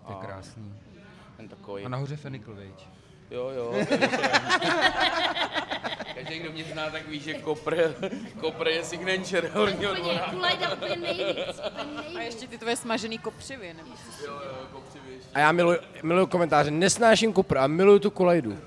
To 0.06 0.12
je 0.12 0.26
krásný. 0.26 0.74
ten 1.36 1.48
takový. 1.48 1.84
A 1.84 1.88
nahoře 1.88 2.16
fenikl, 2.16 2.54
viď? 2.54 2.86
Jo, 3.30 3.48
jo. 3.56 3.74
Každý, 6.14 6.38
kdo 6.38 6.52
mě 6.52 6.64
zná, 6.64 6.90
tak 6.90 7.08
ví, 7.08 7.20
že 7.20 7.34
kopr, 7.34 7.94
kopr 8.40 8.68
je 8.68 8.84
signature 8.84 9.48
horního 9.48 9.92
Úplně, 9.92 10.02
dvora. 10.02 10.26
úplně 10.76 10.96
nejvíc, 10.96 11.36
úplně 11.48 12.18
A 12.18 12.20
ještě 12.20 12.46
ty 12.48 12.58
tvoje 12.58 12.76
smažený 12.76 13.18
kopřivy, 13.18 13.74
nebo 13.74 13.88
A 15.34 15.38
já 15.38 15.52
miluju, 15.52 15.78
miluju 16.02 16.26
komentáře. 16.26 16.70
Nesnáším 16.70 17.32
kupr 17.32 17.58
a 17.58 17.66
miluju 17.66 17.98
tu 17.98 18.10
kulejdu. 18.10 18.58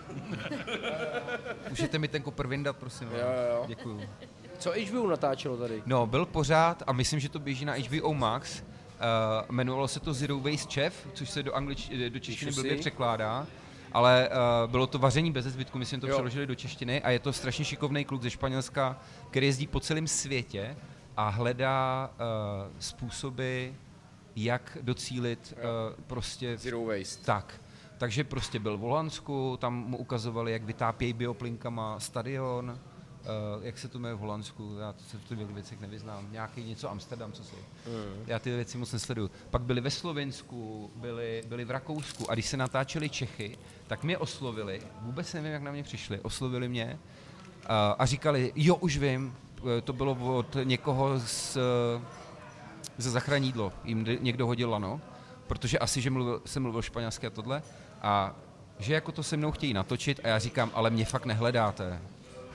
Můžete 1.78 2.00
mi 2.00 2.08
ten 2.08 2.22
kopr 2.22 2.48
vyndat, 2.48 2.78
prosím? 2.78 3.08
Jo, 3.12 3.28
jo. 3.50 3.64
Děkuju. 3.68 4.02
Co 4.60 4.72
HBO 4.88 5.08
natáčelo 5.08 5.58
tady? 5.58 5.84
No, 5.86 6.08
byl 6.08 6.26
pořád, 6.26 6.84
a 6.88 6.94
myslím, 6.94 7.20
že 7.20 7.30
to 7.30 7.40
běží 7.40 7.66
na 7.66 7.74
HBO 7.74 8.14
Max, 8.14 8.62
uh, 8.62 8.66
jmenovalo 9.50 9.88
se 9.88 10.00
to 10.00 10.14
Zero 10.14 10.40
Waste 10.40 10.74
Chef, 10.74 11.08
což 11.14 11.30
se 11.30 11.44
do, 11.44 11.54
anglič, 11.56 11.90
do 12.10 12.20
češtiny 12.20 12.52
blbě 12.52 12.76
překládá. 12.78 13.48
Ale 13.92 14.30
uh, 14.30 14.72
bylo 14.72 14.88
to 14.88 15.00
vaření 15.00 15.32
bez 15.32 15.46
zbytku, 15.46 15.78
my 15.78 15.86
jsme 15.86 15.98
to 16.00 16.08
Jo. 16.08 16.14
přeložili 16.14 16.48
do 16.48 16.56
češtiny 16.56 17.02
a 17.02 17.10
je 17.10 17.20
to 17.20 17.34
strašně 17.34 17.66
šikovný 17.66 18.06
kluk 18.06 18.22
ze 18.24 18.30
Španělska, 18.30 19.00
který 19.30 19.46
jezdí 19.48 19.68
po 19.68 19.80
celém 19.80 20.08
světě 20.08 20.78
a 21.18 21.30
hledá 21.30 22.10
uh, 22.14 22.72
způsoby, 22.80 23.68
jak 24.36 24.78
docílit 24.82 25.54
uh, 25.58 26.04
prostě 26.08 26.58
Zero 26.58 26.86
waste. 26.86 27.26
tak. 27.26 27.54
Takže 27.98 28.24
prostě 28.24 28.60
byl 28.60 28.78
v 28.78 28.82
Holandsku, 28.82 29.58
tam 29.62 29.74
mu 29.74 29.98
ukazovali, 29.98 30.52
jak 30.52 30.64
vytápějí 30.64 31.14
bioplinkama 31.14 32.00
stadion, 32.00 32.70
uh, 32.70 33.66
jak 33.66 33.78
se 33.78 33.88
to 33.88 34.00
jmenuje 34.00 34.16
v 34.16 34.20
Holandsku, 34.20 34.76
já 34.80 34.96
se 35.08 35.18
v 35.18 35.24
těch 35.24 35.38
věcech 35.38 35.80
nevyznám, 35.80 36.32
nějaký 36.32 36.64
něco 36.64 36.92
Amsterdam, 36.92 37.32
co 37.32 37.44
si. 37.44 37.56
Mm. 37.56 38.24
Já 38.28 38.40
ty 38.40 38.50
věci 38.50 38.78
moc 38.78 38.94
nesleduju. 38.94 39.32
Pak 39.50 39.62
byli 39.62 39.82
ve 39.82 39.92
Slovensku, 39.92 40.92
byli, 40.96 41.44
byli 41.48 41.66
v 41.66 41.72
Rakousku 41.72 42.32
a 42.32 42.34
když 42.34 42.46
se 42.46 42.58
natáčeli 42.58 43.10
Čechy, 43.10 43.58
tak 43.88 44.04
mě 44.04 44.18
oslovili, 44.18 44.82
vůbec 45.02 45.34
nevím, 45.34 45.52
jak 45.52 45.62
na 45.62 45.72
mě 45.72 45.84
přišli, 45.84 46.20
oslovili 46.20 46.70
mě 46.70 47.00
uh, 47.00 47.70
a 48.00 48.06
říkali, 48.06 48.54
jo, 48.56 48.76
už 48.76 48.98
vím, 48.98 49.36
eh, 49.78 49.82
to 49.82 49.94
bylo 49.94 50.38
od 50.38 50.58
někoho 50.64 51.20
z, 51.20 51.58
ze 52.98 53.12
zachranídlo, 53.12 53.74
jim 53.84 54.06
někdo 54.20 54.48
hodil 54.48 54.70
lano, 54.70 55.02
protože 55.48 55.80
asi, 55.80 56.02
že 56.02 56.10
mluvil, 56.10 56.42
jsem 56.46 56.64
mluvil 56.64 56.82
španělsky 56.82 57.28
a 57.28 57.30
tohle, 57.30 57.64
a 58.02 58.36
že 58.80 58.94
jako 58.94 59.12
to 59.12 59.24
se 59.24 59.38
mnou 59.38 59.52
chtějí 59.52 59.74
natočit 59.74 60.20
a 60.24 60.28
já 60.28 60.40
říkám, 60.40 60.72
ale 60.74 60.90
mě 60.90 61.06
fakt 61.06 61.26
nehledáte. 61.26 62.02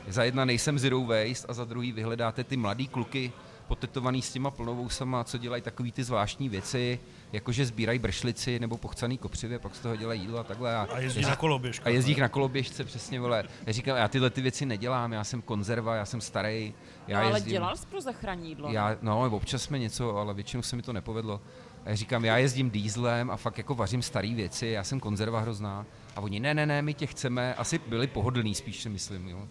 Za 0.09 0.25
jedna 0.25 0.45
nejsem 0.45 0.79
zero 0.79 1.01
waste 1.01 1.47
a 1.49 1.53
za 1.53 1.65
druhý 1.65 1.93
vyhledáte 1.93 2.45
ty 2.45 2.57
mladý 2.57 2.89
kluky 2.89 3.33
potetovaný 3.69 4.23
s 4.23 4.33
těma 4.33 4.51
plnovousama, 4.51 5.25
co 5.25 5.39
dělají 5.39 5.63
takový 5.63 5.93
ty 5.93 6.05
zvláštní 6.05 6.49
věci, 6.49 7.01
jakože 7.33 7.67
sbírají 7.67 7.99
bršlici 7.99 8.61
nebo 8.61 8.77
pochcaný 8.77 9.19
kopřivě, 9.19 9.59
pak 9.59 9.75
z 9.75 9.81
toho 9.81 9.97
dělají 9.97 10.21
jídlo 10.21 10.39
a 10.39 10.45
takhle. 10.45 10.77
A 10.77 11.01
jezdí 11.01 11.23
na 11.23 11.37
koloběžkách. 11.37 11.87
A 11.87 11.91
jezdí 11.91 12.21
na 12.21 12.29
koloběžce, 12.29 12.85
přesně, 12.85 13.21
vole. 13.21 13.45
Já 13.67 13.73
říkám, 13.73 13.97
já 13.97 14.09
tyhle 14.09 14.31
ty 14.31 14.41
věci 14.41 14.67
nedělám, 14.67 15.13
já 15.13 15.25
jsem 15.25 15.43
konzerva, 15.43 15.95
já 15.95 16.05
jsem 16.05 16.21
starý. 16.21 16.75
Já 17.09 17.21
no, 17.21 17.27
ale 17.27 17.37
jezdím, 17.37 17.53
dělal 17.53 17.77
jsi 17.77 17.87
pro 17.87 18.01
zachranídlo. 18.01 18.73
já, 18.73 18.97
no, 19.03 19.31
občas 19.31 19.63
jsme 19.63 19.79
něco, 19.79 20.17
ale 20.17 20.35
většinou 20.35 20.63
se 20.63 20.77
mi 20.77 20.83
to 20.83 20.93
nepovedlo. 20.93 21.41
A 21.85 21.89
já 21.89 21.95
říkám, 21.95 22.25
já 22.25 22.37
jezdím 22.37 22.71
dýzlem 22.71 23.31
a 23.31 23.37
fakt 23.37 23.59
jako 23.59 23.75
vařím 23.75 24.03
staré 24.03 24.35
věci, 24.35 24.67
já 24.67 24.85
jsem 24.85 25.01
konzerva 25.01 25.41
hrozná. 25.41 25.87
A 26.17 26.21
oni, 26.21 26.41
ne, 26.41 26.55
ne, 26.55 26.67
ne, 26.67 26.83
my 26.83 26.95
tě 26.95 27.07
chceme, 27.07 27.55
asi 27.55 27.81
byli 27.87 28.07
pohodlní 28.07 28.55
spíš 28.55 28.83
si 28.83 28.89
myslím, 28.89 29.29
jo. 29.29 29.49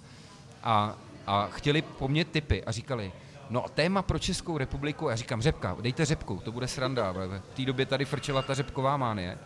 A, 0.63 0.97
a 1.27 1.47
chtěli 1.47 1.81
po 1.81 2.07
mně 2.07 2.25
typy 2.25 2.63
a 2.63 2.71
říkali, 2.71 3.11
no 3.49 3.65
téma 3.73 4.01
pro 4.01 4.19
Českou 4.19 4.57
republiku, 4.57 5.09
já 5.09 5.15
říkám, 5.15 5.41
řepka, 5.41 5.77
dejte 5.81 6.05
řepku, 6.05 6.41
to 6.43 6.51
bude 6.51 6.67
sranda, 6.67 7.11
v 7.11 7.41
té 7.53 7.65
době 7.65 7.85
tady 7.85 8.05
frčela 8.05 8.41
ta 8.41 8.53
řepková 8.53 8.97
mánie. 8.97 9.37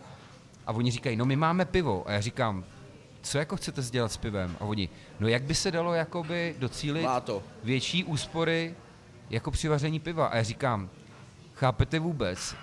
A 0.66 0.72
oni 0.72 0.90
říkají, 0.90 1.16
no 1.16 1.24
my 1.24 1.36
máme 1.36 1.64
pivo. 1.64 2.04
A 2.06 2.12
já 2.12 2.20
říkám, 2.20 2.64
co 3.22 3.38
jako 3.38 3.56
chcete 3.56 3.82
dělat 3.82 4.12
s 4.12 4.16
pivem? 4.16 4.56
A 4.60 4.64
oni, 4.64 4.88
no 5.20 5.28
jak 5.28 5.42
by 5.42 5.54
se 5.54 5.70
dalo 5.70 5.94
jakoby 5.94 6.54
docílit 6.58 7.06
větší 7.64 8.04
úspory 8.04 8.74
jako 9.30 9.50
při 9.50 9.68
vaření 9.68 10.00
piva. 10.00 10.26
A 10.26 10.36
já 10.36 10.42
říkám, 10.42 10.90
chápete 11.54 11.98
vůbec, 11.98 12.56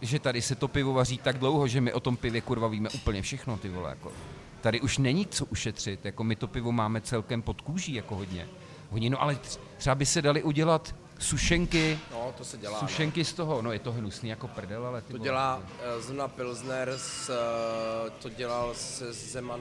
že 0.00 0.18
tady 0.18 0.42
se 0.42 0.54
to 0.54 0.68
pivo 0.68 0.92
vaří 0.92 1.18
tak 1.18 1.38
dlouho, 1.38 1.68
že 1.68 1.80
my 1.80 1.92
o 1.92 2.00
tom 2.00 2.16
pivě 2.16 2.40
kurva 2.40 2.68
víme 2.68 2.88
úplně 2.90 3.22
všechno, 3.22 3.56
ty 3.58 3.68
vole, 3.68 3.90
jako. 3.90 4.12
Tady 4.60 4.80
už 4.80 4.98
není 4.98 5.26
co 5.26 5.44
ušetřit, 5.46 6.04
jako 6.04 6.24
my 6.24 6.36
to 6.36 6.48
pivo 6.48 6.72
máme 6.72 7.00
celkem 7.00 7.42
pod 7.42 7.60
kůží, 7.60 7.94
jako 7.94 8.16
hodně. 8.16 8.48
Oni, 8.90 9.10
no 9.10 9.22
ale 9.22 9.34
tř- 9.34 9.58
třeba 9.76 9.94
by 9.94 10.06
se 10.06 10.22
dali 10.22 10.42
udělat 10.42 10.94
sušenky, 11.18 11.98
No, 12.12 12.34
to 12.38 12.44
se 12.44 12.58
dělá. 12.58 12.78
no. 12.82 12.88
sušenky 12.88 13.24
z 13.24 13.32
toho, 13.32 13.62
no 13.62 13.72
je 13.72 13.78
to 13.78 13.92
hnusný 13.92 14.28
jako 14.28 14.48
prdel, 14.48 14.86
ale 14.86 15.00
ty 15.02 15.12
To 15.12 15.18
vole, 15.18 15.24
dělá 15.24 15.56
uh, 15.56 16.02
Zuna 16.02 16.28
Pilsner, 16.28 16.92
s, 16.96 17.28
uh, 17.28 18.10
to 18.10 18.28
dělal 18.28 18.74
se 18.74 19.12
Zeman, 19.12 19.60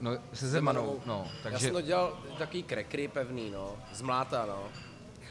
no, 0.00 0.10
se 0.32 0.48
zemanou, 0.48 1.00
no, 1.06 1.24
Já 1.26 1.30
takže 1.42 1.58
jsem 1.58 1.72
to 1.74 1.80
dělal 1.80 2.18
takový 2.38 2.62
krekry 2.62 3.08
pevný, 3.08 3.50
no, 3.50 3.72
z 3.92 4.02
mláta, 4.02 4.44
no. 4.48 4.58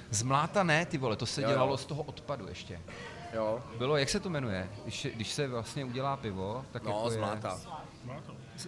z 0.10 0.22
mláta 0.24 0.64
ne, 0.64 0.86
ty 0.86 0.98
vole, 0.98 1.16
to 1.16 1.26
se 1.26 1.42
Jo, 1.42 1.48
jo. 1.48 1.54
dělalo 1.54 1.78
z 1.78 1.86
toho 1.86 2.04
odpadu 2.04 2.48
ještě. 2.48 2.82
Jo, 3.38 3.62
Bylo, 3.78 3.98
jak 3.98 4.10
se 4.10 4.20
to 4.20 4.30
jmenuje? 4.30 4.70
Když, 4.84 5.06
je- 5.06 5.12
když 5.12 5.32
se 5.32 5.48
vlastně 5.48 5.86
udělá 5.86 6.18
pivo, 6.18 6.66
tak 6.72 6.84
no, 6.84 6.92
jako 6.92 7.10
z 7.10 7.14
je... 7.14 7.20
mláta. 7.20 7.60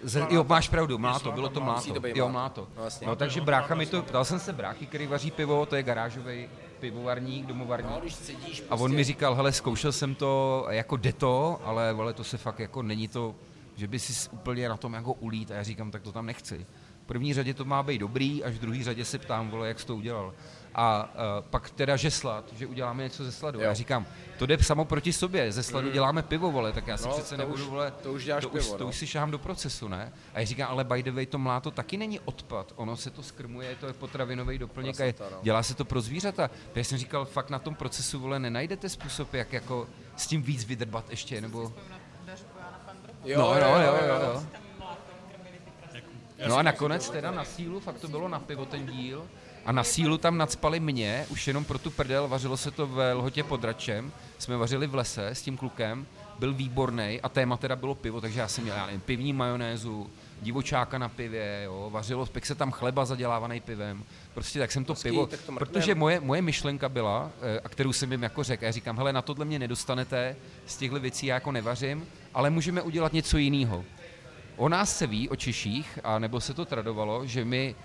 Z, 0.04 0.28
jo, 0.30 0.46
máš 0.50 0.70
pravdu, 0.70 0.98
mláto, 0.98 1.32
bylo 1.32 1.50
to 1.50 1.62
Musí 1.62 1.91
mláto. 1.91 2.08
Jo, 2.08 2.30
mláto. 2.30 2.68
No, 2.78 2.84
jasně. 2.84 3.08
No, 3.08 3.16
takže 3.16 3.41
brácha 3.41 3.76
mi 3.76 3.86
to, 3.86 4.02
ptal 4.04 4.26
jsem 4.26 4.40
se 4.40 4.54
bráchy, 4.54 4.86
který 4.86 5.08
vaří 5.08 5.32
pivo, 5.32 5.66
to 5.66 5.76
je 5.76 5.84
garážový 5.84 6.50
pivovarník, 6.80 7.46
domovarník. 7.46 7.91
No, 7.91 8.00
když 8.02 8.16
prostě, 8.16 8.64
A 8.70 8.76
on 8.76 8.94
mi 8.96 9.04
říkal, 9.04 9.36
hele, 9.36 9.52
zkoušel 9.52 9.91
jsem 9.91 10.16
to, 10.16 10.66
jako 10.70 10.98
jde 10.98 11.14
to, 11.14 11.62
ale 11.64 11.94
vole, 11.94 12.14
to 12.14 12.24
se 12.24 12.38
fakt 12.38 12.60
jako 12.60 12.82
není 12.82 13.08
to, 13.08 13.36
že 13.76 13.88
by 13.88 14.00
si 14.00 14.30
úplně 14.30 14.70
na 14.70 14.78
tom 14.78 14.94
jako 14.94 15.14
ulít 15.14 15.52
a 15.52 15.56
já 15.56 15.64
říkám, 15.64 15.91
tak 15.91 16.02
to 16.02 16.12
tam 16.12 16.26
nechci. 16.26 16.66
V 17.04 17.06
první 17.06 17.34
řadě 17.34 17.54
to 17.54 17.66
má 17.66 17.84
být 17.84 17.98
dobrý, 17.98 18.44
až 18.44 18.56
v 18.56 18.60
druhé 18.60 18.84
řadě 18.84 19.06
se 19.06 19.18
ptám, 19.20 19.50
vole, 19.50 19.68
jak 19.68 19.80
jsi 19.80 19.86
to 19.86 19.96
udělal. 19.96 20.34
A 20.76 21.04
uh, 21.14 21.46
pak 21.50 21.70
teda 21.70 21.96
že 21.98 22.12
slad, 22.12 22.46
že 22.54 22.68
uděláme 22.68 23.04
něco 23.04 23.24
ze 23.24 23.32
sladu. 23.32 23.60
Jo. 23.60 23.66
Já 23.66 23.74
říkám, 23.74 24.06
to 24.38 24.46
jde 24.46 24.58
samo 24.64 24.86
proti 24.86 25.14
sobě, 25.14 25.52
ze 25.52 25.64
sladu 25.64 25.91
děláme 25.91 26.24
pivo, 26.24 26.52
vole, 26.52 26.72
tak 26.72 26.88
já 26.88 26.98
si 26.98 27.08
No, 27.08 27.14
přece 27.14 27.36
to 27.36 27.38
nebudu, 27.38 27.64
už- 27.64 27.70
vole, 27.70 27.91
to 28.04 28.14
už 28.14 28.26
děláš 28.26 28.44
to, 28.44 28.50
pivo, 28.50 28.64
už, 28.66 28.78
to 28.78 28.84
no. 28.84 28.90
už 28.90 28.96
si 28.98 29.08
šahám 29.08 29.32
do 29.32 29.40
procesu, 29.40 29.88
ne? 29.88 30.14
A 30.34 30.40
já 30.40 30.46
říkám, 30.46 30.72
ale 30.72 30.84
by 30.84 31.04
the 31.04 31.12
way, 31.12 31.26
to 31.26 31.38
mláto 31.38 31.72
taky 31.72 31.98
není 31.98 32.20
odpad, 32.20 32.74
ono 32.76 32.98
se 32.98 33.10
to 33.10 33.24
skrmuje, 33.24 33.76
to 33.76 33.88
je 33.88 33.94
potravinový 33.94 34.58
doplněk 34.58 35.00
a 35.00 35.04
je, 35.06 35.14
Prasata, 35.14 35.36
no. 35.36 35.44
dělá 35.44 35.64
se 35.64 35.76
to 35.76 35.86
pro 35.86 36.02
zvířata. 36.02 36.50
Já 36.76 36.84
jsem 36.84 36.98
říkal, 36.98 37.26
fakt 37.26 37.50
na 37.50 37.60
tom 37.60 37.76
procesu, 37.76 38.20
vole, 38.20 38.40
nenajdete 38.40 38.90
způsob, 38.90 39.34
jak 39.34 39.54
jako 39.54 39.88
s 40.16 40.28
tím 40.28 40.41
víc 40.41 40.66
vydrbat 40.66 41.10
ještě, 41.10 41.41
nebo... 41.41 41.74
Jo, 43.26 43.38
no, 43.40 43.56
jo, 43.56 43.76
jo, 43.82 43.98
jo. 44.24 44.44
Ty 45.90 46.02
prasata. 46.02 46.48
No 46.48 46.58
a 46.58 46.62
nakonec 46.64 47.10
teda 47.10 47.32
na 47.32 47.46
sílu, 47.46 47.80
fakt 47.80 48.00
to 48.00 48.08
bylo 48.08 48.28
na 48.28 48.40
pivo 48.40 48.66
ten 48.66 48.86
díl, 48.88 49.28
a 49.65 49.72
na 49.72 49.84
sílu 49.84 50.18
tam 50.18 50.38
nadspali 50.38 50.80
mě, 50.80 51.26
už 51.30 51.48
jenom 51.48 51.65
pro 51.65 51.77
tu 51.77 51.91
prdel, 51.91 52.27
vařilo 52.27 52.57
se 52.57 52.72
to 52.72 52.88
ve 52.88 53.14
lhotě 53.14 53.44
pod 53.44 53.64
Račem, 53.64 54.11
jsme 54.38 54.57
vařili 54.57 54.88
v 54.88 54.95
lese 54.95 55.27
s 55.27 55.41
tím 55.41 55.57
klukem, 55.57 56.07
byl 56.40 56.53
výborný 56.53 57.19
a 57.23 57.30
téma 57.30 57.57
teda 57.57 57.76
bylo 57.76 57.95
pivo, 57.95 58.22
takže 58.22 58.40
já 58.40 58.48
jsem 58.48 58.64
měl, 58.64 58.76
já 58.76 58.86
nevím, 58.86 59.02
pivní 59.02 59.34
majonézu, 59.34 60.10
divočáka 60.41 60.98
na 60.98 61.10
pivě, 61.10 61.61
jo, 61.65 61.90
vařilo, 61.90 62.26
pek 62.26 62.45
se 62.45 62.56
tam 62.56 62.72
chleba 62.72 63.06
zadělávaný 63.06 63.60
pivem, 63.60 64.03
prostě 64.34 64.60
tak 64.60 64.72
jsem 64.72 64.86
to 64.86 64.94
Hezký, 64.94 65.10
pivo, 65.10 65.27
tak 65.27 65.41
to 65.41 65.52
mrknem. 65.52 65.73
protože 65.73 65.95
moje, 65.95 66.19
moje 66.19 66.41
myšlenka 66.41 66.90
byla, 66.90 67.31
eh, 67.41 67.60
a 67.60 67.69
kterou 67.69 67.94
jsem 67.94 68.11
jim 68.11 68.23
jako 68.23 68.44
řekl, 68.44 68.64
já 68.65 68.72
říkám, 68.72 68.98
hele, 68.98 69.14
na 69.14 69.22
tohle 69.22 69.45
mě 69.45 69.60
nedostanete, 69.60 70.36
z 70.65 70.77
těchto 70.77 70.99
věcí 70.99 71.26
já 71.26 71.36
jako 71.36 71.52
nevařím, 71.52 72.07
ale 72.34 72.49
můžeme 72.49 72.81
udělat 72.81 73.14
něco 73.14 73.38
jiného. 73.38 73.86
O 74.57 74.69
nás 74.69 74.98
se 74.98 75.07
ví, 75.07 75.30
o 75.30 75.36
Češích, 75.36 75.99
a 76.03 76.19
nebo 76.19 76.41
se 76.41 76.53
to 76.53 76.65
tradovalo, 76.65 77.26
že 77.26 77.45
my 77.45 77.76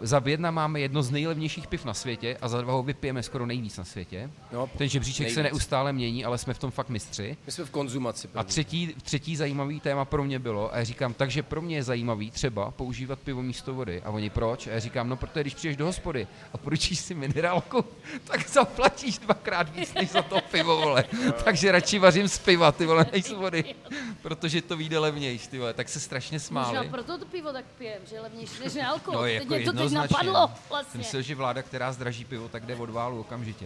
za 0.00 0.18
Vědna 0.18 0.50
máme 0.50 0.80
jedno 0.80 1.02
z 1.02 1.10
nejlevnějších 1.10 1.66
piv 1.66 1.84
na 1.84 1.94
světě 1.94 2.36
a 2.40 2.48
za 2.48 2.60
dva 2.60 2.72
ho 2.72 2.82
vypijeme 2.82 3.22
skoro 3.22 3.46
nejvíc 3.46 3.76
na 3.78 3.84
světě. 3.84 4.30
No, 4.52 4.70
Ten 4.78 4.88
žebříček 4.88 5.30
se 5.30 5.42
nejvíc. 5.42 5.52
neustále 5.52 5.92
mění, 5.92 6.24
ale 6.24 6.38
jsme 6.38 6.54
v 6.54 6.58
tom 6.58 6.70
fakt 6.70 6.88
mistři. 6.88 7.36
My 7.46 7.52
jsme 7.52 7.64
v 7.64 7.70
konzumaci. 7.70 8.28
A 8.28 8.30
první. 8.30 8.48
třetí, 8.48 8.94
třetí 9.02 9.36
zajímavý 9.36 9.80
téma 9.80 10.04
pro 10.04 10.24
mě 10.24 10.38
bylo, 10.38 10.74
a 10.74 10.78
já 10.78 10.84
říkám, 10.84 11.14
takže 11.14 11.42
pro 11.42 11.62
mě 11.62 11.76
je 11.76 11.82
zajímavý 11.82 12.30
třeba 12.30 12.70
používat 12.70 13.18
pivo 13.18 13.42
místo 13.42 13.74
vody. 13.74 14.02
A 14.04 14.10
oni 14.10 14.30
proč? 14.30 14.66
A 14.66 14.70
já 14.70 14.78
říkám, 14.78 15.08
no 15.08 15.16
protože 15.16 15.40
když 15.40 15.54
přijdeš 15.54 15.76
do 15.76 15.86
hospody 15.86 16.26
a 16.52 16.58
poručíš 16.58 16.98
si 16.98 17.14
minerálku, 17.14 17.84
tak 18.24 18.48
zaplatíš 18.48 19.18
dvakrát 19.18 19.76
víc 19.76 19.94
než 19.94 20.10
za 20.10 20.22
to 20.22 20.40
pivo, 20.50 20.76
vole. 20.76 21.04
takže 21.44 21.72
radši 21.72 21.98
vařím 21.98 22.28
z 22.28 22.38
piva, 22.38 22.72
ty 22.72 22.86
vole, 22.86 23.06
než 23.12 23.24
z 23.24 23.32
vody. 23.32 23.64
protože 24.22 24.62
to 24.62 24.76
vyjde 24.76 24.98
levnější, 24.98 25.48
ty 25.48 25.58
vole. 25.58 25.74
Tak 25.74 25.88
se 25.88 26.00
strašně 26.00 26.34
Možná 26.50 26.64
smáli. 26.64 26.88
proto 26.88 27.18
to 27.18 27.24
pivo 27.26 27.52
tak 27.52 27.64
pijem, 27.78 28.02
že 28.08 28.16
je 28.16 28.20
levnější 28.20 28.60
než 28.64 28.76
alkohol. 28.76 29.20
No, 29.22 29.26
teď 29.26 29.39
jako 29.40 29.54
mě 29.54 29.64
to 29.64 29.72
teď 29.72 29.92
napadlo 29.92 30.48
Jsem 30.48 30.56
vlastně. 30.70 30.98
myslel, 30.98 31.22
že 31.22 31.34
vláda, 31.34 31.62
která 31.62 31.92
zdraží 31.92 32.24
pivo, 32.24 32.48
tak 32.48 32.66
jde 32.66 32.76
od 32.76 32.90
válu 32.90 33.20
okamžitě. 33.20 33.64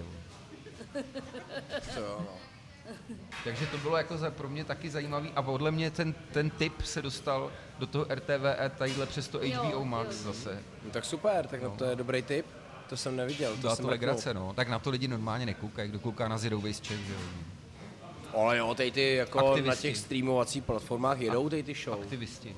jo, 1.96 2.16
no. 2.20 2.26
Takže 3.44 3.66
to 3.66 3.78
bylo 3.78 3.96
jako 3.96 4.18
za, 4.18 4.30
pro 4.30 4.48
mě 4.48 4.64
taky 4.64 4.90
zajímavý 4.90 5.30
a 5.36 5.42
podle 5.42 5.70
mě 5.70 5.90
ten, 5.90 6.14
ten 6.32 6.50
tip 6.50 6.82
se 6.82 7.02
dostal 7.02 7.52
do 7.78 7.86
toho 7.86 8.06
RTVE 8.14 8.70
tadyhle 8.78 9.06
přes 9.06 9.28
to 9.28 9.42
Jo, 9.42 9.62
HBO 9.62 9.70
jo, 9.72 9.84
Max 9.84 10.08
jo. 10.24 10.32
zase. 10.32 10.62
no. 10.84 10.90
tak 10.90 11.04
super, 11.04 11.46
tak 11.46 11.62
no. 11.62 11.70
to 11.70 11.84
je 11.84 11.96
dobrý 11.96 12.22
tip. 12.22 12.46
To 12.88 12.96
jsem 12.96 13.16
neviděl. 13.16 13.56
To 13.56 13.76
to 13.76 13.88
legrace, 13.88 14.34
no. 14.34 14.52
Tak 14.54 14.68
na 14.68 14.78
to 14.78 14.90
lidi 14.90 15.08
normálně 15.08 15.46
nekoukají, 15.46 15.88
kdo 15.90 15.98
kouká 15.98 16.28
na 16.28 16.38
Zero 16.38 16.60
Waste 16.60 16.84
Czech, 16.84 16.98
že 17.06 17.12
jo. 17.12 17.18
Ale 18.40 18.58
jo, 18.58 18.74
tady 18.74 18.90
ty 18.90 19.14
jako 19.14 19.38
Aktivisti. 19.38 19.68
na 19.68 19.76
těch 19.76 19.96
streamovacích 19.96 20.62
platformách 20.62 21.20
jedou 21.20 21.48
tady 21.48 21.62
ty 21.62 21.74
show. 21.74 22.00
Aktivisti. 22.02 22.56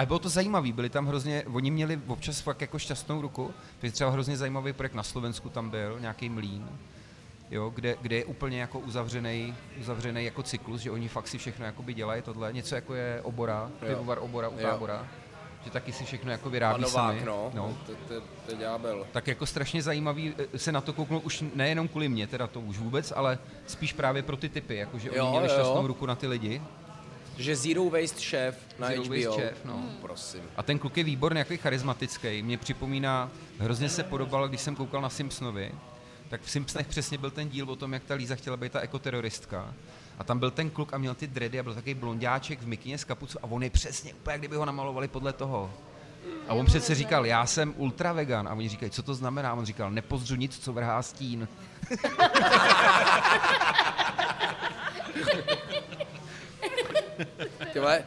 A 0.00 0.06
bylo 0.06 0.18
to 0.18 0.28
zajímavé, 0.28 0.72
byli 0.72 0.90
tam 0.90 1.06
hrozně, 1.06 1.44
oni 1.52 1.70
měli 1.70 2.00
občas 2.06 2.40
fakt 2.40 2.60
jako 2.60 2.78
šťastnou 2.78 3.20
ruku, 3.20 3.54
protože 3.80 3.92
třeba 3.92 4.10
hrozně 4.10 4.36
zajímavý 4.36 4.72
projekt 4.72 4.94
na 4.94 5.02
Slovensku 5.02 5.48
tam 5.48 5.70
byl, 5.70 6.00
nějaký 6.00 6.28
mlín, 6.28 6.68
jo, 7.50 7.70
kde, 7.74 7.96
kde 8.02 8.16
je 8.16 8.24
úplně 8.24 8.60
jako 8.60 8.78
uzavřený, 8.78 9.54
uzavřený 9.80 10.24
jako 10.24 10.42
cyklus, 10.42 10.80
že 10.80 10.90
oni 10.90 11.08
fakt 11.08 11.28
si 11.28 11.38
všechno 11.38 11.64
jakoby 11.64 11.94
dělají 11.94 12.22
tohle, 12.22 12.52
něco 12.52 12.74
jako 12.74 12.94
je 12.94 13.20
obora, 13.22 13.70
pivovar 13.86 14.18
obora 14.18 14.48
u 14.48 14.56
tábora, 14.56 15.06
že 15.64 15.70
taky 15.70 15.92
si 15.92 16.04
všechno 16.04 16.32
jako 16.32 16.50
vyrábí 16.50 16.82
Novák, 16.82 17.16
sami. 17.16 17.24
no. 17.24 17.50
no. 17.54 17.76
To, 17.86 17.92
to, 17.92 18.20
to 18.46 18.50
je 18.52 18.56
ďábel. 18.56 19.06
Tak 19.12 19.26
jako 19.26 19.46
strašně 19.46 19.82
zajímavý 19.82 20.34
eh, 20.54 20.58
se 20.58 20.72
na 20.72 20.80
to 20.80 20.92
kouknout 20.92 21.24
už 21.24 21.44
nejenom 21.54 21.88
kvůli 21.88 22.08
mě, 22.08 22.26
teda 22.26 22.46
to 22.46 22.60
už 22.60 22.78
vůbec, 22.78 23.12
ale 23.16 23.38
spíš 23.66 23.92
právě 23.92 24.22
pro 24.22 24.36
ty 24.36 24.48
typy, 24.48 24.76
jakože 24.76 25.10
oni 25.10 25.30
měli 25.30 25.46
jo, 25.46 25.52
jo. 25.52 25.58
šťastnou 25.58 25.86
ruku 25.86 26.06
na 26.06 26.14
ty 26.14 26.26
lidi. 26.26 26.62
Že 27.40 27.56
Zero 27.56 27.90
Waste 27.90 28.20
Chef 28.20 28.56
na 28.78 28.88
Zero 28.88 29.02
HBO. 29.02 29.14
Waste 29.14 29.42
Chef, 29.42 29.64
no. 29.64 29.84
Prosím. 30.00 30.40
A 30.56 30.62
ten 30.62 30.78
kluk 30.78 30.96
je 30.96 31.04
výborný, 31.04 31.38
jako 31.38 31.56
charismatický. 31.56 32.42
Mě 32.42 32.58
připomíná, 32.58 33.30
hrozně 33.58 33.88
se 33.88 34.04
podobal, 34.04 34.48
když 34.48 34.60
jsem 34.60 34.76
koukal 34.76 35.00
na 35.00 35.08
Simpsonovi, 35.08 35.72
tak 36.28 36.42
v 36.42 36.50
Simpsonech 36.50 36.86
přesně 36.86 37.18
byl 37.18 37.30
ten 37.30 37.48
díl 37.48 37.70
o 37.70 37.76
tom, 37.76 37.92
jak 37.92 38.04
ta 38.04 38.14
Líza 38.14 38.34
chtěla 38.34 38.56
být 38.56 38.72
ta 38.72 38.80
ekoteroristka. 38.80 39.74
A 40.18 40.24
tam 40.24 40.38
byl 40.38 40.50
ten 40.50 40.70
kluk 40.70 40.94
a 40.94 40.98
měl 40.98 41.14
ty 41.14 41.26
dready 41.26 41.60
a 41.60 41.62
byl 41.62 41.74
takový 41.74 41.94
blondáček 41.94 42.62
v 42.62 42.66
mikině 42.66 42.98
z 42.98 43.04
kapucu 43.04 43.38
a 43.42 43.46
on 43.50 43.62
je 43.62 43.70
přesně 43.70 44.14
úplně, 44.14 44.32
jak 44.32 44.40
kdyby 44.40 44.56
ho 44.56 44.64
namalovali 44.64 45.08
podle 45.08 45.32
toho. 45.32 45.72
A 46.48 46.54
on 46.54 46.66
přece 46.66 46.94
říkal, 46.94 47.26
já 47.26 47.46
jsem 47.46 47.74
ultra 47.76 48.12
vegan. 48.12 48.48
A 48.48 48.54
oni 48.54 48.68
říkají, 48.68 48.90
co 48.90 49.02
to 49.02 49.14
znamená? 49.14 49.50
A 49.50 49.54
on 49.54 49.64
říkal, 49.64 49.90
nepozřu 49.90 50.36
nic, 50.36 50.58
co 50.58 50.72
vrhá 50.72 51.02
stín. 51.02 51.48
Ty 57.72 57.78
vole, 57.80 58.04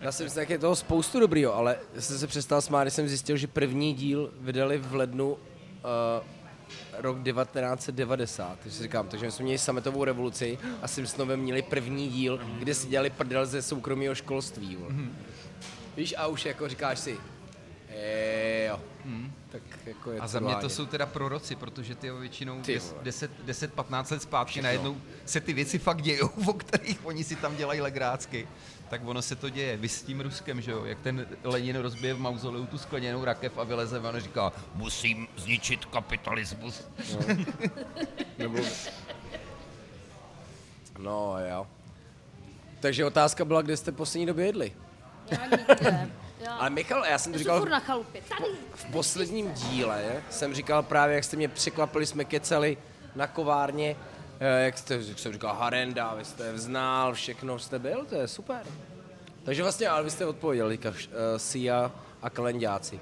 já 0.00 0.12
jsem 0.12 0.30
si 0.30 0.46
je 0.48 0.58
toho 0.58 0.76
spoustu 0.76 1.20
dobrýho, 1.20 1.54
ale 1.54 1.76
já 1.94 2.00
jsem 2.00 2.18
se 2.18 2.26
přestal 2.26 2.60
smát, 2.62 2.82
když 2.84 2.94
jsem 2.94 3.08
zjistil, 3.08 3.36
že 3.36 3.46
první 3.46 3.94
díl 3.94 4.30
vydali 4.40 4.78
v 4.78 4.94
lednu 4.94 5.32
uh, 5.32 5.38
rok 6.98 7.16
1990. 7.24 8.58
Takže 8.62 8.76
si 8.76 8.82
říkám, 8.82 9.08
takže 9.08 9.26
my 9.26 9.32
jsme 9.32 9.42
měli 9.42 9.58
sametovou 9.58 10.04
revoluci 10.04 10.58
a 10.82 10.88
Simpsonovi 10.88 11.36
měli 11.36 11.62
první 11.62 12.08
díl, 12.08 12.40
kde 12.58 12.74
si 12.74 12.86
dělali 12.88 13.10
prdel 13.10 13.46
ze 13.46 13.62
soukromého 13.62 14.14
školství. 14.14 14.76
Vole. 14.76 14.94
Víš, 15.96 16.14
a 16.18 16.26
už 16.26 16.44
jako 16.46 16.68
říkáš 16.68 16.98
si, 16.98 17.16
"Eh, 17.88 18.66
jo, 18.66 18.80
tak 19.50 19.62
jako 19.86 20.10
je 20.12 20.20
A 20.20 20.26
za 20.26 20.40
mě 20.40 20.54
to 20.54 20.68
jsou 20.68 20.86
teda 20.86 21.06
proroci, 21.06 21.56
protože 21.56 21.94
ty 21.94 22.10
většinou 22.10 22.60
Ty 22.62 22.74
des- 22.78 22.90
vole. 22.90 23.04
10, 23.04 23.30
10-15 23.44 24.10
let 24.10 24.22
zpátky 24.22 24.50
Všechno. 24.50 24.66
najednou 24.66 24.96
se 25.24 25.40
ty 25.40 25.52
věci 25.52 25.78
fakt 25.78 26.02
dějou, 26.02 26.28
o 26.46 26.52
kterých 26.52 27.06
oni 27.06 27.24
si 27.24 27.36
tam 27.36 27.56
dělají 27.56 27.80
legrácky. 27.80 28.48
Tak 28.88 29.00
ono 29.04 29.22
se 29.22 29.36
to 29.36 29.48
děje. 29.48 29.76
Vy 29.76 29.88
s 29.88 30.02
tím 30.02 30.20
Ruskem, 30.20 30.60
že 30.60 30.70
jo? 30.70 30.84
Jak 30.84 31.00
ten 31.00 31.26
Lenin 31.44 31.76
rozbije 31.76 32.14
v 32.14 32.20
mauzoleu 32.20 32.66
tu 32.66 32.78
skleněnou 32.78 33.24
rakev 33.24 33.58
a 33.58 33.64
vyleze 33.64 33.98
a 33.98 34.20
říká, 34.20 34.52
musím 34.74 35.28
zničit 35.36 35.84
kapitalismus. 35.84 36.88
Nebo... 38.38 38.58
No 40.98 41.36
jo. 41.48 41.66
Takže 42.80 43.04
otázka 43.04 43.44
byla, 43.44 43.62
kde 43.62 43.76
jste 43.76 43.92
poslední 43.92 44.26
době 44.26 44.46
jedli. 44.46 44.72
Já 45.30 45.46
nikde. 45.46 46.10
Já, 46.40 46.54
Ale 46.54 46.70
Michal, 46.70 47.04
já 47.04 47.18
jsem 47.18 47.32
to 47.32 47.38
říkal 47.38 47.64
na 47.64 47.80
chalupě. 47.80 48.20
Tady. 48.28 48.44
v 48.74 48.84
posledním 48.84 49.52
díle, 49.52 50.22
jsem 50.30 50.54
říkal 50.54 50.82
právě, 50.82 51.14
jak 51.14 51.24
jste 51.24 51.36
mě 51.36 51.48
překvapili, 51.48 52.06
jsme 52.06 52.24
kecali 52.24 52.76
na 53.14 53.26
kovárně, 53.26 53.96
jak 54.46 54.78
jste, 54.78 54.94
jak 55.08 55.18
jsem 55.18 55.32
říkal, 55.32 55.54
Harenda, 55.56 56.14
vy 56.14 56.24
jste 56.24 56.58
znal, 56.58 57.14
všechno 57.14 57.58
jste 57.58 57.78
byl, 57.78 58.04
to 58.04 58.14
je 58.14 58.28
super. 58.28 58.62
Takže 59.44 59.62
vlastně, 59.62 59.88
ale 59.88 60.02
vy 60.04 60.10
jste 60.10 60.26
odpověděli, 60.26 60.78
uh, 60.78 60.94
Sia 61.36 61.92
a 62.22 62.30
kalendáci. 62.30 63.00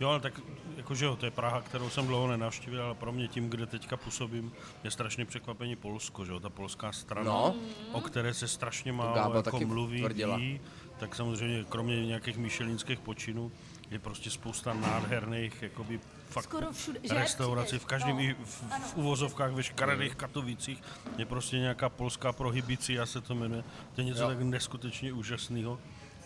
Jo, 0.00 0.08
ale 0.08 0.20
tak 0.20 0.40
jakože 0.76 1.04
jo, 1.04 1.16
to 1.16 1.24
je 1.26 1.30
Praha, 1.30 1.60
kterou 1.60 1.90
jsem 1.90 2.06
dlouho 2.06 2.28
nenavštívil, 2.28 2.82
ale 2.82 2.94
pro 2.94 3.12
mě 3.12 3.28
tím, 3.28 3.50
kde 3.50 3.66
teďka 3.66 3.96
působím, 3.96 4.52
je 4.84 4.90
strašně 4.90 5.24
překvapení 5.24 5.76
Polsko, 5.76 6.24
že 6.24 6.32
jo, 6.32 6.40
ta 6.40 6.50
polská 6.50 6.92
strana, 6.92 7.24
No. 7.30 7.54
o 7.92 8.00
které 8.00 8.34
se 8.34 8.48
strašně 8.48 8.92
málo 8.92 9.34
jako 9.36 9.60
mluví, 9.60 10.00
tvrdila. 10.00 10.36
ví, 10.36 10.60
tak 10.98 11.14
samozřejmě 11.14 11.64
kromě 11.68 12.06
nějakých 12.06 12.38
myšelinských 12.38 12.98
počinů 12.98 13.52
je 13.90 13.98
prostě 13.98 14.30
spousta 14.30 14.74
nádherných 14.74 15.62
jakoby 15.62 16.00
fakt 16.36 16.44
Skoro 16.44 16.72
všude, 16.72 17.00
že? 17.02 17.14
restaurací, 17.14 17.78
v 17.78 17.84
každém 17.86 18.16
No. 18.16 18.22
i 18.22 18.36
v, 18.44 18.62
v 18.92 18.96
uvozovkách 18.96 19.52
ve 19.52 19.62
škaredých 19.62 20.14
Katovicích 20.14 20.82
je 21.18 21.26
prostě 21.26 21.58
nějaká 21.58 21.88
polská 21.88 22.32
prohibicia, 22.32 23.06
se 23.06 23.20
to 23.20 23.34
jmenuje, 23.34 23.64
to 23.94 24.00
je 24.00 24.04
něco 24.04 24.22
Jo. 24.22 24.28
tak 24.28 24.40
neskutečně 24.40 25.12
úžasného. 25.12 25.78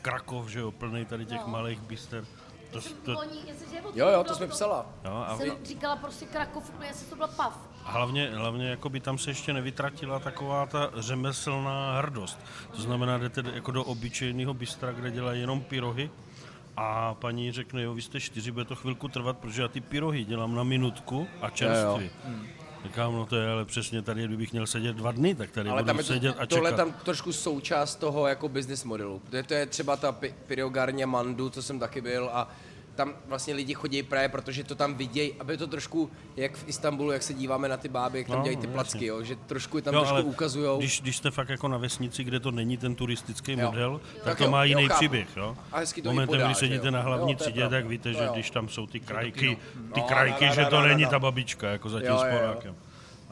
Krakov, 0.03 0.49
že 0.49 0.61
jo, 0.61 0.73
plný 0.73 1.05
tady 1.05 1.27
těch 1.27 1.41
No. 1.41 1.47
malých 1.49 1.81
bister. 1.81 2.25
To, 2.71 2.81
Jsem 2.81 2.97
to, 2.97 3.19
od 3.19 3.25
Jo, 3.95 4.09
jo, 4.09 4.25
to 4.25 4.35
jsme 4.35 4.47
do- 4.47 4.53
psala. 4.53 4.87
jo, 5.05 5.25
a, 5.29 5.37
Jsem 5.37 5.57
říkala 5.65 5.97
prostě 5.97 6.27
Krakov, 6.27 6.71
úplně 6.71 6.89
jestli 6.89 7.07
to 7.07 7.17
byla 7.17 7.29
pav. 7.29 7.59
A 7.85 7.91
hlavně, 7.91 8.31
hlavně 8.35 8.69
jako 8.71 8.89
by 8.89 9.01
tam 9.01 9.19
se 9.19 9.31
ještě 9.31 9.53
nevytratila 9.53 10.19
taková 10.19 10.67
ta 10.67 10.91
řemeslná 10.97 11.99
hrdost. 11.99 12.39
To 12.77 12.83
znamená, 12.83 13.19
jdete 13.19 13.43
jako 13.55 13.71
do 13.73 13.85
obyčejného 13.85 14.55
bystra, 14.55 14.93
kde 14.93 15.11
dělají 15.11 15.41
jenom 15.41 15.61
pyrohy 15.61 16.11
a 16.77 17.15
paní 17.15 17.53
řekne, 17.53 17.83
jo, 17.83 17.95
vy 17.95 18.03
jste 18.03 18.21
čtyři, 18.21 18.51
bude 18.51 18.65
to 18.65 18.75
chvilku 18.77 19.09
trvat, 19.09 19.39
protože 19.39 19.63
já 19.63 19.69
ty 19.69 19.81
pyrohy 19.81 20.25
dělám 20.25 20.55
na 20.55 20.63
minutku 20.63 21.29
a 21.41 21.51
čerství. 21.51 22.11
Říkám, 22.85 23.15
no 23.15 23.27
to 23.27 23.37
je 23.37 23.51
ale 23.51 23.65
přesně 23.65 24.03
tady, 24.03 24.25
kdybych 24.25 24.53
měl 24.53 24.67
sedět 24.67 24.97
dva 24.97 25.13
dny, 25.13 25.35
tak 25.35 25.51
tady 25.51 25.71
Ale 25.71 25.83
budu 25.83 25.87
tam 25.87 25.99
je 25.99 26.05
sedět 26.05 26.33
to, 26.37 26.43
a 26.43 26.47
tohle 26.47 26.71
čekat. 26.71 26.77
tam 26.85 26.93
trošku 27.05 27.33
součást 27.33 27.95
toho 27.97 28.27
jako 28.27 28.49
business 28.49 28.85
modelu. 28.85 29.23
To 29.31 29.37
je, 29.37 29.43
to 29.43 29.55
je 29.55 29.67
třeba 29.67 29.97
ta 29.97 30.13
Pyriogarnia 30.47 31.07
Mandu, 31.07 31.51
co 31.51 31.63
jsem 31.63 31.79
taky 31.79 32.01
byl 32.01 32.31
a 32.33 32.49
tam 33.01 33.15
vlastně 33.27 33.55
lidi 33.55 33.75
chodí 33.75 34.03
právě, 34.03 34.29
protože 34.29 34.65
to 34.65 34.75
tam 34.75 34.95
vidějí, 34.95 35.33
aby 35.41 35.57
to 35.57 35.67
trošku, 35.67 36.11
jak 36.37 36.57
v 36.57 36.69
Istanbulu, 36.69 37.13
jak 37.13 37.23
se 37.23 37.35
díváme 37.35 37.69
na 37.69 37.77
ty 37.77 37.89
báby, 37.89 38.19
jak 38.19 38.27
tam 38.27 38.37
No, 38.39 38.43
dělají 38.45 38.57
ty 38.57 38.67
no, 38.67 38.73
placky, 38.73 38.97
jasně. 38.97 39.07
jo, 39.09 39.23
že 39.23 39.37
trošku 39.37 39.77
je 39.79 39.83
tam 39.83 39.95
Jo, 39.95 40.01
trošku 40.05 40.29
ukazujou. 40.29 40.79
Když, 40.79 41.01
když 41.01 41.17
jste 41.17 41.31
fakt 41.31 41.49
jako 41.49 41.69
na 41.69 41.79
vesnici, 41.79 42.25
kde 42.25 42.41
to 42.41 42.51
není 42.51 42.77
ten 42.77 42.95
turistický 42.95 43.53
Jo. 43.53 43.59
model, 43.71 44.01
tak, 44.15 44.25
Tak 44.25 44.39
to 44.39 44.45
jo, 44.45 44.51
má 44.51 44.65
jo, 44.65 44.69
jiný 44.69 44.89
chápu. 44.89 44.99
příběh. 44.99 45.29
Jo? 45.37 45.57
A 45.73 45.79
hezky 45.79 46.03
to 46.03 46.09
Momentem, 46.09 46.27
podá, 46.39 46.45
kdy 46.45 46.55
že 46.55 46.59
sedíte 46.59 46.87
jo. 46.87 46.91
na 46.91 47.01
hlavní 47.03 47.33
Jo, 47.33 47.39
třídě, 47.39 47.69
tak 47.69 47.87
víte, 47.87 48.13
že 48.13 48.25
jo. 48.25 48.31
když 48.33 48.51
tam 48.51 48.69
jsou 48.69 48.87
ty 48.87 49.01
krajky, 49.01 49.57
ty 49.95 50.01
krajky, 50.03 50.47
no, 50.47 50.55
že 50.55 50.65
to 50.65 50.81
no, 50.81 50.87
není 50.87 51.03
no. 51.05 51.11
ta 51.11 51.19
babička, 51.19 51.69
jako 51.69 51.89
za 51.91 51.99
tím 52.01 52.09
Jo, 52.09 52.15
jo, 52.15 52.21
jo. 52.25 52.37
sporákem. 52.37 52.75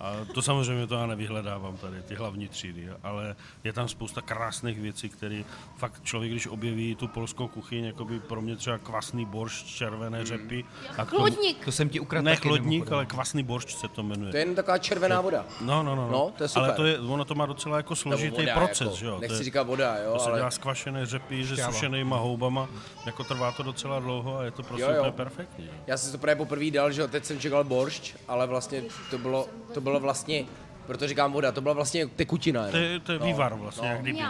A 0.00 0.12
to 0.34 0.42
samozřejmě 0.42 0.86
to 0.86 0.94
já 0.94 1.06
nevyhledávám 1.06 1.76
tady, 1.76 2.02
ty 2.02 2.14
hlavní 2.14 2.48
třídy, 2.48 2.88
ale 3.02 3.36
je 3.64 3.72
tam 3.72 3.88
spousta 3.88 4.20
krásných 4.20 4.78
věcí, 4.80 5.08
které 5.08 5.42
fakt 5.76 6.00
člověk, 6.04 6.32
když 6.32 6.46
objeví 6.46 6.94
tu 6.94 7.08
polskou 7.08 7.48
kuchyň, 7.48 7.84
jako 7.84 8.04
by 8.04 8.20
pro 8.20 8.40
mě 8.40 8.56
třeba 8.56 8.78
kvasný 8.78 9.24
boršť, 9.24 9.66
červené 9.66 10.24
řepy. 10.26 10.64
A 10.98 11.04
k 11.04 11.10
tomu- 11.10 11.18
Chlodník. 11.26 11.64
To 11.64 11.72
jsem 11.72 11.88
ti 11.88 12.00
ukradl 12.00 12.24
Ne 12.24 12.30
taky, 12.34 12.48
chlodník, 12.48 12.92
ale 12.92 13.06
kvasný 13.06 13.42
boršť 13.42 13.68
se 13.78 13.88
to 13.88 14.02
jmenuje. 14.02 14.30
To 14.30 14.36
je 14.36 14.42
jen 14.44 14.54
taková 14.54 14.78
červená 14.78 15.20
voda. 15.20 15.44
No, 15.60 15.82
no, 15.82 15.94
no, 15.96 16.02
no. 16.02 16.12
No, 16.12 16.32
to 16.36 16.42
je 16.44 16.48
super. 16.48 16.64
Ale 16.64 16.72
to 16.76 16.86
je, 16.86 16.98
ono 17.00 17.24
to 17.24 17.34
má 17.34 17.46
docela 17.46 17.76
jako 17.76 17.96
složitý 17.96 18.36
voda, 18.40 18.54
proces, 18.54 18.80
jako, 18.86 18.96
že 18.96 19.06
jo? 19.06 19.18
nechci 19.20 19.36
to 19.36 19.40
je, 19.40 19.44
říkat 19.44 19.62
voda, 19.62 19.96
jo, 19.98 20.12
to 20.12 20.18
se 20.18 20.28
ale- 20.30 20.38
dělá 20.38 20.50
z 20.50 20.58
kvašené 20.58 21.06
řepy 21.06 21.46
se 21.46 21.54
Šťáva. 21.54 21.72
sušenýma 21.72 22.16
houbama, 22.16 22.68
jako 23.06 23.24
trvá 23.24 23.52
to 23.52 23.62
docela 23.62 24.00
dlouho 24.00 24.38
a 24.38 24.44
je 24.44 24.50
to 24.50 24.62
prostě 24.62 24.82
Jo, 24.82 25.04
jo. 25.04 25.12
perfektní. 25.12 25.70
Já 25.86 25.96
jsem 25.96 26.12
to 26.12 26.18
právě 26.18 26.36
poprvé 26.36 26.70
dal, 26.70 26.92
že 26.92 27.00
jo, 27.00 27.08
teď 27.08 27.24
jsem 27.24 27.40
čekal 27.40 27.64
boršť, 27.64 28.14
ale 28.28 28.46
vlastně 28.46 28.82
to 29.10 29.18
bylo, 29.18 29.46
to 29.74 29.80
bylo 29.80 30.00
vlastně, 30.00 30.44
proto 30.86 31.08
říkám 31.08 31.32
voda, 31.32 31.52
to 31.52 31.60
byla 31.60 31.74
vlastně 31.74 32.06
tekutina. 32.06 32.68
To 32.70 32.76
je, 32.76 33.00
to 33.00 33.12
je 33.12 33.18
vývar 33.18 33.54
vlastně, 33.54 33.88
jak 33.88 34.00
kdyby. 34.02 34.20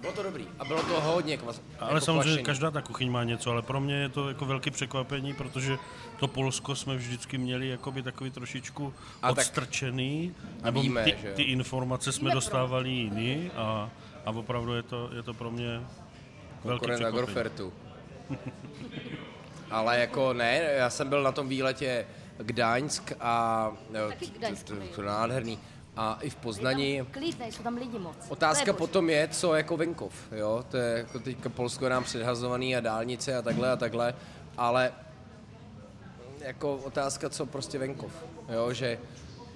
Bylo 0.00 0.12
to 0.12 0.22
dobrý 0.22 0.46
a 0.58 0.64
bylo 0.64 0.82
to 0.82 1.00
hodně 1.00 1.36
kvas, 1.36 1.60
Ale 1.78 1.90
jako 1.94 2.04
samozřejmě 2.04 2.22
kvašený. 2.22 2.44
každá 2.44 2.70
ta 2.70 2.82
kuchyň 2.82 3.10
má 3.10 3.24
něco, 3.24 3.50
ale 3.50 3.62
pro 3.62 3.80
mě 3.80 3.94
je 3.94 4.08
to 4.08 4.28
jako 4.28 4.44
velké 4.44 4.70
překvapení, 4.70 5.34
protože 5.34 5.76
to 6.16 6.28
Polsko 6.28 6.74
jsme 6.76 6.96
vždycky 6.96 7.38
měli 7.38 7.68
jakoby 7.68 8.02
takový 8.02 8.30
trošičku 8.30 8.94
A 9.22 9.28
tak- 9.28 9.38
odstrčený, 9.38 10.34
a 10.62 10.64
nebo 10.66 10.80
víme, 10.82 11.04
ty, 11.04 11.16
ty 11.34 11.42
informace 11.42 12.12
jsme 12.12 12.24
Víme, 12.24 12.34
dostávali 12.34 12.90
jiný 12.90 13.50
a, 13.56 13.90
a 14.26 14.30
opravdu 14.30 14.74
je 14.74 14.82
to, 14.82 15.10
je 15.16 15.22
to 15.22 15.34
pro 15.34 15.50
mě 15.50 15.68
velký 15.68 15.84
konkurent 16.64 16.96
překvapení. 17.00 17.18
Agrofertu. 17.22 17.72
Ale 19.70 19.98
jako 20.00 20.32
ne, 20.32 20.54
já 20.62 20.90
jsem 20.90 21.08
byl 21.08 21.22
na 21.22 21.32
tom 21.32 21.48
výletě 21.48 22.06
Gdaňsk 22.42 23.12
a 23.20 23.72
Taky 24.08 24.26
to, 24.26 24.38
Gdaňsk 24.38 24.66
to, 24.66 24.74
byl. 24.74 24.86
to, 24.88 24.94
to 24.94 25.02
nádherný. 25.02 25.58
A 25.96 26.18
i 26.22 26.30
v 26.30 26.36
Poznaní. 26.36 27.02
klid, 27.10 27.38
nejsou 27.38 27.62
tam 27.62 27.76
lidi 27.76 27.98
moc. 27.98 28.16
Otázka 28.28 28.72
potom 28.72 29.10
je, 29.10 29.28
co 29.28 29.54
jako 29.54 29.76
venkov, 29.76 30.14
jo, 30.32 30.64
to 30.70 30.76
je 30.76 30.98
jako 30.98 31.18
teďka 31.18 31.48
Polsko 31.48 31.84
je 31.84 31.90
nám 31.90 32.04
předhazovaný 32.04 32.76
a 32.76 32.80
dálnice 32.80 33.36
a 33.36 33.42
takhle 33.42 33.72
a 33.72 33.76
takhle, 33.76 34.14
ale 34.56 34.92
jako 36.40 36.76
otázka, 36.76 37.28
co 37.30 37.46
prostě 37.46 37.78
venkov, 37.78 38.12
jo, 38.48 38.72
že 38.72 38.98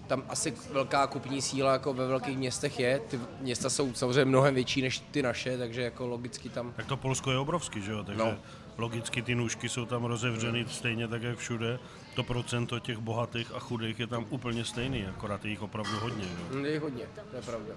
tam 0.07 0.25
asi 0.29 0.55
velká 0.73 1.07
kupní 1.07 1.43
síla 1.43 1.73
jako 1.73 1.95
ve 1.95 2.07
velkých 2.07 2.39
městech 2.39 2.81
je, 2.81 2.99
ty 2.99 3.21
města 3.41 3.71
jsou 3.71 3.95
samozřejmě 3.95 4.25
mnohem 4.25 4.55
větší 4.55 4.83
než 4.83 4.99
ty 4.99 5.23
naše, 5.23 5.59
takže 5.59 5.83
jako 5.83 6.07
logicky 6.07 6.49
tam, 6.49 6.73
Tak 6.77 6.87
to 6.87 6.97
Polsko 6.97 7.31
je 7.31 7.39
obrovský, 7.39 7.83
že 7.83 7.93
jo? 7.93 8.05
Takže 8.05 8.19
No. 8.19 8.31
no. 8.31 8.37
logicky 8.79 9.23
ty 9.23 9.35
nůžky 9.35 9.69
jsou 9.69 9.87
tam 9.87 10.05
rozevřeny 10.05 10.67
stejně 10.69 11.09
tak, 11.09 11.23
jak 11.23 11.39
všude. 11.39 11.79
To 12.15 12.23
procento 12.23 12.79
těch 12.79 12.99
bohatých 12.99 13.53
a 13.55 13.59
chudých 13.59 14.01
je 14.01 14.07
tam 14.07 14.27
úplně 14.31 14.65
stejný, 14.65 15.07
akorát 15.07 15.45
je 15.45 15.51
jich 15.51 15.63
opravdu 15.63 15.99
hodně. 15.99 16.25
Jo? 16.25 16.45
hm, 16.51 16.65
je 16.67 16.81
hodně, 16.81 17.05
to 17.31 17.37
je 17.37 17.43
pravda. 17.43 17.75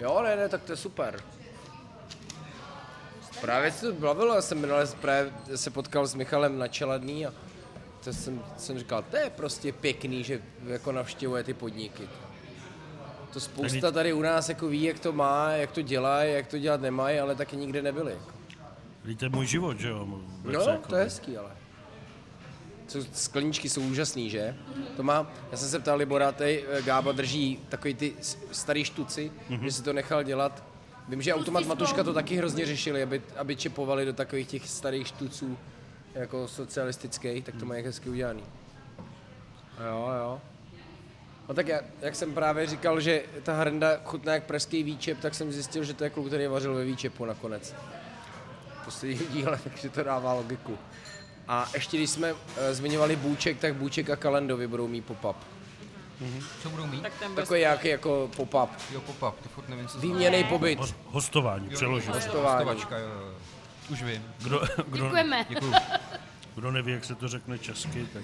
Jo, 0.00 0.20
ne, 0.22 0.36
ne, 0.36 0.48
tak 0.48 0.62
to 0.62 0.72
je 0.72 0.76
super. 0.76 1.20
Právě 3.40 3.72
se 3.72 3.86
to 3.92 4.00
bavilo, 4.00 4.34
já 4.34 4.42
jsem 4.42 4.60
minule 4.60 4.86
právě 5.00 5.32
se 5.54 5.70
potkal 5.70 6.06
s 6.06 6.14
Michalem 6.14 6.58
na 6.58 6.68
Čeladný 6.68 7.26
a 7.26 7.32
to 8.04 8.12
jsem, 8.12 8.42
jsem 8.56 8.78
říkal, 8.78 9.04
to 9.10 9.16
je 9.16 9.30
prostě 9.30 9.72
pěkný, 9.72 10.24
že 10.24 10.42
jako 10.66 10.92
navštěvuje 10.92 11.44
ty 11.44 11.54
podniky. 11.54 12.08
To 13.32 13.40
spousta 13.40 13.90
tady 13.90 14.12
u 14.12 14.22
nás 14.22 14.48
jako 14.48 14.66
ví, 14.68 14.82
jak 14.82 14.98
to 14.98 15.12
má, 15.12 15.50
jak 15.50 15.72
to 15.72 15.82
dělá, 15.82 16.22
jak 16.22 16.46
to 16.46 16.58
dělat 16.58 16.80
nemají, 16.80 17.18
ale 17.18 17.34
taky 17.34 17.56
nikde 17.56 17.82
nebyli. 17.82 18.12
Jako. 18.12 18.32
Víte, 19.04 19.28
můj 19.28 19.46
život, 19.46 19.80
že 19.80 19.88
jo? 19.88 20.04
Vůbec 20.06 20.54
No, 20.66 20.72
jako- 20.72 20.88
to 20.88 20.96
je 20.96 21.04
hezký, 21.04 21.36
ale. 21.36 21.50
Co, 22.86 23.04
skleničky 23.12 23.68
jsou 23.68 23.80
úžasný, 23.80 24.30
že? 24.30 24.56
To 24.96 25.02
má, 25.02 25.32
já 25.52 25.56
jsem 25.56 25.68
se 25.68 25.78
ptal 25.78 25.98
Libora, 25.98 26.32
tady 26.32 26.64
eh, 26.68 26.82
Gába 26.82 27.12
drží 27.12 27.58
takový 27.68 27.94
ty 27.94 28.14
starý 28.52 28.84
štuci, 28.84 29.32
mm-hmm. 29.50 29.62
že 29.62 29.72
si 29.72 29.82
to 29.82 29.92
nechal 29.92 30.22
dělat. 30.22 30.64
Vím, 31.08 31.22
že 31.22 31.34
Automat 31.34 31.66
Matuška 31.66 32.04
to 32.04 32.14
taky 32.14 32.36
hrozně 32.36 32.66
řešili, 32.66 33.02
aby, 33.02 33.22
aby 33.36 33.56
čepovali 33.56 34.04
do 34.04 34.12
takových 34.12 34.48
těch 34.48 34.68
starých 34.68 35.08
štuců, 35.08 35.58
jako 36.14 36.48
socialistických, 36.48 37.44
tak 37.44 37.54
to 37.56 37.66
mají 37.66 37.84
hezky 37.84 38.08
udělaný. 38.08 38.42
Jo, 39.88 40.10
jo. 40.18 40.40
No 41.48 41.54
tak 41.54 41.68
já, 41.68 41.80
jak 42.00 42.16
jsem 42.16 42.34
právě 42.34 42.66
říkal, 42.66 43.00
že 43.00 43.22
ta 43.42 43.54
hrnda 43.54 44.00
chutná 44.04 44.34
jak 44.34 44.44
pražský 44.44 44.82
výčep, 44.82 45.20
tak 45.20 45.34
jsem 45.34 45.52
zjistil, 45.52 45.84
že 45.84 45.94
to 45.94 46.04
je 46.04 46.10
kluk, 46.10 46.26
který 46.26 46.46
vařil 46.46 46.74
ve 46.74 46.84
výčepu 46.84 47.24
nakonec 47.24 47.74
posledním 48.84 49.28
díle, 49.32 49.58
takže 49.64 49.88
to 49.94 50.02
dává 50.02 50.32
logiku. 50.32 50.78
A 51.48 51.68
ještě 51.74 51.96
když 51.96 52.10
jsme 52.10 52.32
uh, 52.32 52.38
zmiňovali 52.72 53.16
Bůček, 53.16 53.58
tak 53.58 53.74
Bůček 53.74 54.10
a 54.10 54.16
Kalendovi 54.16 54.66
budou 54.66 54.88
mít 54.88 55.04
pop-up. 55.04 55.36
Co 56.62 56.70
budou 56.70 56.86
mít? 56.86 57.02
Tak 57.02 57.12
ten 57.18 57.34
Takový 57.34 57.60
nějaký 57.60 57.88
jako 57.88 58.30
pop-up. 58.36 58.68
Jo, 58.92 59.00
pop-up, 59.00 59.34
to 59.42 59.48
furt 59.48 59.68
nevím, 59.68 59.88
co 59.88 59.98
Výměný 60.00 60.44
pobyt. 60.44 60.78
Hos- 60.78 60.94
Hostování, 61.06 61.68
přeložil. 61.68 62.14
Hostování. 62.14 62.64
Hostovačka, 62.64 62.98
jo, 62.98 63.08
jo. 63.08 63.34
Už 63.90 64.02
vím. 64.02 64.24
Kdo, 64.38 64.60
kdo, 64.88 65.04
Děkujeme. 65.04 65.46
Děkuju. 65.48 65.72
kdo 66.54 66.70
neví, 66.70 66.92
jak 66.92 67.04
se 67.04 67.14
to 67.14 67.28
řekne 67.28 67.58
česky, 67.58 68.06
tak 68.12 68.22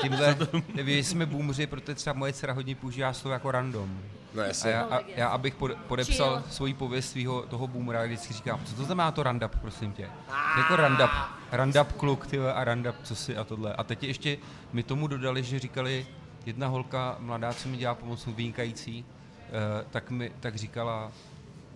Tímhle, 0.00 0.36
jestli 0.74 1.04
jsme 1.04 1.26
boomři, 1.26 1.66
protože 1.66 1.94
třeba 1.94 2.14
moje 2.14 2.32
dcera 2.32 2.52
hodně 2.52 2.74
používá 2.74 3.12
slovo 3.12 3.32
jako 3.32 3.50
random. 3.50 4.00
No 4.34 4.42
A 4.42 4.46
jasně. 4.46 4.70
já, 4.70 4.82
a, 4.82 5.00
já 5.16 5.28
abych 5.28 5.54
pod, 5.54 5.72
podepsal 5.74 6.30
Chill. 6.36 6.52
svoji 6.52 6.74
pověst 6.74 7.10
svého 7.10 7.42
toho 7.42 7.66
boomera, 7.66 8.04
vždycky 8.04 8.34
říkám, 8.34 8.60
co 8.64 8.74
to 8.74 8.84
znamená 8.84 9.10
to 9.10 9.22
randap, 9.22 9.56
prosím 9.60 9.92
tě. 9.92 10.08
Jako 10.58 10.76
randap, 10.76 11.10
randap 11.52 11.92
kluk, 11.92 12.26
ty 12.26 12.38
a 12.40 12.64
randap, 12.64 12.94
co 13.02 13.16
si 13.16 13.36
a 13.36 13.44
tohle. 13.44 13.72
A 13.74 13.84
teď 13.84 14.02
ještě 14.02 14.38
mi 14.72 14.82
tomu 14.82 15.06
dodali, 15.06 15.42
že 15.42 15.58
říkali, 15.58 16.06
jedna 16.46 16.66
holka 16.66 17.16
mladá, 17.18 17.52
co 17.52 17.68
mi 17.68 17.76
dělá 17.76 17.94
pomoc, 17.94 18.26
vynikající, 18.26 19.04
eh, 19.48 19.84
tak 19.90 20.10
mi 20.10 20.32
tak 20.40 20.56
říkala, 20.56 21.12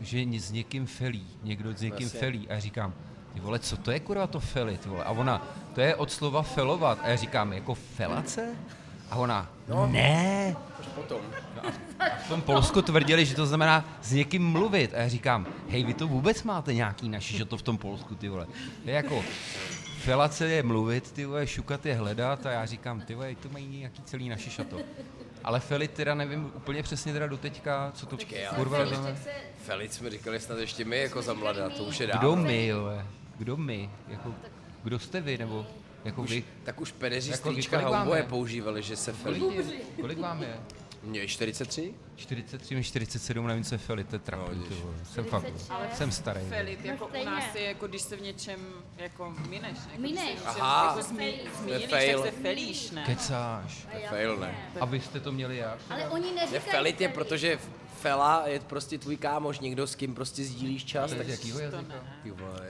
že 0.01 0.19
s 0.39 0.51
někým 0.51 0.87
felí, 0.87 1.27
někdo 1.43 1.73
s 1.73 1.81
někým 1.81 2.07
Jasně. 2.07 2.21
felí. 2.21 2.49
A 2.49 2.53
já 2.55 2.61
říkám, 2.61 2.95
ty 3.35 3.41
vole, 3.41 3.59
co 3.59 3.77
to 3.77 3.91
je 3.91 4.01
kurva 4.01 4.27
to 4.27 4.41
feli, 4.41 4.79
ty 4.79 4.89
vole? 4.89 5.05
A 5.05 5.11
ona, 5.11 5.43
to 5.75 5.81
je 5.81 5.95
od 5.95 6.13
slova 6.13 6.43
felovat. 6.43 6.99
A 7.03 7.09
já 7.09 7.17
říkám, 7.17 7.53
jako 7.53 7.75
felace? 7.75 8.49
A 9.11 9.17
ona, 9.17 9.49
no. 9.69 9.87
ne, 9.87 10.57
Potom. 10.95 11.21
v 12.25 12.29
tom 12.29 12.43
Polsku 12.43 12.83
tvrdili, 12.83 13.27
že 13.27 13.35
to 13.35 13.47
znamená 13.47 13.85
s 14.03 14.13
někým 14.13 14.51
mluvit. 14.51 14.95
A 14.95 14.99
já 14.99 15.09
říkám, 15.09 15.47
hej, 15.69 15.85
vy 15.85 15.95
to 15.95 16.07
vůbec 16.09 16.43
máte 16.43 16.75
nějaký 16.75 17.09
naši, 17.09 17.37
že 17.37 17.45
to 17.45 17.57
v 17.57 17.63
tom 17.63 17.79
Polsku, 17.79 18.15
ty 18.15 18.29
vole. 18.29 18.47
To 18.85 18.91
je 18.91 18.97
jako, 18.97 19.25
felace 19.99 20.47
je 20.47 20.63
mluvit, 20.63 21.13
ty 21.13 21.25
vole, 21.25 21.47
šukat 21.47 21.87
je 21.87 21.95
hledat 21.95 22.47
a 22.47 22.51
já 22.51 22.67
říkám, 22.67 23.01
ty 23.01 23.15
vole, 23.15 23.35
to 23.35 23.49
mají 23.49 23.67
nějaký 23.67 24.03
celý 24.03 24.29
naši 24.29 24.51
šato. 24.51 24.77
Ale 25.45 25.61
felit 25.61 25.91
teda 25.91 26.15
nevím 26.15 26.53
úplně 26.57 26.83
přesně 26.83 27.13
teda 27.13 27.27
doteďka, 27.27 27.93
co 27.95 28.07
to 28.07 28.17
ale 28.17 28.57
kurva 28.57 28.79
Felic 29.67 29.93
jsme 29.95 30.11
říkali 30.11 30.41
snad 30.41 30.59
ještě 30.59 30.85
my 30.85 30.99
jako 30.99 31.23
za 31.23 31.35
mladá, 31.35 31.71
to 31.71 31.85
už 31.85 32.01
je 32.01 32.07
Kdo 32.07 32.19
dávno. 32.29 32.37
my, 32.37 32.67
jo, 32.67 32.91
Kdo 33.39 33.57
my? 33.57 33.91
Jako, 34.09 34.35
kdo 34.83 34.99
jste 34.99 35.21
vy, 35.21 35.39
nebo 35.39 35.67
jako 36.05 36.23
vy? 36.23 36.45
Tak 36.65 36.81
už 36.81 36.93
pedeři 36.93 37.31
Jako 37.31 37.51
strýčka 37.51 37.77
kolik 37.77 37.85
vám 37.85 37.95
Haumboje 37.95 38.21
je? 38.21 38.27
používali, 38.27 38.83
že 38.83 38.97
se 38.97 39.13
felí. 39.13 39.43
Kolik 40.01 40.19
vám 40.19 40.43
je? 40.43 40.57
Mně 41.03 41.21
je 41.21 41.29
43? 41.29 41.95
43, 42.17 42.75
mi 42.75 42.85
47, 42.85 43.47
nevím, 43.47 43.65
co 43.65 43.75
je 43.75 43.79
felit, 43.79 44.09
to 44.09 44.15
je 44.15 44.19
trapný, 44.19 44.65
No. 44.85 44.95
Jsem 45.13 45.25
fakt, 45.25 45.45
jsem 45.95 46.13
starý. 46.13 46.41
Felit, 46.49 46.85
jako 46.85 47.07
u 47.07 47.09
stejně. 47.09 47.27
nás 47.31 47.55
je, 47.55 47.63
jako 47.63 47.87
když 47.89 48.03
se 48.03 48.17
v 48.17 48.21
něčem 48.23 48.61
jako 48.97 49.35
mineš, 49.49 49.73
ne? 49.79 49.85
Jako 49.91 50.03
Mineš. 50.03 50.39
Aha. 50.45 50.87
jako 50.89 51.03
zmi, 51.09 51.41
zmíníš, 51.63 51.87
fail. 51.87 52.23
tak 52.23 52.35
se 52.35 52.41
felíš, 52.43 52.91
ne? 52.91 53.05
Kecáš. 53.07 53.87
To 53.93 53.99
fail, 54.09 54.37
ne? 54.37 54.55
A 54.81 54.85
vy 54.85 55.01
jste 55.01 55.21
to 55.21 55.33
měli 55.33 55.57
jak? 55.57 55.79
Ale 55.91 56.09
oni 56.09 56.29
Ne, 56.29 56.35
neříkají 56.35 56.61
felit 56.71 57.01
je, 57.01 57.09
protože 57.09 57.59
fela 58.01 58.43
je 58.49 58.61
prostě 58.61 58.99
tvůj 58.99 59.17
kámoš, 59.17 59.59
někdo 59.61 59.87
s 59.87 59.95
kým 59.95 60.15
prostě 60.15 60.45
sdílíš 60.45 60.85
čas. 60.85 61.11
To 61.11 61.15
je 61.15 61.19
Tak 61.19 61.27
z 61.27 61.31
jakýho 61.31 61.59
jazyka? 61.61 61.95
Ty 62.23 62.31
vole, 62.31 62.61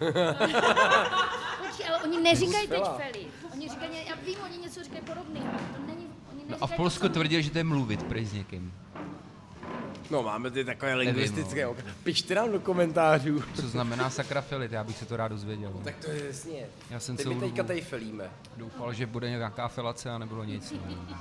Počkej, 1.66 1.88
ale 1.88 1.98
oni 2.04 2.20
neříkají 2.20 2.68
teď. 2.68 2.82
Feli. 2.96 3.26
Oni 3.52 3.68
říkají, 3.68 3.90
já 4.08 4.14
vím, 4.26 4.36
oni 4.44 4.58
něco 4.58 4.82
říkají 4.84 5.02
podobného. 5.06 5.46
To 5.76 5.86
není, 5.86 6.06
oni 6.32 6.42
No 6.48 6.56
a 6.60 6.66
v 6.66 6.72
Polsku 6.76 7.08
tvrdili, 7.08 7.42
že 7.42 7.50
to 7.50 7.58
je 7.58 7.64
mluvit 7.64 8.02
prej 8.02 8.24
s 8.24 8.32
někým. 8.32 8.72
No 10.10 10.22
máme 10.22 10.50
ty 10.50 10.64
takové 10.64 10.96
Nevím, 10.96 11.06
lingvistické. 11.14 11.64
no. 11.64 11.70
ok- 11.72 11.84
Pište 12.04 12.34
nám 12.34 12.52
do 12.52 12.60
komentářů. 12.60 13.42
Co 13.54 13.68
znamená 13.68 14.10
sakra 14.10 14.40
felit, 14.40 14.72
já 14.72 14.84
bych 14.84 14.96
se 14.98 15.06
to 15.06 15.16
rád 15.16 15.28
dozvěděl. 15.28 15.72
Tak 15.84 15.96
to 16.04 16.10
je 16.10 16.26
jasně. 16.26 16.66
Já 16.90 17.00
jsem 17.00 17.16
Teď 17.16 17.26
my 17.26 17.34
teďka 17.34 17.62
tady 17.62 17.80
felíme. 17.80 18.30
doufal, 18.56 18.92
že 18.92 19.06
bude 19.06 19.30
nějaká 19.30 19.68
felace 19.68 20.10
a 20.10 20.18
nebylo 20.18 20.44
nic. 20.44 20.72
No. 20.72 21.16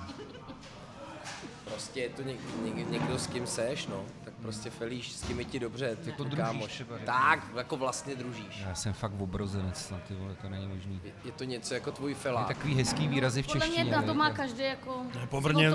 prostě 1.66 2.00
je 2.02 2.10
to 2.10 2.22
něk, 2.22 2.40
něk, 2.64 2.90
někdo, 2.92 3.20
s 3.20 3.28
kým 3.28 3.48
seš, 3.48 3.88
no. 3.88 4.04
Prostě 4.46 4.70
Felíš, 4.70 5.12
s 5.12 5.24
kým 5.24 5.40
je 5.40 5.46
ti 5.46 5.60
dobře, 5.60 5.96
ty 5.96 6.10
Jako 6.10 6.18
to 6.24 6.30
družíš 6.30 6.46
kámoš. 6.46 6.72
třeba, 6.72 6.98
že? 6.98 7.06
Tak, 7.06 7.40
jako 7.58 7.78
vlastně 7.78 8.16
družíš. 8.16 8.64
Já 8.68 8.76
jsem 8.76 8.94
fakt 8.94 9.12
obrozenec, 9.20 9.90
na 9.90 9.98
ty 10.08 10.14
vole, 10.16 10.36
to 10.42 10.50
není 10.50 10.68
možný. 10.68 11.02
Je, 11.04 11.12
je 11.26 11.32
to 11.32 11.44
něco 11.44 11.74
jako 11.74 11.92
tvůj 11.92 12.12
Je 12.12 12.16
felák. 12.16 12.48
takový 12.48 12.76
hezký 12.76 13.08
výrazy 13.08 13.44
v 13.44 13.48
Podle 13.48 13.62
češtině. 13.62 13.84
mě 13.84 13.96
na 13.96 14.02
to 14.02 14.14
má 14.14 14.30
každý 14.32 14.64
jako... 14.64 15.02
Po, 15.30 15.42
Brně, 15.42 15.72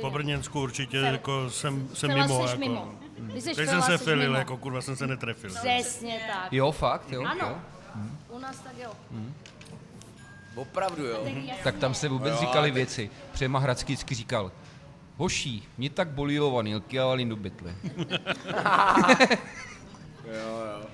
po. 0.00 0.10
Brněnsku 0.10 0.60
určitě 0.62 1.02
Fel- 1.02 1.12
jako 1.12 1.50
jsem, 1.50 1.88
jsem 1.94 2.10
Fela 2.10 2.26
mimo. 2.26 2.46
Jako. 2.46 2.58
mimo. 2.60 2.94
Když 3.18 3.44
Teď 3.44 3.54
fela, 3.68 3.82
jsem 3.82 3.98
se 3.98 4.16
mimo. 4.16 4.34
jako 4.36 4.56
kurva 4.56 4.80
jsem 4.82 4.96
se 4.96 5.06
netrefil. 5.06 5.50
Přesně 5.50 6.20
tak. 6.32 6.52
Jo, 6.52 6.72
fakt, 6.72 7.12
jo. 7.12 7.22
Ano, 7.24 7.48
jo. 7.48 7.56
u 8.28 8.38
nás 8.38 8.58
tak 8.58 8.72
jo. 8.78 8.90
Opravdu, 10.54 11.06
jo. 11.06 11.24
Tak, 11.64 11.76
tam 11.78 11.94
se 11.94 12.08
vůbec 12.08 12.32
Jo, 12.34 12.40
říkali 12.40 12.68
tak- 12.70 12.74
věci. 12.74 13.10
Přema 13.32 13.58
Hradský 13.58 13.92
vždycky 13.92 14.14
říkal, 14.14 14.52
hoší, 15.16 15.68
mě 15.78 15.90
tak 15.90 16.08
bolílo 16.08 16.50
vanilky 16.50 17.00
a 17.00 17.06
valím 17.06 17.28
do 17.28 17.36
bytly. 17.36 17.74
Jo, 20.24 20.64
jo. 20.66 20.86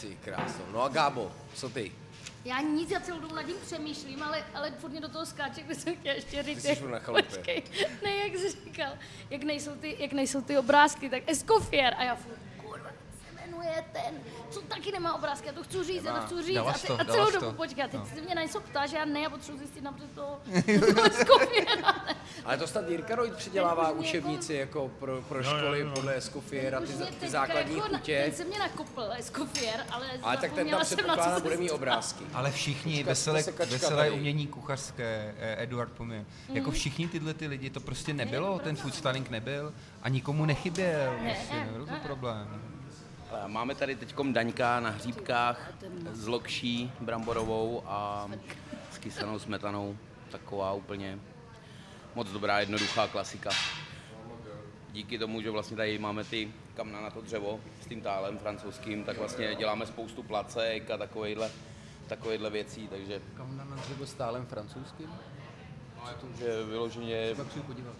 Ty 0.00 0.16
krásno. 0.24 0.64
No 0.72 0.82
a 0.82 0.88
Gábo, 0.88 1.32
co 1.54 1.68
ty? 1.68 1.92
Já 2.44 2.60
nic, 2.60 2.90
já 2.90 3.00
celou 3.00 3.20
dobu 3.20 3.34
nad 3.34 3.42
tím 3.42 3.56
přemýšlím, 3.66 4.22
ale, 4.22 4.44
ale 4.54 4.70
furt 4.70 4.90
mě 4.90 5.00
do 5.00 5.08
toho 5.08 5.26
skáče, 5.26 5.62
kde 5.62 5.74
jsem 5.74 5.96
chtěla 5.96 6.14
ještě 6.14 6.42
říct. 6.42 6.62
jsi 6.62 6.74
furt 6.74 6.90
na 6.90 6.98
chalupě. 6.98 7.22
Počkej, 7.24 7.62
ne, 8.04 8.16
jak 8.16 8.36
jsi 8.36 8.50
říkal, 8.64 8.92
jak 9.30 9.42
nejsou, 9.42 9.70
ty, 9.76 9.96
jak 9.98 10.12
nejsou 10.12 10.40
ty 10.40 10.58
obrázky, 10.58 11.10
tak 11.10 11.22
Escoffier. 11.26 11.94
A 11.98 12.04
já 12.04 12.14
furt, 12.16 12.37
se 13.62 13.68
jmenuje 13.68 13.84
ten, 13.92 14.14
co 14.50 14.60
taky 14.60 14.92
nemá 14.92 15.14
obrázky, 15.14 15.46
já 15.46 15.52
to 15.52 15.62
chci 15.62 15.84
říct, 15.84 16.04
já 16.04 16.20
to 16.20 16.26
chci 16.26 16.42
říct. 16.46 16.54
Dala 16.54 16.70
A, 16.72 16.78
ty, 16.78 16.86
to, 16.86 17.00
a 17.00 17.04
celou 17.04 17.30
dobu, 17.30 17.46
to. 17.46 17.52
počkej, 17.52 17.84
a 17.84 17.88
teď 17.88 18.00
No. 18.00 18.06
se 18.14 18.20
mě 18.20 18.34
na 18.34 18.42
něco 18.42 18.60
ptáš, 18.60 18.92
já 18.92 19.04
ne, 19.04 19.20
já 19.20 19.30
potřebuji 19.30 19.58
zjistit 19.58 19.80
napřed 19.84 20.12
toho, 20.14 20.40
Escoffiera. 21.06 21.94
Ale 22.44 22.56
to 22.56 22.66
snad 22.66 22.88
Jirka 22.88 23.14
Royd 23.14 23.34
předělává 23.34 23.84
Ten 23.84 23.92
už 23.94 23.98
mě 24.00 24.08
učebnici 24.08 24.54
jako 24.54 24.88
pro, 24.98 25.22
pro 25.22 25.42
Jo, 25.42 25.50
jo, 25.50 25.56
školy 25.58 25.80
jo. 25.80 25.90
podle 25.94 26.14
Escofiera, 26.16 26.80
ty, 26.80 26.86
Už 26.86 26.90
za- 26.90 26.96
mě 27.04 27.06
ty 27.06 27.12
teďka 27.12 27.28
základní 27.28 27.76
jako 27.76 27.88
na- 27.92 27.98
chutě. 27.98 28.22
Ten 28.24 28.34
se 28.34 28.44
mě 28.44 28.58
nakopl, 28.58 29.02
Escoffier, 29.18 29.84
ale, 29.90 30.06
Ale 30.22 30.36
tak 30.36 30.40
ten 30.40 30.50
zapomněla 30.50 30.78
tam 30.78 30.86
jsem, 30.86 30.96
na 30.96 31.02
co 31.02 31.06
předpokládá 31.06 31.34
jsem 31.34 31.42
bude 31.42 31.56
mít 31.56 31.70
obrázky. 31.70 32.24
Ale 32.34 32.50
všichni, 32.50 32.92
Počkat, 32.94 33.08
veselé, 33.08 33.38
to 33.40 33.44
se 33.44 33.52
kačka 33.52 33.72
veselé 33.74 33.96
tady. 34.04 34.10
umění 34.10 34.46
kuchařské, 34.46 35.34
eh, 35.38 35.62
Eduard 35.62 35.92
Pomě, 35.92 36.26
jako 36.48 36.70
všichni 36.70 37.08
tyhle 37.08 37.34
ty 37.34 37.46
lidi, 37.46 37.70
to 37.70 37.80
prostě 37.80 38.12
nebylo, 38.14 38.58
ten 38.58 38.76
food 38.76 38.94
styling 38.94 39.30
nebyl 39.30 39.72
a 40.02 40.08
nikomu 40.08 40.44
nechyběl, 40.46 41.10
prostě, 41.24 41.54
ne, 41.54 41.64
nebyl 41.66 41.86
to 41.86 41.92
ne. 41.92 42.00
problém. 42.02 42.67
Ale 43.30 43.48
Máme 43.48 43.74
tady 43.74 43.96
teď 43.96 44.14
Daňka 44.32 44.80
na 44.80 44.90
hříbkách 44.90 45.72
s 46.12 46.26
lokší 46.26 46.92
bramborovou 47.00 47.82
a 47.86 48.28
s 48.90 48.98
kysanou 48.98 49.38
smetanou. 49.38 49.96
Taková 50.30 50.72
úplně 50.72 51.18
moc 52.14 52.28
dobrá, 52.28 52.60
jednoduchá 52.60 53.08
klasika. 53.08 53.50
Díky 54.92 55.18
tomu, 55.18 55.40
že 55.42 55.50
vlastně 55.50 55.76
tady 55.76 55.98
máme 55.98 56.24
ty 56.24 56.52
kamna 56.74 57.00
na 57.00 57.10
to 57.10 57.20
dřevo 57.20 57.60
s 57.82 57.86
tím 57.86 58.00
tálem 58.00 58.38
francouzským, 58.38 59.04
tak 59.04 59.18
vlastně 59.18 59.54
děláme 59.54 59.86
spoustu 59.86 60.22
placek 60.22 60.90
a 60.90 60.96
takovejhle, 60.96 61.50
takovejhle 62.06 62.50
věcí, 62.50 62.88
takže 62.88 63.20
Kam 63.36 63.56
na 63.56 63.76
dřevo 63.76 64.06
stálem 64.06 64.46
francouzským? 64.46 65.10
že 66.38 66.64
vyloženě, 66.64 67.34
Pak 67.36 67.52
si 67.52 67.60
podívat. 67.60 67.94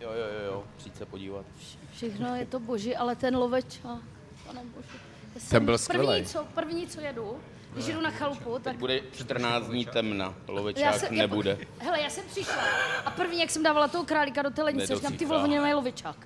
jo, 0.00 0.10
jo, 0.12 0.26
jo, 0.38 0.44
jo, 0.46 0.64
přijď 0.76 0.96
se 0.96 1.06
podívat. 1.06 1.46
Všechno 1.92 2.36
je 2.36 2.46
to 2.46 2.60
boží, 2.60 2.96
ale 2.96 3.16
ten 3.16 3.36
loveč, 3.36 3.80
a, 3.84 3.98
pane 4.46 4.60
bože. 4.64 4.88
Já 5.34 5.40
jsem 5.40 5.50
Ten 5.50 5.64
byl 5.64 5.74
první, 5.74 5.84
skvělej. 5.84 6.24
co, 6.24 6.46
první, 6.54 6.86
co 6.86 7.00
jedu, 7.00 7.40
když 7.72 7.86
jedu 7.86 8.00
na 8.00 8.10
chalupu, 8.10 8.52
tak 8.54 8.62
Teď 8.62 8.76
bude 8.76 9.00
14 9.12 9.66
dní 9.66 9.86
temna, 9.86 10.34
já 10.48 10.52
lovečák 10.54 10.94
jsem, 10.94 11.14
nebude. 11.16 11.50
Jako, 11.50 11.64
hele, 11.78 12.00
já 12.00 12.10
jsem 12.10 12.24
přišla 12.30 12.62
a 13.04 13.10
první, 13.10 13.40
jak 13.40 13.50
jsem 13.50 13.62
dávala 13.62 13.88
toho 13.88 14.04
králíka 14.04 14.42
do 14.42 14.50
té 14.50 14.62
lednice, 14.62 14.94
říkám, 14.94 15.12
ty 15.16 15.24
vole, 15.26 15.42
oni 15.42 15.54
nemají 15.54 15.74
lovičák. 15.74 16.16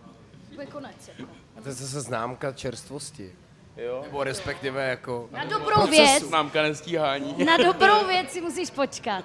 To 0.55 0.61
je 0.61 0.67
konec. 0.67 1.11
Jako. 1.19 1.31
A 1.59 1.61
to 1.61 1.69
je 1.69 1.75
zase 1.75 2.01
známka 2.01 2.53
čerstvosti. 2.53 3.33
Jo. 3.77 4.01
Nebo 4.03 4.25
respektive 4.25 4.89
jako... 4.89 5.29
Na 5.33 5.45
dobrou 5.45 5.87
věc, 5.87 6.23
Známka 6.23 6.63
nestíhání. 6.63 7.45
na 7.45 7.57
dobrou 7.57 8.07
věc 8.09 8.31
si 8.31 8.41
musíš 8.41 8.71
počkat. 8.71 9.25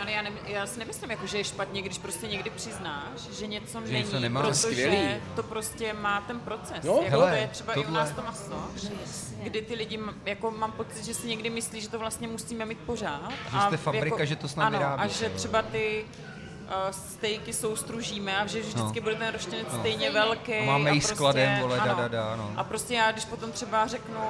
Ale 0.00 0.12
já, 0.12 0.22
ne, 0.22 0.30
já 0.46 0.66
si 0.66 0.78
nemyslím, 0.78 1.10
jako, 1.10 1.26
že 1.26 1.38
je 1.38 1.44
špatně, 1.44 1.82
když 1.82 1.98
prostě 1.98 2.26
někdy 2.26 2.50
přiznáš, 2.50 3.20
že 3.38 3.46
něco 3.46 3.80
Že 3.80 3.92
není, 3.92 4.04
něco 4.04 4.20
nemá. 4.20 4.40
Protože 4.42 4.54
skvělý. 4.54 4.96
to 5.36 5.42
prostě 5.42 5.92
má 5.92 6.20
ten 6.20 6.40
proces. 6.40 6.84
No, 6.84 6.92
jako 6.92 7.10
hele, 7.10 7.30
to 7.30 7.36
je 7.36 7.48
třeba 7.48 7.72
i 7.74 7.78
u 7.78 7.82
tohle- 7.82 7.98
nás 8.00 8.10
to 8.10 8.22
maso, 8.22 8.66
kdy 9.42 9.62
ty 9.62 9.74
lidi, 9.74 10.00
jako 10.24 10.50
mám 10.50 10.72
pocit, 10.72 11.04
že 11.04 11.14
si 11.14 11.26
někdy 11.28 11.50
myslí, 11.50 11.80
že 11.80 11.88
to 11.88 11.98
vlastně 11.98 12.28
musíme 12.28 12.64
mít 12.64 12.78
pořád. 12.78 13.32
Že 13.52 13.58
jste 13.66 13.76
fabrika, 13.76 14.24
že 14.24 14.36
to 14.36 14.48
snad 14.48 14.66
ano, 14.66 15.00
a 15.00 15.06
že 15.06 15.24
jo. 15.24 15.30
třeba 15.36 15.62
ty 15.62 16.04
uh, 16.64 16.72
stejky 16.90 17.52
soustružíme 17.52 18.40
a 18.40 18.46
že 18.46 18.60
vždycky 18.60 19.00
No. 19.00 19.02
bude 19.02 19.14
ten 19.14 19.32
roštěnec 19.32 19.66
stejně 19.78 20.10
velký. 20.10 20.52
A 20.54 20.64
máme 20.64 20.90
a 20.90 20.92
jí 20.94 21.00
prostě, 21.00 21.14
skladem, 21.14 21.60
vole, 21.60 21.76
da, 21.76 21.82
ano. 21.82 21.94
da, 22.02 22.08
da, 22.08 22.36
no. 22.36 22.52
A 22.56 22.64
prostě 22.64 22.94
já, 22.94 23.12
když 23.12 23.24
potom 23.24 23.52
třeba 23.52 23.86
řeknu, 23.86 24.20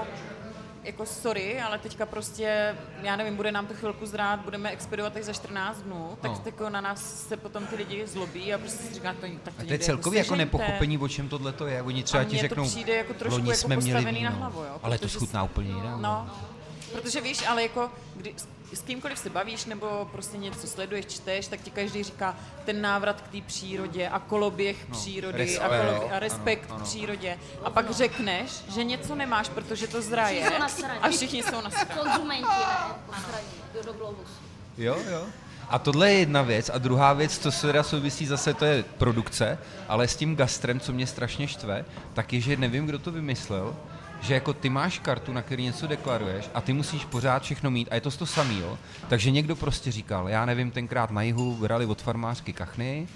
jako 0.84 1.06
sorry, 1.06 1.60
ale 1.60 1.78
teďka 1.78 2.06
prostě, 2.06 2.76
já 3.02 3.16
nevím, 3.16 3.36
bude 3.36 3.52
nám 3.52 3.66
to 3.66 3.74
chvilku 3.74 4.06
zrát, 4.06 4.40
budeme 4.40 4.70
expedovat 4.70 5.16
až 5.16 5.24
za 5.24 5.32
14 5.32 5.82
dnů, 5.82 6.18
tak 6.22 6.30
No. 6.30 6.42
jako 6.46 6.68
na 6.70 6.80
nás 6.80 7.28
se 7.28 7.36
potom 7.36 7.66
ty 7.66 7.76
lidi 7.76 8.06
zlobí 8.06 8.54
a 8.54 8.58
prostě 8.58 8.82
si 8.82 8.94
říká, 8.94 9.12
to, 9.12 9.20
tak 9.20 9.30
to 9.44 9.50
A 9.50 9.52
to 9.54 9.60
je 9.62 9.66
někde 9.66 9.78
celkově 9.78 10.18
jako 10.18 10.28
sežeňte. 10.34 10.44
nepochopení, 10.58 10.98
o 10.98 11.08
čem 11.08 11.28
tohle 11.28 11.52
to 11.52 11.66
je. 11.66 11.82
Oni 11.82 12.02
třeba 12.02 12.20
A 12.20 12.24
ti 12.24 12.30
mně 12.30 12.38
to 12.42 12.48
řeknou, 12.48 12.64
přijde 12.68 12.96
jako 12.96 13.14
trošku 13.14 13.38
loni 13.38 13.50
jako 13.50 13.60
jsme 13.60 13.76
měli 13.76 14.04
víno, 14.04 14.30
na 14.30 14.36
hlavu, 14.36 14.58
jo, 14.62 14.78
ale 14.82 14.98
to 14.98 15.08
schutná 15.08 15.42
úplně 15.42 15.68
jinak. 15.68 16.00
No, 16.00 16.30
protože 16.92 17.20
víš, 17.20 17.46
ale 17.48 17.62
jako 17.62 17.90
kdy, 18.16 18.34
s- 18.72 18.82
kýmkoliv 18.82 19.18
se 19.18 19.30
bavíš 19.30 19.64
nebo 19.64 20.08
prostě 20.12 20.38
něco 20.38 20.66
sleduješ, 20.66 21.06
čteš, 21.06 21.46
tak 21.46 21.60
ti 21.60 21.70
každý 21.70 22.02
říká 22.02 22.36
ten 22.64 22.80
návrat 22.82 23.20
k 23.20 23.28
té 23.28 23.40
přírodě 23.46 24.08
a 24.08 24.18
koloběh 24.18 24.76
No, 24.88 24.94
přírody 24.98 25.44
res- 25.44 25.60
a, 25.62 25.66
ano, 25.66 26.10
a 26.14 26.18
respekt 26.18 26.70
ano. 26.70 26.80
k 26.80 26.82
přírodě. 26.82 27.38
A 27.64 27.70
pak 27.70 27.90
řekneš, 27.90 28.50
že 28.74 28.84
něco 28.84 29.14
nemáš, 29.14 29.48
protože 29.48 29.86
to 29.86 30.02
zraje 30.02 30.50
a 31.00 31.08
všichni 31.08 31.42
jsou 31.42 31.60
na 31.60 31.70
Konzumenti, 31.98 32.42
ne, 32.42 32.94
posraní, 33.06 33.46
do. 33.98 34.14
Jo, 34.78 34.96
jo. 35.10 35.26
A 35.68 35.78
tohle 35.78 36.10
je 36.12 36.18
jedna 36.18 36.42
věc. 36.42 36.70
A 36.74 36.78
druhá 36.78 37.12
věc, 37.12 37.38
co 37.38 37.52
se 37.52 37.66
teda 37.66 37.82
souvisí 37.82 38.26
zase, 38.26 38.54
to 38.54 38.64
je 38.64 38.82
produkce, 38.98 39.58
ale 39.88 40.08
s 40.08 40.16
tím 40.16 40.36
gastrem, 40.36 40.80
co 40.80 40.92
mě 40.92 41.06
strašně 41.06 41.48
štve, 41.48 41.84
tak 42.14 42.32
je, 42.32 42.40
že 42.40 42.56
nevím, 42.56 42.86
kdo 42.86 42.98
to 42.98 43.10
vymyslel, 43.12 43.76
že 44.22 44.34
jako 44.34 44.52
ty 44.52 44.68
máš 44.68 44.98
kartu, 44.98 45.32
na 45.32 45.42
který 45.42 45.64
něco 45.64 45.86
deklaruješ 45.86 46.50
a 46.54 46.60
ty 46.60 46.72
musíš 46.72 47.04
pořád 47.04 47.42
všechno 47.42 47.70
mít 47.70 47.88
a 47.90 47.94
je 47.94 48.00
to 48.00 48.10
to 48.10 48.26
samý, 48.26 48.60
jo. 48.60 48.78
Takže 49.08 49.30
někdo 49.30 49.56
prostě 49.56 49.92
říkal, 49.92 50.28
já 50.28 50.46
nevím, 50.46 50.70
tenkrát 50.70 51.10
na 51.10 51.22
jihu 51.22 51.56
brali 51.56 51.86
od 51.86 52.02
farmářky 52.02 52.52
kachny 52.52 53.08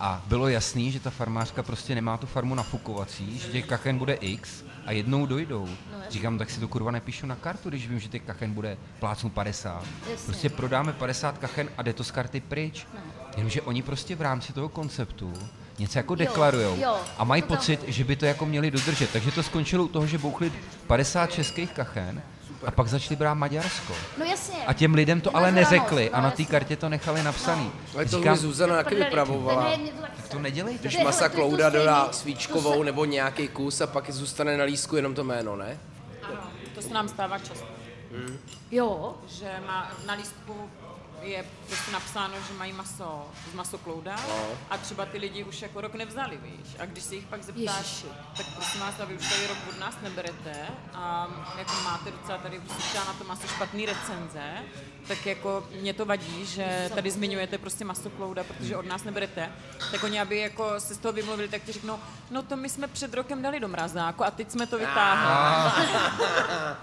a 0.00 0.22
bylo 0.26 0.48
jasný, 0.48 0.92
že 0.92 1.00
ta 1.00 1.10
farmářka 1.10 1.62
prostě 1.62 1.94
nemá 1.94 2.16
tu 2.16 2.26
farmu 2.26 2.54
nafukovací, 2.54 3.38
že 3.38 3.48
těch 3.48 3.66
kachen 3.66 3.98
bude 3.98 4.14
x 4.14 4.64
a 4.86 4.92
jednou 4.92 5.26
dojdou. 5.26 5.68
Říkám, 6.10 6.38
tak 6.38 6.50
si 6.50 6.60
to 6.60 6.68
kurva 6.68 6.90
nepíšu 6.90 7.26
na 7.26 7.36
kartu, 7.36 7.68
když 7.68 7.88
vím, 7.88 8.00
že 8.00 8.08
těch 8.08 8.22
kachen 8.22 8.52
bude 8.54 8.76
plácnu 9.00 9.30
50. 9.30 9.84
Jasně. 10.10 10.26
Prostě 10.26 10.48
prodáme 10.48 10.92
50 10.92 11.38
kachen 11.38 11.68
a 11.78 11.82
jde 11.82 11.92
to 11.92 12.04
z 12.04 12.10
karty 12.10 12.40
pryč. 12.40 12.86
Jenomže 13.36 13.62
oni 13.62 13.82
prostě 13.82 14.16
v 14.16 14.20
rámci 14.20 14.52
toho 14.52 14.68
konceptu 14.68 15.32
něco 15.78 15.98
jako 15.98 16.14
deklarujou 16.14 16.76
jo, 16.76 16.96
a 17.18 17.24
mají 17.24 17.42
to 17.42 17.48
tam- 17.48 17.56
pocit, 17.56 17.80
že 17.86 18.04
by 18.04 18.16
to 18.16 18.26
jako 18.26 18.46
měli 18.46 18.70
dodržet. 18.70 19.10
Takže 19.10 19.30
to 19.32 19.42
skončilo 19.42 19.84
u 19.84 19.88
toho, 19.88 20.06
že 20.06 20.18
bouchli 20.18 20.52
50 20.86 21.32
českých 21.32 21.72
kachen 21.72 22.22
a 22.66 22.70
pak 22.70 22.88
začali 22.88 23.16
brát 23.16 23.34
Maďarsko. 23.34 23.92
No 24.18 24.24
jasně. 24.24 24.56
A 24.66 24.72
těm 24.72 24.94
lidem 24.94 25.20
to 25.20 25.36
ale 25.36 25.52
neřekli 25.52 26.10
a 26.10 26.16
no 26.20 26.24
na 26.24 26.30
té 26.30 26.44
kartě 26.44 26.76
to 26.76 26.88
nechali 26.88 27.22
napsaný. 27.22 27.72
Ale 27.94 28.04
to 28.04 28.16
Říkám, 28.16 28.36
Zuzana 28.36 28.76
taky 28.76 28.94
vypravovala. 28.94 29.64
Ne, 29.64 29.76
to 29.78 30.00
taky 30.02 30.22
to 30.30 30.38
nedělejte. 30.38 30.88
Když 30.88 30.98
masa 31.04 31.28
klouda 31.28 31.70
dodá 31.70 32.08
svíčkovou 32.12 32.78
se- 32.78 32.84
nebo 32.84 33.04
nějaký 33.04 33.48
kus 33.48 33.80
a 33.80 33.86
pak 33.86 34.10
zůstane 34.10 34.56
na 34.56 34.64
lísku 34.64 34.96
jenom 34.96 35.14
to 35.14 35.24
jméno, 35.24 35.56
ne? 35.56 35.78
Ano, 36.22 36.40
to 36.74 36.82
se 36.82 36.94
nám 36.94 37.08
stává 37.08 37.38
často. 37.38 37.66
Jo, 38.70 39.14
že 39.28 39.50
má 39.66 39.92
na 40.06 40.14
lístku 40.14 40.56
je 41.22 41.44
prostě 41.72 41.92
napsáno, 41.92 42.34
že 42.48 42.54
mají 42.58 42.72
maso 42.72 43.26
z 43.50 43.54
masoklouda 43.54 44.16
No. 44.28 44.44
a 44.70 44.78
třeba 44.78 45.06
ty 45.06 45.18
lidi 45.18 45.44
už 45.44 45.62
jako 45.62 45.80
rok 45.80 45.94
nevzali, 45.94 46.38
víš. 46.42 46.76
A 46.78 46.86
když 46.86 47.04
se 47.04 47.14
jich 47.14 47.24
pak 47.26 47.42
zeptáš, 47.42 47.76
Ježiši. 47.78 48.06
tak 48.36 48.46
prosím 48.56 48.80
vás, 48.80 49.00
a 49.00 49.04
vy 49.04 49.14
už 49.14 49.28
tady 49.28 49.46
rok 49.46 49.58
od 49.68 49.78
nás 49.80 49.94
neberete 50.02 50.66
a 50.94 51.28
jako 51.58 51.72
máte 51.84 52.10
docela 52.10 52.38
tady 52.38 52.58
prostě 52.60 52.82
třeba 52.82 53.04
na 53.04 53.12
to 53.12 53.24
maso 53.24 53.46
špatný 53.46 53.86
recenze, 53.86 54.42
tak 55.08 55.26
jako 55.26 55.66
mě 55.80 55.94
to 55.94 56.04
vadí, 56.04 56.46
že 56.46 56.90
tady 56.94 57.10
zmiňujete 57.10 57.58
prostě 57.58 57.84
masoklouda, 57.84 58.44
protože 58.44 58.76
od 58.76 58.86
nás 58.86 59.04
neberete. 59.04 59.52
Tak 59.90 60.02
oni, 60.04 60.20
aby 60.20 60.38
jako 60.38 60.80
se 60.80 60.94
z 60.94 60.98
toho 60.98 61.12
vymluvili, 61.12 61.48
tak 61.48 61.62
ti 61.62 61.72
řeknou, 61.72 61.98
no 62.30 62.42
to 62.42 62.56
my 62.56 62.68
jsme 62.68 62.88
před 62.88 63.14
rokem 63.14 63.42
dali 63.42 63.60
do 63.60 63.68
mrazáku 63.68 64.24
a 64.24 64.30
teď 64.30 64.50
jsme 64.50 64.66
to 64.66 64.78
vytáhli. 64.78 65.82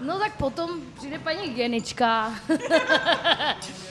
no 0.00 0.18
tak 0.18 0.32
potom 0.36 0.80
přijde 0.96 1.18
paní 1.18 1.40
hygienička. 1.42 2.32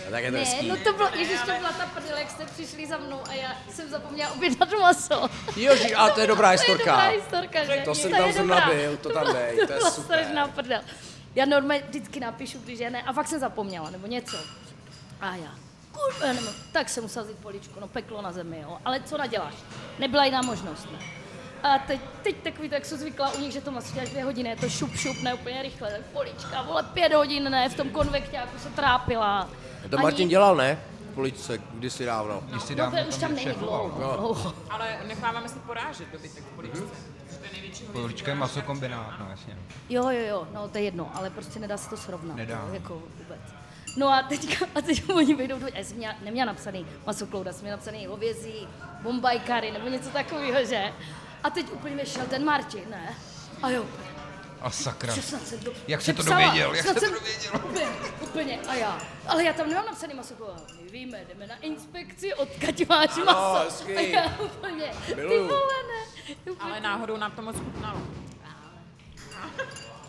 A 0.07 0.11
tak 0.11 0.23
je 0.23 0.31
to 0.31 0.37
Ne, 0.37 0.43
hezký. 0.43 0.67
no 0.67 0.75
to 0.77 0.88
bylo, 0.93 1.09
ježiš, 1.15 1.39
to 1.39 1.51
byla 1.51 1.71
ta 1.71 1.85
prdele, 1.85 2.19
jak 2.19 2.31
jste 2.31 2.45
přišli 2.45 2.87
za 2.87 2.97
mnou 2.97 3.21
a 3.29 3.33
já 3.33 3.55
jsem 3.71 3.89
zapomněla 3.89 4.31
objednat 4.31 4.69
maso. 4.81 5.29
Joži, 5.55 5.95
a 5.95 6.09
to 6.09 6.19
je 6.19 6.27
dobrá 6.27 6.47
To 6.47 6.51
je 6.53 6.57
historka. 6.57 6.91
dobrá 6.91 7.07
historka, 7.07 7.63
že? 7.63 7.81
To 7.85 7.95
jsem 7.95 8.11
je 8.13 8.17
tam 8.17 8.31
zrovna 8.31 8.69
byl, 8.73 8.97
to 8.97 9.09
tam 9.09 9.33
dej, 9.33 9.55
to 9.55 9.61
je 9.61 9.67
byla 9.67 9.91
super. 9.91 10.19
strašná 10.19 10.47
prdel. 10.47 10.81
Já 11.35 11.45
normálně 11.45 11.83
vždycky 11.89 12.19
napíšu, 12.19 12.59
když 12.59 12.79
je 12.79 12.89
ne, 12.89 13.01
a 13.01 13.13
fakt 13.13 13.27
jsem 13.27 13.39
zapomněla, 13.39 13.89
nebo 13.89 14.07
něco. 14.07 14.37
A 15.21 15.35
já, 15.35 15.51
kurva, 15.91 16.33
nemám. 16.33 16.53
Tak 16.71 16.89
jsem 16.89 17.03
musel 17.03 17.23
vzít 17.23 17.37
poličku, 17.37 17.79
no 17.79 17.87
peklo 17.87 18.21
na 18.21 18.31
zemi, 18.31 18.59
jo. 18.61 18.77
Ale 18.85 18.99
co 19.05 19.17
naděláš? 19.17 19.53
Nebyla 19.99 20.25
jiná 20.25 20.41
možnost, 20.41 20.87
ne? 20.91 20.99
A 21.63 21.79
teď, 21.79 21.99
teď 22.23 22.35
takový, 22.43 22.69
tak 22.69 22.85
jsem 22.85 22.97
zvyklá 22.97 23.31
u 23.31 23.39
nich, 23.41 23.53
že 23.53 23.61
to 23.61 23.71
maso 23.71 23.93
děláš 23.93 24.09
dvě 24.09 24.23
hodiny, 24.23 24.49
je 24.49 24.55
to 24.55 24.69
šup, 24.69 24.95
šup, 24.95 25.21
ne 25.21 25.33
úplně 25.33 25.61
rychle, 25.61 25.91
tak 25.91 26.01
polička, 26.01 26.61
vole, 26.61 26.83
pět 26.83 27.13
hodin, 27.13 27.43
ne, 27.51 27.69
v 27.69 27.73
tom 27.75 27.89
konvekťáku 27.89 28.59
se 28.59 28.69
trápila. 28.69 29.49
To 29.89 29.97
Martin 29.97 30.29
dělal, 30.29 30.55
ne? 30.55 30.79
V 31.11 31.13
poličce, 31.15 31.57
kdysi 31.73 32.05
dávno. 32.05 32.41
Když 32.45 32.63
si 32.63 32.73
No, 32.75 32.77
dávno 32.77 33.03
to 33.03 33.09
už 33.09 33.17
tam 33.17 33.35
není 33.35 33.51
dlouho, 33.51 34.15
dlouho. 34.17 34.53
Ale 34.69 34.97
necháváme 35.07 35.49
si 35.49 35.59
porážet 35.59 36.07
dobytek 36.11 36.43
v 36.43 36.55
poličce. 36.55 36.79
To 36.81 37.45
je 37.45 37.51
největší 37.53 37.83
Polička 37.83 38.31
je 38.31 38.35
masokombinát, 38.37 39.13
no 39.19 39.27
jasně. 39.29 39.57
Jo, 39.89 40.09
jo, 40.09 40.25
jo, 40.27 40.47
no 40.53 40.67
to 40.69 40.77
je 40.77 40.83
jedno, 40.83 41.11
ale 41.13 41.29
prostě 41.29 41.59
nedá 41.59 41.77
se 41.77 41.89
to 41.89 41.97
srovnat. 41.97 42.35
Nedá. 42.37 42.69
Jako 42.73 42.93
vůbec. 42.93 43.39
No 43.97 44.07
a 44.09 44.21
teďka, 44.23 44.65
a 44.75 44.81
teď 44.81 45.09
oni 45.09 45.33
vyjdou, 45.35 45.59
do, 45.59 45.67
já 45.73 45.83
jsem 45.83 45.97
měla, 45.97 46.15
neměla 46.23 46.45
napsaný 46.51 46.85
masoklouda, 47.07 47.53
jsem 47.53 47.61
měla 47.61 47.75
napsaný 47.77 48.05
hovězí, 48.05 48.67
bombajkary 49.01 49.71
nebo 49.71 49.87
něco 49.87 50.09
takového, 50.09 50.65
že? 50.65 50.83
A 51.43 51.49
teď 51.49 51.71
úplně 51.71 52.05
šel 52.05 52.25
ten 52.29 52.45
Martin, 52.45 52.83
ne? 52.89 53.15
A 53.63 53.69
jo, 53.69 53.85
A 54.61 54.69
sakra. 54.71 55.13
že 55.15 55.21
snad 55.21 55.47
jsem 55.47 55.59
to 55.59 55.71
Jak 55.87 56.01
se 56.01 56.13
to 56.13 56.21
přepsala, 56.23 56.41
dověděl, 56.45 56.75
jak 56.75 56.85
snad 56.85 56.93
se 56.93 56.99
to 56.99 57.05
jsem- 57.05 57.13
dověděl? 57.13 57.51
Úplně, 57.69 57.87
úplně, 58.21 58.59
a 58.67 58.73
já. 58.73 59.01
Ale 59.27 59.43
já 59.43 59.53
tam 59.53 59.69
nemám 59.69 59.85
napsaný 59.85 60.13
masoklouda. 60.13 60.55
My 60.83 60.89
víme, 60.91 61.25
jdeme 61.29 61.47
na 61.47 61.55
inspekci, 61.61 62.33
odkaď 62.33 62.87
máš 62.89 63.15
maso. 63.25 63.59
hezký. 63.65 63.95
A 63.95 64.01
já 64.01 64.39
úplně, 64.39 64.91
ty 65.05 65.15
Miluju. 65.15 65.47
vole, 65.47 65.73
ne. 65.87 66.35
Úplně- 66.51 66.71
Ale 66.71 66.79
náhodou 66.79 67.17
nám 67.17 67.31
to 67.31 67.41
moc 67.41 67.55
chutnalo. 67.57 68.01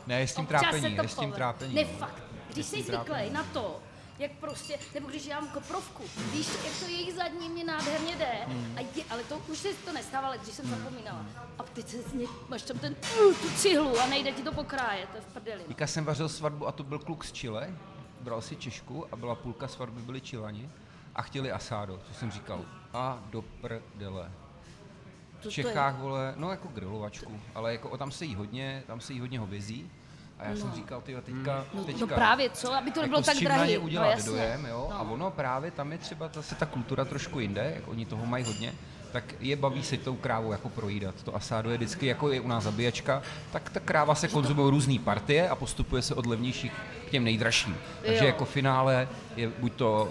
Ne, 0.06 0.20
je 0.20 0.26
s 0.28 0.34
tím 0.34 0.44
Občas 0.44 0.60
trápení, 0.60 0.96
to 0.96 1.02
je 1.02 1.08
s 1.08 1.14
tím 1.14 1.16
povede. 1.16 1.36
trápení. 1.36 1.74
Ne, 1.74 1.82
no. 1.84 1.98
fakt. 1.98 2.22
Když 2.48 2.66
jsi 2.66 2.82
zvyklý 2.82 3.30
na 3.30 3.44
to, 3.52 3.80
jak 4.20 4.32
prostě, 4.32 4.78
nebo 4.94 5.08
když 5.08 5.24
dělám 5.24 5.48
koprovku, 5.48 6.02
víš, 6.32 6.48
jak 6.64 6.78
to 6.80 6.84
jejich 6.84 7.14
zadní 7.14 7.48
mě 7.48 7.64
nádherně 7.64 8.16
jde, 8.16 8.30
Hmm. 8.46 8.74
a 8.76 8.80
je, 8.80 9.04
ale 9.10 9.24
to 9.24 9.38
už 9.48 9.58
se 9.58 9.68
to 9.74 9.92
nestává, 9.92 10.26
ale 10.26 10.38
když 10.38 10.54
jsem 10.54 10.66
zapomínala. 10.70 11.26
A 11.58 11.62
teď 11.62 11.88
se 11.88 12.02
z 12.02 12.12
ní, 12.12 12.26
máš 12.48 12.62
tam 12.62 12.78
ten, 12.78 12.94
tu 13.42 13.50
cihlu 13.56 13.98
a 14.00 14.06
nejde 14.06 14.32
ti 14.32 14.42
to 14.42 14.52
pokrájet, 14.52 15.08
to 15.08 15.16
je 15.16 15.20
v 15.22 15.26
prdeli. 15.32 15.64
Teďka 15.64 15.86
jsem 15.86 16.04
vařil 16.04 16.28
svatbu 16.28 16.66
a 16.68 16.72
to 16.72 16.82
byl 16.84 16.98
kluk 16.98 17.24
z 17.24 17.32
Chile, 17.32 17.74
bral 18.20 18.40
si 18.42 18.56
Češku 18.56 19.06
a 19.12 19.16
byla 19.16 19.34
půlka 19.34 19.68
svatby, 19.68 20.00
byli 20.02 20.20
Čilani 20.20 20.70
a 21.14 21.22
chtěli 21.22 21.52
asádo, 21.52 22.00
co 22.08 22.14
jsem 22.14 22.30
říkal. 22.30 22.64
A 22.92 23.18
do 23.30 23.42
prdele. 23.42 24.32
V 25.40 25.48
Čechách, 25.48 25.96
vole, 25.98 26.34
no 26.36 26.50
jako 26.50 26.68
grilovačku, 26.68 27.40
ale 27.54 27.72
jako 27.72 27.90
o, 27.90 27.96
tam 27.96 28.10
se 28.10 28.24
jí 28.24 28.34
hodně, 28.34 28.82
tam 28.86 29.00
se 29.00 29.12
jí 29.12 29.20
hodně 29.20 29.38
hovězí. 29.38 29.90
A 30.40 30.48
já 30.48 30.56
jsem 30.56 30.72
říkal, 30.72 31.00
ty 31.00 31.14
teďka, 31.22 31.64
No, 31.74 31.84
teďka, 31.84 32.00
no 32.00 32.06
právě, 32.06 32.50
co, 32.50 32.74
aby 32.74 32.90
to 32.90 33.00
nebylo 33.02 33.18
jako 33.18 33.26
tak 33.26 33.34
s 33.34 33.38
čím 33.38 33.44
drahý. 33.44 33.60
na 33.60 33.66
ně 33.66 33.78
no, 33.78 33.84
udělat 33.84 34.10
jasně. 34.10 34.30
dojem, 34.30 34.64
jo? 34.66 34.86
No. 34.90 34.96
A 34.96 35.00
ono 35.02 35.30
právě 35.30 35.70
tam 35.70 35.92
je 35.92 35.98
třeba 35.98 36.30
zase 36.34 36.54
ta 36.54 36.66
kultura 36.66 37.04
trošku 37.04 37.40
jinde, 37.40 37.72
jak 37.74 37.88
oni 37.88 38.06
toho 38.06 38.26
mají 38.26 38.44
hodně, 38.44 38.72
tak 39.12 39.24
je 39.40 39.56
baví 39.56 39.82
si 39.82 39.96
tou 39.98 40.16
krávou 40.16 40.52
jako 40.52 40.68
projídat. 40.68 41.14
To 41.24 41.36
asádo 41.36 41.70
je 41.70 41.76
vždycky, 41.76 42.06
jako 42.06 42.32
je 42.32 42.40
u 42.40 42.48
nás 42.48 42.64
zabíjačka, 42.64 43.22
tak 43.52 43.70
ta 43.70 43.80
kráva 43.80 44.14
se 44.14 44.28
konzumuje 44.28 44.70
různé 44.70 44.98
partie 44.98 45.48
a 45.48 45.54
postupuje 45.54 46.02
se 46.02 46.14
od 46.14 46.26
levnějších 46.26 46.72
k 47.06 47.10
těm 47.10 47.24
nejdražším. 47.24 47.76
Takže 48.06 48.24
Jo. 48.24 48.26
jako 48.26 48.44
finále 48.44 49.08
je 49.36 49.50
buď 49.58 49.72
to 49.72 50.10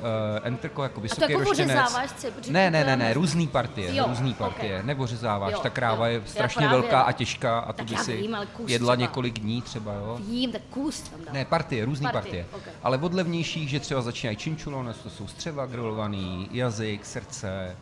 uh, 0.77 0.83
jako 0.83 1.01
vysoký 1.01 1.31
jako 1.31 1.43
roštěnec. 1.43 1.77
ořezáváš 1.79 2.09
si, 2.17 2.31
protože 2.31 2.51
Ne, 2.51 2.71
ne, 2.71 2.83
to 2.83 2.89
ne, 2.89 2.97
ne, 2.97 3.13
různý 3.13 3.47
partie, 3.47 3.95
Jo, 3.95 4.05
různý 4.07 4.33
partie, 4.33 4.83
nebo 4.83 5.07
řezáváš. 5.07 5.53
Jo, 5.53 5.59
ta 5.63 5.69
kráva 5.69 6.07
jo. 6.07 6.13
je 6.13 6.27
strašně 6.27 6.59
právě, 6.67 6.81
velká 6.81 7.01
a 7.01 7.11
těžká 7.11 7.59
a 7.59 7.73
tu 7.73 7.85
by 7.85 7.97
si 7.97 8.17
vím, 8.17 8.37
jedla 8.67 8.95
třeba. 8.95 8.95
několik 8.95 9.39
dní 9.39 9.61
třeba, 9.61 9.93
jo. 9.93 10.19
Vím, 10.27 10.51
tak 10.51 10.61
kus 10.69 11.01
tam 11.01 11.25
dám. 11.25 11.33
Ne, 11.33 11.45
partie, 11.45 11.85
různý 11.85 12.03
Partie, 12.11 12.43
partie. 12.43 12.45
ok. 12.73 12.75
Ale 12.83 12.97
od 12.97 13.13
levnějších, 13.13 13.69
že 13.69 13.79
třeba 13.79 14.01
začínají 14.01 14.37
činčulones, 14.37 14.97
to 14.97 15.09
jsou 15.09 15.27
střeva 15.27 15.65
grilovaný, 15.65 16.49
jazyk, 16.51 17.05
srdce, 17.05 17.75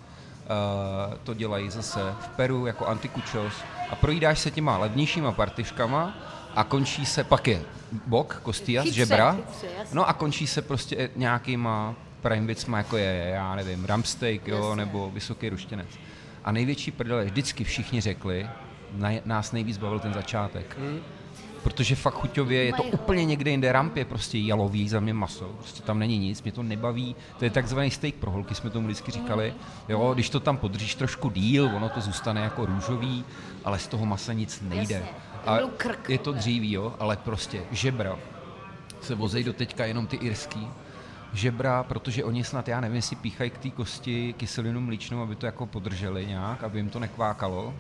to 1.24 1.34
dělají 1.34 1.70
zase 1.70 2.00
v 2.20 2.28
Peru 2.30 2.66
jako 2.66 2.86
antikučos 2.86 3.54
a 3.90 3.96
projídáš 3.96 4.40
se 4.40 4.52
těma 4.52 4.78
levnějšíma 4.78 5.32
partiškama 5.32 6.18
a 6.56 6.64
končí 6.64 7.06
se, 7.06 7.24
pak 7.24 7.48
je 7.48 7.62
bok, 8.08 8.40
kostia, 8.44 8.84
Chytře, 8.84 8.96
žebra, 8.96 9.34
chytře, 9.34 9.68
no 9.94 10.10
a 10.10 10.14
končí 10.14 10.48
se 10.48 10.62
prostě 10.62 11.10
nějakýma 11.16 11.96
prime 12.22 12.48
věcma, 12.48 12.78
jako 12.78 12.98
je, 12.98 13.32
já 13.34 13.56
nevím, 13.56 13.86
rumsteak, 13.86 14.48
jo, 14.48 14.58
Jasně. 14.58 14.76
nebo 14.76 15.12
vysoký 15.12 15.50
ruštěnec. 15.50 15.88
A 16.44 16.52
největší 16.52 16.92
prdele, 16.92 17.26
vždycky 17.26 17.64
všichni 17.64 18.02
řekli, 18.02 18.50
na, 18.92 19.10
nás 19.26 19.52
nejvíc 19.52 19.78
bavil 19.78 20.00
ten 20.00 20.14
začátek. 20.14 20.78
Protože 21.68 21.96
fakt 21.96 22.14
chuťově 22.14 22.64
je 22.64 22.74
to 22.74 22.84
úplně 22.84 23.26
někde 23.26 23.52
jinde, 23.52 23.72
ramp 23.72 23.98
je 23.98 24.06
prostě 24.06 24.38
jalový 24.38 24.90
za 24.90 25.00
mě 25.00 25.14
maso, 25.14 25.46
prostě 25.46 25.84
tam 25.84 26.00
není 26.00 26.18
nic, 26.18 26.44
mě 26.44 26.52
to 26.52 26.64
nebaví, 26.64 27.16
to 27.40 27.46
je 27.46 27.52
takzvaný 27.52 27.92
steak 27.92 28.16
pro 28.16 28.32
holky, 28.32 28.56
jsme 28.56 28.70
tomu 28.70 28.88
vždycky 28.88 29.12
říkali, 29.12 29.54
jo, 29.90 30.14
když 30.14 30.30
to 30.30 30.40
tam 30.40 30.58
podržíš 30.58 30.96
trošku 30.96 31.30
díl, 31.30 31.72
ono 31.76 31.90
to 31.90 32.02
zůstane 32.02 32.42
jako 32.42 32.66
růžový, 32.66 33.24
ale 33.66 33.80
z 33.80 33.88
toho 33.88 34.06
masa 34.06 34.34
nic 34.34 34.62
nejde. 34.62 35.06
A 35.46 35.58
je 36.08 36.18
to 36.18 36.32
dříví, 36.32 36.72
jo, 36.72 36.94
ale 37.00 37.18
prostě 37.18 37.62
žebra 37.72 38.20
se 39.02 39.16
vozej 39.16 39.44
do 39.44 39.54
teďka 39.54 39.86
jenom 39.86 40.08
ty 40.08 40.16
irský, 40.16 40.68
žebra, 41.34 41.84
protože 41.84 42.24
oni 42.24 42.44
snad, 42.44 42.68
já 42.68 42.82
nevím, 42.82 42.96
jestli 42.96 43.16
píchají 43.16 43.50
k 43.50 43.58
té 43.58 43.70
kosti 43.70 44.34
kyselinu 44.34 44.82
mlíčnou, 44.82 45.22
aby 45.22 45.36
to 45.36 45.46
jako 45.46 45.66
podrželi 45.66 46.26
nějak, 46.26 46.64
aby 46.64 46.80
jim 46.80 46.90
to 46.90 47.00
nekvákalo. 47.00 47.74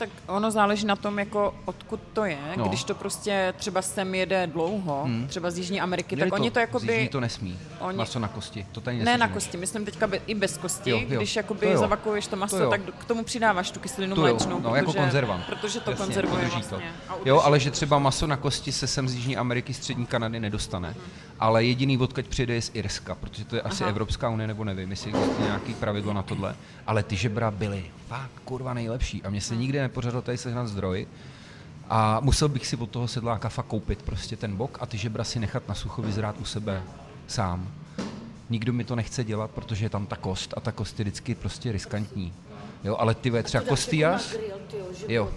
Tak 0.00 0.08
ono 0.26 0.50
záleží 0.50 0.86
na 0.86 0.96
tom, 0.96 1.18
jako 1.18 1.54
odkud 1.64 2.00
to 2.12 2.24
je. 2.24 2.38
No. 2.56 2.64
Když 2.68 2.84
to 2.84 2.94
prostě 2.94 3.54
třeba 3.56 3.82
sem 3.82 4.14
jede 4.14 4.46
dlouho, 4.46 5.02
hmm. 5.04 5.26
třeba 5.28 5.50
z 5.50 5.58
Jižní 5.58 5.80
Ameriky, 5.80 6.16
Měli 6.16 6.30
tak 6.30 6.40
oni 6.40 6.50
to 6.50 6.54
z 6.54 6.60
jakoby... 6.60 6.92
Jižní 6.92 7.08
to 7.08 7.20
nesmí, 7.20 7.58
oni- 7.80 7.98
maso 7.98 8.18
na 8.18 8.28
kosti, 8.28 8.66
to 8.72 8.80
tady 8.80 9.04
Ne 9.04 9.18
na 9.18 9.28
kosti, 9.28 9.56
myslím 9.56 9.84
teďka 9.84 10.06
be, 10.06 10.16
i 10.26 10.34
bez 10.34 10.56
kosti, 10.58 10.90
Jo, 10.90 11.00
jo. 11.08 11.16
když 11.16 11.36
jakoby 11.36 11.66
To 11.66 11.72
jo. 11.72 11.78
zavakuješ 11.78 12.26
to 12.26 12.36
maso, 12.36 12.58
To 12.58 12.70
tak 12.70 12.80
k 12.98 13.04
tomu 13.04 13.24
přidáváš 13.24 13.70
tu 13.70 13.80
kyselinu 13.80 14.14
To 14.14 14.20
mléčnou, 14.20 14.60
no, 14.60 14.74
jako 14.74 14.92
protože, 14.92 14.98
konzervant. 15.04 15.44
protože 15.46 15.80
to 15.80 15.90
Jasně, 15.90 16.04
konzervuje 16.04 16.48
vlastně. 16.48 16.78
To. 17.08 17.16
Jo, 17.24 17.40
ale 17.40 17.60
že 17.60 17.70
třeba 17.70 17.98
maso 17.98 18.26
na 18.26 18.36
kosti 18.36 18.72
se 18.72 18.86
sem 18.86 19.08
z 19.08 19.14
Jižní 19.14 19.36
Ameriky, 19.36 19.74
střední 19.74 20.06
Kanady 20.06 20.40
nedostane. 20.40 20.94
Ale 21.40 21.64
jediný, 21.64 21.98
odkud 21.98 22.26
přijde, 22.26 22.54
je 22.54 22.62
z 22.62 22.70
Irska, 22.74 23.14
protože 23.14 23.44
to 23.44 23.56
je 23.56 23.62
asi 23.62 23.84
Aha. 23.84 23.90
Evropská 23.90 24.28
unie, 24.28 24.46
nebo 24.46 24.64
nevím, 24.64 24.90
jestli 24.90 25.10
existuje 25.10 25.46
nějaký 25.46 25.74
pravidlo 25.74 26.12
na 26.12 26.22
tohle. 26.22 26.56
Ale 26.86 27.02
ty 27.02 27.16
žebra 27.16 27.50
byly 27.50 27.84
fakt 28.08 28.40
kurva 28.44 28.74
nejlepší. 28.74 29.22
A 29.22 29.30
mně 29.30 29.40
se 29.40 29.56
nikdy 29.56 29.80
nepořadil 29.80 30.22
tady 30.22 30.38
sehnat 30.38 30.68
zdroj. 30.68 31.06
A 31.88 32.20
musel 32.20 32.48
bych 32.48 32.66
si 32.66 32.76
od 32.76 32.90
toho 32.90 33.08
sedláka 33.08 33.48
fakt 33.48 33.66
koupit 33.66 34.02
prostě 34.02 34.36
ten 34.36 34.56
bok 34.56 34.78
a 34.80 34.86
ty 34.86 34.98
žebra 34.98 35.24
si 35.24 35.40
nechat 35.40 35.68
na 35.68 35.74
sucho 35.74 36.02
vyzrát 36.02 36.36
u 36.40 36.44
sebe 36.44 36.82
sám. 37.26 37.68
Nikdo 38.50 38.72
mi 38.72 38.84
to 38.84 38.96
nechce 38.96 39.24
dělat, 39.24 39.50
protože 39.50 39.84
je 39.84 39.90
tam 39.90 40.06
ta 40.06 40.16
kost 40.16 40.54
a 40.56 40.60
ta 40.60 40.72
kost 40.72 40.98
je 40.98 41.04
vždycky 41.04 41.34
prostě 41.34 41.72
riskantní. 41.72 42.32
Jo, 42.84 42.96
ale 42.96 43.14
ty 43.14 43.30
ve 43.30 43.42
třeba 43.42 43.64
kostias, 43.64 44.34
Jo. 45.08 45.30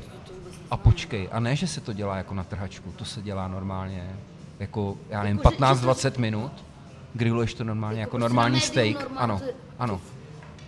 A 0.72 0.78
počkej, 0.78 1.30
a 1.32 1.40
ne, 1.40 1.56
že 1.56 1.68
se 1.68 1.82
to 1.82 1.94
dělá 1.94 2.18
jako 2.18 2.34
na 2.34 2.44
trhačku, 2.44 2.92
to 2.92 3.06
se 3.06 3.22
dělá 3.22 3.48
normálně, 3.48 4.16
jako, 4.60 4.98
já 5.10 5.24
nevím, 5.24 5.38
Jako, 5.38 5.50
že- 5.50 5.56
že 5.56 5.60
15-20 5.60 6.18
minut, 6.18 6.52
grilluješ 7.14 7.54
to 7.54 7.64
normálně 7.64 8.02
jako, 8.02 8.18
na 8.18 8.22
normální 8.28 8.60
steak, 8.60 9.00
normálně, 9.00 9.18
ano, 9.24 9.40
to 9.40 9.46
ano, 9.80 10.02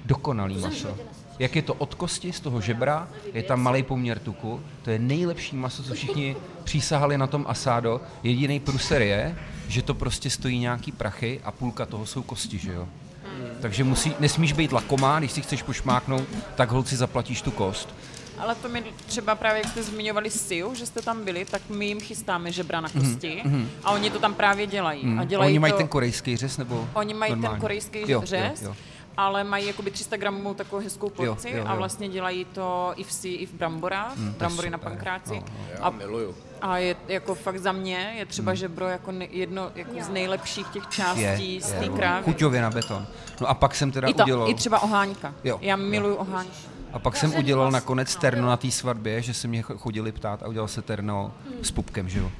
dokonalý 0.05 0.57
maso. 0.57 0.97
Jak 1.39 1.55
je 1.55 1.61
to 1.61 1.73
od 1.73 1.95
kosti, 1.95 2.31
z 2.33 2.39
toho 2.39 2.61
žebra, 2.61 3.07
je 3.33 3.43
tam 3.43 3.61
malý 3.61 3.83
poměr 3.83 4.19
tuku, 4.19 4.61
to 4.83 4.89
je 4.89 4.99
nejlepší 4.99 5.55
maso, 5.55 5.83
co 5.83 5.93
všichni 5.93 6.35
přísahali 6.63 7.17
na 7.17 7.27
tom 7.27 7.45
asádo. 7.49 8.01
Jediný 8.23 8.59
pruser 8.59 9.01
je, 9.01 9.35
že 9.67 9.81
to 9.81 9.93
prostě 9.93 10.29
stojí 10.29 10.59
nějaký 10.59 10.91
prachy 10.91 11.39
a 11.43 11.51
půlka 11.51 11.85
toho 11.85 12.05
jsou 12.05 12.21
kosti, 12.23 12.57
že 12.57 12.73
jo. 12.73 12.87
Takže 13.61 13.83
musí, 13.83 14.13
nesmíš 14.19 14.53
být 14.53 14.71
lakomá, 14.71 15.19
když 15.19 15.31
si 15.31 15.41
chceš 15.41 15.63
pošmáknout, 15.63 16.23
tak 16.55 16.71
holci 16.71 16.95
zaplatíš 16.95 17.41
tu 17.41 17.51
kost. 17.51 17.95
Ale 18.39 18.55
to 18.55 18.69
mi 18.69 18.83
třeba 19.05 19.35
právě, 19.35 19.61
jak 19.63 19.71
jste 19.71 19.83
zmiňovali 19.83 20.29
Siu, 20.29 20.75
že 20.75 20.85
jste 20.85 21.01
tam 21.01 21.23
byli, 21.25 21.45
tak 21.45 21.61
my 21.69 21.85
jim 21.85 21.99
chystáme 21.99 22.51
žebra 22.51 22.81
na 22.81 22.89
kosti 22.89 23.41
mm-hmm. 23.45 23.65
a 23.83 23.91
oni 23.91 24.09
to 24.09 24.19
tam 24.19 24.33
právě 24.33 24.67
dělají. 24.67 25.01
A 25.03 25.05
Mm. 25.07 25.27
dělají 25.27 25.49
Oni 25.51 25.59
mají 25.59 25.73
to, 25.73 25.77
ten 25.77 25.87
korejský 25.87 26.37
řez 26.37 26.57
nebo 26.57 26.87
Oni 26.93 27.13
mají 27.13 27.31
normální? 27.31 27.53
ten 27.53 27.61
korejský 27.61 27.99
Jo, 28.11 28.21
řez, 28.23 28.61
Jo, 28.61 28.67
jo. 28.69 28.75
ale 29.17 29.43
mají 29.43 29.67
jakoby 29.67 29.91
300 29.91 30.17
gramů 30.17 30.53
takovou 30.53 30.81
hezkou 30.81 31.09
porci 31.09 31.49
jo, 31.49 31.57
jo. 31.57 31.63
a 31.67 31.75
vlastně 31.75 32.09
dělají 32.09 32.45
to 32.45 32.93
i 32.95 33.03
v 33.03 33.11
si, 33.11 33.29
i 33.29 33.45
v 33.45 33.53
bramborách, 33.53 34.15
Mm, 34.17 34.27
je 34.27 34.33
brambory 34.33 34.69
na 34.69 34.77
pankráci. 34.77 35.33
No, 35.35 35.43
Já 35.73 35.79
A, 35.79 35.89
miluju. 35.89 36.35
a 36.61 36.77
je 36.77 36.95
jako 37.07 37.35
fakt 37.35 37.59
za 37.59 37.71
mě 37.71 38.13
je 38.17 38.25
třeba 38.25 38.51
Hmm. 38.51 38.55
žebro 38.57 38.87
jako 38.87 39.11
ne, 39.11 39.27
jedno 39.31 39.71
jako 39.75 39.91
z 40.03 40.09
nejlepších 40.09 40.67
těch 40.67 40.87
částí 40.87 41.61
z 41.61 41.71
té 41.71 41.87
krávy. 41.89 42.23
Chuťově 42.23 42.61
na 42.61 42.69
beton. 42.69 43.07
No 43.41 43.47
a 43.49 43.53
pak 43.53 43.75
jsem 43.75 43.91
teda 43.91 44.07
I, 44.07 44.13
to, 44.13 44.23
udělal... 44.23 44.49
I 44.49 44.53
třeba 44.53 44.79
oháňka. 44.83 45.33
Jo, 45.43 45.57
Já 45.61 45.75
jo. 45.77 45.83
miluju 45.83 46.15
oháňku. 46.15 46.53
A 46.95 46.99
pak 46.99 47.15
jsem 47.17 47.33
udělal 47.35 47.71
nakonec 47.71 48.15
terno 48.15 48.47
na 48.47 48.57
té 48.57 48.71
svatbě, 48.71 49.21
že 49.21 49.33
se 49.33 49.47
mě 49.47 49.61
ch- 49.63 49.77
chodili 49.77 50.11
ptát 50.11 50.43
a 50.43 50.47
udělal 50.47 50.67
se 50.67 50.81
terno 50.81 51.31
s 51.61 51.71
pupkem, 51.71 52.09
že 52.09 52.19
jo. 52.19 52.31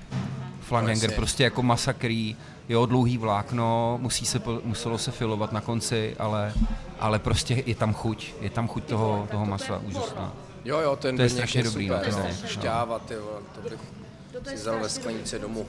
Flanhanger, 0.62 1.04
Jasně. 1.04 1.16
prostě 1.16 1.44
jako 1.44 1.64
masakrý, 1.64 2.36
jo, 2.70 2.86
dlouhý 2.86 3.18
vlákno, 3.18 3.98
musí 4.02 4.26
se, 4.26 4.42
muselo 4.64 4.98
se 4.98 5.12
filovat 5.12 5.52
na 5.52 5.62
konci, 5.62 6.16
ale, 6.20 6.54
ale 7.00 7.20
prostě 7.20 7.64
je 7.66 7.76
tam 7.76 7.94
chuť, 7.94 8.34
je 8.42 8.50
tam 8.50 8.68
chuť 8.68 8.84
toho, 8.84 9.28
toho 9.32 9.46
masa, 9.46 9.78
úžasná. 9.78 10.34
Jo, 10.66 10.80
jo, 10.80 10.96
ten 10.96 11.16
To 11.18 11.22
je 11.24 11.30
strašně 11.30 11.64
dobrý, 11.64 11.88
super, 11.88 12.06
no, 12.12 12.18
to 12.18 12.20
no. 12.20 12.26
je- 12.28 12.48
Šťáva, 12.48 13.00
ty 13.00 13.14
vole, 13.16 13.40
to 13.56 13.62
bych 13.70 13.80
si 14.50 14.56
vzal 14.56 14.80
ve 14.80 14.90
sklenici 14.90 15.40
domů. 15.40 15.66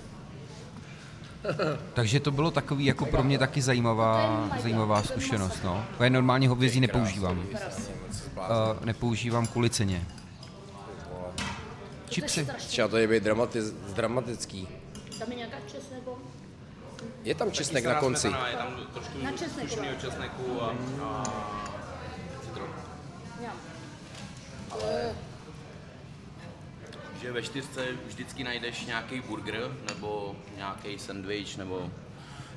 Takže 1.94 2.20
to 2.20 2.30
bylo 2.30 2.50
takový 2.50 2.84
jako 2.84 3.06
pro 3.06 3.22
mě 3.22 3.38
taky 3.38 3.62
zajímavá, 3.62 4.44
zajímavá 4.62 5.02
zkušenost. 5.02 5.60
No. 5.64 5.84
Já 6.00 6.08
normálně 6.08 6.48
hovězí 6.48 6.80
nepoužívám. 6.80 7.42
Uh, 8.36 8.84
nepoužívám 8.84 9.46
kvůli 9.46 9.70
ceně. 9.70 10.06
Čipsy. 12.08 12.48
Třeba 12.58 12.88
to 12.88 12.96
je 12.96 13.08
být 13.08 13.22
dramatiz, 13.22 13.70
dramatický. 13.70 14.68
Tam 15.18 15.30
je 15.30 15.36
nějaká 15.36 15.56
česneko? 15.66 16.18
Je 17.24 17.34
tam 17.34 17.50
česnek 17.52 17.84
na 17.84 17.94
konci. 17.94 18.26
Je 18.26 18.56
tam 18.56 18.76
trošku 18.94 19.22
Na 19.22 19.32
česneku. 19.32 19.76
česneku 20.00 20.62
a, 20.62 20.74
a 21.02 21.24
citron. 22.44 22.68
Že 27.20 27.32
ve 27.32 27.42
čtyřce 27.42 27.86
vždycky 28.06 28.44
najdeš 28.44 28.86
nějaký 28.86 29.20
burger 29.20 29.70
nebo 29.88 30.36
nějaký 30.56 30.98
sandwich 30.98 31.56
nebo 31.58 31.90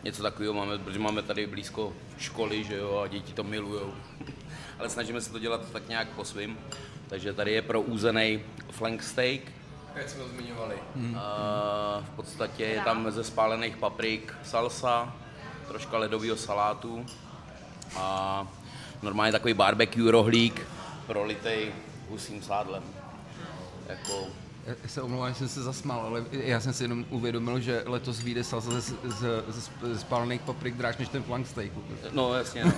něco 0.03 0.23
takového 0.23 0.53
máme, 0.53 0.77
protože 0.77 0.99
máme 0.99 1.21
tady 1.21 1.47
blízko 1.47 1.93
školy, 2.17 2.63
že 2.63 2.77
jo, 2.77 2.97
a 3.03 3.07
děti 3.07 3.33
to 3.33 3.43
milujou. 3.43 3.93
Ale 4.79 4.89
snažíme 4.89 5.21
se 5.21 5.31
to 5.31 5.39
dělat 5.39 5.61
tak 5.71 5.89
nějak 5.89 6.07
po 6.09 6.25
svým. 6.25 6.57
Takže 7.09 7.33
tady 7.33 7.51
je 7.51 7.61
pro 7.61 7.81
úzený 7.81 8.41
flank 8.71 9.03
steak, 9.03 9.41
Jak 9.95 10.09
jsme 10.09 10.23
to 10.23 10.29
zmiňovali. 10.29 10.75
a 11.17 12.03
v 12.05 12.15
podstatě 12.15 12.63
je 12.63 12.81
tam 12.81 13.11
ze 13.11 13.23
spálených 13.23 13.77
paprik 13.77 14.33
salsa, 14.43 15.15
troška 15.67 15.97
ledového 15.97 16.37
salátu 16.37 17.05
a 17.97 18.47
normálně 19.01 19.31
takový 19.31 19.53
barbecue 19.53 20.11
rohlík 20.11 20.67
prolitej 21.07 21.71
husím 22.09 22.41
sádlem. 22.43 22.83
Jako, 23.87 24.27
Já 24.69 24.75
se 24.89 25.01
omlouvám, 25.01 25.29
že 25.29 25.35
jsem 25.35 25.47
se 25.47 25.63
zasmál, 25.63 25.99
ale 26.01 26.23
já 26.31 26.59
jsem 26.59 26.73
si 26.73 26.83
jenom 26.83 27.05
uvědomil, 27.09 27.59
že 27.59 27.83
letos 27.85 28.21
vyjde 28.21 28.43
salsa 28.43 28.71
ze, 28.71 28.81
ze, 28.81 28.95
ze, 29.47 29.61
ze 29.81 29.99
spálených 29.99 30.41
paprik 30.41 30.75
dráž 30.75 30.97
než 30.97 31.09
ten 31.09 31.23
flank 31.23 31.47
steak. 31.47 31.71
no 32.11 32.33
jasně, 32.33 32.65
no. 32.65 32.71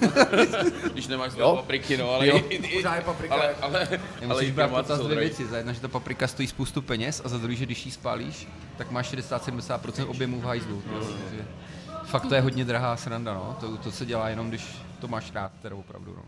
když 0.93 1.07
nemáš 1.07 1.31
Jo? 1.37 1.55
papriky, 1.55 1.97
no, 1.97 2.09
ale, 2.11 2.27
Jo, 2.27 2.41
i, 2.49 2.55
i, 2.55 2.75
pořád 2.77 2.95
je 2.95 3.01
paprika. 3.01 3.33
ale, 3.33 3.55
ale, 3.61 3.87
ale 4.29 4.45
brát 4.45 4.69
potaz 4.69 4.99
jsou 4.99 5.05
dvě 5.07 5.19
věci. 5.19 5.45
Za 5.47 5.57
jedna, 5.57 5.73
že 5.73 5.79
ta 5.79 5.87
paprika 5.87 6.27
stojí 6.27 6.47
spoustu 6.47 6.81
peněz 6.81 7.21
a 7.25 7.29
za 7.29 7.37
druhý, 7.37 7.55
že 7.55 7.65
když 7.65 7.85
ji 7.85 7.91
spálíš, 7.91 8.47
tak 8.77 8.91
máš 8.91 9.13
60-70% 9.13 10.09
objemu 10.09 10.41
v 10.41 10.43
hajzlu. 10.43 10.83
jo, 10.93 11.07
takže 11.29 11.45
Fakt 12.05 12.25
to 12.25 12.35
je 12.35 12.41
hodně 12.41 12.65
drahá 12.65 12.97
sranda, 12.97 13.33
no. 13.33 13.57
To, 13.59 13.77
to 13.77 13.91
se 13.91 14.05
dělá 14.05 14.29
jenom, 14.29 14.49
když 14.49 14.77
to 14.99 15.07
máš 15.07 15.31
rád, 15.33 15.51
teda 15.61 15.75
opravdu, 15.75 16.13
no. 16.17 16.23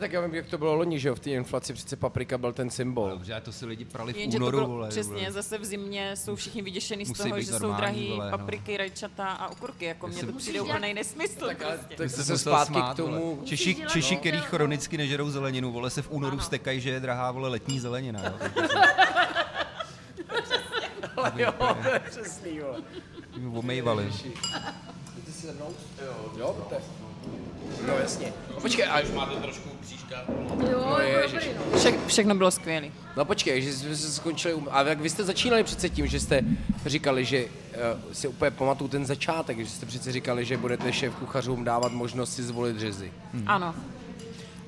Tak 0.00 0.12
já 0.12 0.20
vím, 0.20 0.34
jak 0.34 0.46
to 0.46 0.58
bylo 0.58 0.74
loni, 0.74 0.98
že 0.98 1.08
jo, 1.08 1.14
v 1.14 1.20
té 1.20 1.30
inflaci 1.30 1.72
přece 1.72 1.96
paprika 1.96 2.38
byl 2.38 2.52
ten 2.52 2.70
symbol. 2.70 3.10
Dobře, 3.10 3.34
a 3.34 3.40
to 3.40 3.52
si 3.52 3.66
lidi 3.66 3.84
prali 3.84 4.12
v 4.12 4.16
Jenže 4.16 4.38
to 4.38 4.42
únoru, 4.44 4.56
bylo 4.58 4.68
vole. 4.68 4.88
přesně, 4.88 5.14
vole. 5.14 5.32
zase 5.32 5.58
v 5.58 5.64
zimě 5.64 6.16
jsou 6.16 6.36
všichni 6.36 6.62
vyděšení 6.62 7.04
z 7.06 7.12
toho, 7.12 7.40
že 7.40 7.46
jsou 7.46 7.58
normální, 7.58 7.78
drahý 7.78 8.08
vole, 8.10 8.30
no. 8.30 8.38
papriky, 8.38 8.76
rajčata 8.76 9.28
a 9.28 9.48
okurky. 9.48 9.84
Jako 9.84 10.12
jsem- 10.12 10.32
to 10.32 10.38
přijde 10.38 10.60
úplný 10.60 10.94
nesmysl. 10.94 11.46
Tak, 11.46 11.56
prostě. 11.58 11.94
tak 11.96 12.10
se 12.10 12.20
musel 12.20 12.38
zpátky 12.38 12.74
smát, 12.74 12.94
k 12.94 12.96
tomu... 12.96 13.34
Vole. 13.36 13.46
Češi, 13.46 13.74
Češi, 13.88 14.14
no. 14.14 14.20
který 14.20 14.38
chronicky 14.40 14.98
nežerou 14.98 15.30
zeleninu, 15.30 15.72
vole, 15.72 15.90
se 15.90 16.02
v 16.02 16.10
únoru 16.10 16.36
vstekají, 16.38 16.80
že 16.80 16.90
je 16.90 17.00
drahá, 17.00 17.30
vole, 17.30 17.48
letní 17.48 17.80
zelenina. 17.80 18.22
Jo. 18.24 18.32
Ale 21.16 21.32
jo, 21.36 21.52
to 21.82 21.88
je 21.94 22.00
přesný, 22.10 22.60
vole. 22.60 22.78
Ty 23.34 23.40
omejvali. 23.58 24.12
Jo, 26.38 26.66
to 26.68 26.74
je... 26.74 26.80
No 27.86 27.94
jasně. 28.02 28.32
No, 28.54 28.60
počkej, 28.60 28.84
a, 28.84 29.00
Máte 29.14 29.36
trošku 29.40 29.68
bříška. 29.80 30.16
Jo, 30.70 30.84
No, 30.90 30.98
jako 31.00 31.34
ježiš. 31.34 31.50
no. 31.72 31.78
Vše, 31.78 31.92
všechno 32.06 32.34
bylo 32.34 32.50
skvělé. 32.50 32.86
no 33.16 33.24
počkej, 33.24 33.62
že 33.62 33.72
jsme 33.72 33.96
se 33.96 34.12
skončili... 34.12 34.54
u- 34.54 34.68
A 34.70 34.82
jak 34.82 35.00
vy 35.00 35.10
jste 35.10 35.24
začínali 35.24 35.64
přece 35.64 35.88
tím, 35.88 36.06
že 36.06 36.20
jste 36.20 36.40
říkali, 36.86 37.24
že 37.24 37.44
uh, 37.44 38.12
si 38.12 38.28
úplně 38.28 38.50
pamatuju 38.50 38.88
ten 38.88 39.06
začátek, 39.06 39.58
že 39.58 39.66
jste 39.66 39.86
přece 39.86 40.12
říkali, 40.12 40.44
že 40.44 40.56
budete 40.56 40.92
šéf 40.92 41.14
kuchařům 41.14 41.64
dávat 41.64 41.92
možnost 41.92 42.32
si 42.34 42.42
zvolit 42.42 42.78
řezy. 42.78 43.12
Ano. 43.46 43.74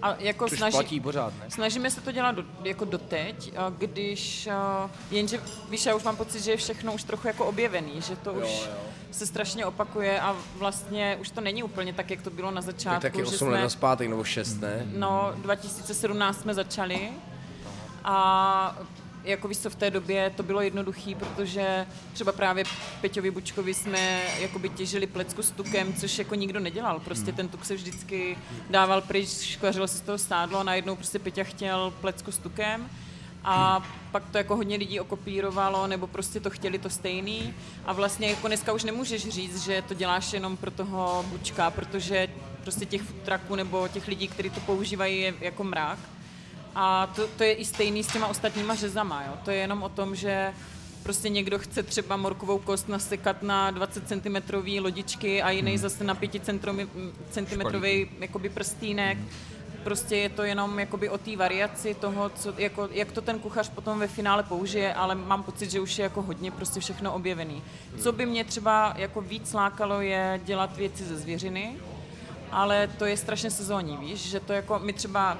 A 0.02 0.14
jako 0.18 0.48
Což 0.48 0.58
snaží, 0.58 0.72
platí 0.72 1.00
pořád, 1.00 1.32
ne? 1.38 1.44
Snažíme 1.48 1.90
se 1.90 2.00
to 2.00 2.12
dělat 2.12 2.32
do, 2.32 2.44
jako 2.64 2.84
doteď, 2.84 3.52
když, 3.78 4.48
jenže 5.10 5.40
víš, 5.70 5.86
já 5.86 5.94
už 5.94 6.02
mám 6.02 6.16
pocit, 6.16 6.40
že 6.44 6.50
je 6.50 6.56
všechno 6.56 6.92
už 6.92 7.02
trochu 7.04 7.26
jako 7.26 7.46
objevený, 7.46 7.92
že 8.00 8.16
to 8.16 8.32
už 8.32 8.42
jo. 8.66 8.72
se 9.10 9.26
strašně 9.26 9.66
opakuje 9.66 10.20
a 10.20 10.36
vlastně 10.56 11.18
už 11.20 11.30
to 11.30 11.40
není 11.40 11.62
úplně 11.62 11.92
tak, 11.92 12.10
jak 12.10 12.22
to 12.22 12.30
bylo 12.30 12.50
na 12.50 12.62
Tak 12.62 12.64
začátku. 12.64 13.02
taky 13.02 13.18
že 13.18 13.22
8 13.24 13.36
jsme, 13.36 13.48
let 13.48 13.62
naspátek, 13.62 14.08
nebo 14.08 14.24
6, 14.24 14.60
ne? 14.60 14.82
No, 14.96 15.32
2017 15.36 16.40
jsme 16.40 16.54
začali 16.54 17.08
a 18.04 18.78
jako 19.24 19.48
víš 19.48 19.58
co, 19.58 19.70
v 19.70 19.74
té 19.74 19.90
době 19.90 20.30
to 20.36 20.42
bylo 20.42 20.60
jednoduchý, 20.60 21.14
protože 21.14 21.86
třeba 22.12 22.32
právě 22.32 22.64
Peťovi 23.00 23.30
Bučkovi 23.30 23.74
jsme 23.74 24.22
jakoby 24.40 24.68
těžili 24.68 25.06
plecku 25.06 25.42
s 25.42 25.50
tukem, 25.50 25.94
což 25.94 26.18
jako 26.18 26.34
nikdo 26.34 26.60
nedělal. 26.60 27.00
Prostě 27.00 27.32
ten 27.32 27.48
tuk 27.48 27.64
se 27.64 27.74
vždycky 27.74 28.38
dával 28.70 29.00
pryč, 29.00 29.28
škvařilo 29.28 29.88
se 29.88 29.98
z 29.98 30.00
toho 30.00 30.18
stádlo 30.18 30.58
a 30.58 30.62
najednou 30.62 30.96
prostě 30.96 31.18
Peťa 31.18 31.44
chtěl 31.44 31.92
plecku 32.00 32.32
s 32.32 32.38
tukem. 32.38 32.90
A 33.44 33.88
pak 34.12 34.22
to 34.30 34.38
jako 34.38 34.56
hodně 34.56 34.76
lidí 34.76 35.00
okopírovalo, 35.00 35.86
nebo 35.86 36.06
prostě 36.06 36.40
to 36.40 36.50
chtěli 36.50 36.78
to 36.78 36.90
stejný. 36.90 37.54
A 37.84 37.92
vlastně 37.92 38.28
jako 38.28 38.46
dneska 38.46 38.72
už 38.72 38.84
nemůžeš 38.84 39.28
říct, 39.28 39.64
že 39.64 39.82
to 39.82 39.94
děláš 39.94 40.32
jenom 40.32 40.56
pro 40.56 40.70
toho 40.70 41.24
bučka, 41.28 41.70
protože 41.70 42.28
prostě 42.62 42.86
těch 42.86 43.02
food 43.02 43.22
trucků 43.22 43.54
nebo 43.54 43.88
těch 43.88 44.08
lidí, 44.08 44.28
kteří 44.28 44.50
to 44.50 44.60
používají, 44.60 45.20
je 45.20 45.34
jako 45.40 45.64
mrak. 45.64 45.98
A 46.74 47.06
to, 47.06 47.26
to 47.26 47.44
je 47.44 47.52
i 47.52 47.64
stejný 47.64 48.04
s 48.04 48.12
těma 48.12 48.26
ostatníma 48.26 48.74
řezama, 48.74 49.22
jo. 49.22 49.32
To 49.44 49.50
je 49.50 49.56
jenom 49.56 49.82
o 49.82 49.88
tom, 49.88 50.16
že 50.16 50.54
prostě 51.02 51.28
někdo 51.28 51.58
chce 51.58 51.82
třeba 51.82 52.16
morkovou 52.16 52.58
kost 52.58 52.88
nasekat 52.88 53.42
na 53.42 53.70
20 53.70 54.08
cm 54.08 54.36
lodičky 54.78 55.42
a 55.42 55.50
jiný 55.50 55.78
zase 55.78 56.04
na 56.04 56.14
5 56.14 56.44
cm 56.44 57.84
jakoby 58.20 58.48
prstýnek. 58.48 59.18
Prostě 59.84 60.16
je 60.16 60.28
to 60.28 60.42
jenom 60.42 60.78
jakoby 60.78 61.08
o 61.08 61.18
té 61.18 61.36
variaci 61.36 61.94
toho, 61.94 62.28
co, 62.28 62.54
jako, 62.58 62.88
jak 62.92 63.12
to 63.12 63.20
ten 63.20 63.38
kuchař 63.38 63.68
potom 63.68 63.98
ve 63.98 64.08
finále 64.08 64.42
použije, 64.42 64.94
ale 64.94 65.14
mám 65.14 65.42
pocit, 65.42 65.70
že 65.70 65.80
už 65.80 65.98
je 65.98 66.02
jako 66.02 66.22
hodně 66.22 66.50
prostě 66.50 66.80
všechno 66.80 67.12
objevený. 67.12 67.62
Co 67.98 68.12
by 68.12 68.26
mě 68.26 68.44
třeba 68.44 68.94
jako 68.96 69.20
víc 69.20 69.52
lákalo 69.52 70.00
je 70.00 70.40
dělat 70.44 70.76
věci 70.76 71.04
ze 71.04 71.16
zvěřiny, 71.16 71.76
ale 72.50 72.88
to 72.98 73.04
je 73.04 73.16
strašně 73.16 73.50
sezónní, 73.50 73.96
víš, 73.96 74.20
že 74.20 74.40
to 74.40 74.52
jako 74.52 74.78
my 74.78 74.92
třeba 74.92 75.38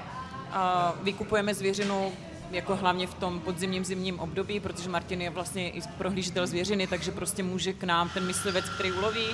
uh, 0.55 1.03
vykupujeme 1.03 1.53
zvěřinu 1.53 2.11
jako 2.51 2.75
hlavně 2.75 3.07
v 3.07 3.13
tom 3.13 3.39
podzimním 3.39 3.85
zimním 3.85 4.19
období, 4.19 4.59
protože 4.59 4.89
Martin 4.89 5.21
je 5.21 5.29
vlastně 5.29 5.69
i 5.69 5.81
prohlížitel 5.97 6.47
zvěřiny, 6.47 6.87
takže 6.87 7.11
prostě 7.11 7.43
může 7.43 7.73
k 7.73 7.83
nám 7.83 8.09
ten 8.09 8.25
myslivec, 8.25 8.69
který 8.69 8.91
uloví, 8.91 9.27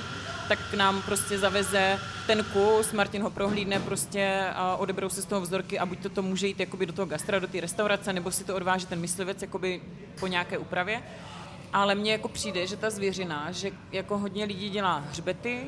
tak 0.48 0.58
k 0.70 0.74
nám 0.74 1.02
prostě 1.02 1.38
zaveze 1.38 1.98
ten 2.26 2.44
kus, 2.44 2.92
Martin 2.92 3.22
ho 3.22 3.30
prohlídne 3.30 3.80
prostě 3.80 4.46
a 4.54 4.76
odeberou 4.76 5.08
se 5.08 5.22
z 5.22 5.24
toho 5.24 5.40
vzorky 5.40 5.78
a 5.78 5.86
buď 5.86 5.98
to, 5.98 6.08
to 6.08 6.22
může 6.22 6.46
jít 6.46 6.60
jakoby 6.60 6.86
do 6.86 6.92
toho 6.92 7.06
gastra, 7.06 7.38
do 7.38 7.46
té 7.46 7.60
restaurace, 7.60 8.12
nebo 8.12 8.30
si 8.30 8.44
to 8.44 8.56
odváží 8.56 8.86
ten 8.86 9.00
myslivec 9.00 9.42
jakoby 9.42 9.82
po 10.20 10.26
nějaké 10.26 10.58
úpravě. 10.58 11.02
Ale 11.72 11.94
mně 11.94 12.12
jako 12.12 12.28
přijde, 12.28 12.66
že 12.66 12.76
ta 12.76 12.90
zvěřina, 12.90 13.52
že 13.52 13.70
jako 13.92 14.18
hodně 14.18 14.44
lidí 14.44 14.70
dělá 14.70 14.98
hřbety 14.98 15.66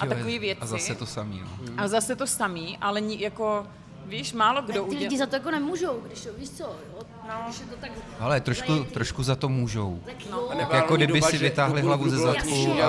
a 0.00 0.04
Jo, 0.04 0.10
takové 0.10 0.38
věci. 0.38 0.60
A 0.62 0.66
zase 0.66 0.94
to 0.94 1.06
samý, 1.06 1.40
no. 1.40 1.72
A 1.76 1.88
zase 1.88 2.16
to 2.16 2.26
samý, 2.26 2.78
ale 2.80 3.00
ni, 3.00 3.22
jako, 3.22 3.66
víš, 4.06 4.32
málo 4.32 4.62
kdo 4.62 4.84
ty 4.84 4.90
lidi 4.90 5.06
udělá. 5.06 5.18
za 5.18 5.26
to 5.26 5.36
jako 5.36 5.50
nemůžou, 5.50 6.00
když 6.06 6.24
jo, 6.24 6.32
víš 6.38 6.50
co, 6.50 6.62
jo? 6.62 7.02
No. 7.28 7.34
Když 7.44 7.60
je 7.60 7.66
to 7.66 7.76
tak... 7.80 7.90
Ale 8.20 8.40
trošku, 8.40 8.84
trošku 8.84 9.22
za 9.22 9.36
to 9.36 9.48
můžou. 9.48 10.00
Tak 10.04 10.26
jo, 10.26 10.50
nebyla 10.58 10.76
Jako 10.76 10.96
kdyby 10.96 11.20
doba, 11.20 11.30
si 11.30 11.38
vytáhli 11.38 11.82
hlavu 11.82 12.10
ze 12.10 12.16
zadku 12.16 12.72
a, 12.82 12.86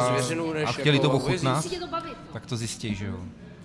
a 0.65 0.71
chtěli 0.71 0.99
to 0.99 1.07
jako 1.07 1.17
ochutnat, 1.17 1.65
to 1.79 1.87
bavit. 1.87 2.17
no. 2.27 2.33
tak 2.33 2.45
to 2.45 2.57
zjistí, 2.57 2.95
že 2.95 3.05
jo. 3.05 3.17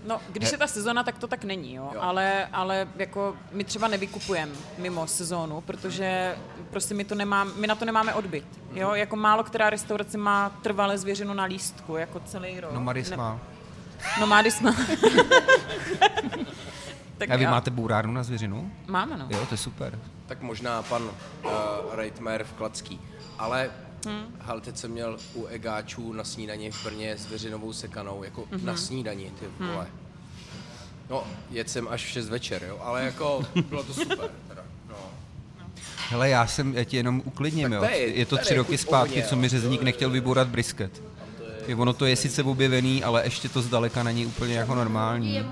No, 0.07 0.20
když 0.33 0.53
je 0.53 0.59
ta 0.59 0.66
sezona, 0.66 1.03
tak 1.03 1.19
to 1.19 1.27
tak 1.27 1.45
není, 1.45 1.75
jo. 1.75 1.93
Ale, 2.01 2.47
ale 2.53 2.89
jako 2.97 3.37
my 3.53 3.65
třeba 3.65 3.89
nevykupujeme 3.89 4.53
mimo 4.79 5.07
sezónu, 5.07 5.61
protože 5.61 6.37
prostě 6.70 6.95
my, 6.95 7.05
to 7.05 7.15
nemám, 7.15 7.53
my 7.57 7.66
na 7.66 7.75
to 7.75 7.85
nemáme 7.85 8.15
odbyt. 8.15 8.45
Jo? 8.73 8.95
Jako 8.95 9.16
málo 9.16 9.45
která 9.45 9.70
restaurace 9.70 10.19
má 10.19 10.51
trvalé 10.62 10.99
zvěřinu 10.99 11.35
na 11.35 11.45
lístku, 11.45 11.97
jako 11.97 12.20
celý 12.20 12.61
rok. 12.61 12.73
No 12.73 12.81
Maris 12.81 13.11
Ne- 13.11 13.16
má. 13.16 13.39
No 14.20 14.27
Maris 14.27 14.61
má. 14.61 14.75
tak 17.19 17.31
A 17.31 17.36
vy 17.36 17.45
já- 17.45 17.51
máte 17.51 17.70
bůrárnu 17.70 18.12
na 18.12 18.23
zvěřinu? 18.23 18.73
Máme, 18.86 19.16
no. 19.16 19.27
Jo, 19.31 19.47
to 19.47 19.55
je 19.55 19.59
super. 19.59 19.99
Tak 20.27 20.43
možná 20.43 20.82
pan 20.82 21.03
uh, 21.03 21.51
Reitmer 21.93 22.45
v 22.45 22.53
Klacký. 22.53 23.01
Ale 23.39 23.70
hmm. 24.07 24.36
hal, 24.40 24.61
teď 24.61 24.77
jsem 24.77 24.90
měl 24.90 25.19
u 25.35 25.47
Egáčů 25.47 26.12
na 26.12 26.24
snídani 26.24 26.70
v 26.70 26.85
Brně 26.85 27.16
s 27.16 27.27
veřinovou 27.27 27.73
sekanou, 27.73 28.24
jako 28.24 28.40
mm-hmm. 28.43 28.65
na 28.65 28.77
snídani, 28.77 29.32
ty 29.40 29.47
vole. 29.65 29.86
No, 31.11 31.24
jet 31.51 31.70
jsem 31.70 31.89
až 31.89 32.05
v 32.05 32.09
6 32.09 32.28
večer, 32.28 32.62
jo, 32.65 32.78
ale 32.82 33.05
jako 33.05 33.43
bylo 33.69 33.85
to 33.85 33.95
super. 33.95 34.31
Teda. 34.49 34.62
No. 34.89 34.97
Hele, 36.09 36.28
já 36.28 36.47
jsem, 36.47 36.74
já 36.74 36.85
ti 36.85 36.97
jenom 36.97 37.23
uklidním, 37.24 37.70
Tak 37.70 37.73
jo. 37.73 37.89
je- 37.90 37.99
Je 38.19 38.27
to 38.27 38.36
tři 38.39 38.55
roky 38.55 38.78
zpátky, 38.78 39.23
co 39.23 39.36
mi 39.36 39.49
řezník 39.49 39.82
nechtěl 39.82 40.11
vybourat 40.11 40.49
brisket. 40.49 41.03
Je, 41.69 41.77
ono 41.77 41.93
to 41.93 42.07
je 42.07 42.16
sice 42.16 42.43
objevený, 42.43 43.05
ale 43.05 43.24
ještě 43.24 43.49
to 43.49 43.62
zdaleka 43.62 44.03
není 44.03 44.27
úplně 44.27 44.55
jako 44.55 44.74
normální. 44.74 45.47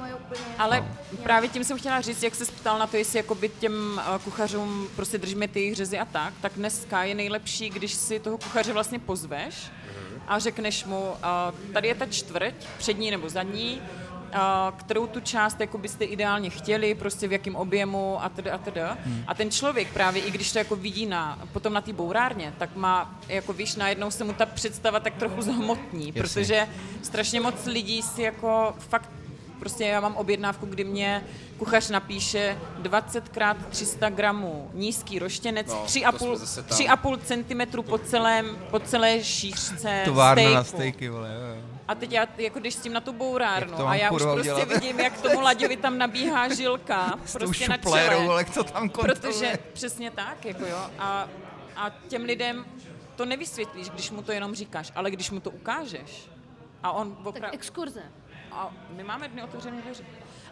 Ale 0.58 0.80
No. 0.80 1.18
právě 1.22 1.48
tím 1.48 1.64
jsem 1.64 1.78
chtěla 1.78 2.00
říct, 2.00 2.22
jak 2.22 2.34
se 2.34 2.44
ptal 2.44 2.78
na 2.78 2.86
to, 2.86 2.96
jestli 2.96 3.18
jakoby 3.18 3.48
těm 3.48 4.00
eh, 4.00 4.18
kuchařům 4.24 4.88
prostě 4.96 5.18
držíme 5.18 5.48
ty 5.48 5.60
jejich 5.60 5.76
řezy 5.76 5.98
a 5.98 6.04
tak, 6.04 6.34
tak 6.40 6.52
dneska 6.56 7.04
je 7.04 7.14
nejlepší, 7.14 7.70
když 7.70 7.94
si 7.94 8.20
toho 8.20 8.38
kuchaře 8.38 8.72
vlastně 8.72 8.98
pozveš 8.98 9.54
a 10.28 10.38
řekneš 10.38 10.84
mu, 10.84 11.12
a 11.22 11.52
tady 11.72 11.88
je 11.88 11.94
ta 11.94 12.06
čtvrť, 12.06 12.54
přední 12.78 13.10
nebo 13.10 13.28
zadní, 13.28 13.80
kterou 14.76 15.06
tu 15.06 15.20
část 15.20 15.60
jako 15.60 15.78
byste 15.78 16.04
ideálně 16.04 16.50
chtěli, 16.50 16.94
prostě 16.94 17.28
v 17.28 17.32
jakém 17.32 17.56
objemu 17.56 18.24
a 18.24 18.28
teda 18.28 18.54
a 18.54 18.58
teda. 18.58 18.98
Hmm. 19.04 19.24
A 19.26 19.34
ten 19.34 19.50
člověk 19.50 19.92
právě, 19.92 20.22
i 20.22 20.30
když 20.30 20.52
to 20.52 20.58
jako 20.58 20.76
vidí 20.76 21.06
na, 21.06 21.38
potom 21.52 21.72
na 21.72 21.80
té 21.80 21.92
bourárně, 21.92 22.54
tak 22.58 22.76
má, 22.76 23.20
jako 23.28 23.52
víš, 23.52 23.76
najednou 23.76 24.10
se 24.10 24.24
mu 24.24 24.32
ta 24.32 24.46
představa 24.46 25.00
tak 25.00 25.14
trochu 25.14 25.42
zhmotní, 25.42 26.06
Jasně. 26.06 26.22
protože 26.22 26.68
strašně 27.02 27.40
moc 27.40 27.66
lidí 27.66 28.02
si 28.02 28.22
jako 28.22 28.74
fakt 28.78 29.10
Prostě 29.58 29.84
já 29.84 30.00
mám 30.00 30.16
objednávku, 30.16 30.66
kdy 30.66 30.84
mě 30.84 31.24
kuchař 31.58 31.90
napíše 31.90 32.58
20 32.78 33.24
x 33.36 33.64
300 33.70 34.10
gramů 34.10 34.70
nízký 34.74 35.18
roštěnec, 35.18 35.66
No, 35.66 35.74
to 35.74 35.86
3,5 35.86 36.16
jsme 36.18 36.36
zase 36.36 36.62
tam. 36.62 36.78
3,5 36.78 37.18
cm 37.70 37.82
po, 37.82 37.98
celém, 37.98 38.58
po 38.70 38.78
celé 38.78 39.24
šířce 39.24 40.02
Továrna 40.04 40.50
na 40.50 40.64
stejku. 40.64 40.76
stejky, 40.76 41.08
vole, 41.08 41.28
jo, 41.34 41.56
jo. 41.56 41.75
A 41.88 41.94
teď 41.94 42.12
já, 42.12 42.26
jako 42.36 42.58
když 42.60 42.74
s 42.74 42.80
tím 42.80 42.92
na 42.92 43.00
tu 43.00 43.12
bourárnu 43.12 43.76
to 43.76 43.88
a 43.88 43.94
já 43.94 44.10
už 44.10 44.22
prostě 44.22 44.40
udělat? 44.40 44.68
vidím, 44.68 45.00
jak 45.00 45.20
tomu 45.20 45.40
Laďovi 45.40 45.76
tam 45.76 45.98
nabíhá 45.98 46.54
žilka 46.54 47.18
prostě 47.32 47.68
na 47.68 47.76
čele. 47.76 48.08
ale 48.14 48.40
jak 48.40 48.54
to 48.54 48.64
tam 48.64 48.88
kontroluje. 48.88 49.20
Protože 49.20 49.58
přesně 49.72 50.10
tak, 50.10 50.44
jako 50.44 50.66
jo. 50.66 50.90
A, 50.98 51.28
a 51.76 51.90
těm 52.08 52.24
lidem 52.24 52.64
to 53.16 53.24
nevysvětlíš, 53.24 53.90
když 53.90 54.10
mu 54.10 54.22
to 54.22 54.32
jenom 54.32 54.54
říkáš, 54.54 54.92
ale 54.94 55.10
když 55.10 55.30
mu 55.30 55.40
to 55.40 55.50
ukážeš 55.50 56.28
a 56.82 56.90
on 56.92 57.16
Tak 57.16 57.26
opravdu... 57.26 57.54
exkurze. 57.54 58.02
A 58.52 58.70
my 58.90 59.04
máme 59.04 59.28
dny 59.28 59.42
otevřené 59.42 59.82
dveře. 59.82 60.04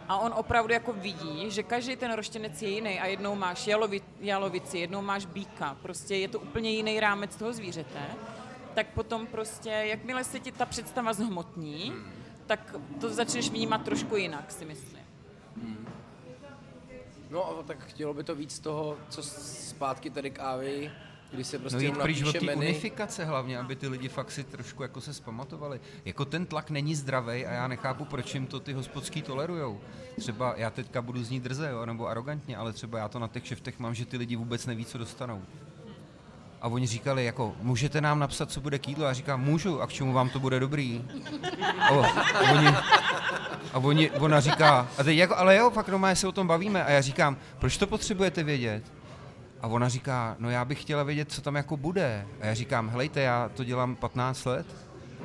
A 0.09 0.17
on 0.17 0.33
opravdu 0.35 0.73
jako 0.73 0.93
vidí, 0.93 1.51
že 1.51 1.63
každý 1.63 1.95
ten 1.95 2.13
roštěnec 2.13 2.61
je 2.61 2.69
jiný 2.69 2.99
a 2.99 3.05
jednou 3.05 3.35
máš 3.35 3.67
jalovi, 3.67 4.01
jalovici, 4.19 4.77
jednou 4.77 5.01
máš 5.01 5.25
býka. 5.25 5.77
Prostě 5.81 6.15
je 6.15 6.27
to 6.27 6.39
úplně 6.39 6.69
jiný 6.71 6.99
rámec 6.99 7.35
toho 7.35 7.53
zvířete. 7.53 7.99
Tak 8.75 8.87
potom 8.87 9.27
prostě, 9.27 9.69
jakmile 9.69 10.23
se 10.23 10.39
ti 10.39 10.51
ta 10.51 10.65
představa 10.65 11.13
zhmotní, 11.13 11.93
tak 12.45 12.75
to 13.01 13.09
začneš 13.09 13.49
vnímat 13.49 13.83
trošku 13.83 14.15
jinak, 14.15 14.51
si 14.51 14.65
myslím. 14.65 15.01
No 17.29 17.59
a 17.59 17.63
tak 17.63 17.85
chtělo 17.85 18.13
by 18.13 18.23
to 18.23 18.35
víc 18.35 18.59
toho, 18.59 18.97
co 19.09 19.23
zpátky 19.23 20.09
tady 20.09 20.31
k 20.31 20.39
Avi, 20.39 20.91
kdy 21.31 21.43
se 21.43 21.59
prostě 21.59 21.77
No 21.77 21.83
jít 21.83 21.97
pryč 21.97 22.23
od 22.23 22.39
té 22.39 22.55
unifikace 22.55 23.25
hlavně, 23.25 23.59
aby 23.59 23.75
ty 23.75 23.87
lidi 23.87 24.09
fakt 24.09 24.31
si 24.31 24.43
trošku 24.43 24.83
jako 24.83 25.01
se 25.01 25.13
zpamatovali. 25.13 25.79
Jako 26.05 26.25
ten 26.25 26.45
tlak 26.45 26.69
není 26.69 26.95
zdravý 26.95 27.45
a 27.45 27.51
já 27.51 27.67
nechápu, 27.67 28.05
proč 28.05 28.33
jim 28.33 28.47
to 28.47 28.59
ty 28.59 28.73
hospodský 28.73 29.21
tolerujou. 29.21 29.81
Třeba 30.19 30.53
já 30.57 30.69
teďka 30.69 31.01
budu 31.01 31.23
znít 31.23 31.43
drze, 31.43 31.69
jo, 31.69 31.85
nebo 31.85 32.07
arrogantně, 32.07 32.57
ale 32.57 32.73
třeba 32.73 32.99
já 32.99 33.07
to 33.07 33.19
na 33.19 33.27
těch 33.27 33.47
šeftech 33.47 33.79
mám, 33.79 33.93
že 33.93 34.05
ty 34.05 34.17
lidi 34.17 34.35
vůbec 34.35 34.65
neví, 34.65 34.85
co 34.85 34.97
dostanou. 34.97 35.43
A 36.65 36.67
oni 36.67 36.87
říkali, 36.87 37.25
jako, 37.25 37.53
můžete 37.61 38.01
nám 38.01 38.19
napsat, 38.19 38.51
co 38.51 38.61
bude 38.61 38.79
k 38.79 38.87
jídlu? 38.87 39.03
A 39.03 39.07
já 39.07 39.13
říkám, 39.13 39.41
můžu, 39.41 39.81
a 39.81 39.87
k 39.87 39.93
čemu 39.93 40.13
vám 40.13 40.29
to 40.29 40.39
bude 40.39 40.59
dobrý? 40.59 41.05
A, 41.79 41.91
oni, 42.51 42.67
a 43.73 43.77
oni, 43.77 44.11
ona 44.11 44.39
říká, 44.39 44.87
a 44.97 45.03
teď 45.03 45.17
jako, 45.17 45.37
ale 45.37 45.55
jo, 45.55 45.69
fakt 45.69 45.87
normálně 45.87 46.15
se 46.15 46.27
o 46.27 46.31
tom 46.31 46.47
bavíme. 46.47 46.83
A 46.83 46.91
já 46.91 47.01
říkám, 47.01 47.37
proč 47.59 47.77
to 47.77 47.87
potřebujete 47.87 48.43
vědět? 48.43 48.83
A 49.61 49.67
ona 49.67 49.89
říká, 49.89 50.35
no 50.39 50.49
já 50.49 50.65
bych 50.65 50.81
chtěla 50.81 51.03
vědět, 51.03 51.31
co 51.31 51.41
tam 51.41 51.55
jako 51.55 51.77
bude. 51.77 52.27
A 52.41 52.45
já 52.45 52.53
říkám, 52.53 52.89
helejte, 52.89 53.21
já 53.21 53.49
to 53.53 53.63
dělám 53.63 53.95
15 53.95 54.45
let, 54.45 54.67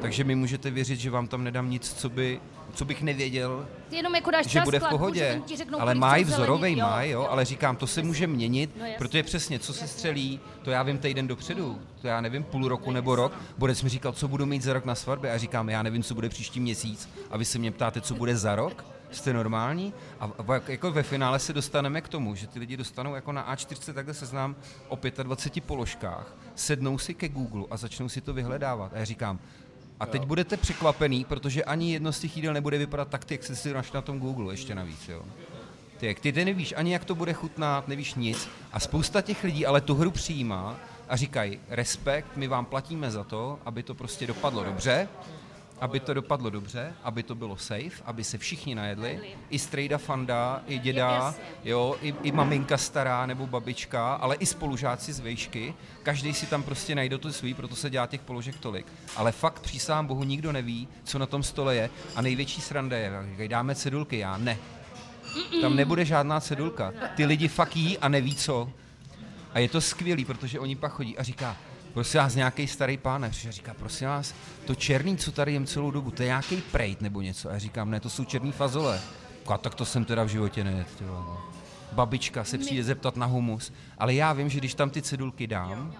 takže 0.01 0.25
mi 0.25 0.35
můžete 0.35 0.71
věřit, 0.71 1.01
že 1.01 1.11
vám 1.11 1.29
tam 1.29 1.45
nedám 1.45 1.71
nic, 1.71 1.93
co, 1.93 2.09
by, 2.09 2.41
co 2.75 2.85
bych 2.85 3.03
nevěděl, 3.03 3.67
Ty 3.89 3.97
jenom 3.97 4.15
jako 4.15 4.31
dáš 4.31 4.47
že 4.47 4.61
bude 4.61 4.81
v 4.81 4.89
pohodě. 4.89 5.43
řeknou, 5.57 5.81
Ale 5.81 5.95
chceš 5.95 6.27
vzorový, 6.27 6.61
zeleniny. 6.61 7.11
Jo, 7.11 7.21
jo, 7.21 7.27
ale 7.31 7.45
říkám, 7.45 7.77
to 7.77 7.87
se 7.87 8.03
může 8.03 8.27
měnit, 8.27 8.71
No 8.81 8.85
protože 8.99 9.23
přesně, 9.23 9.59
co 9.59 9.73
se 9.73 9.89
střelí, 9.89 10.41
to 10.63 10.71
já 10.71 10.83
vím 10.83 10.99
týden 10.99 11.27
dopředu, 11.29 11.79
to 12.01 12.09
já 12.09 12.21
nevím, 12.21 12.45
půl 12.45 12.69
roku 12.69 12.93
nebo 12.93 13.17
rok, 13.17 13.33
Borec 13.59 13.83
mi 13.83 13.89
říkal, 13.89 14.13
co 14.13 14.29
budu 14.29 14.47
mít 14.47 14.63
za 14.63 14.73
rok 14.73 14.85
na 14.85 14.95
svatbě, 14.95 15.33
a 15.33 15.39
říkám, 15.39 15.69
já 15.69 15.83
nevím, 15.83 16.03
co 16.03 16.15
bude 16.15 16.29
příští 16.29 16.61
měsíc, 16.61 17.09
a 17.31 17.37
vy 17.37 17.45
se 17.45 17.59
mě 17.59 17.71
ptáte, 17.71 18.01
co 18.01 18.15
bude 18.15 18.37
za 18.37 18.55
rok, 18.55 18.85
jste 19.11 19.33
normální? 19.33 19.95
A, 20.21 20.25
a 20.49 20.61
jako 20.69 20.93
ve 20.93 21.03
finále 21.03 21.39
se 21.39 21.53
dostaneme 21.53 22.01
k 22.01 22.09
tomu, 22.09 22.35
že 22.35 22.47
ty 22.47 22.59
lidi 22.59 22.77
dostanou 22.77 23.15
jako 23.15 23.33
na 23.33 23.55
A4 23.55 23.93
takhle 23.93 24.15
seznám 24.15 24.57
o 24.89 24.99
25 25.23 25.65
položkách, 25.65 26.35
sednou 26.55 26.99
si 26.99 27.15
ke 27.15 27.29
Google 27.29 27.65
a 27.71 27.77
začnou 27.77 28.09
si 28.09 28.21
to 28.21 28.35
vyhledávat. 28.35 28.93
A 28.95 28.99
já 28.99 29.05
říkám, 29.05 29.39
a 30.01 30.06
teď 30.06 30.24
budete 30.24 30.56
překvapený, 30.56 31.24
protože 31.24 31.64
ani 31.64 31.93
jedno 31.93 32.12
z 32.12 32.20
těch 32.20 32.36
jídel 32.36 32.55
nebude 32.55 32.78
vypadat 32.78 33.09
tak, 33.09 33.31
jak 33.31 33.44
jste 33.44 33.56
si 33.56 33.74
našli 33.74 33.94
na 33.94 34.02
tom 34.02 34.20
Google 34.20 34.52
ještě 34.52 34.74
navíc, 34.74 35.09
jo. 35.09 35.22
Ty, 35.97 36.06
jak 36.06 36.20
ty, 36.20 36.32
ty 36.32 36.44
nevíš 36.44 36.74
ani, 36.77 36.93
jak 36.93 37.05
to 37.05 37.14
bude 37.14 37.32
chutnat, 37.32 37.89
nevíš 37.89 38.14
nic. 38.14 38.48
A 38.72 38.81
spousta 38.81 39.20
těch 39.20 39.44
lidí 39.44 39.66
ale 39.66 39.81
tu 39.81 39.94
hru 39.94 40.10
přijímá 40.10 40.77
a 41.09 41.16
říkají, 41.16 41.60
respekt, 41.68 42.36
my 42.36 42.48
vám 42.48 42.64
platíme 42.64 43.10
za 43.10 43.24
to, 43.24 43.59
aby 43.64 43.82
to 43.82 43.94
prostě 43.94 44.27
dopadlo 44.27 44.64
dobře, 44.64 45.09
aby 45.81 46.01
to 46.01 46.15
dopadlo 46.15 46.51
dobře, 46.51 46.93
aby 47.02 47.23
to 47.23 47.35
bylo 47.35 47.57
safe, 47.57 48.02
aby 48.05 48.24
se 48.24 48.39
všichni 48.39 48.74
najedli, 48.74 49.20
i 49.51 49.59
strejda 49.59 49.98
fanda, 49.98 50.62
i 50.66 50.78
děda, 50.78 51.35
jo, 51.65 51.97
i, 52.02 52.15
i 52.23 52.32
maminka 52.32 52.77
stará 52.77 53.27
nebo 53.27 53.47
babička, 53.47 54.15
ale 54.15 54.36
i 54.36 54.47
spolužáci 54.47 55.12
z 55.12 55.20
vejšky, 55.20 55.74
každý 56.02 56.35
si 56.35 56.47
tam 56.47 56.62
prostě 56.62 56.94
najde 56.94 57.19
to 57.19 57.32
svý, 57.32 57.55
proto 57.55 57.77
se 57.77 57.90
dělá 57.90 58.07
těch 58.07 58.20
položek 58.20 58.59
tolik. 58.59 58.86
Ale 59.16 59.32
fakt 59.32 59.61
přísám 59.61 60.07
bohu 60.07 60.24
nikdo 60.24 60.52
neví, 60.52 60.89
co 61.05 61.19
na 61.19 61.27
tom 61.27 61.43
stole 61.43 61.77
je 61.77 61.90
a 62.16 62.23
největší 62.23 62.61
sranda 62.61 62.97
je, 62.97 63.12
říkají, 63.31 63.48
dáme 63.48 63.74
cedulky, 63.74 64.19
já 64.19 64.36
ne. 64.39 64.59
Tam 65.61 65.77
nebude 65.77 66.05
žádná 66.05 66.40
cedulka. 66.40 66.93
Ty 67.15 67.24
lidi 67.24 67.48
fakt 67.48 67.77
jí 67.77 67.98
a 67.98 68.09
neví 68.09 68.35
co. 68.35 68.73
A 69.52 69.59
je 69.59 69.69
to 69.69 69.81
skvělý, 69.81 70.24
protože 70.24 70.61
oni 70.61 70.77
pak 70.77 70.93
chodí 70.93 71.19
a 71.19 71.23
říká, 71.23 71.57
prosím 71.93 72.21
vás, 72.21 72.35
nějaký 72.35 72.67
starý 72.67 72.97
pán, 72.97 73.25
a 73.25 73.31
říká, 73.31 73.75
prosím 73.79 74.09
vás, 74.09 74.35
to 74.65 74.75
černý, 74.75 75.17
co 75.17 75.33
tady 75.33 75.53
jem 75.53 75.67
celou 75.67 75.91
dobu, 75.91 76.11
to 76.11 76.23
je 76.23 76.27
nějaký 76.27 76.57
prejt 76.57 77.01
nebo 77.01 77.21
něco. 77.21 77.49
A 77.49 77.53
já 77.53 77.59
říkám, 77.59 77.91
ne, 77.91 78.01
to 78.01 78.11
jsou 78.11 78.25
černý 78.25 78.53
fazole. 78.53 79.01
A 79.47 79.59
tak 79.59 79.75
to 79.75 79.85
jsem 79.85 80.05
teda 80.05 80.25
v 80.25 80.29
životě 80.29 80.65
nejet. 80.65 80.89
ty 80.99 81.05
vole, 81.05 81.21
no. 81.21 81.41
Babička 81.93 82.45
se 82.45 82.59
přijde 82.59 82.85
zeptat 82.85 83.17
na 83.17 83.27
humus, 83.27 83.73
ale 83.99 84.15
já 84.15 84.33
vím, 84.33 84.49
že 84.49 84.59
když 84.59 84.75
tam 84.75 84.91
ty 84.91 85.03
cedulky 85.03 85.47
dám, 85.47 85.95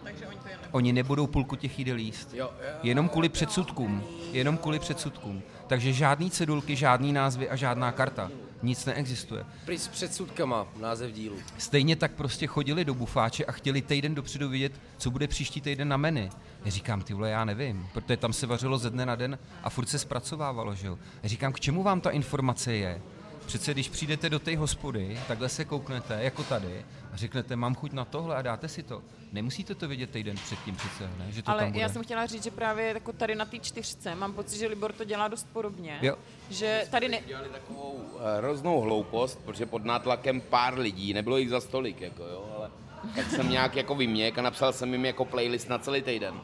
oni 0.71 0.93
nebudou 0.93 1.27
půlku 1.27 1.57
těch 1.57 1.79
jídel 1.79 1.99
jíst. 1.99 2.35
Jenom 2.83 3.09
kvůli 3.09 3.29
předsudkům. 3.29 4.05
Jenom 4.33 4.57
kvůli 4.57 4.79
předsudkům. 4.79 5.43
Takže 5.67 5.93
žádný 5.93 6.31
cedulky, 6.31 6.77
žádný 6.77 7.13
názvy 7.13 7.51
a 7.51 7.57
žádná 7.57 7.93
karta. 7.93 8.31
Nic 8.63 8.85
neexistuje. 8.85 9.45
Pryč 9.65 9.81
s 9.81 9.89
předsudkama, 9.89 10.69
název 10.81 11.13
dílu. 11.13 11.37
Stejně 11.59 11.97
tak 11.97 12.13
prostě 12.13 12.47
chodili 12.47 12.85
do 12.85 12.95
bufáče 12.95 13.45
a 13.45 13.53
chtěli 13.53 13.83
týden 13.83 14.15
dopředu 14.15 14.49
vidět, 14.49 14.73
co 14.99 15.11
bude 15.11 15.29
příští 15.29 15.61
týden 15.61 15.89
na 15.89 15.97
menu. 15.97 16.31
Já 16.65 16.71
říkám, 16.71 17.03
ty 17.03 17.15
vole, 17.15 17.31
já 17.31 17.45
nevím, 17.45 17.89
protože 17.93 18.17
tam 18.17 18.33
se 18.33 18.47
vařilo 18.47 18.79
ze 18.79 18.91
dne 18.91 19.07
na 19.07 19.15
den 19.17 19.39
a 19.63 19.71
furt 19.71 19.87
se 19.87 19.99
zpracovávalo, 19.99 20.75
že 20.75 20.87
jo. 20.87 20.99
Já 21.23 21.29
říkám, 21.29 21.53
k 21.53 21.61
čemu 21.61 21.83
vám 21.83 22.01
ta 22.01 22.11
informace 22.11 22.73
je? 22.73 23.03
Přece 23.51 23.73
když 23.73 23.89
přijdete 23.89 24.31
do 24.31 24.39
té 24.39 24.57
hospody, 24.57 25.21
takhle 25.29 25.49
se 25.49 25.65
kouknete, 25.65 26.19
jako 26.23 26.45
tady, 26.45 26.85
a 27.13 27.17
řeknete, 27.17 27.57
mám 27.57 27.75
chuť 27.75 27.93
na 27.93 28.05
tohle 28.05 28.37
a 28.37 28.43
dáte 28.43 28.69
si 28.69 28.83
to. 28.83 29.03
Nemusíte 29.33 29.75
to 29.75 29.89
vědět 29.89 30.11
týden 30.11 30.37
předtím 30.37 30.77
přece, 30.77 31.11
ne? 31.19 31.27
Že 31.33 31.43
to 31.43 31.51
Ale 31.51 31.63
tam 31.63 31.71
bude. 31.73 31.81
já 31.83 31.89
jsem 31.89 32.03
chtěla 32.03 32.27
říct, 32.27 32.45
že 32.45 32.51
právě 32.51 32.87
jako 32.87 33.13
tady 33.13 33.35
na 33.35 33.45
té 33.45 33.59
čtyřce 33.59 34.15
mám 34.15 34.33
pocit, 34.33 34.59
že 34.59 34.67
Libor 34.67 34.93
to 34.93 35.05
dělá 35.05 35.29
dost 35.29 35.47
podobně. 35.53 35.99
Jo. 36.03 36.17
Že 36.51 36.87
tady 36.91 37.09
ne... 37.09 37.21
Dělali 37.27 37.49
takovou 37.49 38.05
eh, 38.19 38.39
hroznou 38.39 38.81
hloupost, 38.81 39.39
protože 39.45 39.67
pod 39.67 39.85
nátlakem 39.85 40.41
pár 40.41 40.79
lidí, 40.79 41.13
nebylo 41.13 41.37
jich 41.37 41.51
za 41.51 41.61
stolik, 41.61 42.01
jako 42.01 42.23
jo, 42.23 42.53
ale 42.57 42.71
tak 43.17 43.31
jsem 43.31 43.51
nějak 43.51 43.77
jako 43.77 43.95
vyměk 43.95 44.39
a 44.39 44.43
napsal 44.43 44.73
jsem 44.73 44.93
jim 44.93 45.05
jako 45.05 45.25
playlist 45.25 45.69
na 45.69 45.79
celý 45.79 46.03
týden. 46.03 46.41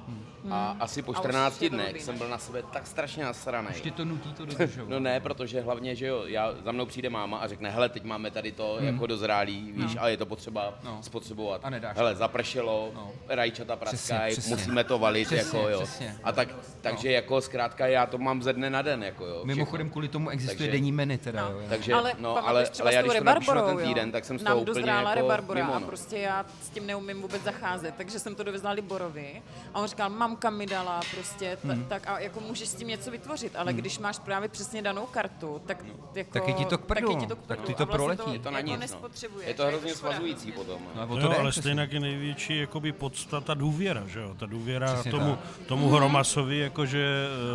A 0.51 0.77
asi 0.81 1.03
po 1.03 1.13
Hmm. 1.13 1.17
A 1.17 1.21
už 1.21 1.25
14 1.25 1.63
je 1.63 1.71
to 1.71 1.77
dnech 1.77 2.03
jsem 2.03 2.19
byl 2.19 2.29
na 2.29 2.39
sebe 2.39 2.63
tak 2.73 2.87
strašně 2.87 3.25
nasranej. 3.25 3.73
Ještě 3.73 3.91
to 3.91 4.05
nutí 4.05 4.33
to 4.33 4.47
dodržovat. 4.47 4.89
No 4.91 5.01
ne, 5.01 5.21
protože 5.21 5.61
hlavně, 5.61 5.95
že 5.95 6.07
jo, 6.07 6.23
já, 6.27 6.53
za 6.65 6.73
mnou 6.73 6.87
přijde 6.87 7.11
máma 7.11 7.39
a 7.39 7.47
řekne, 7.49 7.71
hele, 7.71 7.89
teď 7.89 8.05
máme 8.05 8.31
tady 8.31 8.53
to 8.53 8.77
jako 8.81 9.07
dozrálý, 9.07 9.73
víš, 9.73 9.95
No. 9.95 10.03
a 10.03 10.09
je 10.09 10.17
to 10.17 10.27
potřeba 10.27 10.75
No. 10.85 10.99
spotřebovat. 11.03 11.61
A 11.65 11.71
nedáš 11.71 11.97
hele, 11.97 12.13
to. 12.13 12.19
zapršelo, 12.19 12.91
No. 12.95 13.11
rajčata 13.29 13.77
praskají, 13.77 14.37
musíme 14.49 14.85
to 14.85 14.99
valit, 14.99 15.27
Přesně, 15.29 15.59
jako 15.59 15.69
jo. 15.69 15.81
přesně. 15.83 16.17
A 16.25 16.33
tak, 16.33 16.49
takže 16.81 17.11
jako 17.13 17.41
zkrátka 17.41 17.87
já 17.87 18.07
to 18.07 18.19
mám 18.19 18.43
ze 18.43 18.53
dne 18.53 18.71
na 18.71 18.83
den, 18.83 19.05
jako 19.05 19.27
jo. 19.27 19.41
Mimochodem 19.45 19.87
všechno. 19.87 19.93
kvůli 19.93 20.09
tomu 20.09 20.31
existuje 20.31 20.57
Takže- 20.59 20.73
denní 20.73 20.93
menu 20.93 21.19
teda, 21.19 21.41
jo. 21.41 21.61
Takže, 21.69 21.95
ale 21.95 22.13
no, 22.19 22.49
ale, 22.49 22.67
ale 22.81 22.95
já 22.95 23.03
když 23.03 23.19
to 23.19 23.25
napíšu 23.25 23.55
na 23.55 23.63
ten 23.63 23.79
týden, 23.79 24.13
tak 24.13 24.25
jsem 24.25 24.39
z 24.39 24.43
toho 24.43 24.61
úplně 24.61 24.75
dozrála 24.81 25.11
jako 25.11 25.23
rebarbora 25.23 25.61
mimo, 25.65 25.75
a 25.75 25.79
no. 25.79 25.87
prostě 25.87 26.19
já 26.19 26.47
s 26.63 26.69
tím 26.71 26.87
neumím 26.87 27.23
vůbec 27.23 27.43
zacházet, 27.43 27.95
takže 27.97 28.19
jsem 28.19 28.35
to 28.35 28.43
dovezla 28.43 28.71
Liborovi 28.71 29.43
a 29.75 29.81
on 29.81 29.89
říkal, 29.89 30.11
mamka 30.37 30.51
mi 30.51 30.67
dala 30.67 31.01
prostě, 31.15 31.59
t- 31.63 31.69
Hmm. 31.73 31.85
tak 31.89 32.09
a 32.09 32.19
jako 32.19 32.41
můžeš 32.41 32.69
s 32.69 32.75
tím 32.75 32.89
něco 32.89 33.11
vytvořit, 33.11 33.57
ale 33.57 33.73
když 33.73 33.99
máš 33.99 34.19
právě 34.19 34.49
přesně 34.49 34.83
danou 34.83 35.07
kartu, 35.07 35.63
tak 35.67 35.85
jako... 36.15 36.31
Tak 36.33 36.49
je 36.49 36.55
ti 36.55 36.65
to 36.65 36.79
k 36.79 36.81
prdu, 36.85 37.07
tak 37.09 37.15
je 37.17 37.21
ti 37.21 37.27
to 37.27 37.37
k 37.37 37.47
tak 37.47 37.59
prdu 37.59 37.67
ty 37.67 37.73
a 37.75 37.77
to 37.77 37.87
vlastně 37.87 37.97
proletí. 37.97 38.23
To, 38.25 38.33
Je 38.33 38.39
to 38.39 38.51
na 38.51 38.59
jako 38.59 38.67
nic, 38.71 38.77
no. 38.77 38.81
nespotřebuješ, 38.81 39.49
Je 39.49 39.55
to 39.55 39.67
hrozně 39.67 39.95
škoda. 39.95 40.11
svazující 40.13 40.53
potom. 40.53 40.81
No, 40.97 41.07
No. 41.07 41.17
to 41.17 41.21
Jo, 41.21 41.35
ale 41.39 41.51
přesně. 41.51 41.63
stejně 41.63 41.89
je 41.93 42.01
největší 42.01 42.59
jakoby 42.59 42.93
podstata 42.93 43.55
důvěra, 43.55 44.03
že 44.07 44.21
jo? 44.21 44.35
Ta 44.39 44.47
důvěra 44.47 44.93
Přesně 44.95 45.11
tomu, 45.11 45.37
tak. 45.59 45.67
tomu 45.67 45.89
hromasovi, 45.89 46.59
jakože 46.59 47.07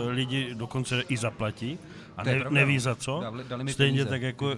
eh, 0.07 0.09
lidi 0.09 0.55
dokonce 0.55 1.01
i 1.09 1.17
zaplatí 1.17 1.79
a 2.17 2.29
je 2.29 2.35
ne, 2.39 2.45
neví 2.49 2.79
za 2.79 2.95
co. 2.95 3.19
Dali- 3.23 3.43
dali 3.47 3.63
mi 3.63 3.73
Stejně 3.73 3.91
peníze. 3.97 4.09
tak 4.09 4.21
jako, 4.21 4.51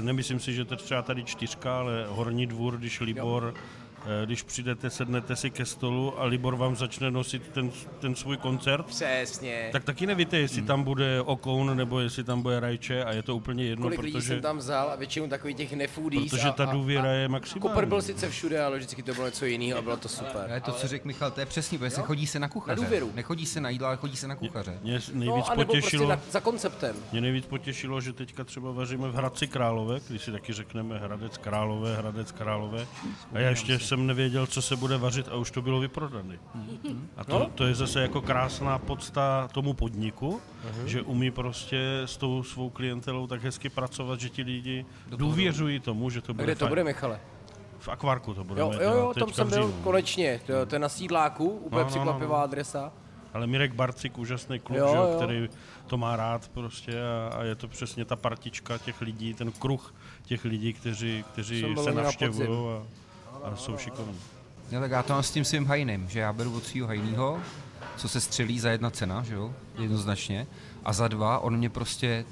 nemyslím 0.00 0.40
si, 0.40 0.54
že 0.54 0.64
to 0.64 0.76
třeba 0.76 1.02
tady 1.02 1.24
čtyřka, 1.24 1.78
ale 1.78 2.06
Horní 2.08 2.46
dvůr, 2.46 2.76
když 2.78 3.00
Libor 3.00 3.54
eh, 3.56 3.85
když 4.24 4.42
přijdete, 4.42 4.90
sednete 4.90 5.36
si 5.36 5.50
ke 5.50 5.64
stolu 5.64 6.20
a 6.20 6.24
Libor 6.24 6.56
vám 6.56 6.76
začne 6.76 7.10
nosit 7.10 7.48
ten, 7.48 7.70
ten 8.00 8.14
svůj 8.14 8.36
koncert, 8.36 8.86
Přesně. 8.86 9.68
tak 9.72 9.84
taky 9.84 10.06
nevíte, 10.06 10.38
jestli 10.38 10.62
tam 10.62 10.82
bude 10.82 11.20
Okoun 11.20 11.76
nebo 11.76 12.00
jestli 12.00 12.24
tam 12.24 12.42
bude 12.42 12.60
Rajče 12.60 13.04
a 13.04 13.12
je 13.12 13.22
to 13.22 13.36
úplně 13.36 13.64
jedno, 13.64 13.82
Kolik 13.82 14.00
lidí 14.00 14.12
protože, 14.12 14.28
jsem 14.28 14.40
tam 14.40 14.58
vzal 14.58 14.90
a 14.90 14.96
většinou 14.96 15.26
takových 15.28 15.56
těch 15.56 15.72
nefoodies. 15.72 16.30
protože 16.30 16.48
a, 16.48 16.52
ta 16.52 16.64
a- 16.64 16.72
důvěra 16.72 17.02
a, 17.04 17.12
je 17.12 17.28
maximální. 17.28 17.60
Kopr 17.74 17.86
byl 17.86 18.02
sice 18.02 18.28
všude, 18.30 18.64
ale 18.64 18.76
vždycky 18.78 19.02
to 19.02 19.14
bylo 19.14 19.26
něco 19.26 19.44
jiného 19.46 19.78
a 19.78 19.82
bylo 19.82 19.96
to 19.96 20.08
super. 20.08 20.46
Ale 20.50 20.60
to, 20.60 20.72
co 20.72 20.88
řekl 20.88 21.06
Michal, 21.06 21.30
to 21.30 21.40
je 21.40 21.46
přesně, 21.46 21.78
protože 21.78 21.90
se 21.90 22.02
chodí 22.02 22.26
se 22.26 22.38
na 22.38 22.48
kuchaře. 22.48 22.80
Na 22.80 22.84
důvěru. 22.86 23.12
Nechodí 23.14 23.46
se 23.46 23.60
na 23.60 23.68
jídla, 23.70 23.88
ale 23.88 23.96
chodí 23.96 24.16
se 24.16 24.28
na 24.28 24.34
kuchaře. 24.36 24.78
Mě 24.82 24.92
nejvíc 25.12 25.36
No, 25.48 25.54
prostě 25.54 25.64
potěšilo, 25.64 26.08
na, 26.08 26.20
za 26.30 26.40
konceptem. 26.40 26.96
Mě 27.12 27.20
nejvíc 27.20 27.46
potěšilo, 27.46 28.00
že 28.00 28.12
teďka 28.12 28.44
třeba 28.44 28.70
vaříme 28.72 29.08
v 29.08 29.14
Hradci 29.14 29.46
Králové, 29.46 30.00
když 30.08 30.22
si 30.22 30.32
taky 30.32 30.52
řekneme 30.52 30.98
Hradec 30.98 31.38
Králové, 31.38 31.96
Hradec 31.96 32.32
Králové. 32.32 32.86
A 33.34 33.38
já 33.38 33.48
ještě 33.50 33.78
jsem 33.78 33.95
nevěděl, 33.96 34.46
co 34.46 34.62
se 34.62 34.76
bude 34.76 34.96
vařit 34.96 35.28
a 35.28 35.36
už 35.36 35.50
to 35.50 35.62
bylo 35.62 35.80
vyprodané. 35.80 36.38
A 37.16 37.24
to, 37.24 37.50
to 37.54 37.64
je 37.64 37.74
zase 37.74 38.02
jako 38.02 38.20
krásná 38.22 38.78
podsta 38.78 39.48
tomu 39.52 39.74
podniku, 39.74 40.40
že 40.84 41.02
umí 41.02 41.30
prostě 41.30 42.02
s 42.04 42.16
tou 42.16 42.42
svou 42.42 42.70
klientelou 42.70 43.26
tak 43.26 43.42
hezky 43.42 43.68
pracovat, 43.68 44.20
že 44.20 44.28
ti 44.28 44.42
lidi 44.42 44.86
důvěřují 45.08 45.80
tomu, 45.80 46.10
že 46.10 46.20
to 46.22 46.34
bude 46.34 46.44
Kde 46.44 46.54
to 46.54 46.58
fajn. 46.58 46.68
bude, 46.70 46.84
Michale? 46.84 47.20
V 47.78 47.88
akvárku 47.88 48.34
to 48.34 48.44
budeme 48.44 48.74
Jo, 48.74 48.80
jo, 48.82 48.94
jo, 48.94 49.12
tam 49.18 49.32
jsem 49.32 49.48
byl 49.48 49.74
konečně. 49.84 50.40
To, 50.46 50.66
to 50.66 50.74
je 50.74 50.78
na 50.78 50.88
sídláku, 50.88 51.44
úplně 51.48 51.70
No, 51.70 51.78
no, 51.78 51.84
no, 51.84 51.90
překvapivá 51.90 52.36
no. 52.38 52.42
adresa. 52.44 52.92
Ale 53.34 53.46
Mirek 53.46 53.74
Barcik, 53.74 54.18
úžasný 54.18 54.58
kluk, 54.58 54.78
Jo, 54.78 54.88
že, 54.90 54.96
jo, 54.96 55.12
který 55.16 55.48
to 55.86 55.96
má 55.96 56.16
rád 56.16 56.48
prostě 56.48 56.92
a, 57.02 57.34
a 57.36 57.42
je 57.42 57.54
to 57.54 57.68
přesně 57.68 58.04
ta 58.04 58.16
partička 58.16 58.78
těch 58.78 59.00
lidí, 59.00 59.34
ten 59.34 59.52
kruh 59.52 59.94
těch 60.22 60.44
lidí, 60.44 60.72
kteří, 60.72 61.24
kteří 61.32 61.60
Jsem 61.60 61.74
se 61.76 61.80
loni 61.80 61.96
na 61.96 62.02
navštěvují 62.02 62.48
a, 63.44 63.56
jsou 63.56 63.76
šikovní. 63.76 64.18
No 64.72 64.80
tak 64.80 64.90
já 64.90 65.02
to 65.02 65.12
mám 65.12 65.22
s 65.22 65.30
tím 65.30 65.44
svým 65.44 65.66
hajným, 65.66 66.08
že 66.08 66.20
já 66.20 66.32
beru 66.32 66.56
od 66.56 66.66
svého 66.66 66.86
hajnýho, 66.86 67.40
co 67.96 68.08
se 68.08 68.20
střelí 68.20 68.60
za 68.60 68.70
jedna 68.70 68.90
cena, 68.90 69.22
že 69.22 69.34
jo, 69.34 69.54
jednoznačně. 69.78 70.46
A 70.84 70.92
za 70.92 71.08
dva, 71.08 71.38
on 71.38 71.56
mě 71.56 71.70
prostě, 71.70 72.24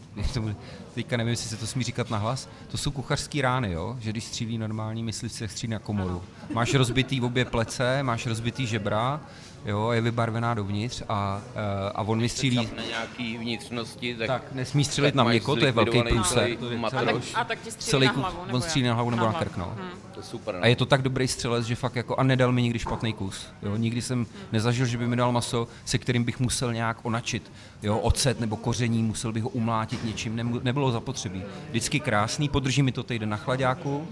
teďka 0.94 1.16
nevím, 1.16 1.31
jestli 1.31 1.51
se 1.51 1.56
to 1.56 1.66
smí 1.66 1.85
říkat 1.85 2.10
nahlas, 2.10 2.48
to 2.68 2.78
jsou 2.78 2.90
kuchařský 2.90 3.43
rány, 3.43 3.72
jo, 3.72 3.97
že 4.01 4.10
když 4.10 4.24
střílí 4.24 4.59
normální 4.59 5.02
myslivci, 5.02 5.40
tak 5.40 5.51
střílí 5.51 5.70
na 5.70 5.78
komoru. 5.78 6.22
Máš 6.52 6.74
rozbitý 6.74 7.20
obě 7.20 7.44
plece, 7.44 8.02
máš 8.02 8.26
rozbitý 8.26 8.66
žebra, 8.66 9.20
jo, 9.64 9.90
je 9.90 10.00
vybarvená 10.00 10.54
dovnitř 10.54 11.02
a, 11.08 11.40
eh, 11.54 11.90
a 11.94 12.02
on 12.02 12.18
mi 12.20 12.28
střílí, 12.28 12.68
Na 12.76 12.82
nějaký 12.88 13.38
vnitřnosti, 13.38 14.14
tak, 14.14 14.26
tak 14.26 14.52
nesmí 14.52 14.84
střelit 14.84 15.14
tak 15.14 15.14
na 15.16 15.24
měko, 15.24 15.56
to 15.56 15.66
je 15.66 15.72
velký 15.72 16.02
průser. 16.02 16.48
je 16.48 16.56
A 16.86 16.90
tak, 16.90 17.16
a 17.34 17.44
tak 17.44 17.60
ti 17.60 17.70
střílí 17.70 17.90
celý 17.90 18.06
na 18.06 18.12
kus, 18.12 18.22
hlavu, 18.22 18.44
nebo 18.46 18.56
on 18.56 18.62
střílí 18.62 18.86
na 18.86 18.94
hlavu 18.94 19.10
nebo 19.10 19.24
na 19.24 19.30
hlavu. 19.30 19.44
krk, 19.44 19.56
no. 19.56 19.76
to 20.14 20.20
je 20.20 20.24
super. 20.24 20.54
No. 20.54 20.62
A 20.62 20.66
je 20.66 20.76
to 20.76 20.86
tak 20.86 21.02
dobrý 21.02 21.28
střelec, 21.28 21.66
že 21.66 21.74
fakt 21.76 21.96
jako, 21.96 22.16
a 22.16 22.22
nedal 22.22 22.52
mi 22.52 22.62
nikdy 22.62 22.78
špatný 22.78 23.12
kus. 23.12 23.46
Jo? 23.62 23.76
Nikdy 23.76 24.02
jsem 24.02 24.26
nezažil, 24.52 24.86
že 24.86 24.98
by 24.98 25.06
mi 25.08 25.16
dal 25.16 25.32
maso, 25.32 25.68
se 25.84 25.98
kterým 25.98 26.24
bych 26.24 26.40
musel 26.40 26.72
nějak 26.72 26.96
onačit. 27.02 27.52
Jo? 27.82 27.98
Ocet 27.98 28.40
nebo 28.40 28.56
koření, 28.56 29.02
musel 29.02 29.32
bych 29.32 29.42
ho 29.42 29.48
umlátit 29.48 30.04
něčím, 30.04 30.36
nemu- 30.36 30.60
nebylo 30.62 30.92
zapotřebí. 30.92 31.42
Vždycky 31.70 32.00
krásný, 32.00 32.48
podrží 32.48 32.82
mi 32.82 32.92
to 32.92 33.02
týden 33.02 33.28
na 33.28 33.36
chladáku, 33.36 34.08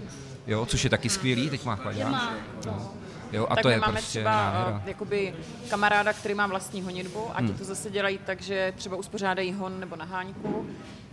jo? 0.47 0.65
což 0.65 0.83
je 0.83 0.89
taky 0.89 1.09
skvělý, 1.09 1.49
teď 1.49 1.65
má 1.65 1.75
chladák. 1.75 2.33
No. 2.65 2.91
Jo, 3.33 3.47
a 3.49 3.55
tak 3.55 3.61
to 3.61 3.67
my 3.67 3.73
je 3.73 3.79
máme 3.79 3.91
prostě 3.93 4.09
třeba 4.09 4.31
nádhera. 4.31 4.77
uh, 4.77 4.81
jakoby 4.85 5.35
kamaráda, 5.69 6.13
který 6.13 6.33
má 6.33 6.47
vlastní 6.47 6.81
honitbu 6.81 7.27
a 7.33 7.41
ti 7.41 7.47
Hmm. 7.47 7.57
to 7.57 7.63
zase 7.63 7.89
dělají 7.91 8.17
tak, 8.25 8.41
že 8.41 8.73
třeba 8.77 8.95
uspořádají 8.97 9.53
hon 9.53 9.79
nebo 9.79 9.95
naháňku 9.95 10.65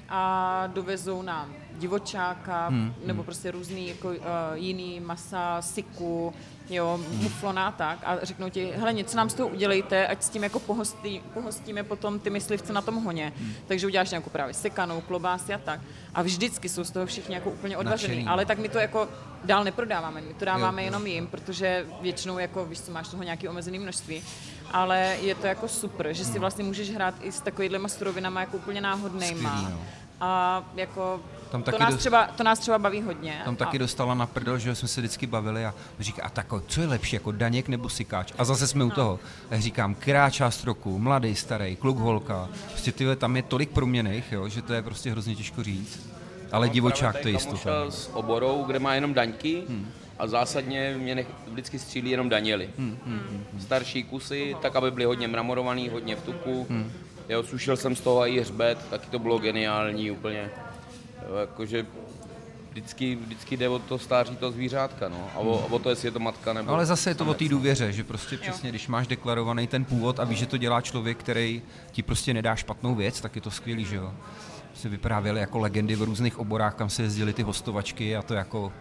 a 0.08 0.64
dovezou 0.66 1.22
nám 1.22 1.52
divočáka 1.78 2.68
Hmm, 2.68 2.94
nebo 3.06 3.22
prostě 3.24 3.50
různý 3.50 3.88
jako, 3.88 4.08
uh, 4.08 4.14
jiný 4.54 5.00
masa, 5.00 5.62
siku, 5.62 6.34
jo, 6.70 7.00
muflona 7.12 7.72
tak 7.72 7.98
a 8.04 8.16
řeknou 8.22 8.50
ti, 8.50 8.72
hele, 8.76 8.92
něco 8.92 9.16
nám 9.16 9.30
z 9.30 9.34
toho 9.34 9.48
udělejte, 9.48 10.06
ať 10.06 10.22
s 10.22 10.28
tím 10.28 10.42
jako 10.42 10.60
pohostí, 10.60 11.22
pohostíme 11.34 11.82
potom 11.82 12.18
ty 12.18 12.30
myslivce 12.30 12.72
na 12.72 12.82
tom 12.82 13.04
honě. 13.04 13.32
Hmm. 13.36 13.54
Takže 13.66 13.86
uděláš 13.86 14.10
nějakou 14.10 14.30
právě 14.30 14.54
sekanou, 14.54 15.00
klobásy 15.00 15.54
a 15.54 15.58
tak. 15.58 15.80
A 16.14 16.22
vždycky 16.22 16.68
jsou 16.68 16.84
z 16.84 16.90
toho 16.90 17.06
všichni 17.06 17.34
jako 17.34 17.50
úplně 17.50 17.76
odvařený. 17.76 18.14
Nadšený. 18.14 18.28
Ale 18.28 18.46
tak 18.46 18.58
my 18.58 18.68
to 18.68 18.78
jako 18.78 19.08
dál 19.44 19.64
neprodáváme, 19.64 20.20
my 20.20 20.34
to 20.34 20.44
dáváme 20.44 20.82
Jo, 20.82 20.86
jenom 20.86 21.06
jim, 21.06 21.26
protože 21.26 21.86
většinou 22.00 22.38
jako, 22.38 22.64
víš 22.64 22.80
co, 22.80 22.92
máš 22.92 23.08
toho 23.08 23.22
nějaké 23.22 23.48
omezené 23.48 23.78
množství, 23.78 24.22
ale 24.70 25.16
je 25.20 25.34
to 25.34 25.46
jako 25.46 25.68
super, 25.68 26.12
že 26.12 26.24
si 26.24 26.38
vlastně 26.38 26.64
můžeš 26.64 26.90
hrát 26.90 27.14
i 27.22 27.32
s 27.32 27.40
takovýhlema 27.40 27.88
surovinama 27.88 28.40
jako 28.40 28.56
úplně 28.56 28.80
náhodnejma. 28.80 29.56
Skvělý, 29.56 29.74
no. 29.74 29.80
A 30.20 30.62
jako 30.76 31.20
Tam 31.50 31.62
to, 31.62 31.70
taky 31.70 31.82
nás 31.82 31.90
dost- 31.94 32.00
třeba, 32.00 32.26
to 32.26 32.42
nás 32.44 32.58
třeba 32.58 32.78
baví 32.78 33.02
hodně. 33.02 33.42
Tam 33.44 33.56
taky 33.56 33.76
a, 33.76 33.80
dostala 33.80 34.14
na 34.14 34.26
prdel, 34.26 34.58
že 34.58 34.74
jsme 34.74 34.88
se 34.88 35.00
vždycky 35.00 35.26
bavili 35.26 35.66
a 35.66 35.74
říká, 36.00 36.22
a 36.24 36.28
tako, 36.28 36.60
co 36.66 36.80
je 36.80 36.86
lepší, 36.86 37.16
jako 37.16 37.32
Daněk 37.32 37.68
nebo 37.68 37.88
Sikáč? 37.88 38.32
A 38.38 38.44
zase 38.44 38.66
jsme 38.66 38.84
u 38.84 38.90
toho. 38.90 39.18
A 39.50 39.60
říkám, 39.60 39.94
která 39.94 40.30
část 40.30 40.64
roku, 40.64 40.98
mladý, 40.98 41.34
starý, 41.34 41.76
kluk, 41.76 41.98
holka, 41.98 42.48
prostě 42.70 42.92
tyhle, 42.92 43.16
tam 43.16 43.36
je 43.36 43.42
tolik 43.42 43.70
proměných, 43.70 44.32
jo, 44.32 44.48
že 44.48 44.62
to 44.62 44.72
je 44.72 44.82
prostě 44.82 45.10
hrozně 45.10 45.34
těžko 45.34 45.62
říct. 45.62 46.10
Ale 46.52 46.68
divočák 46.68 47.18
to 47.18 47.28
je 47.28 47.32
jistota. 47.32 47.90
s 47.90 48.10
oborou, 48.14 48.64
kde 48.64 48.78
má 48.78 48.94
jenom 48.94 49.14
daňky 49.14 49.62
a 50.18 50.26
zásadně 50.26 50.94
mě 50.98 51.14
nech, 51.14 51.26
vždycky 51.48 51.78
střílí 51.78 52.10
jenom 52.10 52.28
daněly. 52.28 52.70
Starší 53.60 54.02
kusy, 54.04 54.56
tak 54.62 54.76
aby 54.76 54.90
byly 54.90 55.04
hodně 55.04 55.28
mramorovaný, 55.28 55.88
hodně 55.88 56.16
v 56.16 56.22
tuku. 56.22 56.66
Jo, 57.30 57.42
sušil 57.42 57.76
jsem 57.76 57.96
z 57.96 58.00
toho 58.00 58.26
i 58.26 58.40
hřbet, 58.40 58.78
taky 58.90 59.06
to 59.10 59.18
bylo 59.18 59.38
geniální 59.38 60.10
úplně. 60.10 60.50
Jo, 61.28 61.34
jakože 61.36 61.86
vždycky, 62.70 63.16
vždycky 63.16 63.56
jde 63.56 63.68
o 63.68 63.78
to 63.78 63.98
stáří 63.98 64.36
toho 64.36 64.52
zvířátka, 64.52 65.08
no. 65.08 65.30
A 65.34 65.38
o, 65.38 65.66
o 65.66 65.78
to, 65.78 65.90
jestli 65.90 66.08
je 66.08 66.12
to 66.12 66.18
matka 66.18 66.52
nebo... 66.52 66.68
No, 66.68 66.74
ale 66.74 66.86
zase 66.86 67.10
je 67.10 67.14
to 67.14 67.24
o 67.24 67.34
té 67.34 67.48
důvěře, 67.48 67.92
že 67.92 68.04
prostě 68.04 68.36
přesně, 68.36 68.70
když 68.70 68.88
máš 68.88 69.06
deklarovaný 69.06 69.66
ten 69.66 69.84
původ 69.84 70.20
a 70.20 70.24
víš, 70.24 70.38
že 70.38 70.46
to 70.46 70.56
dělá 70.56 70.80
člověk, 70.80 71.18
který 71.18 71.62
ti 71.90 72.02
prostě 72.02 72.34
nedá 72.34 72.56
špatnou 72.56 72.94
věc, 72.94 73.20
tak 73.20 73.36
je 73.36 73.42
to 73.42 73.50
skvělý, 73.50 73.84
že 73.84 73.96
jo. 73.96 74.14
Se 74.74 74.88
vyprávěly 74.88 75.40
jako 75.40 75.58
legendy 75.58 75.96
v 75.96 76.02
různých 76.02 76.38
oborách, 76.38 76.74
kam 76.74 76.90
se 76.90 77.02
jezdily 77.02 77.32
ty 77.32 77.42
hostovačky 77.42 78.16
a 78.16 78.22
to 78.22 78.34
jako 78.34 78.72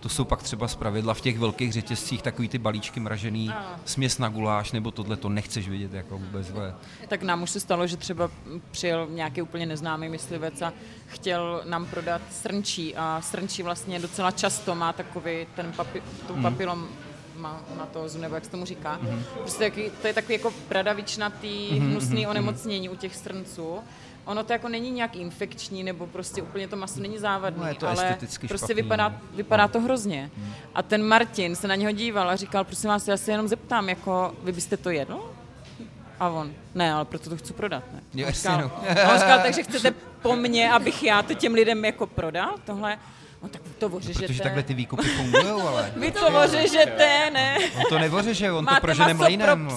to 0.00 0.08
jsou 0.08 0.24
pak 0.24 0.42
třeba 0.42 0.68
zpravidla 0.68 1.14
v 1.14 1.20
těch 1.20 1.38
velkých 1.38 1.72
řetězcích 1.72 2.22
takový 2.22 2.48
ty 2.48 2.58
balíčky 2.58 3.00
mražený, 3.00 3.50
směs 3.84 4.18
na 4.18 4.28
guláš, 4.28 4.72
nebo 4.72 4.90
tohle 4.90 5.16
to 5.16 5.28
nechceš 5.28 5.68
vidět 5.68 5.92
jako 5.92 6.18
vůbec. 6.18 6.50
Ve. 6.50 6.74
tak 7.08 7.22
nám 7.22 7.42
už 7.42 7.50
se 7.50 7.60
stalo, 7.60 7.86
že 7.86 7.96
třeba 7.96 8.30
přijel 8.70 9.06
nějaký 9.10 9.42
úplně 9.42 9.66
neznámý 9.66 10.08
myslivec 10.08 10.62
a 10.62 10.72
chtěl 11.06 11.62
nám 11.64 11.86
prodat 11.86 12.22
srnčí 12.30 12.96
a 12.96 13.20
srnčí 13.20 13.62
vlastně 13.62 13.98
docela 13.98 14.30
často 14.30 14.74
má 14.74 14.92
takový 14.92 15.46
ten 15.56 15.72
papi, 15.72 16.02
tu 16.26 16.32
Hmm. 16.32 16.42
papilom 16.42 16.88
matózu, 17.76 18.18
nebo 18.18 18.34
jak 18.34 18.44
se 18.44 18.50
tomu 18.50 18.64
říká. 18.64 19.00
Prostě 19.34 19.64
taky, 19.64 19.92
to 20.02 20.06
je 20.06 20.14
takový 20.14 20.34
jako 20.34 20.52
bradavičnatý, 20.68 21.68
Hmm, 21.70 21.90
hnusný 21.90 22.26
onemocnění 22.26 22.88
u 22.88 22.96
těch 22.96 23.16
srnců. 23.16 23.78
Ono 24.24 24.44
to 24.44 24.52
jako 24.52 24.68
není 24.68 24.90
nějak 24.90 25.16
infekční, 25.16 25.82
nebo 25.82 26.06
prostě 26.06 26.42
úplně 26.42 26.68
to 26.68 26.76
maso 26.76 27.00
není 27.00 27.18
závadný, 27.18 27.60
No, 27.62 27.68
je 27.68 27.74
to 27.74 27.88
ale 27.88 28.16
prostě 28.20 28.56
špatný, 28.58 28.74
vypadá, 28.74 29.08
no. 29.08 29.16
vypadá 29.34 29.68
to 29.68 29.80
hrozně. 29.80 30.30
A 30.74 30.82
ten 30.82 31.02
Martin 31.06 31.56
se 31.56 31.68
na 31.68 31.74
něho 31.74 31.92
díval 31.92 32.30
a 32.30 32.36
říkal, 32.36 32.64
prosím 32.64 32.90
vás, 32.90 33.08
já 33.08 33.16
se 33.16 33.30
jenom 33.30 33.48
zeptám, 33.48 33.88
jako 33.88 34.34
vy 34.42 34.52
byste 34.52 34.76
to 34.76 34.90
jedl? 34.90 35.20
A 36.20 36.28
on, 36.28 36.52
ne, 36.74 36.92
ale 36.92 37.04
proto 37.04 37.30
to 37.30 37.36
chci 37.36 37.52
prodat, 37.52 37.84
ne. 37.92 38.00
Jo, 38.14 38.26
A 38.26 38.28
on 38.28 38.34
říkal, 38.34 38.60
no. 38.60 38.72
a 39.04 39.12
on 39.12 39.18
říkal, 39.18 39.38
takže 39.42 39.62
chcete 39.62 39.94
po 40.22 40.36
mně, 40.36 40.72
abych 40.72 41.02
já 41.02 41.22
to 41.22 41.34
těm 41.34 41.54
lidem 41.54 41.84
jako 41.84 42.06
prodal, 42.06 42.54
tohle? 42.64 42.98
No 43.42 43.48
tak 43.48 43.62
to 43.78 43.86
ořežete. 43.86 44.26
Protože 44.26 44.42
takhle 44.42 44.62
ty 44.62 44.74
výkupy 44.74 45.08
fungují, 45.08 45.44
ale 45.46 45.92
Vy 45.96 46.10
to 46.10 46.26
ořežete, 46.44 47.30
ne? 47.30 47.58
on 47.76 47.82
to 47.88 47.98
nevořeže, 47.98 48.52
on 48.52 48.66
to 48.66 48.70
Máte 48.72 48.80
prožene 48.80 49.14
maso 49.14 49.36
pro 49.38 49.56
mlejnem. 49.56 49.68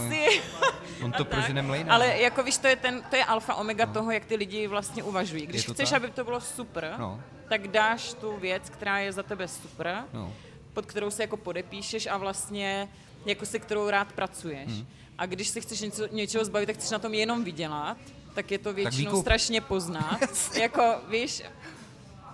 On 1.04 1.12
to 1.12 1.26
prožene 1.26 1.62
mlejnem. 1.62 1.92
Ale 1.92 2.18
jako 2.18 2.44
víš, 2.44 2.58
to 2.58 2.68
je, 2.68 2.76
ten, 2.76 3.04
to 3.10 3.16
je 3.16 3.26
alfa 3.26 3.56
omega 3.56 3.86
toho, 3.86 4.12
jak 4.12 4.26
ty 4.26 4.36
lidi 4.36 4.68
vlastně 4.68 5.04
uvažují. 5.04 5.46
Když 5.48 5.66
to 5.66 5.74
chceš, 5.74 5.90
tak? 5.90 6.04
aby 6.04 6.12
to 6.12 6.24
bylo 6.24 6.42
super, 6.42 6.94
No. 6.98 7.22
tak 7.50 7.68
dáš 7.68 8.14
tu 8.14 8.38
věc, 8.38 8.70
která 8.70 9.00
je 9.00 9.12
za 9.12 9.24
tebe 9.24 9.48
super, 9.48 10.04
No. 10.14 10.34
pod 10.74 10.86
kterou 10.86 11.12
se 11.12 11.24
jako 11.24 11.38
podepíšeš 11.38 12.08
a 12.08 12.18
vlastně 12.18 12.88
jako 13.26 13.46
se 13.46 13.60
kterou 13.60 13.90
rád 13.90 14.14
pracuješ. 14.14 14.68
Hmm. 14.72 14.88
A 15.18 15.26
když 15.26 15.48
se 15.48 15.62
chceš 15.62 15.82
něco, 15.82 16.08
něčeho 16.12 16.46
zbavit, 16.46 16.66
tak 16.66 16.76
chceš 16.76 16.90
na 16.92 17.00
tom 17.00 17.14
jenom 17.14 17.44
vydělat, 17.44 17.98
tak 18.34 18.52
je 18.52 18.58
to 18.58 18.74
většinou 18.74 19.22
strašně 19.22 19.62
poznat. 19.62 20.20
jako, 20.62 20.96
víš, 21.10 21.44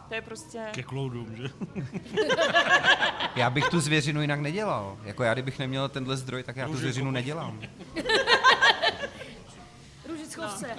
to 0.10 0.16
je 0.16 0.22
prostě... 0.22 0.60
Ke 0.72 0.84
kloudům, 0.84 1.36
že? 1.36 1.50
Já 3.36 3.50
bych 3.50 3.70
tu 3.70 3.80
zvěřinu 3.80 4.22
jinak 4.22 4.40
nedělal. 4.40 4.98
Jako 5.04 5.24
já, 5.24 5.34
kdybych 5.34 5.60
neměl 5.60 5.90
tenhle 5.90 6.18
zdroj, 6.18 6.44
tak 6.44 6.56
já 6.56 6.68
tu 6.68 6.78
zvěřinu 6.78 7.12
nedělám. 7.12 7.62
Růžichovce. 10.08 10.76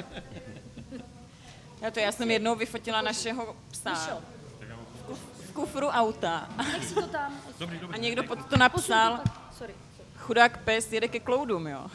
Já, 1.81 1.90
to, 1.90 2.01
já 2.01 2.12
jsem 2.12 2.31
jednou 2.31 2.55
vyfotila 2.55 3.02
našeho 3.02 3.57
psa 3.70 3.90
Vyšel. 3.90 4.19
v, 4.98 5.02
kuf, 5.07 5.19
v 5.48 5.52
kufru 5.52 5.86
auta 5.89 6.48
Nech 6.73 6.85
si 6.85 6.94
to 6.94 7.02
tam. 7.07 7.35
a 7.93 7.97
někdo 7.97 8.23
pod 8.23 8.47
to 8.47 8.57
napsal. 8.57 9.20
Chudák 10.31 10.59
pes 10.65 10.93
jede 10.93 11.09
ke 11.09 11.20
kloudům, 11.20 11.66
jo. 11.66 11.86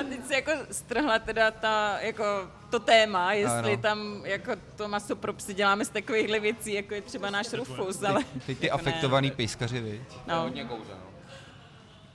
A 0.00 0.02
teď 0.08 0.26
se 0.26 0.34
jako 0.34 0.50
strhla 0.70 1.18
teda 1.18 1.50
ta, 1.50 1.98
jako 2.00 2.24
to 2.70 2.80
téma, 2.80 3.32
jestli 3.32 3.72
Ano. 3.72 3.82
tam 3.82 4.22
jako 4.24 4.56
to 4.56 4.62
to 4.76 4.88
maso 4.88 5.16
pro 5.16 5.32
psy 5.32 5.54
děláme 5.54 5.84
z 5.84 5.88
takovýchhle 5.88 6.40
věcí, 6.40 6.72
jako 6.72 6.94
je 6.94 7.02
třeba 7.02 7.30
náš 7.30 7.52
Rufus, 7.52 8.02
ale... 8.02 8.24
Teď 8.46 8.58
ty 8.58 8.66
jako 8.66 8.76
ne. 8.76 8.82
afektovaný 8.82 9.30
pejskaři, 9.30 9.80
viď? 9.80 10.02
No. 10.26 10.34
No, 10.34 10.42
Hodně 10.42 10.64
kouře, 10.64 10.92
no. 10.92 11.06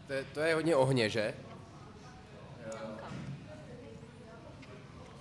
To 0.07 0.13
je, 0.13 0.25
to 0.33 0.39
je 0.39 0.55
hodně 0.55 0.75
ohně, 0.75 1.09
že? 1.09 1.33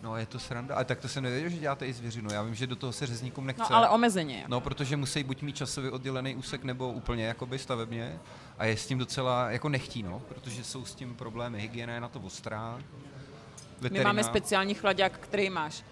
No, 0.07 0.17
je 0.17 0.27
to 0.27 0.39
sranda. 0.39 0.75
Ale 0.75 0.85
tak 0.85 1.01
to 1.01 1.09
jsem 1.09 1.23
nevěděl, 1.23 1.51
že 1.51 1.57
děláte 1.59 1.87
i 1.87 1.93
zvěřinu. 1.93 2.33
Já 2.33 2.43
vím, 2.43 2.55
že 2.55 2.67
do 2.67 2.77
toho 2.77 2.93
se 2.93 3.07
řezníkům 3.07 3.47
nechce. 3.47 3.63
no 3.71 3.77
ale 3.77 3.89
omezeně. 3.89 4.45
No, 4.49 4.61
protože 4.61 4.97
musí 4.97 5.25
buď 5.25 5.43
mít 5.43 5.57
časově 5.57 5.91
oddělený 5.91 6.35
úsek, 6.35 6.65
nebo 6.65 6.93
úplně 6.93 7.25
jakoby 7.27 7.59
stavebně. 7.59 8.19
A 8.59 8.65
je 8.65 8.77
s 8.77 8.87
tím 8.87 8.99
docela 8.99 9.51
jako 9.51 9.69
nechtí, 9.69 10.03
no, 10.03 10.23
protože 10.29 10.65
jsou 10.65 10.85
s 10.85 10.95
tím 10.95 11.15
problémy. 11.15 11.61
Hygiena 11.61 11.95
je 11.95 12.01
na 12.01 12.09
to 12.09 12.21
ostrá. 12.21 12.79
My 13.81 13.89
Veterina- 13.89 14.05
máme 14.05 14.25
speciální 14.25 14.75
chlaďák, 14.75 15.19
který 15.19 15.51
máš 15.51 15.85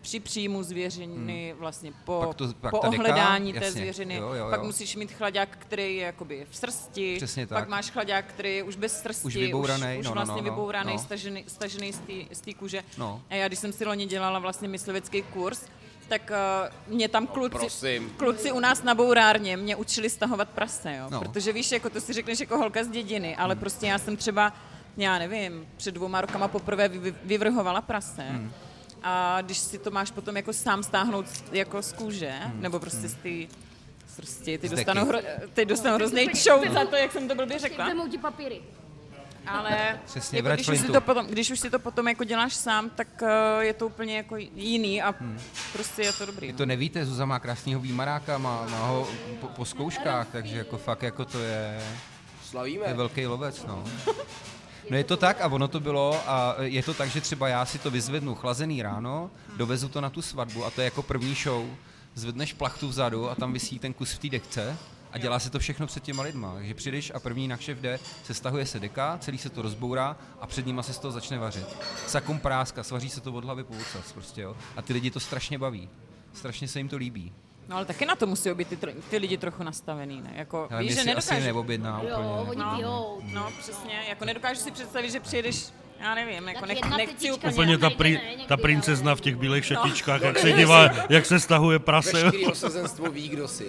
při 0.00 0.20
příjmu 0.20 0.62
zvěřiny, 0.62 1.54
vlastně 1.58 1.92
po, 2.04 2.18
Hmm. 2.18 2.26
Pak 2.28 2.36
to- 2.36 2.52
pak 2.60 2.70
po 2.70 2.78
ta 2.78 2.88
deka, 2.88 3.02
ohledání 3.02 3.52
té 3.52 3.58
jasně. 3.58 3.70
zvěřiny, 3.80 4.14
Jo, 4.14 4.32
jo, 4.32 4.46
pak 4.50 4.60
jo. 4.60 4.66
musíš 4.66 4.96
mít 4.96 5.12
chlaďák, 5.12 5.48
který 5.58 5.96
je 5.96 6.04
jakoby 6.04 6.46
v 6.50 6.56
srsti, 6.56 7.16
Přesně 7.16 7.46
pak 7.46 7.58
tak. 7.58 7.68
máš 7.68 7.90
chlaďák, 7.90 8.24
který 8.24 8.56
je 8.56 8.62
už 8.62 8.76
bez 8.76 9.00
srsti, 9.00 9.26
Už 9.26 9.36
vybouranej, 9.36 9.98
už, 9.98 10.00
už 10.00 10.04
no, 10.04 10.10
no, 10.10 10.14
vlastně 10.14 10.42
no, 10.42 10.48
no, 10.48 10.50
vybouraný, 10.54 10.92
no. 10.92 10.98
stažený, 10.98 11.44
stažený 11.46 11.92
z 12.32 12.40
té 12.40 12.54
kůže. 12.54 12.82
No. 12.98 13.22
A 13.30 13.34
já, 13.34 13.48
když 13.48 13.58
jsem 13.58 13.72
si 13.72 13.84
loni 13.84 14.06
dělala 14.06 14.38
vlastně 14.38 14.68
myslivecký 14.68 15.22
kurz, 15.22 15.64
tak 16.08 16.30
uh, 16.88 16.94
mě 16.94 17.08
tam 17.08 17.26
kluci, 17.26 17.50
prosím. 17.50 18.10
kluci 18.16 18.52
u 18.52 18.60
nás 18.60 18.82
na 18.82 18.94
bourárně 18.94 19.56
mě 19.56 19.76
učili 19.76 20.10
stahovat 20.10 20.48
prase, 20.48 20.96
jo? 20.96 21.06
No. 21.10 21.20
protože 21.20 21.52
víš, 21.52 21.72
jako 21.72 21.90
to 21.90 22.00
si 22.00 22.12
řekneš 22.12 22.40
jako 22.40 22.58
holka 22.58 22.84
z 22.84 22.88
dědiny, 22.88 23.36
ale 23.36 23.54
Hmm. 23.54 23.60
prostě 23.60 23.86
já 23.86 23.98
jsem 23.98 24.16
třeba, 24.16 24.52
já 24.96 25.18
nevím, 25.18 25.66
před 25.76 25.94
dvěma 25.94 26.20
rokama 26.20 26.48
poprvé 26.48 26.88
vy- 26.88 27.14
vyvrhovala 27.24 27.80
prase. 27.80 28.22
Hmm. 28.22 28.52
A 29.02 29.40
když 29.42 29.58
si 29.58 29.78
to 29.78 29.90
máš 29.90 30.10
potom 30.10 30.36
jako 30.36 30.52
sám 30.52 30.82
stáhnout 30.82 31.26
jako 31.52 31.82
z 31.82 31.92
kůže, 31.92 32.30
Hmm. 32.30 32.62
nebo 32.62 32.80
prostě 32.80 33.08
z 33.08 33.14
té 33.14 33.54
srsti, 34.14 34.58
ty 34.58 34.68
dostanou, 34.68 35.06
hro, 35.06 35.18
ty 35.54 35.64
dostanou 35.64 35.96
hrozný 35.96 36.28
Ty- 36.28 36.38
čout 36.38 36.60
ty- 36.62 36.70
za 36.70 36.84
to, 36.84 36.96
jak 36.96 37.12
jsem 37.12 37.28
to 37.28 37.34
blbě 37.34 37.58
řekla. 37.58 37.86
Vemou 37.86 38.08
ti 38.08 38.18
papíry. 38.18 38.60
Ale 39.46 40.00
Přesně, 40.06 40.38
jako, 40.38 40.48
když, 40.48 40.68
už 40.68 40.78
si 40.80 40.86
to 40.86 41.00
potom, 41.00 41.26
když 41.26 41.50
už 41.50 41.60
si 41.60 41.70
to 41.70 41.78
potom 41.78 42.08
jako 42.08 42.24
děláš 42.24 42.54
sám, 42.54 42.90
tak 42.90 43.08
uh, 43.22 43.28
je 43.60 43.72
to 43.74 43.86
úplně 43.86 44.16
jako 44.16 44.36
jiný 44.36 45.02
a 45.02 45.14
prostě 45.72 46.02
je 46.02 46.12
to 46.12 46.26
dobrý. 46.26 46.46
Vy 46.46 46.52
no. 46.52 46.58
to 46.58 46.66
nevíte, 46.66 47.04
Zuza 47.06 47.24
má 47.24 47.38
krásného 47.38 47.80
výmaráka, 47.80 48.38
má, 48.38 48.66
má 48.70 48.86
ho 48.86 49.08
po, 49.40 49.46
po 49.46 49.64
zkouškách, 49.64 50.26
takže 50.32 50.58
jako 50.58 50.78
fakt 50.78 51.02
jako 51.02 51.24
to 51.24 51.38
je, 51.38 51.80
Slavíme. 52.44 52.86
je 52.86 52.94
velký 52.94 53.26
lovec, 53.26 53.64
no. 53.64 53.84
No 54.90 54.96
je 54.96 55.04
to 55.04 55.16
tak 55.16 55.40
a 55.40 55.46
ono 55.46 55.68
to 55.68 55.80
bylo 55.80 56.22
a 56.26 56.54
je 56.60 56.82
to 56.82 56.94
tak, 56.94 57.10
že 57.10 57.20
třeba 57.20 57.48
já 57.48 57.64
si 57.64 57.78
to 57.78 57.90
vyzvednu 57.90 58.34
chlazený 58.34 58.82
ráno, 58.82 59.30
dovezu 59.56 59.88
to 59.88 60.00
na 60.00 60.10
tu 60.10 60.22
svatbu 60.22 60.64
a 60.64 60.70
to 60.70 60.80
je 60.80 60.84
jako 60.84 61.02
první 61.02 61.34
show. 61.34 61.66
Zvedneš 62.14 62.52
plachtu 62.52 62.88
vzadu 62.88 63.30
a 63.30 63.34
tam 63.34 63.52
visí 63.52 63.78
ten 63.78 63.92
kus 63.92 64.12
v 64.12 64.18
té 64.18 64.28
dekce 64.28 64.76
a 65.12 65.18
dělá 65.18 65.38
se 65.38 65.50
to 65.50 65.58
všechno 65.58 65.86
před 65.86 66.02
těma 66.02 66.22
lidma. 66.22 66.54
Takže 66.54 66.74
přijdeš 66.74 67.12
a 67.14 67.20
první 67.20 67.48
nakšev 67.48 67.78
jde, 67.78 67.98
se 68.24 68.34
stahuje 68.34 68.66
se 68.66 68.80
deka, 68.80 69.18
celý 69.20 69.38
se 69.38 69.50
to 69.50 69.62
rozbourá 69.62 70.16
a 70.40 70.46
před 70.46 70.66
nima 70.66 70.82
se 70.82 70.92
z 70.92 70.98
toho 70.98 71.12
začne 71.12 71.38
vařit. 71.38 71.66
Sakum 72.06 72.38
práska, 72.38 72.82
svaří 72.82 73.10
se 73.10 73.20
to 73.20 73.32
od 73.32 73.44
hlavy 73.44 73.64
po 73.64 73.74
prostě, 74.14 74.40
jo. 74.40 74.56
A 74.76 74.82
ty 74.82 74.92
lidi 74.92 75.10
to 75.10 75.20
strašně 75.20 75.58
baví. 75.58 75.88
Strašně 76.32 76.68
se 76.68 76.78
jim 76.78 76.88
to 76.88 76.96
líbí. 76.96 77.32
No 77.68 77.76
ale 77.76 77.84
taky 77.84 78.06
na 78.06 78.16
to 78.16 78.26
musí 78.26 78.54
být 78.54 78.68
ty, 78.68 78.76
ty 79.10 79.16
lidi 79.18 79.38
trochu 79.38 79.62
nastavený, 79.62 80.20
ne? 80.22 80.32
Jako, 80.34 80.68
Ale 80.70 80.80
víš, 80.82 80.94
že 80.94 81.00
si 81.02 81.12
asi 81.14 81.30
nedokážu... 81.34 81.46
neobjedná 81.46 82.02
Jo, 82.08 82.42
úplně. 82.42 82.64
oni 82.64 82.76
pijou. 82.76 83.20
No, 83.32 83.50
přesně, 83.58 84.04
jako 84.08 84.24
nedokážu 84.24 84.60
si 84.60 84.70
představit, 84.70 85.10
že 85.10 85.20
přijedeš, 85.20 85.66
já 86.00 86.14
nevím, 86.14 86.48
jako 86.48 86.60
Tak 86.60 86.68
nech, 86.68 86.96
nechci 86.96 87.32
úplně... 87.32 87.52
Úplně 87.52 87.78
ta, 87.78 87.90
pri, 87.90 88.20
ta 88.48 88.56
princezna 88.56 89.14
v 89.14 89.20
těch 89.20 89.36
bílých 89.36 89.64
šatičkách, 89.64 90.20
jak 90.22 90.34
No, 90.34 90.40
se 90.40 90.52
dívá, 90.52 90.90
jak 91.08 91.26
se 91.26 91.40
stahuje 91.40 91.78
prase. 91.78 92.22
Veškerý 92.24 92.46
osazenstvo 92.46 93.10
ví, 93.10 93.28
kdo 93.28 93.48
jsi. 93.48 93.66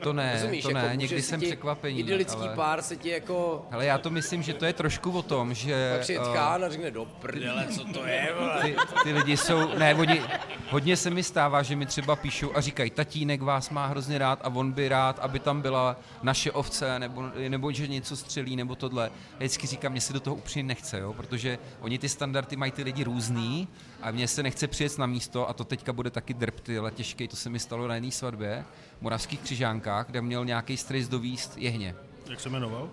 To 0.00 0.12
ne, 0.12 0.32
Rozumíš, 0.32 0.62
to 0.62 0.70
jako 0.70 0.78
ne, 0.78 0.84
může 0.84 0.96
někdy 0.96 1.22
se 1.22 1.28
jsem 1.28 1.40
ti 1.40 1.46
překvapení. 1.46 2.00
Idylický 2.00 2.40
ale... 2.40 2.56
pár 2.56 2.82
se 2.82 2.96
ti 2.96 3.08
jako 3.08 3.66
Ale 3.72 3.86
já 3.86 3.98
to 3.98 4.10
myslím, 4.10 4.42
že 4.42 4.54
to 4.54 4.64
je 4.64 4.72
trošku 4.72 5.10
o 5.10 5.22
tom, 5.22 5.54
že 5.54 5.90
pak 5.92 6.00
přijde 6.00 6.20
eh, 6.20 6.32
tchán 6.32 6.64
a 6.64 6.68
řekne 6.68 6.90
do 6.90 7.04
prdele, 7.04 7.66
co 7.66 7.84
to 7.84 8.06
je, 8.06 8.34
vole. 8.38 8.60
ty, 8.62 8.76
ty 9.02 9.12
lidi 9.12 9.36
jsou, 9.36 9.78
ne, 9.78 9.94
oni, 9.94 10.22
hodně 10.70 10.96
se 10.96 11.10
mi 11.10 11.22
stává, 11.22 11.62
že 11.62 11.76
mi 11.76 11.86
třeba 11.86 12.16
píšou 12.16 12.56
a 12.56 12.60
říkají, 12.60 12.90
tatínek 12.90 13.42
vás 13.42 13.70
má 13.70 13.86
hrozně 13.86 14.18
rád 14.18 14.38
a 14.42 14.48
on 14.54 14.72
by 14.72 14.88
rád, 14.88 15.18
aby 15.18 15.38
tam 15.38 15.60
byla 15.62 15.96
naše 16.22 16.52
ovce, 16.52 16.98
nebo, 16.98 17.22
nebo 17.48 17.72
že 17.72 17.86
něco 17.88 18.16
střelí, 18.16 18.56
nebo 18.56 18.74
tohle. 18.74 19.04
Já 19.04 19.36
vždycky 19.38 19.66
říkám, 19.66 19.92
mně 19.92 20.00
se 20.00 20.12
do 20.12 20.20
toho 20.20 20.36
upřímně 20.36 20.68
nechce, 20.68 20.98
jo, 20.98 21.12
protože 21.12 21.49
oni 21.80 21.98
ty 21.98 22.08
standardy 22.08 22.56
mají 22.56 22.72
ty 22.72 22.82
lidi 22.82 23.04
různý 23.04 23.68
a 24.02 24.10
mně 24.10 24.28
se 24.28 24.42
nechce 24.42 24.66
přijet 24.68 24.98
na 24.98 25.06
místo 25.06 25.48
a 25.48 25.52
to 25.52 25.64
teďka 25.64 25.92
bude 25.92 26.10
taky 26.10 26.34
drb, 26.34 26.60
ty 26.60 26.78
ale 26.78 26.90
těžký, 26.90 27.28
to 27.28 27.36
se 27.36 27.50
mi 27.50 27.58
stalo 27.58 27.88
na 27.88 27.94
jedné 27.94 28.10
svatbě, 28.10 28.64
v 28.98 29.02
Moravských 29.02 29.40
křižánkách, 29.40 30.06
kde 30.06 30.22
měl 30.22 30.44
nějaký 30.44 30.76
strejs 30.76 31.08
dovíst 31.08 31.58
jehně. 31.58 31.94
Jak 32.30 32.40
se 32.40 32.48
jmenoval? 32.48 32.88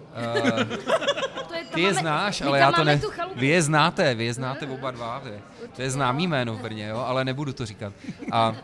To 1.48 1.54
je, 1.56 1.64
Ty 1.74 1.82
je 1.82 1.88
máme- 1.88 2.00
znáš, 2.02 2.42
ale 2.42 2.60
já 2.60 2.72
to 2.72 2.84
ne... 2.84 3.02
Vy 3.36 3.48
je 3.48 3.62
znáte, 3.62 4.16
vy 4.16 4.26
je 4.26 4.34
znáte 4.34 4.68
oba 4.68 4.92
dva. 4.92 5.20
Vy. 5.20 5.40
To 5.76 5.82
je 5.82 5.92
známý 5.92 6.28
jméno 6.28 6.54
v 6.56 6.62
Brně, 6.62 6.88
jo, 6.88 6.98
ale 6.98 7.26
nebudu 7.26 7.54
to 7.54 7.66
říkat. 7.66 7.94
A, 8.32 8.56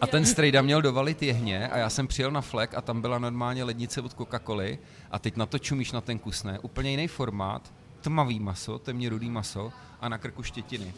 a 0.00 0.06
ten 0.06 0.26
strejda 0.26 0.62
měl 0.62 0.82
dovalit 0.82 1.22
jehně 1.22 1.68
a 1.68 1.78
já 1.78 1.90
jsem 1.90 2.06
přijel 2.06 2.30
na 2.30 2.40
flek 2.40 2.74
a 2.74 2.80
tam 2.80 3.00
byla 3.00 3.18
normálně 3.18 3.64
lednice 3.64 4.00
od 4.00 4.14
Coca-Coly 4.14 4.78
a 5.10 5.18
teď 5.18 5.36
na 5.36 5.46
to 5.46 5.58
čumíš 5.58 5.92
na 5.92 6.00
ten 6.00 6.18
kus, 6.18 6.42
ne? 6.44 6.58
Úplně 6.58 6.90
jiný 6.90 7.08
formát, 7.08 7.72
tmavý 8.00 8.40
maso, 8.40 8.78
temně 8.78 9.08
rudý 9.08 9.30
maso 9.30 9.72
a 10.00 10.08
na 10.08 10.18
krku 10.18 10.42
štětiny. 10.42 10.94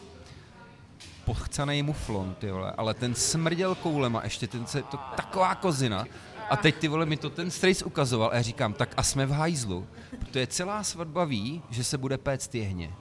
Pochcanej 1.25 1.83
muflon, 1.83 2.35
ty 2.39 2.51
vole, 2.51 2.71
ale 2.77 2.93
ten 2.93 3.15
smrděl 3.15 3.75
koulema, 3.75 4.21
ještě 4.23 4.47
ten 4.47 4.65
se, 4.65 4.83
to 4.83 4.97
taková 5.15 5.55
kozina. 5.55 6.05
A 6.49 6.57
teď 6.57 6.75
ty 6.75 6.87
vole 6.87 7.05
mi 7.05 7.17
to 7.17 7.29
ten 7.29 7.51
strejs 7.51 7.81
ukazoval 7.81 8.29
a 8.31 8.35
já 8.35 8.41
říkám, 8.41 8.73
tak 8.73 8.93
a 8.97 9.03
jsme 9.03 9.25
v 9.25 9.31
hajzlu, 9.31 9.87
protože 10.19 10.47
celá 10.47 10.83
svatba 10.83 11.25
ví, 11.25 11.61
že 11.69 11.83
se 11.83 11.97
bude 11.97 12.17
péct 12.17 12.55
jehně. 12.55 12.91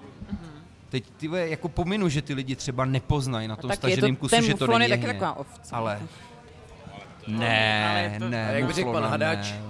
Teď 0.88 1.04
ty 1.16 1.28
vole, 1.28 1.48
jako 1.48 1.68
pominu, 1.68 2.08
že 2.08 2.22
ty 2.22 2.34
lidi 2.34 2.56
třeba 2.56 2.84
nepoznají 2.84 3.48
na 3.48 3.56
tom 3.56 3.70
Tak 3.70 3.76
je 3.78 3.80
to, 3.80 3.86
staženém 3.88 4.16
kusu, 4.16 4.30
ten 4.36 4.44
že 4.44 4.54
to 4.54 4.64
muflon 4.64 4.78
není 4.78 4.90
je 4.90 4.96
taky 4.96 5.06
jehně. 5.06 5.20
taková 5.20 5.40
ovce. 5.40 5.74
Ale 5.74 6.00
ne, 7.26 7.88
ale 7.90 8.00
je 8.00 8.18
to- 8.18 8.28
ne, 8.28 8.48
A 8.48 8.52
jak 8.52 8.64
by 8.66 8.72
řekl 8.72 8.92
pan 8.92 9.04
Hadač? 9.04 9.50
ne. 9.50 9.62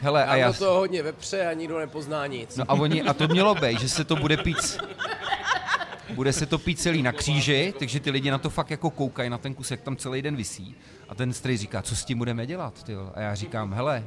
Hele, 0.00 0.24
a 0.24 0.36
já, 0.36 0.52
to 0.52 0.74
hodně 0.74 1.02
vepře 1.02 1.46
a 1.46 1.52
nikdo 1.52 1.78
nepozná 1.78 2.26
nic. 2.26 2.56
No 2.56 2.64
a, 2.68 2.74
oni, 2.74 3.02
a 3.02 3.12
to 3.12 3.28
mělo 3.28 3.54
být, 3.54 3.80
že 3.80 3.88
se 3.88 4.04
to 4.04 4.16
bude 4.16 4.36
pít 4.36 4.78
bude 6.14 6.32
se 6.32 6.46
to 6.46 6.58
pít 6.58 6.80
celý 6.80 7.02
na 7.02 7.12
kříži, 7.12 7.74
takže 7.78 8.00
ty 8.00 8.10
lidi 8.10 8.30
na 8.30 8.38
to 8.38 8.50
fakt 8.50 8.70
jako 8.70 8.90
koukají 8.90 9.30
na 9.30 9.38
ten 9.38 9.54
kus, 9.54 9.70
jak 9.70 9.80
tam 9.80 9.96
celý 9.96 10.22
den 10.22 10.36
visí. 10.36 10.76
A 11.08 11.14
ten 11.14 11.32
strej 11.32 11.56
říká, 11.56 11.82
co 11.82 11.96
s 11.96 12.04
tím 12.04 12.18
budeme 12.18 12.46
dělat, 12.46 12.82
ty? 12.82 12.94
A 13.14 13.20
já 13.20 13.34
říkám, 13.34 13.72
hele, 13.72 14.04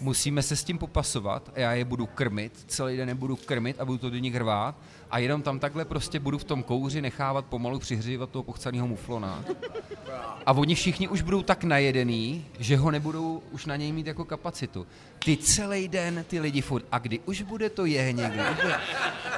musíme 0.00 0.42
se 0.42 0.56
s 0.56 0.64
tím 0.64 0.78
popasovat 0.78 1.50
a 1.54 1.60
já 1.60 1.72
je 1.72 1.84
budu 1.84 2.06
krmit, 2.06 2.52
celý 2.66 2.96
den 2.96 3.08
je 3.08 3.14
budu 3.14 3.36
krmit 3.36 3.80
a 3.80 3.84
budu 3.84 3.98
to 3.98 4.10
do 4.10 4.18
nich 4.18 4.36
rvát 4.36 4.74
a 5.10 5.18
jenom 5.18 5.42
tam 5.42 5.58
takhle 5.58 5.84
prostě 5.84 6.20
budu 6.20 6.38
v 6.38 6.44
tom 6.44 6.62
kouři 6.62 7.02
nechávat 7.02 7.44
pomalu 7.44 7.78
přihřívat 7.78 8.30
toho 8.30 8.42
pochcaného 8.42 8.86
muflona. 8.86 9.44
A 10.46 10.52
oni 10.52 10.74
všichni 10.74 11.08
už 11.08 11.22
budou 11.22 11.42
tak 11.42 11.64
najedený, 11.64 12.46
že 12.58 12.76
ho 12.76 12.90
nebudou 12.90 13.42
už 13.50 13.66
na 13.66 13.76
něj 13.76 13.92
mít 13.92 14.06
jako 14.06 14.24
kapacitu. 14.24 14.86
Ty 15.24 15.36
celý 15.36 15.88
den, 15.88 16.24
ty 16.28 16.40
lidi 16.40 16.60
furt, 16.60 16.84
a 16.92 16.98
kdy 16.98 17.18
už 17.26 17.42
bude 17.42 17.70
to 17.70 17.84
jehně, 17.86 18.24
kdy 18.28 18.40
už 18.50 18.56
bude... 18.62 18.80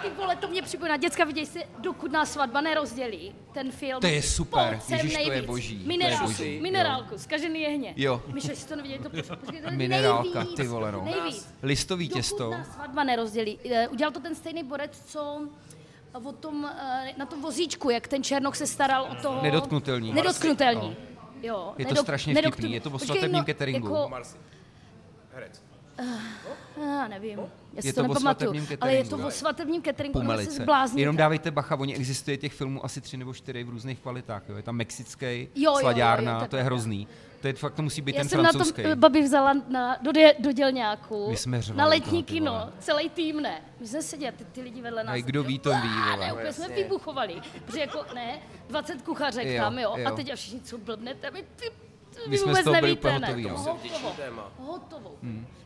Ty 0.02 0.08
vole, 0.16 0.36
to 0.36 0.48
mě 0.48 0.62
připomíná. 0.62 0.96
Děcka, 0.96 1.24
viděj 1.24 1.46
si, 1.46 1.58
dokud 1.78 2.12
nás 2.12 2.32
svatba 2.32 2.60
nerozdělí, 2.60 3.32
ten 3.52 3.70
film. 3.70 4.00
To 4.00 4.06
je 4.06 4.22
super. 4.22 4.80
Sem 4.82 4.96
Ježiš, 4.96 5.12
to 5.14 5.20
je 5.20 5.28
nejvíc. 5.28 5.46
boží. 5.46 5.76
To 5.76 5.82
je 5.82 5.88
Minerálku, 5.88 6.26
boží. 6.26 6.60
minerálku, 6.60 7.18
zkažený 7.18 7.60
jehně. 7.60 7.94
Jo. 7.96 8.22
Myšleš, 8.34 8.58
si 8.58 8.68
to 8.68 8.76
neviděli, 8.76 9.02
to 9.02 9.10
počkej, 9.10 9.60
to 9.62 9.70
je 9.70 9.70
Minerálka, 9.76 10.38
nejvíc, 10.38 10.56
ty 10.56 10.66
vole, 10.66 10.92
no. 10.92 11.04
Nejvíc. 11.04 11.48
Listový 11.62 12.08
Dokud 12.08 12.18
těsto. 12.18 12.50
nás 12.50 12.74
svatba 12.74 13.04
nerozdělí. 13.04 13.58
Eh, 13.70 13.88
Udělal 13.88 14.12
to 14.12 14.20
ten 14.20 14.34
stejný 14.34 14.62
borec, 14.64 15.02
co 15.06 15.40
o 16.12 16.32
tom, 16.32 16.70
eh, 16.80 17.14
na 17.16 17.26
tom 17.26 17.42
vozíčku, 17.42 17.90
jak 17.90 18.08
ten 18.08 18.22
Černok 18.22 18.56
se 18.56 18.66
staral 18.66 19.04
o 19.04 19.14
toho... 19.22 19.42
Nedotknutelný. 19.42 20.12
Nedotknutelný. 20.12 20.88
No. 20.88 21.10
Jo, 21.42 21.74
Je 21.78 21.86
to 21.86 21.96
strašně 21.96 22.34
nedok- 22.34 22.52
vtipný, 22.52 22.72
je 22.72 22.80
to 22.80 22.90
o 22.90 22.98
svatebním 22.98 23.32
no, 23.38 23.44
cateringu. 23.44 23.94
Jako, 23.94 24.08
Marsi. 24.08 24.36
Herec. 25.34 25.62
já 26.76 27.08
nevím, 27.08 27.38
já 27.72 27.82
si 27.82 27.88
Je 27.88 27.92
to, 27.92 28.02
to 28.02 28.08
nepamatuju, 28.08 28.66
ale 28.80 28.94
je 28.94 29.04
to 29.04 29.16
o 29.26 29.30
svatebním 29.30 29.82
cateringu, 29.82 30.18
ono 30.18 30.28
se 30.28 30.32
Pumelice. 30.34 30.62
zblázníte. 30.62 31.00
Jenom 31.00 31.16
dávejte 31.16 31.50
bacha, 31.50 31.76
oni 31.76 31.94
existuje 31.94 32.36
těch 32.36 32.52
filmů 32.52 32.84
asi 32.84 33.00
tři 33.00 33.16
nebo 33.16 33.34
čtyři 33.34 33.64
v 33.64 33.68
různých 33.68 33.98
kvalitách. 34.00 34.42
Jo. 34.48 34.56
Je 34.56 34.62
tam 34.62 34.76
mexický, 34.76 35.26
Jo, 35.26 35.78
jo, 35.82 35.90
jo, 35.90 36.16
jo, 36.20 36.46
to 36.48 36.56
je 36.56 36.62
hrozný. 36.62 37.08
To 37.40 37.46
je 37.46 37.52
fakt, 37.52 37.74
to 37.74 37.82
musí 37.82 38.02
být 38.02 38.14
Já 38.14 38.20
ten 38.20 38.28
jsem 38.28 38.42
na 38.42 38.50
francouzský. 38.50 38.82
tom 38.82 38.92
eh, 38.92 38.96
babi 38.96 39.22
vzala 39.22 39.52
na, 39.68 39.96
do, 40.02 40.12
do 40.38 40.52
dělňáku, 40.52 41.30
My 41.30 41.36
jsme 41.36 41.62
řvali 41.62 41.78
na 41.78 41.86
letní 41.86 42.22
kino, 42.24 42.52
vole. 42.52 42.72
celý 42.78 43.08
tým 43.10 43.40
ne. 43.42 43.60
My 43.80 43.86
jsme 43.86 44.02
seděli, 44.02 44.32
ty, 44.32 44.44
ty 44.44 44.60
lidi 44.62 44.82
vedle 44.82 45.04
nás. 45.04 45.14
A 45.14 45.20
kdo 45.22 45.42
ví, 45.42 45.58
to 45.58 45.70
ví. 45.70 45.88
Ne, 46.20 46.32
úplně 46.32 46.52
jsme 46.52 46.68
vybuchovali, 46.68 47.34
protože 47.66 47.80
jako 47.80 48.04
ne, 48.14 48.38
20 48.68 49.02
kuchařek 49.02 49.46
Jo, 49.46 49.62
tam, 49.62 49.78
jo, 49.78 49.92
a 49.92 49.98
jo. 49.98 50.10
teď 50.16 50.32
a 50.32 50.36
všichni, 50.36 50.60
co 50.60 50.78
blbnete, 50.78 51.30
vy, 51.30 51.42
ty, 51.56 51.70
ty, 52.10 52.20
My 52.30 52.38
jsme 52.38 52.44
z 52.44 52.48
vůbec 52.48 52.64
toho 52.64 52.74
byli 52.74 52.82
nevíte, 52.86 53.00
úplně 53.08 53.26
hotoví, 53.26 53.42
to 53.42 53.48
no. 53.48 53.56
hotovo, 53.56 54.10
téma. 54.16 54.48
hotovo. 54.58 55.12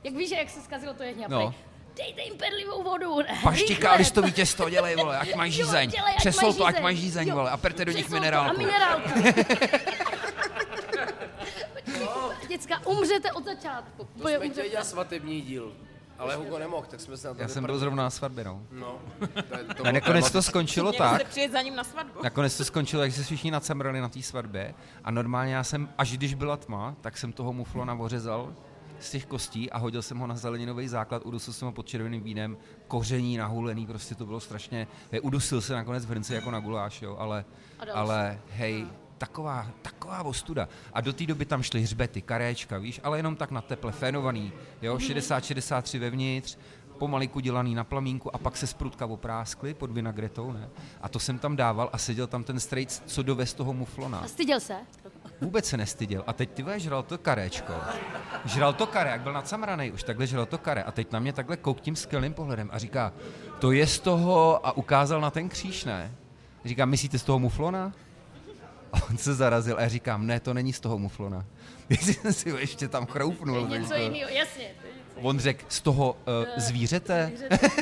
Jak 0.04 0.14
víš, 0.14 0.30
jak 0.30 0.50
se 0.50 0.60
zkazilo 0.60 0.94
to 0.94 1.02
jehně, 1.02 1.26
No. 1.28 1.54
dejte 1.96 2.22
jim 2.22 2.34
perlivou 2.36 2.82
vodu. 2.82 3.18
ne, 3.18 3.38
Paštika 3.42 3.90
a 3.90 3.94
listový 3.96 4.32
těsto, 4.32 4.70
dělej, 4.70 4.96
vole, 4.96 5.18
ať 5.18 5.34
mají 5.34 5.52
žízeň. 5.52 5.92
Přesol 6.16 6.54
to, 6.54 6.66
ať 6.66 6.80
mají 6.82 6.96
žízeň, 6.96 7.32
vole, 7.32 7.50
a 7.50 7.56
perte 7.56 7.84
do 7.84 7.92
nich 7.92 8.10
minerálku. 8.10 8.56
A 8.56 8.58
minerálku. 8.58 9.08
Děcka, 12.48 12.86
umřete 12.86 13.32
od 13.32 13.44
začátku. 13.44 13.90
To 13.96 14.02
Úplně 14.14 14.36
jsme 14.36 14.48
chtěli 14.48 14.48
umřete. 14.50 14.68
dělat 14.68 14.84
svatební 14.86 15.40
díl, 15.40 15.72
ale 16.18 16.36
Hugo 16.36 16.58
nemohl, 16.58 16.86
tak 16.90 17.00
jsme 17.00 17.16
se 17.16 17.28
na 17.28 17.34
to 17.34 17.42
Já 17.42 17.48
jsem 17.48 17.64
byl 17.64 17.78
zrovna 17.78 18.02
na 18.02 18.10
svatbě, 18.10 18.44
no. 18.44 18.62
No, 18.72 18.98
to, 19.48 19.58
je- 19.58 19.64
to 19.76 19.86
A 19.86 19.92
nakonec 19.92 20.30
to 20.30 20.42
skončilo 20.42 20.90
Měli 20.90 20.98
tak, 20.98 21.20
jste 21.20 21.28
přijet 21.30 21.52
za 21.52 21.62
ním 21.62 21.76
na 21.76 21.84
svatbu. 21.84 22.20
Nakonec 22.22 22.56
to 22.56 22.64
skončilo, 22.64 23.02
jak 23.02 23.12
se 23.12 23.22
všichni 23.22 23.50
nacemrali 23.50 24.00
na 24.00 24.08
té 24.08 24.22
svatbě 24.22 24.74
a 25.04 25.10
normálně 25.10 25.54
já 25.54 25.64
jsem, 25.64 25.88
až 25.98 26.12
když 26.16 26.34
byla 26.34 26.56
tma, 26.56 26.94
tak 27.00 27.18
jsem 27.18 27.32
toho 27.32 27.52
muflona 27.52 27.94
ořezal 27.94 28.52
z 29.00 29.10
těch 29.10 29.26
kostí 29.26 29.70
a 29.70 29.78
hodil 29.78 30.02
jsem 30.02 30.18
ho 30.18 30.26
na 30.26 30.36
zeleninový 30.36 30.88
základ, 30.88 31.26
udusil 31.26 31.52
jsem 31.52 31.66
ho 31.66 31.72
pod 31.72 31.86
červeným 31.86 32.22
vínem, 32.22 32.56
koření 32.88 33.36
nahulený, 33.36 33.86
prostě 33.86 34.14
to 34.14 34.26
bylo 34.26 34.40
strašně, 34.40 34.86
udusil 35.22 35.60
se 35.60 35.72
nakonec 35.74 36.04
v 36.06 36.10
hrnci 36.10 36.34
jako 36.34 36.50
na 36.50 36.60
guláš, 36.60 37.02
jo, 37.02 37.16
ale, 37.18 37.44
ale 37.94 38.40
hej, 38.50 38.86
taková, 39.18 39.66
taková 39.82 40.22
ostuda. 40.22 40.68
A 40.92 41.00
do 41.00 41.12
té 41.12 41.26
doby 41.26 41.44
tam 41.44 41.62
šly 41.62 41.80
hřbety, 41.82 42.22
karéčka, 42.22 42.78
víš, 42.78 43.00
ale 43.04 43.18
jenom 43.18 43.36
tak 43.36 43.50
na 43.50 43.60
teple, 43.60 43.92
fénovaný, 43.92 44.52
jo, 44.82 44.96
60-63 44.96 45.98
vevnitř, 45.98 46.58
pomaliku 46.98 47.40
dělaný 47.40 47.74
na 47.74 47.84
plamínku 47.84 48.34
a 48.34 48.38
pak 48.38 48.56
se 48.56 48.66
sprutka 48.66 49.06
opráskly 49.06 49.74
pod 49.74 49.90
vinagretou, 49.90 50.52
ne? 50.52 50.68
A 51.02 51.08
to 51.08 51.18
jsem 51.18 51.38
tam 51.38 51.56
dával 51.56 51.90
a 51.92 51.98
seděl 51.98 52.26
tam 52.26 52.44
ten 52.44 52.60
strejc, 52.60 53.02
co 53.06 53.22
dovez 53.22 53.54
toho 53.54 53.72
muflona. 53.72 54.18
A 54.18 54.28
styděl 54.28 54.60
se? 54.60 54.76
Vůbec 55.40 55.66
se 55.66 55.76
nestyděl. 55.76 56.24
A 56.26 56.32
teď 56.32 56.50
ty 56.50 56.62
vole, 56.62 56.80
žral 56.80 57.02
to 57.02 57.18
karéčko. 57.18 57.72
Žral 58.44 58.72
to 58.72 58.86
karé, 58.86 59.10
jak 59.10 59.20
byl 59.20 59.32
nacamranej 59.32 59.92
už, 59.92 60.02
takhle 60.02 60.26
žral 60.26 60.46
to 60.46 60.58
karé. 60.58 60.82
A 60.82 60.92
teď 60.92 61.12
na 61.12 61.18
mě 61.18 61.32
takhle 61.32 61.56
kouk 61.56 61.80
tím 61.80 61.96
skvělým 61.96 62.34
pohledem 62.34 62.70
a 62.72 62.78
říká, 62.78 63.12
to 63.58 63.72
je 63.72 63.86
z 63.86 63.98
toho, 64.00 64.66
a 64.66 64.76
ukázal 64.76 65.20
na 65.20 65.30
ten 65.30 65.48
kříž, 65.48 65.84
ne? 65.84 66.14
Říkám, 66.64 66.88
myslíte 66.88 67.18
z 67.18 67.24
toho 67.24 67.38
muflona? 67.38 67.92
A 68.94 69.02
on 69.10 69.16
se 69.18 69.34
zarazil 69.34 69.76
a 69.78 69.82
já 69.82 69.88
říkám, 69.88 70.26
ne, 70.26 70.40
to 70.40 70.54
není 70.54 70.72
z 70.72 70.80
toho 70.80 70.98
muflona. 70.98 71.44
Jestli 71.88 72.14
jsem 72.14 72.32
si 72.32 72.50
ho 72.50 72.58
ještě 72.58 72.88
tam 72.88 73.06
chroupnul. 73.06 73.68
Něco 73.68 73.88
tak 73.88 73.98
to- 73.98 74.04
jiného, 74.04 74.30
jasně. 74.30 74.70
to 74.80 74.86
je 74.86 74.92
něco 74.94 75.28
On 75.28 75.38
řekl, 75.38 75.64
z 75.68 75.80
toho 75.80 76.12
uh, 76.12 76.18
zvířete? 76.56 77.32
jiného. 77.34 77.58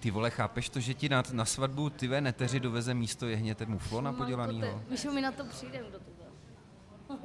Ty 0.00 0.10
vole, 0.10 0.30
chápeš 0.30 0.68
to, 0.68 0.80
že 0.80 0.94
ti 0.94 1.08
na, 1.08 1.22
na 1.32 1.44
svatbu 1.44 1.90
ty 1.90 2.08
ve 2.08 2.20
neteři 2.20 2.60
doveze 2.60 2.94
místo 2.94 3.28
jehněte 3.28 3.66
muflona 3.66 4.12
podělanýho? 4.12 4.82
Víš, 4.90 5.06
my 5.14 5.20
na 5.20 5.32
to 5.32 5.44
přijdeme 5.44 5.86
do 5.90 5.98
toho. 5.98 7.18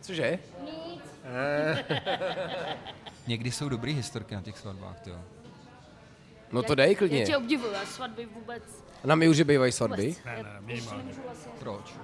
Cože? 0.00 0.38
Někdy 3.26 3.50
jsou 3.50 3.68
dobrý 3.68 3.94
historky 3.94 4.34
na 4.34 4.40
těch 4.42 4.58
svatbách, 4.58 4.96
jo. 5.06 5.20
No 6.52 6.62
to 6.62 6.74
dej 6.74 6.90
Já 6.92 6.98
klidně. 6.98 7.26
tě 7.26 7.36
obdivuju, 7.36 7.72
já 7.72 7.86
svatby 7.86 8.26
vůbec... 8.26 8.81
Na 9.04 9.14
my 9.14 9.28
už 9.28 9.40
bývají 9.40 9.72
svatby. 9.72 10.16
Ne, 10.24 10.42
ne, 10.42 10.56
minimálně. 10.60 11.12
Proč? 11.58 11.94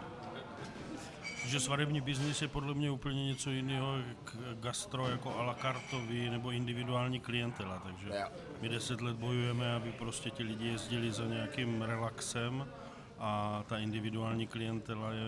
Že 1.47 1.61
svadební 1.61 2.01
biznis 2.01 2.43
je 2.43 2.49
podle 2.49 2.75
mě 2.75 2.91
úplně 2.91 3.27
něco 3.27 3.51
jiného 3.51 3.95
k 4.25 4.37
gastro 4.61 5.09
jako 5.09 5.39
a 5.39 5.43
la 5.43 5.55
cartový 5.55 6.31
nebo 6.31 6.51
individuální 6.51 7.21
klientela, 7.21 7.79
takže 7.79 8.09
my 8.61 8.69
deset 8.69 9.01
let 9.01 9.17
bojujeme, 9.17 9.73
aby 9.75 9.93
prostě 9.93 10.31
ti 10.31 10.43
lidi 10.43 10.67
jezdili 10.69 11.13
za 11.13 11.25
nějakým 11.25 11.83
relaxem 11.83 12.67
a 13.19 13.63
ta 13.69 13.79
individuální 13.79 14.47
klientela 14.47 15.13
je 15.13 15.25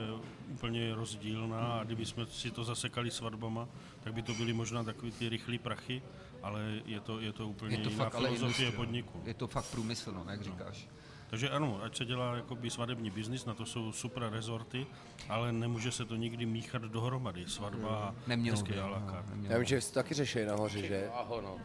úplně 0.49 0.95
rozdílná 0.95 1.59
a 1.73 1.85
kdybychom 1.85 2.27
si 2.27 2.51
to 2.51 2.65
zasekali 2.65 3.11
svatbama, 3.11 3.69
tak 4.01 4.13
by 4.15 4.23
to 4.23 4.35
byly 4.35 4.53
možná 4.53 4.85
takový 4.85 5.13
ty 5.13 5.29
rychlý 5.29 5.59
prachy, 5.59 6.03
ale 6.43 6.61
je 6.87 7.01
to, 7.01 7.21
je 7.21 7.33
to 7.33 7.49
úplně 7.49 7.77
Je 7.77 7.83
to 7.85 7.91
jiná 7.91 8.05
fakt 8.05 8.13
filozofie 8.13 8.41
industrie. 8.43 8.73
podniku. 8.73 9.23
Je 9.25 9.35
to 9.35 9.47
fakt 9.47 9.67
průmysl, 9.71 10.13
no, 10.13 10.25
jak 10.31 10.43
říkáš. 10.43 10.89
Takže 11.31 11.51
ano, 11.51 11.81
ať 11.83 11.97
se 11.97 12.05
dělá 12.05 12.37
jakoby 12.37 12.71
svatební 12.71 13.11
biznis, 13.11 13.45
na 13.45 13.55
to 13.55 13.67
jsou 13.67 13.93
super 13.93 14.29
rezorty, 14.33 14.87
ale 15.29 15.53
nemůže 15.53 15.93
se 15.93 16.05
to 16.05 16.17
nikdy 16.17 16.47
míchat 16.47 16.83
dohromady. 16.83 17.45
Svatba 17.47 17.89
a 17.89 18.15
Nemělo 18.27 18.57
hezký 18.57 18.73
by, 18.73 18.79
no, 18.79 19.13
Já 19.49 19.59
vím, 19.59 19.67
že 19.67 19.81
jsi 19.81 19.89
to 19.89 19.95
taky 19.95 20.15
řešili 20.15 20.47
nahoře, 20.47 20.87
že? 20.87 21.11
Aho, 21.15 21.41
no. 21.41 21.59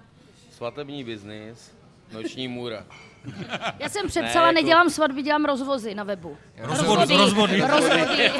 Svatební 0.52 1.04
biznis, 1.04 1.76
noční 2.14 2.48
můra. 2.48 2.86
Já 3.80 3.90
jsem 3.90 4.08
přepsala, 4.08 4.48
jako- 4.48 4.56
nedělám 4.56 4.90
svatby, 4.90 5.22
dělám 5.22 5.46
rozvozy 5.46 5.96
na 5.96 6.04
webu. 6.04 6.38
Rozvody, 6.58 7.18
rozvody. 7.18 7.62
Rozvody, 7.62 7.62
rozvody, 7.62 8.28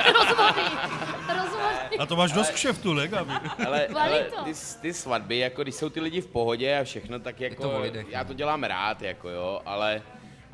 rozvody. 1.34 1.98
A 2.00 2.06
to 2.06 2.16
máš 2.16 2.32
dost 2.32 2.52
kšeftu, 2.52 2.94
ne, 2.94 3.08
Gabi? 3.08 3.32
Ale, 3.66 3.88
ale 3.88 4.24
to. 4.24 4.44
ty, 4.44 4.54
ty, 4.82 4.94
svatby, 4.94 5.38
jako 5.38 5.64
když 5.64 5.76
jsou 5.76 5.90
ty 5.90 6.00
lidi 6.00 6.22
v 6.22 6.28
pohodě 6.28 6.78
a 6.78 6.84
všechno, 6.84 7.20
tak 7.20 7.42
jako, 7.42 7.64
to 7.64 7.84
já 8.10 8.24
no. 8.24 8.28
to 8.28 8.34
dělám 8.34 8.64
rád, 8.64 9.02
jako 9.02 9.30
jo, 9.30 9.62
ale, 9.66 10.02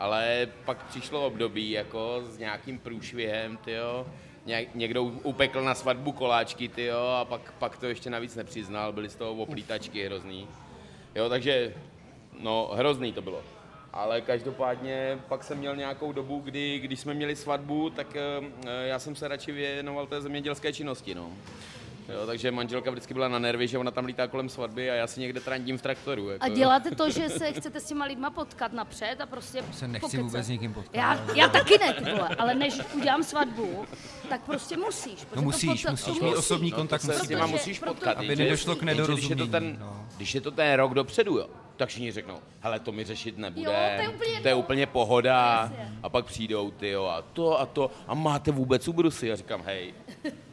ale 0.01 0.47
pak 0.65 0.85
přišlo 0.85 1.25
období, 1.25 1.71
jako 1.71 2.21
s 2.25 2.37
nějakým 2.37 2.79
průšvihem, 2.79 3.57
tyjo, 3.57 4.05
Ně, 4.45 4.65
někdo 4.75 5.03
upekl 5.03 5.61
na 5.61 5.75
svatbu 5.75 6.11
koláčky, 6.11 6.67
tyjo, 6.67 7.07
a 7.07 7.25
pak, 7.25 7.53
pak 7.59 7.77
to 7.77 7.85
ještě 7.85 8.09
navíc 8.09 8.35
nepřiznal, 8.35 8.93
byly 8.93 9.09
z 9.09 9.15
toho 9.15 9.31
oplítačky 9.31 10.05
hrozný. 10.05 10.47
Jo, 11.15 11.29
takže, 11.29 11.73
no, 12.39 12.71
hrozný 12.73 13.13
to 13.13 13.21
bylo. 13.21 13.43
Ale 13.93 14.21
každopádně 14.21 15.19
pak 15.27 15.43
jsem 15.43 15.57
měl 15.57 15.75
nějakou 15.75 16.11
dobu, 16.11 16.39
kdy, 16.39 16.79
když 16.79 16.99
jsme 16.99 17.13
měli 17.13 17.35
svatbu, 17.35 17.89
tak 17.89 18.15
eh, 18.15 18.87
já 18.87 18.99
jsem 18.99 19.15
se 19.15 19.27
radši 19.27 19.51
věnoval 19.51 20.07
té 20.07 20.21
zemědělské 20.21 20.73
činnosti, 20.73 21.15
no. 21.15 21.29
Jo, 22.09 22.25
takže 22.25 22.51
manželka 22.51 22.91
vždycky 22.91 23.13
byla 23.13 23.27
na 23.27 23.39
nervy, 23.39 23.67
že 23.67 23.77
ona 23.77 23.91
tam 23.91 24.05
lítá 24.05 24.27
kolem 24.27 24.49
svatby 24.49 24.91
a 24.91 24.93
já 24.93 25.07
si 25.07 25.19
někde 25.19 25.39
trandím 25.39 25.77
v 25.77 25.81
traktoru. 25.81 26.29
Jako, 26.29 26.45
A 26.45 26.49
děláte 26.49 26.91
to, 26.95 27.09
že 27.09 27.29
se 27.29 27.51
chcete 27.53 27.79
s 27.79 27.85
těma 27.85 28.05
lidma 28.05 28.29
potkat 28.29 28.73
napřed 28.73 29.15
a 29.21 29.25
prostě 29.25 29.63
Se 29.73 29.87
nechci 29.87 30.01
pokecat. 30.05 30.21
vůbec 30.25 30.45
s 30.45 30.49
nikým 30.49 30.73
potkat. 30.73 30.95
Já, 30.95 31.25
já 31.35 31.47
taky 31.49 31.77
ne, 31.77 31.93
ty 31.93 32.03
vole, 32.11 32.29
ale 32.37 32.55
než 32.55 32.79
udělám 32.95 33.23
svatbu, 33.23 33.85
tak 34.29 34.41
prostě 34.41 34.77
musíš. 34.77 35.13
protože 35.13 35.35
No 35.35 35.41
to 35.41 35.41
musíš, 35.41 35.85
pot- 35.85 35.91
musíš 35.91 36.17
to 36.19 36.25
mít 36.25 36.35
osobní 36.35 36.71
No, 36.71 36.77
kontakt, 36.77 37.01
to 37.01 37.07
se 37.07 37.13
s 37.13 37.15
musíš. 37.17 37.27
těma 37.29 37.41
Protože- 37.41 37.51
musíš 37.53 37.79
proto- 37.79 37.93
potkat. 37.93 38.17
Aby 38.17 38.35
nedošlo 38.35 38.75
k 38.75 38.81
jenže 38.81 38.93
Když 39.03 39.23
je, 39.23 39.35
to 39.35 39.35
nedorozumění, 39.35 39.49
ten, 39.51 39.77
no. 39.79 40.05
když 40.17 40.35
je 40.35 40.41
to 40.41 40.51
ten 40.51 40.73
rok 40.73 40.93
dopředu, 40.93 41.37
jo, 41.37 41.47
tak 41.77 41.89
všichni 41.89 42.11
řeknou, 42.11 42.39
hele, 42.59 42.79
to 42.79 42.91
mi 42.91 43.03
řešit 43.03 43.37
nebude, 43.37 43.65
Jo, 43.65 43.71
to 43.97 44.01
je 44.01 44.09
úplně 44.09 44.41
to 44.41 44.47
je 44.47 44.53
úplně 44.53 44.85
pohoda. 44.85 45.59
Jasně. 45.61 45.93
A 46.03 46.09
pak 46.09 46.25
přijdou 46.25 46.71
ty 46.71 46.89
jo, 46.89 47.05
a 47.05 47.21
to 47.21 47.59
a 47.59 47.65
to, 47.65 47.91
a 48.07 48.13
máte 48.13 48.51
vůbec 48.51 48.87
ubrusy? 48.87 49.31
A 49.31 49.35
říkám, 49.35 49.61
hej, 49.65 49.93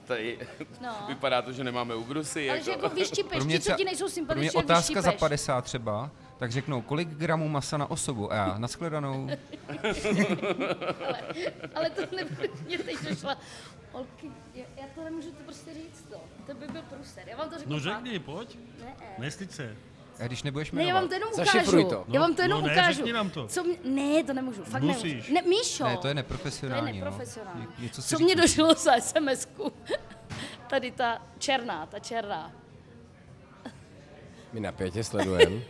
tady 0.08 0.38
No. 0.80 0.94
vypadá 1.08 1.42
to, 1.42 1.52
že 1.52 1.64
nemáme 1.64 1.94
ubrusy. 1.94 2.50
Ale 2.50 2.62
že 2.62 2.70
jako 2.70 2.88
vyštípeš, 2.88 3.44
ti, 3.44 3.60
co 3.60 3.72
ti 3.72 3.84
nejsou 3.84 4.04
pro 4.04 4.08
mě 4.08 4.14
sympatiční, 4.14 4.46
jak 4.46 4.64
otázka 4.64 5.00
za 5.02 5.10
vyštípeš. 5.10 5.20
50 5.20 5.64
třeba, 5.64 6.10
tak 6.38 6.52
řeknou, 6.52 6.82
kolik 6.82 7.08
gramů 7.08 7.48
masa 7.48 7.76
na 7.76 7.90
osobu? 7.90 8.32
A 8.32 8.36
já, 8.36 8.58
nashledanou. 8.58 9.28
Ale 11.74 11.90
to 11.90 12.16
nebude, 12.16 12.48
mě 12.66 12.78
teď 12.78 12.96
došla. 13.08 13.36
Holky, 13.92 14.30
já, 14.54 14.64
já 14.76 14.84
to 14.94 15.04
nemůžu 15.04 15.30
to 15.30 15.42
prostě 15.44 15.74
říct, 15.74 16.02
to. 16.10 16.20
To 16.46 16.54
by 16.54 16.66
byl 16.68 16.82
průser. 16.82 17.22
Já 17.26 17.36
vám 17.36 17.50
to 17.50 17.58
řeknu 17.58 17.72
No 17.72 17.80
řekni, 17.80 18.18
pojď. 18.18 18.58
Ne, 18.84 18.94
Nestyď 19.18 19.50
se. 19.50 19.76
A 20.20 20.26
když 20.26 20.42
nebudeš 20.42 20.70
ne, 20.72 20.82
já 20.82 20.86
jmenovat. 20.86 21.00
vám 21.00 21.08
to 21.08 21.14
jenom 21.14 21.28
ukážu. 21.32 21.88
to. 21.88 22.04
Já 22.08 22.20
vám 22.20 22.34
to 22.34 22.42
jenom 22.42 22.60
No 22.60 22.66
ne, 22.66 22.72
ukážu. 22.72 22.96
řekni 22.96 23.12
nám 23.12 23.30
to. 23.30 23.46
Co 23.48 23.64
mě, 23.64 23.76
ne, 23.84 24.24
to 24.24 24.32
nemůžu, 24.32 24.64
fakt 24.64 24.82
Musíš. 24.82 25.12
nemůžu. 25.12 25.34
Ne, 25.34 25.42
Míšo. 25.42 25.84
Ne, 25.84 25.90
to 25.90 25.96
je 25.96 25.98
To 26.02 26.08
je 26.08 26.14
neprofesionální. 26.14 26.92
neprofesionální. 27.00 27.64
No. 27.66 27.72
Něco 27.84 28.02
si 28.02 28.08
Co 28.08 28.18
mě 28.18 28.28
říkej. 28.28 28.42
došlo 28.42 28.74
za 28.74 28.92
SMS-ku? 29.00 29.72
Tady 30.70 30.90
ta 30.90 31.22
černá, 31.38 31.86
ta 31.86 31.98
černá. 31.98 32.52
My 34.52 34.60
na 34.60 34.72
pětě 34.72 35.04
sledujeme. 35.04 35.60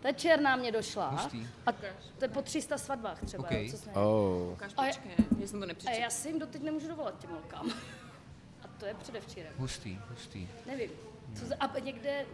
Ta 0.00 0.12
černá 0.12 0.56
mě 0.56 0.72
došla. 0.72 1.08
Hustý. 1.08 1.46
A 1.66 1.72
to 2.18 2.24
je 2.24 2.28
po 2.28 2.42
300 2.42 2.78
svatbách 2.78 3.20
třeba. 3.24 3.44
Ok. 3.44 3.50
jo, 3.50 3.70
co 3.70 3.76
jsem- 3.76 3.92
Oh. 3.96 4.52
Ukáž, 4.52 4.72
A 4.76 4.84
je- 4.84 4.92
počkej, 4.92 5.12
já 5.40 5.46
jsem 5.46 5.58
to 5.58 5.64
A 5.64 5.66
nepřečetla. 5.66 6.02
já 6.04 6.10
si 6.10 6.28
jim 6.28 6.38
doteď 6.38 6.62
nemůžu 6.62 6.88
dovolat 6.88 7.18
těm 7.18 7.30
holkám. 7.30 7.70
A 8.62 8.68
to 8.80 8.86
je 8.86 8.94
předevčírem. 8.94 9.52
Hustý, 9.58 9.98
hustý. 10.10 10.48
Nevím. 10.66 10.90
Co 11.38 11.46
za, 11.46 11.54
a 11.60 11.78
někde, 11.78 12.26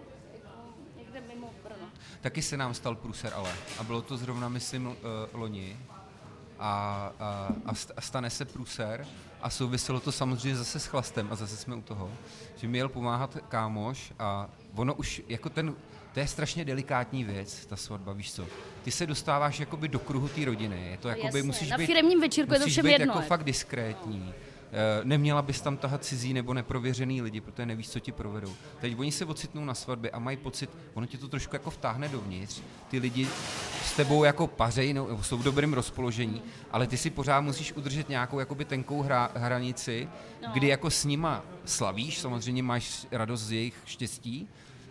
někde 1.15 1.35
mimo 1.35 1.51
Brno. 1.63 1.87
Taky 2.21 2.43
se 2.43 2.57
nám 2.57 2.75
stal 2.75 2.95
průser, 2.95 3.33
ale. 3.35 3.53
A 3.79 3.83
bylo 3.83 4.03
to 4.03 4.17
zrovna, 4.17 4.49
myslím, 4.49 4.87
uh, 4.87 4.95
loni. 5.33 5.77
A, 6.59 7.13
a, 7.21 7.49
a 7.67 7.73
st- 7.73 7.93
a 7.97 8.01
stane 8.01 8.31
se 8.31 8.45
průser. 8.45 9.07
A 9.43 9.51
souviselo 9.51 10.01
to 10.01 10.13
samozřejmě 10.13 10.57
zase 10.57 10.81
s 10.81 10.87
chlastem. 10.87 11.29
A 11.31 11.35
zase 11.35 11.57
jsme 11.57 11.75
u 11.75 11.83
toho. 11.83 12.11
Že 12.57 12.69
mi 12.69 12.79
jel 12.79 12.89
pomáhat 12.89 13.39
kámoš 13.49 14.13
a 14.19 14.49
ono 14.75 14.95
už, 14.95 15.23
jako 15.29 15.49
ten, 15.49 15.75
to 16.15 16.21
je 16.21 16.27
strašně 16.27 16.65
delikátní 16.65 17.25
věc, 17.25 17.67
ta 17.67 17.77
svatba, 17.77 18.13
víš 18.13 18.33
co. 18.33 18.47
Ty 18.83 18.91
se 18.91 19.07
dostáváš 19.07 19.61
jakoby 19.61 19.89
do 19.89 19.99
kruhu 19.99 20.29
té 20.29 20.45
rodiny. 20.45 20.89
Je 20.91 20.97
to 20.97 21.09
jakoby, 21.09 21.27
jasně. 21.27 21.43
musíš 21.43 21.71
Na 21.71 21.79
být, 21.79 21.87
firemním 21.87 22.21
večírku 22.21 22.55
je 22.55 22.61
to 22.61 22.67
všem 22.67 22.87
jedno, 22.87 23.15
jako 23.15 23.27
fakt 23.27 23.45
diskrétní. 23.45 24.35
Eh, 24.37 24.58
Neměla 25.05 25.43
bys 25.43 25.61
tam 25.61 25.77
tahat 25.77 26.05
cizí 26.05 26.35
nebo 26.35 26.55
neprověřený 26.55 27.23
lidi, 27.23 27.41
protože 27.41 27.67
nevíš, 27.67 27.89
co 27.89 28.01
ti 28.01 28.13
provedou. 28.13 28.53
Teď 28.81 28.99
oni 28.99 29.13
se 29.13 29.25
ocitnou 29.25 29.65
na 29.65 29.75
svatbě 29.75 30.11
a 30.11 30.19
mají 30.19 30.37
pocit, 30.37 30.71
ono 30.95 31.07
tě 31.07 31.19
to 31.19 31.29
trošku 31.29 31.55
jako 31.57 31.71
vtáhne 31.71 32.09
dovnitř. 32.09 32.61
Ty 32.89 32.99
lidi 32.99 33.29
s 33.85 33.97
tebou 33.97 34.25
jako 34.25 34.47
pařej, 34.47 34.95
no, 34.95 35.23
jsou 35.25 35.37
v 35.39 35.43
dobrém 35.43 35.73
rozpoložení, 35.75 36.43
ale 36.71 36.87
ty 36.87 36.97
si 36.97 37.11
pořád 37.11 37.41
musíš 37.41 37.73
udržet 37.73 38.09
nějakou 38.09 38.39
jakoby 38.39 38.65
tenkou 38.65 39.03
hra, 39.03 39.31
hranici, 39.35 40.09
No. 40.43 40.49
kdy 40.53 40.69
jako 40.69 40.91
s 40.91 41.05
nima 41.05 41.45
slavíš, 41.65 42.19
samozřejmě 42.19 42.63
máš 42.63 43.07
radost 43.11 43.43
z 43.43 43.53
jejich 43.53 43.75
štěstí, 43.85 44.49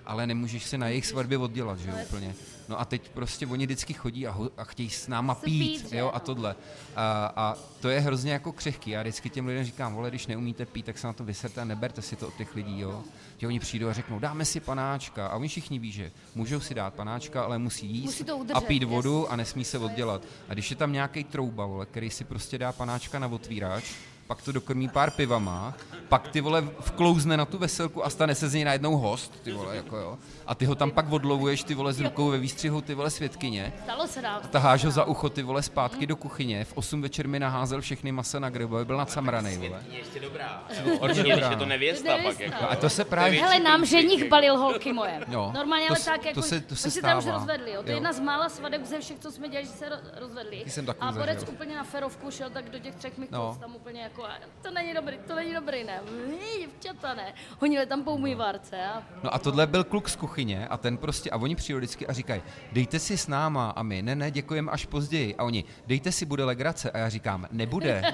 ale 0.07 0.27
nemůžeš 0.27 0.63
se 0.63 0.77
na 0.77 0.87
jejich 0.87 1.05
svatbě 1.05 1.37
oddělat, 1.37 1.79
že 1.79 1.89
jo, 1.89 1.95
úplně. 2.05 2.35
No 2.69 2.79
a 2.79 2.85
teď 2.85 3.09
prostě 3.09 3.47
oni 3.47 3.65
vždycky 3.65 3.93
chodí 3.93 4.27
a, 4.27 4.31
ho, 4.31 4.49
a 4.57 4.63
chtějí 4.63 4.89
s 4.89 5.07
náma 5.07 5.35
pít, 5.35 5.93
jo, 5.93 6.11
a 6.13 6.19
tohle. 6.19 6.55
A, 6.95 7.33
a 7.35 7.57
to 7.79 7.89
je 7.89 7.99
hrozně 7.99 8.31
jako 8.31 8.51
křehký. 8.51 8.91
Já 8.91 9.01
vždycky 9.01 9.29
těm 9.29 9.47
lidem 9.47 9.65
říkám, 9.65 9.95
vole, 9.95 10.09
když 10.09 10.27
neumíte 10.27 10.65
pít, 10.65 10.85
tak 10.85 10.97
se 10.97 11.07
na 11.07 11.13
to 11.13 11.23
vyserte 11.23 11.61
a 11.61 11.65
neberte 11.65 12.01
si 12.01 12.15
to 12.15 12.27
od 12.27 12.35
těch 12.35 12.55
lidí, 12.55 12.79
jo. 12.79 13.03
Že 13.37 13.47
oni 13.47 13.59
přijdou 13.59 13.87
a 13.87 13.93
řeknou, 13.93 14.19
dáme 14.19 14.45
si 14.45 14.59
panáčka. 14.59 15.27
A 15.27 15.35
oni 15.35 15.47
všichni 15.47 15.79
ví, 15.79 15.91
že 15.91 16.11
můžou 16.35 16.59
si 16.59 16.73
dát 16.73 16.93
panáčka, 16.93 17.43
ale 17.43 17.57
musí 17.57 17.87
jíst 17.87 18.05
Musí 18.05 18.23
to 18.23 18.33
a 18.33 18.35
udržet, 18.35 18.67
pít 18.67 18.83
vodu 18.83 19.31
a 19.31 19.35
nesmí 19.35 19.65
se 19.65 19.77
oddělat. 19.77 20.21
A 20.49 20.53
když 20.53 20.69
je 20.69 20.75
tam 20.75 20.93
nějaký 20.93 21.23
trouba, 21.23 21.65
vole, 21.65 21.85
který 21.85 22.09
si 22.09 22.23
prostě 22.23 22.57
dá 22.57 22.71
panáčka 22.71 23.19
na 23.19 23.27
otvírač, 23.27 23.83
pak 24.27 24.41
to 24.41 24.51
dokrmí 24.51 24.87
pár 24.87 25.11
pivama, 25.11 25.73
pak 26.09 26.27
ty 26.27 26.41
vole 26.41 26.61
vklouzne 26.61 27.37
na 27.37 27.45
tu 27.45 27.57
veselku 27.57 28.05
a 28.05 28.09
stane 28.09 28.35
se 28.35 28.49
z 28.49 28.53
něj 28.53 28.63
najednou 28.63 28.97
host, 28.97 29.39
ty 29.43 29.51
vole, 29.51 29.75
jako 29.75 29.97
jo. 29.97 30.17
A 30.47 30.55
ty 30.55 30.65
ho 30.65 30.75
tam 30.75 30.91
pak 30.91 31.11
odlovuješ, 31.11 31.63
ty 31.63 31.73
vole, 31.75 31.93
s 31.93 31.99
rukou 31.99 32.29
ve 32.29 32.37
výstřihu, 32.37 32.81
ty 32.81 32.93
vole, 32.93 33.09
světkyně. 33.09 33.73
Stalo 33.83 34.07
se 34.07 34.21
nám. 34.21 34.41
A 34.43 34.47
taháš 34.47 34.85
ho 34.85 34.91
za 34.91 35.03
ucho, 35.05 35.29
ty 35.29 35.43
vole, 35.43 35.61
zpátky 35.61 36.07
do 36.07 36.15
kuchyně. 36.15 36.65
V 36.65 36.73
8 36.77 37.01
večer 37.01 37.27
mi 37.27 37.39
naházel 37.39 37.81
všechny 37.81 38.11
masa 38.11 38.39
na 38.39 38.49
grill, 38.49 38.85
byl 38.85 38.97
nacamranej, 38.97 39.57
vole. 39.57 39.83
Je 39.91 39.97
ještě 39.97 40.19
dobrá. 40.19 40.63
Určitě, 41.01 41.21
když 41.33 41.45
je 41.49 41.55
to 41.57 41.65
nevěsta 41.65 42.17
pak. 42.23 42.39
Jako. 42.39 42.55
No 42.61 42.71
a 42.71 42.75
to 42.75 42.89
se 42.89 43.05
právě... 43.05 43.41
Hele, 43.41 43.59
nám 43.59 43.85
ženich 43.85 44.29
balil 44.29 44.57
holky 44.57 44.93
moje. 44.93 45.21
Jo. 45.27 45.51
Normálně, 45.55 45.87
To 45.87 45.93
ale 45.93 46.03
tak 46.05 46.21
to 46.21 46.27
jako, 46.27 46.41
se- 46.41 46.61
to 46.61 46.75
se 46.75 46.87
oni 46.87 46.91
se 46.91 47.01
tam 47.01 47.17
už 47.17 47.25
rozvedli, 47.25 47.71
jo. 47.73 47.83
To 47.83 47.89
je 47.89 47.95
jedna 47.95 48.13
z 48.13 48.19
mála 48.19 48.49
svadeb 48.49 48.85
ze 48.85 48.99
všech, 48.99 49.19
co 49.19 49.31
jsme 49.31 49.49
dělali, 49.49 49.67
že 49.67 49.73
se 49.73 49.85
ro- 49.89 50.19
rozvedli. 50.19 50.63
Jsem 50.67 50.87
a 50.99 51.11
Borec 51.11 51.43
úplně 51.49 51.75
na 51.75 51.83
ferovku 51.83 52.31
šel 52.31 52.49
tak 52.49 52.69
do 52.69 52.79
těch 52.79 52.95
třech 52.95 53.17
Mikulc, 53.17 53.39
No. 53.41 53.57
tam 53.61 53.75
úplně 53.75 54.01
jako, 54.01 54.23
to 54.61 54.71
není 54.71 54.93
dobrý, 54.93 55.17
to 55.27 55.35
není 55.35 55.53
dobrý, 55.53 55.83
ne. 55.83 56.01
Hm, 56.11 56.31
Děvčata, 56.59 57.13
ne. 57.13 57.33
Honili 57.59 57.85
tam 57.85 58.03
po 58.03 58.11
umývárce 58.11 58.85
a 58.85 59.03
No 59.23 59.33
a 59.33 59.39
tohle 59.39 59.67
byl 59.67 59.83
kluk 59.83 60.09
z 60.09 60.15
kuchyně 60.37 60.67
a 60.67 60.77
ten 60.77 60.97
prostě, 60.97 61.29
a 61.29 61.37
oni 61.37 61.55
vždycky 61.55 62.07
a 62.07 62.13
říkají, 62.13 62.41
dejte 62.71 62.99
si 62.99 63.17
s 63.17 63.27
náma 63.27 63.69
a 63.69 63.83
my, 63.83 64.01
ne, 64.01 64.15
ne, 64.15 64.31
děkujeme 64.31 64.71
až 64.71 64.85
později. 64.85 65.35
A 65.35 65.43
oni, 65.43 65.63
dejte 65.87 66.11
si, 66.11 66.25
bude 66.25 66.43
legrace. 66.45 66.91
A 66.91 66.97
já 66.97 67.09
říkám, 67.09 67.47
nebude. 67.51 68.01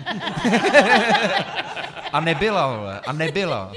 a 2.13 2.19
nebyla, 2.19 2.75
vole, 2.75 2.99
a 2.99 3.11
nebyla. 3.11 3.71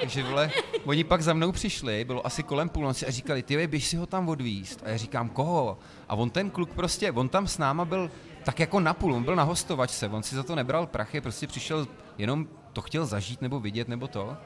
Takže, 0.00 0.22
vole, 0.22 0.50
oni 0.84 1.04
pak 1.04 1.22
za 1.22 1.32
mnou 1.32 1.52
přišli, 1.52 2.04
bylo 2.04 2.26
asi 2.26 2.42
kolem 2.42 2.68
půlnoci 2.68 3.06
a 3.06 3.10
říkali, 3.10 3.42
ty 3.42 3.66
běž 3.66 3.84
si 3.86 3.96
ho 3.96 4.06
tam 4.06 4.28
odvíst. 4.28 4.82
A 4.84 4.88
já 4.88 4.96
říkám, 4.96 5.28
koho? 5.28 5.78
A 6.08 6.14
on 6.14 6.30
ten 6.30 6.50
kluk 6.50 6.70
prostě, 6.74 7.12
on 7.12 7.28
tam 7.28 7.46
s 7.46 7.58
náma 7.58 7.84
byl 7.84 8.10
tak 8.44 8.60
jako 8.60 8.80
napůl, 8.80 9.14
on 9.14 9.24
byl 9.24 9.36
na 9.36 9.42
hostovačce, 9.42 10.08
on 10.08 10.22
si 10.22 10.36
za 10.36 10.42
to 10.42 10.54
nebral 10.54 10.86
prachy, 10.86 11.20
prostě 11.20 11.46
přišel 11.46 11.88
jenom 12.18 12.46
to 12.72 12.82
chtěl 12.82 13.06
zažít 13.06 13.42
nebo 13.42 13.60
vidět 13.60 13.88
nebo 13.88 14.08
to. 14.08 14.36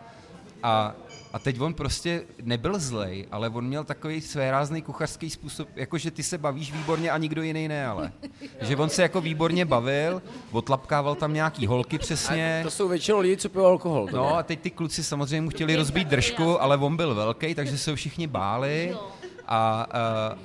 A, 0.63 0.95
a 1.33 1.39
teď 1.39 1.61
on 1.61 1.75
prostě 1.75 2.23
nebyl 2.43 2.79
zlej, 2.79 3.27
ale 3.31 3.49
on 3.49 3.67
měl 3.67 3.85
takový 3.85 4.21
svérázný 4.21 4.83
kuchařský 4.83 5.31
způsob, 5.31 5.69
jako 5.77 5.99
že 5.99 6.11
ty 6.11 6.23
se 6.23 6.39
bavíš 6.39 6.73
výborně 6.73 7.11
a 7.11 7.19
nikdo 7.19 7.43
jiný 7.43 7.69
ne, 7.69 7.87
ale. 7.87 8.13
Že 8.61 8.77
on 8.77 8.89
se 8.89 9.03
jako 9.03 9.21
výborně 9.21 9.65
bavil, 9.65 10.23
otlapkával 10.53 11.15
tam 11.15 11.35
nějaký 11.35 11.67
holky 11.67 11.99
přesně. 11.99 12.61
To 12.65 12.71
jsou 12.71 12.89
většinou 12.89 13.19
lidi, 13.21 13.37
co 13.37 13.49
pijou 13.49 13.65
alkohol. 13.65 14.09
No 14.13 14.37
a 14.37 14.43
teď 14.43 14.61
ty 14.61 14.71
kluci 14.71 15.05
samozřejmě 15.05 15.41
mu 15.41 15.51
chtěli 15.51 15.77
rozbít 15.77 16.09
držku, 16.09 16.63
ale 16.63 16.77
on 16.77 16.97
byl 16.97 17.15
velký, 17.15 17.55
takže 17.55 17.79
se 17.79 17.91
ho 17.91 17.97
všichni 17.97 18.27
báli. 18.27 18.93
A, 18.93 19.20
a, 19.51 19.87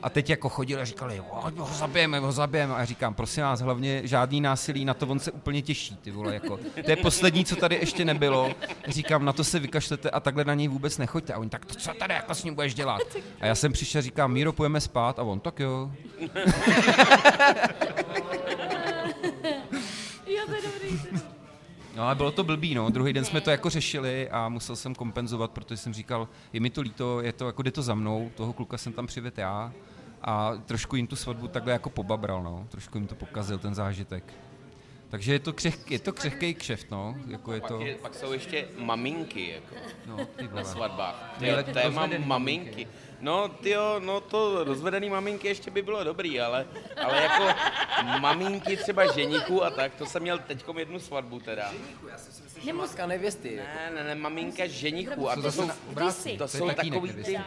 a 0.03 0.09
teď 0.09 0.29
jako 0.29 0.49
chodili 0.49 0.81
a 0.81 0.85
říkali, 0.85 1.19
"O, 1.29 1.51
ho 1.63 1.73
zabijeme, 1.73 2.19
ho 2.19 2.31
zabijeme. 2.31 2.73
A 2.75 2.79
já 2.79 2.85
říkám, 2.85 3.13
prosím 3.13 3.43
vás, 3.43 3.61
hlavně 3.61 4.01
žádný 4.07 4.41
násilí, 4.41 4.85
na 4.85 4.93
to 4.93 5.07
on 5.07 5.19
se 5.19 5.31
úplně 5.31 5.61
těší, 5.61 5.95
ty 6.01 6.11
vole, 6.11 6.33
jako. 6.33 6.57
To 6.85 6.91
je 6.91 6.95
poslední, 6.95 7.45
co 7.45 7.55
tady 7.55 7.75
ještě 7.75 8.05
nebylo. 8.05 8.51
Říkám, 8.87 9.25
na 9.25 9.33
to 9.33 9.43
se 9.43 9.59
vykašlete 9.59 10.09
a 10.09 10.19
takhle 10.19 10.43
na 10.45 10.53
něj 10.53 10.67
vůbec 10.67 10.97
nechoďte. 10.97 11.33
A 11.33 11.37
oni, 11.37 11.49
tak 11.49 11.65
to 11.65 11.75
co 11.75 11.93
tady 11.93 12.13
jako 12.13 12.35
s 12.35 12.43
ním 12.43 12.55
budeš 12.55 12.73
dělat? 12.73 13.01
A 13.41 13.45
já 13.45 13.55
jsem 13.55 13.71
přišel, 13.73 14.01
říkám, 14.01 14.31
Míro, 14.33 14.53
půjdeme 14.53 14.81
spát. 14.81 15.19
A 15.19 15.23
on, 15.23 15.39
tak 15.39 15.59
jo. 15.59 15.91
jo, 20.27 20.43
to 20.45 20.53
je. 20.53 20.74
No 21.95 22.03
ale 22.03 22.15
bylo 22.15 22.31
to 22.31 22.43
blbý, 22.43 22.75
no. 22.75 22.89
Druhý 22.89 23.13
den 23.13 23.25
jsme 23.25 23.41
to 23.41 23.49
jako 23.49 23.69
řešili 23.69 24.29
a 24.29 24.49
musel 24.49 24.75
jsem 24.75 24.95
kompenzovat, 24.95 25.51
protože 25.51 25.77
jsem 25.77 25.93
říkal, 25.93 26.27
je 26.53 26.59
mi 26.59 26.69
to 26.69 26.81
líto, 26.81 27.21
je 27.21 27.33
to 27.33 27.47
jako 27.47 27.61
jde 27.61 27.71
to 27.71 27.81
za 27.81 27.95
mnou, 27.95 28.31
toho 28.35 28.53
kluka 28.53 28.77
jsem 28.77 28.93
tam 28.93 29.07
přivedl 29.07 29.39
já 29.39 29.71
a 30.21 30.51
trošku 30.65 30.95
jim 30.95 31.07
tu 31.07 31.15
svatbu 31.15 31.47
takhle 31.47 31.73
jako 31.73 31.89
pobabral, 31.89 32.43
no. 32.43 32.67
Trošku 32.69 32.97
jim 32.97 33.07
to 33.07 33.15
pokazil, 33.15 33.57
ten 33.57 33.75
zážitek. 33.75 34.33
Takže 35.09 35.33
je 35.33 35.39
to, 35.39 35.53
křeh, 35.53 35.91
je 35.91 35.99
to 35.99 36.13
křehký 36.13 36.53
kšeft, 36.53 36.91
no. 36.91 37.15
Jako 37.27 37.53
je 37.53 37.61
to, 37.61 37.77
Pak, 37.77 37.87
je, 37.87 37.95
pak 37.95 38.15
jsou 38.15 38.33
ještě 38.33 38.67
maminky, 38.77 39.49
jako. 39.49 39.75
no, 40.05 40.25
ty 40.25 40.49
na 40.53 40.63
svatbách. 40.63 41.35
To 41.39 41.45
je 41.45 41.63
téma 41.63 42.01
rozvedený 42.01 42.25
maminky. 42.25 42.87
No, 43.21 43.49
tyjo, 43.49 43.99
no 43.99 44.21
to 44.21 44.63
rozvedený 44.63 45.09
maminky 45.09 45.47
ještě 45.47 45.71
by 45.71 45.81
bylo 45.81 46.03
dobrý, 46.03 46.41
ale, 46.41 46.67
ale 47.03 47.21
jako 47.21 47.59
maminky 48.19 48.77
třeba 48.77 49.13
ženichů 49.13 49.63
a 49.63 49.69
tak, 49.69 49.95
to 49.95 50.05
jsem 50.05 50.21
měl 50.21 50.39
teďkom 50.39 50.79
jednu 50.79 50.99
svatbu 50.99 51.39
teda. 51.39 51.71
Láska 52.73 53.07
nevěsty. 53.07 53.55
Ne, 53.55 53.91
ne, 53.95 54.03
ne, 54.03 54.15
maminka 54.15 54.67
ženichů 54.67 55.29
a 55.29 55.35
to 55.35 55.51
jsou, 55.51 55.69
to 56.37 56.43
je 56.43 56.47
jsou 56.47 56.69
takový 56.69 57.13
ty, 57.13 57.39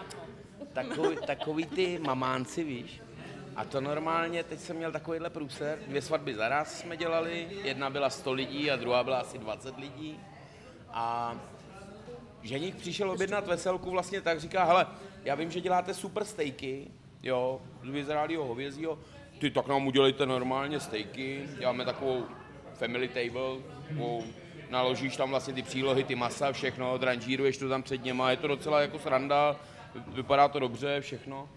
takový, 0.72 1.16
takový 1.26 1.66
ty 1.66 1.98
mamánci, 1.98 2.64
víš. 2.64 3.00
A 3.58 3.64
to 3.64 3.80
normálně, 3.80 4.44
teď 4.44 4.60
jsem 4.60 4.76
měl 4.76 4.92
takovýhle 4.92 5.30
průser, 5.30 5.78
dvě 5.86 6.02
svatby 6.02 6.34
zaraz 6.34 6.78
jsme 6.78 6.96
dělali, 6.96 7.48
jedna 7.64 7.90
byla 7.90 8.10
100 8.10 8.32
lidí 8.32 8.70
a 8.70 8.76
druhá 8.76 9.04
byla 9.04 9.18
asi 9.18 9.38
20 9.38 9.78
lidí. 9.78 10.20
A 10.92 11.36
ženich 12.42 12.74
přišel 12.74 13.10
objednat 13.10 13.46
veselku 13.46 13.90
vlastně 13.90 14.20
tak, 14.20 14.40
říká, 14.40 14.64
hele, 14.64 14.86
já 15.24 15.34
vím, 15.34 15.50
že 15.50 15.60
děláte 15.60 15.94
super 15.94 16.24
stejky, 16.24 16.90
jo, 17.22 17.60
z 17.84 17.88
vyzrálého 17.88 18.44
hovězího, 18.44 18.98
ty 19.38 19.50
tak 19.50 19.66
nám 19.66 19.86
udělejte 19.86 20.26
normálně 20.26 20.80
stejky, 20.80 21.48
děláme 21.58 21.84
takovou 21.84 22.24
family 22.74 23.08
table, 23.08 23.62
takovou, 23.88 24.24
naložíš 24.70 25.16
tam 25.16 25.30
vlastně 25.30 25.54
ty 25.54 25.62
přílohy, 25.62 26.04
ty 26.04 26.14
masa, 26.14 26.52
všechno, 26.52 26.98
dranžíruješ 26.98 27.58
to 27.58 27.68
tam 27.68 27.82
před 27.82 28.04
něma, 28.04 28.30
je 28.30 28.36
to 28.36 28.48
docela 28.48 28.80
jako 28.80 28.98
sranda, 28.98 29.56
vypadá 30.08 30.48
to 30.48 30.58
dobře, 30.58 31.00
všechno. 31.00 31.48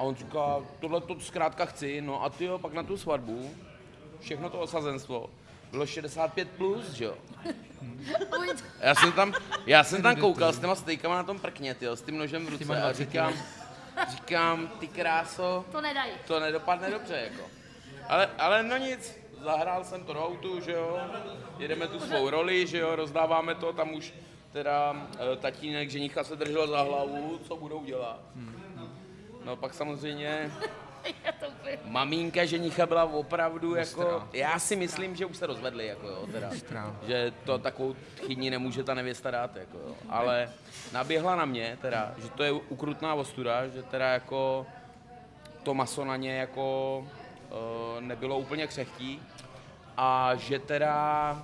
A 0.00 0.02
on 0.02 0.14
říká, 0.16 0.56
tohle 0.80 1.00
to 1.00 1.20
zkrátka 1.20 1.64
chci, 1.64 2.00
no 2.00 2.24
a 2.24 2.28
ty 2.28 2.44
jo, 2.44 2.58
pak 2.58 2.72
na 2.72 2.82
tu 2.82 2.96
svatbu, 2.96 3.50
všechno 4.20 4.50
to 4.50 4.60
osazenstvo, 4.60 5.30
bylo 5.70 5.86
65 5.86 6.48
plus, 6.50 6.90
že 6.92 7.04
jo. 7.04 7.14
Já 8.80 8.94
jsem 8.94 9.12
tam, 9.12 9.34
já 9.66 9.84
jsem 9.84 10.02
tam 10.02 10.16
koukal 10.16 10.52
s 10.52 10.58
těma 10.58 10.74
stejkama 10.74 11.14
na 11.16 11.22
tom 11.22 11.38
prkně, 11.38 11.74
tyjo, 11.74 11.96
s 11.96 12.02
tím 12.02 12.18
nožem 12.18 12.46
v 12.46 12.48
ruce 12.48 12.82
a 12.82 12.92
říkám, 12.92 13.32
říkám, 14.10 14.68
ty 14.68 14.88
kráso, 14.88 15.64
To 15.72 15.80
nedají. 15.80 16.12
to 16.26 16.40
nedopadne 16.40 16.90
dobře, 16.90 17.28
jako. 17.30 17.50
Ale, 18.08 18.30
ale 18.38 18.62
no 18.62 18.76
nic, 18.76 19.18
zahrál 19.44 19.84
jsem 19.84 20.04
to 20.04 20.12
do 20.12 20.26
autu, 20.26 20.60
že 20.60 20.72
jo, 20.72 20.98
jedeme 21.58 21.88
tu 21.88 22.00
svou 22.00 22.30
roli, 22.30 22.66
že 22.66 22.78
jo, 22.78 22.96
rozdáváme 22.96 23.54
to, 23.54 23.72
tam 23.72 23.94
už 23.94 24.14
teda 24.52 25.06
eh, 25.32 25.36
tatínek 25.36 25.90
ženicha 25.90 26.24
se 26.24 26.36
držel 26.36 26.66
za 26.68 26.82
hlavu, 26.82 27.40
co 27.48 27.56
budou 27.56 27.84
dělat. 27.84 28.20
No 29.44 29.56
pak 29.56 29.74
samozřejmě 29.74 30.50
Maminka 31.84 32.44
ženicha 32.44 32.86
byla 32.86 33.04
opravdu 33.04 33.74
jako, 33.74 34.28
já 34.32 34.58
si 34.58 34.76
myslím, 34.76 35.16
že 35.16 35.26
už 35.26 35.36
se 35.36 35.46
rozvedli, 35.46 35.86
jako 35.86 36.06
jo, 36.06 36.26
teda. 36.32 36.50
Že 37.06 37.32
to 37.44 37.58
takovou 37.58 37.96
chyní 38.26 38.50
nemůže 38.50 38.84
ta 38.84 38.94
nevěsta 38.94 39.30
dát, 39.30 39.56
jako 39.56 39.78
jo. 39.78 39.94
Ale 40.08 40.50
naběhla 40.92 41.36
na 41.36 41.44
mě, 41.44 41.78
teda, 41.80 42.14
že 42.22 42.28
to 42.28 42.42
je 42.42 42.52
ukrutná 42.52 43.14
ostuda, 43.14 43.68
že 43.68 43.82
teda 43.82 44.12
jako 44.12 44.66
to 45.62 45.74
maso 45.74 46.04
na 46.04 46.16
ně 46.16 46.36
jako 46.38 46.98
uh, 46.98 48.00
nebylo 48.00 48.38
úplně 48.38 48.66
křehký 48.66 49.22
a 49.96 50.34
že 50.34 50.58
teda 50.58 51.42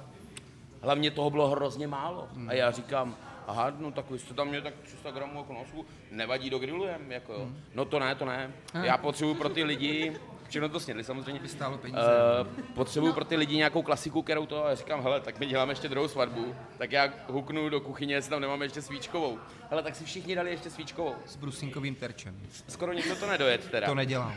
hlavně 0.82 1.10
toho 1.10 1.30
bylo 1.30 1.48
hrozně 1.48 1.86
málo. 1.86 2.28
A 2.48 2.52
já 2.54 2.70
říkám, 2.70 3.16
aha, 3.46 3.72
no 3.78 3.90
tak 3.90 4.10
vy 4.10 4.18
jste 4.18 4.34
tam 4.34 4.48
měli 4.48 4.62
tak 4.62 4.74
300 4.82 5.10
gramů 5.10 5.38
jako 5.38 5.52
nosku, 5.52 5.86
nevadí, 6.10 6.50
dogrilujem, 6.50 7.12
jako 7.12 7.32
jo. 7.32 7.48
No 7.74 7.84
to 7.84 7.98
ne, 7.98 8.14
to 8.14 8.24
ne. 8.24 8.52
Já 8.82 8.98
potřebuju 8.98 9.34
pro 9.34 9.48
ty 9.48 9.64
lidi, 9.64 10.16
všechno 10.48 10.68
to 10.68 10.80
snědli 10.80 11.04
samozřejmě. 11.04 11.40
By 11.40 11.48
stálo 11.48 11.78
peníze. 11.78 12.00
Uh, 12.00 12.62
potřebuju 12.74 13.12
pro 13.12 13.24
ty 13.24 13.36
lidi 13.36 13.56
nějakou 13.56 13.82
klasiku, 13.82 14.22
kterou 14.22 14.46
to, 14.46 14.64
a 14.64 14.68
já 14.68 14.74
říkám, 14.74 15.02
hele, 15.02 15.20
tak 15.20 15.38
my 15.38 15.46
děláme 15.46 15.72
ještě 15.72 15.88
druhou 15.88 16.08
svatbu, 16.08 16.54
tak 16.78 16.92
já 16.92 17.08
huknu 17.28 17.68
do 17.68 17.80
kuchyně, 17.80 18.14
jestli 18.14 18.30
tam 18.30 18.40
nemáme 18.40 18.64
ještě 18.64 18.82
svíčkovou. 18.82 19.38
Hele, 19.70 19.82
tak 19.82 19.94
si 19.96 20.04
všichni 20.04 20.34
dali 20.34 20.50
ještě 20.50 20.70
svíčkovou. 20.70 21.14
S 21.26 21.36
brusinkovým 21.36 21.94
terčem. 21.94 22.40
Skoro 22.68 22.92
nikdo 22.92 23.16
to 23.16 23.26
nedojet 23.26 23.70
teda. 23.70 23.86
To 23.86 23.94
nedělám. 23.94 24.34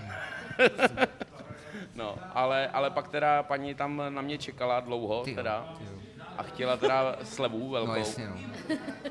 No, 1.96 2.16
ale, 2.34 2.68
ale 2.68 2.90
pak 2.90 3.08
teda 3.08 3.44
paní 3.44 3.76
tam 3.76 4.02
na 4.10 4.22
mě 4.22 4.38
čekala 4.38 4.80
dlouho, 4.80 5.24
Ty 5.24 5.30
jo, 5.32 5.36
teda. 5.36 5.74
ty 5.78 5.84
jo. 5.84 5.99
A 6.40 6.44
chtěla 6.44 6.78
teda 6.78 7.16
slevu 7.24 7.70
velkou. 7.70 7.92
No 7.92 7.96
jasně, 7.96 8.28
no. 8.28 8.36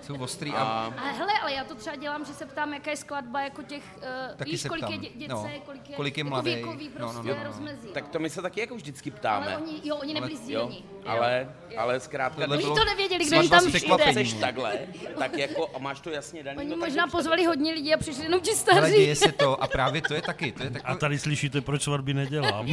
Jsou 0.00 0.14
ostrý 0.18 0.50
a... 0.52 0.62
A 0.62 0.84
Ale 1.00 1.12
hele, 1.12 1.32
ale 1.42 1.52
já 1.52 1.64
to 1.64 1.74
třeba 1.74 1.96
dělám, 1.96 2.24
že 2.24 2.34
se 2.34 2.46
ptám, 2.46 2.74
jaká 2.74 2.90
je 2.90 2.96
skladba 2.96 3.40
jako 3.40 3.62
těch, 3.62 3.82
uh, 3.96 4.36
Taky 4.36 4.50
víš, 4.50 4.64
kolik 4.68 4.90
je 4.90 4.96
dě- 4.98 5.16
dětce, 5.16 5.34
No, 5.34 5.50
kolik 5.66 5.88
je, 5.90 5.96
kolik 5.96 6.16
je 6.16 6.20
jako 6.20 6.30
mladej. 6.30 6.55
věkový 6.55 6.90
No, 6.98 7.06
no, 7.06 7.12
prostě 7.12 7.28
no, 7.34 7.38
no. 7.38 7.44
rozmezí. 7.44 7.88
tak 7.94 8.05
no. 8.05 8.10
to 8.10 8.18
my 8.18 8.30
se 8.30 8.42
taky 8.42 8.60
jako 8.60 8.74
vždycky 8.74 9.10
Ale 9.10 9.18
ptáme. 9.20 9.56
oni, 9.59 9.80
jo, 9.84 9.96
oni 9.96 10.14
nebyli 10.14 10.32
jo, 10.32 10.38
sdílení. 10.38 10.84
ale, 11.06 11.55
ale 11.76 12.00
zkrátka, 12.00 12.46
Oni 12.48 12.62
to 12.62 12.84
nevěděli, 12.84 13.24
kdo 13.24 13.40
jim 13.40 13.50
tam 13.50 13.66
přijde. 13.66 14.10
chceš 14.10 14.32
takhle, 14.32 14.78
tak 15.18 15.38
jako 15.38 15.70
a 15.74 15.78
máš 15.78 16.00
to 16.00 16.10
jasně 16.10 16.42
daný. 16.42 16.59
Oni 16.59 16.68
no, 16.68 16.76
tak 16.76 16.88
možná 16.88 17.06
pozvali 17.06 17.44
hodně 17.44 17.72
lidí 17.72 17.94
a 17.94 17.98
přišli 17.98 18.22
jenom 18.24 18.40
ti 18.40 18.50
Ale 18.50 18.59
staří. 18.59 18.92
děje 18.92 19.16
se 19.16 19.32
to 19.32 19.62
a 19.62 19.66
právě 19.66 20.02
to 20.02 20.14
je 20.14 20.22
taky, 20.22 20.52
to 20.52 20.62
je 20.62 20.70
taky, 20.70 20.84
A 20.84 20.94
tady 20.94 21.18
slyšíte, 21.18 21.60
proč 21.60 21.82
svatby 21.82 22.14
nedělám. 22.14 22.66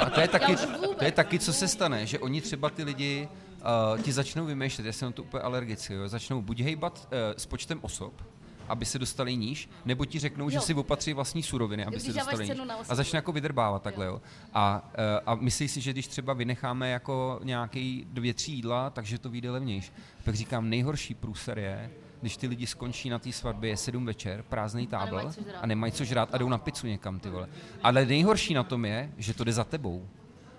a 0.00 0.10
to 0.10 0.20
je 0.20 0.28
taky, 0.28 0.56
to 0.98 1.04
je 1.04 1.12
taky, 1.12 1.38
co 1.38 1.52
se 1.52 1.68
stane, 1.68 2.06
že 2.06 2.18
oni 2.18 2.40
třeba 2.40 2.70
ty 2.70 2.84
lidi 2.84 3.28
uh, 3.94 4.00
ti 4.00 4.12
začnou 4.12 4.44
vymýšlet, 4.46 4.86
já 4.86 4.92
jsem 4.92 5.06
na 5.06 5.12
to 5.12 5.22
úplně 5.22 5.42
alergický, 5.42 5.94
jo, 5.94 6.08
začnou 6.08 6.42
buď 6.42 6.60
hejbat 6.60 7.08
uh, 7.12 7.18
s 7.36 7.46
počtem 7.46 7.78
osob, 7.82 8.12
aby 8.68 8.84
se 8.84 8.98
dostali 8.98 9.36
níž, 9.36 9.68
nebo 9.84 10.04
ti 10.04 10.18
řeknou, 10.18 10.50
že 10.50 10.56
Jo. 10.56 10.62
si 10.62 10.74
opatří 10.74 11.12
vlastní 11.12 11.42
suroviny, 11.42 11.84
aby 11.84 11.96
Když 11.96 12.02
se 12.02 12.12
dostali 12.12 12.48
níž. 12.48 12.58
A 12.88 12.94
začne 12.94 13.16
jako 13.16 13.32
vydrbávat 13.32 13.82
takhle, 13.82 14.06
jo. 14.06 14.22
A, 14.54 14.90
uh, 14.98 15.20
a 15.26 15.34
myslí 15.34 15.68
si, 15.68 15.80
že 15.80 15.92
když 15.92 16.06
třeba 16.06 16.32
vynecháme 16.32 16.90
jako 16.90 17.40
nějaký 17.42 18.06
dvě, 18.12 18.34
tři 18.34 18.52
jídla, 18.52 18.90
takže 18.90 19.18
to 19.18 19.30
vyjde 19.30 19.50
levnější. 19.50 19.92
Pak 20.24 20.34
říkám, 20.34 20.70
nejhorší 20.70 21.14
průser 21.14 21.58
je, 21.58 21.90
když 22.20 22.36
ty 22.36 22.46
lidi 22.46 22.66
skončí 22.66 23.10
na 23.10 23.18
té 23.18 23.32
svatbě, 23.32 23.70
je 23.70 23.76
sedm 23.76 24.06
večer, 24.06 24.44
prázdný 24.48 24.86
tábl 24.86 25.16
nemají 25.16 25.32
co 25.32 25.42
žrát. 25.42 25.58
a 25.62 25.66
nemají 25.66 25.92
co 25.92 26.04
žrát 26.04 26.34
a 26.34 26.38
jdou 26.38 26.48
na 26.48 26.58
pizzu 26.58 26.86
někam, 26.86 27.18
ty 27.20 27.30
vole. 27.30 27.48
Ale 27.82 28.06
nejhorší 28.06 28.54
na 28.54 28.62
tom 28.62 28.84
je, 28.84 29.10
že 29.18 29.34
to 29.34 29.44
jde 29.44 29.52
za 29.52 29.64
tebou. 29.64 30.08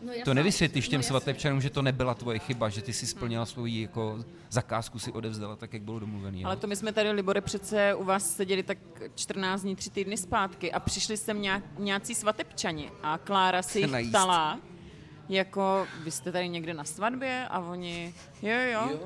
No. 0.03 0.13
To 0.25 0.33
nevysvětlíš 0.33 0.87
těm 0.89 0.99
No, 0.99 1.03
svatebčanům, 1.03 1.61
že 1.61 1.69
to 1.69 1.81
nebyla 1.81 2.13
tvoje 2.13 2.39
chyba, 2.39 2.69
že 2.69 2.81
ty 2.81 2.93
si 2.93 3.07
splnila 3.07 3.45
svoji 3.45 3.81
jako 3.81 4.23
zakázku, 4.49 4.99
si 4.99 5.11
odevzdala 5.11 5.55
tak, 5.55 5.73
jak 5.73 5.81
bylo 5.81 5.99
domluvený. 5.99 6.45
Ale 6.45 6.55
jo. 6.55 6.59
to 6.59 6.67
my 6.67 6.75
jsme 6.75 6.93
tady, 6.93 7.11
Libore, 7.11 7.41
přece 7.41 7.93
u 7.93 8.03
vás 8.03 8.35
seděli 8.35 8.63
tak 8.63 8.77
14 9.15 9.61
dní, 9.61 9.75
tři 9.75 9.89
týdny 9.89 10.17
zpátky 10.17 10.71
a 10.71 10.79
přišli 10.79 11.17
sem 11.17 11.41
nějak, 11.41 11.63
nějací 11.79 12.15
svatebčani 12.15 12.91
a 13.03 13.17
Klára 13.17 13.61
se 13.61 13.79
jich 13.79 13.91
najíst. 13.91 14.09
ptala, 14.11 14.59
jako 15.29 15.87
vy 16.03 16.11
jste 16.11 16.31
tady 16.31 16.49
někde 16.49 16.73
na 16.73 16.83
svatbě 16.83 17.47
a 17.49 17.59
oni, 17.59 18.13
jo, 18.41 18.55
jo, 18.71 18.89
jo. 18.91 18.99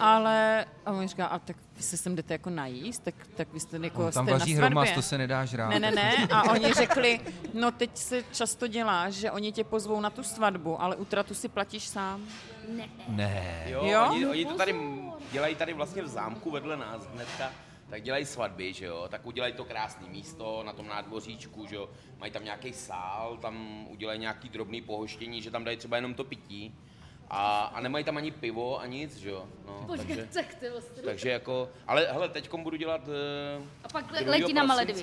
Ale, 0.00 0.64
a 0.86 0.92
oni 0.92 1.08
říká, 1.08 1.26
a 1.26 1.38
tak 1.38 1.56
vy 1.78 1.84
se 1.84 1.96
sem 1.96 2.16
jdete 2.16 2.34
jako 2.34 2.50
najíst, 2.50 3.02
tak, 3.02 3.14
tak 3.36 3.52
vy 3.52 3.60
jste 3.60 3.78
jako 3.82 4.06
On 4.06 4.12
tam 4.12 4.24
jste 4.24 4.32
na 4.32 4.38
vaří 4.38 4.54
hromaz, 4.54 4.90
to 4.90 5.02
se 5.02 5.18
nedá 5.18 5.44
žrát. 5.44 5.68
Ne, 5.68 5.80
ne, 5.80 5.90
ne. 5.90 6.28
A 6.30 6.42
oni 6.42 6.72
řekli, 6.72 7.20
no 7.54 7.70
teď 7.70 7.96
se 7.96 8.24
často 8.32 8.66
dělá, 8.66 9.10
že 9.10 9.30
oni 9.30 9.52
tě 9.52 9.64
pozvou 9.64 10.00
na 10.00 10.10
tu 10.10 10.22
svatbu, 10.22 10.82
ale 10.82 10.96
útratu 10.96 11.34
si 11.34 11.48
platíš 11.48 11.88
sám. 11.88 12.26
Ne. 12.68 12.88
Ne. 13.08 13.64
Jo, 13.66 13.84
Jo? 13.84 14.08
Oni, 14.10 14.26
oni 14.26 14.44
to 14.44 14.54
tady 14.54 14.80
dělají 15.32 15.54
tady 15.54 15.72
vlastně 15.72 16.02
v 16.02 16.08
zámku 16.08 16.50
vedle 16.50 16.76
nás 16.76 17.06
hnedka, 17.06 17.50
tak 17.90 18.02
dělají 18.02 18.24
svatby, 18.24 18.72
že 18.72 18.86
jo, 18.86 19.06
tak 19.10 19.26
udělají 19.26 19.52
to 19.52 19.64
krásné 19.64 20.08
místo 20.08 20.62
na 20.66 20.72
tom 20.72 20.88
nádvoříčku, 20.88 21.66
že 21.66 21.76
jo, 21.76 21.88
mají 22.18 22.32
tam 22.32 22.44
nějaký 22.44 22.72
sál, 22.72 23.38
tam 23.42 23.86
udělají 23.88 24.20
nějaký 24.20 24.48
drobný 24.48 24.82
pohoštění, 24.82 25.42
že 25.42 25.50
tam 25.50 25.64
dají 25.64 25.76
třeba 25.76 25.96
jenom 25.96 26.14
to 26.14 26.24
pití 26.24 26.74
a, 27.30 27.62
a 27.74 27.80
nemají 27.80 28.04
tam 28.04 28.16
ani 28.16 28.30
pivo 28.30 28.80
a 28.80 28.86
nic, 28.86 29.16
že 29.16 29.30
jo, 29.30 29.44
no, 29.66 29.84
Počkej, 29.86 30.16
takže, 30.16 30.28
tak 30.34 30.54
ty 30.54 30.70
ostrý. 30.70 31.02
takže 31.04 31.30
jako, 31.30 31.68
ale 31.86 32.06
hele, 32.12 32.28
teď 32.28 32.50
budu 32.54 32.76
dělat 32.76 33.00
eh, 33.58 33.62
A 33.84 33.88
pak 33.88 34.10
le- 34.10 34.20
2. 34.22 34.30
letí 34.30 34.52
na 34.52 34.62
Maledivy. 34.64 35.02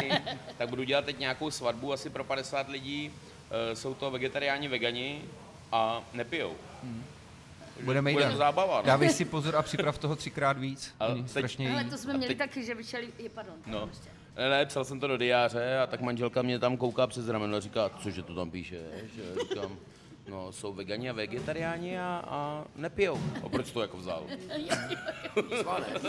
tak 0.58 0.68
budu 0.68 0.82
dělat 0.82 1.04
teď 1.04 1.18
nějakou 1.18 1.50
svatbu 1.50 1.92
asi 1.92 2.10
pro 2.10 2.24
50 2.24 2.68
lidí, 2.68 3.10
Eh, 3.72 3.76
jsou 3.76 3.94
to 3.94 4.10
vegetariáni, 4.10 4.68
vegani 4.68 5.22
a 5.72 6.02
nepijou. 6.12 6.54
Budeme 7.84 8.10
jít 8.10 8.14
Bude 8.14 8.36
zábava, 8.36 8.76
no. 8.76 8.86
Dávej 8.86 9.08
si 9.08 9.24
pozor 9.24 9.56
a 9.56 9.62
připrav 9.62 9.98
toho 9.98 10.16
třikrát 10.16 10.58
víc. 10.58 10.94
A 11.00 11.06
Oni 11.06 11.22
teď- 11.22 11.30
strašně 11.30 11.72
Ale 11.72 11.84
to 11.84 11.98
jsme 11.98 12.12
měli 12.12 12.28
teď- 12.28 12.38
taky, 12.38 12.64
že 12.64 12.74
vyšeli, 12.74 13.08
je, 13.18 13.28
pardon. 13.28 13.54
No. 13.66 13.86
Prostě. 13.86 14.08
Ne, 14.36 14.48
ne, 14.50 14.66
psal 14.66 14.84
jsem 14.84 15.00
to 15.00 15.06
do 15.06 15.16
diáře 15.16 15.78
a 15.78 15.86
tak 15.86 16.00
manželka 16.00 16.42
mě 16.42 16.58
tam 16.58 16.76
kouká 16.76 17.06
přes 17.06 17.28
rameno 17.28 17.56
a 17.56 17.60
říká, 17.60 17.90
cože 18.02 18.22
to 18.22 18.34
tam 18.34 18.50
píše, 18.50 18.80
že 19.16 19.22
říkám, 19.42 19.76
no 20.28 20.52
jsou 20.52 20.72
vegani 20.72 21.10
a 21.10 21.12
vegetariáni 21.12 21.98
a, 21.98 22.24
a 22.26 22.64
nepijou. 22.76 23.18
A 23.44 23.48
proč 23.48 23.70
to 23.70 23.82
jako 23.82 23.96
vzal? 23.96 24.26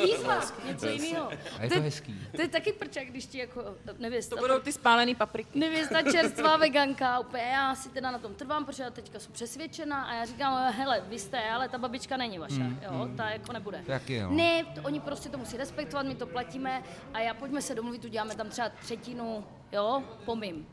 Výzva, 0.06 0.42
něco 0.66 0.88
jiného. 0.88 1.30
A 1.60 1.64
je 1.64 1.70
to 1.70 1.82
hezký. 1.82 2.22
To 2.36 2.42
je 2.42 2.48
taky 2.48 2.74
prčak, 2.74 3.08
když 3.08 3.26
ti 3.26 3.38
jako 3.38 3.76
nevěsta, 3.98 4.36
To 4.36 4.42
budou 4.42 4.60
ty 4.60 4.72
spálený 4.72 5.16
papriky. 5.16 5.60
nevěsta 5.60 6.02
čerstvá 6.12 6.58
veganka, 6.58 7.20
úplně 7.20 7.44
já 7.44 7.76
si 7.76 7.90
teda 7.90 8.12
na 8.12 8.20
tom 8.20 8.36
trvám, 8.36 8.66
protože 8.66 8.84
já 8.84 8.90
teďka 8.90 9.20
jsem 9.20 9.34
přesvědčená 9.34 10.04
a 10.04 10.14
já 10.14 10.26
říkám, 10.26 10.74
hele, 10.74 11.02
vy 11.08 11.20
jste, 11.20 11.50
ale 11.50 11.70
ta 11.70 11.78
babička 11.78 12.18
není 12.18 12.40
vaše, 12.40 12.62
jo, 12.82 13.10
ta 13.18 13.30
jako 13.30 13.54
nebude. 13.54 13.84
Tak 13.88 14.10
jo. 14.10 14.30
Ne, 14.32 14.64
to, 14.64 14.82
oni 14.82 15.00
prostě 15.00 15.30
to 15.30 15.38
musí 15.38 15.58
respektovat, 15.58 16.06
my 16.06 16.16
to 16.16 16.28
platíme 16.28 16.84
a 17.14 17.20
já 17.20 17.34
pojďme 17.34 17.62
se 17.62 17.76
domluvit, 17.76 18.06
uděláme 18.06 18.36
tam 18.36 18.50
třeba 18.50 18.70
třetinu, 18.70 19.44
jo, 19.72 20.04
pomím. 20.26 20.68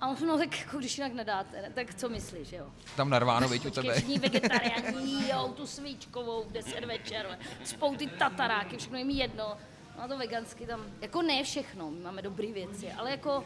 A 0.00 0.08
on 0.08 0.16
no 0.26 0.38
tak 0.38 0.58
jako, 0.60 0.78
když 0.78 0.98
jinak 0.98 1.12
nedáte, 1.12 1.62
ne, 1.62 1.70
tak 1.74 1.94
co 1.94 2.08
myslíš, 2.08 2.52
jo? 2.52 2.66
Tam 2.96 3.10
narváno, 3.10 3.48
viď 3.48 3.66
u 3.66 3.70
tebe. 3.70 3.92
všichni 3.94 4.18
vegetariáni, 4.18 5.28
jo, 5.30 5.52
tu 5.56 5.66
svíčkovou 5.66 6.44
v 6.44 6.52
10 6.52 6.84
večer, 6.84 7.38
spou 7.64 7.96
ty 7.96 8.06
tataráky, 8.06 8.76
všechno 8.76 8.98
jim 8.98 9.10
jedno. 9.10 9.56
No 9.96 10.04
a 10.04 10.08
to 10.08 10.18
vegansky 10.18 10.66
tam, 10.66 10.80
jako 11.00 11.22
ne 11.22 11.44
všechno, 11.44 11.90
my 11.90 12.00
máme 12.00 12.22
dobré 12.22 12.52
věci, 12.52 12.92
ale 12.92 13.10
jako 13.10 13.44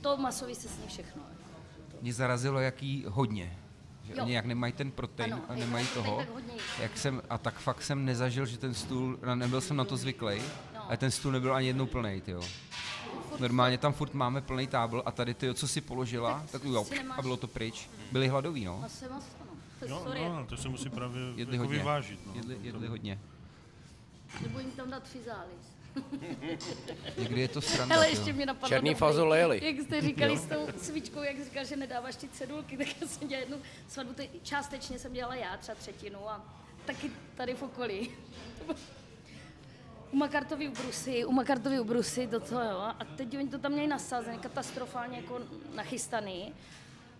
to 0.00 0.16
masový 0.16 0.54
se 0.54 0.68
sní 0.68 0.88
všechno. 0.88 1.22
Mě 2.00 2.12
zarazilo, 2.12 2.60
jaký 2.60 3.04
hodně. 3.08 3.58
Že 4.04 4.12
Jo. 4.16 4.22
oni 4.24 4.34
jak 4.34 4.44
nemají 4.44 4.72
ten 4.72 4.90
protein 4.90 5.34
Ano, 5.34 5.42
a 5.48 5.54
nemají 5.54 5.70
mají 5.72 5.86
toho. 5.86 6.16
tak. 6.18 6.28
Jak 6.80 6.98
jsem, 6.98 7.22
a 7.30 7.38
tak 7.38 7.54
fakt 7.54 7.82
jsem 7.82 8.04
nezažil, 8.04 8.46
že 8.46 8.58
ten 8.58 8.74
stůl, 8.74 9.18
no, 9.26 9.34
nebyl 9.34 9.60
jsem 9.60 9.76
na 9.76 9.84
to 9.84 9.96
zvyklý, 9.96 10.42
a 10.88 10.96
ten 10.96 11.10
stůl 11.10 11.32
nebyl 11.32 11.54
ani 11.54 11.66
jednou 11.66 11.86
plný, 11.86 12.22
jo. 12.26 12.42
Normálně 13.38 13.78
tam 13.78 13.92
furt 13.92 14.14
máme 14.14 14.40
plný 14.40 14.66
tábl 14.66 15.02
a 15.06 15.10
tady 15.12 15.34
ty, 15.34 15.54
co 15.54 15.68
si 15.68 15.80
položila, 15.80 16.44
tak 16.52 16.64
jo, 16.64 16.84
si 16.84 16.94
nemáš- 16.94 17.18
a 17.18 17.22
bylo 17.22 17.36
to 17.36 17.46
pryč. 17.46 17.88
Byli 18.12 18.28
hladoví, 18.28 18.64
no. 18.64 18.84
No. 19.10 19.20
No, 19.88 19.98
Sorry, 20.04 20.20
no, 20.20 20.46
to 20.48 20.56
se 20.56 20.68
musí 20.68 20.88
právě 20.88 21.20
Jedli 21.36 21.56
jako 21.56 21.64
hodně. 21.66 21.78
vyvážit. 21.78 22.26
No. 22.26 22.32
Jedli, 22.34 22.58
jedli 22.62 22.88
hodně. 22.88 23.18
nebo 24.42 24.58
jim 24.58 24.70
tam 24.70 24.90
dát 24.90 25.08
fyzális. 25.08 25.72
Někdy 27.18 27.40
je 27.40 27.48
to 27.48 27.60
sranda, 27.60 27.94
Hele, 27.94 28.06
jo. 28.06 28.10
ještě 28.16 28.32
mě 28.32 28.46
napadlo. 28.46 28.68
Černý 28.68 28.94
fazole 28.94 29.38
jeli. 29.38 29.60
Jak 29.64 29.76
jste 29.86 30.00
říkali 30.00 30.38
s 30.38 30.46
tou 30.46 30.66
svíčkou, 30.82 31.22
jak 31.22 31.36
jsi 31.36 31.44
říkal, 31.44 31.64
že 31.64 31.76
nedáváš 31.76 32.16
ty 32.16 32.28
cedulky, 32.28 32.76
tak 32.78 32.86
já 33.00 33.06
jsem 33.08 33.28
dělala 33.28 33.40
jednu 33.40 33.56
svatbu, 33.88 34.14
částečně 34.42 34.98
jsem 34.98 35.12
dělala 35.12 35.34
já, 35.34 35.56
třeba 35.56 35.74
třetinu 35.74 36.28
a 36.30 36.44
taky 36.86 37.10
tady 37.36 37.54
v 37.54 37.62
okolí. 37.62 38.10
U 40.12 40.16
Makartovy 40.16 40.68
ubrusy, 40.68 41.24
u 41.24 41.32
Makartovy 41.32 41.80
ubrusy, 41.80 42.26
do 42.26 42.40
toho, 42.40 42.60
jo. 42.60 42.78
A 42.78 43.04
teď 43.16 43.36
oni 43.36 43.48
to 43.48 43.58
tam 43.58 43.72
měli 43.72 43.88
nasazené, 43.88 44.38
katastrofálně 44.38 45.16
jako 45.16 45.40
nachystaný. 45.74 46.54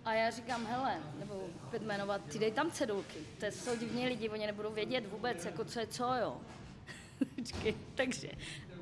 A 0.04 0.14
já 0.14 0.30
říkám, 0.30 0.66
hele, 0.66 0.98
nebo 1.18 1.48
opět 1.66 1.82
jmenovat, 1.82 2.20
ty 2.32 2.38
dej 2.38 2.52
tam 2.52 2.70
cedulky. 2.70 3.18
To 3.40 3.46
jsou 3.46 3.76
divní 3.76 4.08
lidi, 4.08 4.28
oni 4.28 4.46
nebudou 4.46 4.72
vědět 4.72 5.06
vůbec, 5.06 5.44
jako 5.44 5.64
co 5.64 5.80
je 5.80 5.86
co, 5.86 6.04
jo. 6.04 6.40
Takže 7.94 8.28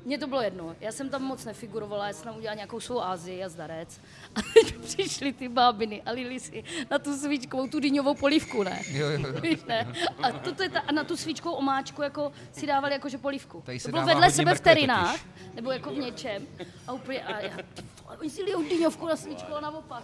mně 0.05 0.17
to 0.17 0.27
bylo 0.27 0.41
jedno. 0.41 0.75
Já 0.79 0.91
jsem 0.91 1.09
tam 1.09 1.21
moc 1.23 1.45
nefigurovala, 1.45 2.07
já 2.07 2.13
jsem 2.13 2.23
tam 2.23 2.37
udělala 2.37 2.55
nějakou 2.55 2.79
svou 2.79 3.01
Ázii 3.01 3.43
a 3.43 3.49
zdarec. 3.49 4.01
A 4.35 4.39
teď 4.53 4.75
přišly 4.75 5.33
ty 5.33 5.49
bábiny 5.49 6.01
a 6.01 6.11
lili 6.11 6.39
si 6.39 6.63
na 6.91 6.99
tu 6.99 7.17
svíčkovou, 7.17 7.67
tu 7.67 7.79
dýňovou 7.79 8.15
polívku, 8.15 8.63
ne? 8.63 8.81
Jo, 8.91 9.07
jo, 9.07 9.19
jo. 9.19 9.41
Víš, 9.41 9.63
ne? 9.67 9.93
A, 10.23 10.31
to, 10.31 10.63
je 10.63 10.69
ta, 10.69 10.79
a 10.79 10.91
na 10.91 11.03
tu 11.03 11.17
svíčkovou 11.17 11.55
omáčku 11.55 12.01
jako 12.01 12.31
si 12.51 12.67
dávali 12.67 12.93
jakože 12.93 13.17
polívku. 13.17 13.61
Tady 13.65 13.79
se 13.79 13.87
to 13.87 13.91
bylo 13.91 14.05
vedle 14.05 14.31
sebe 14.31 14.55
v 14.55 14.59
terinách, 14.59 15.11
totiž. 15.11 15.55
nebo 15.55 15.71
jako 15.71 15.89
v 15.89 15.97
něčem. 15.97 16.47
A 16.87 16.91
úplně, 16.93 17.23
a 17.23 17.39
já, 17.39 17.57
oni 18.19 18.29
si 18.29 18.43
lijou 18.43 18.63
dýňovku 18.63 19.07
na 19.07 19.15
svíčku 19.15 19.55
a 19.55 19.61
naopak. 19.61 20.03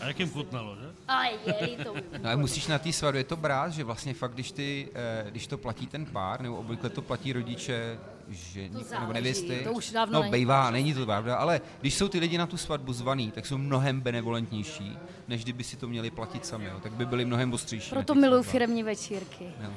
A 0.00 0.06
jak 0.06 0.18
jim 0.18 0.30
chutnalo, 0.30 0.76
že? 0.76 0.86
A 1.08 1.24
je, 1.24 1.84
to 1.84 1.94
No 1.94 2.24
ale 2.24 2.36
musíš 2.36 2.66
na 2.66 2.78
té 2.78 2.92
svatbě 2.92 3.24
to 3.24 3.36
brát, 3.36 3.72
že 3.72 3.84
vlastně 3.84 4.14
fakt, 4.14 4.32
když, 4.34 4.52
ty, 4.52 4.88
eh, 4.94 5.30
když 5.30 5.46
to 5.46 5.58
platí 5.58 5.86
ten 5.86 6.06
pár, 6.06 6.40
nebo 6.40 6.56
obvykle 6.56 6.90
to 6.90 7.02
platí 7.02 7.32
rodiče, 7.32 7.98
že 8.30 8.68
nebo 8.68 8.84
záleží, 8.84 9.12
nevěsty, 9.12 9.60
to 9.64 9.72
už 9.72 9.90
dávno 9.90 10.12
no 10.12 10.20
není. 10.20 10.30
bejvá, 10.30 10.70
není 10.70 10.94
to 10.94 11.06
pravda, 11.06 11.36
ale 11.36 11.60
když 11.80 11.94
jsou 11.94 12.08
ty 12.08 12.18
lidi 12.18 12.38
na 12.38 12.46
tu 12.46 12.56
svatbu 12.56 12.92
zvaný, 12.92 13.30
tak 13.30 13.46
jsou 13.46 13.58
mnohem 13.58 14.00
benevolentnější, 14.00 14.98
než 15.28 15.44
kdyby 15.44 15.64
si 15.64 15.76
to 15.76 15.88
měli 15.88 16.10
platit 16.10 16.46
sami, 16.46 16.64
jo. 16.64 16.80
tak 16.82 16.92
by 16.92 17.06
byli 17.06 17.24
mnohem 17.24 17.52
ostřejší. 17.52 17.90
Proto 17.90 18.14
miluju 18.14 18.42
firemní 18.42 18.82
večírky. 18.82 19.44
Jo. 19.62 19.70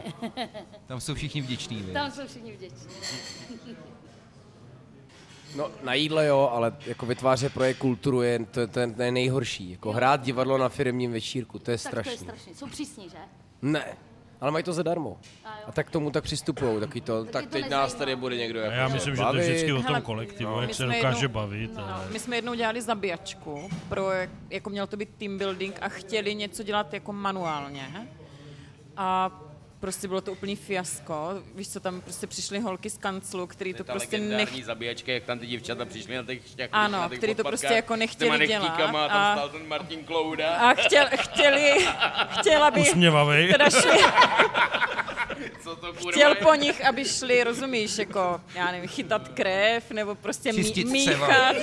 Tam 0.88 1.02
jsou 1.02 1.16
všichni 1.16 1.42
vděční. 1.42 1.84
Tam 1.94 2.12
jsou 2.12 2.28
všichni 2.28 2.52
vděční. 2.52 2.88
No, 5.56 5.72
na 5.84 5.94
jídle 5.94 6.26
jo, 6.26 6.50
ale 6.54 6.76
jako 6.86 7.06
vytvářet 7.06 7.54
projekt 7.54 7.78
kulturu 7.78 8.22
je 8.22 8.40
to, 8.40 8.68
to, 8.68 8.92
to 8.96 9.02
je 9.02 9.12
nejhorší. 9.12 9.72
Jako 9.72 9.92
hrát 9.92 10.22
divadlo 10.22 10.58
na 10.58 10.70
firmním 10.70 11.12
večírku, 11.12 11.60
to 11.60 11.72
je 11.72 11.78
Tak 11.78 11.92
to 12.04 12.10
je 12.10 12.18
strašný. 12.18 12.56
Jsou 12.56 12.68
přísní, 12.68 13.10
že? 13.10 13.18
Ne, 13.62 13.86
ale 14.44 14.52
mají 14.52 14.64
to 14.64 14.74
zadarmo. 14.74 15.18
A. 15.46 15.50
A 15.68 15.72
tak 15.72 15.88
k 15.88 15.92
tomu 15.92 16.12
tak 16.12 16.24
přistupují, 16.24 16.80
taky 16.80 17.02
to, 17.02 17.26
tak 17.26 17.46
to 17.46 17.52
teď 17.52 17.62
nás 17.70 17.72
nezajímá. 17.72 18.00
tady 18.00 18.16
bude 18.16 18.38
někdo 18.38 18.60
A 18.60 18.64
jako 18.64 18.76
já 18.76 18.88
myslím, 18.88 19.16
že 19.16 19.22
to 19.24 19.36
je 19.36 19.42
vždycky 19.44 19.74
o 19.74 19.84
tom 19.84 20.02
kolektivu, 20.02 20.52
no. 20.52 20.60
jak 20.62 20.68
My 20.68 20.74
se 20.74 20.86
dokáže 20.86 21.24
jednou- 21.26 21.34
bavit. 21.34 21.72
No, 21.78 21.84
a- 21.84 22.06
my 22.12 22.20
jsme 22.20 22.36
jednou 22.36 22.54
dělali 22.54 22.82
zabíjačku, 22.82 23.70
pro, 23.90 24.08
jako 24.50 24.70
měl 24.70 24.88
to 24.88 24.98
být 24.98 25.10
team 25.18 25.38
building 25.38 25.76
a 25.82 25.90
chtěli 25.90 26.36
něco 26.36 26.64
dělat 26.64 26.94
jako 26.94 27.14
manuálně. 27.14 28.08
A 28.98 29.32
prostě 29.84 30.08
bylo 30.08 30.22
to 30.22 30.32
úplný 30.32 30.56
fiasko. 30.56 31.30
Víš 31.56 31.70
co, 31.70 31.80
tam 31.80 32.02
prostě 32.02 32.28
přišly 32.28 32.60
holky 32.60 32.90
z 32.90 32.98
kanclu, 32.98 33.48
který 33.48 33.74
to 33.74 33.84
ta 33.84 33.94
prostě 33.94 34.18
nech... 34.18 34.66
zabíjačka, 34.66 35.12
jak 35.12 35.24
tam 35.24 35.40
ty 35.40 35.48
děvčata 35.48 35.86
přišly 35.86 36.16
na 36.16 36.24
těch 36.24 36.48
šťaků, 36.48 36.76
Ano, 36.76 36.98
na 36.98 37.10
těch 37.10 37.18
který 37.18 37.36
to 37.36 37.44
prostě 37.44 37.74
jako 37.74 37.96
nechtěli 37.96 38.48
dělat 38.48 38.80
a 38.80 39.08
tam 39.08 39.38
stál 39.38 39.50
ten 39.50 39.68
Martin 39.68 40.04
Klouda. 40.04 40.56
A 40.56 40.74
chtěl, 40.74 41.06
chtěli, 41.16 41.88
chtěla 42.40 42.72
by, 42.72 42.82
Usměvavej. 42.82 43.52
teda 43.52 43.70
šli, 43.70 44.00
Co 45.64 45.76
to 45.76 45.94
kurva 45.94 46.12
chtěl 46.12 46.30
je? 46.30 46.36
po 46.36 46.56
nich, 46.56 46.86
aby 46.86 47.06
šli, 47.06 47.44
rozumíš, 47.44 47.98
jako, 47.98 48.42
já 48.56 48.72
nevím, 48.72 48.90
chytat 48.90 49.28
krev, 49.28 49.92
nebo 49.92 50.16
prostě 50.16 50.54
mí, 50.54 50.86
míchat, 50.86 51.56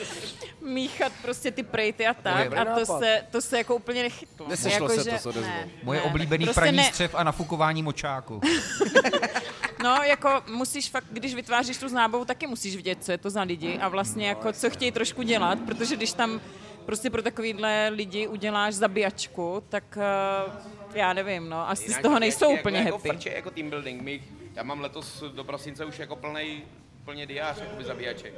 míchat 0.68 1.12
prostě 1.22 1.50
ty 1.50 1.62
prejty 1.62 2.06
a 2.06 2.14
tak. 2.14 2.56
A 2.56 2.64
to 2.64 2.86
se, 2.86 3.22
to 3.30 3.40
se 3.40 3.58
jako 3.58 3.76
úplně 3.76 4.02
nechytlo. 4.02 4.48
Nesešlo 4.48 4.88
se 4.88 4.96
to 5.04 5.10
že- 5.10 5.18
s 5.18 5.26
odezvou. 5.26 5.50
ne, 5.50 5.68
Moje 5.82 6.00
ne, 6.00 6.06
oblíbený 6.06 6.44
prostě 6.44 6.60
praní 6.60 6.76
ne, 6.76 6.84
střev 6.84 7.14
a 7.14 7.22
nafukování 7.22 7.82
močáku. 7.82 8.40
No, 9.84 9.96
jako 10.02 10.42
musíš 10.52 10.90
fakt, 10.90 11.04
když 11.10 11.34
vytváříš 11.34 11.78
tu 11.78 11.88
znábavu, 11.88 12.24
taky 12.24 12.46
musíš 12.46 12.76
vidět, 12.76 13.04
co 13.04 13.12
je 13.12 13.18
to 13.18 13.30
za 13.30 13.42
lidi 13.42 13.78
a 13.78 13.88
vlastně 13.88 14.28
jako 14.28 14.52
co 14.52 14.70
chtějí 14.70 14.92
trošku 14.92 15.22
dělat, 15.22 15.58
protože 15.66 15.96
když 15.96 16.12
tam 16.12 16.40
prostě 16.86 17.10
pro 17.10 17.22
takovýhle 17.22 17.88
lidi 17.88 18.26
uděláš 18.26 18.74
zabíjačku, 18.74 19.62
tak 19.68 19.98
uh, 20.46 20.52
já 20.94 21.12
nevím, 21.12 21.48
no, 21.48 21.68
asi 21.70 21.82
z 21.84 21.86
Jinak 21.88 22.02
toho 22.02 22.14
jak- 22.14 22.20
nejsou 22.20 22.50
jak- 22.50 22.60
úplně 22.60 22.78
jako 22.78 22.96
happy. 22.96 23.08
Frče, 23.08 23.30
jako 23.30 23.50
team 23.50 23.70
building. 23.70 24.02
My, 24.02 24.22
já 24.54 24.62
mám 24.62 24.80
letos 24.80 25.24
do 25.34 25.44
prosince 25.44 25.84
už 25.84 25.98
jako 25.98 26.16
plnej, 26.16 26.62
plně 27.04 27.26
diář, 27.26 27.56
jakoby 27.60 27.84
zabíjaček. 27.84 28.34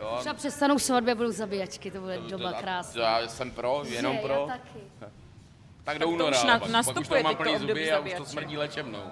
Jo, 0.00 0.16
Třeba 0.20 0.34
přestanou 0.34 0.78
svatby 0.78 1.12
a 1.12 1.14
budou 1.14 1.32
zabíjačky, 1.32 1.90
to 1.90 2.00
bude 2.00 2.18
to- 2.18 2.28
doba 2.28 2.52
to- 2.52 2.58
krásná. 2.60 3.02
Já 3.20 3.28
jsem 3.28 3.50
pro, 3.50 3.82
jenom 3.84 4.14
Je, 4.16 4.22
pro. 4.22 4.34
Já 4.34 4.46
taky. 4.46 4.78
Tak 5.84 5.98
do 5.98 6.08
února, 6.08 6.36
už 6.38 6.44
na- 6.44 6.58
pak, 6.58 6.70
pak 6.84 6.96
už 7.00 7.08
to 7.08 7.22
mám 7.22 7.36
plný 7.36 7.58
zuby 7.58 7.92
a 7.92 7.98
už 8.00 8.12
to 8.14 8.24
smrdí 8.24 8.56
léčebnou. 8.56 9.02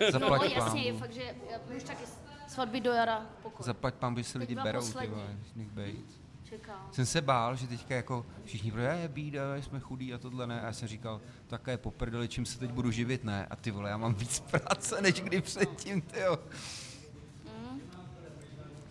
No 0.00 0.10
Zaplať 0.10 0.42
jasně, 0.56 0.92
pán. 0.92 0.98
fakt, 1.00 1.12
že 1.12 1.22
já- 1.50 1.76
už 1.76 1.82
taky 1.82 2.04
svatby 2.48 2.80
do 2.80 2.92
jara 2.92 3.26
pokoj. 3.42 3.64
Zaplať 3.64 3.94
pán, 3.94 4.14
by 4.14 4.24
se 4.24 4.38
lidi 4.38 4.54
berou, 4.54 4.92
ty 4.92 5.06
vole, 5.06 5.24
nech 5.56 5.68
bejt. 5.70 6.06
Čekám. 6.48 6.88
Jsem 6.92 7.06
se 7.06 7.20
bál, 7.20 7.56
že 7.56 7.66
teďka 7.66 7.94
jako 7.94 8.26
všichni 8.44 8.70
budou, 8.70 8.94
je 8.94 9.08
bída, 9.08 9.40
jsme 9.56 9.80
chudí 9.80 10.14
a 10.14 10.18
tohle 10.18 10.46
ne. 10.46 10.60
A 10.60 10.66
já 10.66 10.72
jsem 10.72 10.88
říkal, 10.88 11.20
také 11.46 11.76
poprdeli, 11.78 12.28
čím 12.28 12.46
se 12.46 12.58
teď 12.58 12.70
budu 12.70 12.90
živit, 12.90 13.24
ne. 13.24 13.46
A 13.50 13.56
ty 13.56 13.70
vole, 13.70 13.90
já 13.90 13.96
mám 13.96 14.14
víc 14.14 14.40
práce, 14.50 15.00
než 15.00 15.20
kdy 15.20 15.40
předtím, 15.40 16.00
ty 16.02 16.20
jo. 16.20 16.38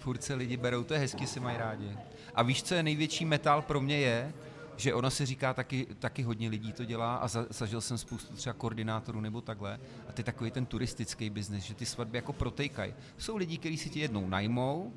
Furt 0.05 0.23
se 0.23 0.33
lidi 0.33 0.57
berou, 0.57 0.83
to 0.83 0.93
je 0.93 0.99
hezky, 0.99 1.27
si 1.27 1.39
mají 1.39 1.57
rádi. 1.57 1.97
A 2.35 2.43
víš, 2.43 2.63
co 2.63 2.75
je 2.75 2.83
největší 2.83 3.25
metal 3.25 3.61
pro 3.61 3.81
mě 3.81 3.97
je, 3.97 4.33
že 4.77 4.93
ono 4.93 5.11
se 5.11 5.25
říká 5.25 5.53
taky, 5.53 5.87
taky 5.99 6.23
hodně 6.23 6.49
lidí 6.49 6.73
to 6.73 6.85
dělá 6.85 7.15
a 7.15 7.27
za, 7.27 7.45
zažil 7.49 7.81
jsem 7.81 7.97
spoustu 7.97 8.35
třeba 8.35 8.53
koordinátorů 8.53 9.21
nebo 9.21 9.41
takhle. 9.41 9.79
A 10.09 10.11
ty 10.11 10.23
takový 10.23 10.51
ten 10.51 10.65
turistický 10.65 11.29
biznis, 11.29 11.63
že 11.63 11.73
ty 11.73 11.85
svatby 11.85 12.17
jako 12.17 12.33
protejkají. 12.33 12.93
Jsou 13.17 13.37
lidi, 13.37 13.57
kteří 13.57 13.77
si 13.77 13.89
ti 13.89 13.99
jednou 13.99 14.29
najmou, 14.29 14.93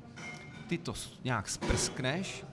ty 0.67 0.77
to 0.77 0.93
nějak 1.23 1.49
sprskneš, 1.49 2.45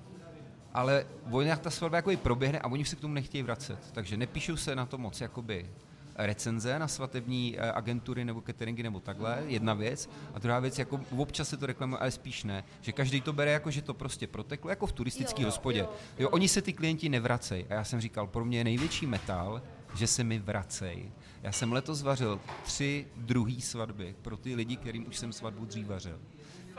ale 0.75 1.07
nějak 1.43 1.61
ta 1.61 1.71
svatba 1.71 1.97
jako 1.97 2.17
proběhne 2.17 2.59
a 2.59 2.69
oni 2.69 2.85
se 2.85 2.97
k 2.97 3.01
tomu 3.01 3.15
nechtějí 3.15 3.43
vracet. 3.43 3.79
Takže 3.93 4.17
nepíšou 4.17 4.57
se 4.57 4.77
na 4.77 4.87
to 4.87 4.99
moc 4.99 5.21
jakoby 5.21 5.71
recenze 6.17 6.79
na 6.79 6.89
svatební 6.89 7.57
eh, 7.59 7.73
agentury 7.73 8.25
nebo 8.25 8.41
cateringy 8.47 8.83
nebo 8.83 9.01
takhle, 9.01 9.43
jedna 9.47 9.75
věc. 9.75 10.11
A 10.35 10.39
druhá 10.39 10.61
věc, 10.61 10.79
jako 10.79 11.01
občas 11.17 11.49
se 11.49 11.57
to 11.57 11.67
reklamuje, 11.67 11.99
ale 11.99 12.11
spíš 12.11 12.45
ne. 12.45 12.65
Že 12.81 12.93
každý 12.93 13.21
to 13.21 13.33
bere 13.33 13.51
jako, 13.51 13.71
že 13.71 13.83
to 13.83 13.95
prostě 13.95 14.27
proteklo, 14.27 14.71
jako 14.71 14.87
v 14.87 14.93
turistické 14.93 15.43
Jo, 15.43 15.49
hospodě. 15.49 15.79
jo, 15.79 15.89
Jo, 16.19 16.29
oni 16.31 16.49
se 16.49 16.63
ty 16.63 16.73
klienti 16.73 17.09
nevracejí. 17.09 17.65
A 17.71 17.75
já 17.75 17.85
jsem 17.85 18.01
říkal, 18.01 18.27
pro 18.27 18.45
mě 18.45 18.59
je 18.59 18.65
největší 18.65 19.07
metal, 19.07 19.63
že 19.95 20.07
se 20.07 20.25
mi 20.25 20.39
vracejí. 20.39 21.13
Já 21.47 21.53
jsem 21.53 21.73
letos 21.73 22.03
vařil 22.03 22.41
tři 22.63 23.07
druhý 23.17 23.61
svatby 23.61 24.15
pro 24.23 24.37
ty 24.37 24.55
lidi, 24.55 24.77
kterým 24.77 25.09
už 25.09 25.17
jsem 25.17 25.33
svatbu 25.33 25.65
dřív 25.65 25.87
vařil. 25.87 26.19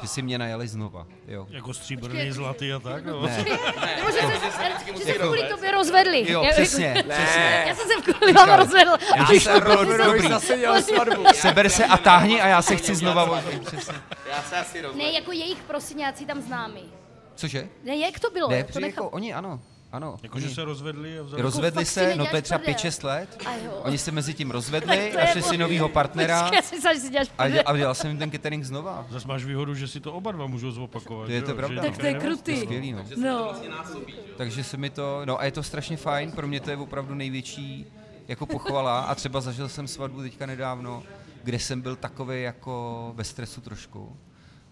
Že 0.01 0.07
si 0.07 0.21
mě 0.21 0.37
najeli 0.37 0.67
znova. 0.67 1.07
Jo. 1.27 1.47
Jako 1.49 1.73
stříbrný, 1.73 2.31
zlatý 2.31 2.73
a 2.73 2.79
tak, 2.79 3.05
no. 3.05 3.21
Ne. 3.21 3.45
Nebo 3.97 4.11
že 4.11 4.17
se, 4.21 4.97
že 4.97 5.03
se 5.03 5.13
kvůli 5.13 5.43
tobě 5.49 5.71
rozvedli. 5.71 6.31
Jo, 6.31 6.43
Já- 6.43 6.51
přesně, 6.51 7.03
přesně. 7.09 7.63
Já 7.67 7.75
jsem 7.75 7.87
se 7.87 8.11
kvůli 8.13 8.33
vám 8.33 8.49
rozvedl. 8.59 8.91
Bylo 9.15 9.27
Ty 9.27 9.39
jsi- 9.39 9.97
dobrý. 10.05 10.27
Zase 10.29 10.57
dělal 10.57 10.81
svatbu. 10.81 11.23
Seber 11.33 11.69
se 11.69 11.85
a 11.85 11.97
táhni 11.97 12.41
a 12.41 12.47
já 12.47 12.61
se 12.61 12.75
chci 12.75 12.95
znova 12.95 13.25
vozit. 13.25 13.65
Přesně. 13.65 13.93
Já 14.29 14.43
se 14.43 14.57
asi 14.57 14.77
Ne, 14.77 14.81
rozhodnu. 14.81 15.11
jako 15.13 15.31
jejich 15.31 15.57
prostěňáci 15.63 16.25
tam 16.25 16.41
známí. 16.41 16.83
Cože? 17.35 17.67
Ne, 17.83 17.95
jak 17.97 18.19
to 18.19 18.29
bylo? 18.29 18.49
Ne, 18.49 18.63
to 18.63 18.79
nechám. 18.79 18.89
jako 19.03 19.09
oni, 19.09 19.33
ano. 19.33 19.59
Ano. 19.91 20.17
Jakože 20.23 20.49
se 20.49 20.63
rozvedli 20.65 21.19
a 21.19 21.23
vzali... 21.23 21.41
Rozvedli 21.41 21.85
fakt 21.85 21.87
si 21.87 21.93
se, 21.93 22.15
no 22.15 22.25
to 22.25 22.35
je 22.35 22.41
třeba 22.41 22.57
prdel. 22.59 22.73
5-6 22.75 23.05
let. 23.05 23.43
A 23.45 23.55
jo. 23.55 23.71
Oni 23.83 23.97
se 23.97 24.11
mezi 24.11 24.33
tím 24.33 24.47
Tak 24.47 24.53
rozvedli, 24.53 24.97
to 25.11 25.19
je 25.19 25.25
našli 25.25 25.41
si 25.41 25.57
novýho 25.57 25.89
partnera 25.89 26.41
Počkej, 26.41 26.57
Já 26.57 26.61
si 26.61 26.75
myslela, 26.75 26.93
že 26.95 26.99
si 27.01 27.09
děláš 27.09 27.27
a, 27.37 27.43
prdel. 27.43 27.63
a 27.65 27.77
dělal 27.77 27.95
jsem 27.95 28.09
jim 28.09 28.19
ten 28.19 28.31
catering 28.31 28.63
znova. 28.63 29.05
Zase 29.09 29.27
máš 29.27 29.45
výhodu, 29.45 29.75
že 29.75 29.87
si 29.87 29.99
to 29.99 30.13
oba 30.13 30.31
dva 30.31 30.47
můžou 30.47 30.71
zopakovat. 30.71 31.25
To 31.25 31.31
je 31.31 31.39
že 31.39 31.45
to 31.45 31.51
jo? 31.51 31.57
pravda, 31.57 31.81
Že 31.81 31.87
no. 31.87 31.91
Tak 31.91 31.99
to 31.99 32.05
je 32.05 32.13
nikdo 32.13 32.27
krutý. 32.27 32.57
Skvělý, 32.57 32.91
no. 32.91 33.03
No. 33.17 33.53
Takže 34.37 34.63
se 34.63 34.77
mi 34.77 34.89
to, 34.89 35.21
no 35.25 35.39
a 35.39 35.45
je 35.45 35.51
to 35.51 35.63
strašně 35.63 35.97
fajn, 35.97 36.31
pro 36.31 36.47
mě 36.47 36.59
to 36.59 36.69
je 36.69 36.77
opravdu 36.77 37.15
největší 37.15 37.85
jako 38.27 38.45
pochvala 38.45 38.99
a 38.99 39.15
třeba 39.15 39.41
zažil 39.41 39.69
jsem 39.69 39.87
svatbu 39.87 40.21
teďka 40.21 40.45
nedávno, 40.45 41.03
kde 41.43 41.59
jsem 41.59 41.81
byl 41.81 41.95
takový 41.95 42.41
jako 42.43 43.11
ve 43.15 43.23
stresu 43.23 43.61
trošku, 43.61 44.17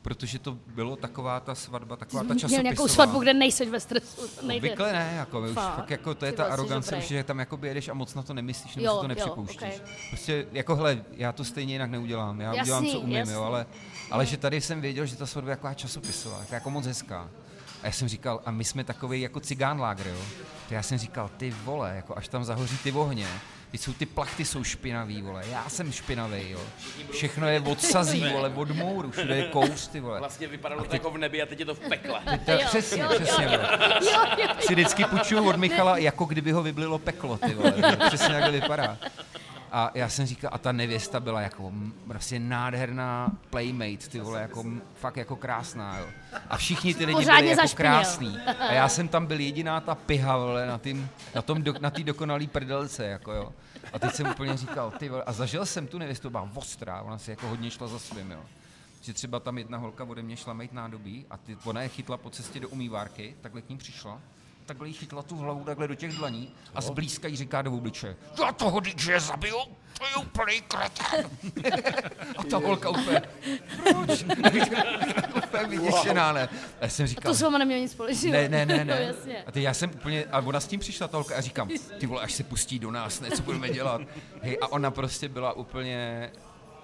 protože 0.05 0.39
to 0.39 0.57
bylo 0.67 0.95
taková 0.95 1.39
ta 1.39 1.55
svatba, 1.55 1.95
taková 1.95 2.23
ta 2.23 2.25
Měl 2.33 2.39
časopisová. 2.39 2.61
nějakou 2.63 2.87
svatbu, 2.87 3.19
kde 3.19 3.33
nejseš 3.33 3.69
ve 3.69 3.79
stresu. 3.79 4.21
Nejde. 4.47 4.67
Obvykle 4.67 4.93
ne, 4.93 5.13
jako 5.17 5.41
my 5.41 5.47
už 5.49 5.53
Fakt? 5.55 5.75
fakt 5.75 5.89
jako 5.91 6.15
to 6.15 6.25
je 6.25 6.31
Ty 6.31 6.37
ta 6.37 6.43
arogance, 6.45 7.01
že 7.01 7.23
tam 7.23 7.39
jako 7.39 7.59
jedeš 7.63 7.89
a 7.89 7.93
moc 7.93 8.13
na 8.15 8.21
to 8.23 8.33
nemyslíš, 8.33 8.75
nebo 8.75 8.85
Jo, 8.87 8.93
si 8.93 8.97
to 8.97 9.03
jo, 9.03 9.07
nepřipouštíš. 9.07 9.57
okej. 9.57 9.79
Prostě 10.09 10.47
jako 10.51 10.75
hele, 10.75 11.03
já 11.11 11.31
to 11.31 11.43
stejně 11.43 11.73
jinak 11.73 11.89
neudělám, 11.89 12.41
já 12.41 12.47
Jasný, 12.53 12.61
udělám, 12.61 12.85
co 12.85 12.99
umím, 12.99 13.15
jasný. 13.15 13.33
jo, 13.33 13.43
ale, 13.43 13.65
ale 14.11 14.25
že 14.25 14.37
tady 14.37 14.61
jsem 14.61 14.81
věděl, 14.81 15.05
že 15.05 15.15
ta 15.15 15.25
svatba 15.25 15.49
je 15.51 15.55
taková 15.55 15.73
časopisová, 15.73 16.39
jako, 16.39 16.53
jako 16.53 16.69
moc 16.69 16.85
hezká. 16.85 17.29
A 17.83 17.85
já 17.85 17.91
jsem 17.91 18.07
říkal, 18.07 18.41
a 18.45 18.51
my 18.51 18.63
jsme 18.63 18.83
takový 18.83 19.21
jako 19.21 19.39
cigánlágr, 19.39 20.07
jo. 20.07 20.21
To 20.67 20.73
já 20.73 20.83
jsem 20.83 20.97
říkal, 20.97 21.29
ty 21.37 21.55
vole, 21.63 21.93
jako 21.95 22.17
až 22.17 22.27
tam 22.27 22.43
zahoří 22.43 22.77
ty 22.77 22.91
ohně, 22.91 23.27
Teď 23.75 23.81
jsou 23.81 23.93
ty 23.93 24.05
plachty 24.05 24.45
jsou 24.45 24.63
špinavý, 24.63 25.21
vole, 25.21 25.43
já 25.51 25.69
jsem 25.69 25.91
špinavý, 25.91 26.49
jo. 26.49 26.59
Všechno 27.11 27.47
je 27.47 27.59
od 27.59 27.81
sazí, 27.81 28.25
vole, 28.33 28.51
od 28.55 28.69
mouru, 28.69 29.11
všude 29.11 29.35
je 29.35 29.43
kouř, 29.43 29.87
ty 29.87 29.99
vole. 29.99 30.19
Vlastně 30.19 30.47
vypadalo 30.47 30.83
to 30.83 30.95
jako 30.95 31.11
v 31.11 31.17
nebi 31.17 31.41
a 31.41 31.45
teď 31.45 31.59
je 31.59 31.65
to 31.65 31.75
v 31.75 31.79
pekle. 31.79 32.19
To 32.45 32.51
je 32.51 32.57
přesně, 32.57 33.03
přesně, 33.03 33.47
vole. 33.47 33.69
Jo, 34.01 34.19
jo, 34.37 34.47
Si 34.59 34.73
vždycky 34.73 35.05
půjčuju 35.05 35.49
od 35.49 35.55
Michala, 35.55 35.97
jako 35.97 36.25
kdyby 36.25 36.51
ho 36.51 36.63
vyblilo 36.63 36.99
peklo, 36.99 37.37
ty 37.37 37.53
vole. 37.53 37.73
Přesně 38.07 38.35
jak 38.35 38.45
to 38.45 38.51
vypadá. 38.51 38.97
A 39.77 39.91
já 39.93 40.09
jsem 40.09 40.25
říkal, 40.25 40.49
a 40.53 40.57
ta 40.57 40.71
nevěsta 40.71 41.19
byla 41.19 41.41
jako 41.41 41.71
prostě 42.07 42.39
nádherná 42.39 43.31
playmate, 43.49 44.09
ty 44.09 44.19
vole, 44.19 44.41
jako 44.41 44.65
fakt 44.99 45.17
jako 45.17 45.35
krásná, 45.35 45.97
jo. 45.99 46.07
A 46.49 46.57
všichni 46.57 46.93
ty 46.93 47.05
lidi 47.05 47.15
Pořádně 47.15 47.41
byli 47.41 47.49
jako 47.49 47.61
zašpinil. 47.61 47.91
krásný. 47.91 48.37
A 48.69 48.73
já 48.73 48.89
jsem 48.89 49.07
tam 49.07 49.25
byl 49.25 49.39
jediná 49.39 49.81
ta 49.81 49.95
piha, 49.95 50.37
vole, 50.37 50.65
na, 50.65 50.77
tým, 50.77 51.09
na 51.35 51.41
tom, 51.41 51.63
do, 51.63 51.73
na 51.79 51.89
té 51.89 52.03
dokonalý 52.03 52.47
prdelce, 52.47 53.05
jako 53.05 53.33
jo. 53.33 53.51
A 53.93 53.99
teď 53.99 54.13
jsem 54.13 54.27
úplně 54.29 54.57
říkal, 54.57 54.91
ty 54.91 55.09
vole, 55.09 55.23
a 55.23 55.33
zažil 55.33 55.65
jsem 55.65 55.87
tu 55.87 55.97
nevěstu, 55.97 56.29
byla 56.29 56.49
ostrá, 56.55 57.01
ona 57.01 57.17
si 57.17 57.31
jako 57.31 57.47
hodně 57.47 57.71
šla 57.71 57.87
za 57.87 57.99
svým, 57.99 58.31
jo. 58.31 58.39
Že 59.01 59.13
třeba 59.13 59.39
tam 59.39 59.57
jedna 59.57 59.77
holka 59.77 60.03
ode 60.03 60.21
mě 60.21 60.37
šla 60.37 60.53
mít 60.53 60.73
nádobí 60.73 61.25
a 61.29 61.37
ty, 61.37 61.57
ona 61.63 61.81
je 61.81 61.89
chytla 61.89 62.17
po 62.17 62.29
cestě 62.29 62.59
do 62.59 62.69
umývárky, 62.69 63.35
takhle 63.41 63.61
k 63.61 63.69
ní 63.69 63.77
přišla, 63.77 64.19
takhle 64.65 64.87
jí 64.87 64.93
chytla 64.93 65.21
tu 65.23 65.37
hlavu 65.37 65.63
takhle 65.63 65.87
do 65.87 65.95
těch 65.95 66.13
dlaní 66.15 66.51
a 66.75 66.81
zblízka 66.81 67.27
jí 67.27 67.35
říká 67.35 67.61
do 67.61 67.73
obličeje, 67.73 68.15
já 68.45 68.51
toho 68.51 68.79
DJ 68.79 69.19
zabiju, 69.19 69.57
to 69.99 70.05
je 70.05 70.15
úplný 70.15 70.61
kretén. 70.61 71.29
a 72.37 72.43
ta 72.43 72.57
holka 72.57 72.89
úplně, 72.89 73.21
proč? 73.83 74.23
úplně 75.45 75.63
vyděšená, 75.67 76.33
ne? 76.33 76.49
A 76.81 76.83
já 76.83 76.89
jsem 76.89 77.07
říkal, 77.07 77.31
To 77.31 77.35
s 77.37 77.41
váma 77.41 77.57
nemělo 77.57 77.81
nic 77.81 77.91
společného. 77.91 78.33
ne, 78.33 78.49
ne, 78.49 78.65
ne, 78.65 78.77
No, 78.85 78.93
ne. 78.95 79.01
jasně. 79.03 79.43
A 79.47 79.51
teď 79.51 79.63
já 79.63 79.73
jsem 79.73 79.89
úplně, 79.89 80.25
a 80.25 80.39
ona 80.39 80.59
s 80.59 80.67
tím 80.67 80.79
přišla 80.79 81.07
ta 81.07 81.17
holka 81.17 81.35
a 81.35 81.41
říkám, 81.41 81.69
ty 81.99 82.05
vole, 82.07 82.21
až 82.21 82.33
se 82.33 82.43
pustí 82.43 82.79
do 82.79 82.91
nás, 82.91 83.19
ne, 83.19 83.31
co 83.31 83.41
budeme 83.43 83.69
dělat. 83.69 84.01
Hej, 84.41 84.57
a 84.61 84.67
ona 84.67 84.91
prostě 84.91 85.29
byla 85.29 85.53
úplně 85.53 86.31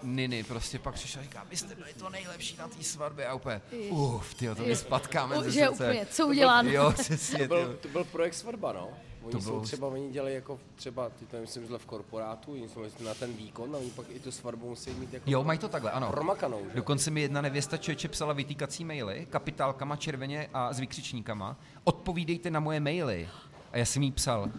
Niny, 0.04 0.44
prostě 0.44 0.80
pak 0.80 0.94
přišla 0.94 1.20
a 1.20 1.24
říká, 1.24 1.46
vy 1.50 1.58
jste 1.58 1.76
byli 1.76 1.94
to 1.94 2.10
nejlepší 2.10 2.58
na 2.58 2.68
té 2.68 2.84
svatbě 2.84 3.28
a 3.28 3.34
úplně, 3.34 3.62
uf, 3.90 4.34
tyjo, 4.34 4.56
to 4.56 4.64
mi 4.64 4.76
spatkáme 4.76 5.44
ze 5.44 5.52
že 5.52 5.60
srdce. 5.68 5.84
úplně, 5.84 6.06
co 6.06 6.28
uděláno. 6.28 6.70
Jo, 6.70 6.92
přesně, 6.92 7.38
To 7.40 7.48
byl, 7.48 7.78
to 7.82 7.88
byl 7.88 8.04
projekt 8.04 8.34
svatba, 8.34 8.74
no. 8.74 8.90
Oni 9.24 9.32
To 9.32 9.42
jsou 9.42 9.50
bylo- 9.52 9.62
třeba, 9.62 9.88
oni 9.88 10.10
dělají 10.12 10.36
jako 10.36 10.60
třeba, 10.76 11.10
ty 11.10 11.26
to 11.26 11.38
myslím, 11.38 11.68
že 11.68 11.78
v 11.78 11.86
korporátu, 11.86 12.52
oni 12.52 12.70
jsou 12.70 12.84
na 13.06 13.14
ten 13.14 13.34
výkon 13.34 13.76
a 13.76 13.78
oni 13.78 13.90
pak 13.92 14.06
i 14.10 14.20
tu 14.20 14.32
svatbu 14.32 14.70
musí 14.70 14.90
mít 14.92 15.14
jako 15.14 15.32
Jo, 15.32 15.44
mají 15.44 15.60
to 15.60 15.70
takhle, 15.70 15.92
ano. 15.92 16.12
promakanou, 16.12 16.62
že? 16.70 16.76
Dokonce 16.76 17.12
mi 17.12 17.22
jedna 17.22 17.42
nevěsta 17.42 17.78
čeče 17.78 18.08
psala 18.08 18.34
vytýkací 18.34 18.86
maily, 18.86 19.28
kapitálkama 19.30 19.96
červeně 19.96 20.50
a 20.54 20.74
s 20.74 20.80
vykřičníkama. 20.80 21.58
Odpovídejte 21.84 22.52
na 22.52 22.60
moje 22.60 22.80
maily. 22.80 23.30
A 23.72 23.78
já 23.78 23.86
jsem 23.86 24.04
jí 24.04 24.12
psal, 24.12 24.50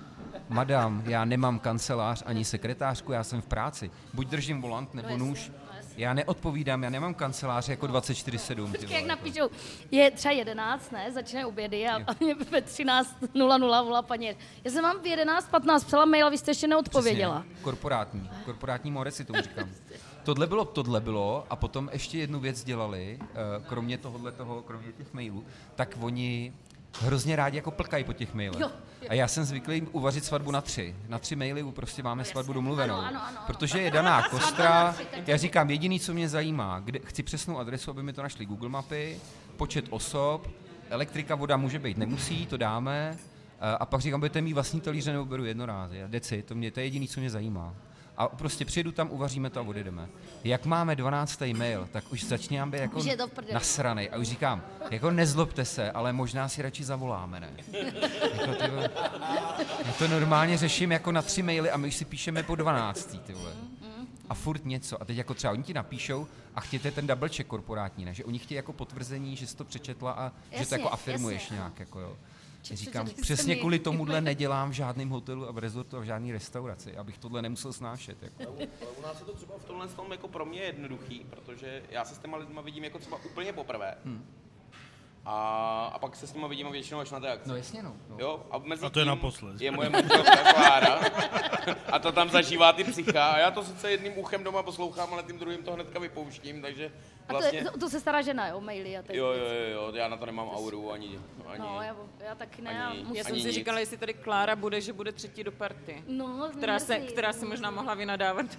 madam, 0.52 1.02
já 1.06 1.24
nemám 1.24 1.58
kancelář 1.58 2.22
ani 2.26 2.44
sekretářku, 2.44 3.12
já 3.12 3.24
jsem 3.24 3.40
v 3.40 3.46
práci. 3.46 3.90
Buď 4.14 4.28
držím 4.28 4.62
volant 4.62 4.94
nebo 4.94 5.08
No 5.08 5.16
nůž. 5.16 5.48
no. 5.48 5.62
Já 5.96 6.14
neodpovídám, 6.14 6.82
já 6.82 6.90
nemám 6.90 7.14
kancelář 7.14 7.68
jako 7.68 7.86
24-7. 7.86 8.72
ty 8.72 8.78
Počkej, 8.78 8.96
jak 8.96 9.06
napíšou, 9.06 9.48
je 9.90 10.10
třeba 10.10 10.32
11, 10.32 10.92
ne, 10.92 11.12
začínají 11.12 11.46
obědy 11.46 11.88
a, 11.88 11.96
a 11.96 12.16
mě 12.20 12.34
ve 12.34 12.60
13.00 12.60 13.84
volá 13.84 14.02
paní. 14.02 14.26
Já 14.64 14.70
jsem 14.70 14.82
vám 14.82 14.96
v 14.98 15.02
11.15 15.02 15.84
psala 15.86 16.04
mail 16.04 16.26
a 16.26 16.30
vy 16.30 16.38
jste 16.38 16.50
ještě 16.50 16.66
neodpověděla. 16.66 17.40
Přesně, 17.40 17.62
korporátní, 17.62 18.30
korporátní 18.44 18.90
more 18.90 19.10
si 19.10 19.24
tomu 19.24 19.42
říkám. 19.42 19.68
Tohle 20.24 20.46
bylo, 20.46 20.64
tohle 20.64 21.00
bylo 21.00 21.46
a 21.50 21.56
potom 21.56 21.90
ještě 21.92 22.18
jednu 22.18 22.40
věc 22.40 22.64
dělali, 22.64 23.18
eh, 23.20 23.36
kromě 23.68 23.98
tohohle 23.98 24.32
toho, 24.32 24.62
kromě 24.62 24.92
těch 24.92 25.14
mailů, 25.14 25.44
tak 25.74 25.96
oni 26.00 26.52
hrozně 27.00 27.36
rádi 27.36 27.56
jako 27.56 27.70
plkají 27.70 28.04
po 28.04 28.12
těch 28.12 28.34
mailech. 28.34 28.60
Jo, 28.60 28.70
jo. 29.02 29.08
A 29.08 29.14
já 29.14 29.28
jsem 29.28 29.44
zvyklý 29.44 29.82
uvařit 29.82 30.24
svatbu 30.24 30.50
na 30.50 30.60
tři. 30.60 30.96
Na 31.08 31.18
tři 31.18 31.36
maily 31.36 31.64
prostě 31.72 32.02
máme 32.02 32.24
svatbu 32.24 32.52
domluvenou. 32.52 32.94
Ano, 32.94 33.06
ano, 33.06 33.20
ano, 33.22 33.28
ano. 33.28 33.40
Protože 33.46 33.78
je 33.78 33.90
daná 33.90 34.28
kostra, 34.28 34.96
já 35.26 35.36
říkám, 35.36 35.70
jediný, 35.70 36.00
co 36.00 36.14
mě 36.14 36.28
zajímá, 36.28 36.80
kde, 36.80 36.98
chci 37.04 37.22
přesnou 37.22 37.58
adresu, 37.58 37.90
aby 37.90 38.02
mi 38.02 38.12
to 38.12 38.22
našli 38.22 38.46
Google 38.46 38.68
mapy, 38.68 39.20
počet 39.56 39.84
osob, 39.90 40.48
elektrika, 40.90 41.34
voda 41.34 41.56
může 41.56 41.78
být, 41.78 41.98
nemusí, 41.98 42.46
to 42.46 42.56
dáme. 42.56 43.16
A 43.78 43.86
pak 43.86 44.00
říkám, 44.00 44.20
budete 44.20 44.40
mít 44.40 44.52
vlastní 44.52 44.80
talíře 44.80 45.12
nebo 45.12 45.24
beru 45.24 45.44
jednorází. 45.44 46.02
A 46.02 46.06
Deci, 46.06 46.42
to, 46.42 46.54
mě, 46.54 46.70
to 46.70 46.80
je 46.80 46.86
jediný, 46.86 47.08
co 47.08 47.20
mě 47.20 47.30
zajímá. 47.30 47.74
A 48.16 48.28
prostě 48.28 48.64
přijedu 48.64 48.92
tam, 48.92 49.10
uvaříme 49.10 49.50
to 49.50 49.60
a 49.60 49.62
odjedeme. 49.62 50.08
Jak 50.44 50.66
máme 50.66 50.96
12. 50.96 51.40
mail, 51.56 51.88
tak 51.92 52.12
už 52.12 52.24
začínám 52.24 52.70
být 52.70 52.78
jako 52.80 53.00
nasranej. 53.52 54.10
A 54.12 54.16
už 54.16 54.28
říkám, 54.28 54.62
jako 54.90 55.10
nezlobte 55.10 55.64
se, 55.64 55.90
ale 55.92 56.12
možná 56.12 56.48
si 56.48 56.62
radši 56.62 56.84
zavoláme, 56.84 57.40
ne? 57.40 57.50
Jako, 58.32 58.54
ty 58.54 58.68
vole, 58.70 58.90
já 59.86 59.92
to 59.98 60.08
normálně 60.08 60.58
řeším 60.58 60.92
jako 60.92 61.12
na 61.12 61.22
tři 61.22 61.42
maily 61.42 61.70
a 61.70 61.76
my 61.76 61.88
už 61.88 61.94
si 61.96 62.04
píšeme 62.04 62.42
po 62.42 62.54
12. 62.54 63.16
Ty 63.26 63.32
vole. 63.32 63.52
A 64.28 64.34
furt 64.34 64.64
něco. 64.64 65.02
A 65.02 65.04
teď 65.04 65.16
jako 65.16 65.34
třeba 65.34 65.52
oni 65.52 65.62
ti 65.62 65.74
napíšou 65.74 66.26
a 66.54 66.60
chtějte 66.60 66.90
ten 66.90 67.06
double 67.06 67.28
check 67.28 67.48
korporátní, 67.50 68.04
ne? 68.04 68.14
Že 68.14 68.24
oni 68.24 68.38
chtějí 68.38 68.56
jako 68.56 68.72
potvrzení, 68.72 69.36
že 69.36 69.46
jsi 69.46 69.56
to 69.56 69.64
přečetla 69.64 70.12
a 70.12 70.28
že 70.28 70.32
to 70.50 70.56
Jasně, 70.56 70.74
jako 70.76 70.90
afirmuješ 70.92 71.42
jasně. 71.42 71.54
nějak. 71.56 71.80
Jako 71.80 72.00
jo. 72.00 72.16
Říkám, 72.62 73.06
přesně 73.20 73.56
kvůli 73.56 73.78
tomuhle 73.78 74.20
nedělám 74.20 74.70
v 74.70 74.72
žádném 74.72 75.08
hotelu 75.08 75.48
a 75.48 75.52
v 75.52 75.58
rezortu 75.58 75.96
a 75.96 76.00
v 76.00 76.04
žádné 76.04 76.32
restauraci, 76.32 76.96
abych 76.96 77.18
tohle 77.18 77.42
nemusel 77.42 77.72
snášet. 77.72 78.22
Jako. 78.22 78.42
Ale 78.42 78.68
u 78.98 79.02
nás 79.02 79.20
je 79.20 79.26
to 79.26 79.32
třeba 79.32 79.58
v 79.58 79.64
tomhle 79.64 79.88
tom 79.88 80.12
jako 80.12 80.28
pro 80.28 80.44
mě 80.44 80.60
jednoduchý, 80.60 81.26
protože 81.30 81.82
já 81.90 82.04
se 82.04 82.14
s 82.14 82.18
těma 82.18 82.36
lidma 82.36 82.60
vidím 82.62 82.84
jako 82.84 82.98
třeba 82.98 83.18
úplně 83.24 83.52
poprvé. 83.52 83.94
Hmm. 84.04 84.26
A, 85.24 85.90
a 85.94 85.98
pak 85.98 86.16
se 86.16 86.26
s 86.26 86.34
nimi 86.34 86.48
vidím 86.48 86.72
většinou 86.72 87.00
až 87.00 87.10
na 87.10 87.20
té 87.20 87.32
akci. 87.32 87.48
No 87.48 87.56
jasně 87.56 87.82
no. 87.82 87.96
no. 88.08 88.16
Jo, 88.18 88.46
a, 88.50 88.58
mezi 88.58 88.86
A 88.86 88.90
to 88.90 88.98
je 88.98 89.04
naposled. 89.04 89.60
Je 89.60 89.70
moje 89.70 89.90
manželka 89.90 90.52
Klára 90.52 91.00
a 91.92 91.98
to 91.98 92.12
tam 92.12 92.30
zažívá 92.30 92.72
ty 92.72 92.84
psycha 92.84 93.30
a 93.30 93.38
já 93.38 93.50
to 93.50 93.64
sice 93.64 93.90
jedním 93.90 94.18
uchem 94.18 94.44
doma 94.44 94.62
poslouchám, 94.62 95.12
ale 95.12 95.22
tím 95.22 95.38
druhým 95.38 95.62
to 95.62 95.72
hnedka 95.72 95.98
vypouštím, 95.98 96.62
takže 96.62 96.92
A 97.36 97.38
to, 97.38 97.40
vlastně... 97.40 97.58
je, 97.58 97.64
to, 97.64 97.78
to 97.78 97.88
se 97.90 98.00
stará 98.00 98.22
žena, 98.22 98.48
jo, 98.48 98.60
maily 98.60 98.98
a 98.98 99.02
teď. 99.02 99.16
Jo, 99.16 99.26
jo, 99.26 99.44
jo, 99.44 99.70
jo, 99.72 99.92
já 99.94 100.08
na 100.08 100.16
to 100.16 100.26
nemám 100.26 100.48
auru 100.48 100.92
ani, 100.92 101.18
ani 101.46 101.58
No, 101.58 101.82
já, 101.82 101.96
já 102.28 102.34
taky 102.34 102.62
ne. 102.62 102.70
ani- 102.70 102.78
já 102.98 103.02
musím, 103.04 103.16
Já 103.16 103.24
jsem 103.24 103.36
si 103.40 103.46
nic. 103.46 103.54
říkala, 103.54 103.78
jestli 103.78 103.96
tady 103.96 104.14
Klára 104.14 104.56
bude, 104.56 104.80
že 104.80 104.92
bude 104.92 105.12
třetí 105.12 105.44
do 105.44 105.52
party. 105.52 106.04
no, 106.08 106.50
Která 106.56 106.78
se, 106.78 106.98
která 106.98 107.32
si 107.32 107.46
možná 107.46 107.70
mohla 107.70 107.94
vynadávat. 107.94 108.46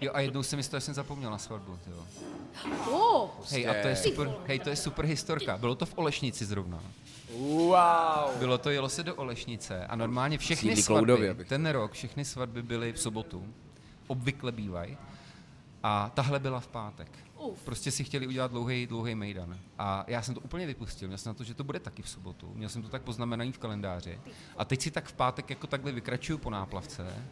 Jo, 0.00 0.10
a 0.14 0.20
jednou 0.20 0.42
jsem 0.42 0.56
myslel, 0.56 0.80
že 0.80 0.84
jsem 0.84 0.94
zapomněl 0.94 1.30
na 1.30 1.38
svatbu. 1.38 1.78
Jo. 1.90 2.06
Oh, 2.90 3.30
Hej, 3.50 3.68
a 3.68 3.74
to 3.82 3.88
je 3.88 3.96
super, 3.96 4.34
hej, 4.46 4.58
to 4.58 4.70
je 4.70 4.76
super 4.76 5.04
historka. 5.04 5.58
Bylo 5.58 5.74
to 5.74 5.86
v 5.86 5.92
Olešnici 5.98 6.44
zrovna. 6.44 6.80
Wow. 7.38 8.36
Bylo 8.38 8.58
to, 8.58 8.70
jelo 8.70 8.88
se 8.88 9.02
do 9.02 9.14
Olešnice 9.14 9.86
a 9.86 9.96
normálně 9.96 10.38
všechny 10.38 10.76
svatby, 10.76 11.36
ten 11.48 11.66
rok, 11.66 11.92
všechny 11.92 12.24
svatby 12.24 12.62
byly 12.62 12.92
v 12.92 13.00
sobotu. 13.00 13.54
Obvykle 14.06 14.52
bývají. 14.52 14.98
A 15.82 16.10
tahle 16.14 16.38
byla 16.38 16.60
v 16.60 16.68
pátek. 16.68 17.18
Uf. 17.38 17.64
Prostě 17.64 17.90
si 17.90 18.04
chtěli 18.04 18.26
udělat 18.26 18.50
dlouhý, 18.50 18.86
dlouhý 18.86 19.14
mejdan. 19.14 19.58
A 19.78 20.04
já 20.06 20.22
jsem 20.22 20.34
to 20.34 20.40
úplně 20.40 20.66
vypustil. 20.66 21.08
Měl 21.08 21.18
jsem 21.18 21.30
na 21.30 21.34
to, 21.34 21.44
že 21.44 21.54
to 21.54 21.64
bude 21.64 21.80
taky 21.80 22.02
v 22.02 22.08
sobotu. 22.08 22.52
Měl 22.54 22.68
jsem 22.68 22.82
to 22.82 22.88
tak 22.88 23.02
poznamenaný 23.02 23.52
v 23.52 23.58
kalendáři. 23.58 24.20
A 24.56 24.64
teď 24.64 24.80
si 24.80 24.90
tak 24.90 25.08
v 25.08 25.12
pátek 25.12 25.50
jako 25.50 25.66
takhle 25.66 25.92
vykračuju 25.92 26.38
po 26.38 26.50
náplavce. 26.50 27.24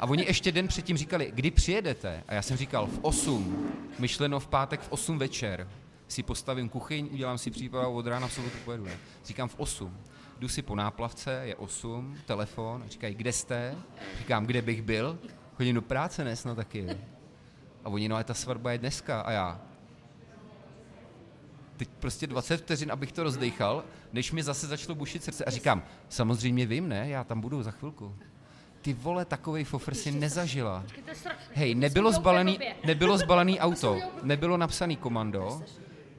A 0.00 0.06
oni 0.06 0.24
ještě 0.24 0.52
den 0.52 0.68
předtím 0.68 0.96
říkali, 0.96 1.32
kdy 1.34 1.50
přijedete? 1.50 2.24
A 2.28 2.34
já 2.34 2.42
jsem 2.42 2.56
říkal 2.56 2.86
v 2.86 2.98
8. 3.02 3.72
Myšleno 3.98 4.40
v 4.40 4.48
pátek 4.48 4.80
v 4.80 4.92
8 4.92 5.18
večer. 5.18 5.68
Si 6.08 6.22
postavím 6.22 6.68
kuchyň, 6.68 7.08
udělám 7.12 7.38
si 7.38 7.50
přípravu 7.50 7.96
od 7.96 8.06
rána 8.06 8.26
v 8.26 8.32
sobotu 8.32 8.56
pojedu. 8.64 8.84
Ne? 8.84 8.98
Říkám 9.24 9.48
v 9.48 9.54
8. 9.58 9.98
Jdu 10.38 10.48
si 10.48 10.62
po 10.62 10.74
náplavce, 10.74 11.40
je 11.44 11.56
8, 11.56 12.16
telefon, 12.26 12.84
říkají, 12.88 13.14
kde 13.14 13.32
jste? 13.32 13.76
Říkám, 14.18 14.46
kde 14.46 14.62
bych 14.62 14.82
byl? 14.82 15.18
Chodím 15.56 15.74
do 15.74 15.82
práce, 15.82 16.24
ne, 16.24 16.36
snad 16.36 16.54
taky. 16.54 16.86
A 17.84 17.88
oni, 17.88 18.08
no 18.08 18.16
ale 18.16 18.24
ta 18.24 18.34
svatba 18.34 18.72
je 18.72 18.78
dneska. 18.78 19.20
A 19.20 19.30
já, 19.30 19.60
teď 21.76 21.88
prostě 22.00 22.26
20 22.26 22.56
vteřin, 22.56 22.92
abych 22.92 23.12
to 23.12 23.22
rozdechal, 23.22 23.84
než 24.12 24.32
mi 24.32 24.42
zase 24.42 24.66
začalo 24.66 24.94
bušit 24.94 25.24
srdce. 25.24 25.44
A 25.44 25.50
říkám, 25.50 25.82
samozřejmě 26.08 26.66
vím, 26.66 26.88
ne, 26.88 27.08
já 27.08 27.24
tam 27.24 27.40
budu 27.40 27.62
za 27.62 27.70
chvilku. 27.70 28.14
Ty 28.82 28.92
vole, 28.92 29.24
takovej 29.24 29.64
fofr 29.64 29.94
si 29.94 30.10
nezažila. 30.10 30.84
Hej, 31.54 31.74
nebylo 31.74 32.12
zbalený, 32.12 32.58
nebylo 32.86 33.18
zbalený 33.18 33.60
auto, 33.60 34.00
nebylo 34.22 34.56
napsaný 34.56 34.96
komando, 34.96 35.62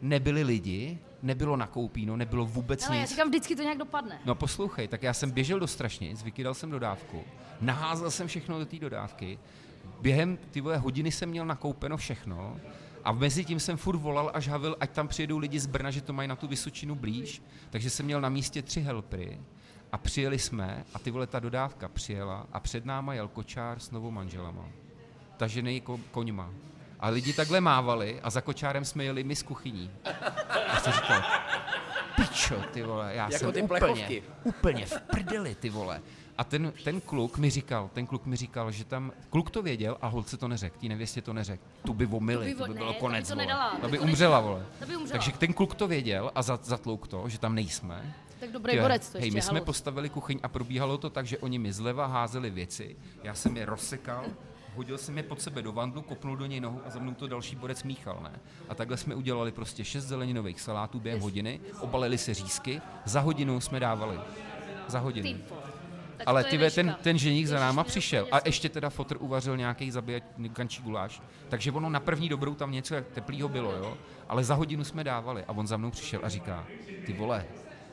nebyli 0.01 0.43
lidi, 0.43 0.99
nebylo 1.21 1.57
na 1.57 1.67
koupíno, 1.67 2.17
nebylo 2.17 2.45
vůbec 2.45 2.87
Ale 2.87 2.95
já 2.95 3.01
nic. 3.01 3.09
říkám, 3.09 3.27
vždycky 3.27 3.55
to 3.55 3.61
nějak 3.61 3.77
dopadne. 3.77 4.19
No 4.25 4.35
poslouchej, 4.35 4.87
tak 4.87 5.03
já 5.03 5.13
jsem 5.13 5.31
běžel 5.31 5.59
do 5.59 5.67
strašnic, 5.67 6.23
vykydal 6.23 6.53
jsem 6.53 6.71
dodávku, 6.71 7.23
naházel 7.61 8.11
jsem 8.11 8.27
všechno 8.27 8.59
do 8.59 8.65
té 8.65 8.79
dodávky, 8.79 9.39
během 10.03 10.37
ty 10.51 10.61
vole 10.61 10.77
hodiny 10.77 11.11
jsem 11.11 11.29
měl 11.29 11.45
nakoupeno 11.45 11.97
všechno 11.97 12.57
a 13.03 13.11
mezi 13.11 13.45
tím 13.45 13.59
jsem 13.59 13.77
furt 13.77 13.97
volal 13.97 14.31
až 14.33 14.47
havil, 14.47 14.75
ať 14.79 14.89
tam 14.89 15.07
přijedou 15.07 15.37
lidi 15.37 15.59
z 15.59 15.65
Brna, 15.65 15.91
že 15.91 16.01
to 16.01 16.13
mají 16.13 16.27
na 16.27 16.35
tu 16.35 16.47
Vysočinu 16.47 16.95
blíž, 16.95 17.41
takže 17.69 17.89
jsem 17.89 18.05
měl 18.05 18.21
na 18.21 18.29
místě 18.29 18.61
tři 18.61 18.81
helpry 18.81 19.39
a 19.91 19.97
přijeli 19.97 20.39
jsme 20.39 20.85
a 20.93 20.99
ty 20.99 21.11
vole 21.11 21.27
ta 21.27 21.39
dodávka 21.39 21.87
přijela 21.87 22.47
a 22.53 22.59
před 22.59 22.85
náma 22.85 23.13
jel 23.13 23.27
kočár 23.27 23.79
s 23.79 23.91
novou 23.91 24.11
manželama, 24.11 24.65
tažený 25.37 25.81
ko- 25.81 25.99
koňma. 26.11 26.49
A 26.99 27.09
lidi 27.09 27.33
takhle 27.33 27.61
mávali 27.61 28.21
a 28.21 28.29
za 28.29 28.41
kočárem 28.41 28.85
jsme 28.85 29.03
jeli 29.03 29.23
my 29.23 29.35
z 29.35 29.43
kuchyní. 29.43 29.91
A 30.69 30.79
jsem 30.79 30.93
říkal, 30.93 31.23
pičo, 32.15 32.55
ty 32.71 32.83
vole, 32.83 33.11
já 33.15 33.23
Jako 33.31 33.37
jsem 33.37 33.51
ty 33.51 33.61
úplně, 33.61 33.79
plechovky. 33.79 34.23
úplně 34.43 34.85
v 34.85 35.01
prdeli, 35.01 35.55
ty 35.55 35.69
vole. 35.69 36.01
A 36.37 36.43
ten, 36.43 36.73
ten 36.83 37.01
kluk 37.01 37.37
mi 37.37 37.49
říkal, 37.49 37.89
ten 37.93 38.07
kluk 38.07 38.25
mi 38.25 38.35
říkal, 38.35 38.71
že 38.71 38.85
tam, 38.85 39.11
kluk 39.29 39.49
to 39.51 39.61
věděl 39.61 39.97
a 40.01 40.07
holce 40.07 40.37
to 40.37 40.47
neřekl, 40.47 40.79
té 40.81 40.87
nevěstě 40.87 41.21
to 41.21 41.33
neřekl. 41.33 41.63
Tu 41.85 41.93
by 41.93 42.05
omily, 42.07 42.53
To 42.55 42.63
by 42.63 42.67
to 42.67 42.73
by 42.73 42.73
bylo 42.73 42.85
ne, 42.87 42.93
to 42.93 42.93
by 42.93 42.99
konec, 42.99 43.27
to 43.27 43.35
nedala, 43.35 43.69
To 43.75 43.81
to 43.81 43.87
by 43.89 43.99
umřela, 43.99 44.39
vole. 44.39 44.65
To 44.79 44.85
by 44.85 44.95
umřela. 44.97 45.11
Takže 45.19 45.31
ten 45.37 45.53
kluk 45.53 45.75
to 45.75 45.87
věděl 45.87 46.31
a 46.35 46.41
za- 46.41 46.59
zatlouk 46.63 47.07
to, 47.07 47.29
že 47.29 47.39
tam 47.39 47.55
nejsme. 47.55 48.15
Tak 48.39 48.51
dobrý 48.51 48.71
Tyhle, 48.71 48.83
borec 48.83 49.09
to 49.09 49.19
Hej, 49.19 49.31
my 49.31 49.41
jsme 49.41 49.53
halus. 49.53 49.65
postavili 49.65 50.09
kuchyň 50.09 50.39
a 50.43 50.47
probíhalo 50.47 50.97
to 50.97 51.09
tak, 51.09 51.25
že 51.27 51.37
oni 51.37 51.59
mi 51.59 51.73
zleva 51.73 52.05
házeli 52.05 52.49
věci, 52.49 52.95
já 53.23 53.33
jsem 53.33 53.57
je 53.57 53.65
rozsekal, 53.65 54.25
hodil 54.75 54.97
jsem 54.97 55.17
je 55.17 55.23
pod 55.23 55.41
sebe 55.41 55.61
do 55.61 55.71
vandlu, 55.71 56.01
kopnul 56.01 56.37
do 56.37 56.45
něj 56.45 56.59
nohu 56.59 56.81
a 56.85 56.89
za 56.89 56.99
mnou 56.99 57.13
to 57.13 57.27
další 57.27 57.55
borec 57.55 57.83
míchal, 57.83 58.19
ne? 58.23 58.31
A 58.69 58.75
takhle 58.75 58.97
jsme 58.97 59.15
udělali 59.15 59.51
prostě 59.51 59.83
šest 59.85 60.05
zeleninových 60.05 60.61
salátů 60.61 60.99
během 60.99 61.21
hodiny, 61.21 61.59
obalili 61.79 62.17
se 62.17 62.33
řízky, 62.33 62.81
za 63.05 63.19
hodinu 63.19 63.59
jsme 63.61 63.79
dávali. 63.79 64.19
Za 64.87 64.99
hodinu. 64.99 65.39
Ale 66.25 66.41
je 66.41 66.45
ty 66.45 66.57
ve, 66.57 66.71
ten, 66.71 66.95
ten 67.01 67.17
ženich 67.17 67.47
za 67.47 67.59
náma 67.59 67.83
přišel 67.83 68.27
a 68.31 68.39
ještě 68.45 68.69
teda 68.69 68.89
fotr 68.89 69.17
uvařil 69.19 69.57
nějaký 69.57 69.91
zabijačný 69.91 70.49
guláš. 70.79 71.21
Takže 71.49 71.71
ono 71.71 71.89
na 71.89 71.99
první 71.99 72.29
dobrou 72.29 72.55
tam 72.55 72.71
něco 72.71 72.95
jak 72.95 73.07
teplýho 73.07 73.49
bylo, 73.49 73.71
jo. 73.71 73.97
Ale 74.29 74.43
za 74.43 74.55
hodinu 74.55 74.83
jsme 74.83 75.03
dávali 75.03 75.43
a 75.43 75.51
on 75.51 75.67
za 75.67 75.77
mnou 75.77 75.91
přišel 75.91 76.19
a 76.23 76.29
říká, 76.29 76.65
ty 77.05 77.13
vole, 77.13 77.45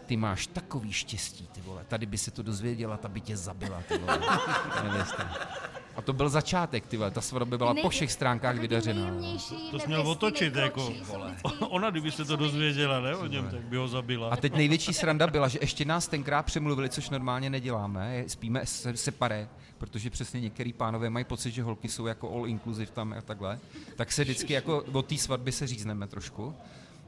ty 0.06 0.16
máš 0.16 0.46
takový 0.46 0.92
štěstí, 0.92 1.48
ty 1.52 1.60
vole, 1.60 1.84
tady 1.88 2.06
by 2.06 2.18
se 2.18 2.30
to 2.30 2.42
dozvěděla, 2.42 2.96
ta 2.96 3.08
by 3.08 3.20
tě 3.20 3.36
zabila, 3.36 3.82
ty 3.88 3.98
vole. 3.98 4.20
Nevěsta. 4.84 5.30
A 6.00 6.02
to 6.02 6.12
byl 6.12 6.28
začátek, 6.28 6.86
ty 6.86 6.96
vole, 6.96 7.10
ta 7.10 7.20
svatba 7.20 7.56
byla 7.56 7.72
Nej- 7.72 7.82
po 7.82 7.88
všech 7.88 8.12
stránkách 8.12 8.56
vydařená. 8.56 9.10
To 9.70 9.78
jsi 9.78 9.86
měl 9.86 10.08
otočit, 10.08 10.56
jako. 10.56 10.86
vždycky- 10.86 11.12
Ona, 11.68 11.90
kdyby 11.90 12.10
se 12.12 12.24
to 12.24 12.36
dozvěděla, 12.36 13.00
ne, 13.00 13.16
o 13.16 13.26
něm, 13.26 13.48
tak 13.50 13.60
by 13.60 13.76
ho 13.76 13.88
zabila. 13.88 14.28
A 14.28 14.36
teď 14.36 14.54
největší 14.54 14.92
sranda 14.92 15.26
byla, 15.26 15.48
že 15.48 15.58
ještě 15.62 15.84
nás 15.84 16.08
tenkrát 16.08 16.42
přemluvili, 16.46 16.88
což 16.88 17.10
normálně 17.10 17.50
neděláme, 17.50 18.24
spíme 18.26 18.66
se, 18.66 18.96
separé, 18.96 19.48
protože 19.78 20.10
přesně 20.10 20.40
některý 20.40 20.72
pánové 20.72 21.10
mají 21.10 21.24
pocit, 21.24 21.50
že 21.50 21.62
holky 21.62 21.88
jsou 21.88 22.06
jako 22.06 22.34
all 22.34 22.46
inclusive 22.46 22.90
tam 22.92 23.14
a 23.18 23.20
takhle, 23.20 23.58
tak 23.96 24.12
se 24.12 24.22
vždycky 24.24 24.52
jako 24.52 24.84
od 24.92 25.06
té 25.06 25.16
svatby 25.16 25.52
se 25.52 25.66
řízneme 25.66 26.06
trošku. 26.06 26.54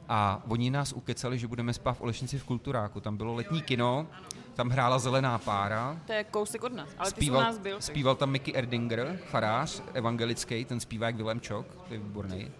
A 0.08 0.42
oni 0.48 0.70
nás 0.70 0.92
ukecali, 0.92 1.38
že 1.38 1.48
budeme 1.48 1.72
spát 1.72 1.92
v 1.92 2.00
Olešnici 2.00 2.38
v 2.38 2.44
Kulturáku. 2.44 3.00
Tam 3.00 3.16
bylo 3.16 3.34
letní 3.34 3.62
kino, 3.62 4.06
tam 4.54 4.68
hrála 4.68 4.98
zelená 4.98 5.38
pára, 5.38 5.96
To 6.06 6.12
je 6.12 6.24
kousek 6.24 6.64
od 6.64 6.72
nás, 6.72 6.88
ale 6.98 7.12
ty 7.12 7.16
zpíval, 7.16 7.42
nás 7.42 7.58
byl. 7.58 7.80
zpíval 7.80 8.14
tam 8.14 8.30
Mickey 8.30 8.54
Erdinger, 8.56 9.18
farář 9.30 9.82
evangelický, 9.94 10.64
ten 10.64 10.80
zpívá 10.80 11.06
jak 11.06 11.16
Willem 11.16 11.40
Čok, 11.40 11.66
to 11.88 11.94
je 11.94 12.00
výborný. 12.00 12.50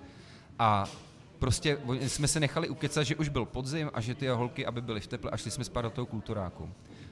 A 0.59 0.87
prostě 1.39 1.79
jsme 2.01 2.29
se 2.29 2.41
nechali 2.41 2.69
ukecat, 2.69 3.07
že 3.07 3.17
už 3.17 3.29
byl 3.29 3.45
podzim 3.45 3.91
a 3.95 4.01
že 4.01 4.15
ty 4.15 4.29
holky, 4.29 4.67
aby 4.67 4.81
byly 4.81 5.01
v 5.01 5.07
teple, 5.07 5.31
a 5.31 5.37
šli 5.37 5.51
jsme 5.51 5.65
spát 5.65 5.83
do 5.83 5.91
toho 5.91 6.07
kulturáku. 6.07 6.71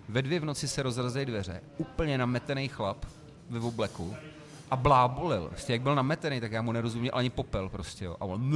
Ve 0.09 0.23
dvě 0.23 0.41
v 0.41 0.45
noci 0.45 0.69
se 0.69 0.83
rozrazily 0.83 1.27
dveře, 1.27 1.61
úplně 1.79 2.19
nametený 2.19 2.69
chlap 2.69 3.05
ve 3.51 3.61
obleku 3.61 4.17
a 4.71 4.77
blábolil. 4.77 5.47
Prostě 5.49 5.73
jak 5.73 5.83
byl 5.83 5.95
nametený, 5.95 6.41
tak 6.41 6.53
já 6.53 6.63
mu 6.63 6.73
nerozuměl 6.73 7.13
ani 7.15 7.31
popel 7.31 7.69
prostě, 7.69 8.05
jo. 8.05 8.17
A 8.21 8.25
on 8.25 8.51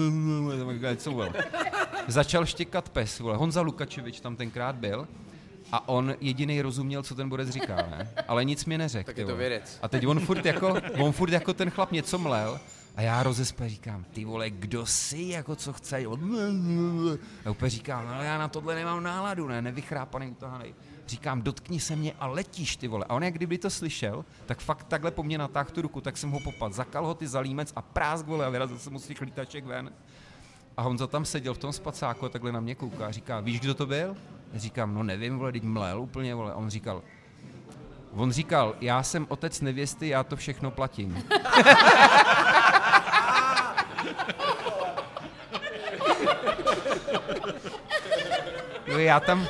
něco 0.91 1.13
byl. 1.13 1.33
Začal 2.09 2.47
štěkat 2.47 2.89
pes, 2.89 3.19
vole. 3.19 3.37
Honza 3.37 3.61
Lukačevič 3.61 4.21
tam 4.21 4.37
tenkrát 4.37 4.77
byl 4.77 5.09
a 5.73 5.89
on 5.89 6.15
jediný 6.21 6.63
rozuměl, 6.63 7.03
co 7.03 7.15
ten 7.15 7.29
borec 7.29 7.49
říká, 7.49 7.77
ne? 7.77 8.11
Ale 8.29 8.45
nic 8.45 8.65
mi 8.65 8.79
neřekl. 8.79 9.07
Tak 9.07 9.19
je 9.19 9.25
to 9.25 9.37
vědec. 9.37 9.79
A 9.83 9.89
teď 9.89 10.07
on 10.07 10.21
furt 10.21 10.47
jako, 10.47 10.77
on 10.99 11.13
furt 11.13 11.33
jako 11.33 11.55
ten 11.55 11.71
chlap 11.71 11.93
něco 11.93 12.19
mlel 12.19 12.61
a 12.97 13.03
já 13.03 13.23
rozespe 13.23 13.69
říkám, 13.69 14.05
ty 14.13 14.25
vole, 14.25 14.51
kdo 14.51 14.87
jsi, 14.87 15.23
jako 15.23 15.57
co 15.57 15.73
chce? 15.73 16.05
A 17.45 17.51
úplně 17.51 17.71
říkám, 17.71 18.09
ale 18.09 18.25
já 18.27 18.39
na 18.39 18.49
tohle 18.49 18.75
nemám 18.75 19.03
náladu, 19.03 19.49
ne, 19.49 19.63
nevychrápaný, 19.63 20.31
utahanej. 20.31 20.75
Říkám, 21.07 21.43
dotkni 21.43 21.81
se 21.81 21.97
mě 21.97 22.13
a 22.21 22.27
letíš, 22.27 22.77
ty 22.77 22.89
vole. 22.89 23.05
A 23.09 23.15
on 23.15 23.23
jak 23.25 23.35
kdyby 23.35 23.59
to 23.59 23.71
slyšel, 23.71 24.25
tak 24.47 24.61
fakt 24.61 24.85
takhle 24.85 25.11
po 25.11 25.23
mně 25.23 25.39
natáhl 25.39 25.71
tu 25.71 25.83
ruku, 25.83 26.01
tak 26.01 26.17
jsem 26.17 26.31
ho 26.31 26.41
popad, 26.41 26.73
zakal 26.73 27.07
ho 27.07 27.15
ty 27.15 27.29
za 27.29 27.41
límec 27.41 27.73
a 27.77 27.83
prásk, 27.83 28.27
vole, 28.27 28.47
a 28.47 28.51
vyrazil 28.51 28.79
jsem 28.79 28.93
mu 28.93 28.99
z 28.99 29.07
těch 29.07 29.21
lítaček 29.21 29.65
ven. 29.65 29.93
A 30.77 30.83
Honza 30.83 31.07
tam 31.07 31.25
seděl 31.25 31.55
v 31.55 31.59
tom 31.59 31.73
spacáku 31.73 32.27
a 32.27 32.29
takhle 32.29 32.53
na 32.53 32.61
mě 32.61 32.75
kouká 32.75 33.07
a 33.07 33.11
říká, 33.11 33.41
víš, 33.41 33.61
kdo 33.61 33.75
to 33.75 33.87
byl? 33.87 34.17
Já 34.53 34.59
říkám, 34.59 34.95
no 34.95 35.03
nevím, 35.03 35.39
vole, 35.39 35.53
teď 35.53 35.63
mlel 35.63 36.01
úplně, 36.01 36.35
vole. 36.35 36.53
A 36.53 36.57
on 36.57 36.71
říkal, 36.71 37.03
on 38.13 38.33
říkal, 38.33 38.75
já 38.81 39.03
jsem 39.03 39.27
otec 39.29 39.61
nevěsty, 39.61 40.09
já 40.09 40.25
to 40.25 40.37
všechno 40.37 40.71
platím. 40.71 41.25
Jo, 48.87 48.99
já 48.99 49.21
tam, 49.21 49.47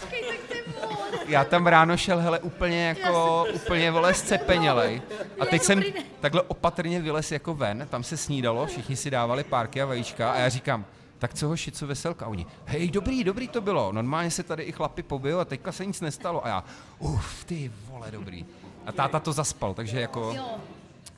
Počkej, 0.00 0.22
tak 0.28 0.38
to 0.48 0.54
je 0.54 0.62
moc. 0.66 1.15
Já 1.28 1.44
tam 1.44 1.66
ráno 1.66 1.96
šel, 1.96 2.18
hele, 2.20 2.38
úplně 2.38 2.86
jako, 2.86 3.46
úplně, 3.54 3.90
vole, 3.90 4.14
scepenělej. 4.14 5.02
A 5.40 5.46
teď 5.46 5.62
jsem 5.62 5.82
takhle 6.20 6.42
opatrně 6.42 7.00
vylez 7.00 7.32
jako 7.32 7.54
ven, 7.54 7.86
tam 7.90 8.02
se 8.02 8.16
snídalo, 8.16 8.66
všichni 8.66 8.96
si 8.96 9.10
dávali 9.10 9.44
párky 9.44 9.82
a 9.82 9.86
vajíčka 9.86 10.32
a 10.32 10.38
já 10.38 10.48
říkám, 10.48 10.84
tak 11.18 11.34
co 11.34 11.48
hoši, 11.48 11.72
co 11.72 11.86
veselka? 11.86 12.24
A 12.24 12.28
oni, 12.28 12.46
hej, 12.64 12.90
dobrý, 12.90 13.24
dobrý 13.24 13.48
to 13.48 13.60
bylo, 13.60 13.92
normálně 13.92 14.30
se 14.30 14.42
tady 14.42 14.62
i 14.62 14.72
chlapi 14.72 15.02
pobijou 15.02 15.38
a 15.38 15.44
teďka 15.44 15.72
se 15.72 15.86
nic 15.86 16.00
nestalo. 16.00 16.44
A 16.46 16.48
já, 16.48 16.64
uf, 16.98 17.44
ty 17.44 17.72
vole, 17.90 18.10
dobrý. 18.10 18.46
A 18.86 18.92
táta 18.92 19.20
to 19.20 19.32
zaspal, 19.32 19.74
takže 19.74 20.00
jako, 20.00 20.32
Jo. 20.36 20.46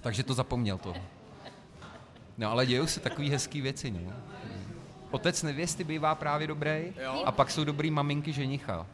takže 0.01 0.23
to 0.23 0.35
zapomněl 0.35 0.79
to. 0.79 0.95
No 2.39 2.51
ale 2.51 2.67
dějou 2.67 2.87
se 2.87 3.01
takové 3.01 3.29
hezké 3.29 3.61
věci, 3.61 3.91
no. 3.91 4.13
Otec 5.11 5.43
nevěsty 5.43 5.85
bývá 5.85 6.15
právě 6.15 6.47
dobrý 6.47 6.93
a 7.25 7.33
pak 7.33 7.51
jsou 7.51 7.65
dobrý 7.65 7.91
maminky 7.91 8.33
ženicha. 8.33 8.87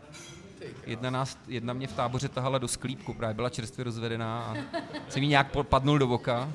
Jedna, 0.86 1.10
nás, 1.10 1.38
jedna 1.48 1.72
mě 1.72 1.86
v 1.86 1.92
táboře 1.92 2.28
tahala 2.28 2.58
do 2.58 2.68
sklípku, 2.68 3.14
právě 3.14 3.34
byla 3.34 3.50
čerstvě 3.50 3.84
rozvedená 3.84 4.40
a 4.40 4.56
jsem 5.08 5.22
jí 5.22 5.28
nějak 5.28 5.56
padnul 5.62 5.98
do 5.98 6.06
voka. 6.06 6.50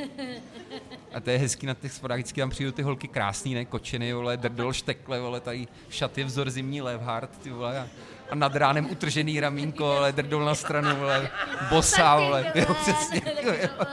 A 1.14 1.20
to 1.20 1.30
je 1.30 1.38
hezký 1.38 1.66
na 1.66 1.74
těch 1.74 1.92
svodách, 1.94 2.18
vždycky 2.18 2.42
tam 2.42 2.50
přijdou 2.50 2.72
ty 2.72 2.82
holky 2.82 3.08
krásný, 3.08 3.54
ne, 3.54 3.66
kočeny, 3.66 4.14
vole, 4.14 4.38
drdol, 4.38 4.74
štekle, 4.74 5.20
vole, 5.20 5.40
tady 5.40 5.68
šaty 5.90 6.24
vzor 6.24 6.50
zimní 6.50 6.82
Levhard, 6.82 7.38
ty 7.38 7.50
vole, 7.50 7.80
a, 7.80 7.88
a 8.30 8.36
nad 8.36 8.56
ránem 8.56 8.92
utržený 8.92 9.40
ramínko, 9.40 9.92
ale 9.92 10.12
drdol 10.12 10.46
na 10.46 10.56
stranu, 10.56 10.96
vole, 10.96 11.30
bosá, 11.70 12.20
vole, 12.20 12.52
jo, 12.56 12.74
přesně, 12.82 13.22
jo, 13.42 13.54
jo. 13.62 13.86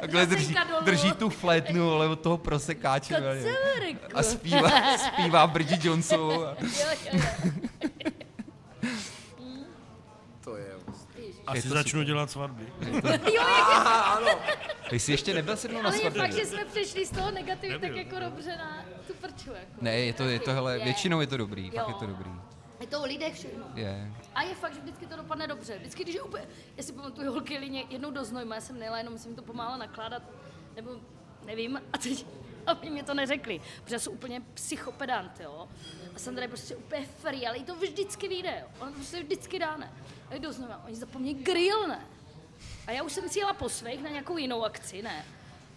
Takhle 0.00 0.26
drží, 0.26 0.54
drží 0.84 1.12
tu 1.12 1.30
flétnu, 1.30 1.92
ale 1.92 2.08
od 2.08 2.20
toho 2.20 2.38
prosekáče, 2.38 3.20
vole, 3.20 3.38
a 4.14 4.22
zpívá, 4.22 4.70
zpívá 4.96 5.46
Bridget 5.46 5.84
Jonesovou. 5.84 6.44
Asi 11.46 11.68
to 11.68 11.74
začnu 11.74 12.02
dělat 12.02 12.30
svatby. 12.30 12.72
ty 14.90 14.98
jsi 15.00 15.12
ještě 15.12 15.34
nebyl 15.34 15.56
se 15.56 15.68
mnou 15.68 15.82
na 15.82 15.88
Ale 15.88 15.96
je 15.96 16.00
svatbě? 16.00 16.22
fakt, 16.22 16.32
že 16.32 16.46
jsme 16.46 16.64
přešli 16.64 17.06
z 17.06 17.10
toho 17.10 17.30
negativu 17.30 17.78
tak 17.78 17.96
jako 17.96 18.18
dobře 18.20 18.56
na 18.56 18.84
tu 19.06 19.14
prču. 19.14 19.50
Jako. 19.50 19.72
Ne, 19.80 19.98
je 19.98 20.12
to, 20.12 20.22
je 20.22 20.40
to, 20.40 20.52
hele, 20.52 20.72
Je. 20.78 20.84
většinou 20.84 21.20
je 21.20 21.26
to 21.26 21.36
dobrý, 21.36 21.70
fakt 21.70 21.88
Jo. 21.88 21.94
je 21.94 21.94
to 21.94 22.06
dobrý. 22.06 22.30
Je 22.80 22.86
to 22.86 23.00
o 23.00 23.04
lidech 23.04 23.34
všechno. 23.34 23.64
Je. 23.74 24.12
A 24.34 24.42
je 24.42 24.54
fakt, 24.54 24.74
že 24.74 24.80
vždycky 24.80 25.06
to 25.06 25.16
dopadne 25.16 25.46
dobře. 25.46 25.78
Vždycky, 25.78 26.02
když 26.02 26.14
je 26.14 26.22
úplně, 26.22 26.44
já 26.76 26.82
si 26.82 26.92
pamatuju 26.92 27.32
holky 27.32 27.58
lině, 27.58 27.84
jednou 27.90 28.10
do 28.10 28.24
Znojma, 28.24 28.54
já 28.54 28.60
jsem 28.60 28.78
nejela, 28.78 28.98
jenom 28.98 29.18
jsem 29.18 29.34
to 29.34 29.42
pomáhala 29.42 29.76
nakládat, 29.76 30.22
nebo 30.76 30.90
nevím, 31.46 31.80
a 31.92 31.98
teď, 31.98 32.26
aby 32.66 32.90
mě 32.90 33.02
to 33.02 33.14
neřekli, 33.14 33.60
protože 33.84 33.94
já 33.94 33.98
jsem 33.98 34.12
úplně 34.12 34.42
psychopedant, 34.54 35.40
jo. 35.40 35.68
A 36.16 36.18
Sandra 36.18 36.42
je 36.42 36.48
prostě 36.48 36.76
úplně 36.76 37.06
free, 37.06 37.46
ale 37.46 37.58
jí 37.58 37.64
to 37.64 37.74
vždycky 37.76 38.28
vyjde, 38.28 38.58
jo. 38.60 38.66
Ona 38.80 38.90
to 38.90 38.96
prostě 38.96 39.22
vždycky 39.22 39.58
dá, 39.58 39.76
ne. 39.76 39.92
A 40.30 40.34
jdu 40.34 40.52
Znojma, 40.52 40.82
oni 40.86 40.96
zapomnějí 40.96 41.34
grill, 41.34 41.88
ne. 41.88 42.06
A 42.86 42.90
já 42.90 43.02
už 43.02 43.12
jsem 43.12 43.28
si 43.28 43.38
jela 43.38 43.52
po 43.52 43.68
svých 43.68 44.02
na 44.02 44.10
nějakou 44.10 44.36
jinou 44.36 44.64
akci, 44.64 45.02
ne. 45.02 45.24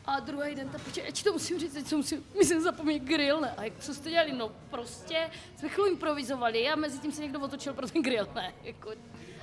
A 0.05 0.19
druhý 0.19 0.55
den, 0.55 0.69
ta 0.69 0.77
počkej, 0.77 1.03
já 1.05 1.23
to 1.23 1.33
musím 1.33 1.59
říct, 1.59 1.89
co 1.89 1.97
musím, 1.97 2.25
my 2.37 2.45
jsme 2.45 2.61
zapomněli 2.61 2.99
grill, 2.99 3.41
ne? 3.41 3.53
A 3.57 3.63
jak, 3.63 3.73
co 3.79 3.93
jste 3.93 4.09
dělali? 4.09 4.33
No 4.33 4.51
prostě 4.69 5.31
jsme 5.59 5.69
chvíli 5.69 5.89
improvizovali 5.89 6.69
a 6.69 6.75
mezi 6.75 6.99
tím 6.99 7.11
se 7.11 7.21
někdo 7.21 7.39
otočil 7.39 7.73
pro 7.73 7.87
ten 7.87 8.01
grill, 8.01 8.27
ne? 8.35 8.53
Jako, 8.63 8.91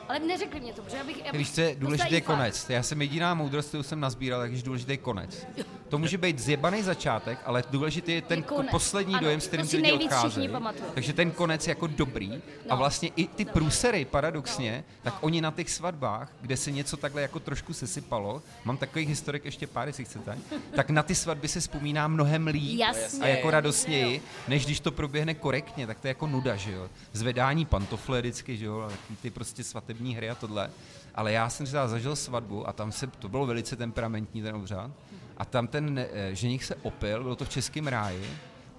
ale 0.09 0.19
neřekli 0.19 0.61
mě 0.61 0.73
to, 0.73 0.83
protože 0.83 0.97
já 0.97 1.05
bych... 1.05 1.25
Já 1.27 1.33
bych 1.33 1.39
Víš, 1.39 1.53
co 1.53 1.61
je 1.61 1.75
důležitý 1.79 2.21
konec. 2.21 2.71
Já 2.71 2.83
jsem 2.83 3.03
jediná 3.03 3.35
moudrost, 3.35 3.69
kterou 3.69 3.83
jsem 3.83 4.01
nazbíral, 4.01 4.41
takže 4.41 4.63
důležitý 4.63 4.97
konec. 4.99 5.47
To 5.89 5.99
může 5.99 6.19
být 6.19 6.39
zjebaný 6.39 6.83
začátek, 6.83 7.39
ale 7.45 7.65
důležitý 7.71 8.13
je 8.13 8.23
ten 8.23 8.39
Je 8.39 8.43
konec. 8.43 8.71
poslední 8.71 9.15
Ano, 9.15 9.23
dojem, 9.25 9.41
s 9.41 9.47
kterým 9.47 9.67
ty 9.69 9.77
lidi 9.77 9.93
odcházejí. 9.93 10.49
Takže 10.95 11.13
ten 11.13 11.31
konec 11.31 11.67
je 11.67 11.71
jako 11.71 11.87
dobrý 11.87 12.33
a 12.35 12.41
No. 12.71 12.77
vlastně 12.77 13.11
i 13.17 13.27
ty 13.27 13.45
průsery, 13.45 14.05
paradoxně, 14.05 14.85
tak 15.03 15.15
oni 15.21 15.41
na 15.41 15.51
těch 15.51 15.71
svatbách, 15.71 16.33
kde 16.41 16.57
se 16.57 16.71
něco 16.71 16.97
takhle 16.97 17.23
jako 17.23 17.41
trošku 17.41 17.73
sesypalo, 17.73 18.43
mám 18.65 18.77
takových 18.77 19.09
historik 19.09 19.45
ještě 19.45 19.67
pár, 19.67 19.87
jestli 19.89 20.05
chcete, 20.05 20.39
tak 20.77 20.91
na 20.91 21.03
ty 21.03 21.15
svatby 21.15 21.49
se 21.49 21.61
vzpomíná 21.61 22.09
mnohem 22.09 22.47
líp 22.47 22.79
Jasně. 22.81 23.25
a 23.25 23.27
jako 23.27 23.51
radostněji, 23.51 24.23
než 24.49 24.65
když 24.65 24.81
to 24.81 24.93
proběhne 24.93 25.35
korektně, 25.35 25.87
tak 25.87 26.01
to 26.01 26.07
je 26.07 26.11
jako 26.11 26.27
nuda, 26.27 26.57
že 26.57 26.73
jo. 26.73 26.89
Zvedání 27.13 27.65
pantofle 27.65 28.21
vždycky, 28.21 28.57
že 28.57 28.65
jo, 28.65 28.81
a 28.81 28.93
ty 29.23 29.31
prostě 29.31 29.65
svatební 29.95 30.15
hry 30.15 30.31
a 30.31 30.35
tohle. 30.35 30.71
Ale 31.15 31.33
já 31.33 31.49
jsem 31.49 31.67
třeba 31.67 31.89
zažil 31.89 32.17
svatbu 32.17 32.69
a 32.69 32.73
tam 32.73 32.93
se, 32.93 33.07
to 33.07 33.29
bylo 33.29 33.47
velice 33.47 33.77
temperamentní 33.77 34.43
ten 34.43 34.57
obřad, 34.57 34.91
a 35.37 35.45
tam 35.45 35.67
ten 35.67 35.99
eh, 35.99 36.35
ženich 36.35 36.65
se 36.65 36.75
opil, 36.83 37.23
bylo 37.23 37.37
to 37.37 37.45
v 37.45 37.49
Českém 37.49 37.87
ráji, 37.87 38.31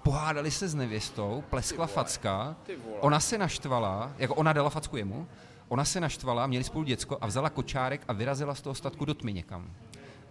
pohádali 0.03 0.51
se 0.51 0.67
s 0.67 0.75
nevěstou, 0.75 1.43
pleskla 1.49 1.87
facka, 1.87 2.55
ona 2.99 3.19
se 3.19 3.37
naštvala, 3.37 4.11
jako 4.17 4.35
ona 4.35 4.53
dala 4.53 4.69
facku 4.69 4.97
jemu, 4.97 5.27
ona 5.67 5.85
se 5.85 5.99
naštvala, 5.99 6.47
měli 6.47 6.63
spolu 6.63 6.83
děcko 6.83 7.17
a 7.21 7.27
vzala 7.27 7.49
kočárek 7.49 8.01
a 8.07 8.13
vyrazila 8.13 8.55
z 8.55 8.61
toho 8.61 8.75
statku 8.75 9.05
do 9.05 9.13
tmy 9.13 9.33
někam. 9.33 9.71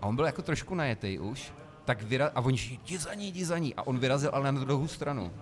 A 0.00 0.06
on 0.06 0.16
byl 0.16 0.26
jako 0.26 0.42
trošku 0.42 0.74
najetej 0.74 1.20
už, 1.20 1.52
tak 1.84 2.02
vyra- 2.02 2.30
a 2.34 2.40
oni 2.40 2.58
šli, 2.58 2.78
jdi 2.84 2.98
za 2.98 3.14
ní, 3.14 3.28
jdi 3.28 3.44
za 3.44 3.58
ní. 3.58 3.74
A 3.74 3.82
on 3.86 3.98
vyrazil 3.98 4.30
ale 4.32 4.52
na 4.52 4.60
druhou 4.60 4.88
stranu. 4.88 5.32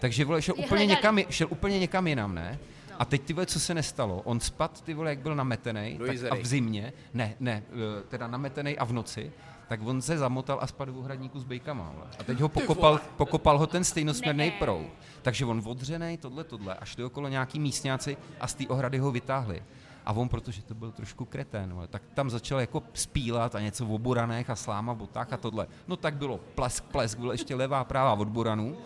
Takže 0.00 0.24
vole, 0.24 0.42
šel 0.42 0.54
úplně, 0.58 0.86
někam, 0.86 1.18
šel 1.30 1.46
úplně 1.50 1.78
někam 1.78 2.06
jinam, 2.06 2.34
ne? 2.34 2.58
A 2.98 3.04
teď 3.04 3.22
ty 3.22 3.32
vole, 3.32 3.46
co 3.46 3.60
se 3.60 3.74
nestalo? 3.74 4.22
On 4.24 4.40
spad, 4.40 4.80
ty 4.80 4.94
vole, 4.94 5.10
jak 5.10 5.18
byl 5.18 5.34
nametený, 5.34 5.98
a 6.30 6.34
v 6.34 6.46
zimě, 6.46 6.92
ne, 7.14 7.34
ne, 7.40 7.62
eh, 7.68 8.02
teda 8.08 8.26
nametený 8.26 8.78
a 8.78 8.84
v 8.84 8.92
noci, 8.92 9.32
tak 9.68 9.80
on 9.84 10.02
se 10.02 10.18
zamotal 10.18 10.58
a 10.60 10.66
spadl 10.66 10.92
v 10.92 10.98
ohradníku 10.98 11.40
s 11.40 11.44
bejkama. 11.44 11.90
Vole. 11.94 12.06
A 12.18 12.24
teď 12.24 12.40
ho 12.40 12.48
pokopal, 12.58 13.00
pokopal 13.16 13.58
ho 13.58 13.66
ten 13.66 13.84
stejnosměrný 13.84 14.50
proud. 14.50 14.86
Takže 15.22 15.44
on 15.44 15.62
odřenej, 15.64 16.16
tohle, 16.16 16.44
tohle, 16.44 16.74
a 16.74 16.84
šli 16.84 17.04
okolo 17.04 17.28
nějaký 17.28 17.58
místňáci 17.58 18.16
a 18.40 18.46
z 18.46 18.54
té 18.54 18.66
ohrady 18.66 18.98
ho 18.98 19.12
vytáhli. 19.12 19.62
A 20.06 20.12
on, 20.12 20.28
protože 20.28 20.62
to 20.62 20.74
byl 20.74 20.92
trošku 20.92 21.24
kretén, 21.24 21.72
vole, 21.72 21.86
tak 21.86 22.02
tam 22.14 22.30
začal 22.30 22.60
jako 22.60 22.82
spílat 22.92 23.54
a 23.54 23.60
něco 23.60 23.86
v 23.86 23.92
oburanech 23.92 24.50
a 24.50 24.56
sláma, 24.56 24.94
botách 24.94 25.32
a 25.32 25.36
tohle. 25.36 25.66
No 25.88 25.96
tak 25.96 26.14
bylo 26.14 26.40
plesk, 26.54 26.84
plesk, 26.84 27.18
byl 27.18 27.32
ještě 27.32 27.54
levá 27.54 27.84
práva 27.84 28.12
od 28.12 28.28
buranů. 28.28 28.76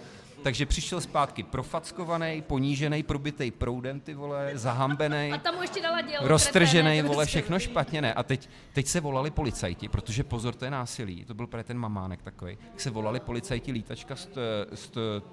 Takže 0.43 0.67
přišel 0.67 1.01
zpátky 1.01 1.43
profackovaný, 1.43 2.43
ponížený, 2.47 3.03
probitej 3.03 3.51
proudem, 3.51 4.01
ty 4.01 4.15
vole, 4.15 4.51
zahambený, 4.55 5.33
A 5.33 5.39
tam 5.39 5.55
mu 5.55 5.63
ještě 5.63 5.83
dala 5.83 6.01
dělo. 6.01 6.29
roztržený, 6.29 7.03
vole, 7.03 7.15
prostě. 7.15 7.27
všechno 7.29 7.59
špatně, 7.59 8.03
ne. 8.03 8.15
A 8.15 8.23
teď, 8.23 8.49
teď 8.73 8.87
se 8.87 9.01
volali 9.01 9.31
policajti, 9.31 9.89
protože 9.89 10.25
pozor, 10.25 10.55
to 10.55 10.65
je 10.65 10.71
násilí, 10.71 11.25
to 11.25 11.35
byl 11.35 11.47
právě 11.47 11.65
ten 11.65 11.79
mamánek 11.79 12.23
takový. 12.23 12.59
Tak 12.71 12.81
se 12.81 12.91
volali 12.91 13.21
policajti 13.21 13.73
lítačka 13.73 14.17
z, 14.17 14.27
t- 14.27 14.41
z 14.75 14.91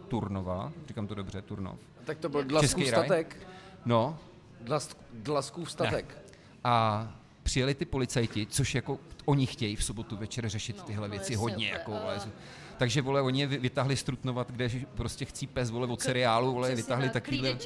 Turnova, 0.07 0.71
říkám 0.87 1.07
to 1.07 1.15
dobře, 1.15 1.41
Turnov. 1.41 1.79
Tak 2.05 2.17
to 2.17 2.29
byl 2.29 2.43
Dlaskův 2.43 2.83
raj? 2.83 2.91
statek. 3.05 3.37
No, 3.85 4.17
Dlask, 4.61 4.97
Dlaskův 5.13 5.71
statek. 5.71 6.17
a 6.63 7.07
přijeli 7.43 7.75
ty 7.75 7.85
policajti, 7.85 8.45
což 8.45 8.75
jako 8.75 8.99
oni 9.25 9.45
chtějí 9.45 9.75
v 9.75 9.83
sobotu 9.83 10.17
večer 10.17 10.49
řešit 10.49 10.83
tyhle 10.83 11.07
no 11.07 11.11
věci 11.11 11.33
jasně, 11.33 11.37
hodně. 11.37 11.67
Jako, 11.69 11.91
ale- 11.93 12.01
vole. 12.17 12.31
Takže 12.77 13.01
vole, 13.01 13.21
oni 13.21 13.39
je 13.39 13.47
vy- 13.47 13.57
vytáhli 13.57 13.95
strutnovat, 13.97 14.51
kde 14.51 14.69
prostě 14.95 15.25
chcí 15.25 15.47
pes 15.47 15.69
vole 15.69 15.87
od 15.87 16.01
seriálu, 16.01 16.53
vole, 16.53 16.67
Přesně 16.69 16.83
vytáhli 16.83 17.09
tak, 17.09 17.23
takovýhle. 17.23 17.57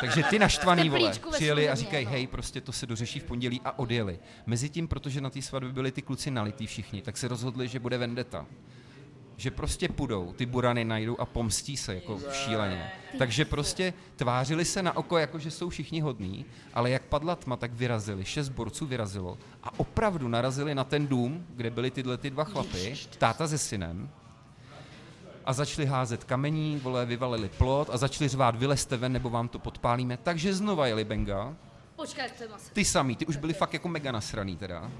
Takže 0.00 0.22
ty 0.30 0.38
naštvaný 0.38 0.88
vole 0.90 1.12
přijeli 1.32 1.68
a 1.68 1.74
říkají, 1.74 2.04
no. 2.04 2.10
hej, 2.10 2.26
prostě 2.26 2.60
to 2.60 2.72
se 2.72 2.86
dořeší 2.86 3.20
v 3.20 3.24
pondělí 3.24 3.60
a 3.64 3.78
odjeli. 3.78 4.18
Mezitím, 4.46 4.88
protože 4.88 5.20
na 5.20 5.30
té 5.30 5.42
svatbě 5.42 5.72
byli 5.72 5.92
ty 5.92 6.02
kluci 6.02 6.30
nalitý 6.30 6.66
všichni, 6.66 7.02
tak 7.02 7.16
se 7.16 7.28
rozhodli, 7.28 7.68
že 7.68 7.78
bude 7.80 7.98
vendeta. 7.98 8.46
že 9.38 9.50
prostě 9.50 9.88
půjdou, 9.88 10.32
ty 10.32 10.46
burany 10.46 10.84
najdou 10.84 11.16
a 11.20 11.26
pomstí 11.26 11.76
se 11.76 11.94
jako 11.94 12.20
šíleně. 12.32 12.90
Takže 13.18 13.44
prostě 13.44 13.92
tvářili 14.16 14.64
se 14.64 14.82
na 14.82 14.96
oko, 14.96 15.18
jako 15.18 15.38
že 15.38 15.50
jsou 15.50 15.68
všichni 15.68 16.00
hodní, 16.00 16.44
ale 16.74 16.90
jak 16.90 17.02
padla 17.02 17.36
tma, 17.36 17.56
tak 17.56 17.72
vyrazili, 17.72 18.24
šest 18.24 18.48
borců 18.48 18.86
vyrazilo 18.86 19.38
a 19.62 19.78
opravdu 19.78 20.28
narazili 20.28 20.74
na 20.74 20.84
ten 20.84 21.06
dům, 21.06 21.46
kde 21.56 21.70
byly 21.70 21.90
tyhle 21.90 22.16
ty 22.18 22.30
dva 22.30 22.44
chlapy, 22.44 22.94
táta 23.18 23.48
se 23.48 23.58
synem, 23.58 24.08
a 25.46 25.52
začali 25.52 25.86
házet 25.86 26.24
kamení, 26.24 26.80
vole, 26.82 27.06
vyvalili 27.06 27.48
plot 27.48 27.90
a 27.92 27.96
začali 27.96 28.28
řvát, 28.28 28.56
vylezte 28.56 28.96
ven, 28.96 29.12
nebo 29.12 29.30
vám 29.30 29.48
to 29.48 29.58
podpálíme. 29.58 30.16
Takže 30.16 30.54
znova 30.54 30.86
jeli 30.86 31.04
Benga, 31.04 31.54
Počkej, 31.96 32.24
ty 32.72 32.84
samý, 32.84 33.16
ty 33.16 33.26
už 33.26 33.36
byli 33.36 33.54
fakt 33.54 33.72
jako 33.72 33.88
mega 33.88 34.12
nasraný 34.12 34.56
teda. 34.56 34.90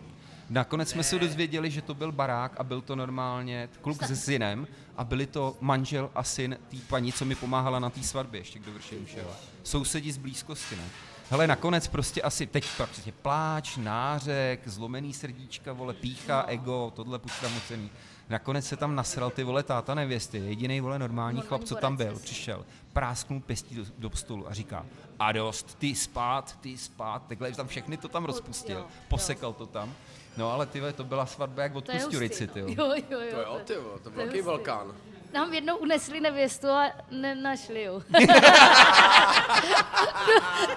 Nakonec 0.50 0.90
jsme 0.90 1.02
se 1.02 1.18
dozvěděli, 1.18 1.70
že 1.70 1.82
to 1.82 1.94
byl 1.94 2.12
barák 2.12 2.52
a 2.60 2.64
byl 2.64 2.80
to 2.80 2.96
normálně 2.96 3.68
kluk 3.80 4.04
se 4.06 4.16
synem 4.16 4.66
a 4.96 5.04
byli 5.04 5.26
to 5.26 5.56
manžel 5.60 6.10
a 6.14 6.22
syn 6.22 6.58
té 6.70 6.76
paní, 6.88 7.12
co 7.12 7.24
mi 7.24 7.34
pomáhala 7.34 7.78
na 7.78 7.90
té 7.90 8.02
svatbě, 8.02 8.40
ještě 8.40 8.58
kdo 8.58 8.72
vršil 8.72 8.98
všeho. 9.04 9.30
Sousedí 9.62 10.12
z 10.12 10.16
blízkosti, 10.16 10.76
ne? 10.76 10.82
Hele, 11.30 11.46
nakonec 11.46 11.88
prostě 11.88 12.22
asi 12.22 12.46
teď 12.46 12.66
prostě 12.76 13.12
pláč, 13.12 13.76
nářek, 13.76 14.68
zlomený 14.68 15.12
srdíčka, 15.12 15.72
vole, 15.72 15.94
pícha, 15.94 16.44
ego, 16.46 16.92
tohle 16.96 17.18
pušta 17.18 17.48
mocený. 17.48 17.90
Nakonec 18.28 18.66
se 18.66 18.76
tam 18.76 18.94
nasral 18.94 19.30
ty 19.30 19.44
vole 19.44 19.62
táta 19.62 19.94
nevěsty, 19.94 20.38
jediný 20.38 20.80
vole 20.80 20.98
normální 20.98 21.40
chlap, 21.40 21.64
co 21.64 21.74
tam 21.74 21.96
byl, 21.96 22.18
přišel, 22.18 22.64
prásknul 22.92 23.40
pěstí 23.40 23.74
do, 23.74 23.84
do 23.98 24.10
stolu 24.16 24.48
a 24.48 24.54
říká, 24.54 24.86
a 25.18 25.32
dost, 25.32 25.78
ty 25.78 25.94
spát, 25.94 26.58
ty 26.60 26.78
spát, 26.78 27.22
takhle 27.28 27.52
tam 27.52 27.68
všechny 27.68 27.96
to 27.96 28.08
tam 28.08 28.24
rozpustil, 28.24 28.86
posekal 29.08 29.52
to 29.52 29.66
tam. 29.66 29.94
No 30.36 30.52
ale 30.52 30.66
ty 30.66 30.82
to 30.96 31.04
byla 31.04 31.26
svatba 31.26 31.62
jak 31.62 31.74
od 31.74 31.84
To 31.84 31.92
je 31.92 31.98
hustý, 31.98 32.06
Kusturici, 32.08 32.46
ty 32.46 32.62
no. 32.62 32.68
jo. 32.68 32.74
Jo, 32.78 33.02
jo, 33.10 33.20
jo. 33.20 33.30
To 33.30 33.40
jo, 33.40 33.60
ty 33.64 33.72
jo, 33.72 33.98
to 34.02 34.10
byl 34.10 34.20
je 34.20 34.26
velký. 34.26 34.42
Balkán. 34.42 34.94
Nám 35.32 35.52
jednou 35.54 35.76
unesli 35.76 36.20
nevěstu 36.20 36.68
a 36.68 36.92
nenašli 37.10 37.82
ju. 37.82 37.92
dva, 38.08 38.26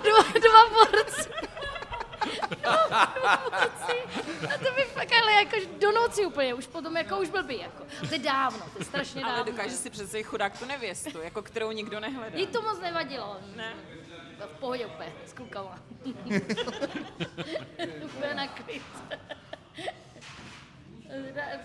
dva. 0.04 0.40
Dva 0.40 0.70
borci. 0.70 1.30
A 4.54 4.58
to 4.58 4.72
by 4.76 4.84
fakt 4.84 5.12
ale 5.24 5.34
jako 5.34 5.56
do 5.80 5.92
noci 5.92 6.26
úplně, 6.26 6.54
už 6.54 6.68
potom 6.68 6.98
jako 6.98 7.18
už 7.18 7.30
blbý, 7.30 7.60
jako. 7.60 7.84
To 8.08 8.14
je 8.14 8.20
dávno, 8.20 8.60
to 8.74 8.80
je 8.80 8.86
strašně 8.86 9.24
Ale 9.24 9.36
dávno. 9.38 9.52
dokáže 9.52 9.76
si 9.76 9.90
představit 9.90 10.24
chudák 10.24 10.60
tu 10.60 10.66
nevěstu, 10.66 11.22
jako 11.22 11.42
kterou 11.42 11.72
nikdo 11.72 12.00
nehledá. 12.00 12.38
Jí 12.38 12.48
to 12.48 12.62
moc 12.62 12.80
nevadilo. 12.80 13.38
Ne? 13.56 13.74
V 14.56 14.60
pohodě 14.60 14.86
úplně, 14.86 15.14
s 15.26 15.34
klukama. 15.34 15.80
úplně 18.06 18.34
na 18.36 18.48
klid. 18.48 18.84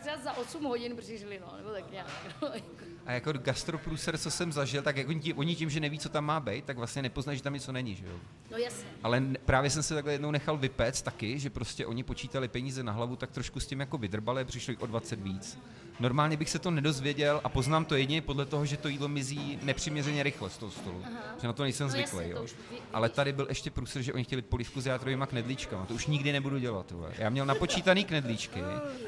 Třeba 0.01 0.17
za 0.17 0.33
8 0.33 0.65
hodin 0.65 0.97
přišli, 0.97 1.41
no, 1.41 1.57
nebo 1.57 1.71
tak 1.71 1.91
nějak. 1.91 2.09
No, 2.43 2.49
jako. 2.55 2.94
A 3.07 3.13
jako 3.13 3.33
gastropluser, 3.33 4.19
co 4.19 4.31
jsem 4.31 4.53
zažil, 4.53 4.83
tak 4.83 4.97
jako 4.97 5.13
oni 5.37 5.55
tím, 5.55 5.71
že 5.71 5.81
neví, 5.81 5.99
co 5.99 6.09
tam 6.09 6.25
má 6.25 6.41
být, 6.41 6.65
tak 6.65 6.77
vlastně 6.77 7.03
nepoznají, 7.03 7.39
že 7.39 7.43
tam 7.45 7.55
něco 7.55 7.73
není, 7.73 7.95
že 7.95 8.05
jo. 8.07 8.17
no 8.51 8.57
jasně. 8.57 8.89
Ale 9.03 9.23
právě 9.45 9.71
jsem 9.71 9.83
se 9.83 9.95
takhle 9.95 10.13
jednou 10.13 10.31
nechal 10.31 10.57
vypéct 10.57 11.03
taky, 11.03 11.39
že 11.39 11.51
prostě 11.51 11.87
oni 11.87 12.03
počítali 12.03 12.49
peníze 12.49 12.83
na 12.83 12.93
hlavu, 12.93 13.17
tak 13.17 13.31
trošku 13.31 13.61
s 13.61 13.67
tím 13.67 13.81
jako 13.81 13.99
vydrbali 13.99 14.45
přišli 14.45 14.77
o 14.77 14.87
20 14.87 15.21
víc. 15.21 15.59
Normálně 16.01 16.37
bych 16.37 16.51
se 16.51 16.59
to 16.59 16.71
nedozvěděl 16.71 17.41
a 17.45 17.49
poznám 17.49 17.85
to 17.85 17.95
jedině 17.97 18.23
podle 18.23 18.47
toho, 18.47 18.67
že 18.67 18.77
to 18.77 18.89
jídlo 18.89 19.09
mizí 19.09 19.59
nepřiměřeně 19.63 20.23
rychle 20.23 20.51
z 20.51 20.59
toho 20.59 20.73
stolu. 20.73 21.03
Aha. 21.05 21.21
Že 21.41 21.47
na 21.47 21.53
to 21.53 21.63
nejsem 21.63 21.87
No 21.87 21.91
zvyklý, 21.91 22.29
jo. 22.31 22.43
ví- 22.71 22.77
Ale 22.93 23.09
tady 23.09 23.33
byl 23.33 23.47
ještě 23.49 23.71
průser, 23.71 24.03
že 24.03 24.13
oni 24.13 24.25
chtěli 24.25 24.43
polívku 24.43 24.81
s 24.81 24.87
játrovýma 24.87 25.27
knedlíčkama. 25.27 25.87
To 25.87 25.95
už 25.95 26.07
nikdy 26.07 26.33
nebudu 26.33 26.59
dělat. 26.59 26.91
Vole. 26.91 27.11
Já 27.19 27.31
měl 27.31 27.47
napočítaný 27.47 28.05
knedlíčky 28.05 28.61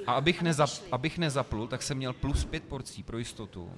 a 0.06 0.12
abych, 0.12 0.42
nezap, 0.42 0.70
abych 0.92 1.18
nezaplul, 1.18 1.66
tak 1.68 1.82
jsem 1.82 1.96
měl 1.96 2.12
plus 2.12 2.44
pět 2.44 2.64
porcí 2.64 3.02
pro 3.02 3.18
jistotu. 3.18 3.70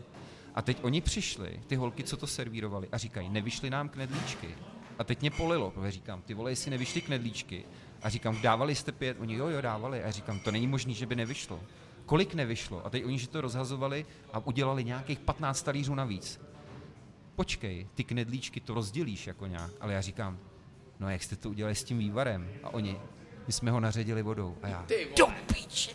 A 0.59 0.62
teď 0.62 0.78
oni 0.83 1.01
přišli, 1.01 1.61
ty 1.67 1.77
holky, 1.77 2.05
co 2.05 2.17
to 2.17 2.27
servírovali, 2.27 2.89
a 2.93 2.99
říkají, 2.99 3.28
nevyšly 3.28 3.70
nám 3.70 3.89
knedlíčky. 3.89 4.49
A 4.99 5.05
teď 5.05 5.20
mě 5.20 5.31
polilo, 5.31 5.70
protože 5.70 5.91
říkám, 5.91 6.23
ty 6.23 6.35
vole, 6.35 6.51
jestli 6.51 6.70
nevyšly 6.70 7.01
knedlíčky. 7.01 7.65
A 8.03 8.09
říkám, 8.09 8.43
dávali 8.43 8.75
jste 8.75 8.93
pět? 8.93 9.17
Oni, 9.20 9.35
jo, 9.35 9.49
jo, 9.49 9.61
dávali. 9.61 10.05
A 10.05 10.11
říkám, 10.11 10.41
to 10.41 10.51
není 10.51 10.67
možné, 10.67 10.93
že 10.93 11.07
by 11.07 11.17
nevyšlo. 11.17 11.61
Kolik 12.07 12.35
nevyšlo? 12.35 12.87
A 12.87 12.91
teď 12.91 13.05
oni, 13.05 13.19
že 13.19 13.28
to 13.28 13.41
rozhazovali 13.41 14.07
a 14.33 14.47
udělali 14.47 14.85
nějakých 14.85 15.19
15 15.19 15.62
talířů 15.62 15.95
navíc. 15.95 16.41
Počkej, 17.37 17.87
ty 17.95 18.05
knedlíčky 18.05 18.61
to 18.61 18.75
rozdělíš 18.75 19.27
jako 19.27 19.47
nějak. 19.47 19.70
Ale 19.81 19.93
já 19.93 20.01
říkám, 20.01 20.39
no 21.01 21.11
jak 21.11 21.23
jste 21.23 21.37
to 21.37 21.51
udělali 21.51 21.75
s 21.75 21.85
tím 21.85 21.99
vývarem? 21.99 22.51
A 22.62 22.69
oni, 22.69 23.01
my 23.47 23.53
jsme 23.53 23.70
ho 23.70 23.81
naředili 23.81 24.23
vodou. 24.23 24.57
A 24.62 24.69
já, 24.69 24.87
do 25.17 25.27
píči. 25.55 25.91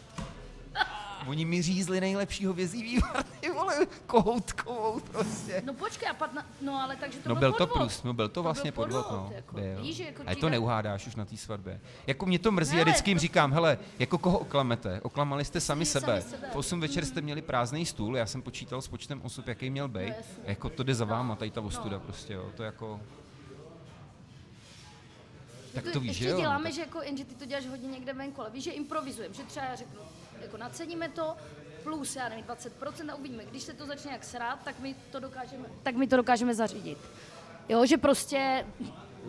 Oni 1.27 1.45
mi 1.45 1.61
řízli 1.61 2.01
nejlepšího 2.01 2.53
vězí 2.53 2.83
vývar, 2.83 3.23
ty 3.39 3.51
vole, 3.51 3.75
kohoutkovou 4.07 4.99
prostě. 5.11 5.61
No 5.65 5.73
počkej, 5.73 6.09
a 6.09 6.13
patna, 6.13 6.45
no 6.61 6.75
ale 6.81 6.95
takže 6.95 7.17
to 7.19 7.29
No 7.29 7.35
byl 7.35 7.39
byl 7.39 7.51
to 7.51 7.57
podvod. 7.67 7.77
průst, 7.81 8.05
no 8.05 8.13
byl 8.13 8.29
to 8.29 8.43
vlastně 8.43 8.71
byl 8.71 8.83
podvod, 8.83 9.11
no. 9.11 9.31
Jako, 9.35 9.55
Byl. 9.55 9.81
víš, 9.81 9.99
jako 9.99 10.23
A 10.27 10.35
to 10.35 10.49
neuhádáš 10.49 11.07
už 11.07 11.15
na 11.15 11.25
té 11.25 11.37
svatbě. 11.37 11.81
Jako 12.07 12.25
mě 12.25 12.39
to 12.39 12.51
mrzí, 12.51 12.75
Ne, 12.75 12.81
a 12.81 12.85
vždycky 12.85 13.11
jim 13.11 13.17
to- 13.17 13.21
říkám, 13.21 13.51
hele, 13.53 13.77
jako 13.99 14.17
koho 14.17 14.39
oklamete? 14.39 15.01
Oklamali 15.01 15.45
jste 15.45 15.59
sami 15.61 15.85
Sami 15.85 16.05
sebe. 16.05 16.21
sebe. 16.21 16.47
V 16.53 16.55
8 16.55 16.79
večer 16.79 17.05
jste 17.05 17.21
měli 17.21 17.41
prázdný 17.41 17.85
stůl, 17.85 18.17
já 18.17 18.25
jsem 18.25 18.41
počítal 18.41 18.81
s 18.81 18.87
počtem 18.87 19.21
osob, 19.21 19.47
jaký 19.47 19.69
měl 19.69 19.87
být. 19.87 20.09
No, 20.37 20.43
jako 20.43 20.69
to 20.69 20.83
jde 20.83 20.95
za 20.95 21.05
váma, 21.05 21.35
tady 21.35 21.51
ta 21.51 21.61
ostuda 21.61 21.99
prostě, 21.99 22.33
jo. 22.33 22.51
To 22.57 22.63
jako... 22.63 22.99
Tak 25.73 25.83
to 25.93 25.99
víš, 25.99 26.07
ještě 26.09 26.23
že 26.23 26.29
jo? 26.29 26.35
no, 26.35 26.41
děláme, 26.41 26.63
tak- 26.63 26.73
že 26.73 26.81
jako, 26.81 27.01
jenže 27.01 27.25
ty 27.25 27.35
to 27.35 27.45
děláš 27.45 27.65
hodně 27.67 27.87
někde 27.87 28.13
venku, 28.13 28.41
ale 28.41 28.49
víš, 28.49 28.63
že 28.63 28.71
improvizujeme, 28.71 29.33
že 29.35 29.43
třeba 29.43 29.65
já 29.65 29.75
řeknu, 29.75 29.99
jako 30.43 30.57
naceníme 30.57 31.09
to, 31.09 31.35
plus, 31.83 32.15
já 32.15 32.29
nevím, 32.29 32.45
20% 32.45 33.11
a 33.11 33.15
uvidíme, 33.15 33.45
když 33.45 33.63
se 33.63 33.73
to 33.73 33.85
začne 33.85 34.11
jak 34.11 34.23
srát, 34.23 34.59
tak 34.63 34.79
my 34.79 34.95
to 35.11 35.19
dokážeme, 35.19 35.65
tak 35.83 35.95
my 35.95 36.07
to 36.07 36.17
dokážeme 36.17 36.55
zařídit. 36.55 36.97
Jo, 37.69 37.85
že 37.85 37.97
prostě 37.97 38.65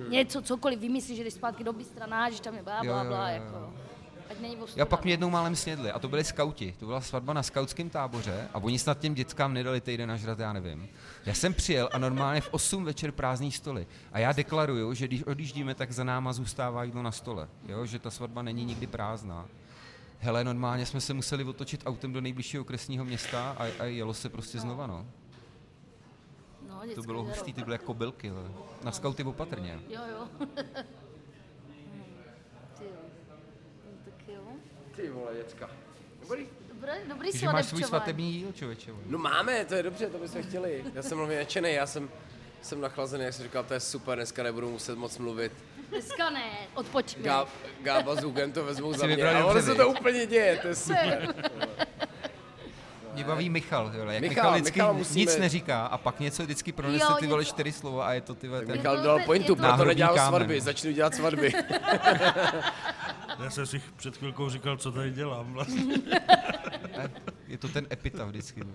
něco, 0.09 0.43
cokoliv 0.43 0.79
vymyslíš, 0.79 1.17
že 1.17 1.25
jdeš 1.25 1.35
zpátky 1.35 1.65
do 1.65 1.73
bystra, 1.73 2.07
náš, 2.07 2.41
tam 2.41 2.55
je 2.55 2.63
blá, 2.63 2.83
blá, 2.83 3.05
blá, 3.05 3.29
jako. 3.29 3.75
Ať 4.31 4.41
není. 4.41 4.57
Já 4.77 4.87
pak 4.87 5.05
mě 5.05 5.13
jednou 5.13 5.31
málem 5.31 5.57
snědli 5.57 5.91
a 5.91 5.99
to 5.99 6.09
byli 6.09 6.25
skauti. 6.25 6.75
To 6.79 6.87
byla 6.87 7.01
svatba 7.01 7.33
na 7.33 7.43
skautském 7.43 7.91
táboře 7.91 8.49
a 8.55 8.59
oni 8.59 8.79
snad 8.79 8.99
těm 8.99 9.15
dětskám 9.15 9.55
nedali 9.55 9.81
týden 9.81 10.09
nažrat, 10.09 10.39
já 10.39 10.53
nevím. 10.53 10.89
Já 11.27 11.35
jsem 11.35 11.55
přijel 11.55 11.89
a 11.93 11.99
normálně 11.99 12.41
v 12.41 12.49
8 12.51 12.85
večer 12.85 13.13
prázdný 13.13 13.53
stoly. 13.53 13.87
A 14.13 14.19
já 14.19 14.33
deklaruju, 14.33 14.95
že 14.95 15.07
když 15.07 15.23
odjíždíme, 15.23 15.75
tak 15.75 15.93
za 15.93 16.05
náma 16.05 16.33
zůstává 16.33 16.85
jídlo 16.85 17.03
na 17.03 17.13
stole. 17.13 17.49
Jo? 17.69 17.87
Že 17.87 17.99
ta 17.99 18.11
svatba 18.11 18.43
není 18.43 18.65
nikdy 18.65 18.87
prázdná. 18.87 19.47
Hele, 20.25 20.45
normálně 20.45 20.87
jsme 20.87 21.01
se 21.01 21.15
museli 21.15 21.45
otočit 21.45 21.83
autem 21.87 22.13
do 22.13 22.21
nejbližšího 22.21 22.63
okresního 22.63 23.05
města 23.05 23.57
a, 23.59 23.65
a 23.79 23.85
jelo 23.85 24.15
se 24.15 24.29
prostě 24.29 24.59
znova, 24.59 24.87
no. 24.87 25.07
no, 26.69 26.81
To 26.95 27.03
bylo 27.03 27.23
hustý, 27.23 27.53
ty 27.53 27.65
byly 27.65 27.75
jako 27.75 27.95
bylky, 27.95 28.31
ale. 28.31 28.51
Na 28.83 28.93
skauty 28.93 29.25
opatrně. 29.25 29.81
Jo, 29.89 30.01
jo. 30.11 30.29
Ty 32.79 32.85
jo. 32.85 32.91
No, 33.85 33.93
tak 34.05 34.29
jo. 34.29 34.43
Ty 34.97 35.11
vole, 35.11 35.33
děcka. 35.37 35.71
Dobrý. 36.21 36.47
Dobré, 36.69 37.01
dobrý 37.09 37.39
Že 37.39 37.47
máš 37.47 37.67
svůj 37.67 37.83
svatební 37.83 38.33
díl, 38.33 38.53
člověče. 38.53 38.93
No 39.07 39.19
máme, 39.19 39.65
to 39.65 39.75
je 39.75 39.83
dobře, 39.83 40.07
to 40.07 40.19
bychom 40.19 40.43
chtěli. 40.43 40.85
Já 40.95 41.03
jsem 41.03 41.19
mluvně 41.19 41.39
nadšený, 41.39 41.73
já 41.73 41.87
jsem, 41.87 42.11
jsem 42.63 42.81
nachlazený, 42.81 43.25
jak 43.25 43.35
jsem 43.35 43.45
říkal, 43.45 43.65
to 43.65 43.75
je 43.75 43.81
super, 43.81 44.19
dneska 44.19 44.43
nebudu 44.43 44.71
muset 44.71 44.99
moc 44.99 45.19
mluvit. 45.19 45.53
Dneska 45.95 46.31
ne, 46.31 46.51
odpočni. 46.75 47.23
Gá, 47.23 47.47
Gába 47.83 48.15
s 48.17 48.23
Hugem 48.23 48.53
to 48.53 48.65
vezmou 48.65 48.93
za 48.93 49.07
mě. 49.07 49.17
vybrali 49.17 49.39
A 49.39 49.45
ono 49.47 49.63
se 49.63 49.75
to 49.75 49.89
úplně 49.89 50.27
děje, 50.27 50.59
to 50.59 50.69
je 50.69 50.75
super. 50.75 51.35
Mě 53.13 53.25
baví 53.25 53.51
Michal, 53.51 53.93
jo, 53.95 54.05
jak 54.07 54.21
Michal, 54.21 54.29
Michal, 54.35 54.53
vždycky 54.53 54.79
Michal 54.79 54.95
musíme- 54.95 55.21
nic 55.21 55.37
neříká 55.37 55.87
a 55.87 55.99
pak 55.99 56.21
něco 56.21 56.43
vždycky 56.43 56.73
pronese 56.73 57.05
Jo, 57.11 57.17
ty 57.21 57.27
vole 57.27 57.45
čtyři 57.45 57.73
slova 57.73 58.07
a 58.07 58.13
je 58.13 58.21
to 58.21 58.35
ty 58.35 58.49
vole 58.49 58.61
ten... 58.67 58.77
Michal 58.77 58.97
dal 59.03 59.21
pointu, 59.21 59.55
to- 59.55 59.63
proto 59.63 59.85
nedělal 59.85 60.15
kámen. 60.15 60.29
svatby, 60.41 60.61
začnu 60.61 60.93
dělat 60.93 61.15
svatby. 61.15 61.53
Já 63.45 63.51
jsem 63.51 63.67
si 63.67 63.83
před 63.97 64.17
chvilkou 64.17 64.51
říkal, 64.51 64.77
co 64.77 64.93
tady 64.93 65.11
dělám 65.11 65.53
vlastně. 65.53 65.95
Je 67.49 67.59
to 67.59 67.69
ten 67.69 67.87
epitaf 67.93 68.29
vždycky. 68.29 68.61
No. 68.61 68.73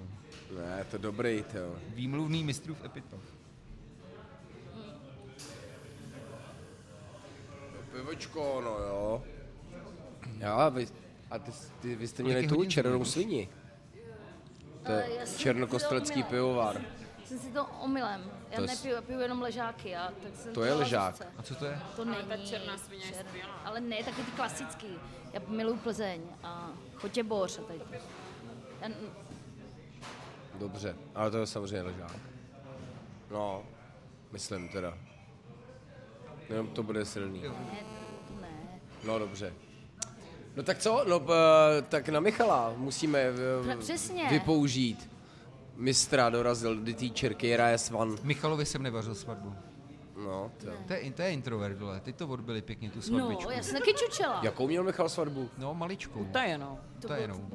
ne, 0.62 0.86
to 0.92 0.98
dobrý, 0.98 1.44
to. 1.52 1.76
Výmluvný 1.96 2.44
mistrův 2.44 2.78
epitaf. 2.86 3.20
Pivočko, 8.00 8.62
no 8.64 8.70
jo. 8.72 9.24
Jo, 10.40 10.52
a 10.58 10.70
vy, 10.70 10.88
a 11.32 11.40
ty, 11.40 11.52
ty, 11.82 11.96
vy 11.96 12.08
jste 12.08 12.24
měli 12.24 12.42
je 12.44 12.50
tu 12.50 12.66
černou 12.66 13.06
svini. 13.06 13.50
To 14.86 14.92
Ale 14.92 15.10
je 15.10 15.26
černokostelecký 15.38 16.24
pivovar. 16.24 16.82
Jsem 17.26 17.40
si 17.40 17.52
to 17.52 17.66
omylem. 17.66 18.32
Já 18.52 18.56
To 18.56 18.62
je 18.62 18.68
nepiju, 18.68 18.96
já 18.96 19.02
piju 19.02 19.20
jenom 19.20 19.42
ležáky. 19.42 19.90
Já, 19.90 20.12
tak 20.24 20.36
jsem 20.36 20.54
To 20.54 20.64
je 20.64 20.74
ležák. 20.74 21.16
zase. 21.18 21.30
A 21.38 21.44
co 21.44 21.56
to 21.56 21.66
je? 21.66 21.80
To 21.96 22.02
Ale 22.02 22.12
není. 22.12 22.28
ta 22.28 22.38
černá 22.38 22.78
svině 22.78 23.06
je 23.06 23.12
čer- 23.12 23.26
skvělá. 23.28 23.54
Ale 23.66 23.82
ne, 23.82 24.04
taky 24.04 24.24
ty 24.24 24.32
klasický. 24.32 24.88
Já 25.34 25.42
miluju 25.48 25.78
Plzeň 25.78 26.22
a 26.44 26.72
Chotě 26.96 27.24
Boř 27.24 27.60
a 27.60 27.62
tady. 27.62 27.80
Já, 28.82 28.90
Dobře, 30.60 30.96
ale 31.16 31.32
to 31.32 31.38
je 31.38 31.48
samozřejmě 31.48 31.82
ležák. 31.82 32.16
No, 33.32 33.64
myslím 34.32 34.70
teda. 34.70 34.98
Jenom 36.50 36.68
to 36.68 36.84
bude 36.84 37.06
silný. 37.06 37.42
ne, 37.42 37.50
to 38.28 38.42
ne. 38.42 38.48
No 39.04 39.20
dobře. 39.20 39.54
No 40.56 40.64
tak 40.64 40.78
co? 40.78 41.06
No, 41.08 41.22
tak 41.90 42.10
na 42.10 42.20
Michala 42.20 42.74
musíme 42.78 43.24
uh, 43.76 43.80
Přesně. 43.80 44.28
vypoužít. 44.30 45.10
Mistra 45.76 46.30
dorazil, 46.30 46.76
the 46.76 46.94
teacher, 46.94 47.34
Kira 47.34 47.68
S. 47.68 47.92
One. 47.92 48.16
Michalovi 48.24 48.66
jsem 48.66 48.84
nevařil 48.84 49.16
svatbu. 49.16 49.56
No, 50.26 50.52
to. 50.58 50.68
To 50.88 50.94
je, 50.94 51.12
to 51.12 51.22
je 51.22 51.32
introvert, 51.32 51.78
vole. 51.80 52.00
Ty 52.00 52.14
to 52.14 52.28
odbyli 52.28 52.62
pěkně, 52.62 52.90
tu 52.90 53.02
svatbičku. 53.02 53.44
No, 53.44 53.52
já 53.52 53.64
jsem 53.64 53.80
taky 53.80 53.94
čučela. 53.94 54.40
Jakou 54.44 54.68
měl 54.68 54.84
Michal 54.84 55.10
svatbu? 55.10 55.50
No, 55.58 55.74
maličkou. 55.74 56.26
To 56.32 56.38
je 56.40 56.58
no. 56.58 56.80
To 57.08 57.14
je 57.14 57.22
jenom. 57.22 57.50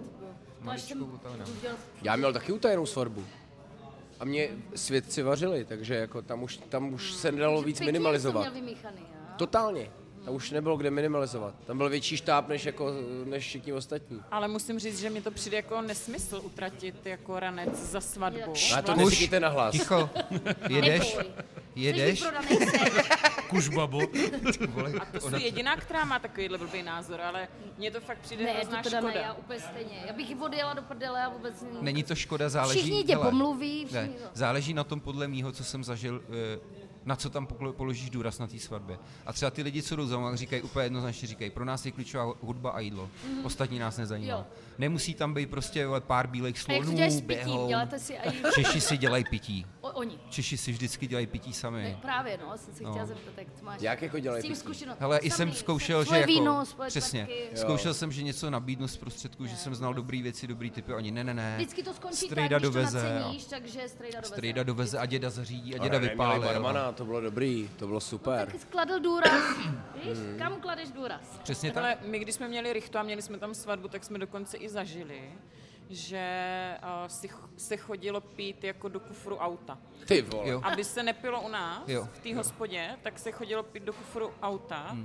To 0.64 0.70
až 0.70 0.80
jsem 0.80 0.98
Maličkou 0.98 1.04
utajenou. 1.04 1.44
Já 2.02 2.16
měl 2.16 2.32
taky 2.32 2.52
utajenou 2.52 2.86
svatbu. 2.86 3.24
A 4.20 4.24
mě 4.24 4.48
svědci 4.74 5.22
vařili, 5.22 5.64
takže 5.64 5.94
jako 5.94 6.22
tam 6.22 6.42
už, 6.42 6.56
tam 6.56 6.94
už 6.94 7.12
se 7.12 7.32
nedalo 7.32 7.62
víc 7.62 7.80
minimalizovat. 7.80 8.52
Totálně. 9.36 9.90
Tam 10.24 10.34
už 10.34 10.50
nebylo 10.50 10.76
kde 10.76 10.90
minimalizovat. 10.90 11.54
Tam 11.66 11.78
byl 11.78 11.88
větší 11.88 12.16
štáb 12.16 12.48
než, 12.48 12.64
jako, 12.66 12.90
než 13.24 13.44
všichni 13.44 13.72
ostatní. 13.72 14.20
Ale 14.30 14.48
musím 14.48 14.78
říct, 14.78 15.00
že 15.00 15.10
mi 15.10 15.20
to 15.22 15.30
přijde 15.30 15.56
jako 15.56 15.82
nesmysl 15.82 16.40
utratit 16.44 17.06
jako 17.06 17.40
ranec 17.40 17.78
za 17.78 18.00
svatbu. 18.00 18.52
Ale 18.72 18.82
to 18.82 18.94
neříkejte 18.96 19.40
nahlas. 19.40 19.72
Ticho, 19.72 20.10
jedeš, 20.68 21.16
jedeš, 21.74 22.24
Jsi 23.54 23.62
sen. 23.62 23.74
Kužbabo. 23.74 24.00
vole, 24.68 24.92
To 25.12 25.20
jsou 25.20 25.36
jediná, 25.36 25.76
která 25.76 26.04
má 26.04 26.18
takovýhle 26.18 26.58
blbý 26.58 26.82
názor, 26.82 27.20
ale 27.20 27.48
mně 27.78 27.90
to 27.90 28.00
fakt 28.00 28.18
přijde 28.18 28.44
Ne, 28.44 28.52
hrozná 28.52 28.82
to 28.82 28.90
teda 28.90 29.00
ne, 29.00 29.08
škoda. 29.10 29.24
já 29.24 29.32
úplně 29.34 29.60
stejně. 29.60 30.02
Já 30.06 30.12
bych 30.12 30.40
odjela 30.40 30.74
do 30.74 30.82
prdele 30.82 31.24
a 31.24 31.28
vůbec... 31.28 31.64
Není 31.80 32.02
to 32.02 32.14
škoda, 32.14 32.48
záleží... 32.48 32.80
Všichni 32.80 33.04
tě 33.04 33.12
hele, 33.16 33.24
pomluví, 33.30 33.86
ne, 33.92 34.02
všichni 34.02 34.18
to. 34.18 34.28
záleží 34.34 34.74
na 34.74 34.84
tom 34.84 35.00
podle 35.00 35.28
mýho, 35.28 35.52
co 35.52 35.64
jsem 35.64 35.84
zažil, 35.84 36.22
eh, 36.54 36.58
na 37.04 37.16
co 37.16 37.30
tam 37.30 37.46
položíš 37.76 38.10
důraz 38.10 38.38
na 38.38 38.46
té 38.46 38.58
svatbě. 38.58 38.98
A 39.26 39.32
třeba 39.32 39.50
ty 39.50 39.62
lidi, 39.62 39.82
co 39.82 39.96
jdou 39.96 40.06
za 40.06 40.18
mnou, 40.18 40.36
říkají 40.36 40.62
úplně 40.62 40.86
jednoznačně, 40.86 41.28
říkají, 41.28 41.50
pro 41.50 41.64
nás 41.64 41.86
je 41.86 41.92
klíčová 41.92 42.34
hudba 42.40 42.70
a 42.70 42.80
jídlo. 42.80 43.10
Ostatní 43.42 43.78
nás 43.78 43.96
nezajímá. 43.96 44.32
Jo. 44.32 44.44
Nemusí 44.78 45.14
tam 45.14 45.34
být 45.34 45.50
prostě 45.50 45.86
pár 45.98 46.26
bílých 46.26 46.56
A 46.68 46.72
jak 46.72 46.82
to 46.86 46.92
slonů, 46.92 46.98
i... 48.24 48.52
Češi 48.54 48.80
si 48.80 48.96
dělají 48.96 49.24
pití. 49.30 49.66
Oni. 49.94 50.18
Češi 50.30 50.56
si 50.56 50.72
vždycky 50.72 51.06
dělají 51.06 51.26
pití 51.26 51.52
sami. 51.52 51.82
Ne, 51.82 51.98
právě, 52.02 52.38
no, 52.42 52.58
jsem 52.58 52.74
se 52.74 52.82
No. 52.82 52.90
chtěla 52.90 53.06
zeptat, 53.06 53.32
jak 53.38 53.46
to 53.58 53.64
máš. 53.64 53.80
Jak 53.82 54.02
jako 54.02 54.18
dělají 54.18 54.40
S 54.40 54.44
tím 54.44 54.52
pití? 54.52 54.60
zkušenost. 54.60 55.00
Hele, 55.00 55.18
i 55.18 55.30
jsem 55.30 55.52
zkoušel, 55.52 56.04
že 56.04 56.14
jako, 56.16 56.26
víno, 56.26 56.64
přesně, 56.86 57.22
čtvrtky. 57.30 57.56
zkoušel 57.56 57.94
jsem, 57.94 58.12
že 58.12 58.22
něco 58.22 58.50
nabídnu 58.50 58.88
z 58.88 58.96
prostředků, 58.96 59.46
že 59.46 59.56
jsem 59.56 59.74
znal 59.74 59.94
dobrý 59.94 60.22
věci, 60.22 60.46
dobrý 60.46 60.70
typy, 60.70 60.94
oni 60.94 61.10
ne, 61.10 61.24
ne, 61.24 61.34
ne. 61.34 61.54
Vždycky 61.56 61.82
to 61.82 61.94
skončí 61.94 62.16
Strejda 62.26 62.56
tak, 62.56 62.62
když 62.62 62.74
doveze 62.74 63.02
to 63.02 63.14
naceníš, 63.14 63.44
takže 63.44 63.88
strejda 63.88 64.20
doveze. 64.20 64.34
Strejda 64.34 64.62
doveze 64.62 64.98
a 64.98 65.06
děda 65.06 65.30
zařídí 65.30 65.74
a 65.74 65.78
děda 65.78 65.98
vypálí. 65.98 66.40
barmana, 66.44 66.92
to 66.92 67.04
bylo 67.04 67.20
dobrý, 67.20 67.70
to 67.76 67.86
bylo 67.86 68.00
super. 68.00 68.46
Tak 68.52 68.60
skladl 68.60 69.00
důraz. 69.00 69.56
Víš, 70.04 70.18
kam 70.38 70.60
kladeš 70.60 70.90
důraz? 70.90 71.40
Přesně 71.42 71.70
tak. 71.72 71.84
Ale 71.84 71.96
my, 72.06 72.18
když 72.18 72.34
jsme 72.34 72.48
měli 72.48 72.72
rychtu 72.72 72.98
a 72.98 73.02
měli 73.02 73.22
jsme 73.22 73.38
tam 73.38 73.54
svatbu, 73.54 73.88
tak 73.88 74.04
jsme 74.04 74.18
dokonce 74.18 74.56
i 74.56 74.68
zažili, 74.68 75.20
že 75.90 76.28
uh, 76.82 77.08
si, 77.08 77.28
ch- 77.28 77.48
se 77.56 77.76
chodilo 77.76 78.20
pít 78.20 78.64
jako 78.64 78.88
do 78.88 79.00
kufru 79.00 79.36
auta. 79.36 79.78
Ty 80.06 80.22
vole. 80.22 80.48
Jo. 80.48 80.60
Aby 80.64 80.84
se 80.84 81.02
nepilo 81.02 81.40
u 81.42 81.48
nás 81.48 81.82
Jo. 81.86 82.08
v 82.12 82.18
té 82.18 82.34
hospodě, 82.34 82.90
tak 83.02 83.18
se 83.18 83.32
chodilo 83.32 83.62
pít 83.62 83.82
do 83.82 83.92
kufru 83.92 84.30
auta. 84.42 84.96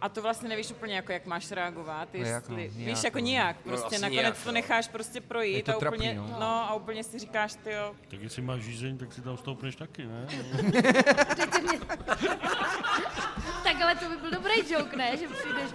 A 0.00 0.08
to 0.08 0.22
vlastně 0.22 0.48
nevíš 0.48 0.70
úplně, 0.70 0.96
jako 0.96 1.12
jak 1.12 1.26
máš 1.26 1.50
reagovat, 1.50 2.08
No 2.14 2.20
jak 2.20 2.28
jestli, 2.42 2.54
no, 2.54 2.60
víš, 2.62 2.74
nějak, 2.76 3.04
jako 3.04 3.18
no. 3.18 3.24
nijak, 3.24 3.56
No, 3.56 3.62
prostě 3.72 3.86
asi 3.86 3.94
nakonec 4.02 4.12
nijak, 4.22 4.38
to 4.42 4.48
no. 4.48 4.52
necháš 4.52 4.88
prostě 4.88 5.20
projít 5.20 5.68
a 5.68 5.76
úplně, 5.76 5.90
trapný, 5.90 6.14
no. 6.14 6.26
no. 6.40 6.46
a 6.70 6.74
úplně 6.74 7.04
si 7.04 7.18
říkáš, 7.18 7.54
ty 7.54 7.72
jo, 7.72 7.94
Tak 8.10 8.20
jestli 8.22 8.42
máš 8.42 8.62
žízeň, 8.62 8.98
tak 8.98 9.12
si 9.12 9.22
tam 9.22 9.36
stoupneš 9.36 9.76
taky, 9.76 10.04
ne? 10.06 10.26
Tak 13.72 13.82
ale 13.82 13.94
to 13.94 14.08
by 14.08 14.16
byl 14.16 14.30
dobrý 14.30 14.72
joke, 14.72 14.96
ne? 14.96 15.16
Že 15.16 15.28
přijdeš... 15.28 15.70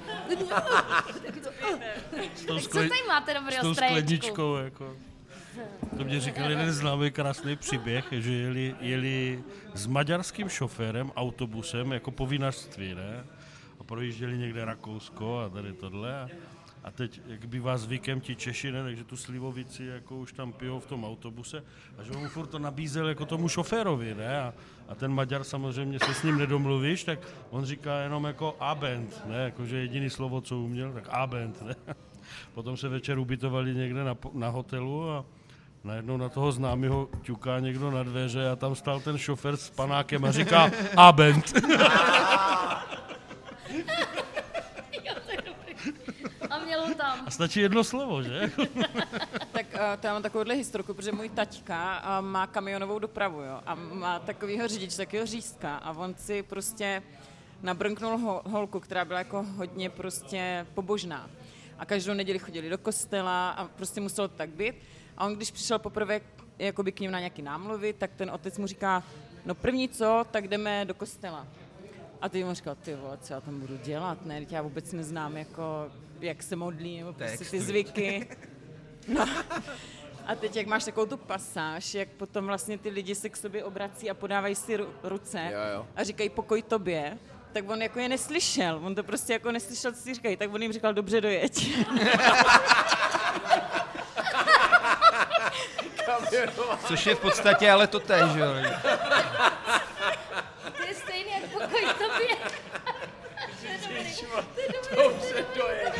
S 2.35 2.67
co 2.67 2.77
tady 2.77 2.89
máte 3.07 3.31
s 3.31 3.35
dobrýho 3.35 3.61
tou 3.61 3.73
skleničkou, 3.73 4.55
jako. 4.55 4.95
To 5.97 6.03
mě 6.03 6.19
říkal 6.19 6.49
jeden 6.49 6.71
známý 6.71 7.11
krásný 7.11 7.55
příběh, 7.55 8.05
že 8.11 8.33
jeli, 8.33 8.75
jeli 8.79 9.43
s 9.73 9.87
maďarským 9.87 10.49
šoférem 10.49 11.11
autobusem 11.15 11.91
jako 11.91 12.11
po 12.11 12.27
vinařství, 12.27 12.95
ne? 12.95 13.25
A 13.79 13.83
projížděli 13.83 14.37
někde 14.37 14.65
Rakousko 14.65 15.39
a 15.39 15.49
tady 15.49 15.73
tohle. 15.73 16.21
A, 16.21 16.29
a 16.83 16.91
teď, 16.91 17.21
jak 17.27 17.45
bývá 17.45 17.77
zvykem 17.77 18.21
ti 18.21 18.35
Češi, 18.35 18.71
ne, 18.71 18.83
takže 18.83 19.03
tu 19.03 19.17
slivovici 19.17 19.85
jako 19.85 20.15
už 20.15 20.33
tam 20.33 20.53
pijou 20.53 20.79
v 20.79 20.85
tom 20.85 21.05
autobuse 21.05 21.63
a 21.97 22.03
že 22.03 22.11
on 22.11 22.19
mu 22.19 22.27
furt 22.29 22.47
to 22.47 22.59
nabízel 22.59 23.07
jako 23.07 23.25
tomu 23.25 23.49
šoférovi, 23.49 24.15
ne? 24.15 24.39
A, 24.39 24.53
a 24.93 24.95
ten 24.95 25.13
Maďar 25.13 25.43
samozřejmě 25.43 25.99
se 25.99 26.13
s 26.13 26.23
ním 26.23 26.37
nedomluvíš, 26.37 27.03
tak 27.03 27.19
on 27.49 27.65
říká 27.65 27.99
jenom 27.99 28.23
jako 28.23 28.55
abend, 28.59 29.21
ne? 29.25 29.35
Jakože 29.35 29.77
jediný 29.77 30.09
slovo, 30.09 30.41
co 30.41 30.57
uměl, 30.57 30.93
tak 30.93 31.03
abend, 31.09 31.61
ne? 31.61 31.75
Potom 32.53 32.77
se 32.77 32.89
večer 32.89 33.19
ubytovali 33.19 33.75
někde 33.75 34.03
na, 34.03 34.17
na 34.33 34.49
hotelu 34.49 35.11
a 35.11 35.25
najednou 35.83 36.17
na 36.17 36.29
toho 36.29 36.51
známého 36.51 37.09
ťuká 37.21 37.59
někdo 37.59 37.91
na 37.91 38.03
dveře 38.03 38.49
a 38.49 38.55
tam 38.55 38.75
stál 38.75 38.99
ten 38.99 39.17
šofér 39.17 39.57
s 39.57 39.69
panákem 39.69 40.25
a 40.25 40.31
říká 40.31 40.71
abend. 40.97 41.53
Tam. 46.97 47.23
A 47.25 47.31
stačí 47.31 47.59
jedno 47.59 47.83
slovo, 47.83 48.23
že? 48.23 48.51
Tak 49.51 49.65
uh, 49.73 49.79
to 49.99 50.07
já 50.07 50.13
mám 50.13 50.21
takovouhle 50.21 50.55
historku, 50.55 50.93
protože 50.93 51.11
můj 51.11 51.29
taťka 51.29 52.03
uh, 52.19 52.25
má 52.25 52.47
kamionovou 52.47 52.99
dopravu, 52.99 53.41
jo, 53.41 53.59
a 53.65 53.75
má 53.75 54.19
takovýho 54.19 54.67
řidiče, 54.67 54.97
takového 54.97 55.25
řízka 55.25 55.75
a 55.75 55.91
on 55.91 56.15
si 56.17 56.43
prostě 56.43 57.03
nabrnknul 57.61 58.17
ho, 58.17 58.41
holku, 58.45 58.79
která 58.79 59.05
byla 59.05 59.19
jako 59.19 59.43
hodně 59.43 59.89
prostě 59.89 60.65
pobožná. 60.73 61.29
A 61.79 61.85
každou 61.85 62.13
neděli 62.13 62.39
chodili 62.39 62.69
do 62.69 62.77
kostela 62.77 63.49
a 63.49 63.65
prostě 63.67 64.01
muselo 64.01 64.27
to 64.27 64.35
tak 64.35 64.49
být. 64.49 64.75
A 65.17 65.25
on, 65.25 65.35
když 65.35 65.51
přišel 65.51 65.79
poprvé 65.79 66.21
jakoby 66.59 66.91
k 66.91 66.99
ním 66.99 67.11
na 67.11 67.19
nějaký 67.19 67.41
námluvy, 67.41 67.93
tak 67.93 68.11
ten 68.15 68.31
otec 68.31 68.57
mu 68.57 68.67
říká, 68.67 69.03
no 69.45 69.55
první 69.55 69.89
co, 69.89 70.25
tak 70.31 70.47
jdeme 70.47 70.85
do 70.85 70.93
kostela. 70.93 71.47
A 72.23 72.29
ty 72.29 72.43
mu 72.43 72.53
říkal, 72.53 72.75
ty 72.75 72.95
vole, 72.95 73.17
co 73.17 73.33
já 73.33 73.41
tam 73.41 73.59
budu 73.59 73.77
dělat, 73.77 74.25
ne, 74.25 74.45
já 74.49 74.61
vůbec 74.61 74.91
neznám, 74.91 75.37
jako, 75.37 75.91
jak 76.19 76.43
se 76.43 76.55
modlí, 76.55 76.97
nebo 76.99 77.13
prostě 77.13 77.45
ty 77.45 77.61
zvyky. 77.61 78.27
No. 79.07 79.27
A 80.25 80.35
teď, 80.35 80.55
jak 80.55 80.67
máš 80.67 80.83
takovou 80.83 81.05
tu 81.05 81.17
pasáž, 81.17 81.93
jak 81.93 82.07
potom 82.09 82.45
vlastně 82.45 82.77
ty 82.77 82.89
lidi 82.89 83.15
se 83.15 83.29
k 83.29 83.37
sobě 83.37 83.63
obrací 83.63 84.09
a 84.09 84.13
podávají 84.13 84.55
si 84.55 84.77
ru- 84.77 84.87
ruce 85.03 85.49
Jo, 85.53 85.59
jo. 85.75 85.87
a 85.95 86.03
říkají 86.03 86.29
pokoj 86.29 86.61
tobě, 86.61 87.17
tak 87.53 87.69
on 87.69 87.81
jako 87.81 87.99
je 87.99 88.09
neslyšel, 88.09 88.79
on 88.83 88.95
to 88.95 89.03
prostě 89.03 89.33
jako 89.33 89.51
neslyšel, 89.51 89.91
co 89.93 90.01
si 90.01 90.13
říkají, 90.13 90.37
tak 90.37 90.53
on 90.53 90.61
jim 90.61 90.73
říkal, 90.73 90.93
dobře 90.93 91.21
dojeď. 91.21 91.77
Což 96.87 97.05
je 97.05 97.15
v 97.15 97.19
podstatě 97.19 97.71
ale 97.71 97.87
to 97.87 97.99
též, 97.99 98.23
jo. 98.35 98.45
To 100.77 100.83
je 100.87 100.93
stejný 100.95 101.31
jak 101.31 101.51
pokoj 101.51 101.85
tobě. 101.97 102.37
Dobře, 104.95 105.43
to 105.57 105.67
je. 105.69 105.91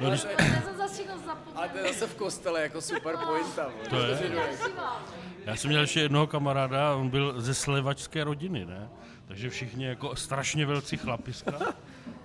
No, 0.00 0.08
když, 0.08 0.26
Já 0.38 0.62
jsem 0.62 0.76
zase 0.76 0.94
všechno 0.94 1.14
A 1.54 1.68
to 1.68 1.78
je 1.78 1.92
zase 1.92 2.06
v 2.06 2.14
kostele 2.14 2.62
jako 2.62 2.80
super 2.80 3.16
pointa. 3.16 3.70
to 3.90 3.96
je. 4.00 4.18
Já 5.44 5.56
jsem 5.56 5.68
měl 5.70 5.80
ještě 5.80 6.00
jednoho 6.00 6.26
kamaráda, 6.26 6.94
on 6.94 7.08
byl 7.10 7.40
ze 7.40 7.54
slevačské 7.54 8.24
rodiny, 8.24 8.64
ne? 8.66 8.88
Takže 9.28 9.50
všichni 9.50 9.84
jako 9.86 10.16
strašně 10.16 10.66
velcí 10.66 10.96
chlapiska. 10.96 11.52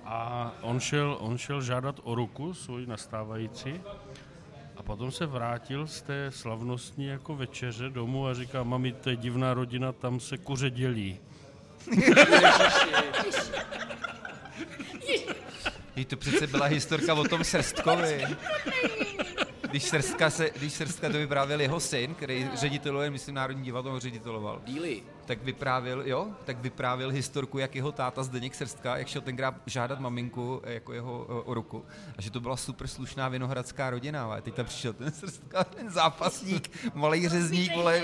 A 0.06 0.52
on 0.62 0.80
šel, 0.80 1.18
on 1.20 1.38
šel 1.38 1.62
žádat 1.62 1.96
o 2.04 2.16
ruku 2.16 2.54
svoji 2.54 2.86
nastávající 2.88 3.82
a 4.78 4.84
potom 4.84 5.12
se 5.12 5.26
vrátil 5.26 5.88
z 5.88 6.02
té 6.02 6.32
slavnostní 6.32 7.06
jako 7.06 7.36
večeře 7.36 7.90
domů 7.90 8.28
a 8.28 8.34
říká, 8.34 8.64
mami, 8.64 8.92
to 8.94 9.10
je 9.10 9.16
divná 9.16 9.54
rodina, 9.54 9.92
tam 9.92 10.20
se 10.20 10.38
kuře 10.38 10.70
dělí. 10.70 11.20
Jí 16.00 16.06
to 16.06 16.18
přece 16.18 16.48
byla 16.48 16.66
historka 16.66 17.14
o 17.14 17.24
tom 17.24 17.44
Srstkovi. 17.44 18.26
Když 19.70 19.84
Srstka, 19.84 20.30
se, 20.30 20.50
když 20.56 20.74
Srstka 20.74 21.10
to 21.10 21.18
vyprávěl 21.18 21.62
jeho 21.62 21.80
syn, 21.80 22.16
který 22.16 22.50
řediteluje, 22.56 23.10
myslím, 23.10 23.36
Národní 23.36 23.64
divadlo 23.64 23.92
ho 23.92 24.00
řediteloval, 24.00 24.62
Díly. 24.66 25.04
tak 25.26 25.44
vyprávěl, 25.44 26.02
jo, 26.08 26.28
tak 26.46 26.60
vyprávěl 26.60 27.10
historku, 27.10 27.58
jak 27.58 27.76
jeho 27.76 27.92
táta 27.92 28.24
Zdeněk 28.24 28.56
Srstka, 28.56 28.98
jak 28.98 29.08
šel 29.08 29.22
tenkrát 29.22 29.56
žádat 29.66 30.00
maminku 30.00 30.62
eh, 30.64 30.74
jako 30.74 30.94
jeho 30.94 31.28
eh, 31.30 31.34
o 31.34 31.54
ruku. 31.54 31.86
A 32.18 32.22
že 32.22 32.32
to 32.32 32.40
byla 32.40 32.58
super 32.58 32.88
slušná 32.88 33.30
vinohradská 33.30 33.90
rodina, 33.90 34.24
ale 34.24 34.42
teď 34.42 34.54
tam 34.54 34.66
přišel 34.66 34.94
ten 34.94 35.12
Srstka, 35.12 35.64
ten 35.64 35.90
zápasník, 35.90 36.72
malý 36.94 37.30
řezník, 37.30 37.76
vole, 37.76 38.04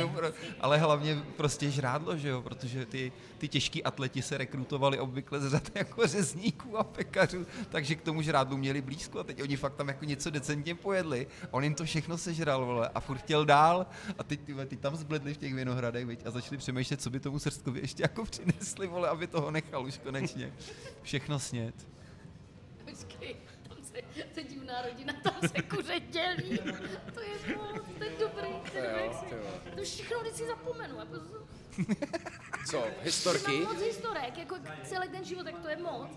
ale 0.61 0.77
hlavně 0.77 1.23
prostě 1.37 1.71
žrádlo, 1.71 2.17
že 2.17 2.29
jo, 2.29 2.41
protože 2.41 2.85
ty, 2.85 3.11
ty 3.37 3.47
těžký 3.47 3.83
atleti 3.83 4.21
se 4.21 4.37
rekrutovali 4.37 4.99
obvykle 4.99 5.39
z 5.41 5.49
řad 5.51 5.71
jako 5.75 6.07
řezníků 6.07 6.77
a 6.77 6.83
pekařů, 6.83 7.45
takže 7.69 7.95
k 7.95 8.01
tomu 8.01 8.21
žrádlu 8.21 8.57
měli 8.57 8.81
blízko 8.81 9.19
a 9.19 9.23
teď 9.23 9.41
oni 9.41 9.57
fakt 9.57 9.75
tam 9.75 9.87
jako 9.87 10.05
něco 10.05 10.29
decentně 10.29 10.75
pojedli. 10.75 11.27
On 11.51 11.63
jim 11.63 11.75
to 11.75 11.85
všechno 11.85 12.17
sežral, 12.17 12.65
vole, 12.65 12.89
a 12.95 12.99
furt 12.99 13.17
chtěl 13.17 13.45
dál 13.45 13.85
a 14.17 14.23
teď, 14.23 14.39
ty, 14.39 14.53
vole, 14.53 14.65
ty 14.65 14.77
tam 14.77 14.95
zbledli 14.95 15.33
v 15.33 15.37
těch 15.37 15.53
vinohradech, 15.53 16.05
viď, 16.05 16.25
a 16.25 16.31
začali 16.31 16.57
přemýšlet, 16.57 17.01
co 17.01 17.09
by 17.09 17.19
tomu 17.19 17.39
Srstkovi 17.39 17.79
ještě 17.79 18.03
jako 18.03 18.25
přinesli, 18.25 18.87
vole, 18.87 19.09
aby 19.09 19.27
toho 19.27 19.51
nechal 19.51 19.85
už 19.85 19.97
konečně. 19.97 20.53
Všechno 21.01 21.39
snět. 21.39 21.75
Počkej, 22.85 23.35
to 23.69 23.75
se, 23.83 24.01
to 24.33 24.39
je 24.39 24.43
divná 24.45 24.81
rodina, 24.81 25.13
tam 25.23 25.33
se 25.49 25.61
kuře 25.61 25.99
dělí. 25.99 26.57
To 27.13 27.19
je 27.21 27.55
to 27.97 28.03
je 28.03 28.11
dobrý. 28.19 28.49
To, 28.71 28.77
je 28.77 28.83
jo, 28.91 28.97
jak 29.05 29.13
si- 29.19 29.25
ty 29.25 29.35
vole. 29.35 29.75
to 29.75 29.83
všechno 29.83 30.19
vždycky 30.19 30.47
zapomenu. 30.47 30.95
Jako, 30.99 31.15
Co, 32.69 32.83
historky? 33.01 33.51
Mám 33.51 33.73
moc 33.73 33.83
historek, 33.83 34.37
jako 34.37 34.55
celý 34.83 35.09
ten 35.09 35.23
život, 35.23 35.45
jak 35.45 35.59
to 35.59 35.69
je 35.69 35.77
moc. 35.77 36.09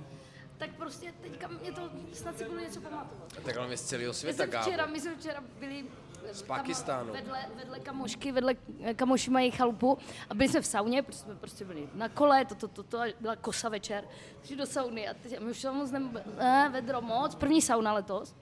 Tak 0.59 0.71
prostě 0.71 1.15
teďka 1.21 1.49
mě 1.49 1.73
to, 1.73 1.91
snad 2.13 2.39
si 2.39 2.45
budu 2.45 2.61
něco 2.61 2.81
pamatovat. 2.81 3.33
Tak 3.45 3.57
ale 3.57 3.77
z 3.77 3.83
celého 3.83 4.11
My 4.11 4.15
světa, 4.15 4.45
jsme 4.45 4.61
včera, 4.61 4.87
my 4.87 5.01
jsme 5.01 5.17
včera 5.17 5.43
byli 5.61 5.85
z 6.33 6.43
Pakistánu. 6.43 7.13
Vedle, 7.13 7.47
vedle 7.55 7.81
kamošky, 7.81 8.33
vedle 8.33 8.55
eh, 8.83 8.95
kamoši 8.95 9.31
mají 9.31 9.51
chalupu 9.51 9.99
a 10.31 10.35
byli 10.35 10.49
jsme 10.49 10.61
v 10.61 10.67
sauně, 10.67 11.03
protože 11.03 11.19
jsme 11.19 11.35
prostě 11.35 11.65
byli 11.65 11.89
na 11.95 12.09
kole, 12.09 12.45
to, 12.45 12.55
to, 12.55 12.69
to, 12.69 12.83
to 12.83 13.01
a 13.01 13.13
byla 13.21 13.37
kosa 13.37 13.69
večer, 13.69 14.05
šli 14.45 14.57
do 14.57 14.67
sauny 14.67 15.09
a 15.09 15.15
teď 15.15 15.37
a 15.37 15.41
my 15.41 15.51
už 15.51 15.63
tam 15.63 15.77
moc 15.77 15.91
ne, 15.91 16.01
ne, 16.39 16.69
vedro 16.73 17.01
moc, 17.01 17.35
první 17.35 17.63
sauna 17.63 17.93
letos. 17.93 18.35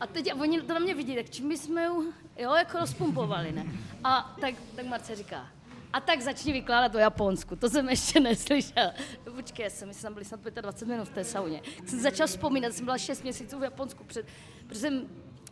A 0.00 0.06
teď 0.06 0.32
a 0.32 0.34
oni 0.34 0.60
to 0.62 0.74
na 0.74 0.80
mě 0.80 0.94
vidí, 0.94 1.16
tak 1.16 1.30
čím 1.30 1.48
my 1.48 1.58
jsme 1.58 1.84
ju, 1.84 2.12
jo, 2.36 2.54
jako 2.54 2.78
rozpumpovali, 2.78 3.52
ne? 3.52 3.66
A 4.04 4.36
tak, 4.40 4.54
tak 4.76 4.86
Marce 4.86 5.16
říká, 5.16 5.46
a 5.92 6.00
tak 6.00 6.20
začni 6.20 6.52
vykládat 6.52 6.94
o 6.94 6.98
Japonsku, 6.98 7.56
to 7.56 7.70
jsem 7.70 7.88
ještě 7.88 8.20
neslyšel. 8.20 8.90
No, 9.26 9.32
počkej, 9.32 9.64
já 9.64 9.70
jsem, 9.70 9.88
my 9.88 9.94
jsme 9.94 10.02
tam 10.02 10.14
byli 10.14 10.24
snad 10.24 10.40
25 10.40 10.88
minut 10.88 11.08
v 11.08 11.12
té 11.12 11.24
sauně. 11.24 11.62
Jsem 11.86 12.00
začal 12.00 12.26
vzpomínat, 12.26 12.72
jsem 12.72 12.84
byla 12.84 12.98
6 12.98 13.22
měsíců 13.22 13.58
v 13.58 13.62
Japonsku, 13.62 14.04
před, 14.04 14.26
protože 14.66 14.80
jsem 14.80 15.06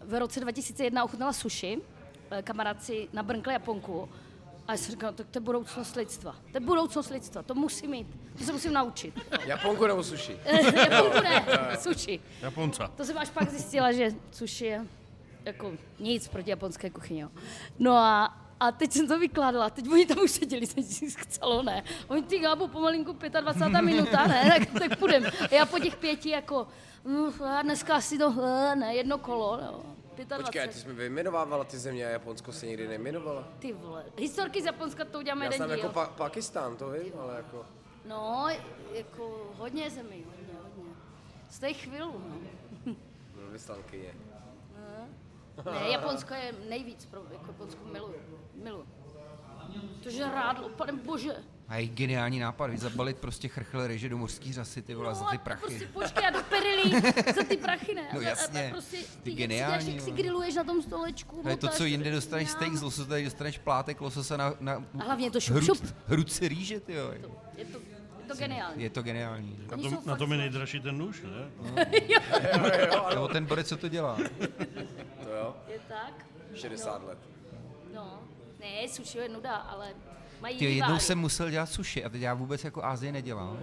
v 0.05 0.19
roce 0.19 0.41
2001 0.41 1.05
ochutnala 1.05 1.33
sushi, 1.33 1.79
eh, 2.31 2.43
kamarádci 2.43 3.09
nabrnkli 3.13 3.53
Japonku, 3.53 4.09
a 4.69 4.73
já 4.73 4.79
jsem 4.79 4.91
říkala, 4.91 5.13
tak 5.13 5.27
to 5.31 5.37
je 5.37 5.41
budoucnost 5.41 5.97
lidstva. 5.97 6.33
To 6.33 6.57
je 6.57 6.61
budoucnost 6.61 7.11
lidstva, 7.11 7.43
to 7.43 7.55
musím 7.55 7.91
mít, 7.91 8.07
to 8.39 8.45
se 8.45 8.53
musím 8.53 8.73
naučit. 8.73 9.21
Japonku 9.45 9.87
nebo 9.87 10.03
sushi? 10.03 10.37
Japonku 10.91 11.21
ne, 11.23 11.47
sushi. 11.79 12.21
Japonca. 12.41 12.89
To 12.97 13.05
jsem 13.05 13.19
až 13.19 13.31
pak 13.31 13.51
zjistila, 13.51 13.93
že 13.93 14.11
sushi 14.33 14.65
je 14.65 14.87
jako 15.45 15.73
nic 15.99 16.29
proti 16.29 16.51
japonské 16.51 16.91
kuchyni. 16.91 17.27
No 17.79 17.97
a, 17.97 18.37
a 18.61 18.73
teď 18.73 18.93
jsem 18.93 19.09
to 19.09 19.19
vykládala, 19.19 19.71
teď 19.71 19.89
oni 19.93 20.07
tam 20.07 20.19
už 20.19 20.31
seděli, 20.31 20.67
jsem 20.67 20.83
si 20.83 21.11
chcelo, 21.11 21.63
ne. 21.63 21.85
Oni 22.09 22.23
ty 22.23 22.39
gábu 22.39 22.69
pomalinku 22.69 23.13
25. 23.41 23.83
minuta, 23.83 24.27
ne, 24.27 24.55
tak, 24.73 24.79
tak 24.89 24.99
půjdem. 24.99 25.25
A 25.51 25.55
já 25.55 25.67
po 25.67 25.79
těch 25.79 25.97
pěti 25.97 26.31
jako, 26.31 26.67
mm, 27.05 27.43
a 27.43 27.63
dneska 27.63 27.95
asi 27.97 28.19
to, 28.19 28.35
eh, 28.45 28.77
ne, 28.77 28.95
jedno 28.95 29.19
kolo, 29.19 29.57
no. 29.57 29.83
25. 30.17 30.37
Počkej, 30.45 30.69
ty 30.69 30.75
jsi 30.79 30.89
mi 30.89 30.95
vyjmenovávala 30.95 31.65
ty 31.65 31.79
země 31.79 32.07
a 32.07 32.11
Japonsko 32.11 32.53
se 32.53 32.67
nikdy 32.67 32.89
nejmenovala. 32.89 33.49
Ty 33.59 33.73
vole, 33.73 34.05
historky 34.19 34.63
z 34.63 34.65
Japonska 34.65 35.05
to 35.05 35.19
uděláme 35.19 35.45
Já 35.47 35.53
jeden 35.53 35.69
díl. 35.69 35.79
jako 35.79 35.93
pa- 35.93 36.07
Pakistán, 36.07 36.77
to 36.77 36.91
vím, 36.91 37.13
ale 37.21 37.37
jako... 37.37 37.67
No, 38.05 38.47
jako 38.93 39.51
hodně 39.59 39.91
zemí, 39.91 40.25
hodně, 40.25 40.55
hodně. 40.63 40.93
Z 41.51 41.59
těch 41.59 41.77
chvíli, 41.83 41.99
no. 41.99 42.13
No, 42.87 43.51
vyslankyně. 43.53 44.15
Ne, 45.65 45.89
Japonsko 45.93 46.35
je 46.35 46.53
nejvíc, 46.69 47.05
pro, 47.07 47.21
jako 47.33 47.45
Japonsko 47.47 47.81
miluju, 47.93 48.15
miluju. 48.65 48.85
To 50.03 50.11
žrádlo, 50.11 50.69
pane 50.69 50.93
bože. 50.93 51.35
A 51.69 51.77
jejich 51.77 51.91
geniální 51.91 52.39
nápad, 52.39 52.71
zabalit 52.79 53.19
prostě 53.19 53.49
chrchle 53.49 53.87
ryže 53.87 54.09
do 54.09 54.19
mořský 54.19 54.53
řasy, 54.53 54.83
ty 54.83 54.95
vole, 54.95 55.15
za 55.15 55.25
ty 55.25 55.39
prachy. 55.39 55.61
Prostě 55.67 55.87
počkej, 55.87 56.27
a 56.27 56.31
do 56.31 56.39
perilí 56.43 56.91
za 57.37 57.43
ty 57.49 57.57
prachy, 57.57 57.95
ne? 57.95 58.03
No 58.15 58.21
A- 58.21 58.23
a- 58.23 58.27
a 58.27 58.29
jasně, 58.29 58.69
prostě, 58.73 58.97
ty 58.97 59.05
ty, 59.23 59.33
geniální, 59.35 59.75
Jak 59.75 59.83
si, 59.83 59.91
jak 59.91 60.01
si 60.01 60.11
jo. 60.11 60.17
grilluješ 60.17 60.55
na 60.55 60.65
tom 60.65 60.83
stolečku. 60.83 61.41
To 61.43 61.49
je 61.49 61.57
to, 61.57 61.69
co 61.69 61.85
jinde 61.85 62.11
dostaneš 62.11 62.49
mňam. 62.49 62.57
steak 62.57 62.75
z 62.77 62.83
lososa, 62.83 63.09
tady 63.09 63.25
dostaneš 63.25 63.59
plátek 63.59 64.01
lososa 64.01 64.37
na, 64.37 64.55
na 64.61 64.85
A 65.01 65.05
hlavně 65.05 65.31
to 65.31 65.41
šup, 65.41 65.57
hrud, 65.57 65.67
šup. 65.67 65.95
hrudce 66.07 66.49
rýže, 66.49 66.81
ty 66.81 66.93
jo. 66.95 67.11
Je 67.57 67.65
to, 67.65 67.79
je 67.79 68.27
to 68.29 68.35
geniální. 68.37 68.83
Je 68.83 68.91
to 68.91 69.03
geniální. 69.03 69.59
Na 69.71 69.77
tom, 69.77 69.99
na 70.07 70.17
tom 70.17 70.33
je 70.33 70.39
nejdražší 70.39 70.81
ten 70.81 70.99
nůž, 70.99 71.23
ne? 71.23 71.51
Nebo 73.15 73.29
ten 73.29 73.47
borec, 73.47 73.69
co 73.69 73.77
to 73.77 73.89
dělá. 73.89 74.19
To 75.31 75.37
jo? 75.37 75.55
Je 75.69 75.79
tak? 75.89 76.27
60 76.55 77.05
let. 77.05 77.19
No. 77.95 78.19
Ne, 78.61 78.89
sushi 78.89 79.19
je 79.19 79.29
nuda, 79.29 79.57
ale 79.57 79.95
mají 80.41 80.59
Ty, 80.59 80.65
jednou 80.65 80.99
jsem 80.99 81.19
musel 81.19 81.51
dělat 81.51 81.67
suši 81.67 82.05
a 82.05 82.09
teď 82.09 82.21
já 82.21 82.35
vůbec 82.35 82.65
jako 82.65 82.85
Ázii 82.85 83.13
nedělám. 83.13 83.59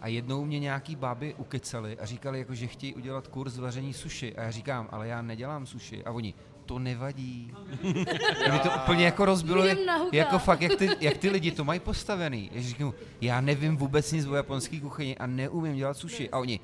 A 0.00 0.08
jednou 0.08 0.44
mě 0.44 0.58
nějaký 0.58 0.96
báby 0.96 1.34
ukecali 1.34 1.98
a 1.98 2.06
říkali, 2.06 2.38
jako, 2.38 2.54
že 2.54 2.66
chtějí 2.66 2.94
udělat 2.94 3.28
kurz 3.28 3.58
vaření 3.58 3.92
suši. 3.92 4.36
A 4.36 4.42
já 4.42 4.50
říkám, 4.50 4.88
ale 4.92 5.08
já 5.08 5.22
nedělám 5.22 5.66
suši. 5.66 6.04
A 6.04 6.10
oni, 6.10 6.34
to 6.66 6.78
nevadí. 6.78 7.54
A 8.46 8.52
mi 8.52 8.58
to 8.58 8.70
úplně 8.70 9.04
jako 9.04 9.24
rozbilo, 9.24 9.62
huka. 9.62 10.16
jako 10.16 10.38
fakt, 10.38 10.60
jak 10.60 10.74
ty, 10.78 10.90
jak 11.00 11.16
ty 11.16 11.30
lidi 11.30 11.50
to 11.50 11.64
mají 11.64 11.80
postavený. 11.80 12.50
Já 12.52 12.62
říkám, 12.62 12.94
já 13.20 13.40
nevím 13.40 13.76
vůbec 13.76 14.12
nic 14.12 14.26
o 14.26 14.34
japonské 14.34 14.80
kuchyni 14.80 15.16
a 15.18 15.26
neumím 15.26 15.76
dělat 15.76 15.96
suši. 15.96 16.30
A 16.30 16.38
oni, 16.38 16.60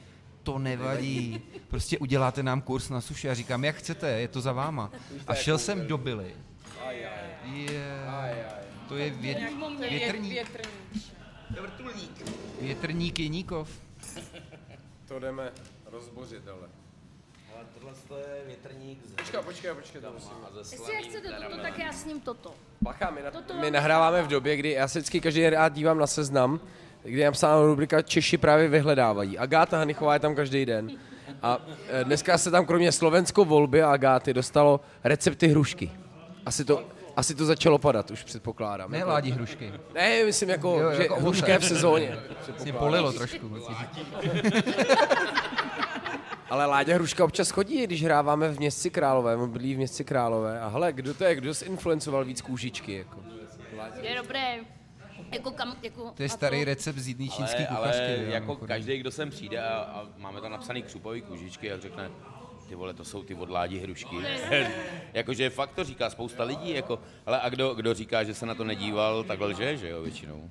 to 0.46 0.58
nevadí. 0.58 1.42
Prostě 1.68 1.98
uděláte 1.98 2.42
nám 2.42 2.60
kurz 2.60 2.88
na 2.88 3.00
suši. 3.00 3.30
A 3.30 3.34
říkám, 3.34 3.64
jak 3.64 3.76
chcete, 3.76 4.10
je 4.20 4.28
to 4.28 4.40
za 4.40 4.52
váma. 4.52 4.90
A 5.26 5.34
šel 5.34 5.58
jsem 5.58 5.86
do 5.86 5.98
Billy. 5.98 6.34
Je, 7.52 8.04
to 8.88 8.96
je 8.96 9.10
vět, 9.10 9.38
větrník. 9.90 10.32
Větrník. 11.50 12.22
Větrník 12.60 13.18
Jeníkov. 13.18 13.68
To 15.08 15.18
jdeme 15.18 15.52
rozbořit, 15.86 16.48
ale. 16.48 16.68
Ale 17.54 17.64
tohle 17.74 17.92
je 18.20 18.44
větrník 18.46 18.98
z 19.06 19.12
Počkej, 19.12 19.40
počkej, 19.42 19.74
počkej, 19.74 20.00
to 20.00 20.12
musím. 20.12 20.30
Jestli 20.58 20.94
jak 20.94 21.04
chcete 21.04 21.28
toto, 21.32 21.62
tak 21.62 21.78
já 21.78 21.92
s 21.92 22.04
ním 22.04 22.20
toto. 22.20 22.54
Bacha, 22.82 23.10
my, 23.10 23.22
na, 23.22 23.30
Toto 23.30 23.54
my 23.54 23.62
vám- 23.62 23.72
nahráváme 23.72 24.22
v 24.22 24.26
době, 24.28 24.56
kdy 24.56 24.70
já 24.70 24.88
se 24.88 24.98
vždycky 24.98 25.20
každý 25.20 25.50
rád 25.50 25.68
dívám 25.72 25.98
na 25.98 26.06
seznam, 26.06 26.60
kde 27.10 27.20
je 27.22 27.26
napsána 27.26 27.62
rubrika 27.62 28.02
Češi 28.02 28.38
právě 28.38 28.68
vyhledávají. 28.68 29.38
Agáta 29.38 29.78
Hanichová 29.78 30.14
je 30.14 30.20
tam 30.20 30.34
každý 30.34 30.66
den. 30.66 30.90
A 31.42 31.58
e, 31.88 32.04
dneska 32.04 32.38
se 32.38 32.50
tam 32.50 32.66
kromě 32.66 32.92
Slovensko 32.92 33.44
volby 33.44 33.82
a 33.82 33.92
Agáty 33.92 34.34
dostalo 34.34 34.80
recepty 35.04 35.48
hrušky. 35.48 35.90
Asi 36.46 36.64
to, 36.64 36.82
asi 37.16 37.34
to 37.34 37.44
začalo 37.44 37.78
padat, 37.78 38.10
už 38.10 38.22
předpokládám. 38.24 38.90
Ne 38.90 38.98
Jako- 38.98 39.10
Ládí 39.10 39.30
hrušky. 39.32 39.72
Ne, 39.94 40.24
myslím 40.24 40.48
jako, 40.48 40.68
Jo, 40.68 40.78
jo, 40.78 40.88
jako 40.90 41.02
že 41.02 41.08
ovoce. 41.08 41.22
hruška 41.22 41.52
je 41.52 41.58
v 41.58 41.64
sezóně. 41.64 42.16
Mě 42.62 42.72
polilo 42.72 43.12
trošku. 43.12 43.50
Ale 46.50 46.66
Láďa 46.66 46.94
Hruška 46.94 47.24
občas 47.24 47.50
chodí, 47.50 47.84
když 47.86 48.04
hráváme 48.04 48.48
v 48.48 48.58
Městci 48.58 48.90
Králové, 48.90 49.36
on 49.36 49.50
bydlí 49.50 49.74
v 49.74 49.76
Městci 49.76 50.04
Králové. 50.04 50.60
A 50.60 50.68
hele, 50.68 50.92
kdo 50.92 51.14
to 51.14 51.24
je, 51.24 51.34
kdo 51.34 51.52
zinfluencoval 51.54 52.24
víc 52.24 52.40
kůžičky? 52.40 52.92
Jako? 52.98 53.20
Je 54.02 54.16
dobré. 54.16 54.54
Jako 55.32 55.50
kam, 55.50 55.76
jako, 55.82 56.12
To 56.16 56.22
je 56.22 56.28
starý 56.28 56.64
recept 56.64 56.96
z 56.98 57.08
jedné 57.08 57.28
čínské 57.28 57.66
ale, 57.66 57.78
kuchařky. 57.78 58.04
ale 58.04 58.24
jo, 58.24 58.30
jako 58.30 58.46
mimochodem. 58.46 58.68
každý, 58.68 58.98
kdo 58.98 59.10
sem 59.10 59.30
přijde 59.30 59.60
a, 59.60 59.74
a 59.74 60.06
máme 60.16 60.40
tam 60.40 60.50
napsaný 60.52 60.82
křupový 60.82 61.22
kůžičky, 61.22 61.66
jak 61.66 61.82
řekne, 61.82 62.10
ty 62.68 62.74
vole, 62.74 62.94
to 62.94 63.04
jsou 63.04 63.22
ty 63.22 63.34
odládí 63.34 63.78
hrušky. 63.78 64.16
Jakože 65.12 65.50
fakt 65.50 65.72
to 65.74 65.84
říká 65.84 66.10
spousta 66.10 66.44
lidí, 66.44 66.74
jako, 66.74 66.98
ale 67.26 67.40
a 67.40 67.48
kdo, 67.48 67.74
kdo 67.74 67.94
říká, 67.94 68.24
že 68.24 68.34
se 68.34 68.46
na 68.46 68.54
to 68.54 68.64
nedíval, 68.64 69.24
tak 69.24 69.40
lže, 69.40 69.76
že 69.76 69.88
jo, 69.88 70.02
většinou. 70.02 70.50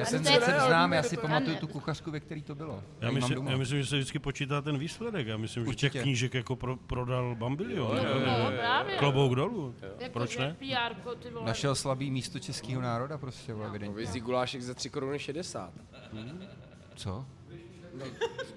Já 0.00 0.06
jsem 0.06 0.24
to 0.24 0.30
recept 0.30 0.60
znám, 0.66 0.92
já 0.92 1.02
to 1.02 1.08
si 1.08 1.16
pamatuju 1.16 1.56
tu 1.56 1.66
kuchařku, 1.66 2.10
ve 2.10 2.20
který 2.20 2.42
to 2.42 2.54
bylo. 2.54 2.82
Já 3.00 3.10
myslím, 3.10 3.46
já 3.46 3.56
myslím, 3.56 3.82
že 3.82 3.86
se 3.86 3.96
vždycky 3.96 4.18
počítá 4.18 4.60
ten 4.62 4.78
výsledek. 4.78 5.26
Já 5.26 5.36
myslím, 5.36 5.64
že 5.64 5.68
Určitě. 5.68 5.90
těch 5.90 6.02
knížek 6.02 6.34
jako 6.34 6.56
pro, 6.56 6.76
prodal 6.76 7.34
Bambilion. 7.34 7.96
No, 8.26 8.52
právě. 8.58 8.96
Klobouk 8.96 9.34
dolů. 9.34 9.74
Jako, 9.98 10.12
Proč 10.12 10.30
že 10.30 10.38
ne? 10.38 10.56
PR, 10.58 11.12
ty 11.22 11.30
vole. 11.30 11.46
Našel 11.46 11.74
slabý 11.74 12.10
místo 12.10 12.38
českého 12.38 12.82
národa 12.82 13.18
prostě, 13.18 13.54
vole, 13.54 13.68
evidentně. 13.68 13.92
Povězdí 13.92 14.20
gulášek 14.20 14.62
za 14.62 14.74
3 14.74 14.90
koruny 14.90 15.18
60. 15.18 15.72
Co? 16.94 17.26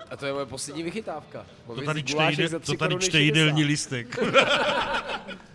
A 0.10 0.18
to 0.18 0.26
je 0.26 0.34
moje 0.34 0.46
poslední 0.46 0.84
vychytávka. 0.84 1.40
To 1.40 1.46
Povězdí 1.66 1.86
tady 1.86 2.04
čte, 2.04 2.14
gulášek 2.14 2.40
jde, 2.40 2.50
to 2.50 2.60
3 2.60 2.78
tady 2.78 2.96
čte 2.96 3.06
60. 3.06 3.18
jídelní 3.18 3.64
listek. 3.64 4.20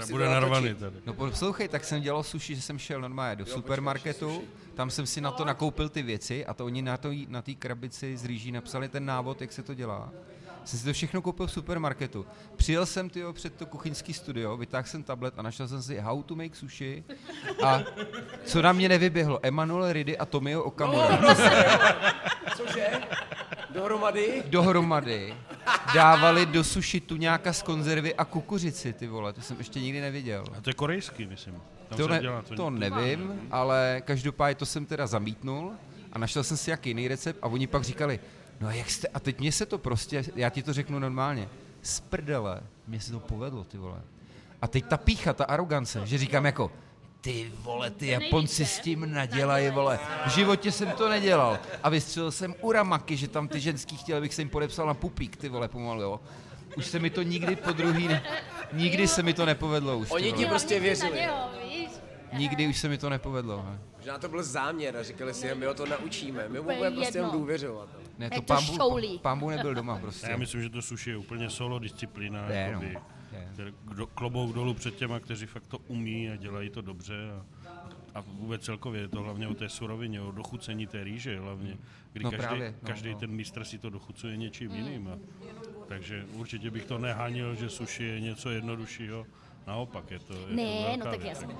Si 0.00 0.12
bude 0.12 0.28
narvaný 0.28 0.74
tady. 0.74 0.96
No 1.06 1.14
poslouchej, 1.14 1.68
tak 1.68 1.84
jsem 1.84 2.02
dělal 2.02 2.22
suši, 2.22 2.56
že 2.56 2.62
jsem 2.62 2.78
šel 2.78 3.00
normálně 3.00 3.36
do 3.36 3.46
supermarketu, 3.46 4.42
tam 4.74 4.90
jsem 4.90 5.06
si 5.06 5.20
na 5.20 5.30
to 5.30 5.44
nakoupil 5.44 5.88
ty 5.88 6.02
věci 6.02 6.46
a 6.46 6.54
to 6.54 6.64
oni 6.64 6.82
na 6.82 6.96
té 6.96 7.08
na 7.28 7.42
krabici 7.58 8.16
z 8.16 8.24
rýží 8.24 8.52
napsali 8.52 8.88
ten 8.88 9.06
návod, 9.06 9.40
jak 9.40 9.52
se 9.52 9.62
to 9.62 9.74
dělá. 9.74 10.10
Jsem 10.64 10.78
si 10.78 10.84
to 10.84 10.92
všechno 10.92 11.22
koupil 11.22 11.46
v 11.46 11.52
supermarketu. 11.52 12.26
Přijel 12.56 12.86
jsem 12.86 13.10
tyjo, 13.10 13.32
před 13.32 13.54
to 13.54 13.66
kuchyňský 13.66 14.12
studio, 14.12 14.56
vytáhl 14.56 14.86
jsem 14.86 15.02
tablet 15.02 15.34
a 15.36 15.42
našel 15.42 15.68
jsem 15.68 15.82
si 15.82 15.98
how 15.98 16.22
to 16.22 16.34
make 16.34 16.56
sushi 16.56 17.04
a 17.64 17.80
co 18.44 18.62
na 18.62 18.72
mě 18.72 18.88
nevyběhlo, 18.88 19.40
Emanuel 19.42 19.92
Ridy 19.92 20.18
a 20.18 20.26
Tomio 20.26 20.62
Okamura 20.62 21.18
Cože? 22.56 23.00
Dohromady? 23.72 24.42
dohromady 24.46 25.34
dávali 25.94 26.46
do 26.46 26.64
sushi 26.64 27.00
tuňáka 27.00 27.52
z 27.52 27.62
konzervy 27.62 28.14
a 28.14 28.24
kukuřici, 28.24 28.92
ty 28.92 29.06
vole, 29.06 29.32
to 29.32 29.40
jsem 29.40 29.58
ještě 29.58 29.80
nikdy 29.80 30.00
neviděl. 30.00 30.44
A 30.58 30.60
to 30.60 30.70
je 30.70 30.74
korejský, 30.74 31.26
myslím. 31.26 31.54
Tam 31.88 31.98
To, 31.98 32.04
se 32.04 32.10
ne, 32.10 32.20
dělá, 32.20 32.42
to 32.56 32.70
nevím, 32.70 33.48
ale 33.50 34.02
každopádně 34.04 34.54
to 34.54 34.66
jsem 34.66 34.86
teda 34.86 35.06
zamítnul 35.06 35.72
a 36.12 36.18
našel 36.18 36.44
jsem 36.44 36.56
si 36.56 36.70
jaký 36.70 36.90
jiný 36.90 37.08
recept 37.08 37.38
a 37.42 37.46
oni 37.46 37.66
pak 37.66 37.84
říkali, 37.84 38.20
no 38.60 38.68
a 38.68 38.72
jak 38.72 38.90
jste, 38.90 39.08
a 39.08 39.20
teď 39.20 39.40
mně 39.40 39.52
se 39.52 39.66
to 39.66 39.78
prostě, 39.78 40.24
já 40.36 40.50
ti 40.50 40.62
to 40.62 40.72
řeknu 40.72 40.98
normálně, 40.98 41.48
z 41.82 42.00
prdele, 42.00 42.60
mně 42.88 43.00
se 43.00 43.12
to 43.12 43.20
povedlo, 43.20 43.64
ty 43.64 43.78
vole. 43.78 44.00
A 44.62 44.68
teď 44.68 44.84
ta 44.84 44.96
pícha, 44.96 45.32
ta 45.32 45.44
arogance, 45.44 46.06
že 46.06 46.18
říkám 46.18 46.46
jako, 46.46 46.70
ty 47.22 47.52
vole, 47.62 47.90
ty 47.90 48.06
Japonci 48.06 48.66
s 48.66 48.80
tím 48.80 49.12
nadělají, 49.12 49.70
vole. 49.70 49.98
V 50.26 50.30
životě 50.30 50.72
jsem 50.72 50.90
to 50.90 51.08
nedělal. 51.08 51.58
A 51.82 51.88
vystřelil 51.88 52.30
jsem 52.30 52.54
uramaky, 52.60 53.16
že 53.16 53.28
tam 53.28 53.48
ty 53.48 53.60
ženský 53.60 53.96
chtěli, 53.96 54.18
abych 54.18 54.34
se 54.34 54.42
jim 54.42 54.48
podepsal 54.48 54.86
na 54.86 54.94
pupík, 54.94 55.36
ty 55.36 55.48
vole, 55.48 55.68
pomalu, 55.68 56.02
jo. 56.02 56.20
Už 56.76 56.86
se 56.86 56.98
mi 56.98 57.10
to 57.10 57.22
nikdy 57.22 57.56
po 57.56 57.72
druhý, 57.72 58.08
ne... 58.08 58.22
nikdy 58.72 59.08
se 59.08 59.22
mi 59.22 59.34
to 59.34 59.46
nepovedlo 59.46 59.98
už. 59.98 60.10
Oni 60.10 60.32
ti 60.32 60.46
prostě 60.46 60.80
věřili. 60.80 61.28
Nikdy 62.32 62.66
už 62.66 62.78
se 62.78 62.88
mi 62.88 62.98
to 62.98 63.08
nepovedlo. 63.08 63.64
Ne, 63.70 63.78
Možná 63.96 64.18
to 64.18 64.28
byl 64.28 64.42
záměr 64.42 64.96
a 64.96 65.02
říkali 65.02 65.34
si, 65.34 65.54
my 65.54 65.66
ho 65.66 65.74
to 65.74 65.86
naučíme, 65.86 66.48
my 66.48 66.58
mu 66.58 66.64
budeme 66.64 66.90
prostě 66.96 67.18
jenom 67.18 67.30
důvěřovat. 67.30 67.88
ne 68.18 68.30
to 68.30 68.42
pán 69.22 69.38
Bůh 69.38 69.50
nebyl 69.50 69.74
doma 69.74 69.98
prostě. 69.98 70.26
Já 70.30 70.36
myslím, 70.36 70.62
že 70.62 70.70
to 70.70 70.82
sushi 70.82 71.10
je 71.10 71.16
úplně 71.16 71.50
solo 71.50 71.78
disciplína. 71.78 72.50
Jakoby, 72.50 72.94
no. 72.94 73.00
Kdo, 73.84 74.06
klobouk 74.06 74.54
dolů 74.54 74.74
před 74.74 74.96
těma, 74.96 75.20
kteří 75.20 75.46
fakt 75.46 75.66
to 75.66 75.78
umí 75.78 76.30
a 76.30 76.36
dělají 76.36 76.70
to 76.70 76.80
dobře. 76.80 77.14
A, 77.32 77.44
a 78.14 78.20
vůbec 78.20 78.62
celkově 78.62 79.00
je 79.00 79.08
to 79.08 79.22
hlavně 79.22 79.48
o 79.48 79.54
té 79.54 79.68
surovině, 79.68 80.20
o 80.20 80.32
dochucení 80.32 80.86
té 80.86 81.04
rýže 81.04 81.38
hlavně, 81.38 81.76
kdy 82.12 82.24
No 82.24 82.30
každý, 82.30 82.46
právě, 82.46 82.70
no, 82.82 82.86
každý 82.86 83.12
no. 83.12 83.18
ten 83.18 83.30
mistr 83.30 83.64
si 83.64 83.78
to 83.78 83.90
dochucuje 83.90 84.36
něčím 84.36 84.70
jiným. 84.74 85.08
A, 85.08 85.18
takže 85.88 86.24
určitě 86.32 86.70
bych 86.70 86.84
to 86.84 86.98
nehanil, 86.98 87.54
že 87.54 87.70
sushi 87.70 88.04
je 88.04 88.20
něco 88.20 88.50
jednoduššího. 88.50 89.26
Naopak 89.66 90.10
je 90.10 90.18
to, 90.18 90.34
je 90.34 90.40
to 90.46 90.54
Ne, 90.54 90.82
velká 90.82 91.04
no 91.04 91.10
tak 91.10 91.20
věc. 91.22 91.40
jasně. 91.40 91.54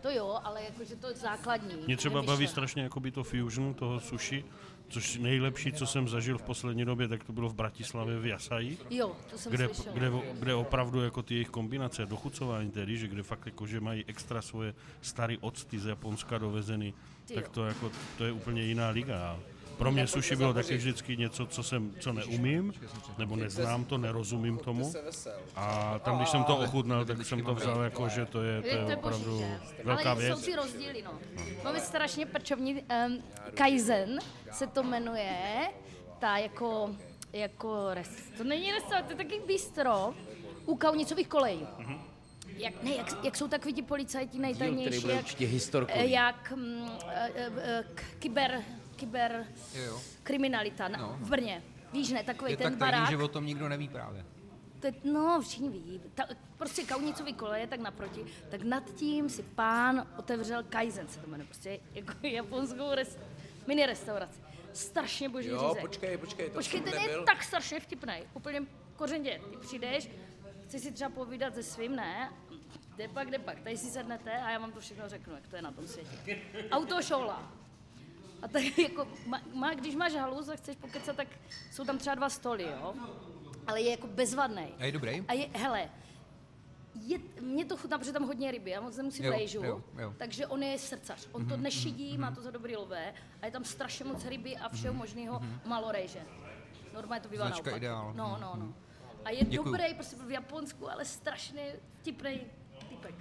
To 0.00 0.10
jo, 0.10 0.38
ale 0.44 0.62
jakože 0.64 0.96
to 0.96 1.08
je 1.08 1.14
základní. 1.14 1.74
Mě 1.86 1.96
třeba 1.96 2.14
Nevyšle. 2.14 2.34
baví 2.34 2.46
strašně 2.46 2.82
jakoby 2.82 3.10
to 3.10 3.24
fusion 3.24 3.74
toho 3.74 4.00
sushi, 4.00 4.44
což 4.88 5.16
nejlepší, 5.18 5.72
co 5.72 5.86
jsem 5.86 6.08
zažil 6.08 6.38
v 6.38 6.42
poslední 6.42 6.84
době, 6.84 7.08
tak 7.08 7.24
to 7.24 7.32
bylo 7.32 7.48
v 7.48 7.54
Bratislavě 7.54 8.18
v 8.18 8.26
Jasaji, 8.26 8.78
Jo, 8.90 9.16
to 9.30 9.38
jsem 9.38 9.52
kde, 9.52 9.68
kde, 9.92 10.10
kde 10.32 10.54
opravdu 10.54 11.00
jako 11.02 11.22
ty 11.22 11.34
jejich 11.34 11.48
kombinace, 11.48 12.06
dochucování 12.06 12.70
té 12.70 12.84
rýže, 12.84 13.08
kde 13.08 13.22
fakt 13.22 13.46
jako, 13.46 13.66
že 13.66 13.80
mají 13.80 14.04
extra 14.06 14.42
svoje 14.42 14.74
staré 15.00 15.36
octy 15.40 15.78
z 15.78 15.86
Japonska 15.86 16.38
dovezený, 16.38 16.94
Ty 17.24 17.34
tak 17.34 17.44
jo. 17.44 17.50
to, 17.54 17.64
jako, 17.66 17.90
to 18.18 18.24
je 18.24 18.32
úplně 18.32 18.62
jiná 18.62 18.88
liga. 18.88 19.38
Pro 19.78 19.92
mě 19.92 20.06
sushi 20.06 20.36
bylo 20.36 20.54
taky 20.54 20.76
vždycky 20.76 21.16
něco, 21.16 21.46
co, 21.46 21.62
jsem, 21.62 21.92
co 22.00 22.12
neumím, 22.12 22.72
nebo 23.18 23.36
neznám 23.36 23.84
to, 23.84 23.98
nerozumím 23.98 24.58
tomu. 24.58 24.92
A 25.56 25.98
tam, 25.98 26.16
když 26.16 26.28
jsem 26.28 26.44
to 26.44 26.56
ochutnal, 26.56 27.04
tak 27.04 27.26
jsem 27.26 27.42
to 27.44 27.54
vzal 27.54 27.80
jako, 27.80 28.08
že 28.08 28.26
to 28.26 28.42
je, 28.42 28.62
to 28.62 28.68
Je, 28.68 28.96
opravdu 28.96 29.44
velká 29.84 30.10
Ale 30.10 30.20
věc. 30.20 30.38
jsou 30.38 30.44
ty 30.44 30.56
rozdíly, 30.56 31.02
no. 31.02 31.18
Máme 31.64 31.80
strašně 31.80 32.26
prčovní 32.26 32.74
um, 32.74 33.22
Kaizen 33.54 34.18
se 34.52 34.66
to 34.66 34.82
jmenuje, 34.82 35.32
ta 36.18 36.36
jako, 36.38 36.90
jako 37.32 37.94
res, 37.94 38.08
to 38.38 38.44
není 38.44 38.72
restaurace, 38.72 39.04
to 39.06 39.12
je 39.12 39.16
taky 39.28 39.40
bistro 39.46 40.14
u 40.66 40.76
kaunicových 40.76 41.28
kolejí. 41.28 41.66
Jak, 42.58 42.82
ne, 42.82 42.90
jak, 42.96 43.24
jak, 43.24 43.36
jsou 43.36 43.48
takový 43.48 43.74
ti 43.74 43.82
policajti 43.82 44.38
nejtajnější, 44.38 45.08
jak, 45.08 45.24
eh, 45.88 46.06
jak 46.06 46.52
mm, 46.56 46.88
eh, 47.08 47.30
eh, 47.36 47.84
k- 47.94 48.02
kyber, 48.18 48.62
kyber 48.96 49.46
Jo, 49.74 49.82
jo. 49.82 50.00
kriminalita 50.22 50.88
na, 50.88 50.98
No. 50.98 51.16
v 51.20 51.28
Brně. 51.28 51.62
Víš, 51.92 52.10
ne, 52.10 52.22
takový 52.24 52.50
Je 52.50 52.56
ten 52.56 52.72
tak 52.72 52.78
tajný, 52.78 52.92
barák. 52.92 53.10
že 53.10 53.16
o 53.16 53.28
tom 53.28 53.46
nikdo 53.46 53.68
neví 53.68 53.88
právě. 53.88 54.24
To 54.80 54.86
je, 54.86 54.94
no, 55.04 55.40
všichni 55.40 55.68
ví. 55.70 56.00
Ta, 56.14 56.24
prostě 56.58 56.82
kaunicový 56.84 57.34
koleje, 57.34 57.66
tak 57.66 57.80
naproti. 57.80 58.26
Tak 58.50 58.62
nad 58.62 58.94
tím 58.94 59.28
si 59.28 59.42
pán 59.42 60.06
otevřel 60.18 60.62
Kaizen, 60.68 61.08
se 61.08 61.20
to 61.20 61.26
jmenuje. 61.26 61.46
Prostě 61.46 61.80
jako 61.94 62.12
japonskou 62.26 62.94
res, 62.94 63.18
mini 63.66 63.86
restauraci. 63.86 64.40
Strašně 64.72 65.28
boží 65.28 65.48
Jo, 65.48 65.58
řízek. 65.68 65.80
počkej, 65.80 66.16
počkej, 66.18 66.46
to 66.48 66.54
Počkej, 66.54 66.80
ten 66.80 66.94
je 67.02 67.18
tak 67.26 67.42
strašně 67.42 67.80
vtipný. 67.80 68.14
Úplně 68.34 68.62
kořendě. 68.96 69.40
Ty 69.50 69.56
přijdeš, 69.56 70.10
chceš 70.68 70.82
si 70.82 70.92
třeba 70.92 71.10
povídat 71.10 71.54
se 71.54 71.62
svým, 71.62 71.96
ne? 71.96 72.32
Kde 72.94 73.08
pak, 73.08 73.28
kde 73.28 73.38
pak. 73.38 73.60
Tady 73.60 73.76
si 73.78 73.86
sednete 73.86 74.32
a 74.32 74.50
já 74.50 74.58
vám 74.58 74.72
to 74.72 74.80
všechno 74.80 75.08
řeknu, 75.08 75.34
jak 75.34 75.46
to 75.46 75.56
je 75.56 75.62
na 75.62 75.72
tom 75.72 75.86
světě. 75.88 76.38
Autošoula. 76.70 77.52
A 78.42 78.48
tak 78.48 78.78
jako, 78.78 79.08
má, 79.26 79.40
má, 79.54 79.74
když 79.74 79.94
máš 79.94 80.12
halus 80.14 80.48
a 80.48 80.56
chceš 80.56 80.76
pokecat, 80.76 81.16
tak 81.16 81.28
jsou 81.72 81.84
tam 81.84 81.98
třeba 81.98 82.14
dva 82.14 82.28
stoly, 82.30 82.62
jo? 82.62 82.94
Ale 83.66 83.80
je 83.80 83.90
jako 83.90 84.06
bezvadný. 84.06 84.74
A 84.78 84.84
je 84.84 84.92
dobrý? 84.92 85.24
A 85.28 85.32
je, 85.32 85.48
hele, 85.52 85.90
je, 87.02 87.18
mě 87.40 87.64
to 87.64 87.76
chutná, 87.76 87.98
protože 87.98 88.12
tam 88.12 88.26
hodně 88.26 88.50
ryby, 88.50 88.70
já 88.70 88.80
moc 88.80 88.96
nemusím 88.96 89.24
Jo, 89.24 89.30
lejžu, 89.30 89.64
jo, 89.64 89.82
jo. 89.98 90.14
takže 90.16 90.46
on 90.46 90.62
je 90.62 90.78
srdcař. 90.78 91.28
On 91.32 91.46
to 91.46 91.56
nešidí, 91.56 92.18
má 92.18 92.30
to 92.30 92.42
za 92.42 92.50
dobrý 92.50 92.76
lové 92.76 93.14
a 93.42 93.46
je 93.46 93.52
tam 93.52 93.64
strašně 93.64 94.04
moc 94.04 94.24
ryby 94.24 94.56
a 94.56 94.68
všeho 94.68 94.94
možného, 94.94 95.40
malo 95.64 95.92
rejže. 95.92 96.20
Normálně 96.94 97.22
to 97.22 97.28
bývá 97.28 97.46
Značka 97.46 97.70
naopak. 97.70 97.82
ideál. 97.82 98.12
No, 98.16 98.38
no, 98.40 98.52
no. 98.56 98.74
A 99.24 99.30
je 99.30 99.44
Děkuju. 99.44 99.64
dobrý, 99.72 99.94
prostě 99.94 100.16
v 100.26 100.30
Japonsku, 100.30 100.90
ale 100.90 101.04
strašně 101.04 101.76
vtipný 102.00 102.40
typek. 102.88 103.14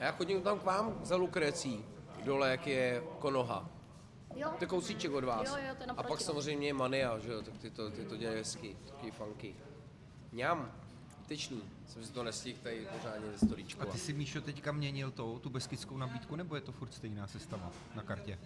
A 0.00 0.04
já 0.04 0.12
chodím 0.12 0.42
tam 0.42 0.58
k 0.60 0.64
vám 0.64 1.00
za 1.02 1.16
Lukrecí, 1.16 1.84
dole, 2.24 2.50
jak 2.50 2.66
je 2.66 3.02
Konoha. 3.18 3.68
Jo? 4.36 4.48
To 4.58 4.64
je 4.64 4.68
kousíček 4.68 5.12
od 5.12 5.24
vás. 5.24 5.48
Jo, 5.48 5.56
jo, 5.68 5.74
to 5.78 5.82
je 5.82 5.86
A 5.90 5.94
pak 6.02 6.10
no. 6.10 6.16
samozřejmě 6.16 6.66
je 6.66 6.74
Mania, 6.74 7.18
že 7.18 7.32
jo, 7.32 7.42
tak 7.42 7.58
ty 7.58 7.70
to, 7.70 7.90
ty 7.90 8.04
to 8.04 8.16
dělají 8.16 8.38
hezky, 8.38 8.76
taky 8.90 9.10
funky. 9.10 9.54
Mňam, 10.32 10.72
tyčný, 11.26 11.62
jsem 11.86 12.04
si 12.04 12.12
to 12.12 12.22
nestihl 12.22 12.58
tady 12.62 12.86
pořádně 12.98 13.26
ze 13.28 13.34
A 13.34 13.46
stolíčku. 13.46 13.86
ty 13.86 13.98
si, 13.98 14.12
Míšo, 14.12 14.40
teďka 14.40 14.72
měnil 14.72 15.10
to, 15.10 15.38
tu 15.38 15.50
beskidskou 15.50 15.96
nabídku, 15.96 16.36
nebo 16.36 16.54
je 16.54 16.60
to 16.60 16.72
furt 16.72 16.94
stejná 16.94 17.26
sestava 17.26 17.70
na 17.94 18.02
kartě? 18.02 18.38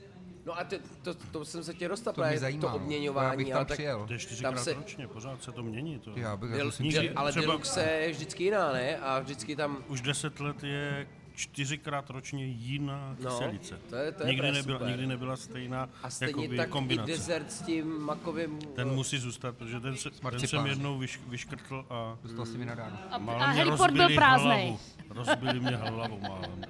No 0.45 0.59
a 0.59 0.65
ty, 0.65 0.81
to, 1.03 1.15
to, 1.15 1.45
jsem 1.45 1.65
se 1.65 1.75
tě 1.75 1.89
dostal, 1.89 2.13
To 2.15 2.21
právě 2.21 2.39
zajímá, 2.39 2.61
to 2.61 2.67
no. 2.69 2.75
Já 2.75 2.83
obměňování, 2.83 3.37
bych 3.37 3.47
tam 3.49 3.57
ale 3.57 3.65
tak 3.65 3.77
přijel. 3.77 4.07
To 4.07 4.13
je 4.13 4.19
čtyřikrát 4.19 4.59
se, 4.59 4.73
ročně, 4.75 5.09
pořád 5.09 5.43
se 5.43 5.53
to 5.53 5.63
mění. 5.63 5.99
To. 5.99 6.13
Já 6.17 6.37
bych 6.37 6.51
si 6.75 6.83
Nikdy- 6.83 7.11
ale 7.11 7.31
třeba- 7.31 7.47
Deluxe 7.47 7.83
je 7.83 8.11
vždycky 8.11 8.45
jiná, 8.45 8.73
ne? 8.73 8.99
A 8.99 9.19
vždycky 9.21 9.57
tam, 9.57 9.85
Už 9.89 10.01
deset 10.01 10.41
let 10.41 10.65
je 10.65 11.09
čtyřikrát 11.39 12.11
ročně 12.11 12.47
jiná 12.47 13.17
No, 13.21 13.31
kyselice. 13.31 13.79
to 13.91 13.97
je- 13.97 14.13
to 14.13 14.23
je 14.23 14.29
nikdy, 14.29 14.53
nebyla, 14.53 14.79
super. 14.79 14.89
nikdy 14.91 15.07
nebyla 15.07 15.37
stejná 15.37 15.89
a 16.03 16.11
stejně 16.11 16.43
jakoby, 16.43 16.57
tak 16.57 16.69
kombinace. 16.69 17.11
i 17.13 17.15
dezert 17.15 17.53
s 17.53 17.63
tím 17.63 17.99
makovým... 18.01 18.59
Ten 18.59 18.89
musí 18.89 19.19
zůstat, 19.19 19.57
protože 19.57 19.81
ten, 19.81 19.97
se, 19.97 20.11
ten 20.31 20.41
jsem 20.47 20.67
jednou 20.67 20.99
vyš, 20.99 21.21
vyškrtl 21.29 21.87
a 21.91 22.17
Dostal 22.23 22.47
si 22.47 22.59
mi 22.59 22.65
nadáno. 22.67 22.97
A, 23.11 23.15
a 23.15 23.19
mě 23.19 23.37
heliport 23.37 23.93
byl 23.93 24.03
rozbili 24.03 24.15
prázdný. 24.15 24.49
hlavu. 24.51 24.79
Rozbili 25.11 25.61
mě 25.61 25.77
hlavu 25.77 26.21
málem. 26.21 26.61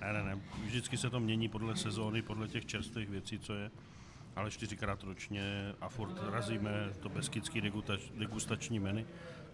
Ne, 0.00 0.12
ne, 0.12 0.22
ne. 0.22 0.38
Vždycky 0.64 0.96
se 0.96 1.10
to 1.10 1.20
mění 1.20 1.48
podle 1.48 1.76
sezóny, 1.76 2.22
podle 2.22 2.48
těch 2.48 2.66
čerstvých 2.66 3.08
věcí, 3.08 3.38
co 3.38 3.54
je. 3.54 3.70
Ale 4.36 4.50
čtyřikrát 4.50 5.02
ročně 5.02 5.72
a 5.80 5.88
furt 5.88 6.14
razíme 6.30 6.70
to 7.00 7.08
beskidský 7.08 7.60
degustač, 7.60 8.00
degustační 8.18 8.78
menu, 8.80 9.04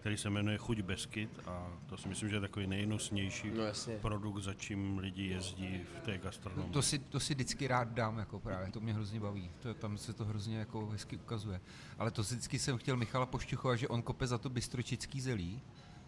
který 0.07 0.17
se 0.17 0.29
jmenuje 0.29 0.57
Chuť 0.57 0.81
Beskyd 0.81 1.29
a 1.45 1.67
to 1.85 1.97
si 1.97 2.07
myslím, 2.09 2.29
že 2.29 2.35
je 2.35 2.39
takový 2.41 2.67
nejnosnější 2.67 3.51
No 3.51 3.63
jasně. 3.63 3.97
produkt, 3.97 4.39
za 4.43 4.53
čím 4.53 4.97
lidi 4.97 5.27
jezdí 5.27 5.81
v 5.97 5.99
té 6.05 6.17
gastronomii. 6.17 6.71
To 6.73 6.81
si, 6.81 6.99
to 6.99 7.19
si 7.19 7.33
vždycky 7.33 7.67
rád 7.67 7.87
dám, 7.87 8.17
jako 8.17 8.39
právě, 8.39 8.71
to 8.71 8.79
mě 8.79 8.93
hrozně 8.93 9.19
baví. 9.19 9.51
To, 9.59 9.73
tam 9.73 9.97
se 9.97 10.13
to 10.13 10.25
hrozně 10.25 10.57
jako 10.57 10.85
hezky 10.89 11.17
ukazuje. 11.17 11.61
Ale 11.99 12.11
to 12.11 12.23
si 12.23 12.35
vždycky 12.35 12.59
jsem 12.59 12.77
chtěl 12.77 12.97
Michala 12.97 13.25
pošťuchovat, 13.25 13.75
že 13.79 13.87
on 13.87 14.01
kope 14.01 14.27
za 14.27 14.37
to 14.37 14.49
bystročický 14.49 15.21
zelí. 15.21 15.61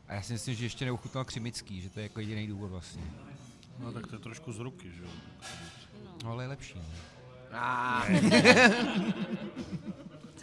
A 0.08 0.14
já 0.14 0.22
si 0.22 0.34
myslím, 0.34 0.56
že 0.56 0.66
ještě 0.66 0.86
neuchutnal 0.86 1.26
křimický, 1.26 1.82
že 1.82 1.90
to 1.90 2.00
je 2.00 2.03
jako 2.03 2.19
jediný 2.19 2.48
důvod 2.48 2.68
vlastně. 2.68 3.03
No 3.80 3.92
tak 3.92 4.08
to 4.08 4.16
je 4.16 4.19
trošku 4.19 4.52
z 4.52 4.60
ruky, 4.60 4.92
že 4.92 5.03
jo. 5.03 5.10
No 6.24 6.32
ale 6.32 6.44
je 6.44 6.48
lepší. 6.48 6.76
Ne? 6.80 6.86
Ah. 7.52 8.06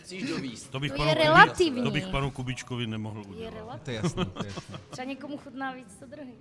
Chceš 0.06 0.22
dovíst. 0.22 0.70
To 0.70 0.80
bych, 0.80 0.92
To 0.92 0.96
panu, 0.96 1.08
je 1.08 1.14
relativní. 1.14 1.82
to 1.82 1.90
bych 1.90 2.06
panu 2.06 2.30
Kubičkovi 2.30 2.86
nemohl 2.86 3.20
Je 3.20 3.26
udělat. 3.26 3.54
relativní. 3.54 3.84
To 3.84 3.90
je 3.90 3.96
jasný, 3.96 4.24
to 4.24 4.44
je 4.44 4.52
jasný. 4.54 4.74
Třeba 4.90 5.04
někomu 5.06 5.38
chutná 5.38 5.72
víc 5.72 5.96
to 6.00 6.06
druhý. 6.06 6.32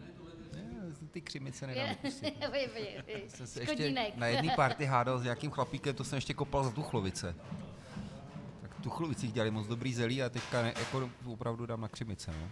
Ne, 0.53 0.63
ty 1.11 1.21
křimice 1.21 1.67
nedám. 1.67 1.85
Je, 1.85 1.97
je, 2.53 2.69
je, 2.75 3.03
je. 3.07 3.29
Jsem 3.29 3.47
se 3.47 3.59
ještě 3.61 3.91
na 4.15 4.27
jedné 4.27 4.55
party 4.55 4.85
hádal 4.85 5.19
s 5.19 5.23
nějakým 5.23 5.51
chlapíkem, 5.51 5.95
to 5.95 6.03
jsem 6.03 6.17
ještě 6.17 6.33
kopal 6.33 6.63
za 6.63 6.71
Tuchlovice. 6.71 7.35
Tak 8.61 8.71
v 8.79 8.81
Tuchlovicích 8.83 9.31
dělali 9.33 9.51
moc 9.51 9.67
dobrý 9.67 9.93
zelí 9.93 10.23
a 10.23 10.29
teďka 10.29 10.61
ne, 10.61 10.73
jako 10.79 11.09
opravdu 11.25 11.65
dám 11.65 11.81
na 11.81 11.87
křimice. 11.87 12.31
No. 12.41 12.47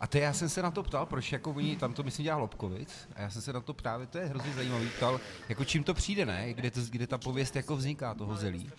A 0.00 0.06
to 0.06 0.18
já 0.18 0.32
jsem 0.32 0.48
se 0.48 0.62
na 0.62 0.70
to 0.70 0.82
ptal, 0.82 1.06
proč 1.06 1.32
jako 1.32 1.50
oni, 1.50 1.76
tam 1.76 1.94
to 1.94 2.02
myslím 2.02 2.24
dělá 2.24 2.36
Lobkovic, 2.36 3.08
a 3.16 3.20
já 3.20 3.30
jsem 3.30 3.42
se 3.42 3.52
na 3.52 3.60
to 3.60 3.74
právě, 3.74 4.06
to 4.06 4.18
je 4.18 4.24
hrozně 4.26 4.52
zajímavý, 4.52 4.88
ptal, 4.96 5.20
jako 5.48 5.64
čím 5.64 5.84
to 5.84 5.94
přijde, 5.94 6.26
ne, 6.26 6.54
kde, 6.54 6.70
to, 6.70 6.80
kde 6.90 7.06
ta 7.06 7.18
pověst 7.18 7.56
jako 7.56 7.76
vzniká 7.76 8.14
toho 8.14 8.36
zelí. 8.36 8.70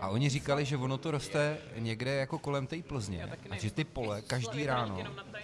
A 0.00 0.08
oni 0.08 0.28
říkali, 0.28 0.64
že 0.64 0.76
ono 0.76 0.98
to 0.98 1.10
roste 1.10 1.58
někde 1.76 2.14
jako 2.14 2.38
kolem 2.38 2.66
té 2.66 2.82
Plzně 2.82 3.30
a 3.50 3.56
že 3.56 3.70
ty 3.70 3.84
pole 3.84 4.22
každý 4.22 4.66
ráno 4.66 4.98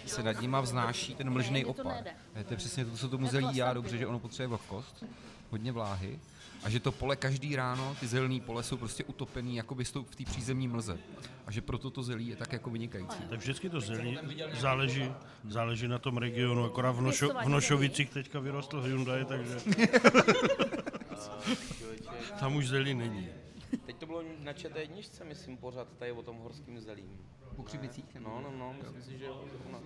se 0.06 0.22
nad 0.22 0.40
nima 0.40 0.60
vznáší 0.60 1.14
ten 1.14 1.30
mlžný 1.30 1.64
opar. 1.64 2.04
to 2.46 2.52
je 2.52 2.56
přesně 2.56 2.84
to, 2.84 2.96
co 2.96 3.08
tomu 3.08 3.26
zelí 3.26 3.48
dělá 3.54 3.72
dobře, 3.72 3.98
že 3.98 4.06
ono 4.06 4.18
potřebuje 4.18 4.48
vlhkost, 4.48 5.04
hodně 5.50 5.72
vláhy 5.72 6.18
a 6.62 6.70
že 6.70 6.80
to 6.80 6.92
pole 6.92 7.16
každý 7.16 7.56
ráno, 7.56 7.96
ty 8.00 8.06
zelený 8.06 8.40
pole 8.40 8.62
jsou 8.62 8.76
prostě 8.76 9.04
utopený 9.04 9.56
jakoby 9.56 9.84
v 9.84 10.16
té 10.16 10.24
přízemní 10.24 10.68
mlze. 10.68 10.98
A 11.46 11.50
že 11.50 11.60
proto 11.60 11.90
to 11.90 12.02
zelí 12.02 12.28
je 12.28 12.36
tak 12.36 12.52
jako 12.52 12.70
vynikající. 12.70 13.18
Tak 13.30 13.38
vždycky 13.38 13.70
to 13.70 13.80
zelí 13.80 14.18
záleží, 14.52 15.12
záleží 15.48 15.88
na 15.88 15.98
tom 15.98 16.16
regionu, 16.16 16.64
akorát 16.64 16.92
v, 16.92 17.00
Nošo, 17.00 17.28
v 17.44 17.48
Nošovicích 17.48 18.10
teďka 18.10 18.40
vyrostl 18.40 18.80
Hyundai, 18.80 19.24
takže 19.24 19.56
tam 22.40 22.56
už 22.56 22.68
zelí 22.68 22.94
není. 22.94 23.28
Teď 23.86 23.96
to 23.96 24.06
bylo 24.06 24.22
na 24.38 24.52
čete 24.52 24.80
jedničce, 24.80 25.24
myslím, 25.24 25.56
pořád 25.56 25.88
tady 25.98 26.12
o 26.12 26.22
tom 26.22 26.36
horským 26.38 26.80
zelím. 26.80 27.26
Po 27.56 27.62
křivicích? 27.62 28.14
No, 28.14 28.40
no, 28.40 28.50
no, 28.58 28.72
myslím 28.82 29.02
si, 29.02 29.18
že 29.18 29.24
jo. 29.24 29.44
zrovna. 29.52 29.78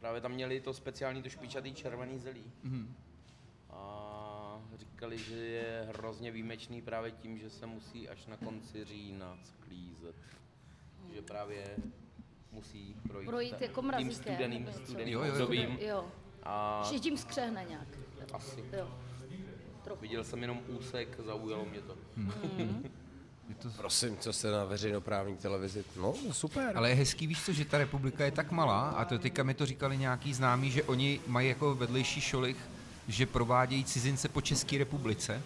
Právě 0.00 0.20
tam 0.20 0.32
měli 0.32 0.60
to 0.60 0.74
speciální, 0.74 1.22
to 1.22 1.28
špičatý 1.28 1.74
červený 1.74 2.18
zelí. 2.18 2.52
A 3.70 3.76
A 4.74 4.76
říkali, 4.76 5.18
že 5.18 5.34
je 5.36 5.86
hrozně 5.88 6.30
výjimečný 6.30 6.82
právě 6.82 7.10
tím, 7.10 7.38
že 7.38 7.50
se 7.50 7.66
musí 7.66 8.08
až 8.08 8.26
na 8.26 8.36
konci 8.36 8.84
října 8.84 9.38
sklízet. 9.44 10.16
Že 11.14 11.22
právě 11.22 11.76
musí 12.52 12.96
projít, 13.08 13.26
Projít 13.26 13.60
jako 13.60 13.80
tím 13.80 13.88
mrazíkem, 13.88 14.14
studeným, 14.14 14.64
nebo 14.64 14.70
něco. 14.70 14.84
studeným 14.84 15.14
Jo, 15.14 15.20
jo, 15.20 15.26
jo. 15.26 15.32
obdobím. 15.32 15.78
Jo. 15.80 16.12
A 16.42 16.82
Že 16.92 16.98
tím 17.00 17.16
skřehne 17.16 17.64
nějak. 17.68 17.88
asi. 18.32 18.64
Jo. 18.72 18.98
Trochu. 19.84 20.00
Viděl 20.02 20.24
jsem 20.24 20.42
jenom 20.42 20.60
úsek, 20.68 21.20
zaujalo 21.20 21.64
mě 21.64 21.80
to. 21.80 21.96
Je 22.58 22.90
to... 23.62 23.68
Prosím, 23.76 24.16
co 24.16 24.32
se 24.32 24.50
na 24.50 24.64
veřejnoprávní 24.64 25.36
televizi? 25.36 25.84
No, 26.00 26.14
super. 26.32 26.72
Ale 26.76 26.88
je 26.88 26.94
hezký, 26.94 27.26
víš 27.26 27.42
co, 27.44 27.52
že 27.52 27.64
ta 27.64 27.78
republika 27.78 28.24
je 28.24 28.30
tak 28.30 28.50
malá 28.50 28.90
a 28.90 29.04
to 29.04 29.18
teďka 29.18 29.42
mi 29.42 29.54
to 29.54 29.66
říkali 29.66 29.96
nějaký 29.98 30.34
známí, 30.34 30.70
že 30.70 30.82
oni 30.82 31.20
mají 31.26 31.48
jako 31.48 31.74
vedlejší 31.74 32.20
šolich, 32.20 32.56
že 33.08 33.26
provádějí 33.26 33.84
cizince 33.84 34.28
po 34.28 34.40
České 34.40 34.78
republice. 34.78 35.42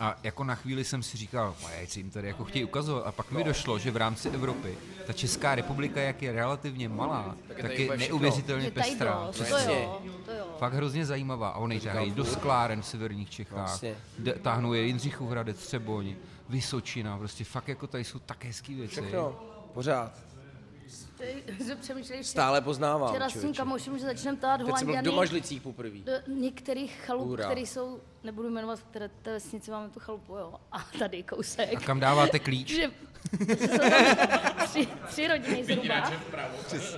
A 0.00 0.16
jako 0.22 0.44
na 0.44 0.54
chvíli 0.54 0.84
jsem 0.84 1.02
si 1.02 1.16
říkal, 1.16 1.54
jak 1.80 1.90
si 1.90 2.00
jim 2.00 2.10
tady 2.10 2.28
jako 2.28 2.44
chtějí 2.44 2.64
ukazovat. 2.64 3.06
A 3.06 3.12
pak 3.12 3.30
mi 3.30 3.44
došlo, 3.44 3.78
že 3.78 3.90
v 3.90 3.96
rámci 3.96 4.28
Evropy 4.30 4.78
ta 5.06 5.12
Česká 5.12 5.54
republika, 5.54 6.00
jak 6.00 6.22
je 6.22 6.32
relativně 6.32 6.88
malá, 6.88 7.36
tak, 7.48 7.58
je 7.58 7.64
úplně 7.64 7.74
všechno. 7.76 7.96
neuvěřitelně 7.96 8.66
Je 8.66 8.70
pestrá. 8.70 9.24
dost, 9.26 9.36
To 9.48 9.56
je 9.56 9.64
jo, 9.82 10.02
to 10.26 10.32
jo. 10.32 10.44
Fakt 10.58 10.72
hrozně 10.74 11.06
zajímavá. 11.06 11.48
A 11.48 11.56
oni 11.58 11.80
tahají 11.80 12.10
do 12.10 12.24
skláren 12.24 12.82
v 12.82 12.86
severních 12.86 13.30
Čechách, 13.30 13.52
Vlastně. 13.58 13.94
táhnou 14.42 14.72
je 14.72 14.82
Jindřichův 14.82 15.30
Hradec, 15.30 15.56
Třeboň, 15.66 16.14
Vysočina, 16.50 17.18
prostě 17.18 17.44
fakt 17.44 17.68
jako 17.68 17.86
tady 17.86 18.04
jsou 18.04 18.18
tak 18.18 18.44
hezký 18.44 18.74
věci. 18.74 18.92
Všechno, 18.92 19.40
pořád. 19.74 20.12
Stále 22.22 22.60
poznávám, 22.60 23.10
Včera 23.10 23.30
s 23.30 23.40
tím 23.40 23.54
kamošem, 23.54 23.98
že 23.98 24.04
začneme 24.04 24.38
tát 24.38 24.60
Teď 24.64 24.76
jsem 24.78 24.86
byl 24.86 24.96
v 24.96 25.02
Domažlicích 25.02 25.62
poprvé. 25.62 25.98
do 25.98 26.12
některých 26.26 27.02
chalup, 27.06 27.38
které 27.40 27.60
jsou, 27.60 28.00
nebudu 28.24 28.50
jmenovat, 28.50 28.80
které 28.90 29.08
té 29.08 29.32
vesnici 29.32 29.70
máme 29.70 29.88
tu 29.88 30.00
chalupu, 30.00 30.36
jo. 30.36 30.54
A 30.72 30.86
tady 30.98 31.22
kousek. 31.22 31.76
A 31.76 31.80
kam 31.80 32.00
dáváte 32.00 32.38
klíč? 32.38 32.68
že 32.68 32.90
že 33.48 33.56
jsou 33.56 33.78
tam 33.78 34.68
tři, 34.68 34.88
tři 35.08 35.28
rodiny 35.28 35.64
zhruba. 35.64 36.10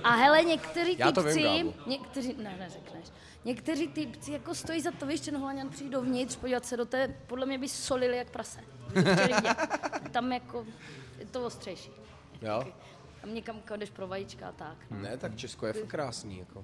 A 0.03 0.09
hele, 0.11 0.43
někteří 0.43 0.97
typci, 0.97 1.73
někteří, 1.87 2.35
ne, 2.37 2.55
neřekneš, 2.59 3.05
někteří 3.45 3.87
typci 3.87 4.31
jako 4.31 4.55
stojí 4.55 4.81
za 4.81 4.91
to, 4.91 5.05
víš, 5.05 5.19
ten 5.19 5.37
Holanděn 5.37 5.69
přijde 5.69 5.89
dovnitř, 5.89 6.35
podívat 6.35 6.65
se 6.65 6.77
do 6.77 6.85
té, 6.85 7.15
podle 7.27 7.45
mě 7.45 7.57
by 7.57 7.69
solili 7.69 8.17
jak 8.17 8.29
prase. 8.29 8.59
Tam 10.11 10.31
jako 10.33 10.65
je 11.19 11.25
to 11.25 11.45
ostřejší. 11.45 11.91
Jo? 12.41 12.63
Někam 13.25 13.55
jdeš 13.77 13.89
pro 13.89 14.07
vajíčka 14.07 14.47
a 14.47 14.51
tak. 14.51 14.77
No. 14.91 14.97
Ne, 15.01 15.17
tak 15.17 15.35
Česko 15.35 15.65
je 15.67 15.73
fakt 15.73 15.87
krásný. 15.87 16.37
Jako. 16.39 16.63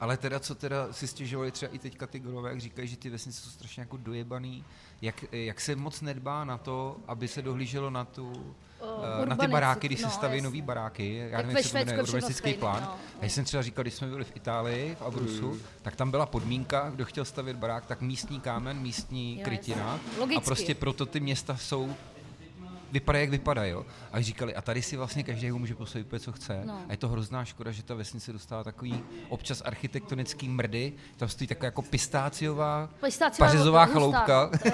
Ale 0.00 0.16
teda, 0.16 0.40
co 0.40 0.54
teda 0.54 0.92
si 0.92 1.06
stěžovali 1.06 1.50
třeba 1.52 1.72
i 1.72 1.78
teďka 1.78 2.06
ty 2.06 2.18
golové, 2.18 2.50
jak 2.50 2.60
říkají, 2.60 2.88
že 2.88 2.96
ty 2.96 3.10
vesnice 3.10 3.40
jsou 3.40 3.50
strašně 3.50 3.80
jako 3.80 3.96
dojebaný, 3.96 4.64
jak, 5.02 5.24
jak 5.32 5.60
se 5.60 5.76
moc 5.76 6.00
nedbá 6.00 6.44
na 6.44 6.58
to, 6.58 6.96
aby 7.06 7.28
se 7.28 7.42
dohlíželo 7.42 7.90
na 7.90 8.04
tu, 8.04 8.54
eh, 9.22 9.26
na 9.26 9.36
ty 9.36 9.46
baráky, 9.46 9.86
když 9.88 9.98
se 10.00 10.06
no, 10.06 10.10
staví 10.12 10.34
jasně. 10.36 10.44
nový 10.44 10.62
baráky, 10.62 11.16
já 11.30 11.38
nevím, 11.38 11.56
jak 11.56 11.66
se 11.66 11.72
to 11.72 11.78
jmenuje, 11.78 12.02
urbanistický 12.02 12.34
stejný, 12.40 12.58
plán. 12.58 12.82
no. 12.82 12.88
A 13.20 13.24
já 13.24 13.28
jsem 13.28 13.44
třeba 13.44 13.62
říkal, 13.62 13.82
když 13.84 13.94
jsme 13.94 14.06
byli 14.08 14.24
v 14.24 14.36
Itálii, 14.36 14.94
v 14.94 15.02
Abrusu, 15.02 15.50
Hmm. 15.50 15.60
tak 15.82 15.96
tam 15.96 16.10
byla 16.10 16.26
podmínka, 16.26 16.90
kdo 16.90 17.04
chtěl 17.04 17.24
stavět 17.24 17.56
barák, 17.56 17.86
tak 17.86 18.00
místní 18.00 18.40
kámen, 18.40 18.78
místní 18.80 19.38
Jo, 19.38 19.44
krytina. 19.44 20.00
Logicky. 20.18 20.36
A 20.36 20.40
prostě 20.40 20.74
proto 20.74 21.06
ty 21.06 21.20
města 21.20 21.56
jsou 21.56 21.94
vypadají, 22.92 23.22
jak 23.22 23.30
vypadají. 23.30 23.70
Jo? 23.72 23.86
A 24.12 24.20
říkali, 24.20 24.54
a 24.54 24.62
tady 24.62 24.82
si 24.82 24.96
vlastně 24.96 25.22
každý 25.22 25.50
může 25.50 25.74
postavit 25.74 26.04
úplně, 26.04 26.20
co 26.20 26.32
chce. 26.32 26.62
No. 26.64 26.80
A 26.88 26.90
je 26.92 26.96
to 26.96 27.08
hrozná 27.08 27.44
škoda, 27.44 27.70
že 27.70 27.82
ta 27.82 27.94
vesnice 27.94 28.32
dostává 28.32 28.64
takový 28.64 29.00
občas 29.28 29.62
architektonický 29.64 30.48
mrdy. 30.48 30.92
Tam 31.16 31.28
stojí 31.28 31.48
taková 31.48 31.64
jako 31.64 31.82
pistáciová, 31.82 32.88
Pistáciová 33.00 33.46
pařezová 33.50 33.86
chaloupka. 33.86 34.50
je 34.64 34.70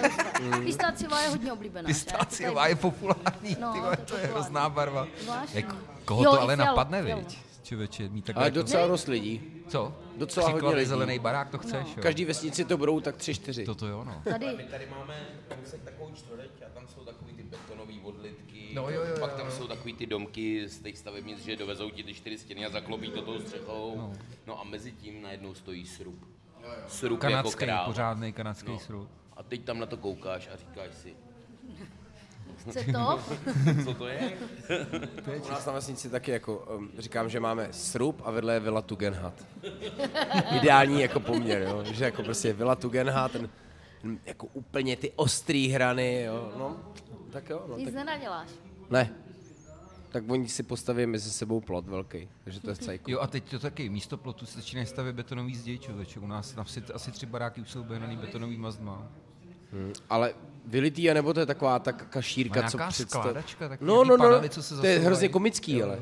hustá. 0.47 0.59
Pistáciová 0.65 1.21
je 1.21 1.29
hodně 1.29 1.53
oblíbená. 1.53 1.87
Pistáciová 1.87 2.67
je 2.67 2.75
populární, 2.75 3.57
No, 3.61 3.73
ty 3.73 3.81
to 3.81 3.91
je 3.91 3.97
to 3.97 4.17
je 4.17 4.27
hrozná 4.27 4.69
barva. 4.69 5.07
Zvláštní. 5.23 5.57
Jak, 5.61 5.77
koho 6.05 6.25
Jo, 6.25 6.31
to 6.33 6.41
ale 6.41 6.57
fialo, 6.57 6.71
napadne, 6.71 7.03
viď? 7.03 7.39
Člověče, 7.65 8.09
mít 8.09 8.25
takhle 8.25 8.41
Ale 8.41 8.47
jako, 8.49 8.55
docela 8.59 8.87
dost 8.87 9.07
lidí. 9.07 9.43
co? 9.69 9.95
docela 10.17 10.47
hodně 10.47 10.57
Příklad 10.59 10.75
lidí. 10.75 10.87
zelený 10.89 11.19
barák, 11.19 11.51
to 11.51 11.59
chceš, 11.59 11.73
No. 11.87 11.93
jo? 11.97 12.03
Každý 12.03 12.25
vesnici 12.25 12.65
to 12.65 12.77
budou 12.77 13.01
tak 13.01 13.17
tři, 13.17 13.35
čtyři. 13.35 13.65
Toto 13.65 13.87
jo, 13.87 14.05
no. 14.05 14.23
Tady, 14.25 14.47
My 14.57 14.63
tady 14.65 14.87
máme 14.91 15.27
kousek 15.61 15.83
takovou 15.83 16.11
čtvrť 16.15 16.63
a 16.67 16.69
tam 16.75 16.89
jsou 16.89 17.01
takový 17.05 17.33
ty 17.33 17.43
betonové 17.43 17.93
odlitky. 18.03 18.71
No 18.75 18.91
jo, 18.91 19.05
jo, 19.05 19.17
Pak 19.21 19.31
jo, 19.31 19.37
tam 19.37 19.47
jo. 19.47 19.53
jsou 19.53 19.67
takový 19.67 19.93
ty 19.95 20.07
domky 20.07 20.69
z 20.69 20.79
těch 20.81 20.99
stavebnic, 20.99 21.39
že 21.45 21.57
dovezou 21.57 21.91
ti 21.91 22.03
ty 22.05 22.15
čtyři 22.15 22.39
stěny 22.39 22.67
a 22.67 22.71
zaklopí 22.71 23.11
to 23.11 23.23
tou 23.23 23.41
střechou. 23.41 23.95
No, 23.97 24.13
no 24.47 24.61
a 24.61 24.65
mezi 24.65 24.93
tím 24.93 25.23
najednou 25.23 25.55
stojí 25.55 25.87
srub. 25.87 26.19
Srub 26.89 27.23
jako 27.23 27.33
Kanadský, 27.33 27.65
král. 27.65 27.85
pořádný 27.87 28.33
kanadský 28.33 28.71
No. 28.73 28.79
srub. 28.79 29.09
A 29.37 29.43
teď 29.43 29.65
tam 29.65 29.79
na 29.79 29.87
to 29.87 29.97
koukáš 29.97 30.49
a 30.55 30.57
říkáš 30.57 30.95
si, 30.95 31.15
chce 32.71 32.85
to? 32.93 33.21
co 33.85 33.95
to 33.95 34.07
je? 34.09 34.33
U 35.47 35.51
nás 35.51 35.67
na 35.67 35.73
vesnici 35.73 36.11
taky 36.11 36.31
jako, 36.31 36.57
um, 36.77 36.91
říkám, 36.99 37.29
že 37.29 37.41
máme 37.41 37.69
srub 37.71 38.23
a 38.25 38.31
vedle 38.31 38.55
je 38.55 38.61
Villa 38.61 38.83
Tugendhat. 38.83 39.35
Ideální 40.61 41.01
jako 41.01 41.21
poměr, 41.21 41.63
jo? 41.63 41.85
že 41.85 42.05
jako 42.05 42.23
prostě 42.23 42.53
Villa 42.53 42.75
Tugendhat, 42.75 43.33
ten, 43.33 43.49
ten, 44.03 44.19
jako 44.25 44.47
úplně 44.47 44.97
ty 44.97 45.13
ostrý 45.17 45.69
hrany, 45.69 46.23
jo? 46.23 46.53
no, 46.59 46.77
tak 47.31 47.51
jo, 47.51 47.65
no, 47.69 47.77
Nic 47.77 47.87
tak, 47.87 47.95
nenaděláš. 47.95 48.49
ne. 48.91 49.11
Tak 50.11 50.25
oni 50.29 50.49
si 50.49 50.63
postaví 50.63 51.07
mezi 51.07 51.31
sebou 51.31 51.61
plot 51.61 51.87
velký, 51.87 52.29
takže 52.45 52.61
to 52.61 52.71
je 52.71 52.77
cajku. 52.77 53.11
Jo 53.11 53.21
a 53.21 53.27
teď 53.27 53.51
to 53.51 53.59
taky, 53.59 53.89
místo 53.89 54.17
plotu 54.17 54.47
se 54.47 54.57
začínají 54.57 54.87
stavět 54.87 55.17
betonový 55.17 55.57
zdi, 55.57 55.79
člověče. 55.79 56.21
U 56.21 56.27
nás 56.27 56.55
na 56.57 56.65
vsi 56.65 56.83
asi 56.95 57.13
tři 57.13 57.27
baráky 57.27 57.61
už 57.61 57.71
jsou 57.71 57.85
betonový 57.85 58.57
mazdma. 58.57 59.09
Ale 60.11 60.35
vylitý, 60.67 61.11
anebo 61.11 61.35
to 61.35 61.41
je 61.41 61.47
taková 61.47 61.79
ta 61.79 61.93
kašírka, 61.93 62.63
No, 62.63 62.71
co 62.71 62.77
nějaká 62.77 62.91
představ... 62.91 63.23
skládačka, 63.23 63.69
takový 63.69 63.89
No, 63.89 64.05
no, 64.05 64.17
no, 64.17 64.49
co 64.49 64.63
se 64.63 64.77
to 64.77 64.87
je 64.87 64.99
hrozně 64.99 65.29
komický, 65.29 65.83
ale. 65.83 65.99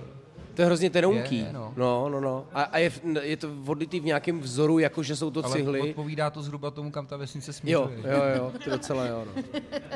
To 0.54 0.62
je 0.62 0.66
hrozně 0.66 0.90
tenounký. 0.90 1.38
Je, 1.38 1.44
je, 1.46 1.52
no. 1.52 1.74
no, 1.76 2.08
no, 2.08 2.20
no. 2.20 2.46
A, 2.52 2.62
a 2.62 2.78
je, 2.78 2.92
je 3.22 3.36
to 3.36 3.48
odlitý 3.66 4.00
v 4.00 4.04
nějakém 4.04 4.40
vzoru, 4.40 4.78
jako 4.78 5.02
že 5.02 5.16
jsou 5.16 5.30
to 5.30 5.44
Ale 5.44 5.56
cihly. 5.56 5.80
odpovídá 5.80 6.30
to 6.30 6.42
zhruba 6.42 6.70
tomu, 6.70 6.90
kam 6.90 7.06
ta 7.06 7.16
vesnice 7.16 7.50
Jo, 7.50 7.54
směřuje. 7.88 8.14
jo, 8.14 8.22
jo, 8.36 8.52
to 8.64 8.70
docela 8.70 9.06
jo, 9.06 9.24
no. 9.36 9.42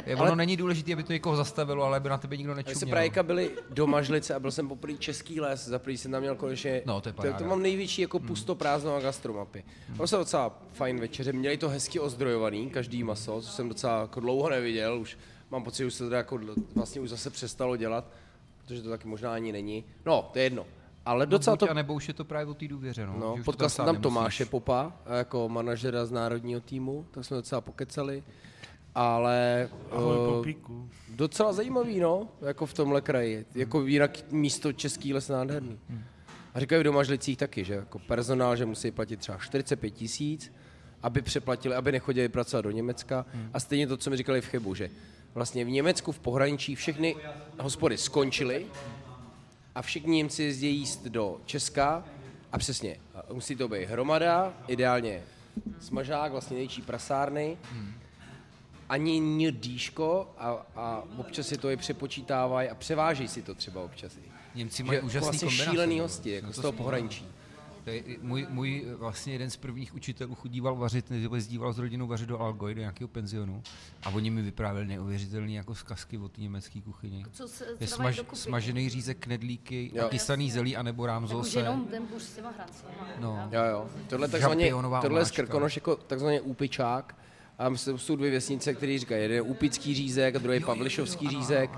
Je, 0.06 0.16
ono 0.16 0.34
není 0.34 0.56
důležité, 0.56 0.92
aby 0.92 1.02
to 1.02 1.12
někoho 1.12 1.36
zastavilo, 1.36 1.84
ale 1.84 1.96
aby 1.96 2.08
na 2.08 2.18
tebe 2.18 2.36
nikdo 2.36 2.54
My 2.54 2.62
se 2.62 2.68
nečuměl. 2.68 2.90
právě 3.10 3.22
byli 3.22 3.50
do 3.70 3.86
Mažlice 3.86 4.34
a 4.34 4.40
byl 4.40 4.50
jsem 4.50 4.68
poprvé 4.68 4.94
český 4.98 5.40
les, 5.40 5.68
za 5.68 5.78
prvý 5.78 5.98
jsem 5.98 6.10
tam 6.12 6.20
měl 6.20 6.34
konečně, 6.34 6.82
No, 6.86 7.00
to 7.00 7.08
je 7.08 7.12
to, 7.12 7.16
paráda. 7.16 7.38
to 7.38 7.44
mám 7.44 7.62
největší 7.62 8.02
jako 8.02 8.18
pusto 8.18 8.54
prázdno 8.54 8.94
na 8.94 9.00
gastromapy. 9.00 9.64
Hmm. 9.88 9.96
To 9.98 10.06
se 10.06 10.16
docela 10.16 10.58
fajn 10.72 11.00
večeře, 11.00 11.32
měli 11.32 11.56
to 11.56 11.68
hezky 11.68 12.00
ozdrojovaný, 12.00 12.70
každý 12.70 13.02
maso, 13.04 13.40
co 13.40 13.48
jsem 13.50 13.68
docela 13.68 14.00
jako 14.00 14.20
dlouho 14.20 14.50
neviděl, 14.50 14.98
už 15.00 15.18
mám 15.50 15.64
pocit, 15.64 15.78
že 15.82 15.86
už 15.86 15.94
se 15.94 16.08
to 16.08 16.14
jako 16.14 16.38
vlastně 16.74 17.00
už 17.00 17.10
zase 17.10 17.30
přestalo 17.30 17.76
dělat, 17.76 18.04
protože 18.66 18.82
to 18.82 18.90
taky 18.90 19.08
možná 19.08 19.32
ani 19.32 19.52
není. 19.52 19.84
No, 20.06 20.30
to 20.32 20.38
je 20.38 20.44
jedno. 20.44 20.66
Ale 21.04 21.26
docela 21.26 21.38
Docela 21.38 21.56
to 21.56 21.66
to... 21.66 21.70
A 21.70 21.74
nebo 21.74 21.94
už 21.94 22.08
je 22.08 22.14
to 22.14 22.24
právě 22.24 22.46
o 22.46 22.54
té 22.54 22.68
důvěře, 22.68 23.06
no. 23.06 23.14
No, 23.18 23.36
potkal 23.44 23.68
jsem 23.68 23.84
tam 23.84 23.94
nemusíš. 23.94 24.02
Tomáše 24.02 24.44
Popa 24.44 24.92
jako 25.18 25.48
manažera 25.48 26.06
z 26.06 26.10
národního 26.12 26.60
týmu, 26.60 27.06
tak 27.10 27.24
jsme 27.24 27.36
docela 27.36 27.60
pokecali. 27.60 28.22
Ale 28.94 29.68
Ahoj, 29.90 30.16
eh, 30.16 30.34
Popíku. 30.36 30.88
docela 31.14 31.52
zajímavý, 31.52 32.00
no, 32.00 32.28
jako 32.40 32.66
v 32.66 32.74
tomhle 32.74 33.00
kraji. 33.00 33.46
Jako 33.54 33.86
jinak 33.86 34.32
místo 34.32 34.72
Český 34.72 35.14
les 35.14 35.28
nádherný. 35.28 35.78
A 36.54 36.60
říkají 36.60 36.80
v 36.80 36.84
domažlicích 36.84 37.38
taky, 37.38 37.64
že 37.64 37.74
jako 37.74 37.98
personál, 37.98 38.56
že 38.56 38.66
musí 38.66 38.90
platit 38.90 39.16
třeba 39.20 39.38
45 39.38 39.90
tisíc, 39.90 40.52
aby 41.02 41.22
přeplatili, 41.22 41.74
aby 41.74 41.92
nechodili 41.92 42.28
pracovat 42.28 42.60
do 42.62 42.70
Německa. 42.70 43.26
A 43.54 43.60
stejně 43.60 43.86
to, 43.86 43.96
co 43.96 44.10
mi 44.10 44.16
říkali 44.16 44.40
v 44.40 44.46
Chebu, 44.46 44.74
že 44.74 44.90
vlastně 45.36 45.64
v 45.64 45.70
Německu 45.70 46.12
v 46.12 46.18
pohraničí 46.18 46.74
všechny 46.74 47.16
hospody 47.60 47.98
skončily 47.98 48.66
a 49.74 49.82
všichni 49.82 50.16
Němci 50.16 50.42
jezdí 50.42 50.76
jíst 50.76 51.04
do 51.04 51.40
Česka 51.46 52.04
a 52.52 52.58
přesně, 52.58 52.96
musí 53.32 53.56
to 53.56 53.68
být 53.68 53.84
hromada, 53.84 54.54
ideálně 54.68 55.22
smažák, 55.80 56.32
vlastně 56.32 56.54
největší 56.54 56.82
prasárny, 56.82 57.56
ani 58.88 59.52
dýško 59.52 60.34
a, 60.38 60.66
a 60.76 61.02
občas 61.16 61.46
si 61.46 61.58
to 61.58 61.70
i 61.70 61.76
přepočítávají 61.76 62.68
a 62.68 62.74
převážejí 62.74 63.28
si 63.28 63.42
to 63.42 63.54
třeba 63.54 63.80
občas. 63.82 64.16
i. 64.16 64.20
Němci 64.54 64.82
mají 64.82 65.00
úžasný 65.00 65.20
vlastně 65.20 65.48
kombinace. 65.48 65.70
šílený 65.70 65.98
no. 65.98 66.04
hosti, 66.04 66.30
jako 66.30 66.46
No 66.46 66.52
z 66.52 66.56
to 66.56 66.62
toho 66.62 66.72
pohraničí. 66.72 67.26
To 67.86 67.90
je, 67.90 68.02
můj, 68.22 68.46
můj 68.50 68.84
vlastně 68.98 69.32
jeden 69.32 69.50
z 69.50 69.56
prvních 69.56 69.94
učitelů 69.94 70.34
chodíval 70.34 70.76
vařit, 70.76 71.10
jezdíval 71.34 71.72
s 71.72 71.78
rodinou 71.78 72.06
vařit 72.06 72.28
do 72.28 72.38
Algoj, 72.40 72.74
do 72.74 72.80
nějakého 72.80 73.08
penzionu 73.08 73.62
a 74.02 74.08
oni 74.10 74.30
mi 74.30 74.42
vyprávěli 74.42 74.88
neuvěřitelné 74.88 75.52
jako 75.52 75.74
zkazky 75.74 76.18
o 76.18 76.28
té 76.28 76.40
německé 76.40 76.80
kuchyni. 76.80 77.24
Co 77.32 77.48
se 77.48 77.64
Je 77.80 77.86
smaž, 77.86 78.20
smažený 78.34 78.88
řízek, 78.88 79.18
knedlíky, 79.18 79.90
Jo. 79.94 80.06
a 80.06 80.08
kysaný 80.08 80.50
zelí, 80.50 80.76
anebo 80.76 81.02
Jako 81.02 81.06
rámzose. 81.06 81.58
jenom 81.58 81.84
ten 81.84 82.02
s 82.18 82.34
těma 82.36 82.50
hrancema. 82.50 82.92
No. 83.20 83.48
Jo, 83.52 83.62
jo. 83.70 83.86
Tohle, 84.08 84.28
takzvaně, 84.28 84.70
tohle 85.02 85.20
je. 85.20 85.24
Skrkonoš 85.26 85.76
jako 85.76 85.96
takzvaně 85.96 86.40
úpičák. 86.40 87.16
A 87.58 87.70
jsou 87.70 87.98
jsou 87.98 88.16
dvě 88.16 88.30
vesnice, 88.30 88.74
které 88.74 88.98
říkají, 88.98 89.22
jeden 89.22 89.34
je 89.34 89.42
úpický 89.42 89.94
řízek 89.94 90.36
a 90.36 90.38
druhý 90.38 90.56
je 90.56 90.66
pavlišovský 90.66 91.28
řízek. 91.28 91.70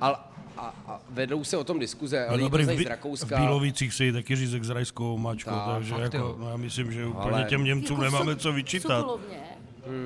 Ale 0.00 0.16
a, 0.56 0.74
a 0.86 1.00
vedou 1.10 1.44
se 1.44 1.56
o 1.56 1.64
tom 1.64 1.78
diskuze, 1.78 2.20
No 2.26 2.32
ale 2.32 2.38
dobrý, 2.40 2.64
v, 2.64 2.82
z 2.82 2.86
Rakouska. 2.86 3.36
v 3.36 3.40
Bílovicích 3.40 3.94
se 3.94 4.04
jí 4.04 4.12
taky 4.12 4.36
řízek 4.36 4.64
s 4.64 4.70
rajskou 4.70 5.18
mačkou, 5.18 5.50
Tak, 5.50 5.64
takže 5.74 5.94
jako, 6.00 6.16
jo. 6.16 6.36
no 6.38 6.50
já 6.50 6.56
myslím, 6.56 6.92
že 6.92 7.06
úplně 7.06 7.34
Ale- 7.34 7.44
těm 7.44 7.64
Němcům 7.64 8.02
Jako 8.02 8.04
nemáme 8.04 8.32
so- 8.32 8.36
co 8.36 8.52
vyčítat. 8.52 8.98
Sokolovně. 9.00 9.36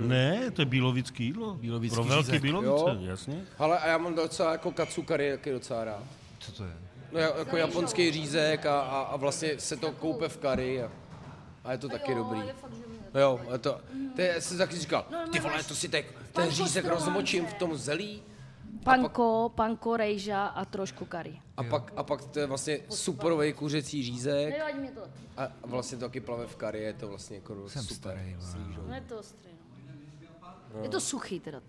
Ne, 0.00 0.50
to 0.50 0.62
je 0.62 0.66
bílovický 0.66 1.24
jídlo. 1.24 1.54
Bílovický 1.54 1.94
Pro 1.94 2.04
velký 2.04 2.24
řízek. 2.24 2.42
bílovice, 2.42 2.70
Jo. 2.90 2.96
jasně. 3.00 3.42
Ale 3.58 3.78
a 3.78 3.88
já 3.88 3.98
mám 3.98 4.14
docela 4.14 4.52
jako 4.52 4.72
katsukary, 4.72 5.30
taky 5.30 5.52
docela 5.52 5.84
rád. 5.84 6.02
Co 6.38 6.52
to 6.52 6.64
je? 6.64 6.70
No 7.12 7.18
ja- 7.20 7.38
jako 7.38 7.56
japonský 7.56 8.12
řízek 8.12 8.66
a, 8.66 8.80
a, 8.80 9.00
a 9.00 9.16
vlastně 9.16 9.50
se 9.58 9.76
to 9.76 9.92
koupe 9.92 10.28
v 10.28 10.36
kary 10.36 10.82
a, 10.82 10.90
a 11.64 11.72
je 11.72 11.78
to 11.78 11.88
taky 11.88 12.12
Jo, 12.12 12.18
dobrý. 12.18 12.38
je 12.46 12.52
fakt, 12.60 12.72
že 12.74 12.82
mě- 12.88 13.20
jo, 13.20 13.40
je 13.52 13.58
to, 13.58 13.80
to 14.16 14.22
je, 14.22 14.40
jsem 14.40 14.58
taky 14.58 14.76
říkal, 14.76 15.04
No, 15.12 15.18
ty 15.32 15.40
vole, 15.40 15.62
to 15.64 15.74
si 15.74 15.88
tak, 15.88 16.04
ten 16.32 16.50
řízek 16.50 16.84
rozmočím 16.84 17.46
v 17.46 17.54
tom 17.54 17.76
zelí 17.76 18.22
Panko, 18.84 19.52
panko, 19.54 19.96
rejža 19.96 20.46
a 20.46 20.64
trošku 20.64 21.04
kary. 21.04 21.40
a 21.56 21.62
pak, 21.62 21.92
a 21.96 22.02
pak 22.02 22.24
to 22.24 22.38
je 22.40 22.46
vlastně 22.46 22.80
superový 22.90 23.52
kuřecí 23.52 24.02
řízek 24.02 24.58
Nevadí 24.58 24.78
mě 24.78 24.90
to. 24.90 25.00
a 25.36 25.48
vlastně 25.66 25.98
to 25.98 26.04
taky 26.04 26.20
plave 26.20 26.46
v 26.46 26.56
kary, 26.56 26.82
je 26.82 26.92
to 26.92 27.08
vlastně 27.08 27.36
jako 27.36 27.68
Jsem 27.68 27.82
super. 27.82 27.96
starý, 27.96 28.36
s 28.38 28.54
rýžou. 28.54 28.82
No 28.88 28.94
je 28.94 29.00
to 29.00 29.18
ostrý, 29.18 29.50
no. 30.74 30.82
Je 30.82 30.88
to 30.88 31.00
suchý 31.00 31.40
teda. 31.40 31.60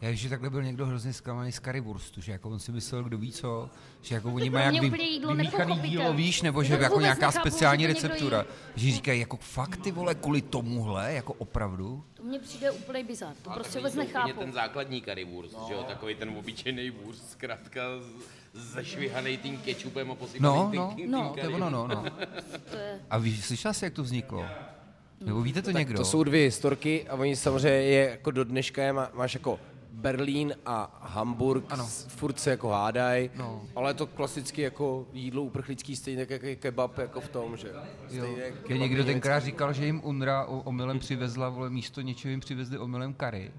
Já 0.00 0.08
když 0.10 0.26
takhle 0.28 0.50
byl 0.50 0.62
někdo 0.62 0.86
hrozně 0.86 1.12
zklamaný 1.12 1.52
z 1.52 1.60
currywurstu, 1.60 2.20
že 2.20 2.32
jako 2.32 2.48
on 2.50 2.58
si 2.58 2.72
myslel, 2.72 3.02
kdo 3.04 3.18
ví 3.18 3.32
co, 3.32 3.70
že 4.02 4.14
jako 4.14 4.32
oni 4.32 4.50
mají 4.50 4.64
jak 4.76 4.84
úplně 4.84 4.90
vy, 5.20 5.26
vymíchaný 5.26 5.78
dílo, 5.80 6.12
víš, 6.12 6.42
nebo 6.42 6.62
že 6.62 6.74
jako 6.74 7.00
nějaká 7.00 7.26
nechápu, 7.26 7.48
speciální 7.48 7.82
že 7.82 7.88
receptura. 7.88 8.44
Že 8.76 8.90
říkají, 8.92 9.20
jako 9.20 9.36
fakt 9.36 9.76
ty 9.76 9.90
vole, 9.92 10.14
kvůli 10.14 10.42
tomuhle, 10.42 11.12
jako 11.12 11.32
opravdu. 11.32 12.04
To 12.14 12.22
mně 12.22 12.38
přijde 12.38 12.70
úplný 12.70 13.04
bizar. 13.04 13.34
To 13.42 13.50
prostě 13.50 13.78
vůbec 13.78 13.92
úplně 13.92 14.06
nechápu. 14.06 14.40
ten 14.40 14.52
základní 14.52 15.00
currywurst, 15.02 15.52
no. 15.52 15.64
že 15.68 15.74
jo, 15.74 15.82
takový 15.88 16.14
ten 16.14 16.28
obyčejný 16.38 16.90
wurst, 16.90 17.30
zkrátka 17.30 17.80
z- 18.00 18.62
zešvihanej 18.72 19.36
tím 19.36 19.58
kečupem 19.58 20.10
a 20.10 20.14
posypaný 20.14 20.54
No, 20.54 20.68
tím, 20.70 20.80
no, 20.80 20.92
tím, 20.96 21.10
no, 21.10 21.22
tím 21.34 21.44
to 21.44 21.50
je 21.50 21.56
ono, 21.56 21.70
no, 21.70 21.86
no. 21.86 22.04
To 22.70 22.76
je... 22.76 23.00
A 23.10 23.18
víš, 23.18 23.44
slyšel 23.44 23.74
jsi, 23.74 23.84
jak 23.84 23.94
to 23.94 24.02
vzniklo? 24.02 24.44
Nebo 25.20 25.42
víte 25.42 25.62
to 25.62 25.70
někdo? 25.70 25.98
To 25.98 26.04
jsou 26.04 26.24
dvě 26.24 26.44
historky 26.44 27.08
a 27.08 27.14
oni 27.14 27.36
samozřejmě 27.36 27.70
je 27.82 28.10
jako 28.10 28.30
do 28.30 28.44
dneška 28.44 28.82
je, 28.82 28.92
má, 28.92 29.10
máš 29.14 29.34
jako 29.34 29.60
Berlín 29.96 30.54
a 30.66 30.98
Hamburg, 31.02 31.64
ano. 31.68 31.86
furt 32.08 32.40
se 32.40 32.50
jako 32.50 32.68
hádaj, 32.68 33.30
No. 33.36 33.62
ale 33.76 33.90
je 33.90 33.94
to 33.94 34.06
klasicky 34.06 34.62
jako 34.62 35.06
jídlo 35.12 35.42
uprchlický, 35.42 35.96
stejně 35.96 36.26
jako 36.30 36.46
je 36.46 36.56
kebab 36.56 36.98
jako 36.98 37.20
v 37.20 37.28
tom, 37.28 37.56
že 37.56 37.68
jo. 37.68 37.74
Jo. 38.10 38.24
Stejně 38.24 38.42
jak 38.42 38.54
Mě 38.54 38.62
kebab 38.62 38.80
někdo 38.80 39.04
tenkrát 39.04 39.38
říkal, 39.40 39.72
že 39.72 39.86
jim 39.86 40.00
UNRA 40.04 40.44
omylem 40.44 40.98
přivezla, 40.98 41.48
vole, 41.48 41.70
místo 41.70 42.00
něčeho 42.00 42.30
jim 42.30 42.40
přivezli 42.40 42.78
omylem 42.78 43.14
kary. 43.14 43.52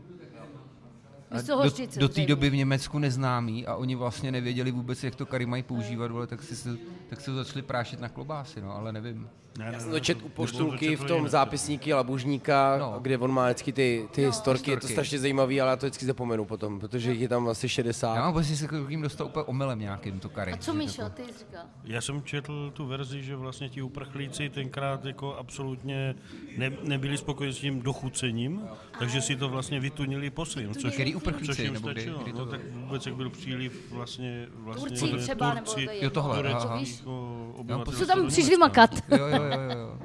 A 1.32 1.42
do, 1.42 1.64
do 1.98 2.10
té 2.10 2.26
doby 2.26 2.50
v 2.50 2.56
Německu 2.56 3.00
neznámý 3.00 3.68
a 3.68 3.76
oni 3.76 3.96
vlastně 3.96 4.32
nevěděli 4.32 4.72
vůbec, 4.72 5.04
jak 5.04 5.16
to 5.16 5.26
kary 5.26 5.46
mají 5.46 5.64
používat, 5.64 6.12
vole, 6.12 6.28
tak 6.28 6.44
si, 6.44 6.56
se- 6.56 6.78
tak 7.10 7.22
se 7.22 7.26
to 7.32 7.36
začali 7.38 7.62
prášit 7.62 8.00
na 8.00 8.10
klobásy, 8.10 8.62
no, 8.62 8.76
ale 8.76 8.92
nevím. 8.94 9.30
Ne, 9.58 9.70
Já 9.74 9.80
jsem 9.80 9.92
to 9.92 10.00
čet 10.00 10.18
u 10.24 10.30
poštulky 10.30 10.96
v 10.96 11.04
tom 11.04 11.28
zápisníky 11.30 11.94
Labužníka, 11.94 12.78
No. 12.80 12.92
no. 12.92 13.00
kde 13.00 13.18
on 13.18 13.32
má 13.32 13.46
vždycky 13.46 13.74
ty, 13.74 14.08
ty 14.12 14.26
historky, 14.26 14.72
je 14.72 14.78
to 14.78 14.88
strašně 14.88 15.20
zajímavý, 15.20 15.62
ale 15.62 15.70
já 15.70 15.76
to 15.76 15.86
vždycky 15.86 16.06
zapomenu 16.06 16.46
potom, 16.46 16.80
protože 16.80 17.12
jich 17.12 17.22
je 17.22 17.30
tam 17.30 17.48
asi 17.48 17.70
60. 17.70 18.16
Já 18.16 18.22
mám 18.22 18.34
pocit, 18.34 18.48
že 18.50 18.58
se 18.58 18.68
k 18.68 18.72
jim 18.90 19.02
dostal 19.02 19.28
úplně 19.28 19.44
omylem 19.46 19.80
nějakým 19.80 20.20
to 20.20 20.30
kary. 20.30 20.52
A 20.54 20.58
co 20.58 20.72
jako- 20.72 21.10
ty 21.10 21.24
jsi 21.24 21.40
říkal? 21.40 21.62
Já 21.84 22.02
jsem 22.02 22.24
četl 22.24 22.72
tu 22.74 22.86
verzi, 22.86 23.24
že 23.24 23.36
vlastně 23.36 23.70
ti 23.70 23.82
uprchlíci 23.82 24.50
tenkrát 24.50 25.06
jako 25.06 25.36
absolutně 25.36 26.16
ne, 26.58 26.72
nebyli 26.84 27.18
spokojeni 27.18 27.54
s 27.54 27.60
tím 27.60 27.82
dochucením, 27.82 28.62
takže 29.00 29.22
si 29.22 29.36
to 29.36 29.50
vlastně 29.50 29.80
vytunili 29.80 30.30
po 30.30 30.46
svým. 30.46 30.76
Což, 30.76 30.94
Který 30.94 31.16
uprchlíci, 31.16 31.46
což 31.56 31.60
jim 31.60 31.74
nebo 31.74 31.90
kdy- 31.90 32.02
stačilo. 32.02 32.24
kdy 32.24 32.32
to 32.34 32.46
no, 32.46 32.52
tak 32.52 32.60
vůbec 32.74 33.06
jak 33.06 33.16
byl 33.16 33.30
příliv 33.30 33.92
vlastně, 33.92 34.48
vlastně 34.58 34.90
Turci 35.00 35.18
třeba, 35.18 35.54
nebo 35.54 35.72
to 35.74 35.80
je 35.80 36.04
Jo, 36.04 36.10
tohle, 36.10 36.54
aha. 36.54 36.80
jako 36.80 37.92
Co 37.92 38.06
tam 38.06 38.28
přišli 38.28 38.58
makat? 38.58 38.90
Jo, 39.18 39.28
jo, 39.28 39.44
jo, 39.48 39.62
jo, 39.62 39.80
jo. 39.80 40.00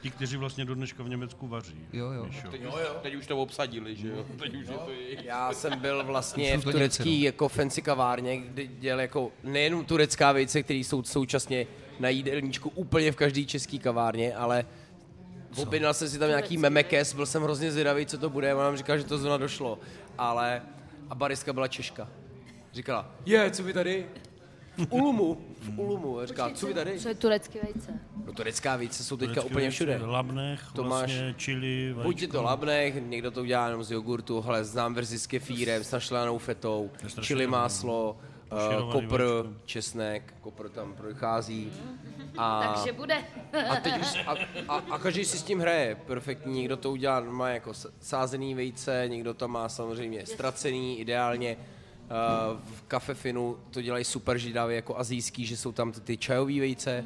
Ti, 0.00 0.10
kteří 0.10 0.36
vlastně 0.36 0.64
do 0.64 0.74
dneška 0.74 1.02
v 1.02 1.08
Německu 1.08 1.48
vaří. 1.48 1.86
Jo, 1.92 2.10
jo. 2.12 2.24
Míšo. 2.24 2.50
Teď, 2.50 2.66
už, 2.66 2.74
teď 3.02 3.14
už 3.14 3.26
to 3.26 3.38
obsadili, 3.38 3.96
že 3.96 4.08
jo, 4.08 4.26
teď 4.38 4.54
už 4.54 4.68
je 4.68 4.78
to 4.78 4.90
jejich. 4.90 5.24
Já 5.24 5.52
jsem 5.52 5.78
byl 5.78 6.04
vlastně 6.04 6.58
v 6.58 6.64
turecký 6.64 7.18
no. 7.18 7.24
jako 7.24 7.48
fancy 7.48 7.82
kavárně, 7.82 8.36
kde 8.36 8.66
dělal 8.66 9.00
jako 9.00 9.32
nejenom 9.44 9.84
turecká 9.84 10.32
vejce, 10.32 10.62
které 10.62 10.78
jsou 10.78 11.02
současně 11.02 11.66
na 11.98 12.08
jídelníčku 12.08 12.68
úplně 12.74 13.12
v 13.12 13.16
každé 13.16 13.44
české 13.44 13.78
kavárně, 13.78 14.34
ale 14.34 14.64
objednal 15.56 15.94
jsem 15.94 16.08
si 16.08 16.18
tam 16.18 16.28
nějaký 16.28 16.56
memekes, 16.56 17.14
byl 17.14 17.26
jsem 17.26 17.42
hrozně 17.42 17.72
zvědavý, 17.72 18.06
co 18.06 18.18
to 18.18 18.30
bude, 18.30 18.54
ona 18.54 18.64
nám 18.64 18.76
říkala, 18.76 18.98
že 18.98 19.04
to 19.04 19.18
zrovna 19.18 19.36
došlo, 19.36 19.78
ale 20.18 20.62
a 21.10 21.14
bariska 21.14 21.52
byla 21.52 21.68
Češka. 21.68 22.08
Říkala, 22.72 23.14
je, 23.26 23.50
co 23.50 23.62
vy 23.62 23.72
tady? 23.72 24.06
V 24.76 24.86
Ulumu, 24.92 25.38
v 25.60 25.78
Ulumu. 25.80 26.18
A 26.18 26.26
říká, 26.26 26.50
co 26.50 26.66
vy 26.66 26.74
tady? 26.74 26.98
Co 27.00 27.08
je 27.08 27.14
turecký 27.14 27.58
vejce? 27.62 28.00
No 28.26 28.32
turecká 28.32 28.76
vejce 28.76 29.04
jsou 29.04 29.16
teďka 29.16 29.34
Turecké 29.34 29.50
úplně 29.50 29.70
všude. 29.70 30.00
Labnech, 30.02 30.60
To 30.74 30.82
vlastně 30.82 31.22
máš- 31.22 31.36
čili, 31.36 31.88
Buď 31.94 31.98
je 31.98 32.04
vajíčko. 32.04 32.32
to 32.32 32.42
labnech, 32.42 32.94
někdo 33.08 33.30
to 33.30 33.40
udělá 33.40 33.66
jenom 33.66 33.84
z 33.84 33.90
jogurtu, 33.90 34.40
hele, 34.40 34.64
znám 34.64 34.94
verzi 34.94 35.18
s 35.18 35.26
kefírem, 35.26 35.84
s 35.84 35.90
našlehanou 35.90 36.38
fetou, 36.38 36.90
je 37.02 37.08
strašně 37.08 37.26
čili 37.26 37.44
dobrý. 37.44 37.52
máslo, 37.52 38.16
uh, 38.52 38.58
Poširovaný 38.58 38.92
kopr, 39.08 39.22
vajíčko. 39.22 39.52
česnek, 39.64 40.34
kopr 40.40 40.68
tam 40.68 40.94
prochází. 40.94 41.72
A, 42.38 42.74
Takže 42.74 42.92
bude. 42.92 43.24
a, 43.70 43.76
teď 43.76 44.00
už, 44.00 44.16
a, 44.26 44.34
a, 44.68 44.74
a, 44.90 44.98
každý 44.98 45.24
si 45.24 45.38
s 45.38 45.42
tím 45.42 45.58
hraje 45.60 45.94
perfektní, 46.06 46.54
někdo 46.54 46.76
to 46.76 46.90
udělá, 46.90 47.20
má 47.20 47.48
jako 47.48 47.74
s- 47.74 47.92
sázený 48.00 48.54
vejce, 48.54 49.04
někdo 49.08 49.34
to 49.34 49.48
má 49.48 49.68
samozřejmě 49.68 50.26
ztracený, 50.26 51.00
ideálně. 51.00 51.56
Uh, 52.10 52.60
v 52.74 52.82
kafefinu 52.82 53.58
to 53.70 53.82
dělají 53.82 54.04
super 54.04 54.38
židavě 54.38 54.76
jako 54.76 54.98
azijský, 54.98 55.46
že 55.46 55.56
jsou 55.56 55.72
tam 55.72 55.92
ty, 55.92 56.00
ty 56.00 56.16
čajový 56.16 56.60
vejce 56.60 57.04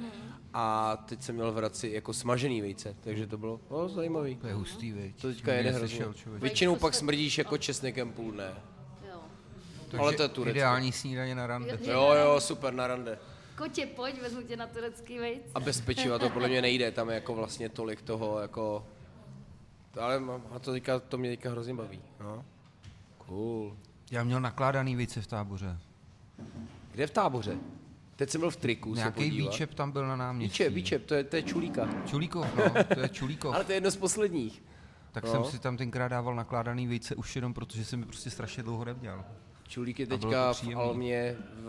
a 0.54 0.96
teď 0.96 1.22
jsem 1.22 1.34
měl 1.34 1.52
v 1.52 1.56
Hradci 1.56 1.88
jako 1.88 2.12
smažený 2.12 2.60
vejce, 2.60 2.96
takže 3.00 3.26
to 3.26 3.38
bylo 3.38 3.60
oh, 3.68 3.88
zajímavý. 3.88 4.36
To 4.36 4.46
je 4.46 4.54
hustý, 4.54 4.92
viď. 4.92 5.20
To 5.20 5.28
teďka 5.28 5.52
Nikdy 5.52 5.66
jede 5.66 5.72
neslyšel, 5.72 6.06
hrozně. 6.06 6.22
člověk. 6.22 6.42
Většinou 6.42 6.76
pak 6.76 6.94
smrdíš 6.94 7.38
jako 7.38 7.58
česnekem 7.58 8.12
půl 8.12 8.32
dne. 8.32 8.54
Jo. 9.08 9.20
ale 9.98 10.12
to 10.12 10.22
je 10.22 10.28
Turecko. 10.28 10.56
Ideální 10.56 10.92
snídaně 10.92 11.34
na 11.34 11.46
rande. 11.46 11.78
Jo, 11.82 12.12
jo, 12.12 12.40
super, 12.40 12.74
na 12.74 12.86
rande. 12.86 13.18
Kotě, 13.56 13.86
pojď, 13.86 14.22
vezmu 14.22 14.42
tě 14.42 14.56
na 14.56 14.66
turecký 14.66 15.18
vejce. 15.18 15.50
A 15.54 15.60
bez 15.60 15.80
pečiva 15.80 16.18
to 16.18 16.30
podle 16.30 16.48
mě 16.48 16.62
nejde, 16.62 16.90
tam 16.90 17.08
je 17.08 17.14
jako 17.14 17.34
vlastně 17.34 17.68
tolik 17.68 18.02
toho, 18.02 18.40
jako... 18.40 18.86
Ale 20.00 20.22
a 20.50 20.58
to, 20.58 20.72
teďka, 20.72 21.00
to 21.00 21.18
mě 21.18 21.30
teďka 21.30 21.50
hrozně 21.50 21.74
baví. 21.74 22.00
No. 22.20 22.44
Cool. 23.18 23.76
Já 24.14 24.24
měl 24.24 24.40
nakládaný 24.40 24.96
vejce 24.96 25.20
v 25.22 25.26
táboře. 25.26 25.78
Kde 26.92 27.06
v 27.06 27.10
táboře? 27.10 27.58
Teď 28.16 28.30
jsem 28.30 28.40
byl 28.40 28.50
v 28.50 28.56
triku 28.56 28.94
Nějaký 28.94 29.30
výčep 29.30 29.74
tam 29.74 29.92
byl 29.92 30.06
na 30.06 30.16
náměstí. 30.16 30.52
Výčep, 30.52 30.72
výčep, 30.72 31.06
to 31.06 31.14
je, 31.14 31.24
to 31.24 31.36
je 31.36 31.42
čulíka. 31.42 31.88
Čulíkov, 32.06 32.46
no, 32.56 32.84
to 32.94 33.00
je 33.00 33.08
Čulíkov. 33.08 33.54
Ale 33.54 33.64
to 33.64 33.72
je 33.72 33.76
jedno 33.76 33.90
z 33.90 33.96
posledních. 33.96 34.62
Tak 35.12 35.24
No. 35.24 35.30
jsem 35.30 35.44
si 35.44 35.58
tam 35.58 35.76
tenkrát 35.76 36.08
dával 36.08 36.34
nakládaný 36.34 36.86
vejce 36.86 37.14
už 37.14 37.36
jenom 37.36 37.54
protože 37.54 37.84
jsem 37.84 38.00
mi 38.00 38.06
prostě 38.06 38.30
strašně 38.30 38.62
dlouho 38.62 38.84
neměl. 38.84 39.24
Čulík 39.68 40.00
je 40.00 40.06
teďka 40.06 40.52
v. 40.52 40.76
Almě 40.76 41.36
v, 41.38 41.68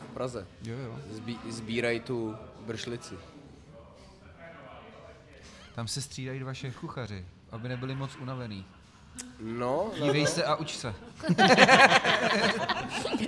v 0.00 0.14
Praze. 0.14 0.46
Jo, 0.62 0.76
jo. 0.78 0.98
Zbí, 1.10 1.38
sbírají 1.48 2.00
tu 2.00 2.36
bršlici. 2.66 3.14
Tam 5.74 5.88
se 5.88 6.02
střídají 6.02 6.40
dva 6.40 6.54
šéf 6.54 6.76
kuchaři, 6.76 7.26
aby 7.50 7.68
nebyli 7.68 7.94
moc 7.94 8.16
unavený. 8.16 8.64
No, 9.40 9.90
no, 10.00 10.06
Dívej 10.06 10.26
se 10.26 10.44
a 10.44 10.56
uč 10.56 10.76
se. 10.76 10.94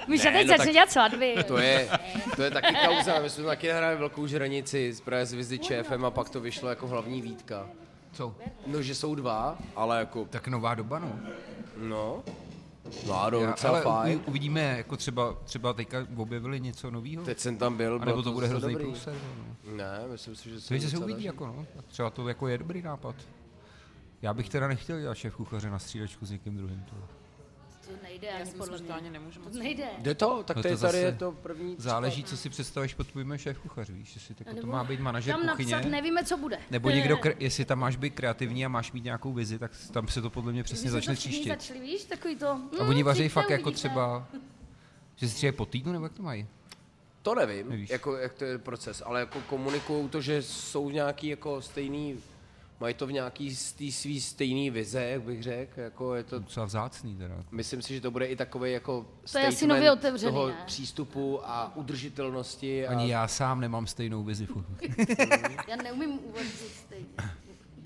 Míša, 0.08 0.31
teď 0.31 0.47
no 0.47 0.48
začne 0.48 0.64
tak- 0.64 0.73
dělat 0.73 0.90
svatby. 0.90 1.34
To 1.48 1.58
je, 1.58 1.89
to 2.36 2.42
je 2.42 2.50
taky 2.50 2.74
kauza, 2.86 3.18
my 3.23 3.31
jsme 3.31 3.44
taky 3.44 3.68
nahráli 3.68 3.97
velkou 3.97 4.26
žranici 4.26 4.92
z 4.92 5.00
právě 5.00 5.26
s 5.26 5.32
Vizdy 5.32 5.58
šéfem 5.62 6.05
a 6.05 6.10
pak 6.10 6.28
to 6.31 6.40
vyšlo 6.40 6.68
jako 6.68 6.86
hlavní 6.89 7.23
výtka. 7.23 7.66
Co? 8.12 8.34
No, 8.66 8.82
že 8.82 8.94
jsou 8.94 9.14
dva, 9.14 9.58
ale 9.76 9.98
jako, 9.98 10.24
Tak 10.31 10.48
nová 10.48 10.74
doba, 10.74 10.98
no. 10.98 11.12
no, 11.76 12.23
vládou 13.06 13.40
Já, 13.40 13.47
docela 13.50 13.73
ale 13.73 13.82
fajn. 13.82 14.20
uvidíme, 14.26 14.74
jako 14.76 14.97
třeba, 14.97 15.36
třeba 15.44 15.73
teďka 15.73 16.06
objevili 16.16 16.60
něco 16.60 16.90
nového. 16.90 17.24
Teď 17.24 17.39
jsem 17.39 17.56
tam 17.56 17.76
byl, 17.76 17.98
A 18.02 18.05
nebo 18.05 18.23
to 18.23 18.32
bude 18.32 18.47
docela 18.47 18.58
hrozný 18.60 18.73
dobrý. 18.73 18.86
průser. 18.86 19.14
No. 19.39 19.76
Ne, 19.76 19.98
myslím 20.12 20.36
si, 20.36 20.48
že 20.50 20.55
To 20.56 20.60
se 20.89 20.98
uvidí, 20.98 21.12
daří. 21.12 21.24
jako 21.24 21.47
no. 21.47 21.66
Třeba 21.89 22.10
to 22.10 22.28
jako 22.28 22.48
je 22.48 22.58
dobrý 22.58 22.82
nápad. 22.82 23.14
Já 24.25 24.35
bych 24.35 24.49
teda 24.49 24.69
nechtěl 24.69 25.01
dělat 25.01 25.15
šéf 25.15 25.36
kuchaře 25.36 25.70
na 25.70 25.78
střídačku 25.78 26.27
s 26.27 26.31
někým 26.31 26.57
druhým. 26.57 26.85
To. 26.91 26.97
To 27.89 27.93
nejde 28.03 28.27
Já 28.27 28.36
ani 28.36 28.47
si 28.47 28.57
podle 28.57 28.73
myslím, 28.73 28.86
že 28.86 28.93
to 28.93 29.01
mě. 29.01 29.09
ani 29.09 29.11
nemůžu 29.11 29.41
moc. 29.43 29.53
To 29.53 29.59
nejde. 29.59 29.85
Jde 29.99 30.15
to? 30.15 30.43
Tak 30.43 30.57
No 30.57 30.62
to 30.62 30.69
to 30.69 30.73
je 30.73 30.77
tady 30.77 30.93
zase 30.93 30.99
je 30.99 31.12
to 31.12 31.33
první 31.33 31.77
Záleží, 31.78 32.25
co 32.25 32.36
si 32.36 32.49
představuješ 32.51 32.94
pod 32.94 33.12
pojmem 33.12 33.39
šéf 33.39 33.59
kuchař, 33.59 33.91
víš, 33.91 34.15
jestli 34.15 34.35
tak 34.35 34.47
to 34.49 34.55
Nebo 34.55 34.73
má 34.73 34.85
být 34.85 35.01
manažer 35.01 35.35
Tam 35.36 35.49
kuchyně, 35.49 35.73
napsat, 35.75 35.91
nevíme, 35.91 36.25
co 36.25 36.36
bude. 36.36 36.59
nebo 36.70 36.91
někdo, 36.91 37.17
kre- 37.17 37.35
jestli 37.39 37.65
tam 37.65 37.78
máš 37.78 37.97
být 37.97 38.15
kreativní 38.15 38.65
a 38.67 38.69
máš 38.69 38.93
mít 38.93 39.05
nějakou 39.05 39.33
vizi, 39.33 39.59
tak 39.59 39.70
tam 39.93 40.09
se 40.09 40.23
to 40.23 40.31
podle 40.31 40.53
mě 40.53 40.62
přesně 40.62 40.83
jsme 40.91 40.91
začne 40.91 41.15
to 41.15 41.20
všichni 41.20 41.39
tříštit. 41.39 41.61
začali, 41.61 41.81
víš, 41.81 42.05
takový 42.05 42.36
to... 42.36 42.47
A 42.81 42.85
oni 42.89 43.03
vaří 43.03 43.19
přijďte, 43.20 43.35
fakt 43.35 43.51
jako 43.51 43.62
uvidíte. 43.62 43.89
třeba, 43.89 44.27
že 45.17 45.27
si 45.28 45.33
střídají 45.33 45.57
po 45.57 45.67
týdnu, 45.67 45.93
nebo 45.93 46.05
jak 46.05 46.12
to 46.12 46.23
mají? 46.23 46.47
To 47.23 47.35
nevím, 47.35 47.69
Nevíš. 47.70 47.91
jako, 47.91 48.17
jak 48.17 48.35
to 48.35 48.44
je 48.44 48.59
proces, 48.59 49.03
ale 49.07 49.20
jako 49.20 49.41
komunikují 49.41 50.09
to, 50.09 50.20
že 50.20 50.43
jsou 50.43 50.91
nějaký 50.91 51.27
jako 51.28 51.62
stejný 51.62 52.17
mají 52.81 52.94
to 52.94 53.07
v 53.07 53.12
nějaký 53.12 53.57
z 53.57 53.73
té 53.73 53.93
svý 53.93 54.20
stejný 54.20 54.70
vize, 54.70 55.05
jak 55.05 55.23
bych 55.23 55.43
řekl, 55.43 55.81
jako 55.81 56.15
je 56.15 56.25
to 56.25 56.39
Docela 56.39 56.67
vzácný 56.67 57.17
teda. 57.17 57.44
Myslím 57.51 57.83
si, 57.83 57.94
že 57.94 58.01
to 58.01 58.11
bude 58.11 58.27
i 58.27 58.36
takový 58.36 58.73
jako 58.73 59.07
To 59.33 59.39
je 59.39 59.47
asi 59.47 59.67
nově 59.67 59.93
otevřený, 59.93 60.33
toho 60.33 60.49
ne? 60.49 60.62
přístupu 60.67 61.49
a 61.49 61.77
udržitelnosti. 61.77 62.86
Ani 62.86 63.05
a 63.05 63.07
já 63.07 63.28
sám 63.28 63.61
nemám 63.61 63.86
stejnou 63.86 64.25
vizi. 64.25 64.49
Já 65.69 65.77
neumím 65.77 66.19
uvažovat 66.25 66.73
stejně. 66.86 67.07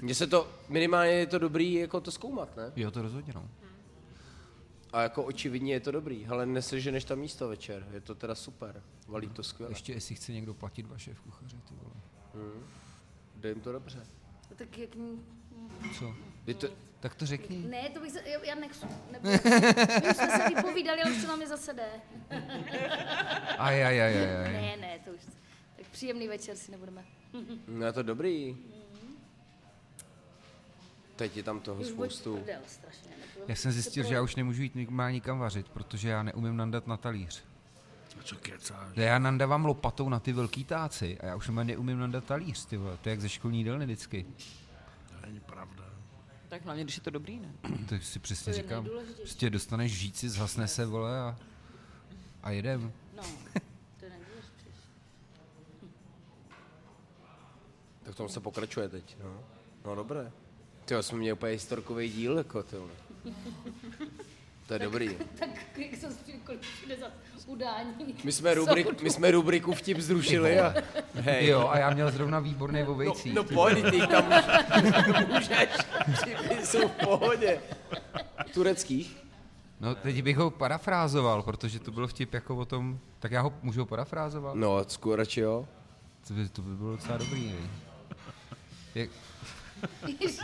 Mně 0.01 0.15
se 0.15 0.27
to, 0.27 0.49
minimálně 0.69 1.13
je 1.13 1.27
to 1.27 1.39
dobrý 1.39 1.75
jako 1.75 2.01
to 2.01 2.11
zkoumat, 2.11 2.57
ne? 2.57 2.73
Jo, 2.77 2.91
to 2.91 3.03
rozhodně 3.03 3.33
no. 3.37 3.49
A 4.93 5.03
jako 5.03 5.23
očividně 5.23 5.73
je 5.73 5.81
to 5.81 5.91
dobrý, 5.91 6.27
ale 6.27 6.47
neseženeš 6.47 7.05
tam 7.05 7.19
místo 7.19 7.49
večer, 7.49 7.87
je 7.93 8.01
to 8.01 8.15
teda 8.15 8.35
super, 8.35 8.83
valí 9.09 9.29
to 9.29 9.43
skvěle. 9.43 9.73
Ještě 9.73 9.93
jestli 9.93 10.15
chce 10.15 10.33
někdo 10.33 10.55
platit 10.55 10.87
vaše 10.87 11.15
v 11.15 11.21
kuchaři, 11.21 11.57
ty 11.69 11.75
vole. 11.83 11.95
Jde 13.37 13.49
jim 13.49 13.61
to 13.61 13.73
dobře. 13.73 14.07
Tak 14.59 14.79
jak... 14.79 14.91
Co? 15.99 16.15
Je 16.47 16.55
to, 16.55 16.69
Tak 17.01 17.15
to 17.15 17.27
řekni. 17.27 17.59
Ne, 17.59 17.91
to 17.91 18.01
bych 18.01 18.13
se, 18.13 18.23
já, 18.29 18.45
já 18.45 18.55
nechci. 18.55 18.87
Nebo, 19.13 19.29
my 19.29 20.11
už 20.11 20.17
jsme 20.17 20.31
se 20.31 20.49
vypovídali, 20.49 21.03
ale 21.03 21.13
už 21.13 21.23
to 21.23 21.29
na 21.29 21.37
mě 21.37 21.47
zase 21.47 21.73
jde. 21.75 21.89
Aj, 23.59 23.85
aj, 23.85 24.01
aj, 24.03 24.17
aj, 24.17 24.37
aj. 24.37 24.53
Ne, 24.53 24.77
ne, 24.81 24.99
to 25.05 25.11
už. 25.11 25.21
Tak 25.77 25.87
příjemný 25.87 26.29
večer 26.29 26.57
si 26.57 26.71
nebudeme. 26.71 27.05
no 27.69 27.87
je 27.87 27.93
to 27.93 28.03
dobrý. 28.03 28.57
Teď 31.17 31.37
je 31.37 31.43
tam 31.43 31.61
toho 31.61 31.85
spoustu. 31.85 32.37
prdel 32.37 32.61
strašně. 32.67 33.11
Já 33.49 33.55
jsem 33.55 33.73
zjistil, 33.73 34.05
že 34.05 34.15
já 34.15 34.23
už 34.23 34.37
nemůžu 34.37 34.63
jít 34.63 34.75
nikam, 34.75 35.13
nikam 35.13 35.39
vařit, 35.39 35.69
protože 35.69 36.09
já 36.09 36.23
neumím 36.23 36.57
nandat 36.57 36.87
na 36.87 36.97
talíř. 36.97 37.45
Co 38.25 38.37
kecáš? 38.37 38.89
Já 38.97 39.19
nandávám 39.19 39.65
lopatou 39.65 40.09
na 40.09 40.21
ty 40.21 40.33
velký 40.33 40.65
táci 40.65 41.19
a 41.21 41.27
já 41.27 41.37
už 41.37 41.49
neumím 41.49 41.99
nandat 41.99 42.25
talíř, 42.25 42.65
ty 42.67 42.77
vole. 42.77 42.97
To 43.03 43.09
je 43.09 43.11
jak 43.11 43.21
ze 43.21 43.29
školní 43.29 43.59
jídelny 43.59 43.85
vždycky. 43.85 44.27
To 45.09 45.27
není 45.27 45.41
pravda. 45.41 45.85
Tak 46.49 46.65
hlavně, 46.65 46.85
když 46.85 46.97
je 46.97 47.03
to 47.03 47.11
dobrý, 47.11 47.41
ne? 47.41 47.53
To 47.89 47.99
si 47.99 48.19
přesně 48.19 48.53
To 48.53 48.57
říkám. 48.59 48.89
Prostě 49.17 49.51
dostaneš 49.51 49.93
žíci, 49.99 50.29
zhasne 50.29 50.69
se, 50.69 50.87
vole, 50.87 51.21
a, 51.21 51.37
a 52.43 52.51
jedem. 52.51 52.93
No, 53.17 53.23
to 54.01 54.05
je. 54.05 54.13
Tak 58.03 58.15
v 58.15 58.17
tom 58.17 58.29
se 58.29 58.41
pokračuje 58.41 58.89
teď, 58.89 59.17
no. 59.25 59.41
No 59.85 59.95
dobré. 59.95 60.33
Ty 60.85 60.95
jsme 61.01 61.19
měli 61.19 61.33
úplně 61.33 61.53
historkový 61.53 62.09
díl, 62.13 62.39
jako 62.39 62.63
ty. 62.63 62.77
To 64.69 64.75
je 64.75 64.79
dobrý. 64.79 65.17
Tak 65.39 65.49
jak 65.79 65.97
jsem 65.97 66.13
si 66.13 66.33
kolik 66.45 66.61
přijde 66.61 66.97
za 66.97 67.07
udání. 67.47 68.15
My 68.25 68.33
jsme, 68.33 68.55
rubrik, 68.55 69.03
my 69.03 69.11
jsme 69.11 69.31
rubriku 69.31 69.75
vtip 69.75 69.99
zrušili 69.99 70.61
a 70.61 70.75
hej. 71.15 71.47
Jo, 71.47 71.69
a 71.69 71.79
já 71.79 71.91
měl 71.91 72.11
zrovna 72.11 72.41
výborný 72.41 72.83
o 72.83 72.95
vejcích. 72.95 73.35
No 73.35 73.45
pojď, 73.45 73.91
ty 73.91 74.07
tam 74.07 74.25
můžeš, 75.29 75.29
můžeš, 75.29 75.69
vtipy 76.21 76.67
jsou 76.67 76.89
v 76.89 76.93
pohodě. 76.93 77.61
Tureckých? 78.55 79.17
No, 79.81 79.95
teď 79.95 80.23
bych 80.23 80.37
ho 80.37 80.51
parafrázoval, 80.51 81.43
protože 81.43 81.81
to 81.81 81.91
byl 81.91 82.07
vtip 82.07 82.35
jako 82.35 82.57
o 82.57 82.65
tom, 82.65 82.99
tak 83.19 83.33
já 83.33 83.41
ho 83.41 83.53
můžu 83.63 83.81
ho 83.81 83.87
parafrázovat? 83.87 84.55
No, 84.55 84.85
skoro 84.89 85.17
radši 85.17 85.41
jo. 85.41 85.69
To 86.29 86.35
by, 86.35 86.49
to 86.49 86.63
by 86.63 86.77
bylo 86.77 86.91
docela 86.91 87.19
dobrý, 87.19 87.47
ne? 87.49 87.69
Jak, 88.95 89.11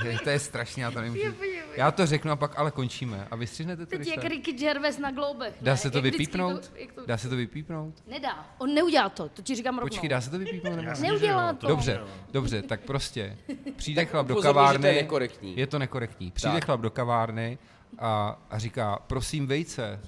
je, 0.05 0.19
to 0.19 0.31
je 0.31 0.39
strašně, 0.39 0.85
já 0.85 0.91
to 0.91 1.01
nemůžu. 1.01 1.35
Já 1.77 1.91
to 1.91 2.07
řeknu 2.07 2.31
a 2.31 2.37
pak 2.37 2.59
ale 2.59 2.71
končíme. 2.71 3.29
A 3.31 3.37
vystřihnete 3.37 3.87
to, 3.87 3.99
Teď 3.99 4.09
jak 4.09 4.21
tak? 4.21 4.31
Ricky 4.31 4.53
Gervais 4.53 4.99
na 4.99 5.11
Globech. 5.11 5.55
Dá 5.61 5.73
ne? 5.73 5.77
se 5.77 5.91
to 5.91 5.99
Jak 5.99 6.05
vypípnout? 6.05 6.69
To, 6.69 6.77
jak 6.77 6.93
to... 6.93 7.07
Dá 7.07 7.19
se 7.19 7.29
to 7.29 7.37
vypípnout? 7.37 7.95
Nedá. 8.07 8.47
On 8.59 8.75
neudělá 8.75 9.09
to, 9.09 9.29
to 9.29 9.43
ti 9.43 9.55
říkám 9.55 9.75
rovnou. 9.79 9.89
Počkej, 9.89 10.09
dá 10.09 10.21
se 10.21 10.31
to 10.31 10.39
vypípnout? 10.39 10.77
Nebo? 10.77 11.01
Neudělá 11.01 11.53
to. 11.53 11.67
Dobře, 11.67 12.01
dobře, 12.33 12.63
tak 12.63 12.81
prostě 12.81 13.37
přijde 13.77 14.05
chlap 14.05 14.27
do 14.27 14.37
kavárny. 14.37 14.81
to 14.81 14.87
je 14.87 14.95
nekorektní. 15.03 15.57
Je 15.57 15.67
to 15.67 15.79
nekorektní. 15.79 16.31
Přijde 16.31 16.55
Tak. 16.55 16.65
chlap 16.65 16.81
do 16.81 16.91
kavárny 16.91 17.59
a, 17.99 18.41
a 18.51 18.59
říká, 18.59 18.99
prosím 19.07 19.47
vejce. 19.47 20.01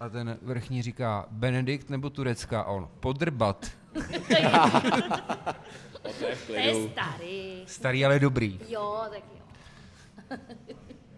A 0.00 0.08
ten 0.08 0.38
vrchní 0.42 0.82
říká, 0.82 1.26
Benedikt 1.30 1.90
nebo 1.90 2.10
Turecka? 2.10 2.60
A 2.60 2.64
on, 2.64 2.88
podrbat. 3.00 3.66
To 6.46 6.52
je 6.52 6.88
starý. 6.90 7.62
Starý, 7.66 8.04
ale 8.04 8.18
dobrý. 8.18 8.60
Jo, 8.68 9.00
tak 9.10 9.22
jo. 9.34 9.40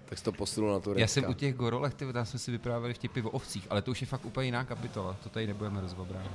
Tak 0.09 0.19
jsi 0.19 0.25
to 0.25 0.33
posunul 0.33 0.73
na 0.73 0.81
Turecka. 0.81 1.01
Já 1.01 1.07
jsem 1.07 1.25
u 1.31 1.33
těch 1.33 1.55
gorolech, 1.55 1.95
ty, 1.95 2.13
tam 2.13 2.27
jsme 2.27 2.39
si 2.39 2.51
vyprávěli 2.51 2.95
vtipy 2.95 3.23
o 3.23 3.31
ovcích, 3.31 3.67
ale 3.71 3.83
to 3.83 3.91
už 3.91 4.01
je 4.01 4.07
fakt 4.07 4.25
úplně 4.25 4.47
jiná 4.47 4.65
kapitola, 4.65 5.17
to 5.23 5.29
tady 5.29 5.47
nebudeme 5.47 5.81
rozbobrávat. 5.81 6.31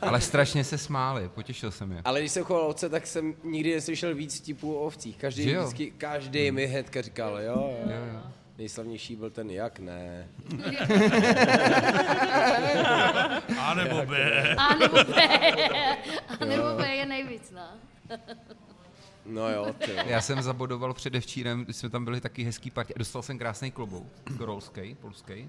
Ale 0.00 0.20
strašně 0.20 0.64
se 0.64 0.78
smáli, 0.78 1.28
potěšil 1.28 1.70
jsem 1.70 1.92
je. 1.92 2.02
Ale 2.04 2.20
když 2.20 2.32
jsem 2.32 2.44
choval 2.44 2.66
ovce, 2.66 2.88
tak 2.88 3.06
jsem 3.06 3.34
nikdy 3.44 3.74
neslyšel 3.74 4.14
víc 4.14 4.40
tipů 4.40 4.74
o 4.76 4.80
ovcích. 4.80 5.16
Každý, 5.16 5.42
vždycky, 5.46 5.90
každý 5.90 6.50
mi 6.50 6.66
hnedka 6.66 7.02
říkal, 7.02 7.40
jo, 7.40 7.52
jo. 7.56 7.76
Jo, 7.86 8.14
jo. 8.14 8.20
Nejslavnější 8.58 9.16
byl 9.16 9.30
ten 9.30 9.50
jak 9.50 9.78
ne. 9.78 10.28
A 13.60 13.74
nebo 13.74 14.06
B. 14.06 14.42
A 14.56 14.74
nebo 14.74 15.04
B. 15.04 15.14
A 16.40 16.44
nebo 16.44 16.64
B 16.76 16.94
je 16.96 17.06
nejvíc, 17.06 17.50
no. 17.50 17.66
No 19.26 19.50
jo, 19.50 19.74
ty. 19.84 19.90
jo. 19.90 20.02
Já 20.06 20.20
jsem 20.20 20.42
zabodoval 20.42 20.94
předevčírem, 20.94 21.64
když 21.64 21.76
jsme 21.76 21.90
tam 21.90 22.04
byli 22.04 22.20
taky 22.20 22.44
hezký 22.44 22.70
partě, 22.70 22.94
dostal 22.96 23.22
jsem 23.22 23.38
krásný 23.38 23.70
klobouk, 23.70 24.06
gorolský, 24.36 24.94
polský. 25.00 25.48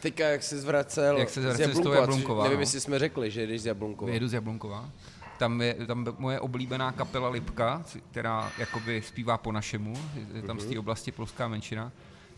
Teďka 0.00 0.28
jak 0.28 0.42
se 0.42 0.60
zvracel, 0.60 1.18
Jak 1.18 1.30
se 1.30 1.42
zvracel 1.42 1.74
z 1.74 1.80
toho 1.80 1.94
Jablunkova, 1.94 2.42
Nevím, 2.44 2.56
no. 2.56 2.62
jestli 2.62 2.80
jsme 2.80 2.98
řekli, 2.98 3.30
že 3.30 3.46
jdeš 3.46 3.60
z 3.62 3.66
Jablunkova. 3.66 4.12
Jedu 4.12 4.28
z 4.28 4.32
Jablunkova. 4.32 4.90
Tam 5.38 5.62
je 5.62 5.74
tam 5.86 6.06
je 6.06 6.12
moje 6.18 6.40
oblíbená 6.40 6.92
kapela 6.92 7.28
Lipka, 7.28 7.84
která 8.10 8.52
jakoby 8.58 9.02
zpívá 9.02 9.38
po 9.38 9.52
našemu, 9.52 9.94
je 10.34 10.42
tam 10.42 10.60
z 10.60 10.66
té 10.66 10.78
oblasti 10.78 11.12
polská 11.12 11.48
menšina. 11.48 11.92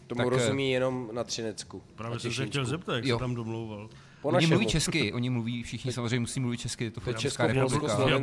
Tomu 0.07 0.18
tak, 0.18 0.26
eh, 0.26 0.31
rozumí 0.31 0.70
jenom 0.73 1.09
na 1.12 1.25
Třinecku. 1.25 1.83
Právě 1.94 2.20
jsem 2.20 2.33
se 2.33 2.47
chtěl 2.47 2.65
zeptat, 2.65 2.94
jak 2.97 3.05
Jo. 3.05 3.17
se 3.17 3.20
tam 3.20 3.34
domlouval. 3.34 3.89
Po 4.25 4.28
Oni 4.28 4.35
našemu. 4.35 4.51
mluví 4.51 4.67
česky, 4.67 5.12
oni 5.12 5.31
mluví, 5.31 5.62
všichni 5.62 5.93
samozřejmě 5.93 6.20
musí 6.20 6.41
mluvit 6.41 6.57
česky, 6.57 6.85
je 6.85 6.91
to 6.91 7.01
fakt 7.01 7.19
Česká 7.19 7.47
republika. 7.47 7.99
No. 7.99 8.20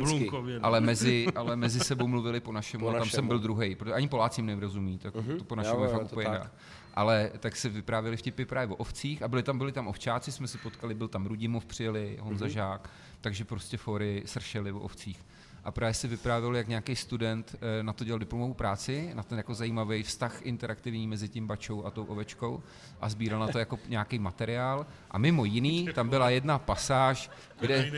Ale 0.62 0.80
mezi, 0.80 1.26
ale 1.34 1.56
mezi 1.56 1.80
sebou 1.80 2.06
mluvili 2.06 2.40
po 2.40 2.52
našemu 2.52 2.84
Po 2.84 2.90
a 2.90 2.92
tam 2.92 3.00
jsem 3.02 3.08
našemu. 3.08 3.28
byl 3.28 3.38
druhý, 3.38 3.74
protože 3.74 3.94
ani 3.94 4.08
Poláci 4.08 4.40
jim 4.40 4.46
nerozumí, 4.46 4.98
tak 4.98 5.14
to 5.38 5.44
po 5.44 5.56
našemu 5.56 5.76
Jo, 5.78 5.82
je 5.84 5.88
fakt 5.88 6.04
úplně 6.04 6.26
tak. 6.26 6.52
Ale 6.94 7.30
tak 7.38 7.56
se 7.56 7.68
vyprávěli 7.68 8.16
vtipy 8.16 8.44
právě 8.44 8.74
o 8.74 8.76
ovcích 8.76 9.22
a 9.22 9.28
byli 9.28 9.42
tam, 9.42 9.58
byli 9.58 9.72
tam 9.72 9.88
ovčáci, 9.88 10.32
jsme 10.32 10.48
se 10.48 10.58
potkali, 10.58 10.94
byl 10.94 11.08
tam 11.08 11.26
Rudimov 11.26 11.66
přijeli, 11.66 12.18
Honza 12.20 12.48
Žák, 12.48 12.90
takže 13.20 13.44
prostě 13.44 13.76
fory 13.76 14.22
sršeli 14.26 14.72
o 14.72 14.80
ovcích. 14.80 15.24
A 15.64 15.70
právě 15.70 15.94
si 15.94 16.08
vyprávěl, 16.08 16.56
jak 16.56 16.68
nějaký 16.68 16.96
student 16.96 17.54
eh, 17.54 17.82
na 17.82 17.92
to 17.92 18.04
dělal 18.04 18.18
diplomovou 18.18 18.54
práci, 18.54 19.10
na 19.14 19.22
ten 19.22 19.38
jako 19.38 19.54
zajímavý 19.54 20.02
vztah 20.02 20.42
interaktivní 20.42 21.06
mezi 21.06 21.28
tím 21.28 21.46
bačou 21.46 21.84
a 21.84 21.90
tou 21.90 22.04
ovečkou 22.04 22.62
a 23.00 23.08
sbíral 23.08 23.40
na 23.40 23.48
to 23.48 23.58
jako 23.58 23.78
nějaký 23.88 24.18
materiál. 24.18 24.86
A 25.10 25.18
mimo 25.18 25.44
jiný, 25.44 25.88
tam 25.94 26.08
byla 26.08 26.30
jedna 26.30 26.58
pasáž, 26.58 27.30
kde, 27.60 27.90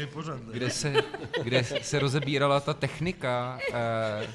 kde 0.52 0.70
se, 0.70 0.94
kde 1.43 1.65
se 1.65 1.99
rozebírala 1.99 2.60
ta 2.60 2.75
technika 2.75 3.59
eh, 3.73 4.26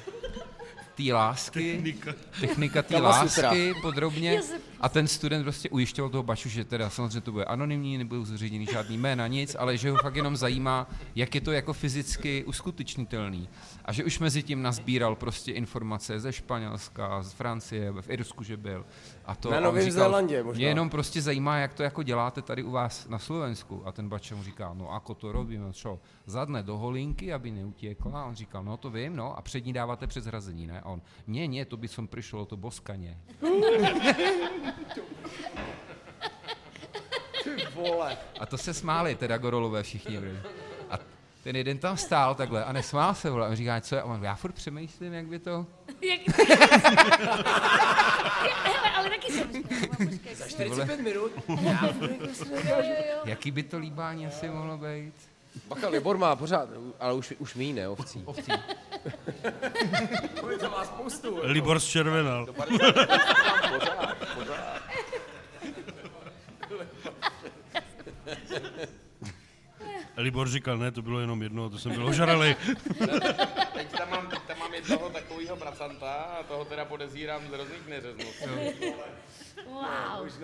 té 1.04 1.14
lásky, 1.14 1.72
Technika. 1.72 2.14
technika 2.40 2.82
té 2.82 2.96
lásky 3.00 3.74
podrobně 3.82 4.40
a 4.80 4.88
ten 4.88 5.08
student 5.08 5.44
prostě 5.44 5.68
ujišťoval 5.68 6.10
toho 6.10 6.22
baču, 6.22 6.48
že 6.48 6.64
teda 6.64 6.90
samozřejmě 6.90 7.20
to 7.20 7.32
bude 7.32 7.44
anonymní, 7.44 7.98
nebudou 7.98 8.24
zředěný 8.24 8.66
žádný 8.72 8.98
jména, 8.98 9.26
nic, 9.26 9.56
ale 9.58 9.76
že 9.76 9.90
ho 9.90 9.96
fakt 9.96 10.16
jenom 10.16 10.36
zajímá, 10.36 10.90
jak 11.14 11.34
je 11.34 11.40
to 11.40 11.52
jako 11.52 11.72
fyzicky 11.72 12.44
uskutečnitelný. 12.44 13.48
A 13.84 13.92
že 13.92 14.04
už 14.04 14.18
mezi 14.18 14.42
tím 14.42 14.62
nazbíral 14.62 15.16
prostě 15.16 15.52
informace 15.52 16.20
ze 16.20 16.32
Španělska, 16.32 17.22
z 17.22 17.32
Francie, 17.32 17.92
v 17.92 18.10
Irsku, 18.10 18.44
že 18.44 18.56
byl. 18.56 18.86
A 19.24 19.34
to, 19.34 19.50
Na 19.50 19.60
Novém 19.60 19.84
říkal, 19.84 20.04
Zélandě 20.04 20.42
možná. 20.42 20.58
Mě 20.58 20.66
jenom 20.66 20.90
prostě 20.90 21.22
zajímá, 21.22 21.56
jak 21.56 21.74
to 21.74 21.82
jako 21.82 22.02
děláte 22.02 22.42
tady 22.42 22.62
u 22.62 22.70
vás 22.70 23.08
na 23.08 23.18
Slovensku. 23.18 23.82
A 23.84 23.92
ten 23.92 24.08
bača 24.08 24.34
mu 24.34 24.42
říká, 24.42 24.72
no 24.74 24.90
ako 24.92 25.14
to 25.14 25.32
robíme, 25.32 25.72
čo? 25.72 25.98
Zadne 26.26 26.62
do 26.62 26.78
holinky, 26.78 27.32
aby 27.32 27.50
neutěkla. 27.50 28.22
A 28.22 28.24
on 28.24 28.34
říkal, 28.34 28.64
no 28.64 28.76
to 28.76 28.90
vím, 28.90 29.16
no. 29.16 29.38
A 29.38 29.42
přední 29.42 29.72
dáváte 29.72 30.06
přes 30.06 30.24
hrazení, 30.24 30.66
ne? 30.66 30.80
A 30.80 30.88
on, 30.88 31.02
nie, 31.26 31.46
nie, 31.46 31.64
to 31.64 31.76
by 31.76 31.88
som 31.88 32.06
prišlo 32.06 32.44
to 32.44 32.56
boskanie. 32.56 33.16
Vole. 37.74 38.16
A 38.40 38.46
to 38.46 38.58
se 38.58 38.74
smáli 38.74 39.14
teda 39.14 39.38
gorolové 39.38 39.82
všichni. 39.82 40.18
Bro. 40.18 40.59
Ten 41.44 41.56
jeden 41.56 41.78
tam 41.78 41.96
stál 41.96 42.34
takhle 42.34 42.64
a 42.64 42.72
nesmál 42.72 43.14
se, 43.14 43.30
vole. 43.30 43.46
A 43.46 43.48
on 43.48 43.56
říká, 43.56 43.80
co 43.80 43.94
je? 43.94 44.02
A 44.02 44.04
on, 44.04 44.24
já 44.24 44.34
furt 44.34 44.52
přemýšlím, 44.52 45.12
jak 45.12 45.26
by 45.26 45.38
to... 45.38 45.66
Jak... 46.02 46.20
Hele, 48.64 48.90
ale 48.96 49.10
taky 49.10 49.32
jsem 49.32 49.52
se- 50.34 50.48
45 50.48 51.00
minut. 51.00 51.32
Jaký 53.24 53.50
by 53.50 53.62
to 53.62 53.78
líbání 53.78 54.26
asi 54.26 54.48
mohlo 54.48 54.78
být? 54.78 55.14
Bacha, 55.68 55.88
Libor 55.88 56.18
má 56.18 56.36
pořád, 56.36 56.68
ale 57.00 57.14
už, 57.14 57.34
už 57.38 57.54
mý, 57.54 57.72
ne, 57.72 57.88
ovcí. 57.88 58.22
Ovcí. 58.24 58.52
To 60.60 60.70
má 60.70 60.84
spoustu. 60.84 61.38
Libor 61.42 61.80
z 61.80 61.84
Červenal. 61.86 62.46
Libor 70.20 70.48
říkal, 70.48 70.78
ne, 70.78 70.90
to 70.90 71.02
bylo 71.02 71.20
jenom 71.20 71.42
jedno, 71.42 71.70
to 71.70 71.78
jsem 71.78 71.92
byl 71.92 72.06
ožralej. 72.06 72.56
Teď 73.72 73.98
tam 73.98 74.10
mám, 74.10 74.26
teď 74.26 74.40
tam 74.42 74.58
mám 74.58 74.74
jednoho 74.74 75.10
takového 75.10 75.56
pracanta 75.56 76.12
a 76.12 76.42
toho 76.42 76.64
teda 76.64 76.84
podezírám 76.84 77.42
z 77.46 77.50
hrozných 77.50 77.88
neřezností. 77.88 78.44
Wow. 79.66 79.82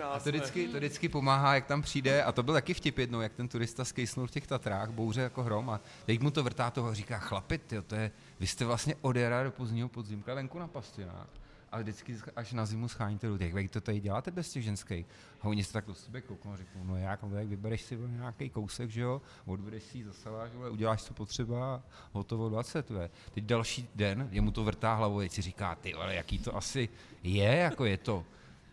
A 0.03 0.19
to 0.19 0.29
vždycky, 0.29 0.67
to 0.67 0.77
vždycky 0.77 1.09
pomáhá, 1.09 1.55
jak 1.55 1.65
tam 1.65 1.81
přijde, 1.81 2.23
a 2.23 2.31
to 2.31 2.43
byl 2.43 2.53
taky 2.53 2.73
vtip 2.73 2.97
jednou, 2.97 3.21
jak 3.21 3.33
ten 3.33 3.47
turista 3.47 3.85
skejsnul 3.85 4.27
v 4.27 4.31
těch 4.31 4.47
Tatrách, 4.47 4.89
bouře 4.89 5.21
jako 5.21 5.43
hrom, 5.43 5.69
a 5.69 5.79
teď 6.05 6.19
mu 6.19 6.31
to 6.31 6.43
vrtá 6.43 6.71
toho 6.71 6.89
a 6.89 6.93
říká, 6.93 7.19
chlapi, 7.19 7.57
tyjo, 7.57 7.81
to 7.81 7.95
je, 7.95 8.11
vy 8.39 8.47
jste 8.47 8.65
vlastně 8.65 8.95
od 9.01 9.15
jara 9.15 9.43
do 9.43 9.51
pozdního 9.51 9.89
podzimka 9.89 10.33
venku 10.33 10.59
na 10.59 10.67
pastinách. 10.67 11.27
A 11.71 11.79
vždycky 11.79 12.15
až 12.35 12.53
na 12.53 12.65
zimu 12.65 12.87
scháníte 12.87 13.27
těch, 13.37 13.53
jak 13.53 13.71
to 13.71 13.81
tady 13.81 13.99
děláte 13.99 14.31
bez 14.31 14.51
těch 14.51 14.63
ženských? 14.63 15.05
A 15.41 15.47
oni 15.47 15.63
se 15.63 15.73
tak 15.73 15.85
do 15.85 15.93
sebe 15.93 16.21
kouknou 16.21 16.53
a 16.53 16.57
řeknou, 16.57 16.83
no 16.83 16.97
jak, 16.97 17.23
no 17.23 17.29
tak 17.29 17.47
vybereš 17.47 17.81
si 17.81 17.97
nějaký 17.97 18.49
kousek, 18.49 18.89
že 18.89 19.01
jo, 19.01 19.21
odvedeš 19.45 19.83
si 19.83 19.97
ji, 19.97 20.03
zasaláš, 20.03 20.51
vole, 20.51 20.69
uděláš, 20.69 21.03
co 21.03 21.13
potřeba 21.13 21.83
hotovo 22.11 22.49
20, 22.49 22.89
ve. 22.89 23.09
Teď 23.33 23.43
další 23.43 23.89
den, 23.95 24.27
jemu 24.31 24.51
to 24.51 24.63
vrtá 24.63 24.93
hlavou, 24.93 25.29
si 25.29 25.41
říká, 25.41 25.75
ty 25.75 25.93
vole, 25.93 26.15
jaký 26.15 26.39
to 26.39 26.55
asi 26.55 26.89
je, 27.23 27.55
jako 27.55 27.85
je 27.85 27.97
to 27.97 28.25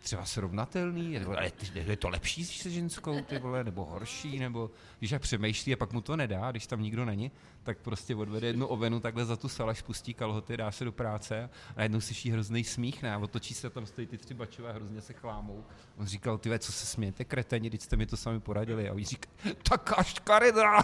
třeba 0.05 0.25
srovnatelný, 0.25 1.19
nebo 1.19 1.35
ty- 1.57 1.79
je 1.79 1.97
to 1.97 2.09
lepší 2.09 2.45
se 2.45 2.69
ženskou, 2.69 3.21
ty 3.21 3.39
vole, 3.39 3.63
nebo 3.63 3.85
horší, 3.85 4.39
nebo 4.39 4.71
když 4.99 5.11
jak 5.11 5.21
přemýšlí 5.21 5.73
a 5.73 5.77
pak 5.77 5.93
mu 5.93 6.01
to 6.01 6.15
nedá, 6.15 6.51
když 6.51 6.67
tam 6.67 6.81
nikdo 6.81 7.05
není, 7.05 7.31
tak 7.63 7.77
prostě 7.77 8.15
odvede 8.15 8.47
jednu 8.47 8.67
ovenu 8.67 8.99
takhle 8.99 9.25
za 9.25 9.35
tu 9.35 9.49
salaš, 9.49 9.81
pustí 9.81 10.13
kalhoty, 10.13 10.57
dá 10.57 10.71
se 10.71 10.85
do 10.85 10.91
práce 10.91 11.43
a 11.43 11.73
najednou 11.77 12.01
slyší 12.01 12.31
hrozný 12.31 12.63
smích, 12.63 13.03
ne, 13.03 13.13
a 13.13 13.17
otočí 13.17 13.53
se 13.53 13.69
tam 13.69 13.85
stojí 13.85 14.07
ty 14.07 14.17
tři 14.17 14.33
bačové 14.33 14.73
hrozně 14.73 15.01
se 15.01 15.13
chlámou. 15.13 15.63
On 15.97 16.05
říkal, 16.05 16.37
ty 16.37 16.59
co 16.59 16.71
se 16.71 16.85
smějete, 16.85 17.25
kreteni, 17.25 17.69
teď 17.69 17.81
jste 17.81 17.95
mi 17.95 18.05
to 18.05 18.17
sami 18.17 18.39
poradili. 18.39 18.89
A 18.89 18.93
oni 18.93 19.05
říkají, 19.05 19.55
taká 19.69 20.03
škarida. 20.03 20.83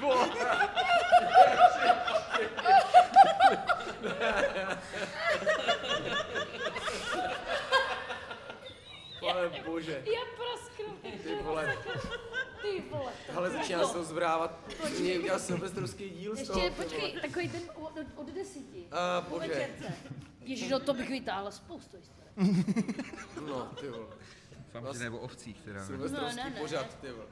Pane 0.00 0.67
bože, 9.78 10.02
Je 10.04 10.18
prasknu. 10.36 10.96
ty 11.22 11.34
vole. 11.42 11.74
Ty 12.62 12.82
vole. 12.90 13.12
Ale 13.36 13.50
začíná 13.50 13.86
se 13.86 13.92
to 13.92 14.04
zbrávat. 14.04 14.58
Mě 15.00 15.18
udělal 15.18 15.40
silvestrovský 15.40 16.10
díl 16.10 16.36
z 16.36 16.46
toho. 16.46 16.60
Ještě 16.60 16.82
počkej, 16.82 17.00
vole. 17.10 17.20
takový 17.20 17.48
ten 17.48 17.62
od, 17.74 17.92
od 18.16 18.30
desíti. 18.34 18.86
A 18.90 19.20
Po 19.20 19.38
bože. 19.38 19.68
Ježíš, 20.40 20.68
no 20.70 20.80
to 20.80 20.94
bych 20.94 21.10
vytáhla 21.10 21.50
spoustu 21.50 21.96
historie. 21.96 22.28
No, 23.46 23.66
ty 23.80 23.88
vole. 23.88 24.06
Samozřejmě 24.72 25.04
nebo 25.04 25.18
ovcích 25.18 25.60
teda. 25.60 25.84
Silvestrovský 25.86 26.36
No, 26.36 26.44
ne, 26.44 26.50
ne. 26.50 26.60
pořad, 26.60 26.98
ty 27.00 27.10
vole. 27.12 27.26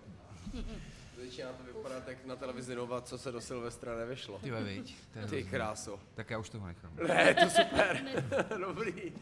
Začíná 1.24 1.48
to 1.52 1.62
vypadat 1.64 2.08
jak 2.08 2.24
na 2.26 2.36
televizi 2.36 2.74
Nova, 2.74 3.00
co 3.00 3.18
se 3.18 3.32
do 3.32 3.40
Silvestra 3.40 3.96
nevyšlo. 3.96 4.38
Ty 4.38 4.50
ve, 4.50 4.62
viď, 4.64 4.96
Ty 5.30 5.44
kráso. 5.44 6.00
Tak 6.14 6.30
já 6.30 6.38
už 6.38 6.50
toho 6.50 6.66
nechám. 6.66 6.92
Ne, 7.08 7.34
to 7.34 7.50
super. 7.50 8.04
Dobrý. 8.60 9.12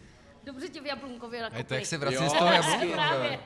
Dobře 0.45 0.69
tě 0.69 0.81
v 0.81 0.87
Jablunkově 0.87 1.41
A 1.41 1.43
nakopli. 1.43 1.61
je 1.61 1.65
to, 1.65 1.75
jak 1.75 1.87
se 1.87 1.99
vrací 1.99 2.15
Jo. 2.17 2.29
z 2.31 2.33
toho 2.33 2.47
jablonka. 2.53 2.87
Právě. 2.93 3.39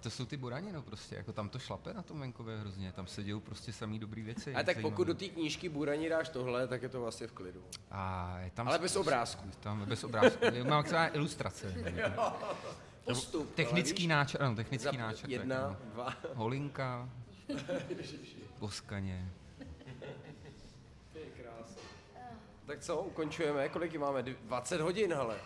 To 0.00 0.10
jsou 0.10 0.26
ty 0.26 0.36
burani, 0.36 0.72
no 0.72 0.82
prostě, 0.82 1.14
jako 1.16 1.32
tam 1.32 1.48
to 1.48 1.58
šlape 1.58 1.94
na 1.94 2.02
tom 2.02 2.20
venkově 2.20 2.56
hrozně, 2.58 2.92
tam 2.92 3.06
se 3.06 3.22
dějou 3.22 3.40
prostě 3.40 3.72
samý 3.72 3.98
dobrý 3.98 4.22
věci. 4.22 4.54
A 4.54 4.62
tak 4.62 4.66
zajímavý. 4.66 4.82
pokud 4.92 5.04
do 5.06 5.14
té 5.14 5.28
knížky 5.28 5.68
Buraní 5.68 6.08
dáš 6.08 6.28
tohle, 6.28 6.68
tak 6.68 6.82
je 6.82 6.88
to 6.88 7.00
vlastně 7.00 7.26
v 7.26 7.32
klidu. 7.32 7.62
A 7.90 8.34
je 8.40 8.50
tam 8.50 8.68
Ale 8.68 8.78
bez 8.78 8.96
obrázků. 8.96 9.50
Tam 9.60 9.84
bez 9.86 10.04
obrázků. 10.04 10.44
Mám 10.68 10.84
třeba 10.84 11.14
ilustrace. 11.16 11.74
Postup. 13.04 13.54
Technický 13.54 14.06
náčrt, 14.06 14.40
ano, 14.40 14.56
technický 14.56 14.96
náčrt. 14.96 15.28
Jedna, 15.30 15.56
tak, 15.56 15.78
no. 15.84 15.90
dva. 15.92 16.14
Holinka, 16.34 17.08
boskaně. 18.58 19.28
Ty 21.12 21.20
krása. 21.42 21.80
Tak 22.66 22.80
co, 22.80 22.96
ukončujeme? 23.00 23.68
Kolik 23.68 23.96
máme? 23.96 24.22
Dv- 24.22 24.36
20 24.42 24.80
hodin, 24.80 25.14
hele. 25.14 25.36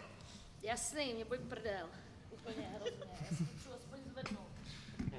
Jasný, 0.63 1.15
mě 1.15 1.25
bolí 1.25 1.41
prdel. 1.49 1.87
Úplně 2.31 2.67
hrozně. 2.77 3.07
Já 3.71 3.77
aspoň 3.77 3.99
zvednout. 4.13 4.47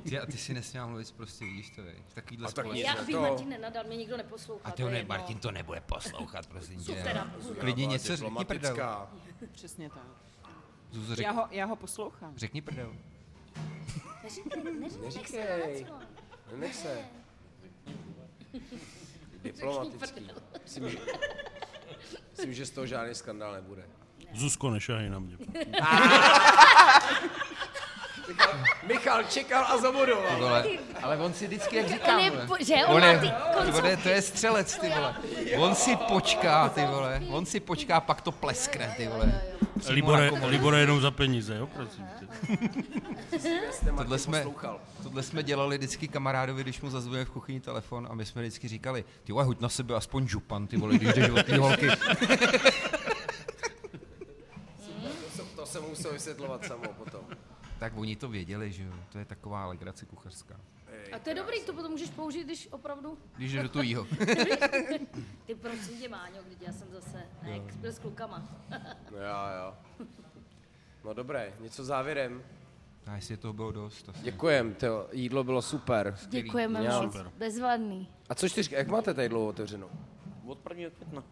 Ty, 0.09 0.19
a 0.19 0.25
ty 0.25 0.37
si 0.37 0.53
nesměl 0.53 0.87
mluvit 0.87 1.11
prostě, 1.11 1.45
vidíš 1.45 1.69
to, 1.69 1.83
vej. 1.83 1.95
V 2.07 2.13
takovýhle 2.13 2.47
A 2.47 2.51
tak. 2.51 2.65
Já 2.73 2.93
to- 2.93 2.99
abych 3.01 3.15
Martin 3.15 3.49
nenadal, 3.49 3.83
mě 3.83 3.97
nikdo 3.97 4.17
neposlouchá. 4.17 4.67
A 4.67 4.71
to 4.71 4.75
ty 4.77 4.83
ho 4.83 4.89
je 4.89 4.95
ne. 4.95 5.03
Martin 5.03 5.39
to 5.39 5.51
nebude 5.51 5.81
poslouchat, 5.81 6.47
prosím 6.47 6.83
tě. 6.83 7.03
teda? 7.03 7.31
Klidně 7.59 7.85
něco 7.85 8.15
řekni 8.15 8.45
prdel. 8.45 8.71
diplomatická. 8.73 9.11
Přesně 9.51 9.89
tak. 9.89 10.07
Zuzo, 10.91 11.15
řek, 11.15 11.25
Já 11.25 11.31
ho, 11.31 11.47
já 11.51 11.65
ho 11.65 11.75
poslouchám. 11.75 12.37
řekni 12.37 12.61
prdel. 12.61 12.95
Neříkej, 14.23 14.63
neříkej, 15.01 15.85
nech 16.55 16.75
se. 16.75 17.05
Diplomatický. 19.43 20.27
Myslím, 20.63 20.89
že, 20.89 20.97
myslím, 22.31 22.53
že 22.53 22.65
z 22.65 22.69
toho 22.69 22.87
žádný 22.87 23.15
skandál 23.15 23.53
nebude. 23.53 23.85
Zuzko, 24.33 24.69
nešahej 24.69 25.09
na 25.09 25.19
mě. 25.19 25.37
Michal, 28.27 28.53
Michal 28.87 29.23
čekal 29.23 29.65
a 29.65 29.77
zabodoval. 29.77 30.37
Vole, 30.39 30.65
ale 31.03 31.17
on 31.17 31.33
si 31.33 31.47
vždycky, 31.47 31.75
jak 31.75 31.87
říkám, 31.87 32.15
On 32.17 32.23
je, 32.23 32.31
po- 32.31 32.55
že 32.65 32.75
on 32.85 32.95
On 32.95 33.03
je, 33.03 33.19
ty 33.19 33.31
on 33.77 33.85
je, 33.85 33.97
to 33.97 34.09
je 34.09 34.21
střelec, 34.21 34.77
ty 34.77 34.89
vole. 34.89 35.15
On 35.57 35.75
si 35.75 35.95
počká, 35.95 36.69
ty 36.69 36.81
vole. 36.85 37.21
On 37.29 37.45
si 37.45 37.59
počká, 37.59 38.01
pak 38.01 38.21
to 38.21 38.31
pleskne, 38.31 38.93
ty 38.97 39.07
vole. 39.07 39.41
Libore. 39.89 40.31
Libore 40.45 40.79
jenom 40.79 41.01
za 41.01 41.11
peníze, 41.11 41.55
jo, 41.55 41.67
prosím 41.67 42.05
tě. 42.19 42.27
Tohle 43.97 44.19
jsme, 44.19 44.45
tohle 45.03 45.23
jsme 45.23 45.43
dělali 45.43 45.77
vždycky 45.77 46.07
kamarádovi, 46.07 46.63
když 46.63 46.81
mu 46.81 46.89
zazvonil 46.89 47.25
v 47.25 47.29
kuchyni 47.29 47.59
telefon 47.59 48.07
a 48.11 48.15
my 48.15 48.25
jsme 48.25 48.41
vždycky 48.41 48.67
říkali, 48.67 49.05
ty 49.23 49.31
vole, 49.33 49.45
hoď 49.45 49.59
na 49.61 49.69
sebe 49.69 49.95
aspoň 49.95 50.27
župan, 50.27 50.67
ty 50.67 50.77
vole, 50.77 50.95
když 50.95 51.13
jdeš 51.13 51.29
od 51.29 51.45
té 51.45 51.57
holky. 51.57 51.87
To, 55.73 55.79
se- 55.79 55.79
to 55.79 55.85
se 55.85 55.89
musel 55.89 56.13
vysvětlovat 56.13 56.65
samo 56.65 56.93
potom. 56.93 57.21
Tak 57.79 57.93
oni 57.97 58.15
to 58.15 58.29
věděli, 58.29 58.71
že 58.71 58.83
jo, 58.83 58.93
to 59.11 59.17
je 59.19 59.25
taková 59.25 59.65
legrace 59.67 60.05
kuchařská. 60.05 60.59
A 61.11 61.19
to 61.19 61.29
je 61.29 61.35
dobrý, 61.35 61.63
to 61.63 61.73
potom 61.73 61.91
můžeš 61.91 62.09
použít, 62.09 62.43
když 62.43 62.67
opravdu... 62.71 63.17
Když 63.37 63.53
jde 63.53 63.63
do 63.63 63.69
tujího. 63.69 64.05
Ty 65.45 65.55
prosím 65.55 65.99
tě, 66.01 66.09
Máňo, 66.09 66.43
když 66.47 66.57
já 66.61 66.73
jsem 66.73 66.87
zase, 66.91 67.17
ne, 67.43 67.49
jak 67.49 67.75
byl 67.75 67.91
s 67.91 67.99
klukama. 67.99 68.43
No 69.11 69.17
jo, 69.17 69.35
jo. 69.65 70.05
No 71.05 71.13
dobré, 71.13 71.53
něco 71.59 71.83
závěrem. 71.83 72.43
A 73.05 73.15
jestli 73.15 73.37
toho 73.37 73.53
bylo 73.53 73.71
dost. 73.71 74.09
Asi. 74.09 74.19
Děkujem, 74.23 74.73
to 74.75 75.07
jídlo 75.11 75.43
bylo 75.43 75.61
super. 75.61 76.17
Děkujeme 76.29 76.81
moc, 77.01 77.17
bezvadný. 77.37 78.09
A 78.29 78.35
co 78.35 78.49
čtyřka, 78.49 78.77
jak 78.77 78.87
máte 78.87 79.13
tady 79.13 79.29
dlouho 79.29 79.47
otevřenou? 79.47 79.89
Od 80.45 80.59
prvního 80.59 80.91
května. 80.91 81.23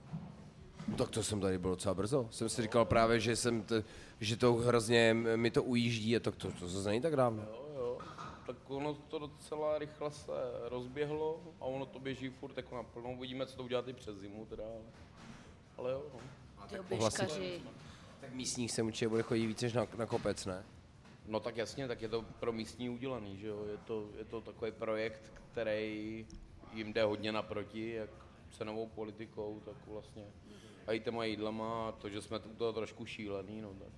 Tak 0.97 1.09
to 1.09 1.23
jsem 1.23 1.41
tady 1.41 1.57
byl 1.57 1.69
docela 1.69 1.93
brzo. 1.95 2.27
Jsem 2.31 2.49
si 2.49 2.61
říkal 2.61 2.85
právě, 2.85 3.19
že 3.19 3.35
jsem 3.35 3.61
t, 3.63 3.83
že 4.19 4.37
to 4.37 4.53
hrozně 4.53 5.13
mi 5.35 5.51
to 5.51 5.63
ujíždí 5.63 6.15
a 6.15 6.19
tak 6.19 6.35
to, 6.35 6.51
to 6.51 6.67
zase 6.67 6.89
není 6.89 7.01
tak 7.01 7.15
dávno. 7.15 7.43
Jo, 7.43 7.65
jo. 7.75 7.97
Tak 8.47 8.55
ono 8.69 8.93
to 8.93 9.19
docela 9.19 9.77
rychle 9.77 10.11
se 10.11 10.31
rozběhlo 10.69 11.39
a 11.61 11.65
ono 11.65 11.85
to 11.85 11.99
běží 11.99 12.29
furt 12.29 12.57
jako 12.57 12.75
naplno. 12.75 13.11
Uvidíme, 13.13 13.45
co 13.45 13.57
to 13.57 13.63
udělat 13.63 13.87
i 13.87 13.93
přes 13.93 14.17
zimu 14.17 14.45
teda. 14.45 14.63
ale- 14.63 14.81
Ale 15.77 15.91
jo, 15.91 16.03
no. 16.13 16.19
Ty 16.69 16.79
ohlasy. 16.95 17.17
běžkaři. 17.21 17.61
Tak 18.21 18.33
místních 18.33 18.71
se 18.71 18.83
určitě 18.83 19.07
bude 19.07 19.21
chodit 19.23 19.47
víc 19.47 19.61
než 19.61 19.73
na, 19.73 19.87
na 19.97 20.05
kopec, 20.05 20.45
ne? 20.45 20.63
No 21.27 21.39
tak 21.39 21.57
jasně, 21.57 21.87
tak 21.87 22.01
je 22.01 22.09
to 22.09 22.25
pro 22.39 22.51
místní 22.51 22.89
udělaný, 22.89 23.37
že 23.37 23.47
jo. 23.47 23.65
Je 23.71 23.77
to, 23.77 24.05
je 24.17 24.25
to 24.25 24.41
takový 24.41 24.71
projekt, 24.71 25.33
který 25.51 26.25
jim 26.73 26.93
jde 26.93 27.03
hodně 27.03 27.31
naproti, 27.31 27.89
jak 27.93 28.09
cenovou 28.51 28.87
politikou, 28.87 29.61
tak 29.65 29.75
vlastně 29.87 30.23
a 30.91 30.93
i 30.93 30.99
těma 30.99 31.25
jídlama, 31.25 31.87
a 31.87 31.91
to, 31.91 32.09
že 32.09 32.21
jsme 32.21 32.39
tu 32.39 32.49
toho 32.49 32.73
trošku 32.73 33.05
šílený, 33.05 33.61
no 33.61 33.69
tak. 33.69 33.93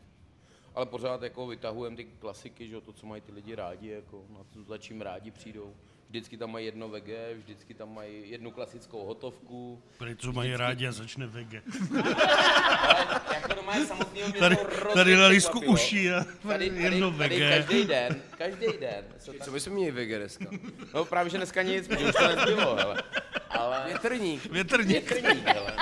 Ale 0.75 0.85
pořád 0.85 1.21
jako 1.21 1.47
vytahujeme 1.47 1.95
ty 1.95 2.03
klasiky, 2.19 2.67
že 2.67 2.73
jo, 2.73 2.81
to, 2.81 2.93
co 2.93 3.05
mají 3.05 3.21
ty 3.21 3.31
lidi 3.31 3.55
rádi, 3.55 3.89
jako 3.89 4.25
na 4.29 4.39
to, 4.53 4.63
za 4.63 4.77
čím 4.77 5.01
rádi 5.01 5.31
přijdou. 5.31 5.75
Vždycky 6.09 6.37
tam 6.37 6.51
mají 6.51 6.65
jedno 6.65 6.89
vege, 6.89 7.33
vždycky 7.37 7.73
tam 7.73 7.93
mají 7.93 8.29
jednu 8.31 8.51
klasickou 8.51 9.05
hotovku. 9.05 9.81
Prý, 9.97 10.15
co 10.15 10.31
mají 10.31 10.55
rádi 10.55 10.87
a 10.87 10.91
začne 10.91 11.27
vege. 11.27 11.61
Jako 13.33 13.55
to 13.55 13.61
mají 13.63 13.85
samotného 13.85 14.29
mě 14.29 14.39
Tady, 14.39 14.55
to 14.55 14.93
tady 14.93 15.15
na 15.15 15.27
lísku 15.27 15.59
uší 15.59 16.11
a 16.11 16.23
Tady, 16.47 16.69
tady, 16.69 16.83
jedno 16.83 17.11
tady 17.11 17.29
vege. 17.29 17.49
každý 17.49 17.85
den, 17.85 18.21
každý 18.37 18.65
den. 18.79 19.05
Se 19.19 19.31
tak, 19.33 19.45
Co 19.45 19.51
bychom 19.51 19.73
měli 19.73 19.91
vege 19.91 20.19
dneska? 20.19 20.45
no 20.93 21.05
právě, 21.05 21.29
že 21.29 21.37
dneska 21.37 21.61
nic, 21.61 21.87
protože 21.87 22.05
už 22.05 22.15
to 22.15 22.27
nezbylo, 22.27 22.75
hele. 22.75 23.03
Ale, 23.49 23.83
Větrník. 23.87 24.45
Větrník. 24.51 25.05
krník, 25.07 25.45
hele. 25.47 25.72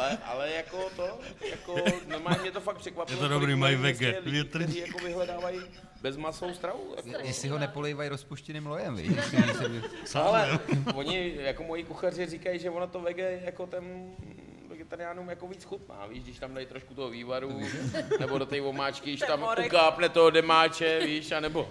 Ale, 0.00 0.18
ale 0.24 0.50
jako 0.50 0.90
to, 0.96 1.18
jako 1.50 1.74
normálně 2.08 2.40
mě 2.42 2.50
to 2.50 2.60
fakt 2.60 2.76
překvapilo. 2.76 3.22
Je 3.22 3.28
to 3.28 3.34
dobrý, 3.34 3.54
mají 3.54 3.76
mají 3.76 3.76
vege, 3.76 4.18
lidí, 4.18 4.30
větrník. 4.30 4.68
kteří 4.68 4.80
jako 4.80 4.98
vyhledávají 4.98 5.60
bezmasou 6.02 6.54
stravu. 6.54 6.94
Jako. 6.96 7.26
Jestli 7.26 7.48
ho 7.48 7.58
nepolejvají 7.58 8.08
rozpuštěným 8.08 8.66
lojem, 8.66 8.96
víš? 8.96 9.12
Ale 10.14 10.58
oni, 10.94 11.34
jako 11.36 11.62
moji 11.62 11.84
kuchaři 11.84 12.26
říkají, 12.26 12.58
že 12.58 12.70
ono 12.70 12.86
to 12.86 13.00
vege 13.00 13.40
jako 13.44 13.66
ten 13.66 14.14
vegetariánům 14.68 15.28
jako 15.28 15.48
víc 15.48 15.64
chutná, 15.64 16.06
víš, 16.06 16.22
když 16.22 16.38
tam 16.38 16.54
dají 16.54 16.66
trošku 16.66 16.94
toho 16.94 17.10
vývaru, 17.10 17.60
nebo 18.20 18.38
do 18.38 18.46
té 18.46 18.60
omáčky, 18.60 19.10
když 19.10 19.20
tam 19.20 19.46
ukápne 19.66 20.08
toho 20.08 20.30
demáče, 20.30 21.00
víš, 21.00 21.32
anebo 21.32 21.68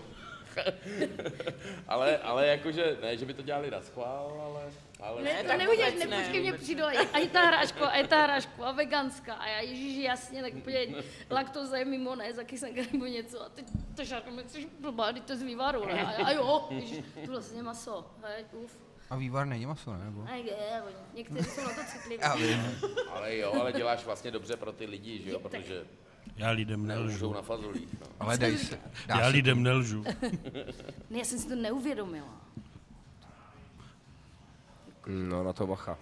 ale, 1.87 2.17
ale 2.17 2.47
jakože, 2.47 2.97
ne, 3.01 3.17
že 3.17 3.25
by 3.25 3.33
to 3.33 3.41
dělali 3.41 3.71
na 3.71 3.81
schvál, 3.81 4.41
ale... 4.45 4.71
ale 4.99 5.21
Ne, 5.23 5.43
to 5.43 5.57
neuděláš, 5.57 5.93
ne, 5.99 6.05
nepočkej, 6.05 6.41
mě 6.41 6.53
přijdu, 6.53 6.83
a 6.85 6.91
je- 6.91 6.99
a 7.13 7.17
je 7.17 7.27
ta 7.29 7.41
hráško, 7.41 7.83
a 7.85 7.95
je 7.95 8.07
ta 8.07 8.21
hráško, 8.23 8.63
a 8.65 8.71
veganská, 8.71 9.33
a 9.33 9.47
já, 9.47 9.59
ježiši, 9.59 10.01
jasně, 10.03 10.41
tak 10.41 10.53
úplně 10.55 10.87
laktoza 11.29 11.77
je 11.77 11.85
mimo, 11.85 12.15
ne, 12.15 12.33
za 12.33 12.43
kysenka 12.43 12.81
nebo 12.91 13.05
něco, 13.05 13.41
a 13.45 13.49
teď 13.49 13.65
to 13.95 14.03
žárko, 14.03 14.31
my 14.31 14.43
jsi 14.47 14.67
blbá, 14.79 15.13
teď 15.13 15.23
to 15.23 15.31
je 15.33 15.37
z 15.37 15.41
vývaru, 15.43 15.85
ne, 15.85 16.01
a, 16.05 16.25
a 16.25 16.31
jo, 16.31 16.67
ježiš, 16.69 17.03
to 17.25 17.31
vlastně 17.31 17.63
maso, 17.63 18.05
hej, 18.23 18.45
uf. 18.51 18.77
A 19.09 19.15
vývar 19.15 19.45
není 19.47 19.65
maso, 19.65 19.93
ne? 19.93 20.05
Nebo? 20.05 20.25
A 20.31 20.35
je, 20.35 20.53
oni- 20.85 20.95
někteří 21.13 21.49
jsou 21.49 21.61
na 21.63 21.69
to 21.69 21.81
citliví. 21.91 22.23
Ale 23.09 23.37
jo, 23.37 23.53
ale 23.59 23.73
děláš 23.73 24.05
vlastně 24.05 24.31
dobře 24.31 24.57
pro 24.57 24.71
ty 24.71 24.85
lidi, 24.85 25.21
že 25.23 25.31
jo, 25.31 25.39
protože 25.39 25.83
Já 26.39 26.49
lidem 26.51 26.87
nelžu. 26.87 27.33
na 27.33 27.41
fazolích, 27.41 27.93
no. 28.01 28.07
Ale 28.19 28.37
dej 28.37 28.57
se. 28.57 28.79
Dá 29.07 29.15
Já 29.15 29.23
se 29.23 29.27
lidem 29.27 29.63
nelžu. 29.63 30.03
Ne, 31.09 31.17
já 31.17 31.23
jsem 31.25 31.39
si 31.39 31.47
to 31.47 31.55
neuvědomila. 31.55 32.41
No, 35.07 35.43
na 35.43 35.53
to 35.53 35.67
bacha. 35.67 35.97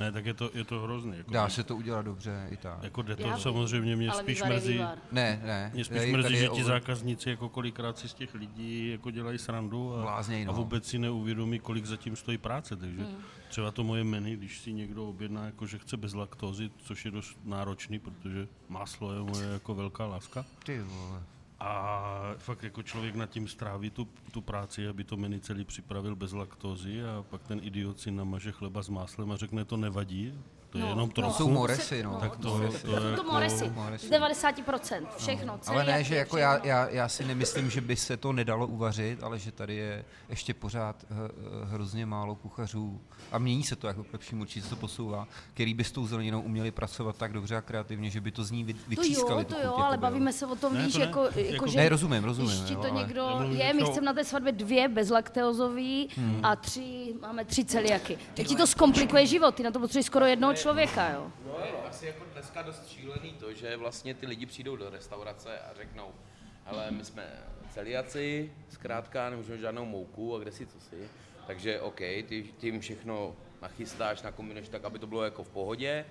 Ne, 0.00 0.12
tak 0.12 0.26
je 0.26 0.34
to, 0.34 0.50
je 0.54 0.64
to 0.64 0.80
hrozný. 0.80 1.16
Jako, 1.18 1.30
Dá 1.32 1.48
se 1.48 1.64
to 1.64 1.76
udělat 1.76 2.02
dobře 2.02 2.48
i 2.50 2.56
tak. 2.56 2.82
jako 2.82 3.02
jde 3.02 3.16
to 3.16 3.22
Já 3.26 3.38
samozřejmě 3.38 3.96
mě 3.96 4.10
ale 4.10 4.22
spíš 4.22 4.36
vývar 4.36 4.52
je 4.52 4.58
mrzí, 4.58 4.72
vývar. 4.72 4.98
Ne, 5.12 5.40
ne. 5.44 5.70
mě 5.74 5.84
spíš 5.84 5.98
tady- 5.98 6.12
mrzí, 6.12 6.22
tady 6.22 6.36
že 6.36 6.42
je 6.44 6.48
ti 6.48 6.54
over- 6.62 6.64
zákazníci 6.64 7.30
jako 7.30 7.48
kolikrát 7.48 7.98
si 7.98 8.08
z 8.08 8.14
těch 8.14 8.34
lidí 8.34 8.90
jako 8.90 9.10
dělají 9.10 9.38
srandu 9.38 9.94
a, 9.96 10.02
Blázněj, 10.02 10.44
no. 10.44 10.52
a 10.52 10.56
vůbec 10.56 10.86
si 10.86 10.98
neuvědomí, 10.98 11.58
kolik 11.58 11.86
zatím 11.86 12.16
stojí 12.16 12.38
práce. 12.38 12.76
Takže 12.76 13.02
Hmm. 13.02 13.16
třeba 13.48 13.70
to 13.70 13.84
moje 13.84 14.04
menu, 14.04 14.36
když 14.36 14.58
si 14.60 14.72
někdo 14.72 15.08
objedná, 15.08 15.44
jako, 15.46 15.66
že 15.66 15.78
chce 15.78 15.96
bez 15.96 16.14
laktózy, 16.14 16.70
což 16.78 17.04
je 17.04 17.10
dost 17.10 17.38
náročný, 17.44 17.98
protože 17.98 18.48
máslo 18.68 19.12
je 19.14 19.20
moje 19.20 19.46
jako 19.48 19.74
velká 19.74 20.06
láska. 20.06 20.44
Ty 20.64 20.80
vole. 20.80 21.22
A 21.60 22.34
fakt 22.38 22.62
jako 22.62 22.82
člověk 22.82 23.14
nad 23.14 23.30
tím 23.30 23.48
stráví 23.48 23.90
tu, 23.90 24.08
tu 24.32 24.40
práci, 24.40 24.88
aby 24.88 25.04
to 25.04 25.16
menu 25.16 25.40
celý 25.40 25.64
připravil 25.64 26.16
bez 26.16 26.32
laktózy 26.32 27.04
a 27.04 27.24
pak 27.30 27.42
ten 27.42 27.60
idiot 27.62 28.00
si 28.00 28.10
namaže 28.10 28.52
chleba 28.52 28.82
s 28.82 28.88
máslem 28.88 29.32
a 29.32 29.36
řekne, 29.36 29.64
to 29.64 29.76
nevadí, 29.76 30.34
to 30.70 30.78
je 30.78 30.84
jenom 30.84 31.10
To 31.10 31.20
trochu. 31.20 31.36
jsou 31.36 31.50
moresy, 31.50 32.02
no. 32.02 32.16
Tak 32.20 32.36
to, 32.36 32.42
to, 32.42 32.58
To, 32.58 32.62
je 32.64 32.70
to 33.00 33.08
jako, 33.08 33.22
moresy, 33.32 33.70
moresy. 33.74 34.06
z 34.06 34.10
90%, 34.10 35.06
všechno, 35.18 35.58
celý 35.58 35.76
Ale 35.76 35.84
ne, 35.86 36.04
že 36.04 36.16
jako 36.16 36.36
já, 36.36 36.66
já, 36.66 36.88
já 36.88 37.08
si 37.08 37.24
nemyslím, 37.24 37.70
že 37.70 37.80
by 37.80 37.96
se 37.96 38.16
to 38.16 38.32
nedalo 38.32 38.66
uvařit, 38.66 39.22
ale 39.22 39.38
že 39.38 39.52
tady 39.52 39.74
je 39.74 40.04
ještě 40.28 40.54
pořád 40.54 40.96
h, 41.10 41.30
hrozně 41.64 42.06
málo 42.06 42.34
kuchařů 42.34 43.00
a 43.32 43.38
mění 43.38 43.62
se 43.64 43.76
to 43.76 43.86
jako 43.86 44.04
k 44.04 44.12
lepšímu, 44.12 44.40
určitě 44.40 44.62
se 44.62 44.70
to 44.70 44.76
posouvá, 44.76 45.28
který 45.54 45.74
by 45.74 45.84
s 45.84 45.92
tou 45.92 46.06
zeleninou 46.06 46.40
uměli 46.40 46.70
pracovat 46.70 47.16
tak 47.16 47.32
dobře 47.32 47.56
a 47.56 47.60
kreativně, 47.60 48.10
že 48.10 48.20
by 48.20 48.30
to 48.30 48.44
z 48.44 48.50
ní 48.50 48.64
vy- 48.64 48.74
To 48.74 48.80
vytřískali 48.88 49.40
jo, 49.40 49.44
to 49.44 49.54
jo, 49.54 49.60
jako 49.62 49.76
ale 49.84 49.96
bavíme 49.98 50.32
se 50.32 50.46
o 50.46 50.56
tom, 50.56 50.74
Ne, 50.74 50.84
víš, 50.84 50.92
to 50.92 50.98
ne. 50.98 51.04
jako, 51.04 51.22
jako, 51.24 51.38
Jako- 51.40 51.66
že... 51.66 51.76
Ne, 51.78 51.88
rozumím, 51.88 52.24
rozumím, 52.24 52.66
jo, 52.70 52.82
to 52.82 52.88
někdo 52.88 53.28
je, 53.50 53.74
my 53.74 53.82
chceme 53.82 54.06
na 54.06 54.12
té 54.12 54.24
svatbě 54.24 54.52
dvě 54.52 54.88
bezlaktéozový 54.88 56.08
Hmm. 56.16 56.40
a 56.42 56.56
tři, 56.56 57.14
máme 57.22 57.44
tři 57.44 57.64
celiaky. 57.64 58.18
Teď 58.34 58.46
ti 58.48 58.56
to 58.56 58.66
zkomplikuje 58.66 59.26
život, 59.26 59.54
ty 59.54 59.62
na 59.62 59.70
to 59.70 59.80
potřebuješ 59.80 60.06
skoro 60.06 60.24
jednoho 60.26 60.54
člověka, 60.58 61.10
jo. 61.10 61.32
No 61.46 61.64
je 61.64 61.72
asi 61.88 62.06
jako 62.06 62.24
dneska 62.32 62.62
dost 62.62 62.88
šílený 62.88 63.32
to, 63.32 63.52
že 63.52 63.76
vlastně 63.76 64.14
ty 64.14 64.26
lidi 64.26 64.46
přijdou 64.46 64.76
do 64.76 64.90
restaurace 64.90 65.58
a 65.58 65.74
řeknou, 65.76 66.14
hele, 66.64 66.90
my 66.90 67.04
jsme 67.04 67.32
celiaci, 67.70 68.52
zkrátka 68.68 69.30
nemůžeme 69.30 69.58
žádnou 69.58 69.84
mouku 69.84 70.36
a 70.36 70.38
kde 70.38 70.52
si 70.52 70.66
co 70.66 70.80
si. 70.80 71.08
Takže 71.46 71.80
OK, 71.80 71.98
ty, 71.98 72.48
ty 72.60 72.66
jim 72.66 72.80
všechno 72.80 73.36
nachystáš, 73.62 74.22
nakombinuješ 74.22 74.68
tak, 74.68 74.84
aby 74.84 74.98
to 74.98 75.06
bylo 75.06 75.24
jako 75.24 75.44
v 75.44 75.50
pohodě. 75.50 76.04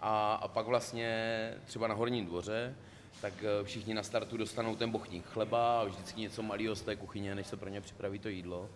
A, 0.00 0.34
a 0.34 0.48
pak 0.48 0.66
vlastně 0.66 1.54
třeba 1.64 1.88
na 1.88 1.94
horním 1.94 2.26
dvoře, 2.26 2.74
tak 3.20 3.32
eh, 3.42 3.64
všichni 3.64 3.94
na 3.94 4.02
startu 4.02 4.36
dostanou 4.36 4.76
ten 4.76 4.90
bochník 4.90 5.26
chleba 5.26 5.80
a 5.80 5.84
vždycky 5.84 6.20
něco 6.20 6.42
malého 6.42 6.74
z 6.74 6.82
té 6.82 6.96
kuchyně, 6.96 7.34
než 7.34 7.46
se 7.46 7.56
pro 7.56 7.68
ně 7.68 7.80
připraví 7.80 8.18
to 8.18 8.28
jídlo. 8.28 8.70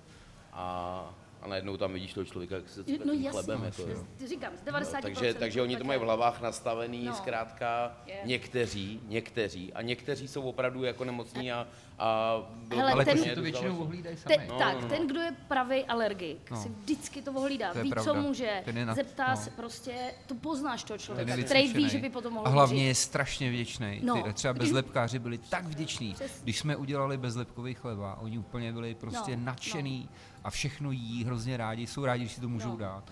A, 0.52 1.14
a 1.42 1.48
najednou 1.48 1.76
tam 1.76 1.92
vidíš 1.92 2.12
toho 2.14 2.24
člověka, 2.24 2.54
jak 2.54 2.68
se 2.68 2.80
No 2.80 2.84
cpe 2.84 2.92
tím 2.98 3.08
jasně, 3.08 3.30
chlebem. 3.30 3.64
Jako, 3.64 3.82
jo. 3.82 4.06
Ty 4.16 4.26
říkám, 4.26 4.52
z 4.56 4.62
90%. 4.62 4.94
No, 4.94 5.00
takže, 5.02 5.34
takže 5.34 5.62
oni 5.62 5.76
to 5.76 5.84
mají 5.84 5.98
v 6.00 6.02
hlavách 6.02 6.40
nastavený, 6.40 7.04
No. 7.04 7.10
no. 7.10 7.16
zkrátka 7.16 7.96
Je. 8.06 8.20
někteří, 8.24 9.00
někteří 9.04 9.72
a 9.72 9.82
někteří 9.82 10.28
jsou 10.28 10.42
opravdu 10.42 10.84
jako 10.84 11.04
nemocní 11.04 11.52
a, 11.52 11.66
a 12.00 12.36
bylo 12.68 12.80
Hele, 12.80 12.92
Ale 12.92 13.04
ten- 13.04 13.34
to 13.34 13.42
většinou 13.42 13.78
ohlídají 13.78 14.16
Te, 14.16 14.34
sami. 14.34 14.48
No, 14.48 14.58
tak, 14.58 14.74
no, 14.74 14.80
no. 14.80 14.88
ten, 14.88 15.06
kdo 15.06 15.20
je 15.20 15.32
pravý 15.48 15.84
alergik, 15.84 16.50
No. 16.50 16.62
si 16.62 16.68
vždycky 16.68 17.22
to 17.22 17.32
ohlídá, 17.32 17.72
To 17.72 17.78
je 17.78 17.84
ví, 17.84 17.90
co 17.90 17.94
pravda. 17.94 18.20
může, 18.22 18.62
Ten 18.64 18.78
je 18.78 18.86
na- 18.86 18.94
zeptá 18.94 19.30
no. 19.30 19.36
se 19.36 19.50
prostě, 19.50 19.94
to 20.26 20.34
poznáš 20.34 20.84
toho 20.84 20.98
člověka, 20.98 21.36
který 21.36 21.72
ví, 21.72 21.88
že 21.88 21.98
by 21.98 22.10
potom 22.10 22.32
mohl 22.32 22.46
A 22.46 22.50
hlavně 22.50 22.86
je 22.86 22.94
strašně 22.94 23.50
vděčný. 23.50 24.00
No. 24.04 24.22
Ty, 24.22 24.32
třeba 24.32 24.54
bezlepkáři 24.54 25.18
byli 25.18 25.38
tak 25.38 25.64
vděční. 25.64 26.16
Když 26.42 26.58
jsme 26.58 26.76
udělali 26.76 27.16
bezlepkový 27.18 27.74
chleba, 27.74 28.18
oni 28.20 28.38
úplně 28.38 28.72
byli 28.72 28.94
prostě 28.94 29.36
No, 29.36 29.44
nadšený 29.44 30.08
a 30.44 30.50
všechno 30.50 30.90
jí 30.90 31.24
hrozně 31.24 31.56
rádi, 31.56 31.86
jsou 31.86 32.04
rádi, 32.04 32.22
když 32.24 32.32
si 32.34 32.40
to 32.40 32.48
můžou 32.48 32.68
No. 32.70 32.76
dát. 32.76 33.04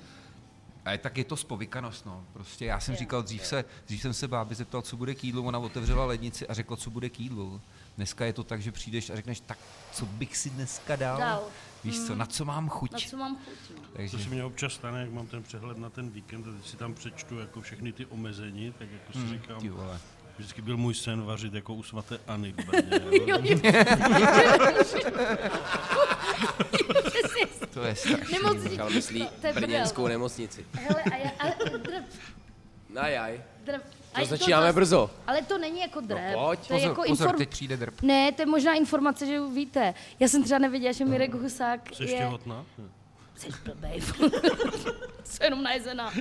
A 0.85 0.93
je, 0.93 0.99
tak 0.99 1.19
je 1.19 1.25
to 1.25 1.37
spovykanost, 1.37 2.07
no. 2.07 2.25
Prostě 2.33 2.65
já 2.65 2.81
jsem 2.81 2.93
Je. 2.95 2.99
říkal, 2.99 3.23
dřív, 3.23 3.47
se, 3.47 3.65
dřív 3.87 4.03
jsem 4.03 4.13
se 4.15 4.29
bábi 4.29 4.55
zeptal, 4.55 4.83
co 4.83 4.97
bude 4.97 5.15
k 5.15 5.25
jídlu, 5.25 5.47
ona 5.47 5.59
otevřela 5.59 6.05
lednici 6.05 6.47
a 6.49 6.55
řekla, 6.55 6.77
co 6.77 6.91
bude 6.91 7.09
k 7.09 7.21
jídlu. 7.21 7.61
Dneska 7.99 8.25
je 8.25 8.33
to 8.33 8.45
tak, 8.45 8.63
že 8.63 8.73
přijdeš 8.73 9.11
a 9.11 9.17
řekneš, 9.17 9.41
tak 9.41 9.59
co 9.93 10.07
bych 10.07 10.37
si 10.37 10.51
dneska 10.51 10.97
dal? 10.97 11.19
Dal. 11.19 11.43
Víš 11.85 12.01
co, 12.07 12.15
na 12.15 12.27
co 12.27 12.45
mám 12.45 12.69
chuť? 12.69 12.93
Na 12.93 12.99
co 12.99 13.17
mám 13.17 13.37
chuť, 13.37 13.77
no. 13.77 13.83
Takže, 13.93 14.17
To 14.17 14.23
se 14.23 14.29
mě 14.29 14.45
občas 14.45 14.73
stane, 14.73 15.01
jak 15.01 15.11
mám 15.13 15.27
ten 15.27 15.43
přehled 15.43 15.79
na 15.79 15.91
ten 15.91 16.11
víkend 16.11 16.47
a 16.49 16.53
teď 16.53 16.67
si 16.71 16.77
tam 16.77 16.95
přečtu 16.95 17.39
jako 17.39 17.61
všechny 17.61 17.93
ty 17.93 18.07
omezení, 18.07 18.73
tak 18.79 18.89
jako 18.93 19.13
si 19.13 19.29
říkám, 19.29 19.61
ty 19.61 19.69
vole. 19.69 19.99
vždycky 20.39 20.63
byl 20.63 20.77
můj 20.77 20.95
sen 20.95 21.23
vařit 21.23 21.55
jako 21.55 21.75
u 21.75 21.83
svaté. 21.83 22.19
Přesně. 24.75 25.03
To 27.75 27.85
je 27.85 27.97
strašný. 27.97 28.33
Nemocnice. 28.33 28.69
Michal 28.71 28.91
myslí 28.91 29.21
To 29.41 29.47
je 29.47 29.53
prdel, 29.53 29.69
brněnskou 29.69 30.07
nemocnici. 30.09 30.67
Hele, 30.73 31.03
a 31.03 31.17
já, 31.17 31.31
ale 31.39 31.55
drb, 31.79 32.05
Najaj. 32.91 33.43
drb. 33.65 33.83
A 34.15 34.15
To 34.15 34.21
je 34.21 34.27
začínáme 34.27 34.67
zas- 34.67 34.75
brzo. 34.75 35.11
Ale 35.27 35.43
to 35.43 35.59
není 35.59 35.81
jako 35.81 36.01
drb. 36.01 36.19
pojď. 36.35 36.61
To 36.69 36.75
je 36.75 36.81
Pozor, 36.81 36.89
jako 36.91 37.03
pozor, 37.09 37.29
inform- 37.29 37.37
teď 37.39 37.49
přijde 37.49 37.77
drb. 37.77 38.03
Ne, 38.03 38.33
to 38.33 38.43
je 38.43 38.47
možná 38.47 38.75
informace, 38.75 39.27
že 39.27 39.41
víte. 39.41 39.95
Já 40.21 40.29
jsem 40.29 40.45
třeba 40.45 40.59
nevěděla, 40.59 40.93
že 40.93 41.05
Mirek 41.05 41.35
Husák 41.35 41.95
Jsi 41.95 42.03
je... 42.05 42.19
těhotná? 42.19 42.65
Jsi 43.37 43.49
blbej. 43.65 44.01
Jsem 45.25 45.45
jenom 45.45 45.63
najezená. 45.63 46.13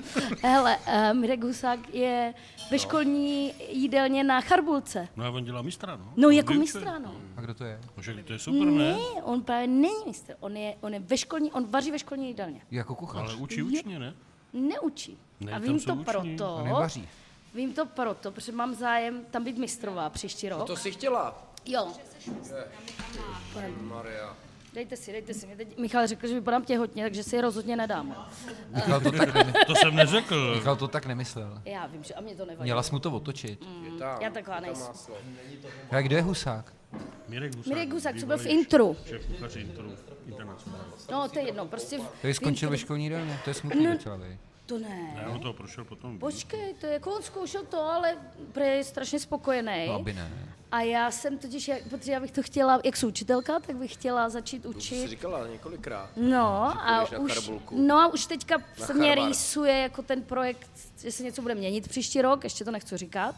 Hele, 0.42 0.78
uh, 0.88 1.18
Mirek 1.18 1.44
Husák 1.44 1.94
je 1.94 2.34
ve 2.72 2.80
školní 2.80 3.54
jídelně 3.72 4.24
na 4.24 4.42
Charbulce. 4.42 5.08
No 5.16 5.26
a 5.26 5.30
on 5.30 5.44
dělá 5.44 5.62
mistra, 5.62 5.96
no. 5.96 6.14
No 6.18 6.28
On 6.28 6.34
jako 6.34 6.54
vyučuje. 6.54 6.84
mistra, 6.84 7.00
no. 7.00 7.16
A 7.38 7.42
kdo 7.42 7.54
to 7.54 7.64
je? 7.66 7.80
No, 7.98 8.04
že 8.04 8.24
to 8.24 8.34
je 8.34 8.40
super, 8.40 8.68
ne? 8.68 8.94
Ne, 8.94 8.98
on 9.24 9.42
právě 9.42 9.68
není 9.68 9.94
mistr. 10.08 10.34
On 10.40 10.58
je, 10.58 10.76
on 10.82 10.94
je 10.94 11.00
ve 11.00 11.18
školní, 11.18 11.52
on 11.52 11.66
vaří 11.66 11.92
ve 11.92 12.00
školní 12.00 12.28
jídelně. 12.28 12.62
Jako 12.72 12.96
kuchař. 12.96 13.22
Ale 13.22 13.36
učí 13.36 13.64
učně, 13.64 14.00
ne? 14.00 14.14
Neučí. 14.54 15.18
Ne, 15.40 15.52
A 15.52 15.58
vím 15.58 15.80
to 15.80 15.94
učení. 15.94 16.06
proto, 16.06 16.58
A 16.58 16.64
nevaří. 16.64 17.08
Vím 17.54 17.74
to 17.74 17.86
proto, 17.86 18.32
protože 18.32 18.52
mám 18.52 18.74
zájem 18.76 19.26
tam 19.32 19.44
být 19.44 19.58
mistrová 19.58 20.10
příští 20.10 20.50
rok. 20.50 20.68
To 20.68 20.76
si 20.76 20.92
chtěla. 20.92 21.44
Jo. 21.66 21.88
Maria. 23.82 24.36
Dejte 24.74 24.98
si, 24.98 25.12
dejte 25.12 25.34
si. 25.34 25.48
Mě 25.48 25.56
teď 25.56 25.78
Michal 25.78 26.08
řekl, 26.08 26.28
že 26.28 26.34
vypadám 26.34 26.66
těhotně, 26.66 27.04
takže 27.04 27.24
si 27.24 27.36
je 27.36 27.42
rozhodně 27.42 27.76
nedám. 27.76 28.08
jo. 28.10 28.52
Michal 28.76 29.02
to 29.02 29.12
tak, 29.12 29.34
ne, 29.34 29.54
To 29.68 29.76
jsem 29.76 29.96
neřekl. 29.96 30.56
Michal 30.56 30.76
to 30.76 30.88
tak 30.88 31.06
nemyslel. 31.06 31.62
Já 31.66 31.86
vím, 31.88 32.04
že 32.04 32.14
a 32.14 32.22
mě 32.22 32.36
to 32.36 32.46
nevadí. 32.46 32.64
Měla 32.64 32.84
jsi 32.84 32.92
mu 32.92 33.00
to 33.00 33.12
otočit. 33.12 33.62
Mm. 33.68 34.00
Tam, 34.00 34.22
Já 34.22 34.30
taková 34.30 34.60
nejsem. 34.60 34.88
máslo. 34.88 35.16
A 35.92 36.02
kde 36.02 36.16
je 36.16 36.22
Husák? 36.22 36.74
Mirek 37.28 37.56
Husák. 37.56 37.68
Mirek 37.74 37.92
Husák, 37.94 38.20
co 38.20 38.26
byl 38.26 38.38
v 38.38 38.42
bývalý 38.42 38.60
intru. 38.60 38.98
Šéf 39.06 39.26
kuchař 39.28 39.56
intru. 39.56 39.94
Internacionál. 40.28 40.82
No, 41.12 41.30
to 41.30 41.40
je 41.40 41.46
jedno, 41.46 41.66
prostě... 41.66 41.98
v- 41.98 42.22
To 42.22 42.28
je 42.28 42.34
skončil 42.34 42.70
ve 42.70 42.78
školní 42.78 43.04
jídelně? 43.04 43.40
To 43.44 43.50
je 43.50 43.54
smutný 43.54 43.86
No. 43.86 43.94
docela, 43.94 44.16
vej. 44.16 44.38
To 44.68 44.80
ne. 44.80 45.14
Já 45.22 45.30
on 45.30 45.40
toho 45.40 45.54
prošel 45.54 45.86
potom. 45.86 46.20
Počkej, 46.20 46.74
to 46.74 46.86
je 46.86 46.94
jako 46.94 47.12
on 47.16 47.22
zkoušel 47.24 47.64
to, 47.64 47.82
ale 47.82 48.16
je 48.62 48.84
strašně 48.84 49.20
spokojený. 49.20 49.86
No, 49.88 49.94
aby 49.94 50.14
ne. 50.14 50.32
A 50.72 50.82
já 50.82 51.12
jsem 51.12 51.38
totiž, 51.38 51.68
jak- 51.68 51.84
protože 51.90 52.12
já 52.12 52.20
bych 52.20 52.32
to 52.32 52.44
chtěla, 52.44 52.80
jak 52.84 52.98
jsem 52.98 53.10
učitelka, 53.10 53.60
tak 53.60 53.76
bych 53.76 53.94
chtěla 53.94 54.30
začít 54.30 54.60
To 54.64 54.72
jsi 54.72 54.78
učit. 54.78 55.08
říkala 55.08 55.48
několikrát. 55.48 56.10
No 56.16 56.48
a, 56.82 57.08
na 57.12 57.20
už, 57.20 57.52
no 57.72 57.96
a 58.00 58.08
už 58.08 58.26
teďka 58.26 58.58
se 58.78 58.94
mě 58.94 59.16
rýsuje 59.16 59.78
jako 59.78 60.02
ten 60.02 60.22
projekt, 60.22 60.70
že 61.02 61.12
se 61.12 61.24
něco 61.24 61.42
bude 61.42 61.56
měnit 61.56 61.88
příští 61.90 62.22
rok, 62.22 62.44
ještě 62.44 62.66
to 62.66 62.72
nechci 62.72 62.98
říkat, 62.98 63.36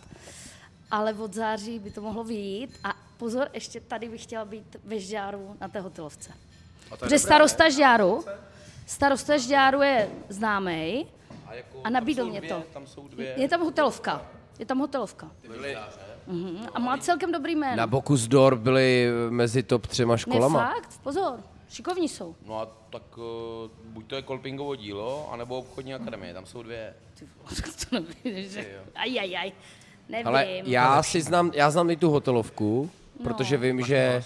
ale 0.92 1.14
od 1.14 1.34
září 1.34 1.80
by 1.80 1.92
to 1.92 2.02
mohlo 2.02 2.24
vyjít 2.24 2.80
a 2.84 2.94
pozor, 3.18 3.50
ještě 3.54 3.80
tady 3.80 4.10
bych 4.10 4.24
chtěla 4.24 4.46
být 4.46 4.76
ve 4.84 5.00
Žďáru 5.00 5.58
na 5.62 5.68
té 5.68 5.80
hotelovce. 5.80 6.30
To 6.90 6.98
Protože 6.98 7.20
starosta 7.20 7.64
ne? 7.64 7.72
Žďáru, 7.72 8.26
starosta 8.88 9.38
Žďáru 9.38 9.82
je 9.82 10.10
známý 10.30 11.08
A, 11.50 11.54
jako, 11.54 11.82
a 11.84 11.90
nabídl 11.90 12.18
tam 12.22 12.26
jsou 12.26 12.32
mě 12.32 12.40
dvě, 12.40 12.50
to. 12.50 12.64
Tam 12.74 12.88
jsou 12.88 13.08
dvě. 13.08 13.34
Je 13.38 13.48
tam 13.50 13.62
hotelovka. 13.62 14.22
Je 14.60 14.66
tam 14.66 14.80
hotelovka. 14.80 15.32
Byli 15.48 15.78
Mhm. 16.28 16.68
A 16.74 16.80
má 16.80 16.98
celkem 16.98 17.32
dobrý 17.32 17.56
jméno. 17.56 17.76
na 17.78 17.88
Bokusdor 17.88 18.56
byli 18.56 19.08
mezi 19.30 19.64
top 19.64 19.88
třema 19.88 20.14
Ne, 20.14 20.18
školama. 20.18 20.60
fakt, 20.74 21.00
pozor. 21.04 21.40
Šikovní 21.70 22.10
jsou. 22.10 22.36
No 22.46 22.60
a 22.60 22.66
tak 22.90 23.18
uh, 23.18 23.24
buď 23.84 24.06
to 24.08 24.16
je 24.16 24.22
Kolpingovo 24.22 24.76
dílo, 24.76 25.30
anebo 25.32 25.58
obchodní 25.58 25.94
akademie, 25.94 26.34
tam 26.34 26.46
jsou 26.46 26.64
dvě. 26.64 26.94
Ty 27.20 27.26
vole, 27.38 27.52
to 27.90 28.00
nevím, 28.26 28.50
že... 28.50 28.80
Aj, 28.96 29.20
aj, 29.20 29.38
aj. 29.38 29.52
Nevím. 30.10 30.28
Ale 30.28 30.48
já 30.64 31.04
si 31.04 31.22
znám, 31.22 31.52
já 31.54 31.72
znám 31.72 31.90
i 31.90 31.96
tu 31.98 32.10
hotelovku, 32.10 32.90
protože 33.24 33.58
No. 33.58 33.62
vím, 33.62 33.82
že 33.82 34.24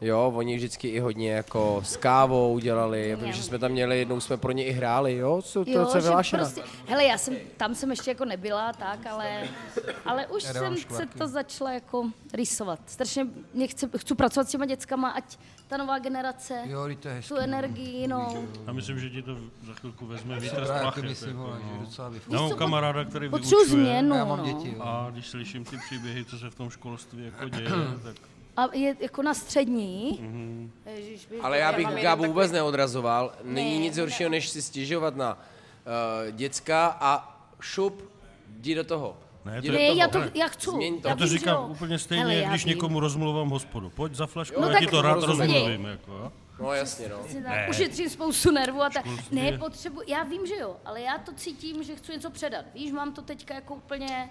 Jo, 0.00 0.32
oni 0.36 0.56
vždycky 0.56 0.88
i 0.88 1.00
hodně 1.00 1.30
jako 1.32 1.80
s 1.84 1.96
kávou 1.96 2.58
dělali, 2.58 3.08
Jo. 3.20 3.32
že 3.32 3.42
jsme 3.42 3.58
tam 3.58 3.70
měli, 3.72 3.98
jednou 3.98 4.20
jsme 4.20 4.36
pro 4.36 4.52
ně 4.52 4.64
i 4.64 4.72
hráli, 4.72 5.16
jo, 5.16 5.42
jsou 5.42 5.64
to 5.64 5.70
Jo, 5.70 5.88
vylášená. 6.00 6.42
prostě, 6.42 6.62
hele, 6.86 7.04
já 7.04 7.18
jsem, 7.18 7.36
tam 7.56 7.74
jsem 7.74 7.90
ještě 7.90 8.10
jako 8.10 8.24
nebyla, 8.24 8.72
tak, 8.72 9.06
ale, 9.06 9.42
ale 10.04 10.26
už 10.26 10.44
Já 10.44 10.52
jsem 10.52 10.76
se 10.76 11.06
to 11.18 11.26
začala 11.28 11.72
jako 11.72 12.10
rýsovat. 12.34 12.80
Strašně 12.86 13.26
mě 13.54 13.66
chci, 13.66 13.86
chci 13.96 14.14
pracovat 14.14 14.48
s 14.48 14.50
těma 14.50 14.66
dětskama, 14.66 15.10
ať 15.10 15.38
ta 15.68 15.76
nová 15.76 15.98
generace 15.98 16.62
Jo, 16.66 16.88
to 17.00 17.08
je 17.08 17.14
hezký. 17.14 17.28
tu 17.28 17.36
energii, 17.36 18.08
no. 18.08 18.34
A 18.66 18.72
myslím, 18.72 18.98
že 19.00 19.10
ti 19.10 19.22
to 19.22 19.34
za 19.66 19.74
chvilku 19.74 20.06
vezme 20.06 20.40
vítr 20.40 20.64
z 20.64 20.68
plachet. 20.68 20.84
jako 20.84 21.02
myslím, 21.02 21.30
jako, 21.30 21.42
no. 21.72 21.78
docela 21.80 22.12
Já 22.30 22.40
mám 22.40 22.50
co, 22.50 22.56
kamaráda, 22.56 23.04
který 23.04 23.28
vyučuje 23.28 23.66
změnu, 23.66 24.16
Já 24.16 24.24
mám 24.24 24.38
no. 24.38 24.44
děti, 24.44 24.74
jo. 24.76 24.82
a 24.82 25.08
když 25.10 25.26
slyším 25.28 25.64
ty 25.64 25.76
příběhy, 25.86 26.24
co 26.24 26.38
se 26.38 26.50
v 26.50 26.54
tom 26.54 26.70
školství 26.70 27.24
jako 27.24 27.48
děje, 27.48 27.68
tak 28.02 28.16
A 28.58 28.68
je 28.74 28.96
jako 29.00 29.22
na 29.22 29.34
střední. 29.34 30.18
Mhm. 30.22 30.72
Ježiš, 30.86 31.28
Ale 31.42 31.58
já 31.58 31.72
bych 31.72 31.86
jeden 31.86 32.02
Gábu 32.02 32.22
takový- 32.22 32.28
vůbec 32.28 32.52
neodrazoval. 32.52 33.32
Není 33.44 33.74
Ne, 33.78 33.78
nic 33.84 33.96
ne. 33.96 34.02
horšího, 34.02 34.30
než 34.30 34.48
si 34.48 34.62
stěžovat 34.62 35.16
na 35.16 35.34
uh, 35.34 36.30
děcka 36.36 36.96
a 37.00 37.38
šup, 37.60 38.10
jdi 38.56 38.74
do 38.74 38.84
toho. 38.84 39.16
Ne, 39.44 39.62
to 39.62 39.72
je- 39.72 39.94
já 39.96 40.08
to, 40.08 40.18
já 40.34 40.48
chci. 40.48 40.70
změň 40.70 41.00
to. 41.00 41.08
Já 41.08 41.16
to 41.16 41.26
říkám 41.26 41.54
jo. 41.56 41.68
úplně 41.70 41.98
stejně, 41.98 42.24
Hele, 42.24 42.48
když 42.50 42.64
vím. 42.64 42.74
někomu 42.74 43.00
rozmluvám 43.00 43.48
hospodu. 43.48 43.90
Pojď 43.90 44.14
za 44.14 44.26
flašku, 44.26 44.60
No 44.60 44.66
já 44.66 44.72
tak 44.72 44.80
ti 44.80 44.86
to 44.86 45.02
rád 45.02 45.14
rozumím. 45.14 45.40
rozmluvím. 45.54 45.84
Jako. 45.84 46.32
No 46.60 46.72
jasně, 46.72 47.08
no. 47.08 47.16
Ne. 47.42 47.66
Ušetřím 47.70 48.10
spoustu 48.10 48.50
nervů 48.50 48.82
a 48.82 48.90
tak. 48.90 49.04
Ne, 49.30 49.40
je- 49.40 49.58
potřebuji, 49.58 50.02
já 50.06 50.22
vím, 50.24 50.46
že 50.46 50.56
jo, 50.56 50.76
ale 50.84 51.00
já 51.00 51.18
to 51.18 51.32
cítím, 51.32 51.82
že 51.82 51.96
chci 51.96 52.12
něco 52.12 52.30
předat. 52.30 52.64
Víš, 52.74 52.92
mám 52.92 53.12
to 53.12 53.22
teďka 53.22 53.54
jako 53.54 53.74
úplně, 53.74 54.30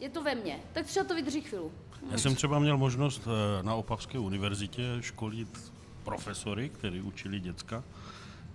je 0.00 0.08
to 0.08 0.22
ve 0.22 0.34
mně. 0.34 0.60
Tak 0.72 0.86
třeba 0.86 1.04
to 1.06 1.14
vydrží 1.14 1.40
chvíli. 1.40 1.64
Já 2.10 2.18
jsem 2.18 2.34
třeba 2.34 2.58
měl 2.58 2.78
možnost 2.78 3.22
eh, 3.26 3.62
na 3.62 3.74
Opavské 3.74 4.18
univerzitě 4.18 4.96
školit 5.00 5.72
profesory, 6.04 6.68
kteří 6.68 7.00
učili 7.00 7.40
děcka, 7.40 7.84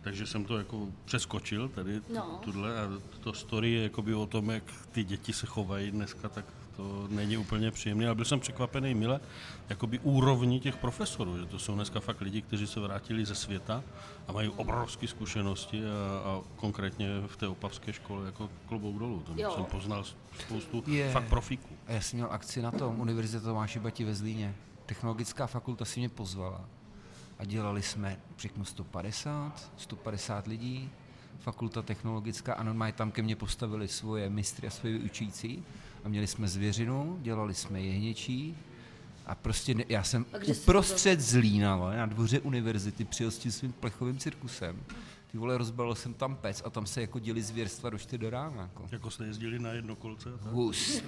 takže 0.02 0.26
jsem 0.28 0.46
to 0.46 0.58
jako 0.58 0.88
přeskočil 1.06 1.70
tady 1.70 2.02
No. 2.14 2.40
tuhle 2.44 2.80
a 2.82 2.90
to 3.20 3.34
story 3.34 3.72
je 3.72 3.84
jakoby 3.84 4.14
o 4.14 4.26
tom, 4.26 4.50
jak 4.50 4.64
ty 4.92 5.04
děti 5.04 5.34
se 5.34 5.46
chovají 5.46 5.92
dneska, 5.92 6.30
tak 6.30 6.46
to 6.78 7.08
není 7.10 7.38
úplně 7.38 7.72
příjemné, 7.72 8.06
ale 8.06 8.16
byl 8.16 8.26
jsem 8.26 8.40
překvapený 8.40 8.94
mile 8.94 9.20
jakoby 9.70 10.00
úrovní 10.00 10.60
těch 10.60 10.78
profesorů, 10.78 11.38
že 11.38 11.46
to 11.46 11.60
jsou 11.60 11.76
dneska 11.76 12.00
fakt 12.00 12.22
lidi, 12.22 12.42
kteří 12.42 12.68
se 12.68 12.80
vrátili 12.80 13.26
ze 13.26 13.36
světa 13.36 13.84
a 14.28 14.32
mají 14.32 14.50
obrovské 14.50 15.08
zkušenosti 15.08 15.82
a, 15.86 15.88
a 16.30 16.42
konkrétně 16.56 17.08
v 17.28 17.38
té 17.38 17.48
opavské 17.48 17.94
škole 17.94 18.26
jako 18.26 18.50
klobouk 18.68 19.00
dolů. 19.00 19.24
Tam 19.28 19.40
Jo. 19.40 19.52
jsem 19.56 19.66
poznal 19.66 20.04
spoustu 20.40 20.84
Je. 20.88 21.12
fakt 21.12 21.28
profíků. 21.30 21.76
A 21.88 21.92
já 21.92 22.02
jsem 22.02 22.18
měl 22.18 22.28
akci 22.32 22.62
na 22.62 22.72
tom, 22.72 23.00
Univerzita 23.00 23.46
Tomáše 23.46 23.80
Bati 23.80 24.04
ve 24.04 24.16
Zlíně. 24.16 24.56
Technologická 24.86 25.48
fakulta 25.48 25.86
si 25.86 26.00
mě 26.00 26.10
pozvala 26.10 26.62
a 27.40 27.46
dělali 27.46 27.82
jsme, 27.82 28.20
řeknu, 28.40 28.66
150, 28.66 29.72
150 29.78 30.48
lidí, 30.48 30.90
fakulta 31.40 31.82
technologická 31.82 32.54
a 32.54 32.64
normálně 32.64 32.94
tam 32.94 33.12
ke 33.12 33.22
mně 33.22 33.36
postavili 33.36 33.88
svoje 33.88 34.30
mistry 34.30 34.68
a 34.68 34.72
svoje 34.72 34.98
vyučující 34.98 35.64
a 36.04 36.10
měli 36.10 36.28
jsme 36.28 36.48
zvěřinu, 36.48 37.20
dělali 37.22 37.54
jsme 37.54 37.82
jehněčí 37.82 38.58
a 39.26 39.36
prostě 39.36 39.74
ne, 39.74 39.84
já 39.90 40.04
jsem 40.04 40.26
uprostřed 40.48 41.22
Zlína, 41.22 41.76
vole, 41.76 41.98
na 41.98 42.06
dvoře 42.06 42.40
univerzity 42.40 43.06
přijel 43.06 43.32
s 43.32 43.38
tím 43.38 43.52
svým 43.52 43.72
plechovým 43.72 44.18
cirkusem. 44.18 44.84
Ty 45.38 45.42
vole, 45.42 45.58
rozbalil 45.58 45.96
jsem 45.96 46.14
tam 46.14 46.36
pec 46.36 46.62
a 46.66 46.70
tam 46.70 46.86
se 46.86 47.02
jako 47.02 47.20
děli 47.20 47.42
zvěrstva 47.42 47.90
do 47.90 47.98
4 47.98 48.18
do 48.18 48.30
rána. 48.30 48.62
Jako. 48.62 48.86
Jako 48.92 49.10
jste 49.10 49.26
jezdili 49.26 49.60
na 49.60 49.70
jednokolce? 49.72 50.30
a 50.34 50.38
tak? 50.44 50.52
Hust. 50.54 51.04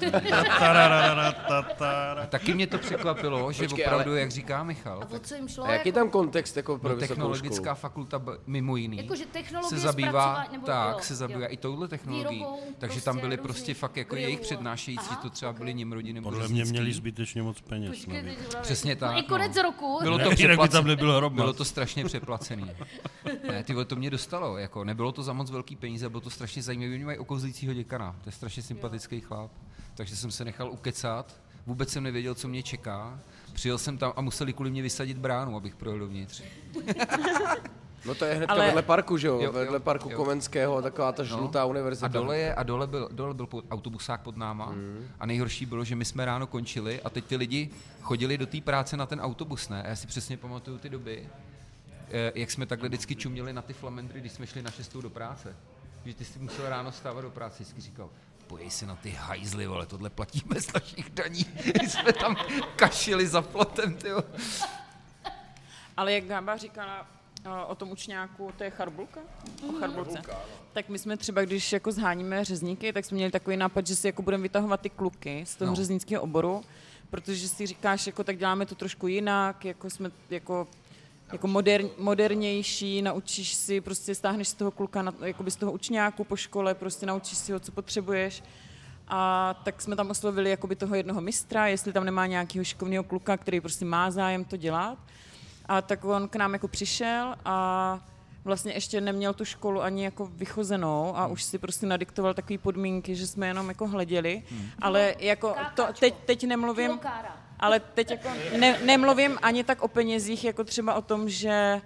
Tarararatatara. 0.60 2.22
A 2.24 2.26
taky 2.26 2.54
mě 2.54 2.68
to 2.68 2.78
překvapilo, 2.78 3.52
že 3.52 3.64
Počkej, 3.68 3.86
opravdu, 3.86 4.12
ale- 4.12 4.20
jak 4.20 4.32
říká 4.32 4.64
Michal, 4.64 4.98
A 5.02 5.06
o 5.06 5.08
tak 5.08 5.22
co 5.22 5.36
jim 5.36 5.48
šlo? 5.48 5.64
A 5.64 5.72
jaký 5.72 5.88
je 5.90 5.90
jako, 5.90 6.00
tam 6.00 6.10
kontext 6.10 6.58
jako 6.58 6.78
pro 6.78 6.90
no, 6.90 6.96
technologická 6.96 7.76
školu? 7.76 7.76
fakulta 7.76 8.22
mimo 8.48 8.76
jiný 8.76 8.98
Jakože 8.98 9.26
technologie 9.26 9.70
se 9.70 9.78
zabývá, 9.88 10.46
nebo 10.52 10.66
tak, 10.66 10.96
jo, 10.96 11.04
se 11.04 11.16
zabývá 11.16 11.40
jo. 11.42 11.48
i 11.50 11.58
touhle 11.58 11.88
technologií. 11.88 12.38
Výrobou 12.40 12.60
takže 12.78 13.02
tam 13.02 13.16
prostě 13.16 13.28
byly 13.28 13.36
různých 13.36 13.56
prostě 13.56 13.74
fakt 13.74 13.98
jako 13.98 14.16
grillů 14.16 14.28
jejich 14.28 14.40
přednášející, 14.40 15.08
Aha, 15.10 15.22
to 15.22 15.30
třeba 15.30 15.52
ok. 15.52 15.58
byli 15.58 15.74
Nimrodi 15.74 16.14
nebo 16.14 16.30
Podle 16.30 16.48
mě 16.48 16.66
měli 16.66 16.94
zbytečně 16.94 17.42
moc 17.44 17.62
peněz. 17.62 17.90
Počkej, 17.90 18.38
Přesně 18.62 18.96
tak, 18.96 19.12
No, 19.12 19.20
I 19.20 19.24
konec 19.24 19.56
no. 19.56 19.62
roku. 19.62 20.00
Bylo 20.02 20.20
to 20.20 20.30
tam. 20.70 20.86
Bylo 21.30 21.54
to 21.54 21.66
strašně 21.66 22.06
přeplacený. 22.06 22.72
Ne, 23.48 23.64
ty 23.64 23.74
vole, 23.74 23.86
to 23.86 23.96
mě 23.96 24.10
dostalo, 24.20 24.58
jako 24.58 24.84
nebylo 24.84 25.12
to 25.12 25.24
za 25.24 25.34
moc 25.34 25.52
velký 25.52 25.76
peníze, 25.76 26.10
bylo 26.10 26.22
to 26.22 26.30
strašně 26.30 26.64
zajímavé. 26.64 26.94
Oni 26.94 27.06
mají 27.06 27.18
okozlícího 27.18 27.74
děkana, 27.74 28.16
to 28.24 28.30
je 28.30 28.32
strašně 28.34 28.64
sympatický 28.64 29.20
chlap. 29.22 29.52
Takže 29.96 30.16
jsem 30.16 30.32
se 30.32 30.46
nechal 30.46 30.72
ukecat, 30.72 31.36
vůbec 31.66 31.90
jsem 31.90 32.04
nevěděl, 32.04 32.36
co 32.36 32.48
mě 32.48 32.64
čeká. 32.64 33.20
Přijel 33.54 33.78
jsem 33.78 33.98
tam 33.98 34.14
a 34.16 34.22
museli 34.22 34.54
kvůli 34.54 34.72
mě 34.72 34.82
vysadit 34.82 35.18
bránu, 35.18 35.56
abych 35.58 35.76
projel 35.76 36.00
dovnitř. 36.00 36.44
No 38.06 38.16
to 38.16 38.26
je 38.26 38.34
hnedka 38.36 38.54
Ale- 38.56 38.66
vedle 38.66 38.82
parku, 38.82 39.18
že 39.18 39.28
jo? 39.28 39.36
Jo, 39.36 39.42
jo, 39.44 39.52
vedle 39.52 39.80
parku 39.80 40.10
jo. 40.10 40.18
Komenského, 40.18 40.82
taková 40.82 41.12
ta 41.12 41.24
No. 41.24 41.28
žlutá 41.28 41.66
univerzita. 41.66 42.06
A 42.06 42.10
dole, 42.10 42.38
je, 42.38 42.56
a 42.56 42.64
dole 42.64 42.88
byl, 42.88 43.10
dole 43.12 43.34
byl 43.34 43.48
pod- 43.48 43.66
autobusák 43.72 44.22
pod 44.22 44.38
náma 44.38 44.66
Hmm. 44.66 45.08
a 45.20 45.26
nejhorší 45.26 45.66
bylo, 45.66 45.84
že 45.84 45.96
my 45.96 46.06
jsme 46.06 46.26
ráno 46.26 46.48
končili 46.48 47.02
a 47.02 47.10
teď 47.10 47.26
ty 47.26 47.36
lidi 47.36 47.70
chodili 48.02 48.38
do 48.38 48.46
té 48.46 48.62
práce 48.62 48.98
na 48.98 49.06
ten 49.06 49.22
autobus, 49.22 49.70
ne? 49.70 49.84
A 49.84 49.88
já 49.88 49.96
si 49.96 50.08
přesně 50.08 50.38
pamatuju 50.38 50.78
ty 50.78 50.90
doby, 50.90 51.30
jak 52.36 52.52
jsme 52.52 52.66
takhle 52.66 52.90
vždycky 52.90 53.16
čuměli 53.16 53.54
na 53.54 53.62
ty 53.62 53.74
flamendry, 53.74 54.20
když 54.20 54.32
jsme 54.32 54.48
šli 54.48 54.62
na 54.62 54.72
šestou 54.72 55.02
do 55.02 55.10
práce. 55.10 55.56
Že 56.06 56.14
ty 56.14 56.26
jsi 56.26 56.40
musel 56.40 56.70
ráno 56.70 56.92
stávat 56.92 57.22
do 57.22 57.30
práce, 57.30 57.56
vždycky 57.64 57.82
říkal, 57.82 58.10
pojej 58.48 58.70
se 58.70 58.86
na 58.86 58.96
ty 58.96 59.10
hajzly, 59.10 59.66
ale 59.66 59.86
tohle 59.86 60.10
platíme 60.10 60.62
z 60.62 60.74
našich 60.74 61.10
daní. 61.10 61.46
My 61.82 61.90
jsme 61.90 62.14
tam 62.14 62.36
kašili 62.76 63.28
za 63.28 63.42
plotem, 63.42 63.94
tyjo. 63.94 64.24
Ale 65.98 66.14
jak 66.14 66.24
Gába 66.24 66.58
říkala 66.58 67.08
o, 67.46 67.68
o 67.68 67.76
tom 67.76 67.92
učňáku, 67.92 68.54
to 68.58 68.64
je 68.64 68.70
charbulka? 68.70 69.20
O 69.70 69.72
charbulce. 69.80 70.22
Tak 70.74 70.90
my 70.90 71.00
jsme 71.00 71.18
třeba, 71.18 71.42
když 71.42 71.74
jako 71.74 71.92
zháníme 71.92 72.46
řezníky, 72.46 72.94
tak 72.94 73.06
jsme 73.06 73.16
měli 73.16 73.32
takový 73.32 73.58
nápad, 73.58 73.88
že 73.88 73.96
si 73.96 74.08
jako 74.08 74.22
budeme 74.22 74.44
vytahovat 74.44 74.82
ty 74.82 74.90
kluky 74.90 75.46
z 75.46 75.56
toho 75.56 75.70
no. 75.70 75.76
řeznického 75.76 76.24
oboru, 76.24 76.64
protože 77.10 77.48
si 77.50 77.66
říkáš, 77.66 78.08
jako 78.08 78.24
tak 78.24 78.38
děláme 78.38 78.66
to 78.66 78.76
trošku 78.76 79.08
jinak, 79.08 79.66
jako 79.66 79.90
jsme 79.90 80.12
jako 80.30 80.68
jako 81.32 81.48
moder, 81.48 81.82
modernější, 81.98 83.02
naučíš 83.02 83.54
si, 83.54 83.82
prostě 83.82 84.16
stáhneš 84.16 84.48
z 84.48 84.54
toho 84.54 84.72
kluka, 84.72 85.02
na, 85.02 85.14
jakoby 85.22 85.52
z 85.52 85.56
toho 85.56 85.72
učňáku 85.72 86.24
po 86.24 86.36
škole, 86.36 86.76
prostě 86.76 87.06
naučíš 87.06 87.38
si 87.38 87.52
ho, 87.52 87.60
co 87.60 87.72
potřebuješ. 87.72 88.44
A 89.08 89.54
tak 89.64 89.82
jsme 89.82 89.96
tam 89.96 90.10
oslovili 90.10 90.50
jakoby 90.50 90.76
toho 90.76 90.96
jednoho 90.96 91.22
mistra, 91.22 91.68
jestli 91.68 91.94
tam 91.94 92.06
nemá 92.06 92.26
nějakého 92.26 92.64
šikovného 92.64 93.04
kluka, 93.04 93.38
který 93.38 93.62
prostě 93.62 93.86
má 93.86 94.12
zájem 94.12 94.46
to 94.46 94.58
dělat. 94.58 94.98
A 95.66 95.82
tak 95.82 96.06
on 96.06 96.28
k 96.28 96.36
nám 96.36 96.54
jako 96.54 96.68
přišel 96.68 97.36
a 97.46 98.00
vlastně 98.44 98.74
ještě 98.74 99.02
neměl 99.02 99.34
tu 99.34 99.46
školu 99.46 99.82
ani 99.82 100.04
jako 100.04 100.26
vychozenou 100.26 101.18
a 101.18 101.28
už 101.28 101.44
si 101.44 101.58
prostě 101.58 101.86
nadiktoval 101.86 102.34
takové 102.34 102.58
podmínky, 102.58 103.16
že 103.16 103.28
jsme 103.28 103.48
jenom 103.48 103.70
jako 103.70 103.88
hleděli. 103.88 104.44
Ale 104.82 105.16
jako 105.20 105.56
to, 105.76 105.88
teď, 106.00 106.16
teď 106.26 106.48
nemluvím, 106.48 106.88
Kilokára. 106.88 107.49
Ale 107.60 107.80
teď 107.80 108.12
jako 108.12 108.30
ne, 108.60 108.80
nemluvím 108.86 109.38
ani 109.42 109.64
tak 109.64 109.82
o 109.82 109.88
penězích, 109.88 110.44
jako 110.44 110.64
třeba 110.64 110.94
o 110.94 111.02
tom, 111.02 111.30
že 111.30 111.82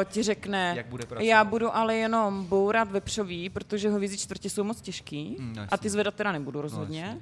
o, 0.00 0.04
ti 0.04 0.22
řekne, 0.22 0.72
Jak 0.76 0.86
bude 0.86 1.06
pracovat. 1.06 1.24
já 1.28 1.44
budu 1.44 1.76
ale 1.76 1.96
jenom 1.96 2.46
bourat 2.46 2.90
vepřový, 2.90 3.48
protože 3.50 3.90
hovězí 3.90 4.18
čtvrtě 4.18 4.50
jsou 4.50 4.64
moc 4.64 4.80
těžký 4.80 5.36
Mm, 5.38 5.52
no 5.56 5.62
a 5.70 5.76
ty 5.76 5.90
zvedat 5.90 6.14
teda 6.14 6.32
nebudu 6.32 6.60
rozhodně. 6.62 7.00
jasně. 7.00 7.20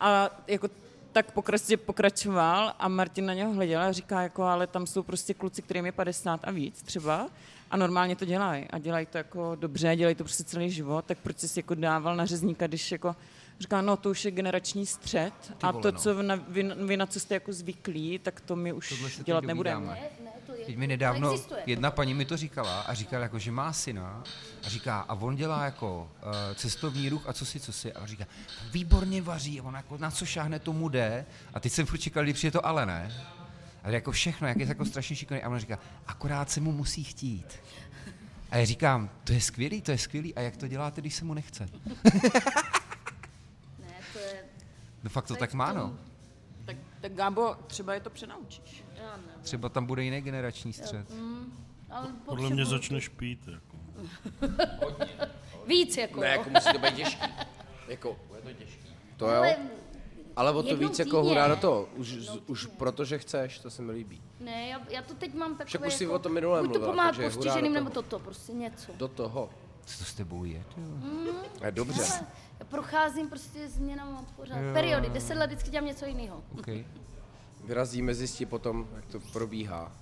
A 0.00 0.30
jako 0.46 0.68
tak 1.12 1.30
pokračuje, 1.32 1.76
pokračoval 1.76 2.72
a 2.78 2.88
Martin 2.88 3.26
na 3.26 3.34
něho 3.34 3.52
hleděl 3.52 3.80
a 3.82 3.92
říká, 3.92 4.22
jako, 4.22 4.42
ale 4.42 4.66
tam 4.66 4.86
jsou 4.86 5.02
prostě 5.02 5.34
kluci, 5.34 5.62
kterým 5.62 5.86
je 5.86 5.92
50 5.92 6.40
a 6.44 6.50
víc 6.50 6.82
třeba 6.82 7.28
a 7.70 7.76
normálně 7.76 8.16
to 8.16 8.24
dělají 8.24 8.64
a 8.70 8.78
dělají 8.78 9.06
to 9.06 9.18
jako 9.18 9.54
dobře, 9.60 9.96
dělají 9.96 10.14
to 10.16 10.24
prostě 10.24 10.44
celý 10.44 10.70
život, 10.70 11.04
tak 11.04 11.18
proč 11.18 11.38
jsi 11.38 11.48
si 11.48 11.58
jako 11.58 11.74
dával 11.74 12.16
na 12.16 12.26
řezníka, 12.26 12.66
když 12.66 12.92
jako 12.92 13.16
říká, 13.60 13.82
no 13.82 13.96
to 13.96 14.10
už 14.10 14.24
je 14.24 14.30
generační 14.30 14.86
střed 14.86 15.32
a 15.62 15.70
vole, 15.70 15.82
to, 15.82 15.92
no. 15.92 15.98
co 15.98 16.22
na, 16.22 16.34
vy, 16.48 16.62
vy, 16.86 16.96
na 16.96 17.06
co 17.06 17.20
jste 17.20 17.34
jako 17.34 17.52
zvyklí, 17.52 18.18
tak 18.18 18.40
to 18.40 18.56
my 18.56 18.72
už 18.72 18.94
dělat 19.24 19.44
nebudeme. 19.44 19.86
Ne, 19.86 20.00
ne, 20.24 20.30
to 20.46 20.52
je, 20.52 20.66
Teď 20.66 20.76
mi 20.76 20.86
nedávno 20.86 21.32
existuje. 21.32 21.62
jedna 21.66 21.90
paní 21.90 22.14
mi 22.14 22.24
to 22.24 22.36
říkala 22.36 22.80
a 22.80 22.94
říkala, 22.94 23.22
jako, 23.22 23.38
že 23.38 23.52
má 23.52 23.72
syna 23.72 24.22
a 24.64 24.68
říká, 24.68 25.00
a 25.00 25.14
on 25.14 25.36
dělá 25.36 25.64
jako 25.64 26.10
uh, 26.22 26.30
cestovní 26.54 27.08
ruch 27.08 27.28
a 27.28 27.32
co 27.32 27.46
si, 27.46 27.60
co 27.60 27.72
si. 27.72 27.92
A 27.92 28.00
on 28.00 28.06
říká, 28.06 28.24
výborně 28.70 29.22
vaří, 29.22 29.60
a 29.60 29.62
on 29.62 29.74
jako 29.74 29.98
na 29.98 30.10
co 30.10 30.26
šáhne, 30.26 30.58
tomu 30.58 30.88
jde. 30.88 31.26
A 31.54 31.60
teď 31.60 31.72
jsem 31.72 31.86
furt 31.86 31.98
čekal, 31.98 32.22
kdy 32.22 32.32
přijde 32.32 32.50
to 32.50 32.66
ale 32.66 32.86
ne. 32.86 33.12
Ale 33.84 33.94
jako 33.94 34.12
všechno, 34.12 34.48
jak 34.48 34.56
je 34.56 34.66
jako 34.66 34.84
strašně 34.84 35.16
šikovný. 35.16 35.42
A 35.42 35.48
on 35.48 35.58
říká, 35.58 35.78
akorát 36.06 36.50
se 36.50 36.60
mu 36.60 36.72
musí 36.72 37.04
chtít. 37.04 37.46
A 38.50 38.56
já 38.56 38.64
říkám, 38.64 39.10
to 39.24 39.32
je 39.32 39.40
skvělý, 39.40 39.82
to 39.82 39.90
je 39.90 39.98
skvělý. 39.98 40.34
A 40.34 40.40
jak 40.40 40.56
to 40.56 40.68
děláte, 40.68 41.00
když 41.00 41.14
se 41.14 41.24
mu 41.24 41.34
nechce? 41.34 41.68
Ne, 45.06 45.12
to 45.12 45.14
je... 45.14 45.14
No 45.14 45.20
fakt 45.20 45.24
to 45.24 45.34
To 45.34 45.34
je 45.34 45.40
tak 45.40 45.50
v 45.50 45.54
má, 45.54 45.72
no. 45.72 45.98
Tak, 46.64 46.76
tak 47.00 47.12
Gábo, 47.12 47.54
třeba 47.66 47.94
je 47.94 48.00
to 48.00 48.10
přenaučíš. 48.10 48.84
Já 48.96 49.16
nevím. 49.16 49.42
Třeba 49.42 49.68
tam 49.68 49.86
bude 49.86 50.04
jiný 50.04 50.20
generační 50.20 50.72
střed. 50.72 51.12
Ale 51.90 52.08
Podle 52.24 52.50
mě 52.50 52.64
začneš 52.64 53.08
pít. 53.08 53.48
Jako. 53.48 53.76
Víc 55.66 55.96
jako, 55.96 56.20
Ne, 56.20 56.28
jako 56.28 56.50
musí 56.50 56.72
to 56.72 56.78
být 56.78 56.94
těžký. 56.94 57.26
Jako, 57.88 58.18
je 58.36 58.42
to 58.42 58.52
těžký. 58.52 58.96
To 59.16 59.30
jo. 59.30 59.36
Ale 59.36 59.56
Ale 60.36 60.50
o 60.52 60.62
to 60.62 60.68
Jednou 60.68 60.88
víc 60.88 60.98
jako 60.98 61.22
hurá 61.22 61.48
do 61.48 61.56
toho. 61.56 61.88
Už, 61.96 62.18
už 62.46 62.66
protože 62.66 63.18
chceš, 63.18 63.58
to 63.58 63.70
se 63.70 63.82
mi 63.82 63.92
líbí. 63.92 64.22
Ne, 64.40 64.68
já, 64.68 64.80
já 64.90 65.02
to 65.02 65.14
teď 65.14 65.34
mám 65.34 65.50
takové 65.50 65.66
Však 65.66 65.86
už 65.86 65.94
jsi 65.94 66.04
jako, 66.04 66.14
o 66.14 66.18
tom 66.18 66.32
minule 66.32 66.62
buď 66.62 66.72
to 66.72 66.78
mluvila, 66.78 66.92
pomáhat 66.92 67.16
postiženým, 67.34 67.72
nebo 67.72 67.90
toto, 67.90 68.18
prostě 68.18 68.52
něco. 68.52 68.92
Do 68.96 69.08
toho. 69.08 69.50
Co 69.86 69.98
to 69.98 70.04
s 70.04 70.14
tebou 70.14 70.44
je? 70.44 70.64
Je 71.64 71.72
dobře. 71.72 72.02
Ale 72.02 72.26
procházím 72.64 73.28
prostě 73.28 73.68
změnama 73.68 74.24
pořád. 74.36 74.58
Periody, 74.72 75.10
deset 75.10 75.34
let 75.34 75.46
vždycky 75.46 75.70
dělám 75.70 75.86
něco 75.86 76.06
jiného. 76.06 76.42
Okay. 76.58 76.84
Vyrazíme 77.64 78.14
zjistit 78.14 78.46
potom, 78.46 78.88
jak 78.96 79.06
to 79.06 79.20
probíhá. 79.20 79.92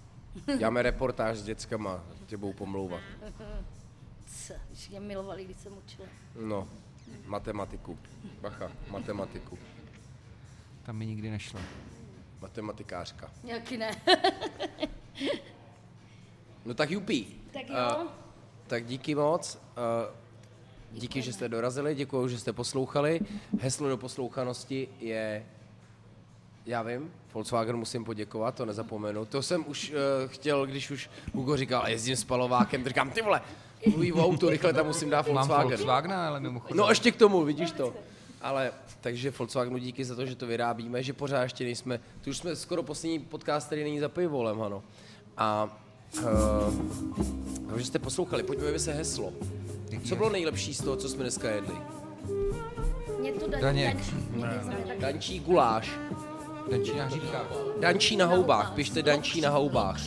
Děláme 0.58 0.82
reportáž 0.82 1.38
s 1.38 1.44
dětskama, 1.44 2.04
tě 2.26 2.36
budou 2.36 2.52
pomlouvat. 2.52 3.00
Co, 4.46 4.54
když 4.68 4.88
mě 4.88 5.00
milovali, 5.00 5.44
když 5.44 5.56
jsem 5.56 5.78
učila. 5.78 6.08
No, 6.40 6.68
matematiku. 7.26 7.98
Bacha, 8.40 8.70
matematiku. 8.90 9.58
Tam 10.82 10.96
mi 10.96 11.06
nikdy 11.06 11.30
nešlo. 11.30 11.60
Matematikářka. 12.40 13.30
Jaký 13.44 13.76
ne. 13.76 13.90
No 16.64 16.74
tak 16.74 16.90
jupí. 16.90 17.40
tak 17.52 17.68
jo. 17.68 18.06
Tak 18.66 18.86
díky 18.86 19.14
moc. 19.14 19.58
eh, 19.76 20.23
Díky, 20.94 21.22
že 21.22 21.32
jste 21.32 21.48
dorazili, 21.48 21.94
děkuji, 21.94 22.28
že 22.28 22.38
jste 22.38 22.52
poslouchali. 22.52 23.20
Heslo 23.60 23.88
do 23.88 23.96
poslouchanosti 23.96 24.88
je, 25.00 25.46
já 26.66 26.82
vím, 26.82 27.12
Volkswagen 27.34 27.76
musím 27.76 28.04
poděkovat, 28.04 28.54
to 28.54 28.66
nezapomenu. 28.66 29.24
To 29.24 29.42
jsem 29.42 29.64
už 29.68 29.90
uh, 29.90 29.96
chtěl, 30.30 30.66
když 30.66 30.90
už 30.90 31.10
Hugo 31.34 31.56
říkal, 31.56 31.82
"A 31.82 31.88
jezdím 31.88 32.16
s 32.16 32.24
palovákem, 32.24 32.82
tak 32.82 32.90
říkám, 32.90 33.10
ty 33.10 33.22
vole, 33.22 33.40
mluví 33.86 34.12
o 34.12 34.24
autu, 34.26 34.48
rychle 34.48 34.72
tam 34.72 34.86
musím 34.86 35.10
dát 35.10 35.26
Mám 35.26 35.34
Volkswagen. 35.34 35.68
Volkswagen, 35.68 36.12
ale 36.12 36.40
mimochodem. 36.40 36.76
No 36.76 36.88
ještě 36.88 37.10
k 37.12 37.16
tomu, 37.16 37.44
vidíš 37.44 37.70
to. 37.72 37.94
Ale 38.42 38.72
takže 39.00 39.30
Volkswagenu 39.30 39.78
díky 39.78 40.04
za 40.04 40.14
to, 40.14 40.26
že 40.26 40.36
to 40.36 40.46
vyrábíme, 40.46 41.02
že 41.02 41.12
pořád 41.12 41.42
ještě 41.42 41.64
nejsme, 41.64 42.00
to 42.20 42.30
už 42.30 42.38
jsme 42.38 42.56
skoro 42.56 42.82
poslední 42.82 43.18
podcast, 43.18 43.66
který 43.66 43.82
není 43.84 44.00
za 44.00 44.08
pivolem, 44.08 44.62
ano. 44.62 44.82
A 45.36 45.78
uh, 46.22 47.78
že 47.78 47.84
jste 47.84 47.98
poslouchali, 47.98 48.42
pojďme 48.42 48.78
se 48.78 48.92
heslo. 48.92 49.32
Co 50.08 50.16
bylo 50.16 50.30
nejlepší 50.30 50.74
z 50.74 50.82
toho, 50.82 50.96
co 50.96 51.08
jsme 51.08 51.22
dneska 51.22 51.50
jedli? 51.50 51.74
Mě 53.20 53.32
to 53.32 53.48
daní, 53.48 53.62
Daněk. 53.62 53.96
dančí. 53.96 55.00
Dančí 55.00 55.40
guláš. 55.40 55.90
Dančína 56.70 57.08
říká. 57.08 57.44
Dančí 57.80 58.16
na 58.16 58.26
houbách, 58.26 58.72
pište 58.72 59.02
dančí 59.02 59.40
na 59.40 59.50
houbách. 59.50 60.00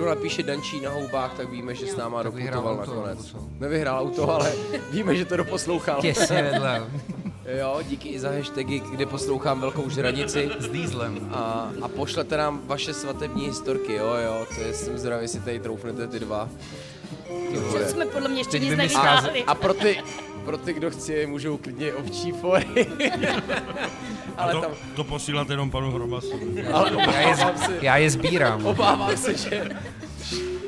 Kdo 0.00 0.08
napíše 0.08 0.42
dančí 0.42 0.80
na 0.80 0.90
houbách, 0.90 1.36
tak 1.36 1.50
víme, 1.50 1.74
že 1.74 1.86
s 1.86 1.96
náma 1.96 2.22
Tak 2.22 2.32
doputoval 2.32 2.80
auto, 2.80 2.94
nakonec. 2.94 3.26
co? 3.26 3.38
Nevyhrál 3.58 4.00
auto, 4.00 4.30
ale 4.30 4.52
víme, 4.90 5.16
že 5.16 5.24
to 5.24 5.36
doposlouchal. 5.36 6.00
Těsně 6.00 6.42
vedle. 6.42 6.90
Jo, 7.58 7.80
díky 7.88 8.08
i 8.08 8.20
za 8.20 8.30
hashtagy, 8.30 8.80
kde 8.80 9.06
poslouchám 9.06 9.60
velkou 9.60 9.90
žranici. 9.90 10.50
S 10.58 10.68
dýzlem. 10.68 11.30
A, 11.32 11.70
a 11.82 11.88
pošlete 11.88 12.36
nám 12.36 12.60
vaše 12.64 12.94
svatební 12.94 13.46
historky, 13.46 13.94
jo, 13.94 14.14
jo, 14.24 14.46
to 14.54 14.60
je, 14.60 14.74
jsem 14.74 14.98
zvědavý, 14.98 15.24
jestli 15.24 15.40
tady 15.40 15.60
troufnete 15.60 16.06
ty 16.06 16.20
dva. 16.20 16.48
Ty 17.50 17.58
vole. 17.58 17.88
jsme 17.88 18.06
podle 18.06 18.28
mě 18.28 18.40
ještě 18.40 18.60
Teď 18.60 18.78
nic 18.78 18.94
A, 18.94 19.24
a 19.46 19.54
pro 19.54 19.74
ty, 19.74 20.02
pro 20.44 20.58
ty, 20.58 20.72
kdo 20.72 20.90
chci, 20.90 21.26
můžou 21.26 21.56
klidně 21.56 21.94
ovčí 21.94 22.32
fory. 22.32 22.66
Ale 24.36 24.52
to, 24.52 24.60
tam, 24.60 24.70
to 24.96 25.04
posílat 25.04 25.50
jenom 25.50 25.70
panu 25.70 25.90
Hromasovi. 25.90 26.66
ale 26.72 26.92
Já 27.12 27.20
je, 27.20 27.36
já 27.82 27.96
je 27.96 28.10
sbírám. 28.10 28.66
obávám 28.66 29.16
se, 29.16 29.36
že 29.36 29.68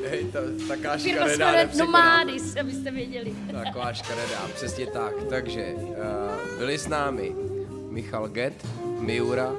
hej, 0.09 0.25
ta, 0.25 0.39
taká 0.67 0.97
Firma 0.97 1.27
škaredá 1.29 1.69
nomádis, 1.77 2.55
abyste 2.55 2.91
věděli. 2.91 3.33
Taková 3.63 3.93
škaredá, 3.93 4.39
přesně 4.55 4.87
tak. 4.87 5.13
Takže 5.29 5.73
uh, 5.75 6.57
byli 6.57 6.77
s 6.77 6.87
námi 6.87 7.35
Michal 7.89 8.27
Get, 8.27 8.67
Miura, 8.99 9.51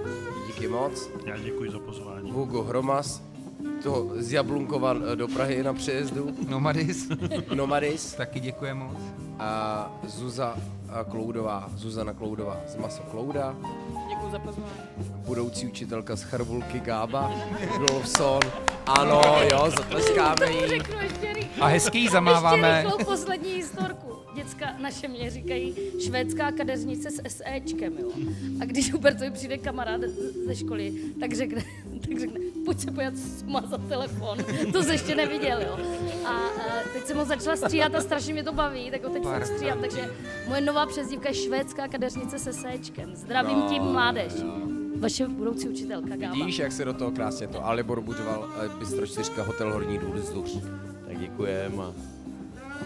díky 0.47 0.69
moc, 0.69 1.11
Já 1.27 1.37
děkuji 1.39 1.71
za 1.71 1.79
pozvání. 1.79 2.31
Hugo 2.33 2.63
Hromas, 2.63 3.23
toho 3.83 4.11
z 4.17 4.33
Jablunkova 4.33 4.95
eh, 5.13 5.17
do 5.17 5.29
Prahy 5.29 5.63
na 5.63 5.73
přejezdu, 5.75 6.35
Nomadis. 6.49 7.09
Nomadis 7.55 8.15
Taky 8.15 8.41
děkuji 8.41 8.75
moc. 8.75 8.99
a 9.39 9.91
Zuza 10.07 10.57
Kloudová, 11.05 11.69
Zuzana 11.77 12.13
Kloudová 12.13 12.57
z 12.67 12.77
Maso 12.77 13.03
Klouda, 13.03 13.55
Děkuji 14.09 14.31
za 14.31 14.39
pozvání. 14.39 14.71
budoucí 15.27 15.67
učitelka 15.67 16.17
z 16.17 16.23
Charvulky 16.23 16.81
Gába, 16.81 17.31
Golfson, 17.79 18.41
ano, 18.87 19.23
jo, 19.51 19.71
zatleskáme 19.77 20.51
jí. 20.53 20.61
Ještě. 20.73 20.95
A 21.61 21.67
hezký 21.67 21.99
Ještě 21.99 22.13
zamáváme. 22.13 22.83
rychlou 22.83 23.05
poslední 23.05 23.53
historku. 23.55 24.24
Děcka 24.35 24.67
naše 24.83 25.09
mě 25.09 25.31
říkají 25.31 25.75
švédská 26.01 26.53
kadeřnice 26.53 27.11
s 27.11 27.23
SEčkem, 27.29 27.99
jo. 27.99 28.11
A 28.61 28.65
když 28.65 28.93
Hubertovi 28.93 29.31
přijde 29.31 29.59
kamarád 29.59 30.01
ze 30.47 30.57
školy, 30.57 30.93
tak 31.21 31.33
řekne, 31.33 31.63
tak 32.09 32.21
řekne, 32.21 32.41
pojď 32.65 32.79
se 32.79 32.91
pojat 32.91 33.15
má 33.47 33.61
za 33.61 33.79
telefon. 33.79 34.39
To 34.73 34.83
jsi 34.83 34.93
ještě 34.93 35.15
neviděl, 35.15 35.63
jo. 35.63 35.79
A, 36.25 36.31
a 36.31 36.83
teď 36.93 37.05
jsem 37.05 37.17
ho 37.17 37.25
začala 37.25 37.57
stříhat 37.57 37.95
a 37.95 38.01
strašně 38.01 38.33
mě 38.33 38.43
to 38.43 38.53
baví, 38.53 38.91
tak 38.91 39.05
ho 39.05 39.11
teď 39.11 39.23
fakt 39.23 39.47
stříhám. 39.47 39.81
Takže 39.81 40.11
moje 40.49 40.61
nová 40.61 40.87
přezdívka 40.87 41.29
je 41.29 41.35
švédská 41.35 41.89
kadeřnice 41.89 42.39
se 42.39 42.53
SEčkem. 42.53 43.17
Zdravím 43.17 43.63
tím 43.63 43.83
mládež. 43.83 44.33
Vaše 44.99 45.29
budoucí 45.29 45.69
učitelka 45.69 46.17
Gába. 46.17 46.35
Vidíš, 46.35 46.59
jak 46.59 46.73
se 46.73 46.85
do 46.85 46.95
toho 46.95 47.11
krásně 47.11 47.49
to 47.49 47.67
Alibor 47.67 48.01
budoval 48.01 48.49
eh, 48.65 48.79
Bystro 48.79 49.07
4, 49.07 49.33
Hotel 49.41 49.73
Horní 49.73 49.99
důl 49.99 50.19
Zduř. 50.19 50.59
Tak 51.07 51.19
děkujem 51.19 51.81
a 51.81 52.14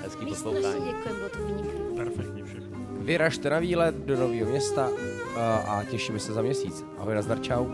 hezký 0.08 0.24
My 0.24 0.30
poslouchání. 0.30 0.84
děkujeme, 0.84 1.18
bylo 1.18 1.28
to 1.28 1.38
vynikající. 1.38 1.96
Perfektně 1.96 2.44
všechno. 2.44 2.78
Vyražte 3.00 3.50
na 3.50 3.58
výlet 3.58 3.94
do 3.94 4.16
nového 4.16 4.50
města 4.50 4.88
a, 5.36 5.84
těšíme 5.90 6.18
se 6.18 6.32
za 6.32 6.42
měsíc. 6.42 6.84
Ahoj, 6.98 7.14
nazdar, 7.14 7.40
čau. 7.40 7.66